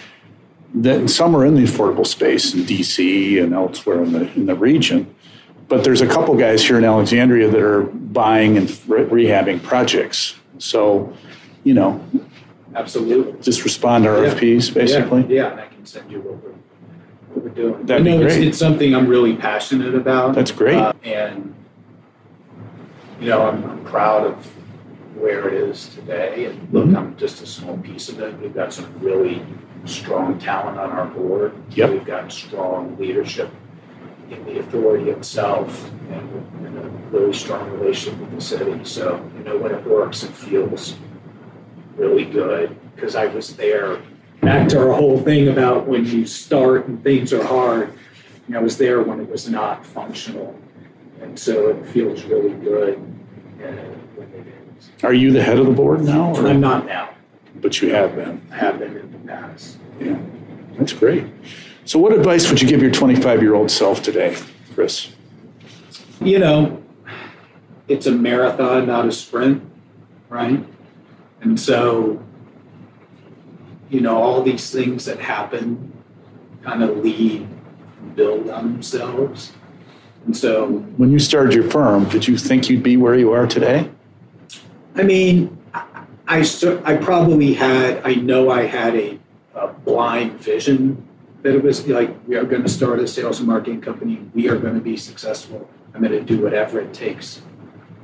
That 0.75 1.09
some 1.09 1.37
are 1.37 1.45
in 1.45 1.55
the 1.55 1.63
affordable 1.63 2.07
space 2.07 2.55
in 2.55 2.61
DC 2.61 3.43
and 3.43 3.53
elsewhere 3.53 4.03
in 4.03 4.13
the 4.13 4.33
in 4.35 4.47
the 4.47 4.55
region, 4.55 5.15
but 5.69 5.85
there's 5.85 6.01
a 6.01 6.07
couple 6.07 6.35
guys 6.37 6.65
here 6.67 6.79
in 6.79 6.85
Alexandria 6.85 7.49
that 7.51 7.61
are 7.61 7.83
buying 7.83 8.57
and 8.57 8.69
re- 8.89 9.05
rehabbing 9.05 9.63
projects. 9.63 10.35
So, 10.59 11.13
you 11.65 11.75
know, 11.75 12.05
absolutely, 12.75 13.41
just 13.43 13.65
respond 13.65 14.05
to 14.05 14.11
RFPs, 14.11 14.73
basically. 14.73 15.23
Yeah, 15.23 15.43
yeah, 15.43 15.51
and 15.53 15.61
I 15.61 15.67
can 15.67 15.85
send 15.87 16.11
you 16.11 16.21
what 16.21 16.43
we're, 16.43 16.51
what 17.35 17.45
we're 17.45 17.51
doing. 17.51 17.87
That'd 17.87 18.07
I 18.07 18.11
know 18.11 18.23
it's, 18.25 18.35
great. 18.37 18.49
it's 18.49 18.59
something 18.59 18.95
I'm 18.95 19.07
really 19.07 19.37
passionate 19.37 19.95
about. 19.95 20.35
That's 20.35 20.51
great. 20.51 20.79
Uh, 20.79 20.93
and 21.05 21.55
you 23.21 23.29
know, 23.29 23.49
I'm, 23.49 23.63
I'm 23.65 23.85
proud 23.85 24.27
of 24.27 24.47
where 25.17 25.49
it 25.49 25.55
is 25.55 25.89
today. 25.95 26.47
And 26.47 26.73
look, 26.73 26.87
Mhm. 26.87 26.97
I'm 26.97 27.17
just 27.17 27.43
a 27.43 27.47
small 27.47 27.77
piece 27.79 28.09
of 28.09 28.21
it. 28.21 28.39
We've 28.41 28.55
got 28.55 28.73
some 28.73 28.87
really 29.01 29.45
strong 29.85 30.39
talent 30.39 30.79
on 30.79 30.91
our 30.91 31.07
board. 31.07 31.53
Yep. 31.71 31.91
We've 31.91 32.05
got 32.05 32.31
strong 32.33 32.97
leadership 32.99 33.51
authority 34.33 35.11
itself 35.11 35.91
and, 36.11 36.67
and 36.67 36.79
a 36.79 36.83
really 37.11 37.33
strong 37.33 37.71
relationship 37.71 38.19
with 38.21 38.31
the 38.35 38.41
city. 38.41 38.85
So, 38.85 39.25
you 39.37 39.45
know, 39.45 39.57
when 39.59 39.73
it 39.73 39.85
works, 39.87 40.23
it 40.23 40.31
feels 40.33 40.97
really 41.97 42.25
good 42.25 42.77
because 42.95 43.15
I 43.17 43.27
was 43.27 43.57
there. 43.57 44.01
Back 44.41 44.69
to 44.69 44.79
our 44.81 44.93
whole 44.95 45.19
thing 45.21 45.49
about 45.49 45.87
when 45.87 46.07
you 46.07 46.25
start 46.27 46.87
and 46.87 47.03
things 47.03 47.33
are 47.33 47.43
hard. 47.45 47.93
You 48.47 48.55
know, 48.55 48.61
I 48.61 48.63
was 48.63 48.79
there 48.79 49.03
when 49.03 49.21
it 49.21 49.29
was 49.29 49.49
not 49.49 49.85
functional. 49.85 50.59
And 51.21 51.39
so 51.39 51.71
it 51.71 51.87
feels 51.87 52.23
really 52.25 52.55
good 52.55 52.99
when 53.59 54.29
it 54.29 54.47
is. 54.79 54.91
Are 55.03 55.13
you 55.13 55.33
the 55.33 55.43
head 55.43 55.59
of 55.59 55.67
the 55.67 55.73
board 55.73 56.03
now? 56.05 56.35
or- 56.35 56.47
I'm 56.47 56.61
not 56.61 56.87
now. 56.87 57.11
But 57.57 57.83
you 57.83 57.93
have 57.93 58.15
been. 58.15 58.41
I 58.53 58.57
have 58.57 58.79
been 58.79 58.97
in 58.97 59.11
the 59.11 59.19
past. 59.19 59.79
Yeah, 59.99 60.19
that's 60.77 60.93
great. 60.93 61.25
So, 61.89 61.99
what 61.99 62.13
advice 62.13 62.51
would 62.51 62.61
you 62.61 62.69
give 62.69 62.83
your 62.83 62.91
25 62.91 63.41
year 63.41 63.55
old 63.55 63.71
self 63.71 64.03
today, 64.03 64.37
Chris? 64.75 65.11
You 66.21 66.39
know, 66.39 66.83
it's 67.89 68.05
a 68.05 68.13
marathon, 68.13 68.87
not 68.89 69.09
a 69.09 69.13
sprint, 69.13 69.63
right? 70.29 70.63
And 71.41 71.59
so, 71.59 72.23
you 73.89 74.03
know, 74.03 74.19
all 74.19 74.43
these 74.43 74.71
things 74.71 75.07
that 75.07 75.19
happen 75.19 75.91
kind 76.63 76.83
of 76.83 76.99
lead 76.99 77.49
and 78.03 78.15
build 78.15 78.51
on 78.51 78.71
themselves. 78.71 79.53
And 80.27 80.37
so, 80.37 80.67
When 80.99 81.11
you 81.11 81.19
started 81.19 81.55
your 81.55 81.71
firm, 81.71 82.07
did 82.11 82.29
you 82.29 82.37
think 82.37 82.69
you'd 82.69 82.83
be 82.83 82.99
where 82.99 83.15
you 83.15 83.33
are 83.33 83.47
today? 83.47 83.91
I 84.95 85.05
mean, 85.05 85.57
I, 85.73 86.05
I, 86.27 86.81
I 86.85 86.97
probably 86.99 87.55
had, 87.55 88.03
I 88.05 88.17
know 88.17 88.51
I 88.51 88.67
had 88.67 88.95
a, 88.95 89.19
a 89.55 89.69
blind 89.69 90.39
vision 90.39 91.08
that 91.43 91.55
it 91.55 91.63
was 91.63 91.87
like, 91.87 92.15
we 92.27 92.37
are 92.37 92.45
going 92.45 92.63
to 92.63 92.69
start 92.69 92.99
a 92.99 93.07
sales 93.07 93.39
and 93.39 93.49
marketing 93.49 93.81
company. 93.81 94.21
We 94.35 94.49
are 94.49 94.57
going 94.59 94.75
to 94.75 94.81
be 94.81 94.97
successful. 94.97 95.69
I'm 95.95 96.01
going 96.03 96.13
to 96.13 96.21
do 96.23 96.43
whatever 96.43 96.81
it 96.81 96.93
takes 96.93 97.43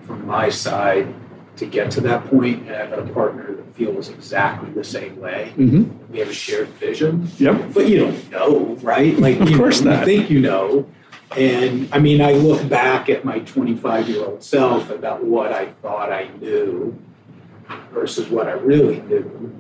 from 0.02 0.26
my 0.26 0.48
side 0.48 1.12
to 1.56 1.66
get 1.66 1.90
to 1.92 2.00
that 2.02 2.26
point. 2.26 2.62
And 2.62 2.70
I 2.70 2.78
have 2.78 2.90
got 2.90 2.98
a 3.00 3.12
partner 3.12 3.54
that 3.54 3.74
feels 3.74 4.08
exactly 4.08 4.70
the 4.70 4.84
same 4.84 5.20
way. 5.20 5.52
Mm-hmm. 5.56 6.12
We 6.12 6.18
have 6.20 6.28
a 6.28 6.32
shared 6.34 6.68
vision, 6.68 7.28
Yep. 7.38 7.74
but 7.74 7.88
you 7.88 8.00
don't 8.00 8.30
know, 8.30 8.76
right? 8.82 9.16
Like, 9.18 9.40
Of 9.40 9.50
you 9.50 9.56
course 9.56 9.80
know, 9.80 9.92
not. 9.92 10.00
You 10.00 10.04
think 10.18 10.30
you 10.30 10.40
know. 10.40 10.86
And 11.36 11.88
I 11.92 11.98
mean, 11.98 12.20
I 12.20 12.32
look 12.32 12.68
back 12.68 13.08
at 13.08 13.24
my 13.24 13.40
25 13.40 14.08
year 14.08 14.24
old 14.24 14.42
self 14.44 14.90
about 14.90 15.24
what 15.24 15.52
I 15.52 15.66
thought 15.82 16.12
I 16.12 16.28
knew 16.40 16.96
versus 17.92 18.28
what 18.28 18.46
I 18.46 18.52
really 18.52 19.00
knew. 19.02 19.52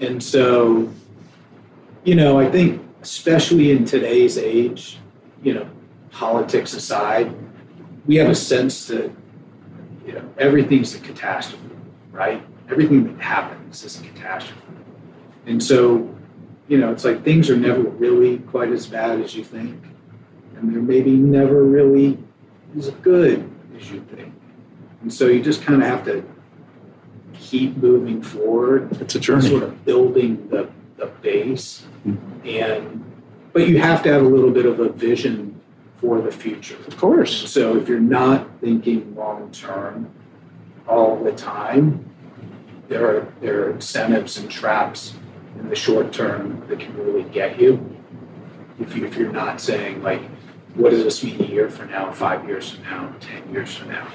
And 0.00 0.22
so, 0.22 0.92
you 2.04 2.14
know, 2.14 2.38
I 2.40 2.50
think, 2.50 2.82
especially 3.06 3.70
in 3.70 3.84
today's 3.84 4.36
age, 4.36 4.98
you 5.40 5.54
know, 5.54 5.64
politics 6.10 6.72
aside, 6.72 7.32
we 8.04 8.16
have 8.16 8.28
a 8.28 8.34
sense 8.34 8.88
that, 8.88 9.12
you 10.04 10.12
know, 10.12 10.28
everything's 10.38 10.92
a 10.96 10.98
catastrophe, 10.98 11.70
right? 12.10 12.44
Everything 12.68 13.04
that 13.04 13.22
happens 13.22 13.84
is 13.84 14.00
a 14.00 14.02
catastrophe. 14.02 14.60
And 15.46 15.62
so, 15.62 16.12
you 16.66 16.78
know, 16.78 16.90
it's 16.90 17.04
like 17.04 17.22
things 17.22 17.48
are 17.48 17.56
never 17.56 17.80
really 17.80 18.38
quite 18.38 18.72
as 18.72 18.88
bad 18.88 19.20
as 19.20 19.36
you 19.36 19.44
think. 19.44 19.84
And 20.56 20.74
they're 20.74 20.82
maybe 20.82 21.12
never 21.12 21.62
really 21.62 22.18
as 22.76 22.90
good 22.90 23.48
as 23.78 23.88
you 23.88 24.00
think. 24.16 24.34
And 25.02 25.14
so 25.14 25.28
you 25.28 25.40
just 25.40 25.62
kind 25.62 25.80
of 25.80 25.88
have 25.88 26.04
to 26.06 26.24
keep 27.34 27.76
moving 27.76 28.20
forward 28.20 29.00
It's 29.00 29.14
a 29.14 29.20
journey. 29.20 29.48
sort 29.48 29.62
of 29.62 29.84
building 29.84 30.48
the, 30.48 30.68
the 30.96 31.06
base 31.06 31.84
and 32.44 33.02
but 33.52 33.68
you 33.68 33.78
have 33.78 34.02
to 34.02 34.12
have 34.12 34.22
a 34.22 34.28
little 34.28 34.50
bit 34.50 34.66
of 34.66 34.80
a 34.80 34.90
vision 34.90 35.58
for 35.96 36.20
the 36.20 36.30
future. 36.30 36.76
Of 36.86 36.98
course. 36.98 37.50
So 37.50 37.76
if 37.76 37.88
you're 37.88 38.00
not 38.00 38.46
thinking 38.60 39.14
long 39.14 39.50
term 39.50 40.10
all 40.86 41.16
the 41.22 41.32
time, 41.32 42.08
there 42.88 43.06
are 43.06 43.32
there 43.40 43.64
are 43.64 43.70
incentives 43.70 44.36
and 44.36 44.50
traps 44.50 45.14
in 45.58 45.68
the 45.68 45.74
short 45.74 46.12
term 46.12 46.62
that 46.68 46.80
can 46.80 46.94
really 46.96 47.24
get 47.30 47.58
you. 47.58 47.96
If 48.78 48.94
you 48.94 49.06
if 49.06 49.16
you're 49.16 49.32
not 49.32 49.60
saying 49.60 50.02
like, 50.02 50.20
what 50.74 50.90
does 50.90 51.02
this 51.02 51.24
mean 51.24 51.40
a 51.40 51.46
year 51.46 51.70
from 51.70 51.90
now, 51.90 52.12
five 52.12 52.46
years 52.46 52.70
from 52.72 52.84
now, 52.84 53.14
ten 53.20 53.50
years 53.50 53.74
from 53.74 53.88
now? 53.88 54.06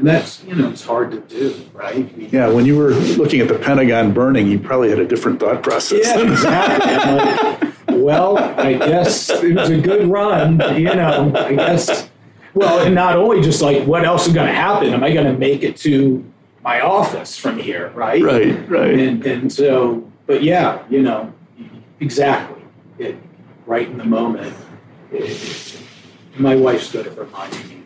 And 0.00 0.08
that's 0.08 0.42
you 0.44 0.54
know 0.54 0.70
it's 0.70 0.82
hard 0.82 1.10
to 1.10 1.20
do, 1.20 1.54
right? 1.74 2.16
We, 2.16 2.28
Yeah, 2.28 2.48
when 2.48 2.64
you 2.64 2.78
were 2.78 2.94
looking 2.94 3.40
at 3.40 3.48
the 3.48 3.58
Pentagon 3.58 4.14
burning, 4.14 4.46
you 4.46 4.58
probably 4.58 4.88
had 4.88 4.98
a 4.98 5.06
different 5.06 5.38
thought 5.38 5.62
process. 5.62 6.06
Yeah, 6.06 6.22
exactly. 6.22 7.66
Like, 7.96 8.00
well, 8.02 8.38
I 8.38 8.72
guess 8.72 9.28
it 9.28 9.54
was 9.54 9.68
a 9.68 9.78
good 9.78 10.08
run, 10.08 10.52
you 10.80 10.94
know. 10.94 11.30
I 11.36 11.54
guess. 11.54 12.08
Well, 12.54 12.86
and 12.86 12.94
not 12.94 13.16
only 13.16 13.42
just 13.42 13.60
like 13.60 13.86
what 13.86 14.06
else 14.06 14.26
is 14.26 14.32
going 14.32 14.46
to 14.46 14.54
happen? 14.54 14.94
Am 14.94 15.04
I 15.04 15.12
going 15.12 15.26
to 15.26 15.38
make 15.38 15.62
it 15.62 15.76
to 15.78 16.24
my 16.64 16.80
office 16.80 17.36
from 17.36 17.58
here, 17.58 17.90
right? 17.94 18.22
right, 18.22 18.70
right. 18.70 18.98
And 18.98 19.26
and 19.26 19.52
so, 19.52 20.10
but 20.26 20.42
yeah, 20.42 20.82
you 20.88 21.02
know, 21.02 21.30
exactly. 22.00 22.62
It 22.98 23.18
right 23.66 23.86
in 23.86 23.98
the 23.98 24.04
moment. 24.04 24.56
It, 25.12 25.78
my 26.38 26.56
wife's 26.56 26.90
good 26.90 27.06
at 27.06 27.18
reminding 27.18 27.68
me 27.68 27.79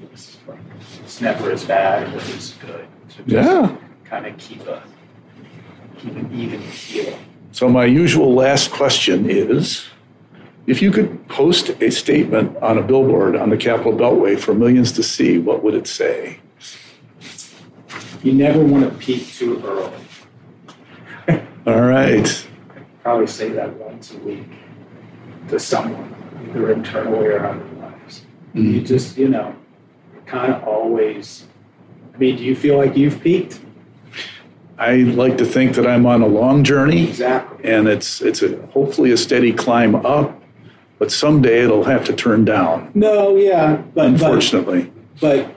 it's 1.14 1.20
never 1.20 1.52
as 1.52 1.64
bad 1.64 2.12
or 2.12 2.16
as 2.16 2.28
it's 2.34 2.54
good. 2.54 2.88
So 3.06 3.22
just 3.24 3.48
Yeah. 3.48 3.76
kind 4.04 4.26
of 4.26 4.36
keep 4.36 4.66
a 4.66 4.82
keep 5.96 6.16
an 6.16 6.28
even 6.34 6.60
keel. 6.72 7.16
So 7.52 7.68
my 7.68 7.84
usual 7.84 8.34
last 8.34 8.72
question 8.72 9.30
is, 9.30 9.84
if 10.66 10.82
you 10.82 10.90
could 10.90 11.28
post 11.28 11.70
a 11.80 11.90
statement 11.90 12.56
on 12.60 12.78
a 12.78 12.82
billboard 12.82 13.36
on 13.36 13.50
the 13.50 13.56
Capitol 13.56 13.92
Beltway 13.92 14.36
for 14.36 14.54
millions 14.54 14.90
to 14.92 15.04
see, 15.04 15.38
what 15.38 15.62
would 15.62 15.74
it 15.74 15.86
say? 15.86 16.38
You 18.24 18.32
never 18.32 18.58
want 18.64 18.82
to 18.82 18.90
peak 18.98 19.28
too 19.34 19.62
early. 19.64 19.92
All 21.68 21.82
right. 21.82 22.48
Probably 23.04 23.28
say 23.28 23.50
that 23.50 23.72
once 23.74 24.12
a 24.12 24.18
week 24.18 24.50
to 25.48 25.60
someone, 25.60 26.12
either 26.48 26.72
internally 26.72 27.28
or 27.28 27.46
otherwise. 27.46 28.22
Mm-hmm. 28.54 28.72
You 28.74 28.80
just, 28.80 29.16
you 29.16 29.28
know, 29.28 29.54
kind 30.26 30.52
of 30.52 30.64
always. 30.64 31.44
I 32.14 32.18
mean, 32.18 32.36
do 32.36 32.44
you 32.44 32.54
feel 32.56 32.76
like 32.76 32.96
you've 32.96 33.20
peaked? 33.20 33.60
I 34.78 34.96
like 34.96 35.38
to 35.38 35.44
think 35.44 35.76
that 35.76 35.86
I'm 35.86 36.04
on 36.06 36.22
a 36.22 36.26
long 36.26 36.64
journey 36.64 37.08
Exactly. 37.08 37.64
and 37.64 37.86
it's 37.86 38.20
it's 38.20 38.42
a 38.42 38.56
hopefully 38.72 39.12
a 39.12 39.16
steady 39.16 39.52
climb 39.52 39.94
up, 39.94 40.40
but 40.98 41.12
someday 41.12 41.62
it'll 41.62 41.84
have 41.84 42.04
to 42.06 42.12
turn 42.12 42.44
down, 42.44 42.90
No, 42.94 43.36
yeah, 43.36 43.76
but 43.76 43.94
but, 43.94 44.06
unfortunately. 44.06 44.92
but 45.20 45.54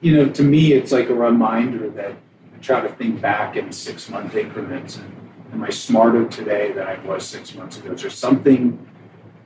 you 0.00 0.16
know, 0.16 0.28
to 0.30 0.42
me, 0.42 0.72
it's 0.72 0.90
like 0.92 1.08
a 1.10 1.14
reminder 1.14 1.88
that 1.90 2.10
I 2.10 2.58
try 2.60 2.80
to 2.80 2.88
think 2.88 3.20
back 3.20 3.56
in 3.56 3.70
six 3.72 4.08
month 4.10 4.34
increments. 4.34 4.96
And 4.96 5.12
am 5.52 5.62
I 5.62 5.70
smarter 5.70 6.24
today 6.26 6.72
than 6.72 6.86
I 6.88 6.98
was 7.06 7.24
six 7.24 7.54
months 7.54 7.78
ago? 7.78 7.92
Is 7.92 8.02
there 8.02 8.10
something 8.10 8.84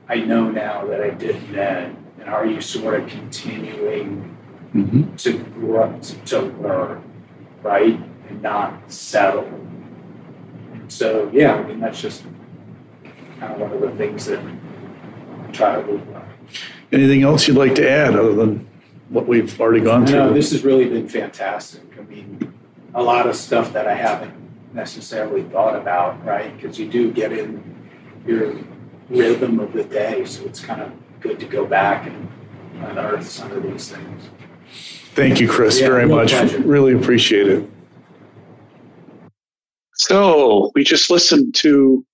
I 0.09 0.15
know 0.15 0.49
now 0.49 0.85
that 0.87 1.01
I 1.01 1.11
didn't 1.11 1.53
then? 1.53 1.95
And 2.19 2.27
are 2.29 2.45
you 2.45 2.59
sort 2.59 2.99
of 2.99 3.07
continuing 3.07 4.35
Mhm. 4.75 5.17
to 5.21 5.37
grow, 5.59 5.99
to, 6.01 6.15
to 6.25 6.41
learn, 6.61 7.01
right? 7.61 7.99
And 8.29 8.41
not 8.41 8.89
settle. 8.91 9.43
And 10.73 10.89
so, 10.91 11.29
yeah, 11.33 11.55
I 11.55 11.63
mean, 11.63 11.79
that's 11.79 12.01
just 12.01 12.23
kind 13.39 13.53
of 13.53 13.59
one 13.59 13.73
of 13.73 13.81
the 13.81 13.91
things 13.97 14.25
that 14.27 14.39
I 14.39 15.51
try 15.51 15.81
to 15.81 15.91
live 15.91 16.13
by. 16.13 16.21
Anything 16.93 17.23
else 17.23 17.47
you'd 17.47 17.57
like 17.57 17.75
to 17.75 17.89
add 17.89 18.15
other 18.15 18.33
than 18.33 18.67
what 19.09 19.27
we've 19.27 19.59
already 19.59 19.81
gone 19.81 20.05
through? 20.07 20.33
this 20.33 20.51
has 20.51 20.63
really 20.63 20.87
been 20.87 21.07
fantastic. 21.07 21.81
I 21.99 22.03
mean, 22.03 22.53
a 22.93 23.03
lot 23.03 23.27
of 23.27 23.35
stuff 23.35 23.73
that 23.73 23.87
I 23.87 23.93
haven't 23.93 24.33
necessarily 24.73 25.43
thought 25.43 25.75
about, 25.75 26.25
right? 26.25 26.55
Because 26.55 26.79
you 26.79 26.87
do 26.87 27.11
get 27.11 27.33
in 27.33 27.61
your 28.25 28.55
rhythm 29.09 29.59
of 29.59 29.73
the 29.73 29.83
day, 29.83 30.23
so 30.23 30.43
it's 30.45 30.61
kind 30.61 30.81
of 30.81 30.91
good 31.19 31.39
to 31.41 31.45
go 31.45 31.65
back 31.65 32.07
and 32.07 32.29
unearth 32.85 33.27
some 33.29 33.51
of 33.51 33.63
these 33.63 33.89
things. 33.91 34.29
Thank 35.13 35.39
you, 35.41 35.47
Chris, 35.47 35.79
Yeah, 35.79 35.87
very 35.87 36.05
real 36.05 36.15
much. 36.17 36.31
pleasure. 36.31 36.59
Really 36.61 36.93
appreciate 36.93 37.47
it. 37.47 37.69
So 39.95 40.71
we 40.73 40.83
just 40.83 41.09
listened 41.11 41.53
to 41.55 42.05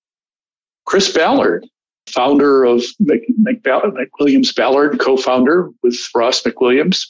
Chris 0.84 1.12
Ballard, 1.12 1.66
founder 2.08 2.64
of 2.64 2.82
Mc, 3.00 3.22
McBall- 3.40 3.92
McWilliams 3.94 4.54
Ballard, 4.54 4.98
co-founder 4.98 5.70
with 5.82 5.96
Ross 6.14 6.42
McWilliams. 6.42 7.06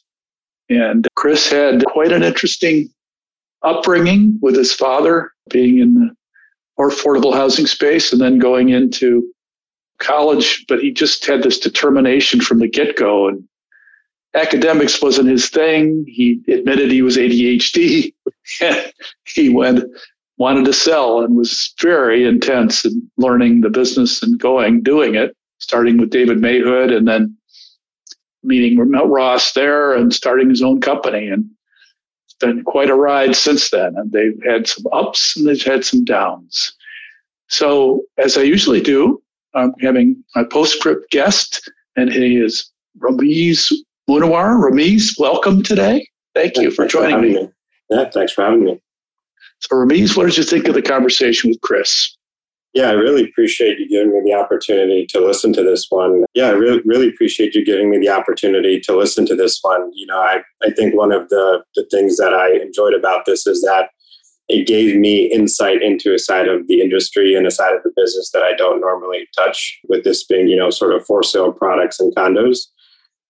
And 0.68 1.08
Chris 1.16 1.50
had 1.50 1.84
quite 1.86 2.12
an 2.12 2.22
interesting 2.22 2.90
upbringing 3.62 4.38
with 4.42 4.54
his 4.56 4.72
father 4.72 5.32
being 5.50 5.78
in 5.78 5.94
the 5.94 6.10
more 6.78 6.90
affordable 6.90 7.32
housing 7.34 7.66
space 7.66 8.12
and 8.12 8.20
then 8.20 8.38
going 8.38 8.68
into 8.68 9.32
college. 9.98 10.64
But 10.68 10.80
he 10.80 10.92
just 10.92 11.24
had 11.26 11.42
this 11.42 11.58
determination 11.58 12.40
from 12.40 12.58
the 12.58 12.68
get-go 12.68 13.28
and 13.28 13.42
academics 14.34 15.00
wasn't 15.02 15.28
his 15.28 15.48
thing. 15.48 16.04
He 16.06 16.40
admitted 16.48 16.90
he 16.90 17.02
was 17.02 17.16
ADHD. 17.16 18.12
he 19.24 19.48
went 19.48 19.84
wanted 20.38 20.64
to 20.64 20.72
sell 20.72 21.20
and 21.20 21.36
was 21.36 21.74
very 21.80 22.24
intense 22.24 22.84
in 22.84 23.10
learning 23.16 23.60
the 23.60 23.70
business 23.70 24.22
and 24.22 24.38
going, 24.38 24.80
doing 24.82 25.16
it, 25.16 25.36
starting 25.58 25.98
with 25.98 26.10
David 26.10 26.38
Mayhood 26.38 26.96
and 26.96 27.06
then 27.06 27.36
meeting 28.44 28.78
Ross 28.78 29.52
there 29.52 29.92
and 29.94 30.14
starting 30.14 30.48
his 30.48 30.62
own 30.62 30.80
company. 30.80 31.28
And 31.28 31.50
it's 32.24 32.34
been 32.34 32.62
quite 32.62 32.88
a 32.88 32.94
ride 32.94 33.34
since 33.34 33.70
then. 33.70 33.96
And 33.96 34.12
they've 34.12 34.40
had 34.48 34.68
some 34.68 34.84
ups 34.92 35.36
and 35.36 35.46
they've 35.46 35.62
had 35.62 35.84
some 35.84 36.04
downs. 36.04 36.72
So, 37.48 38.02
as 38.16 38.38
I 38.38 38.42
usually 38.42 38.80
do, 38.80 39.20
I'm 39.54 39.72
having 39.80 40.22
my 40.36 40.44
postscript 40.44 41.10
guest, 41.10 41.68
and 41.96 42.12
he 42.12 42.36
is 42.36 42.70
Ramiz 42.98 43.72
Munawar. 44.08 44.56
Ramiz, 44.58 45.18
welcome 45.18 45.62
today. 45.62 46.08
Thank 46.34 46.56
you 46.56 46.70
for 46.70 46.86
joining 46.86 47.20
me. 47.20 47.48
Yeah, 47.90 48.08
thanks 48.08 48.32
for 48.32 48.42
having 48.42 48.64
me. 48.64 48.80
So, 49.60 49.76
Ramiz, 49.76 50.16
what 50.16 50.26
did 50.26 50.38
you 50.38 50.44
think 50.44 50.66
of 50.66 50.74
the 50.74 50.82
conversation 50.82 51.50
with 51.50 51.60
Chris? 51.60 52.16
Yeah, 52.72 52.88
I 52.88 52.92
really 52.92 53.24
appreciate 53.24 53.78
you 53.78 53.88
giving 53.88 54.12
me 54.12 54.20
the 54.24 54.38
opportunity 54.38 55.04
to 55.06 55.20
listen 55.20 55.52
to 55.54 55.62
this 55.62 55.86
one. 55.90 56.24
Yeah, 56.34 56.46
I 56.46 56.52
really, 56.52 56.80
really 56.84 57.08
appreciate 57.08 57.54
you 57.54 57.64
giving 57.64 57.90
me 57.90 57.98
the 57.98 58.08
opportunity 58.08 58.80
to 58.80 58.96
listen 58.96 59.26
to 59.26 59.34
this 59.34 59.58
one. 59.62 59.90
You 59.94 60.06
know, 60.06 60.18
I, 60.18 60.42
I 60.62 60.70
think 60.70 60.94
one 60.94 61.12
of 61.12 61.28
the, 61.28 61.62
the 61.74 61.86
things 61.90 62.16
that 62.18 62.32
I 62.32 62.52
enjoyed 62.62 62.94
about 62.94 63.26
this 63.26 63.46
is 63.46 63.62
that 63.62 63.90
it 64.48 64.66
gave 64.66 64.96
me 64.96 65.26
insight 65.26 65.82
into 65.82 66.14
a 66.14 66.18
side 66.18 66.48
of 66.48 66.66
the 66.66 66.80
industry 66.80 67.34
and 67.34 67.46
a 67.46 67.50
side 67.50 67.74
of 67.74 67.82
the 67.82 67.92
business 67.96 68.30
that 68.32 68.42
I 68.42 68.54
don't 68.54 68.80
normally 68.80 69.28
touch, 69.36 69.78
with 69.88 70.04
this 70.04 70.24
being, 70.24 70.48
you 70.48 70.56
know, 70.56 70.70
sort 70.70 70.94
of 70.94 71.04
for 71.04 71.22
sale 71.22 71.52
products 71.52 72.00
and 72.00 72.14
condos. 72.14 72.60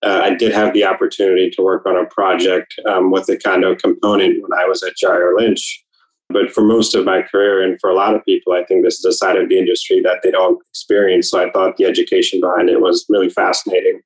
Uh, 0.05 0.20
I 0.23 0.35
did 0.35 0.52
have 0.52 0.73
the 0.75 0.85
opportunity 0.85 1.51
to 1.51 1.62
work 1.62 1.85
on 1.86 1.97
a 1.97 2.07
project 2.07 2.75
um, 2.89 3.10
with 3.10 3.27
the 3.27 3.36
condo 3.36 3.75
component 3.75 4.41
when 4.43 4.52
I 4.59 4.65
was 4.67 4.83
at 4.83 4.94
Jair 5.02 5.36
Lynch. 5.36 5.85
But 6.31 6.52
for 6.52 6.60
most 6.60 6.94
of 6.94 7.05
my 7.05 7.23
career, 7.23 7.62
and 7.62 7.81
for 7.81 7.91
a 7.91 7.94
lot 7.94 8.15
of 8.15 8.25
people, 8.25 8.52
I 8.52 8.62
think 8.65 8.85
this 8.85 8.99
is 8.99 9.05
a 9.05 9.12
side 9.12 9.36
of 9.36 9.49
the 9.49 9.59
industry 9.59 10.01
that 10.02 10.18
they 10.23 10.31
don't 10.31 10.60
experience. 10.70 11.31
So 11.31 11.43
I 11.43 11.51
thought 11.51 11.78
the 11.78 11.86
education 11.86 12.41
behind 12.41 12.68
it 12.68 12.83
was 12.83 13.07
really 13.09 13.31
fascinating. 13.31 14.01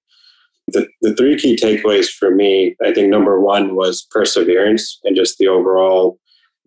The, 0.69 0.87
the 1.03 1.15
three 1.17 1.37
key 1.37 1.57
takeaways 1.57 2.09
for 2.09 2.31
me, 2.31 2.77
I 2.83 2.95
think 2.95 3.09
number 3.09 3.41
one 3.41 3.75
was 3.75 4.07
perseverance 4.11 5.01
and 5.03 5.17
just 5.17 5.39
the 5.39 5.49
overall, 5.49 6.19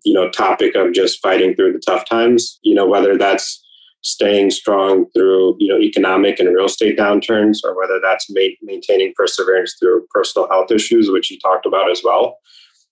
you 0.04 0.12
know, 0.12 0.30
topic 0.30 0.74
of 0.74 0.92
just 0.92 1.22
fighting 1.22 1.54
through 1.54 1.72
the 1.72 1.80
tough 1.84 2.06
times. 2.08 2.58
You 2.62 2.74
know, 2.74 2.86
whether 2.86 3.16
that's 3.16 3.65
staying 4.06 4.50
strong 4.50 5.06
through 5.14 5.56
you 5.58 5.68
know 5.68 5.80
economic 5.80 6.38
and 6.38 6.54
real 6.54 6.66
estate 6.66 6.98
downturns, 6.98 7.58
or 7.64 7.76
whether 7.76 8.00
that's 8.02 8.30
ma- 8.30 8.56
maintaining 8.62 9.12
perseverance 9.16 9.76
through 9.78 10.06
personal 10.10 10.48
health 10.48 10.70
issues, 10.70 11.10
which 11.10 11.30
you 11.30 11.38
talked 11.38 11.66
about 11.66 11.90
as 11.90 12.02
well 12.04 12.38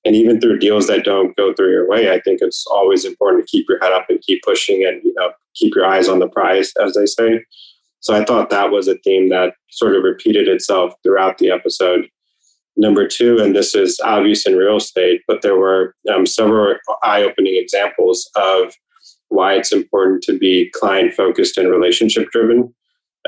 and 0.05 0.15
even 0.15 0.41
through 0.41 0.59
deals 0.59 0.87
that 0.87 1.05
don't 1.05 1.35
go 1.37 1.55
through 1.55 1.71
your 1.71 1.89
way, 1.89 2.13
I 2.13 2.21
think 2.21 2.41
it's 2.43 2.67
always 2.71 3.05
important 3.05 3.47
to 3.47 3.51
keep 3.51 3.67
your 3.69 3.79
head 3.81 3.93
up 3.93 4.07
and 4.09 4.21
keep 4.21 4.43
pushing 4.43 4.85
and 4.85 5.03
you 5.03 5.15
know 5.17 5.31
keep 5.55 5.75
your 5.75 5.87
eyes 5.87 6.09
on 6.09 6.19
the 6.19 6.29
prize, 6.29 6.73
as 6.83 6.95
they 6.95 7.07
say. 7.07 7.43
So 8.01 8.15
I 8.15 8.25
thought 8.25 8.51
that 8.51 8.71
was 8.71 8.87
a 8.87 8.99
theme 8.99 9.31
that 9.31 9.55
sort 9.71 9.97
of 9.97 10.03
repeated 10.03 10.47
itself 10.47 10.93
throughout 11.03 11.39
the 11.39 11.51
episode. 11.51 12.07
Number 12.77 13.07
two, 13.07 13.39
and 13.39 13.55
this 13.55 13.75
is 13.75 13.99
obvious 14.05 14.47
in 14.47 14.57
real 14.57 14.77
estate, 14.77 15.23
but 15.27 15.43
there 15.43 15.57
were 15.57 15.95
um, 16.13 16.27
several 16.27 16.75
eye-opening 17.03 17.57
examples 17.57 18.29
of 18.35 18.75
why 19.35 19.55
it's 19.55 19.73
important 19.73 20.23
to 20.25 20.39
be 20.39 20.71
client-focused 20.71 21.59
and 21.59 21.71
relationship-driven. 21.71 22.75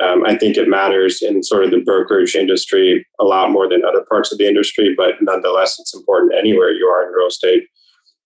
Um, 0.03 0.27
I 0.27 0.37
think 0.37 0.57
it 0.57 0.69
matters 0.69 1.23
in 1.23 1.43
sort 1.43 1.65
of 1.65 1.71
the 1.71 1.81
brokerage 1.81 2.35
industry 2.35 3.07
a 3.19 3.25
lot 3.25 3.51
more 3.51 3.69
than 3.69 3.85
other 3.85 4.05
parts 4.09 4.31
of 4.31 4.39
the 4.39 4.47
industry, 4.47 4.95
but 4.97 5.15
nonetheless, 5.21 5.79
it's 5.79 5.95
important 5.95 6.39
anywhere 6.39 6.71
you 6.71 6.87
are 6.87 7.07
in 7.07 7.13
real 7.13 7.29
estate. 7.29 7.65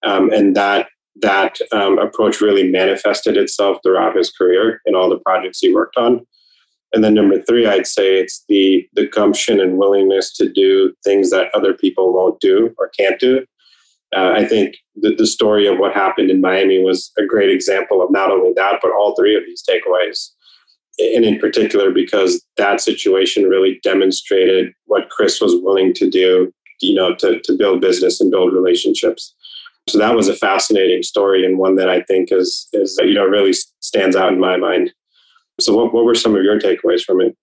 Um, 0.02 0.33
and 0.33 0.57
that 0.57 0.89
that 1.20 1.59
um, 1.73 1.99
approach 1.99 2.41
really 2.41 2.70
manifested 2.70 3.36
itself 3.36 3.78
throughout 3.83 4.17
his 4.17 4.31
career 4.31 4.81
in 4.86 4.94
all 4.94 5.10
the 5.10 5.18
projects 5.18 5.60
he 5.60 5.73
worked 5.73 5.97
on. 5.97 6.26
And 6.92 7.05
then 7.05 7.15
number 7.15 7.41
three, 7.42 7.67
I'd 7.67 7.86
say 7.86 8.18
it's 8.18 8.44
the 8.49 8.89
the 8.94 9.07
gumption 9.07 9.60
and 9.60 9.78
willingness 9.78 10.33
to 10.39 10.50
do 10.50 10.92
things 11.05 11.31
that 11.31 11.55
other 11.55 11.75
people 11.75 12.12
won't 12.12 12.41
do 12.41 12.75
or 12.78 12.91
can't 12.99 13.20
do. 13.20 13.44
Uh, 14.15 14.33
I 14.35 14.45
think 14.45 14.77
the, 14.97 15.15
the 15.15 15.27
story 15.27 15.67
of 15.67 15.79
what 15.79 15.95
happened 15.95 16.31
in 16.31 16.41
Miami 16.41 16.83
was 16.83 17.13
a 17.19 17.25
great 17.25 17.51
example 17.51 18.03
of 18.03 18.11
not 18.11 18.31
only 18.31 18.53
that, 18.57 18.81
but 18.83 18.93
all 18.93 19.15
three 19.15 19.37
of 19.37 19.45
these 19.47 19.63
takeaways. 19.69 20.31
And 20.99 21.25
in 21.25 21.39
particular, 21.39 21.91
because 21.91 22.45
that 22.57 22.81
situation 22.81 23.45
really 23.45 23.81
demonstrated 23.83 24.73
what 24.87 25.09
Chris 25.09 25.41
was 25.41 25.55
willing 25.57 25.95
to 25.95 26.11
do, 26.11 26.53
you 26.81 26.95
know, 26.95 27.15
to, 27.17 27.41
to 27.41 27.57
build 27.57 27.81
business 27.81 28.21
and 28.21 28.31
build 28.31 28.53
relationships. 28.53 29.35
So 29.89 29.99
that 29.99 30.15
was 30.15 30.29
a 30.29 30.37
fascinating 30.37 31.03
story 31.03 31.45
and 31.45 31.59
one 31.59 31.77
that 31.77 31.89
I 31.89 32.03
think 32.03 32.31
is, 32.33 32.69
is 32.73 32.99
you 33.03 33.15
know, 33.15 33.25
really 33.25 33.53
stands 33.81 34.17
out 34.17 34.33
in 34.33 34.41
my 34.41 34.57
mind. 34.57 34.93
So, 35.59 35.75
what, 35.75 35.93
what 35.95 36.05
were 36.05 36.15
some 36.15 36.35
of 36.35 36.43
your 36.43 36.59
takeaways 36.59 37.03
from 37.03 37.21
it? 37.21 37.37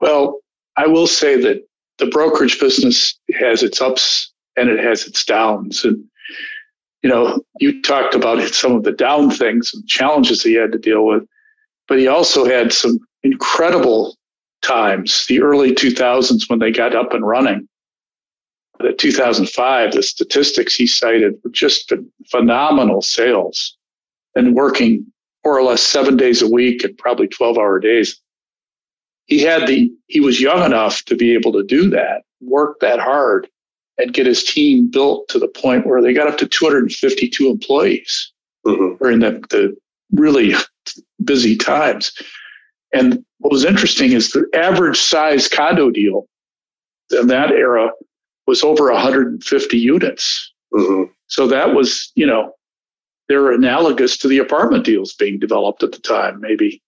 Well, 0.00 0.40
I 0.76 0.86
will 0.86 1.06
say 1.06 1.40
that 1.40 1.66
the 1.98 2.06
brokerage 2.06 2.60
business 2.60 3.18
has 3.38 3.62
its 3.62 3.80
ups 3.80 4.32
and 4.56 4.70
it 4.70 4.82
has 4.82 5.06
its 5.06 5.24
downs. 5.24 5.84
And, 5.84 6.04
you 7.02 7.10
know, 7.10 7.42
you 7.60 7.82
talked 7.82 8.14
about 8.14 8.42
some 8.54 8.72
of 8.72 8.84
the 8.84 8.92
down 8.92 9.30
things 9.30 9.72
and 9.72 9.86
challenges 9.86 10.42
he 10.42 10.54
had 10.54 10.72
to 10.72 10.78
deal 10.78 11.06
with, 11.06 11.24
but 11.88 11.98
he 11.98 12.08
also 12.08 12.44
had 12.44 12.72
some 12.72 12.98
incredible 13.22 14.16
times, 14.62 15.26
the 15.28 15.40
early 15.40 15.74
2000s 15.74 16.48
when 16.48 16.58
they 16.58 16.70
got 16.70 16.94
up 16.94 17.12
and 17.12 17.26
running. 17.26 17.68
The 18.80 18.92
2005, 18.92 19.92
the 19.92 20.02
statistics 20.02 20.74
he 20.74 20.86
cited 20.86 21.34
were 21.42 21.50
just 21.50 21.92
phenomenal 22.30 23.00
sales 23.00 23.76
and 24.34 24.54
working 24.54 25.06
more 25.44 25.58
or 25.58 25.62
less 25.62 25.82
seven 25.82 26.16
days 26.16 26.42
a 26.42 26.50
week 26.50 26.84
and 26.84 26.96
probably 26.98 27.28
12 27.28 27.56
hour 27.56 27.78
days. 27.78 28.20
He 29.26 29.40
had 29.40 29.66
the, 29.66 29.90
he 30.08 30.20
was 30.20 30.40
young 30.40 30.64
enough 30.64 31.04
to 31.06 31.16
be 31.16 31.32
able 31.32 31.52
to 31.52 31.62
do 31.62 31.88
that, 31.90 32.22
work 32.40 32.80
that 32.80 33.00
hard 33.00 33.48
and 33.98 34.12
get 34.12 34.26
his 34.26 34.44
team 34.44 34.88
built 34.88 35.28
to 35.28 35.38
the 35.38 35.48
point 35.48 35.86
where 35.86 36.02
they 36.02 36.12
got 36.12 36.28
up 36.28 36.38
to 36.38 36.46
252 36.46 37.48
employees 37.48 38.32
mm-hmm. 38.66 38.96
during 39.02 39.20
the, 39.20 39.44
the 39.50 39.76
really 40.12 40.54
busy 41.24 41.56
times. 41.56 42.12
And 42.92 43.24
what 43.38 43.52
was 43.52 43.64
interesting 43.64 44.12
is 44.12 44.30
the 44.30 44.46
average 44.54 45.00
size 45.00 45.48
condo 45.48 45.90
deal 45.90 46.26
in 47.10 47.26
that 47.28 47.50
era 47.52 47.90
was 48.46 48.62
over 48.62 48.92
150 48.92 49.78
units. 49.78 50.52
Mm-hmm. 50.72 51.12
So 51.26 51.46
that 51.48 51.74
was, 51.74 52.12
you 52.14 52.26
know, 52.26 52.52
they're 53.28 53.52
analogous 53.52 54.16
to 54.18 54.28
the 54.28 54.38
apartment 54.38 54.84
deals 54.84 55.14
being 55.14 55.38
developed 55.38 55.82
at 55.82 55.92
the 55.92 55.98
time, 55.98 56.40
maybe. 56.40 56.82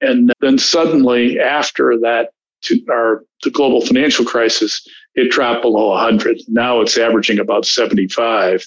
And 0.00 0.32
then 0.40 0.58
suddenly, 0.58 1.38
after 1.38 1.98
that, 1.98 2.30
to 2.62 2.80
our 2.90 3.24
the 3.42 3.50
global 3.50 3.84
financial 3.84 4.24
crisis, 4.24 4.86
it 5.14 5.30
dropped 5.30 5.62
below 5.62 5.90
100. 5.90 6.40
Now 6.48 6.80
it's 6.80 6.98
averaging 6.98 7.38
about 7.38 7.66
75. 7.66 8.64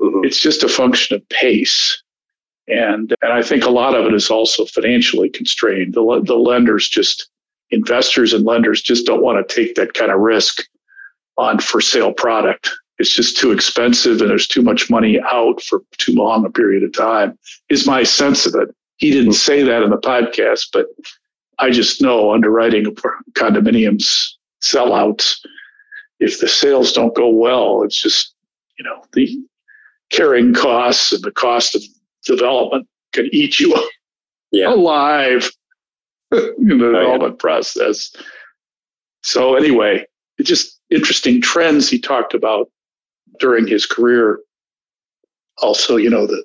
Mm-hmm. 0.00 0.24
It's 0.24 0.40
just 0.40 0.62
a 0.62 0.68
function 0.68 1.16
of 1.16 1.28
pace. 1.28 2.02
And, 2.66 3.14
and 3.22 3.32
I 3.32 3.42
think 3.42 3.64
a 3.64 3.70
lot 3.70 3.94
of 3.94 4.06
it 4.06 4.14
is 4.14 4.30
also 4.30 4.64
financially 4.64 5.28
constrained. 5.28 5.94
The, 5.94 6.22
the 6.24 6.36
lenders 6.36 6.88
just, 6.88 7.28
investors 7.70 8.32
and 8.32 8.44
lenders 8.44 8.82
just 8.82 9.06
don't 9.06 9.22
want 9.22 9.46
to 9.46 9.54
take 9.54 9.74
that 9.74 9.94
kind 9.94 10.10
of 10.10 10.20
risk 10.20 10.62
on 11.36 11.58
for 11.58 11.80
sale 11.80 12.12
product 12.12 12.70
it's 12.98 13.12
just 13.12 13.36
too 13.36 13.50
expensive 13.50 14.20
and 14.20 14.30
there's 14.30 14.46
too 14.46 14.62
much 14.62 14.88
money 14.88 15.20
out 15.30 15.60
for 15.62 15.80
too 15.98 16.12
long 16.12 16.44
a 16.44 16.50
period 16.50 16.82
of 16.82 16.92
time 16.92 17.36
is 17.68 17.86
my 17.86 18.02
sense 18.02 18.46
of 18.46 18.54
it 18.54 18.74
he 18.96 19.10
didn't 19.10 19.32
say 19.32 19.62
that 19.62 19.82
in 19.82 19.90
the 19.90 19.98
podcast 19.98 20.68
but 20.72 20.86
i 21.58 21.70
just 21.70 22.00
know 22.00 22.32
underwriting 22.32 22.84
condominiums 23.32 24.28
sellouts 24.62 25.36
if 26.24 26.40
the 26.40 26.48
sales 26.48 26.92
don't 26.92 27.14
go 27.14 27.28
well 27.28 27.82
it's 27.82 28.00
just 28.00 28.34
you 28.78 28.84
know 28.84 29.02
the 29.12 29.38
carrying 30.10 30.54
costs 30.54 31.12
and 31.12 31.22
the 31.22 31.30
cost 31.32 31.74
of 31.74 31.82
development 32.24 32.86
can 33.12 33.28
eat 33.32 33.60
you 33.60 33.74
yeah. 34.52 34.68
alive 34.68 35.50
in 36.32 36.54
the 36.58 36.76
development 36.76 37.22
oh, 37.22 37.26
yeah. 37.26 37.32
process 37.38 38.14
so 39.22 39.54
anyway 39.54 40.04
it's 40.38 40.48
just 40.48 40.80
interesting 40.90 41.40
trends 41.40 41.88
he 41.88 41.98
talked 41.98 42.34
about 42.34 42.68
during 43.38 43.66
his 43.66 43.86
career. 43.86 44.40
Also, 45.58 45.96
you 45.96 46.10
know, 46.10 46.26
the 46.26 46.44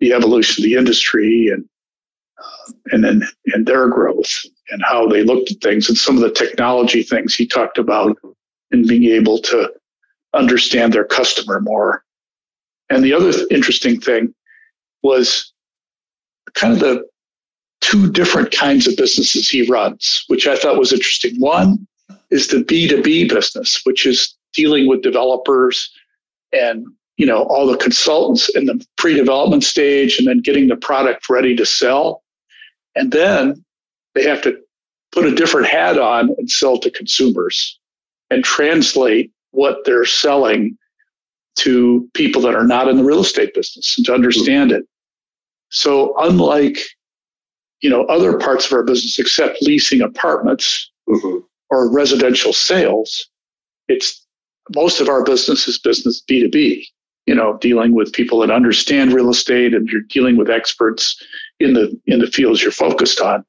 the 0.00 0.12
evolution 0.12 0.62
of 0.62 0.64
the 0.64 0.76
industry 0.76 1.48
and 1.48 1.64
uh, 2.38 2.72
and 2.92 3.04
then 3.04 3.22
and 3.46 3.66
their 3.66 3.88
growth 3.88 4.30
and 4.70 4.82
how 4.84 5.06
they 5.06 5.22
looked 5.22 5.50
at 5.50 5.60
things 5.60 5.88
and 5.88 5.96
some 5.96 6.16
of 6.16 6.22
the 6.22 6.30
technology 6.30 7.02
things 7.02 7.34
he 7.34 7.46
talked 7.46 7.78
about 7.78 8.16
and 8.74 8.88
being 8.88 9.04
able 9.04 9.38
to 9.38 9.70
understand 10.34 10.92
their 10.92 11.04
customer 11.04 11.60
more. 11.60 12.04
And 12.90 13.02
the 13.02 13.14
other 13.14 13.32
interesting 13.50 14.00
thing 14.00 14.34
was 15.02 15.52
kind 16.54 16.74
of 16.74 16.80
the 16.80 17.04
two 17.80 18.10
different 18.10 18.50
kinds 18.50 18.86
of 18.86 18.96
businesses 18.96 19.48
he 19.48 19.66
runs, 19.70 20.24
which 20.26 20.46
I 20.46 20.56
thought 20.56 20.78
was 20.78 20.92
interesting. 20.92 21.36
One 21.38 21.86
is 22.30 22.48
the 22.48 22.64
B2B 22.64 23.28
business, 23.28 23.80
which 23.84 24.06
is 24.06 24.36
dealing 24.52 24.88
with 24.88 25.02
developers 25.02 25.90
and 26.52 26.86
you 27.16 27.26
know 27.26 27.42
all 27.44 27.66
the 27.66 27.76
consultants 27.76 28.48
in 28.56 28.66
the 28.66 28.84
pre-development 28.96 29.62
stage 29.64 30.18
and 30.18 30.26
then 30.26 30.40
getting 30.40 30.68
the 30.68 30.76
product 30.76 31.28
ready 31.28 31.54
to 31.56 31.66
sell 31.66 32.22
and 32.94 33.10
then 33.10 33.64
they 34.14 34.22
have 34.22 34.40
to 34.42 34.56
put 35.10 35.24
a 35.24 35.34
different 35.34 35.66
hat 35.66 35.98
on 35.98 36.34
and 36.38 36.50
sell 36.50 36.78
to 36.78 36.90
consumers 36.90 37.78
and 38.34 38.44
translate 38.44 39.30
what 39.52 39.78
they're 39.84 40.04
selling 40.04 40.76
to 41.56 42.08
people 42.14 42.42
that 42.42 42.54
are 42.54 42.66
not 42.66 42.88
in 42.88 42.96
the 42.96 43.04
real 43.04 43.20
estate 43.20 43.54
business 43.54 43.96
and 43.96 44.04
to 44.06 44.12
understand 44.12 44.72
it 44.72 44.84
so 45.70 46.14
unlike 46.18 46.78
you 47.80 47.88
know 47.88 48.04
other 48.06 48.36
parts 48.36 48.66
of 48.66 48.72
our 48.72 48.82
business 48.82 49.18
except 49.18 49.62
leasing 49.62 50.00
apartments 50.00 50.90
mm-hmm. 51.08 51.38
or 51.70 51.92
residential 51.92 52.52
sales 52.52 53.28
it's 53.88 54.24
most 54.74 55.00
of 55.00 55.08
our 55.08 55.22
business 55.22 55.68
is 55.68 55.78
business 55.78 56.22
B2B, 56.28 56.84
you 57.26 57.34
know, 57.34 57.58
dealing 57.58 57.94
with 57.94 58.12
people 58.12 58.38
that 58.40 58.50
understand 58.50 59.12
real 59.12 59.30
estate 59.30 59.74
and 59.74 59.88
you're 59.88 60.02
dealing 60.02 60.36
with 60.36 60.50
experts 60.50 61.20
in 61.60 61.74
the 61.74 61.98
in 62.06 62.20
the 62.20 62.26
fields 62.26 62.62
you're 62.62 62.72
focused 62.72 63.20
on. 63.20 63.44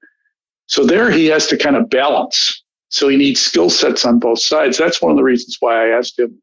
So 0.67 0.85
there 0.85 1.11
he 1.11 1.27
has 1.27 1.47
to 1.47 1.57
kind 1.57 1.75
of 1.75 1.89
balance. 1.89 2.63
So 2.95 3.09
he 3.09 3.17
needs 3.17 3.41
skill 3.41 3.69
sets 3.69 4.05
on 4.05 4.19
both 4.19 4.39
sides. 4.39 4.77
That's 4.77 5.01
one 5.01 5.11
of 5.11 5.17
the 5.17 5.23
reasons 5.23 5.57
why 5.59 5.85
I 5.85 5.97
asked 5.97 6.17
him, 6.17 6.41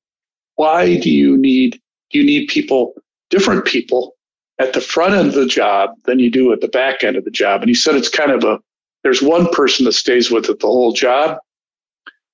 why 0.57 0.99
do 0.99 1.11
you 1.11 1.39
need 1.39 1.81
do 2.11 2.19
you 2.19 2.27
need 2.27 2.49
people, 2.49 2.93
different 3.31 3.65
people 3.65 4.17
at 4.59 4.75
the 4.75 4.83
front 4.83 5.15
end 5.15 5.29
of 5.29 5.35
the 5.35 5.47
job 5.47 5.93
than 6.05 6.19
you 6.19 6.31
do 6.31 6.53
at 6.53 6.61
the 6.61 6.69
back 6.69 7.05
end 7.05 7.17
of 7.17 7.25
the 7.25 7.31
job? 7.31 7.63
And 7.63 7.71
he 7.71 7.75
said 7.75 7.95
it's 7.95 8.11
kind 8.11 8.31
of 8.31 8.45
a 8.45 8.61
there's 9.03 9.23
one 9.23 9.49
person 9.53 9.87
that 9.87 9.95
stays 9.95 10.31
with 10.31 10.51
it 10.51 10.61
the 10.61 10.67
whole 10.67 10.93
job, 10.93 11.39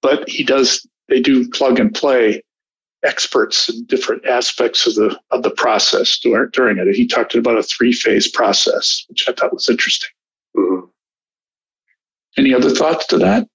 but 0.02 0.28
he 0.28 0.42
does 0.42 0.84
they 1.08 1.20
do 1.20 1.48
plug 1.50 1.78
and 1.78 1.94
play 1.94 2.42
experts 3.04 3.68
in 3.68 3.84
different 3.84 4.26
aspects 4.26 4.84
of 4.88 4.96
the 4.96 5.16
of 5.30 5.44
the 5.44 5.50
process 5.50 6.18
during, 6.18 6.50
during 6.50 6.78
it. 6.78 6.92
He 6.92 7.06
talked 7.06 7.36
about 7.36 7.58
a 7.58 7.62
three 7.62 7.92
phase 7.92 8.26
process, 8.28 9.04
which 9.08 9.28
I 9.28 9.32
thought 9.32 9.54
was 9.54 9.68
interesting. 9.68 10.10
Mm-hmm. 10.56 10.86
Any 12.36 12.52
other 12.52 12.70
thoughts 12.70 13.06
to 13.06 13.18
that? 13.18 13.46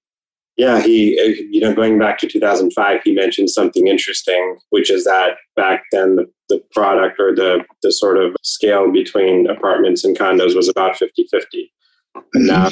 Yeah, 0.56 0.80
he, 0.80 1.18
you 1.50 1.60
know, 1.60 1.74
going 1.74 1.98
back 1.98 2.18
to 2.18 2.28
2005, 2.28 3.00
he 3.04 3.12
mentioned 3.12 3.50
something 3.50 3.88
interesting, 3.88 4.58
which 4.70 4.88
is 4.88 5.02
that 5.04 5.36
back 5.56 5.82
then 5.90 6.14
the, 6.14 6.30
the 6.48 6.62
product 6.72 7.18
or 7.18 7.34
the, 7.34 7.64
the 7.82 7.90
sort 7.90 8.18
of 8.18 8.36
scale 8.42 8.92
between 8.92 9.48
apartments 9.48 10.04
and 10.04 10.16
condos 10.16 10.54
was 10.54 10.68
about 10.68 10.96
50 10.96 11.26
50. 11.28 11.72
And 12.14 12.24
mm-hmm. 12.36 12.46
now 12.46 12.70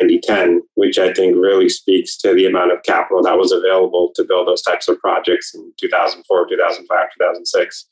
90-10, 0.00 0.60
which 0.74 0.98
I 0.98 1.12
think 1.12 1.36
really 1.36 1.68
speaks 1.68 2.16
to 2.18 2.34
the 2.34 2.46
amount 2.46 2.72
of 2.72 2.82
capital 2.82 3.22
that 3.22 3.38
was 3.38 3.52
available 3.52 4.12
to 4.14 4.24
build 4.24 4.46
those 4.46 4.62
types 4.62 4.88
of 4.88 4.98
projects 5.00 5.54
in 5.54 5.72
2004, 5.78 6.48
2005, 6.48 7.06
2006. 7.18 7.86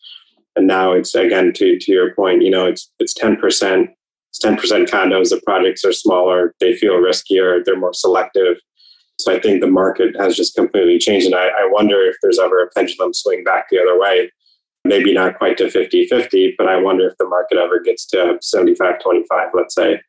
And 0.57 0.67
now 0.67 0.93
it's 0.93 1.15
again 1.15 1.53
to 1.55 1.79
to 1.79 1.93
your 1.93 2.15
point, 2.15 2.43
you 2.43 2.51
know, 2.51 2.67
it's 2.67 2.91
it's 2.99 3.15
10%. 3.15 3.89
It's 4.31 4.45
10% 4.45 4.89
condos. 4.89 5.31
The 5.31 5.41
projects 5.45 5.85
are 5.85 5.93
smaller. 5.93 6.55
They 6.61 6.77
feel 6.77 6.95
riskier. 6.95 7.65
They're 7.65 7.79
more 7.79 7.95
selective. 7.95 8.59
So 9.19 9.35
I 9.35 9.41
think 9.41 9.61
the 9.61 9.67
market 9.67 10.15
has 10.19 10.37
just 10.37 10.55
completely 10.55 10.99
changed. 10.99 11.27
And 11.27 11.35
I, 11.35 11.47
I 11.47 11.69
wonder 11.71 12.01
if 12.03 12.17
there's 12.23 12.39
ever 12.39 12.63
a 12.63 12.71
pendulum 12.71 13.15
swing 13.15 13.45
back 13.45 13.67
the 13.71 13.81
other 13.81 13.99
way. 13.99 14.31
Maybe 14.85 15.13
not 15.13 15.39
quite 15.39 15.57
to 15.59 15.71
50 15.71 16.07
50, 16.07 16.55
but 16.59 16.69
I 16.69 16.77
wonder 16.77 17.09
if 17.09 17.17
the 17.19 17.27
market 17.27 17.59
ever 17.59 17.81
gets 17.81 18.07
to 18.09 18.39
75 18.41 19.01
25, 19.03 19.49
let's 19.55 19.75
say 19.75 20.01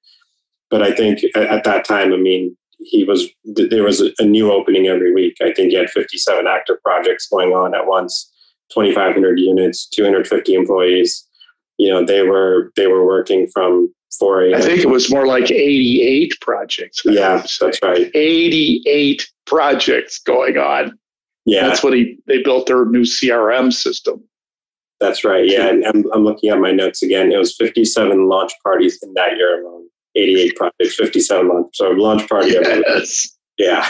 but 0.69 0.82
I 0.82 0.92
think 0.92 1.19
at 1.36 1.64
that 1.64 1.86
time, 1.86 2.14
I 2.14 2.18
mean, 2.18 2.56
he 2.80 3.03
was 3.03 3.27
there 3.44 3.84
was 3.84 4.02
a 4.19 4.26
new 4.26 4.52
opening 4.52 4.88
every 4.88 5.14
week. 5.14 5.38
I 5.42 5.53
think 5.53 5.72
he 5.72 5.76
had 5.76 5.90
57 5.90 6.45
active 6.45 6.82
projects 6.84 7.27
going 7.27 7.52
on 7.53 7.74
at 7.74 7.88
once, 7.88 8.32
2,500 8.72 9.40
units, 9.40 9.88
250 9.90 10.53
employees. 10.53 11.26
You 11.77 11.92
know, 11.92 12.06
they 12.06 12.24
were 12.24 12.72
they 12.76 12.88
were 12.88 13.06
working 13.06 13.48
from 13.53 13.94
for 14.19 14.44
a. 14.44 14.56
I 14.56 14.61
think 14.61 14.80
it 14.80 14.90
was 14.90 15.11
more 15.11 15.27
like 15.27 15.52
88 15.52 16.36
projects. 16.42 17.02
I 17.08 17.11
yeah, 17.11 17.45
that's 17.60 17.80
right. 17.84 18.10
88 18.14 19.30
projects 19.45 20.19
going 20.19 20.58
on. 20.58 20.98
Yeah, 21.45 21.68
That's 21.68 21.82
what 21.82 21.94
he 21.94 22.18
they 22.27 22.44
built 22.44 22.68
their 22.68 22.86
new 22.86 23.03
CRM 23.03 23.72
system. 23.72 24.22
that's 25.00 25.24
right. 25.24 25.48
Yeah, 25.48 25.68
and 25.69 25.86
I'm, 25.86 26.03
I'm 26.14 26.24
looking 26.26 26.50
at 26.50 26.60
my 26.60 26.72
notes 26.72 27.02
again. 27.02 27.32
It 27.32 27.38
was 27.38 27.56
57 27.56 28.27
launch 28.27 28.52
parties 28.64 29.00
in 29.02 29.14
that 29.14 29.38
year 29.38 29.64
alone. 29.64 29.88
88 30.16 30.56
projects, 30.58 30.95
57 30.95 31.48
launch. 31.48 31.68
So 31.74 31.92
launch 31.92 32.27
party. 32.27 32.50
Yes. 32.52 33.30
Yeah, 33.58 33.88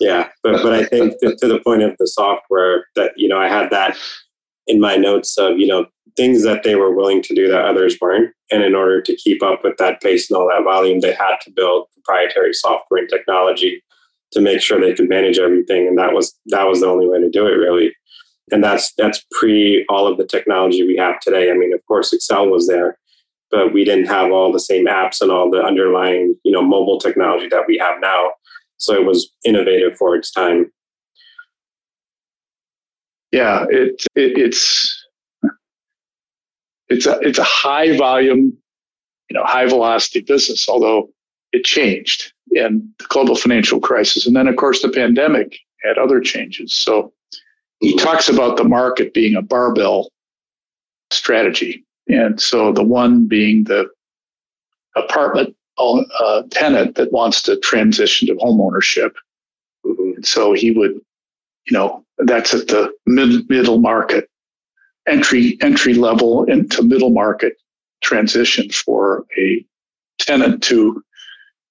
yeah. 0.00 0.28
But 0.42 0.62
but 0.62 0.72
I 0.72 0.84
think 0.84 1.18
to, 1.20 1.36
to 1.36 1.46
the 1.46 1.60
point 1.60 1.82
of 1.82 1.94
the 1.98 2.06
software 2.06 2.86
that 2.96 3.12
you 3.16 3.28
know 3.28 3.38
I 3.38 3.48
had 3.48 3.68
that 3.70 3.96
in 4.68 4.80
my 4.80 4.96
notes 4.96 5.36
of 5.38 5.58
you 5.58 5.66
know 5.66 5.86
things 6.16 6.42
that 6.44 6.62
they 6.62 6.74
were 6.74 6.94
willing 6.94 7.22
to 7.22 7.34
do 7.34 7.48
that 7.48 7.64
others 7.64 7.96
weren't, 8.00 8.32
and 8.50 8.62
in 8.62 8.74
order 8.74 9.00
to 9.02 9.16
keep 9.16 9.42
up 9.42 9.64
with 9.64 9.76
that 9.78 10.00
pace 10.00 10.30
and 10.30 10.36
all 10.36 10.48
that 10.48 10.64
volume, 10.64 11.00
they 11.00 11.12
had 11.12 11.36
to 11.42 11.50
build 11.50 11.86
proprietary 11.92 12.52
software 12.52 13.00
and 13.00 13.08
technology 13.08 13.82
to 14.32 14.40
make 14.40 14.60
sure 14.60 14.80
they 14.80 14.94
could 14.94 15.08
manage 15.08 15.38
everything, 15.38 15.88
and 15.88 15.98
that 15.98 16.12
was 16.12 16.38
that 16.46 16.66
was 16.66 16.80
the 16.80 16.86
only 16.86 17.08
way 17.08 17.20
to 17.20 17.30
do 17.30 17.46
it 17.46 17.52
really. 17.52 17.92
And 18.50 18.64
that's 18.64 18.92
that's 18.96 19.24
pre 19.32 19.84
all 19.88 20.06
of 20.06 20.18
the 20.18 20.26
technology 20.26 20.86
we 20.86 20.96
have 20.96 21.20
today. 21.20 21.50
I 21.50 21.54
mean, 21.54 21.74
of 21.74 21.84
course, 21.86 22.12
Excel 22.12 22.48
was 22.48 22.66
there, 22.66 22.98
but 23.50 23.72
we 23.72 23.84
didn't 23.84 24.06
have 24.06 24.32
all 24.32 24.52
the 24.52 24.60
same 24.60 24.86
apps 24.86 25.20
and 25.20 25.30
all 25.30 25.50
the 25.50 25.62
underlying 25.62 26.34
you 26.44 26.52
know 26.52 26.62
mobile 26.62 26.98
technology 26.98 27.48
that 27.48 27.64
we 27.66 27.78
have 27.78 28.00
now. 28.00 28.32
So 28.78 28.94
it 28.94 29.04
was 29.04 29.32
innovative 29.44 29.96
for 29.96 30.14
its 30.14 30.30
time. 30.30 30.70
Yeah, 33.32 33.66
it, 33.68 34.02
it 34.14 34.38
it's 34.38 35.06
it's 36.88 37.06
a 37.06 37.18
it's 37.20 37.38
a 37.38 37.44
high 37.44 37.96
volume, 37.96 38.56
you 39.28 39.34
know, 39.34 39.44
high 39.44 39.66
velocity 39.66 40.20
business. 40.20 40.68
Although 40.68 41.10
it 41.52 41.64
changed 41.64 42.32
in 42.52 42.90
the 42.98 43.04
global 43.08 43.36
financial 43.36 43.80
crisis, 43.80 44.26
and 44.26 44.34
then 44.34 44.48
of 44.48 44.56
course 44.56 44.82
the 44.82 44.88
pandemic 44.88 45.58
had 45.82 45.98
other 45.98 46.20
changes. 46.20 46.74
So 46.74 47.12
he 47.80 47.96
talks 47.96 48.28
about 48.28 48.56
the 48.56 48.64
market 48.64 49.14
being 49.14 49.36
a 49.36 49.42
barbell 49.42 50.10
strategy, 51.10 51.84
and 52.08 52.40
so 52.40 52.72
the 52.72 52.82
one 52.82 53.26
being 53.26 53.64
the 53.64 53.88
apartment 54.96 55.54
uh, 55.78 56.42
tenant 56.50 56.96
that 56.96 57.12
wants 57.12 57.42
to 57.42 57.56
transition 57.60 58.26
to 58.26 58.34
homeownership. 58.34 59.12
Mhm. 59.86 60.16
And 60.16 60.26
so 60.26 60.52
he 60.52 60.72
would, 60.72 60.92
you 61.66 61.72
know, 61.72 62.04
that's 62.20 62.54
at 62.54 62.68
the 62.68 62.92
mid, 63.06 63.48
middle 63.48 63.78
market, 63.78 64.28
entry 65.08 65.58
entry 65.60 65.94
level 65.94 66.44
into 66.44 66.82
middle 66.82 67.10
market 67.10 67.54
transition 68.02 68.70
for 68.70 69.24
a 69.38 69.64
tenant 70.18 70.62
to 70.64 71.02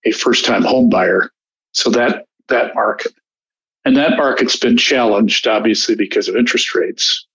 a 0.06 0.12
first 0.12 0.46
time 0.46 0.64
home 0.64 0.90
buyer. 0.90 1.32
So 1.74 1.90
that 1.92 2.26
that 2.50 2.74
market, 2.76 3.14
and 3.86 3.96
that 3.98 4.18
market's 4.18 4.58
been 4.58 4.78
challenged 4.78 5.48
obviously 5.48 5.96
because 5.96 6.28
of 6.28 6.36
interest 6.36 6.74
rates. 6.74 7.26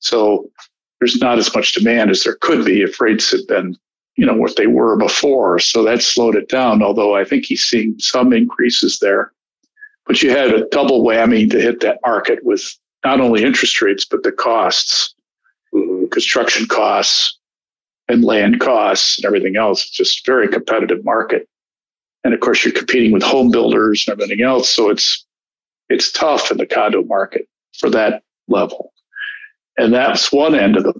So 0.00 0.50
there's 1.00 1.20
not 1.20 1.38
as 1.38 1.54
much 1.54 1.72
demand 1.72 2.10
as 2.10 2.22
there 2.22 2.36
could 2.40 2.64
be 2.64 2.82
if 2.82 3.00
rates 3.00 3.30
had 3.30 3.46
been 3.48 3.76
you 4.16 4.26
know 4.26 4.34
what 4.34 4.56
they 4.56 4.66
were 4.66 4.96
before 4.96 5.58
so 5.58 5.82
that 5.82 6.02
slowed 6.02 6.36
it 6.36 6.48
down 6.48 6.82
although 6.82 7.16
i 7.16 7.24
think 7.24 7.44
he's 7.44 7.62
seeing 7.62 7.94
some 7.98 8.32
increases 8.32 8.98
there 8.98 9.32
but 10.10 10.24
you 10.24 10.30
had 10.30 10.52
a 10.52 10.66
double 10.70 11.04
whammy 11.04 11.48
to 11.48 11.60
hit 11.60 11.78
that 11.78 12.00
market 12.04 12.40
with 12.42 12.64
not 13.04 13.20
only 13.20 13.44
interest 13.44 13.80
rates 13.80 14.04
but 14.04 14.24
the 14.24 14.32
costs 14.32 15.14
Mhm. 15.72 16.10
construction 16.10 16.66
costs 16.66 17.38
and 18.08 18.24
land 18.24 18.58
costs 18.58 19.16
and 19.18 19.24
everything 19.24 19.54
else. 19.54 19.82
It's 19.82 19.92
just 19.92 20.18
a 20.18 20.32
very 20.32 20.48
competitive 20.48 21.04
market. 21.04 21.48
And 22.24 22.34
of 22.34 22.40
course 22.40 22.64
you're 22.64 22.72
competing 22.74 23.12
with 23.12 23.22
home 23.22 23.52
builders 23.52 24.04
and 24.04 24.12
everything 24.12 24.44
else. 24.44 24.68
So 24.68 24.90
it's 24.90 25.24
it's 25.90 26.10
tough 26.10 26.50
in 26.50 26.56
the 26.56 26.66
condo 26.66 27.04
market 27.04 27.46
for 27.78 27.88
that 27.90 28.24
level. 28.48 28.92
And 29.78 29.94
that's 29.94 30.32
one 30.32 30.56
end 30.56 30.76
of 30.76 30.82
the 30.82 30.94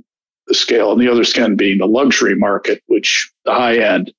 the 0.46 0.54
scale, 0.54 0.92
and 0.92 1.00
the 1.00 1.08
other 1.08 1.24
end 1.36 1.58
being 1.58 1.78
the 1.78 1.86
luxury 1.86 2.36
market, 2.36 2.80
which 2.86 3.28
the 3.44 3.54
high 3.54 3.78
end, 3.78 4.12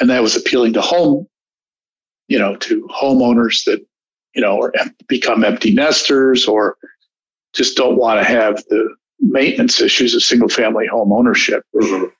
and 0.00 0.10
that 0.10 0.20
was 0.22 0.34
appealing 0.34 0.72
to 0.72 0.80
home, 0.80 1.28
you 2.28 2.38
know, 2.38 2.56
to 2.56 2.86
homeowners 2.88 3.64
that 3.64 3.84
you 4.34 4.42
know 4.42 4.56
or 4.56 4.72
become 5.08 5.44
empty 5.44 5.72
nesters 5.72 6.46
or 6.46 6.76
just 7.54 7.76
don't 7.76 7.96
want 7.96 8.20
to 8.20 8.24
have 8.24 8.56
the 8.68 8.94
maintenance 9.20 9.80
issues 9.80 10.14
of 10.14 10.22
single 10.22 10.48
family 10.48 10.86
home 10.86 11.12
ownership, 11.12 11.62
Mhm. 11.74 12.12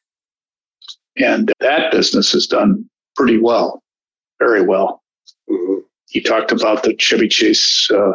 and 1.16 1.52
that 1.60 1.92
business 1.92 2.32
has 2.32 2.46
done 2.46 2.88
pretty 3.16 3.38
well, 3.38 3.82
very 4.38 4.62
well. 4.62 5.02
Mhm. 5.50 5.84
He 6.08 6.20
talked 6.20 6.52
about 6.52 6.82
the 6.84 6.94
Chevy 6.96 7.28
Chase 7.28 7.90
uh, 7.90 8.12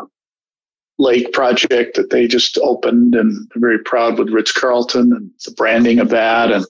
Lake 0.98 1.32
project 1.34 1.96
that 1.96 2.10
they 2.10 2.28
just 2.28 2.58
opened, 2.60 3.16
and 3.16 3.48
they're 3.50 3.60
very 3.62 3.80
proud 3.84 4.18
with 4.18 4.30
Ritz 4.30 4.52
Carlton 4.52 5.14
and 5.14 5.32
the 5.46 5.52
branding 5.52 6.00
of 6.00 6.10
that. 6.10 6.52
And 6.52 6.66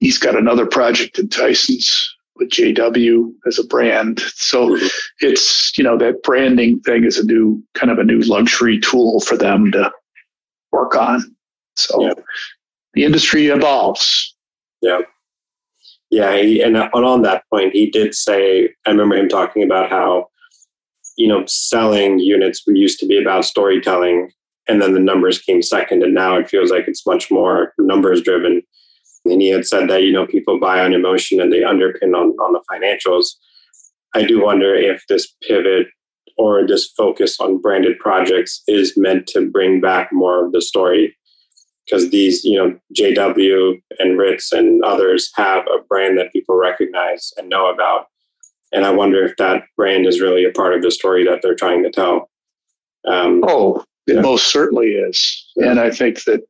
he's 0.00 0.18
got 0.18 0.36
another 0.36 0.66
project 0.66 1.18
in 1.18 1.28
Tyson's 1.28 2.14
with 2.38 2.50
JW 2.50 3.32
as 3.46 3.58
a 3.58 3.64
brand. 3.66 4.20
So 4.34 4.68
Mhm. 4.70 4.90
it's 5.20 5.76
you 5.76 5.84
know 5.84 5.96
that 5.98 6.22
branding 6.22 6.80
thing 6.80 7.04
is 7.04 7.18
a 7.18 7.24
new 7.24 7.62
kind 7.74 7.90
of 7.90 7.98
a 7.98 8.04
new 8.04 8.20
luxury 8.20 8.78
tool 8.78 9.20
for 9.20 9.36
them 9.36 9.70
to 9.72 9.90
work 10.72 10.94
on. 10.96 11.22
So 11.76 12.02
Yeah. 12.02 12.14
the 12.94 13.04
industry 13.04 13.46
evolves. 13.48 14.34
Yeah. 14.82 15.00
Yeah. 16.10 16.36
He, 16.36 16.62
and 16.62 16.76
on 16.76 17.22
that 17.22 17.44
point, 17.52 17.72
he 17.74 17.90
did 17.90 18.14
say, 18.14 18.70
I 18.86 18.90
remember 18.90 19.16
him 19.16 19.28
talking 19.28 19.62
about 19.62 19.90
how, 19.90 20.28
you 21.16 21.28
know, 21.28 21.44
selling 21.46 22.18
units 22.18 22.62
used 22.66 22.98
to 23.00 23.06
be 23.06 23.18
about 23.18 23.44
storytelling 23.44 24.30
and 24.68 24.80
then 24.82 24.92
the 24.94 25.00
numbers 25.00 25.38
came 25.38 25.62
second. 25.62 26.02
And 26.02 26.14
now 26.14 26.36
it 26.36 26.48
feels 26.48 26.70
like 26.70 26.86
it's 26.88 27.06
much 27.06 27.30
more 27.30 27.74
numbers 27.78 28.22
driven. 28.22 28.62
And 29.30 29.40
he 29.42 29.48
had 29.50 29.66
said 29.66 29.88
that, 29.90 30.02
you 30.02 30.12
know, 30.12 30.26
people 30.26 30.58
buy 30.58 30.80
on 30.80 30.92
emotion 30.92 31.40
and 31.40 31.52
they 31.52 31.60
underpin 31.60 32.14
on, 32.14 32.30
on 32.38 32.52
the 32.52 32.62
financials. 32.70 33.26
I 34.14 34.24
do 34.24 34.42
wonder 34.42 34.74
if 34.74 35.04
this 35.08 35.34
pivot 35.46 35.86
or 36.36 36.66
this 36.66 36.88
focus 36.96 37.38
on 37.40 37.60
branded 37.60 37.98
projects 37.98 38.62
is 38.68 38.94
meant 38.96 39.26
to 39.28 39.50
bring 39.50 39.80
back 39.80 40.10
more 40.12 40.44
of 40.46 40.52
the 40.52 40.62
story 40.62 41.16
because 41.84 42.10
these, 42.10 42.44
you 42.44 42.56
know, 42.56 42.78
JW 42.96 43.80
and 43.98 44.18
Ritz 44.18 44.52
and 44.52 44.82
others 44.84 45.30
have 45.36 45.64
a 45.66 45.82
brand 45.88 46.18
that 46.18 46.32
people 46.32 46.56
recognize 46.56 47.32
and 47.36 47.48
know 47.48 47.70
about. 47.72 48.06
And 48.72 48.84
I 48.84 48.90
wonder 48.90 49.24
if 49.24 49.36
that 49.38 49.64
brand 49.76 50.06
is 50.06 50.20
really 50.20 50.44
a 50.44 50.50
part 50.52 50.74
of 50.74 50.82
the 50.82 50.90
story 50.90 51.24
that 51.24 51.40
they're 51.42 51.54
trying 51.54 51.82
to 51.84 51.90
tell. 51.90 52.30
Um, 53.06 53.42
Oh, 53.46 53.82
it 54.06 54.16
Yeah. 54.16 54.20
most 54.20 54.48
certainly 54.48 54.88
is. 54.92 55.46
Yeah. 55.56 55.70
And 55.70 55.80
I 55.80 55.90
think 55.90 56.24
that, 56.24 56.42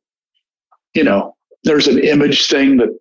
you 0.95 1.05
know, 1.05 1.35
there's 1.65 1.87
an 1.89 1.99
image 1.99 2.47
thing 2.49 2.77
that 2.79 2.97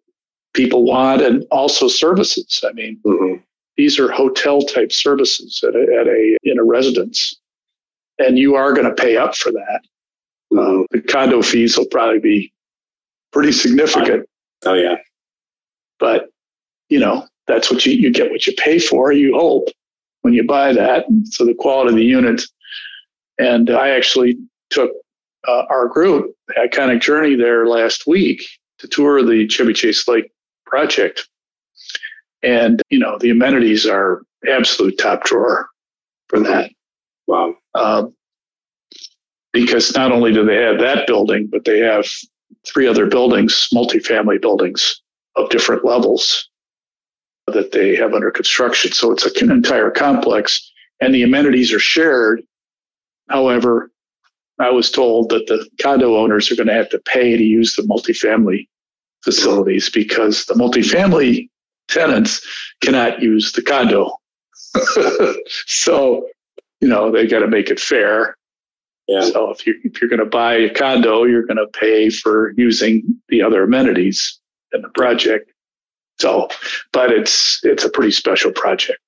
people 0.53 0.83
want 0.85 1.21
and 1.21 1.45
also 1.51 1.87
services. 1.87 2.63
I 2.67 2.73
mean, 2.73 2.99
mhm, 3.05 3.41
these 3.75 3.99
are 3.99 4.09
hotel 4.11 4.61
type 4.61 4.91
services 4.91 5.63
at 5.63 5.75
a, 5.75 5.81
at 5.99 6.07
a 6.07 6.37
in 6.43 6.59
a 6.59 6.63
residence. 6.63 7.35
And 8.19 8.39
you 8.39 8.55
are 8.55 8.73
going 8.73 8.87
to 8.87 8.93
pay 9.03 9.17
up 9.17 9.35
for 9.35 9.51
that. 9.51 9.81
mhm. 10.51 10.85
The 10.91 11.01
condo 11.01 11.41
fees 11.41 11.77
will 11.77 11.85
probably 11.87 12.19
be 12.19 12.51
pretty 13.31 13.51
significant, 13.51 14.27
Oh, 14.65 14.73
yeah. 14.73 14.95
but 15.99 16.29
you 16.89 16.99
know, 16.99 17.27
that's 17.47 17.69
what 17.69 17.85
you, 17.85 17.93
you 17.93 18.11
get 18.11 18.31
what 18.31 18.47
you 18.47 18.53
pay 18.57 18.79
for, 18.79 19.11
you 19.11 19.35
hope 19.35 19.67
when 20.21 20.33
you 20.33 20.43
buy 20.45 20.73
that. 20.73 21.05
So 21.25 21.45
the 21.45 21.53
quality 21.53 21.89
of 21.91 21.95
the 21.97 22.03
unit. 22.05 22.41
And 23.37 23.69
I 23.69 23.89
actually 23.89 24.37
took 24.71 24.91
uh, 25.47 25.63
our 25.69 25.87
group, 25.87 26.35
Iconic 26.57 27.01
Journey, 27.01 27.35
there 27.35 27.67
last 27.67 28.07
week 28.07 28.43
to 28.79 28.87
tour 28.87 29.23
the 29.23 29.47
Chevy 29.47 29.73
Chase 29.73 30.07
Lake 30.07 30.31
project. 30.65 31.27
And, 32.43 32.81
you 32.89 32.99
know, 32.99 33.17
the 33.17 33.31
amenities 33.31 33.85
are 33.85 34.23
absolute 34.49 34.97
top 34.97 35.23
drawer 35.23 35.67
for 36.27 36.39
that. 36.41 36.71
Wow. 37.25 37.55
Um, 37.73 38.13
because 39.53 39.95
not 39.95 40.11
only 40.11 40.31
do 40.31 40.45
they 40.45 40.57
have 40.57 40.79
that 40.79 41.07
building, 41.07 41.47
but 41.51 41.65
they 41.65 41.79
have 41.79 42.07
three 42.65 42.87
other 42.87 43.07
buildings, 43.07 43.67
multifamily 43.73 44.41
buildings 44.41 45.01
of 45.35 45.49
different 45.49 45.83
levels 45.83 46.49
that 47.47 47.71
they 47.71 47.95
have 47.95 48.13
under 48.13 48.29
construction. 48.29 48.91
So 48.91 49.11
it's 49.11 49.25
an 49.41 49.51
entire 49.51 49.89
complex, 49.89 50.71
and 50.99 51.13
the 51.13 51.23
amenities 51.23 51.73
are 51.73 51.79
shared. 51.79 52.43
However, 53.29 53.89
I 54.59 54.69
was 54.71 54.89
told 54.89 55.29
that 55.29 55.47
the 55.47 55.67
condo 55.81 56.17
owners 56.17 56.51
are 56.51 56.55
going 56.55 56.67
to 56.67 56.73
have 56.73 56.89
to 56.89 56.99
pay 56.99 57.37
to 57.37 57.43
use 57.43 57.75
the 57.75 57.83
multifamily 57.83 58.67
facilities 59.23 59.89
because 59.89 60.45
the 60.45 60.55
multifamily 60.55 61.49
tenants 61.87 62.45
cannot 62.81 63.21
use 63.21 63.51
the 63.51 63.61
condo. 63.61 64.17
so, 65.67 66.27
you 66.81 66.87
know, 66.87 67.11
they 67.11 67.27
got 67.27 67.39
to 67.39 67.47
make 67.47 67.69
it 67.69 67.79
fair. 67.79 68.35
Yeah. 69.07 69.21
So 69.21 69.51
if 69.51 69.65
you 69.65 69.75
if 69.83 70.01
you're 70.01 70.09
going 70.09 70.19
to 70.19 70.25
buy 70.25 70.55
a 70.55 70.73
condo, 70.73 71.23
you're 71.23 71.45
going 71.45 71.57
to 71.57 71.67
pay 71.79 72.09
for 72.09 72.53
using 72.57 73.03
the 73.29 73.41
other 73.41 73.63
amenities 73.63 74.39
in 74.73 74.81
the 74.81 74.89
project. 74.89 75.51
So, 76.19 76.49
but 76.91 77.11
it's 77.11 77.61
it's 77.63 77.85
a 77.85 77.89
pretty 77.89 78.11
special 78.11 78.51
project. 78.51 78.99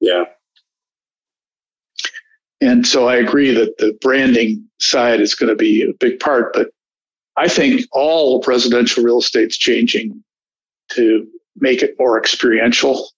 Yeah. 0.00 0.24
And 2.60 2.86
so 2.86 3.08
I 3.08 3.16
agree 3.16 3.52
that 3.52 3.76
the 3.78 3.96
branding 4.00 4.64
side 4.80 5.20
is 5.20 5.34
going 5.34 5.50
to 5.50 5.56
be 5.56 5.82
a 5.82 5.92
big 5.94 6.20
part, 6.20 6.52
but 6.54 6.70
I 7.36 7.48
think 7.48 7.82
all 7.92 8.42
residential 8.46 9.04
real 9.04 9.18
estate's 9.18 9.58
changing 9.58 10.22
to 10.92 11.26
make 11.56 11.82
it 11.82 11.94
more 11.98 12.18
experiential, 12.18 13.10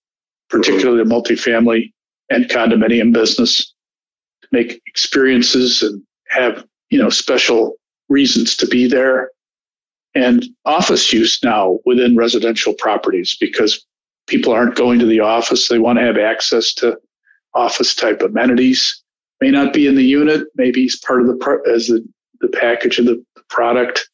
particularly 0.50 1.02
the 1.02 1.08
multifamily 1.08 1.92
and 2.30 2.46
condominium 2.46 3.12
business, 3.12 3.72
to 4.42 4.48
make 4.50 4.82
experiences 4.86 5.82
and 5.82 6.02
have, 6.28 6.64
you 6.90 6.98
know, 6.98 7.10
special 7.10 7.74
reasons 8.08 8.56
to 8.56 8.66
be 8.66 8.88
there. 8.88 9.30
And 10.14 10.44
office 10.64 11.12
use 11.12 11.38
now 11.44 11.78
within 11.84 12.16
residential 12.16 12.74
properties 12.74 13.36
because 13.38 13.86
people 14.26 14.52
aren't 14.52 14.74
going 14.74 14.98
to 14.98 15.06
the 15.06 15.20
office. 15.20 15.68
They 15.68 15.78
want 15.78 15.98
to 15.98 16.04
have 16.04 16.18
access 16.18 16.72
to 16.74 16.98
office 17.54 17.94
type 17.94 18.22
amenities. 18.22 19.02
May 19.40 19.50
not 19.50 19.72
be 19.72 19.86
in 19.86 19.94
the 19.94 20.04
unit, 20.04 20.48
maybe 20.56 20.84
it's 20.84 20.98
part 20.98 21.20
of 21.20 21.26
the 21.26 21.62
as 21.72 21.86
the, 21.86 22.06
the 22.40 22.48
package 22.48 22.98
of 22.98 23.06
the 23.06 23.22
product. 23.48 24.08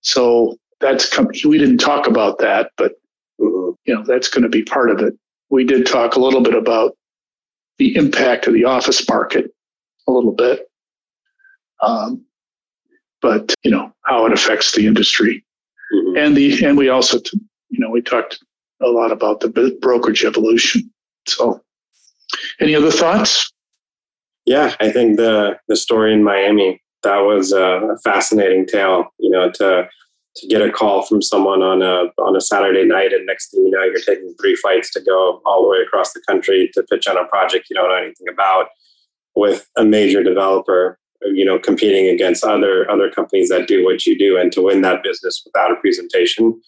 So 0.00 0.56
that's 0.80 1.08
come, 1.08 1.28
we 1.44 1.58
didn't 1.58 1.78
talk 1.78 2.06
about 2.06 2.38
that, 2.38 2.70
but 2.76 2.92
you 3.38 3.76
know 3.94 4.02
that's 4.04 4.28
going 4.28 4.42
to 4.42 4.48
be 4.48 4.62
part 4.62 4.90
of 4.90 5.00
it. 5.00 5.14
We 5.50 5.64
did 5.64 5.86
talk 5.86 6.16
a 6.16 6.20
little 6.20 6.40
bit 6.40 6.54
about 6.54 6.96
the 7.78 7.94
impact 7.96 8.46
of 8.46 8.54
the 8.54 8.64
office 8.64 9.06
market 9.08 9.52
a 10.08 10.12
little 10.12 10.32
bit, 10.32 10.68
um, 11.80 12.24
but 13.22 13.54
you 13.62 13.70
know 13.70 13.92
how 14.04 14.26
it 14.26 14.32
affects 14.32 14.72
the 14.72 14.86
industry, 14.86 15.44
mm-hmm. 15.94 16.16
and 16.16 16.36
the 16.36 16.64
and 16.64 16.76
we 16.76 16.88
also 16.88 17.18
you 17.70 17.78
know 17.78 17.90
we 17.90 18.02
talked 18.02 18.38
a 18.82 18.88
lot 18.88 19.12
about 19.12 19.40
the 19.40 19.78
brokerage 19.80 20.24
evolution. 20.24 20.90
So, 21.26 21.62
any 22.60 22.74
other 22.74 22.90
thoughts? 22.90 23.52
Yeah, 24.46 24.74
I 24.80 24.90
think 24.90 25.16
the 25.16 25.58
the 25.68 25.76
story 25.76 26.12
in 26.14 26.22
Miami 26.22 26.80
that 27.02 27.18
was 27.18 27.52
a 27.52 27.96
fascinating 28.04 28.66
tale. 28.66 29.12
You 29.18 29.30
know, 29.30 29.50
to 29.50 29.88
to 30.36 30.46
get 30.48 30.62
a 30.62 30.70
call 30.70 31.02
from 31.02 31.20
someone 31.20 31.62
on 31.62 31.82
a 31.82 32.06
on 32.22 32.36
a 32.36 32.40
Saturday 32.40 32.84
night, 32.84 33.12
and 33.12 33.26
next 33.26 33.50
thing 33.50 33.64
you 33.64 33.70
know, 33.70 33.82
you're 33.82 34.00
taking 34.00 34.34
three 34.40 34.54
flights 34.56 34.90
to 34.92 35.00
go 35.00 35.40
all 35.44 35.62
the 35.62 35.68
way 35.68 35.78
across 35.78 36.12
the 36.12 36.22
country 36.28 36.70
to 36.74 36.82
pitch 36.84 37.08
on 37.08 37.16
a 37.16 37.26
project 37.26 37.66
you 37.68 37.76
don't 37.76 37.88
know 37.88 37.96
anything 37.96 38.28
about, 38.32 38.68
with 39.34 39.68
a 39.76 39.84
major 39.84 40.22
developer. 40.22 40.98
You 41.22 41.44
know, 41.44 41.58
competing 41.58 42.08
against 42.08 42.44
other 42.44 42.88
other 42.90 43.10
companies 43.10 43.48
that 43.48 43.66
do 43.66 43.84
what 43.84 44.06
you 44.06 44.16
do, 44.16 44.38
and 44.38 44.52
to 44.52 44.62
win 44.62 44.82
that 44.82 45.02
business 45.02 45.42
without 45.44 45.72
a 45.72 45.76
presentation, 45.76 46.60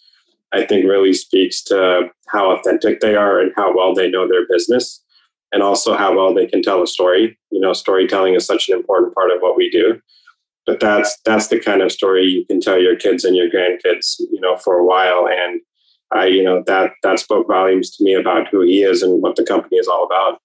I 0.53 0.65
think 0.65 0.85
really 0.85 1.13
speaks 1.13 1.63
to 1.65 2.09
how 2.29 2.51
authentic 2.51 3.01
they 3.01 3.15
are 3.15 3.39
and 3.41 3.53
how 3.57 3.77
well 3.77 3.95
they 3.95 4.11
know 4.11 4.27
their 4.27 4.47
business 4.49 5.03
and 5.53 5.63
also 5.63 5.97
how 5.97 6.15
well 6.15 6.35
they 6.35 6.47
can 6.47 6.63
tell 6.63 6.83
a 6.83 6.87
story. 6.87 7.39
You 7.51 7.61
know, 7.61 7.73
storytelling 7.73 8.35
is 8.35 8.47
such 8.47 8.69
an 8.69 8.77
important 8.77 9.15
part 9.15 9.31
of 9.31 9.41
what 9.41 9.57
we 9.57 9.71
do. 9.71 10.01
But 10.67 10.81
that's 10.81 11.19
that's 11.25 11.49
the 11.49 11.59
kind 11.59 11.81
of 11.81 11.91
story 11.91 12.27
you 12.27 12.45
can 12.45 12.61
tell 12.61 12.79
your 12.79 12.97
kids 12.97 13.25
and 13.25 13.35
your 13.35 13.49
grandkids, 13.49 14.17
you 14.19 14.41
know, 14.41 14.57
for 14.57 14.75
a 14.75 14.85
while. 14.85 15.27
And 15.27 15.61
I, 16.13 16.27
you 16.27 16.43
know, 16.43 16.63
that 16.67 16.93
that 17.03 17.19
spoke 17.19 17.47
volumes 17.49 17.97
to 17.97 18.05
me 18.05 18.15
about 18.15 18.49
who 18.49 18.63
he 18.63 18.83
is 18.83 19.03
and 19.03 19.23
what 19.23 19.37
the 19.37 19.45
company 19.45 19.79
is 19.79 19.89
all 19.89 20.05
about. 20.05 20.41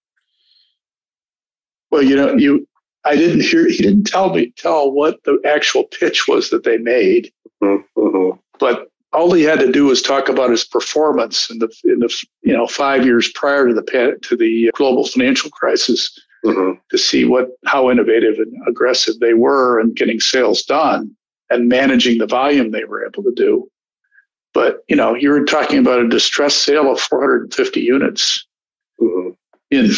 Well, 1.92 2.04
you 2.04 2.16
know, 2.16 2.36
you 2.36 2.66
I 3.06 3.16
didn't 3.16 3.42
hear 3.42 3.68
he 3.68 3.84
didn't 3.84 4.06
tell 4.06 4.34
me 4.34 4.54
tell 4.58 4.92
what 4.92 5.22
the 5.26 5.40
actual 5.46 5.84
pitch 5.84 6.28
was 6.28 6.50
that 6.52 6.64
they 6.64 6.78
made. 6.78 7.32
Mm-hmm. 7.62 8.38
But 8.60 8.90
all 9.14 9.32
he 9.32 9.44
had 9.44 9.60
to 9.60 9.72
do 9.72 9.86
was 9.86 10.02
talk 10.02 10.28
about 10.28 10.50
his 10.50 10.64
performance 10.64 11.50
in 11.50 11.60
the 11.60 11.70
in 11.86 12.00
the 12.00 12.26
you 12.42 12.54
know 12.54 12.68
five 12.68 13.06
years 13.06 13.32
prior 13.34 13.68
to 13.68 13.74
the 13.74 14.18
to 14.22 14.36
the 14.36 14.72
global 14.74 15.06
financial 15.06 15.50
crisis 15.52 16.20
mm-hmm. 16.46 16.80
to 16.90 16.98
see 16.98 17.26
what 17.26 17.50
how 17.66 17.90
innovative 17.90 18.38
and 18.38 18.56
aggressive 18.68 19.20
they 19.20 19.34
were 19.34 19.80
in 19.80 19.94
getting 19.94 20.20
sales 20.20 20.64
done 20.64 21.16
and 21.50 21.70
managing 21.70 22.18
the 22.18 22.26
volume 22.26 22.72
they 22.72 22.86
were 22.86 23.06
able 23.06 23.24
to 23.24 23.34
do. 23.36 23.70
But 24.54 24.84
you 24.88 24.96
know, 24.96 25.16
you 25.16 25.30
were 25.30 25.46
talking 25.46 25.80
about 25.80 26.00
a 26.00 26.08
distressed 26.08 26.64
sale 26.64 26.92
of 26.92 27.00
450 27.00 27.80
units 27.80 28.46
mm-hmm. 29.00 29.30
in 29.72 29.90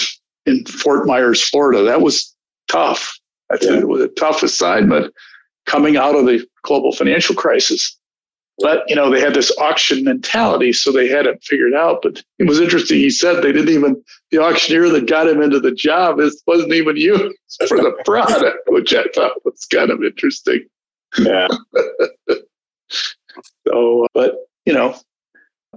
in 0.45 0.65
Fort 0.65 1.07
Myers, 1.07 1.41
Florida. 1.41 1.83
That 1.83 2.01
was 2.01 2.35
tough. 2.67 3.17
Yeah. 3.61 3.79
It 3.79 3.87
was 3.87 4.01
a 4.01 4.07
tough 4.09 4.43
assignment 4.43 5.13
coming 5.65 5.97
out 5.97 6.15
of 6.15 6.25
the 6.25 6.45
global 6.63 6.91
financial 6.91 7.35
crisis. 7.35 7.97
But 8.59 8.83
you 8.87 8.95
know, 8.95 9.09
they 9.11 9.19
had 9.19 9.33
this 9.33 9.55
auction 9.57 10.03
mentality, 10.03 10.71
so 10.71 10.91
they 10.91 11.09
had 11.09 11.25
it 11.25 11.43
figured 11.43 11.73
out. 11.73 11.99
But 12.01 12.23
it 12.39 12.47
was 12.47 12.59
interesting. 12.59 12.99
He 12.99 13.09
said 13.09 13.41
they 13.41 13.51
didn't 13.51 13.69
even 13.69 14.01
the 14.31 14.37
auctioneer 14.37 14.89
that 14.89 15.07
got 15.07 15.27
him 15.27 15.41
into 15.41 15.59
the 15.59 15.73
job 15.73 16.19
is 16.19 16.41
wasn't 16.47 16.73
even 16.73 16.95
used 16.95 17.35
for 17.67 17.77
the 17.77 17.91
product, 18.05 18.59
which 18.67 18.93
I 18.93 19.05
thought 19.13 19.43
was 19.43 19.65
kind 19.65 19.91
of 19.91 20.03
interesting. 20.03 20.65
Yeah. 21.17 21.47
so, 23.67 24.07
but 24.13 24.35
you 24.65 24.73
know, 24.73 24.95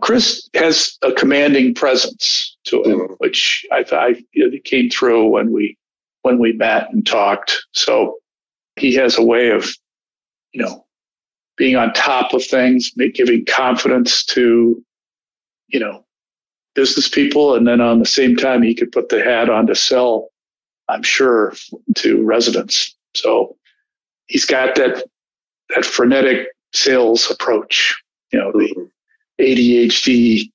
Chris 0.01 0.49
has 0.55 0.97
a 1.03 1.13
commanding 1.13 1.75
presence 1.75 2.57
to 2.65 2.83
him, 2.85 3.01
mm-hmm. 3.01 3.15
which 3.19 3.67
I 3.73 3.83
thought 3.85 4.13
came 4.65 4.91
through 4.91 5.27
when 5.29 5.53
we 5.53 5.77
when 6.23 6.39
we 6.39 6.53
met 6.53 6.93
and 6.93 7.07
talked. 7.07 7.59
So 7.73 8.19
he 8.77 8.95
has 8.95 9.19
a 9.19 9.23
way 9.23 9.51
of, 9.51 9.69
you 10.53 10.63
know, 10.63 10.85
being 11.59 11.77
on 11.77 11.93
top 11.93 12.33
of 12.33 12.45
things, 12.45 12.93
giving 13.15 13.45
confidence 13.45 14.25
to, 14.25 14.83
you 15.67 15.81
know, 15.81 16.05
business 16.75 17.09
people. 17.09 17.55
And 17.55 17.67
then 17.67 17.81
on 17.81 17.99
the 17.99 18.07
same 18.07 18.37
time, 18.37 18.63
he 18.63 18.75
could 18.75 18.93
put 18.93 19.09
the 19.09 19.23
hat 19.23 19.51
on 19.51 19.67
to 19.67 19.75
sell, 19.75 20.29
I'm 20.89 21.03
sure, 21.03 21.53
to 21.97 22.25
residents. 22.25 22.97
So 23.15 23.57
he's 24.29 24.47
got 24.47 24.77
that, 24.77 25.05
that 25.75 25.85
frenetic 25.85 26.49
sales 26.73 27.31
approach, 27.31 28.01
you 28.33 28.39
know, 28.39 28.53
the 28.53 28.89
ADHD, 29.41 30.51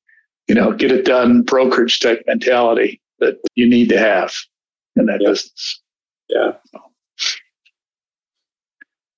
you 0.47 0.55
know, 0.55 0.71
get 0.71 0.91
it 0.91 1.05
done 1.05 1.41
brokerage 1.41 1.99
type 1.99 2.23
mentality 2.27 3.01
that 3.19 3.37
you 3.55 3.67
need 3.67 3.89
to 3.89 3.99
have 3.99 4.33
in 4.95 5.05
that 5.07 5.19
business. 5.19 5.81
Yeah. 6.29 6.53
Yeah. 6.73 6.79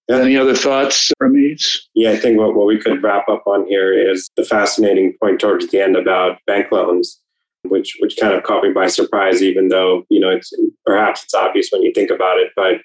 Any 0.10 0.38
other 0.38 0.56
thoughts, 0.56 1.12
Ramiz? 1.22 1.80
Yeah, 1.96 2.12
I 2.12 2.18
think 2.18 2.38
what, 2.38 2.56
what 2.56 2.68
we 2.68 2.80
could 2.80 3.02
wrap 3.02 3.28
up 3.28 3.44
on 3.48 3.66
here 3.68 3.92
is 3.92 4.30
the 4.36 4.46
fascinating 4.46 5.16
point 5.22 5.40
towards 5.40 5.68
the 5.68 5.82
end 5.82 5.96
about 5.96 6.38
bank 6.46 6.72
loans, 6.72 7.20
which 7.64 7.98
which 8.00 8.18
kind 8.18 8.34
of 8.34 8.44
caught 8.44 8.64
me 8.64 8.72
by 8.72 8.88
surprise, 8.88 9.42
even 9.42 9.70
though, 9.70 10.04
you 10.10 10.20
know, 10.20 10.30
it's 10.30 10.52
perhaps 10.86 11.24
it's 11.24 11.34
obvious 11.34 11.70
when 11.72 11.82
you 11.82 11.92
think 11.94 12.12
about 12.12 12.38
it, 12.38 12.52
but 12.56 12.82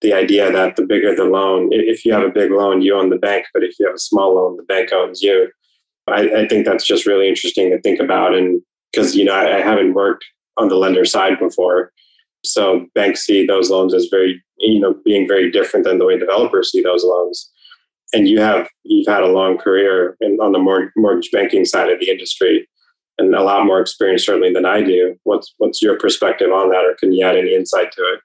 the 0.00 0.12
idea 0.12 0.50
that 0.52 0.76
the 0.76 0.86
bigger 0.86 1.14
the 1.14 1.24
loan, 1.24 1.68
if 1.72 2.04
you 2.04 2.12
have 2.12 2.22
a 2.22 2.28
big 2.28 2.50
loan, 2.50 2.82
you 2.82 2.94
own 2.94 3.10
the 3.10 3.16
bank, 3.16 3.46
but 3.52 3.62
if 3.62 3.74
you 3.78 3.86
have 3.86 3.94
a 3.94 3.98
small 3.98 4.34
loan, 4.34 4.56
the 4.56 4.62
bank 4.62 4.92
owns 4.92 5.22
you. 5.22 5.48
I, 6.06 6.28
I 6.42 6.48
think 6.48 6.66
that's 6.66 6.86
just 6.86 7.06
really 7.06 7.28
interesting 7.28 7.70
to 7.70 7.80
think 7.80 8.00
about. 8.00 8.34
And 8.34 8.60
because, 8.92 9.16
you 9.16 9.24
know, 9.24 9.34
I, 9.34 9.58
I 9.58 9.60
haven't 9.60 9.94
worked 9.94 10.24
on 10.58 10.68
the 10.68 10.76
lender 10.76 11.04
side 11.04 11.38
before. 11.38 11.90
So 12.44 12.86
banks 12.94 13.24
see 13.24 13.46
those 13.46 13.70
loans 13.70 13.94
as 13.94 14.08
very, 14.10 14.42
you 14.58 14.80
know, 14.80 14.94
being 15.04 15.26
very 15.26 15.50
different 15.50 15.84
than 15.84 15.98
the 15.98 16.06
way 16.06 16.18
developers 16.18 16.70
see 16.70 16.82
those 16.82 17.04
loans. 17.04 17.50
And 18.12 18.28
you 18.28 18.40
have 18.40 18.68
you've 18.84 19.08
had 19.08 19.22
a 19.22 19.32
long 19.32 19.58
career 19.58 20.16
in, 20.20 20.38
on 20.40 20.52
the 20.52 20.90
mortgage 20.96 21.30
banking 21.32 21.64
side 21.64 21.90
of 21.90 21.98
the 21.98 22.10
industry, 22.10 22.68
and 23.18 23.34
a 23.34 23.42
lot 23.42 23.66
more 23.66 23.80
experience 23.80 24.24
certainly 24.24 24.52
than 24.52 24.66
I 24.66 24.82
do. 24.82 25.16
What's 25.24 25.54
what's 25.58 25.82
your 25.82 25.98
perspective 25.98 26.52
on 26.52 26.70
that, 26.70 26.84
or 26.84 26.94
can 26.98 27.12
you 27.12 27.26
add 27.26 27.36
any 27.36 27.54
insight 27.54 27.92
to 27.92 28.02
it? 28.02 28.20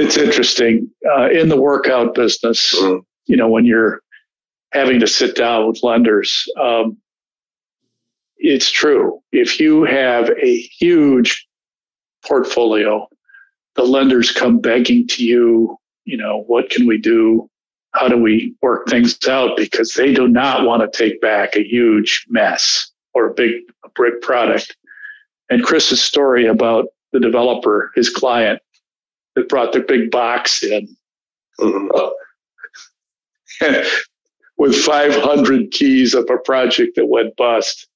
It's 0.00 0.16
interesting 0.16 0.90
uh, 1.16 1.30
in 1.30 1.48
the 1.48 1.60
workout 1.60 2.14
business. 2.14 2.74
Mm-hmm. 2.74 2.98
You 3.26 3.36
know, 3.36 3.48
when 3.48 3.64
you're 3.64 4.00
having 4.72 5.00
to 5.00 5.06
sit 5.06 5.34
down 5.34 5.68
with 5.68 5.82
lenders, 5.82 6.44
um, 6.60 6.96
it's 8.36 8.70
true. 8.70 9.20
If 9.32 9.58
you 9.58 9.84
have 9.84 10.30
a 10.30 10.58
huge 10.78 11.45
portfolio, 12.26 13.08
the 13.74 13.84
lenders 13.84 14.32
come 14.32 14.58
begging 14.58 15.06
to 15.08 15.24
you, 15.24 15.78
you 16.04 16.16
know, 16.16 16.44
what 16.46 16.70
can 16.70 16.86
we 16.86 16.98
do? 16.98 17.48
How 17.92 18.08
do 18.08 18.16
we 18.16 18.54
work 18.62 18.88
things 18.88 19.18
out? 19.26 19.56
Because 19.56 19.94
they 19.94 20.12
do 20.12 20.28
not 20.28 20.66
want 20.66 20.82
to 20.82 20.98
take 20.98 21.20
back 21.20 21.56
a 21.56 21.66
huge 21.66 22.26
mess 22.28 22.90
or 23.14 23.28
a 23.28 23.34
big 23.34 23.52
a 23.84 23.88
brick 23.90 24.20
product. 24.22 24.76
And 25.48 25.62
Chris's 25.62 26.02
story 26.02 26.46
about 26.46 26.86
the 27.12 27.20
developer, 27.20 27.92
his 27.94 28.10
client, 28.10 28.60
that 29.34 29.48
brought 29.48 29.72
the 29.72 29.80
big 29.80 30.10
box 30.10 30.62
in 30.62 30.88
mm-hmm. 31.60 32.08
with 34.58 34.74
500 34.74 35.70
keys 35.70 36.14
of 36.14 36.28
a 36.30 36.38
project 36.38 36.96
that 36.96 37.06
went 37.06 37.36
bust. 37.36 37.88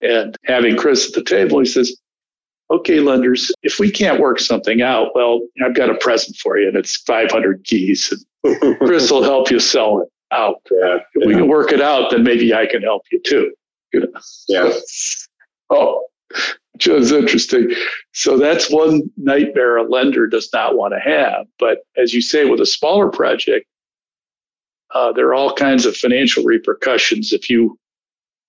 And 0.00 0.36
having 0.44 0.76
Chris 0.76 1.08
at 1.08 1.14
the 1.14 1.22
table, 1.22 1.60
he 1.60 1.66
says, 1.66 1.96
okay, 2.72 3.00
lenders, 3.00 3.52
if 3.62 3.78
we 3.78 3.90
can't 3.90 4.20
work 4.20 4.40
something 4.40 4.82
out, 4.82 5.14
well, 5.14 5.40
I've 5.64 5.74
got 5.74 5.90
a 5.90 5.94
present 5.94 6.36
for 6.36 6.58
you 6.58 6.68
and 6.68 6.76
it's 6.76 6.96
500 7.02 7.64
keys. 7.64 8.12
And 8.44 8.78
Chris 8.78 9.10
will 9.10 9.22
help 9.22 9.50
you 9.50 9.60
sell 9.60 10.00
it 10.00 10.08
out. 10.32 10.60
Yeah, 10.70 10.96
if 10.96 11.02
yeah. 11.14 11.26
we 11.26 11.34
can 11.34 11.48
work 11.48 11.72
it 11.72 11.80
out, 11.80 12.10
then 12.10 12.22
maybe 12.22 12.54
I 12.54 12.66
can 12.66 12.82
help 12.82 13.02
you 13.12 13.20
too. 13.24 13.52
You 13.92 14.00
know? 14.00 14.08
Yeah. 14.48 14.72
oh, 15.70 16.06
just 16.78 17.12
interesting. 17.12 17.70
So 18.12 18.38
that's 18.38 18.70
one 18.70 19.02
nightmare 19.16 19.76
a 19.76 19.82
lender 19.84 20.26
does 20.26 20.48
not 20.52 20.76
want 20.76 20.94
to 20.94 21.00
have. 21.00 21.46
But 21.58 21.80
as 21.96 22.14
you 22.14 22.22
say, 22.22 22.46
with 22.46 22.60
a 22.60 22.66
smaller 22.66 23.10
project, 23.10 23.66
uh, 24.94 25.12
there 25.12 25.26
are 25.28 25.34
all 25.34 25.54
kinds 25.54 25.84
of 25.86 25.96
financial 25.96 26.44
repercussions 26.44 27.32
if 27.32 27.48
you 27.50 27.78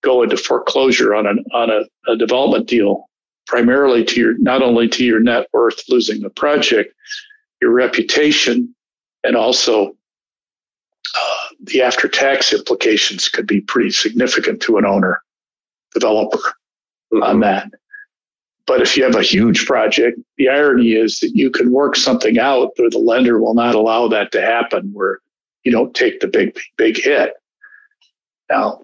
go 0.02 0.22
into 0.24 0.38
foreclosure 0.38 1.14
on 1.14 1.26
an 1.26 1.44
on 1.54 1.70
a, 1.70 2.12
a 2.12 2.18
development 2.18 2.68
deal, 2.68 3.06
primarily 3.48 4.04
to 4.06 4.20
your 4.20 4.38
not 4.38 4.62
only 4.62 4.88
to 4.90 5.04
your 5.04 5.20
net 5.20 5.48
worth 5.54 5.82
losing 5.90 6.22
the 6.22 6.30
project, 6.30 6.94
your 7.62 7.72
reputation, 7.72 8.74
and 9.24 9.36
also 9.36 9.96
uh, 11.16 11.48
the 11.62 11.82
after 11.82 12.08
tax 12.08 12.54
implications 12.54 13.30
could 13.30 13.48
be 13.48 13.62
pretty 13.62 13.92
significant 13.92 14.62
to 14.62 14.78
an 14.78 14.86
owner 14.86 15.22
developer 15.94 16.38
mm-hmm. 17.14 17.24
on 17.24 17.40
that. 17.42 17.70
But 18.66 18.82
if 18.82 18.96
you 18.96 19.04
have 19.04 19.16
a 19.16 19.22
huge 19.22 19.66
project, 19.66 20.20
the 20.38 20.48
irony 20.48 20.94
is 20.94 21.20
that 21.20 21.32
you 21.36 21.52
can 21.52 21.72
work 21.72 21.96
something 21.96 22.40
out 22.40 22.72
where 22.78 22.90
the 22.90 22.98
lender 22.98 23.40
will 23.40 23.54
not 23.54 23.76
allow 23.76 24.08
that 24.08 24.32
to 24.32 24.42
happen, 24.42 24.90
where 24.94 25.20
you 25.64 25.72
don't 25.72 25.94
take 25.94 26.22
the 26.22 26.28
big 26.28 26.58
big 26.78 26.98
hit. 26.98 27.34
Now, 28.50 28.82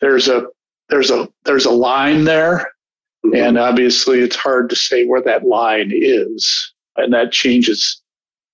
there's 0.00 0.28
a 0.28 0.46
there's 0.88 1.10
a 1.10 1.28
there's 1.44 1.66
a 1.66 1.70
line 1.70 2.24
there. 2.24 2.72
And 3.24 3.58
obviously 3.58 4.20
it's 4.20 4.36
hard 4.36 4.70
to 4.70 4.76
say 4.76 5.06
where 5.06 5.22
that 5.22 5.44
line 5.44 5.90
is, 5.94 6.72
and 6.96 7.12
that 7.12 7.32
changes 7.32 8.00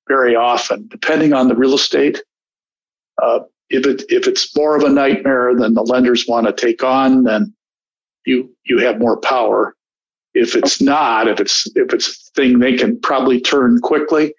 very 0.09 0.37
often 0.37 0.87
depending 0.89 1.33
on 1.33 1.49
the 1.49 1.55
real 1.55 1.75
estate. 1.75 2.23
Uh, 3.23 3.41
if 3.71 3.87
it 3.87 4.05
if 4.09 4.27
it's 4.27 4.55
more 4.57 4.77
of 4.77 4.85
a 4.85 4.89
nightmare 4.89 5.55
than 5.55 5.75
the 5.75 5.83
lenders 5.83 6.27
want 6.29 6.47
to 6.47 6.53
take 6.53 6.85
on, 6.85 7.25
then 7.25 7.55
you 8.25 8.55
you 8.65 8.79
have 8.79 8.99
more 8.99 9.19
power. 9.21 9.75
If 10.35 10.55
it's 10.55 10.81
not, 10.81 11.29
if 11.29 11.41
it's 11.41 11.67
if 11.75 11.93
it's 11.93 12.09
a 12.09 12.33
thing 12.33 12.59
they 12.59 12.77
can 12.77 13.01
probably 13.01 13.41
turn 13.41 13.81
quickly, 13.81 14.35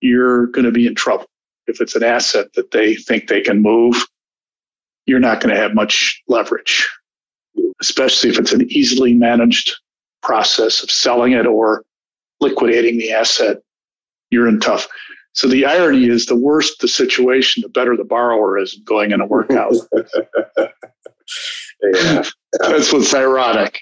you're 0.00 0.48
going 0.48 0.66
to 0.66 0.70
be 0.70 0.86
in 0.86 0.94
trouble. 0.94 1.26
If 1.66 1.80
it's 1.80 1.96
an 1.96 2.04
asset 2.04 2.52
that 2.54 2.70
they 2.70 2.94
think 2.94 3.28
they 3.28 3.40
can 3.40 3.62
move, 3.62 3.96
you're 5.06 5.20
not 5.20 5.40
going 5.40 5.54
to 5.54 5.60
have 5.60 5.74
much 5.74 6.22
leverage, 6.28 6.86
especially 7.80 8.30
if 8.30 8.38
it's 8.38 8.52
an 8.52 8.66
easily 8.70 9.14
managed 9.14 9.72
process 10.22 10.82
of 10.82 10.90
selling 10.90 11.32
it 11.32 11.46
or 11.46 11.84
liquidating 12.40 12.98
the 12.98 13.12
asset. 13.12 13.58
You're 14.30 14.48
in 14.48 14.60
tough. 14.60 14.88
So 15.32 15.46
the 15.46 15.64
irony 15.64 16.08
is 16.08 16.26
the 16.26 16.36
worse 16.36 16.76
the 16.78 16.88
situation, 16.88 17.62
the 17.62 17.68
better 17.68 17.96
the 17.96 18.04
borrower 18.04 18.58
is 18.58 18.74
going 18.84 19.12
in 19.12 19.20
a 19.20 19.26
workout. 19.26 19.74
yeah, 21.94 22.24
That's 22.60 22.92
what's 22.92 23.14
ironic. 23.14 23.80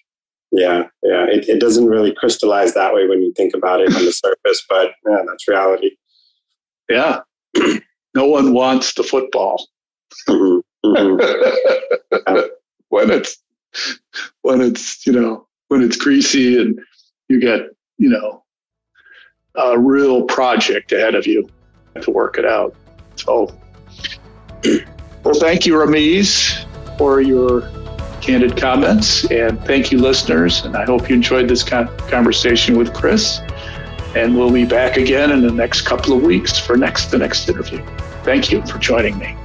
Yeah, 0.52 0.84
yeah. 1.02 1.26
It, 1.26 1.48
it 1.48 1.60
doesn't 1.60 1.86
really 1.86 2.14
crystallize 2.14 2.74
that 2.74 2.94
way 2.94 3.08
when 3.08 3.22
you 3.22 3.32
think 3.34 3.54
about 3.54 3.80
it 3.80 3.94
on 3.94 4.04
the 4.04 4.12
surface, 4.12 4.64
but 4.68 4.92
yeah, 5.08 5.22
that's 5.26 5.48
reality. 5.48 5.90
Yeah. 6.88 7.20
no 8.14 8.26
one 8.26 8.52
wants 8.52 8.94
the 8.94 9.02
football. 9.02 9.66
Mm-hmm. 10.28 10.88
Mm-hmm. 10.88 12.40
when 12.88 13.10
it's 13.10 13.38
when 14.42 14.60
it's 14.60 15.06
you 15.06 15.12
know 15.12 15.46
when 15.68 15.82
it's 15.82 15.96
greasy 15.96 16.60
and 16.60 16.78
you 17.28 17.40
get 17.40 17.60
you 17.98 18.08
know 18.08 18.42
a 19.56 19.78
real 19.78 20.24
project 20.24 20.92
ahead 20.92 21.14
of 21.14 21.26
you 21.26 21.48
to 22.02 22.10
work 22.10 22.38
it 22.38 22.44
out. 22.44 22.74
So, 23.16 23.56
well, 25.24 25.34
thank 25.34 25.66
you, 25.66 25.74
Ramiz, 25.74 26.66
for 26.98 27.20
your 27.20 27.62
candid 28.20 28.56
comments. 28.56 29.30
And 29.30 29.60
thank 29.64 29.92
you, 29.92 29.98
listeners. 29.98 30.64
And 30.64 30.76
I 30.76 30.84
hope 30.84 31.08
you 31.08 31.14
enjoyed 31.14 31.48
this 31.48 31.62
conversation 31.62 32.76
with 32.76 32.92
Chris. 32.92 33.40
And 34.14 34.36
we'll 34.36 34.50
be 34.50 34.64
back 34.64 34.96
again 34.96 35.30
in 35.30 35.42
the 35.42 35.52
next 35.52 35.82
couple 35.82 36.16
of 36.16 36.22
weeks 36.22 36.58
for 36.58 36.76
next 36.76 37.06
the 37.06 37.18
next 37.18 37.48
interview. 37.48 37.84
Thank 38.24 38.50
you 38.50 38.64
for 38.66 38.78
joining 38.78 39.18
me. 39.18 39.36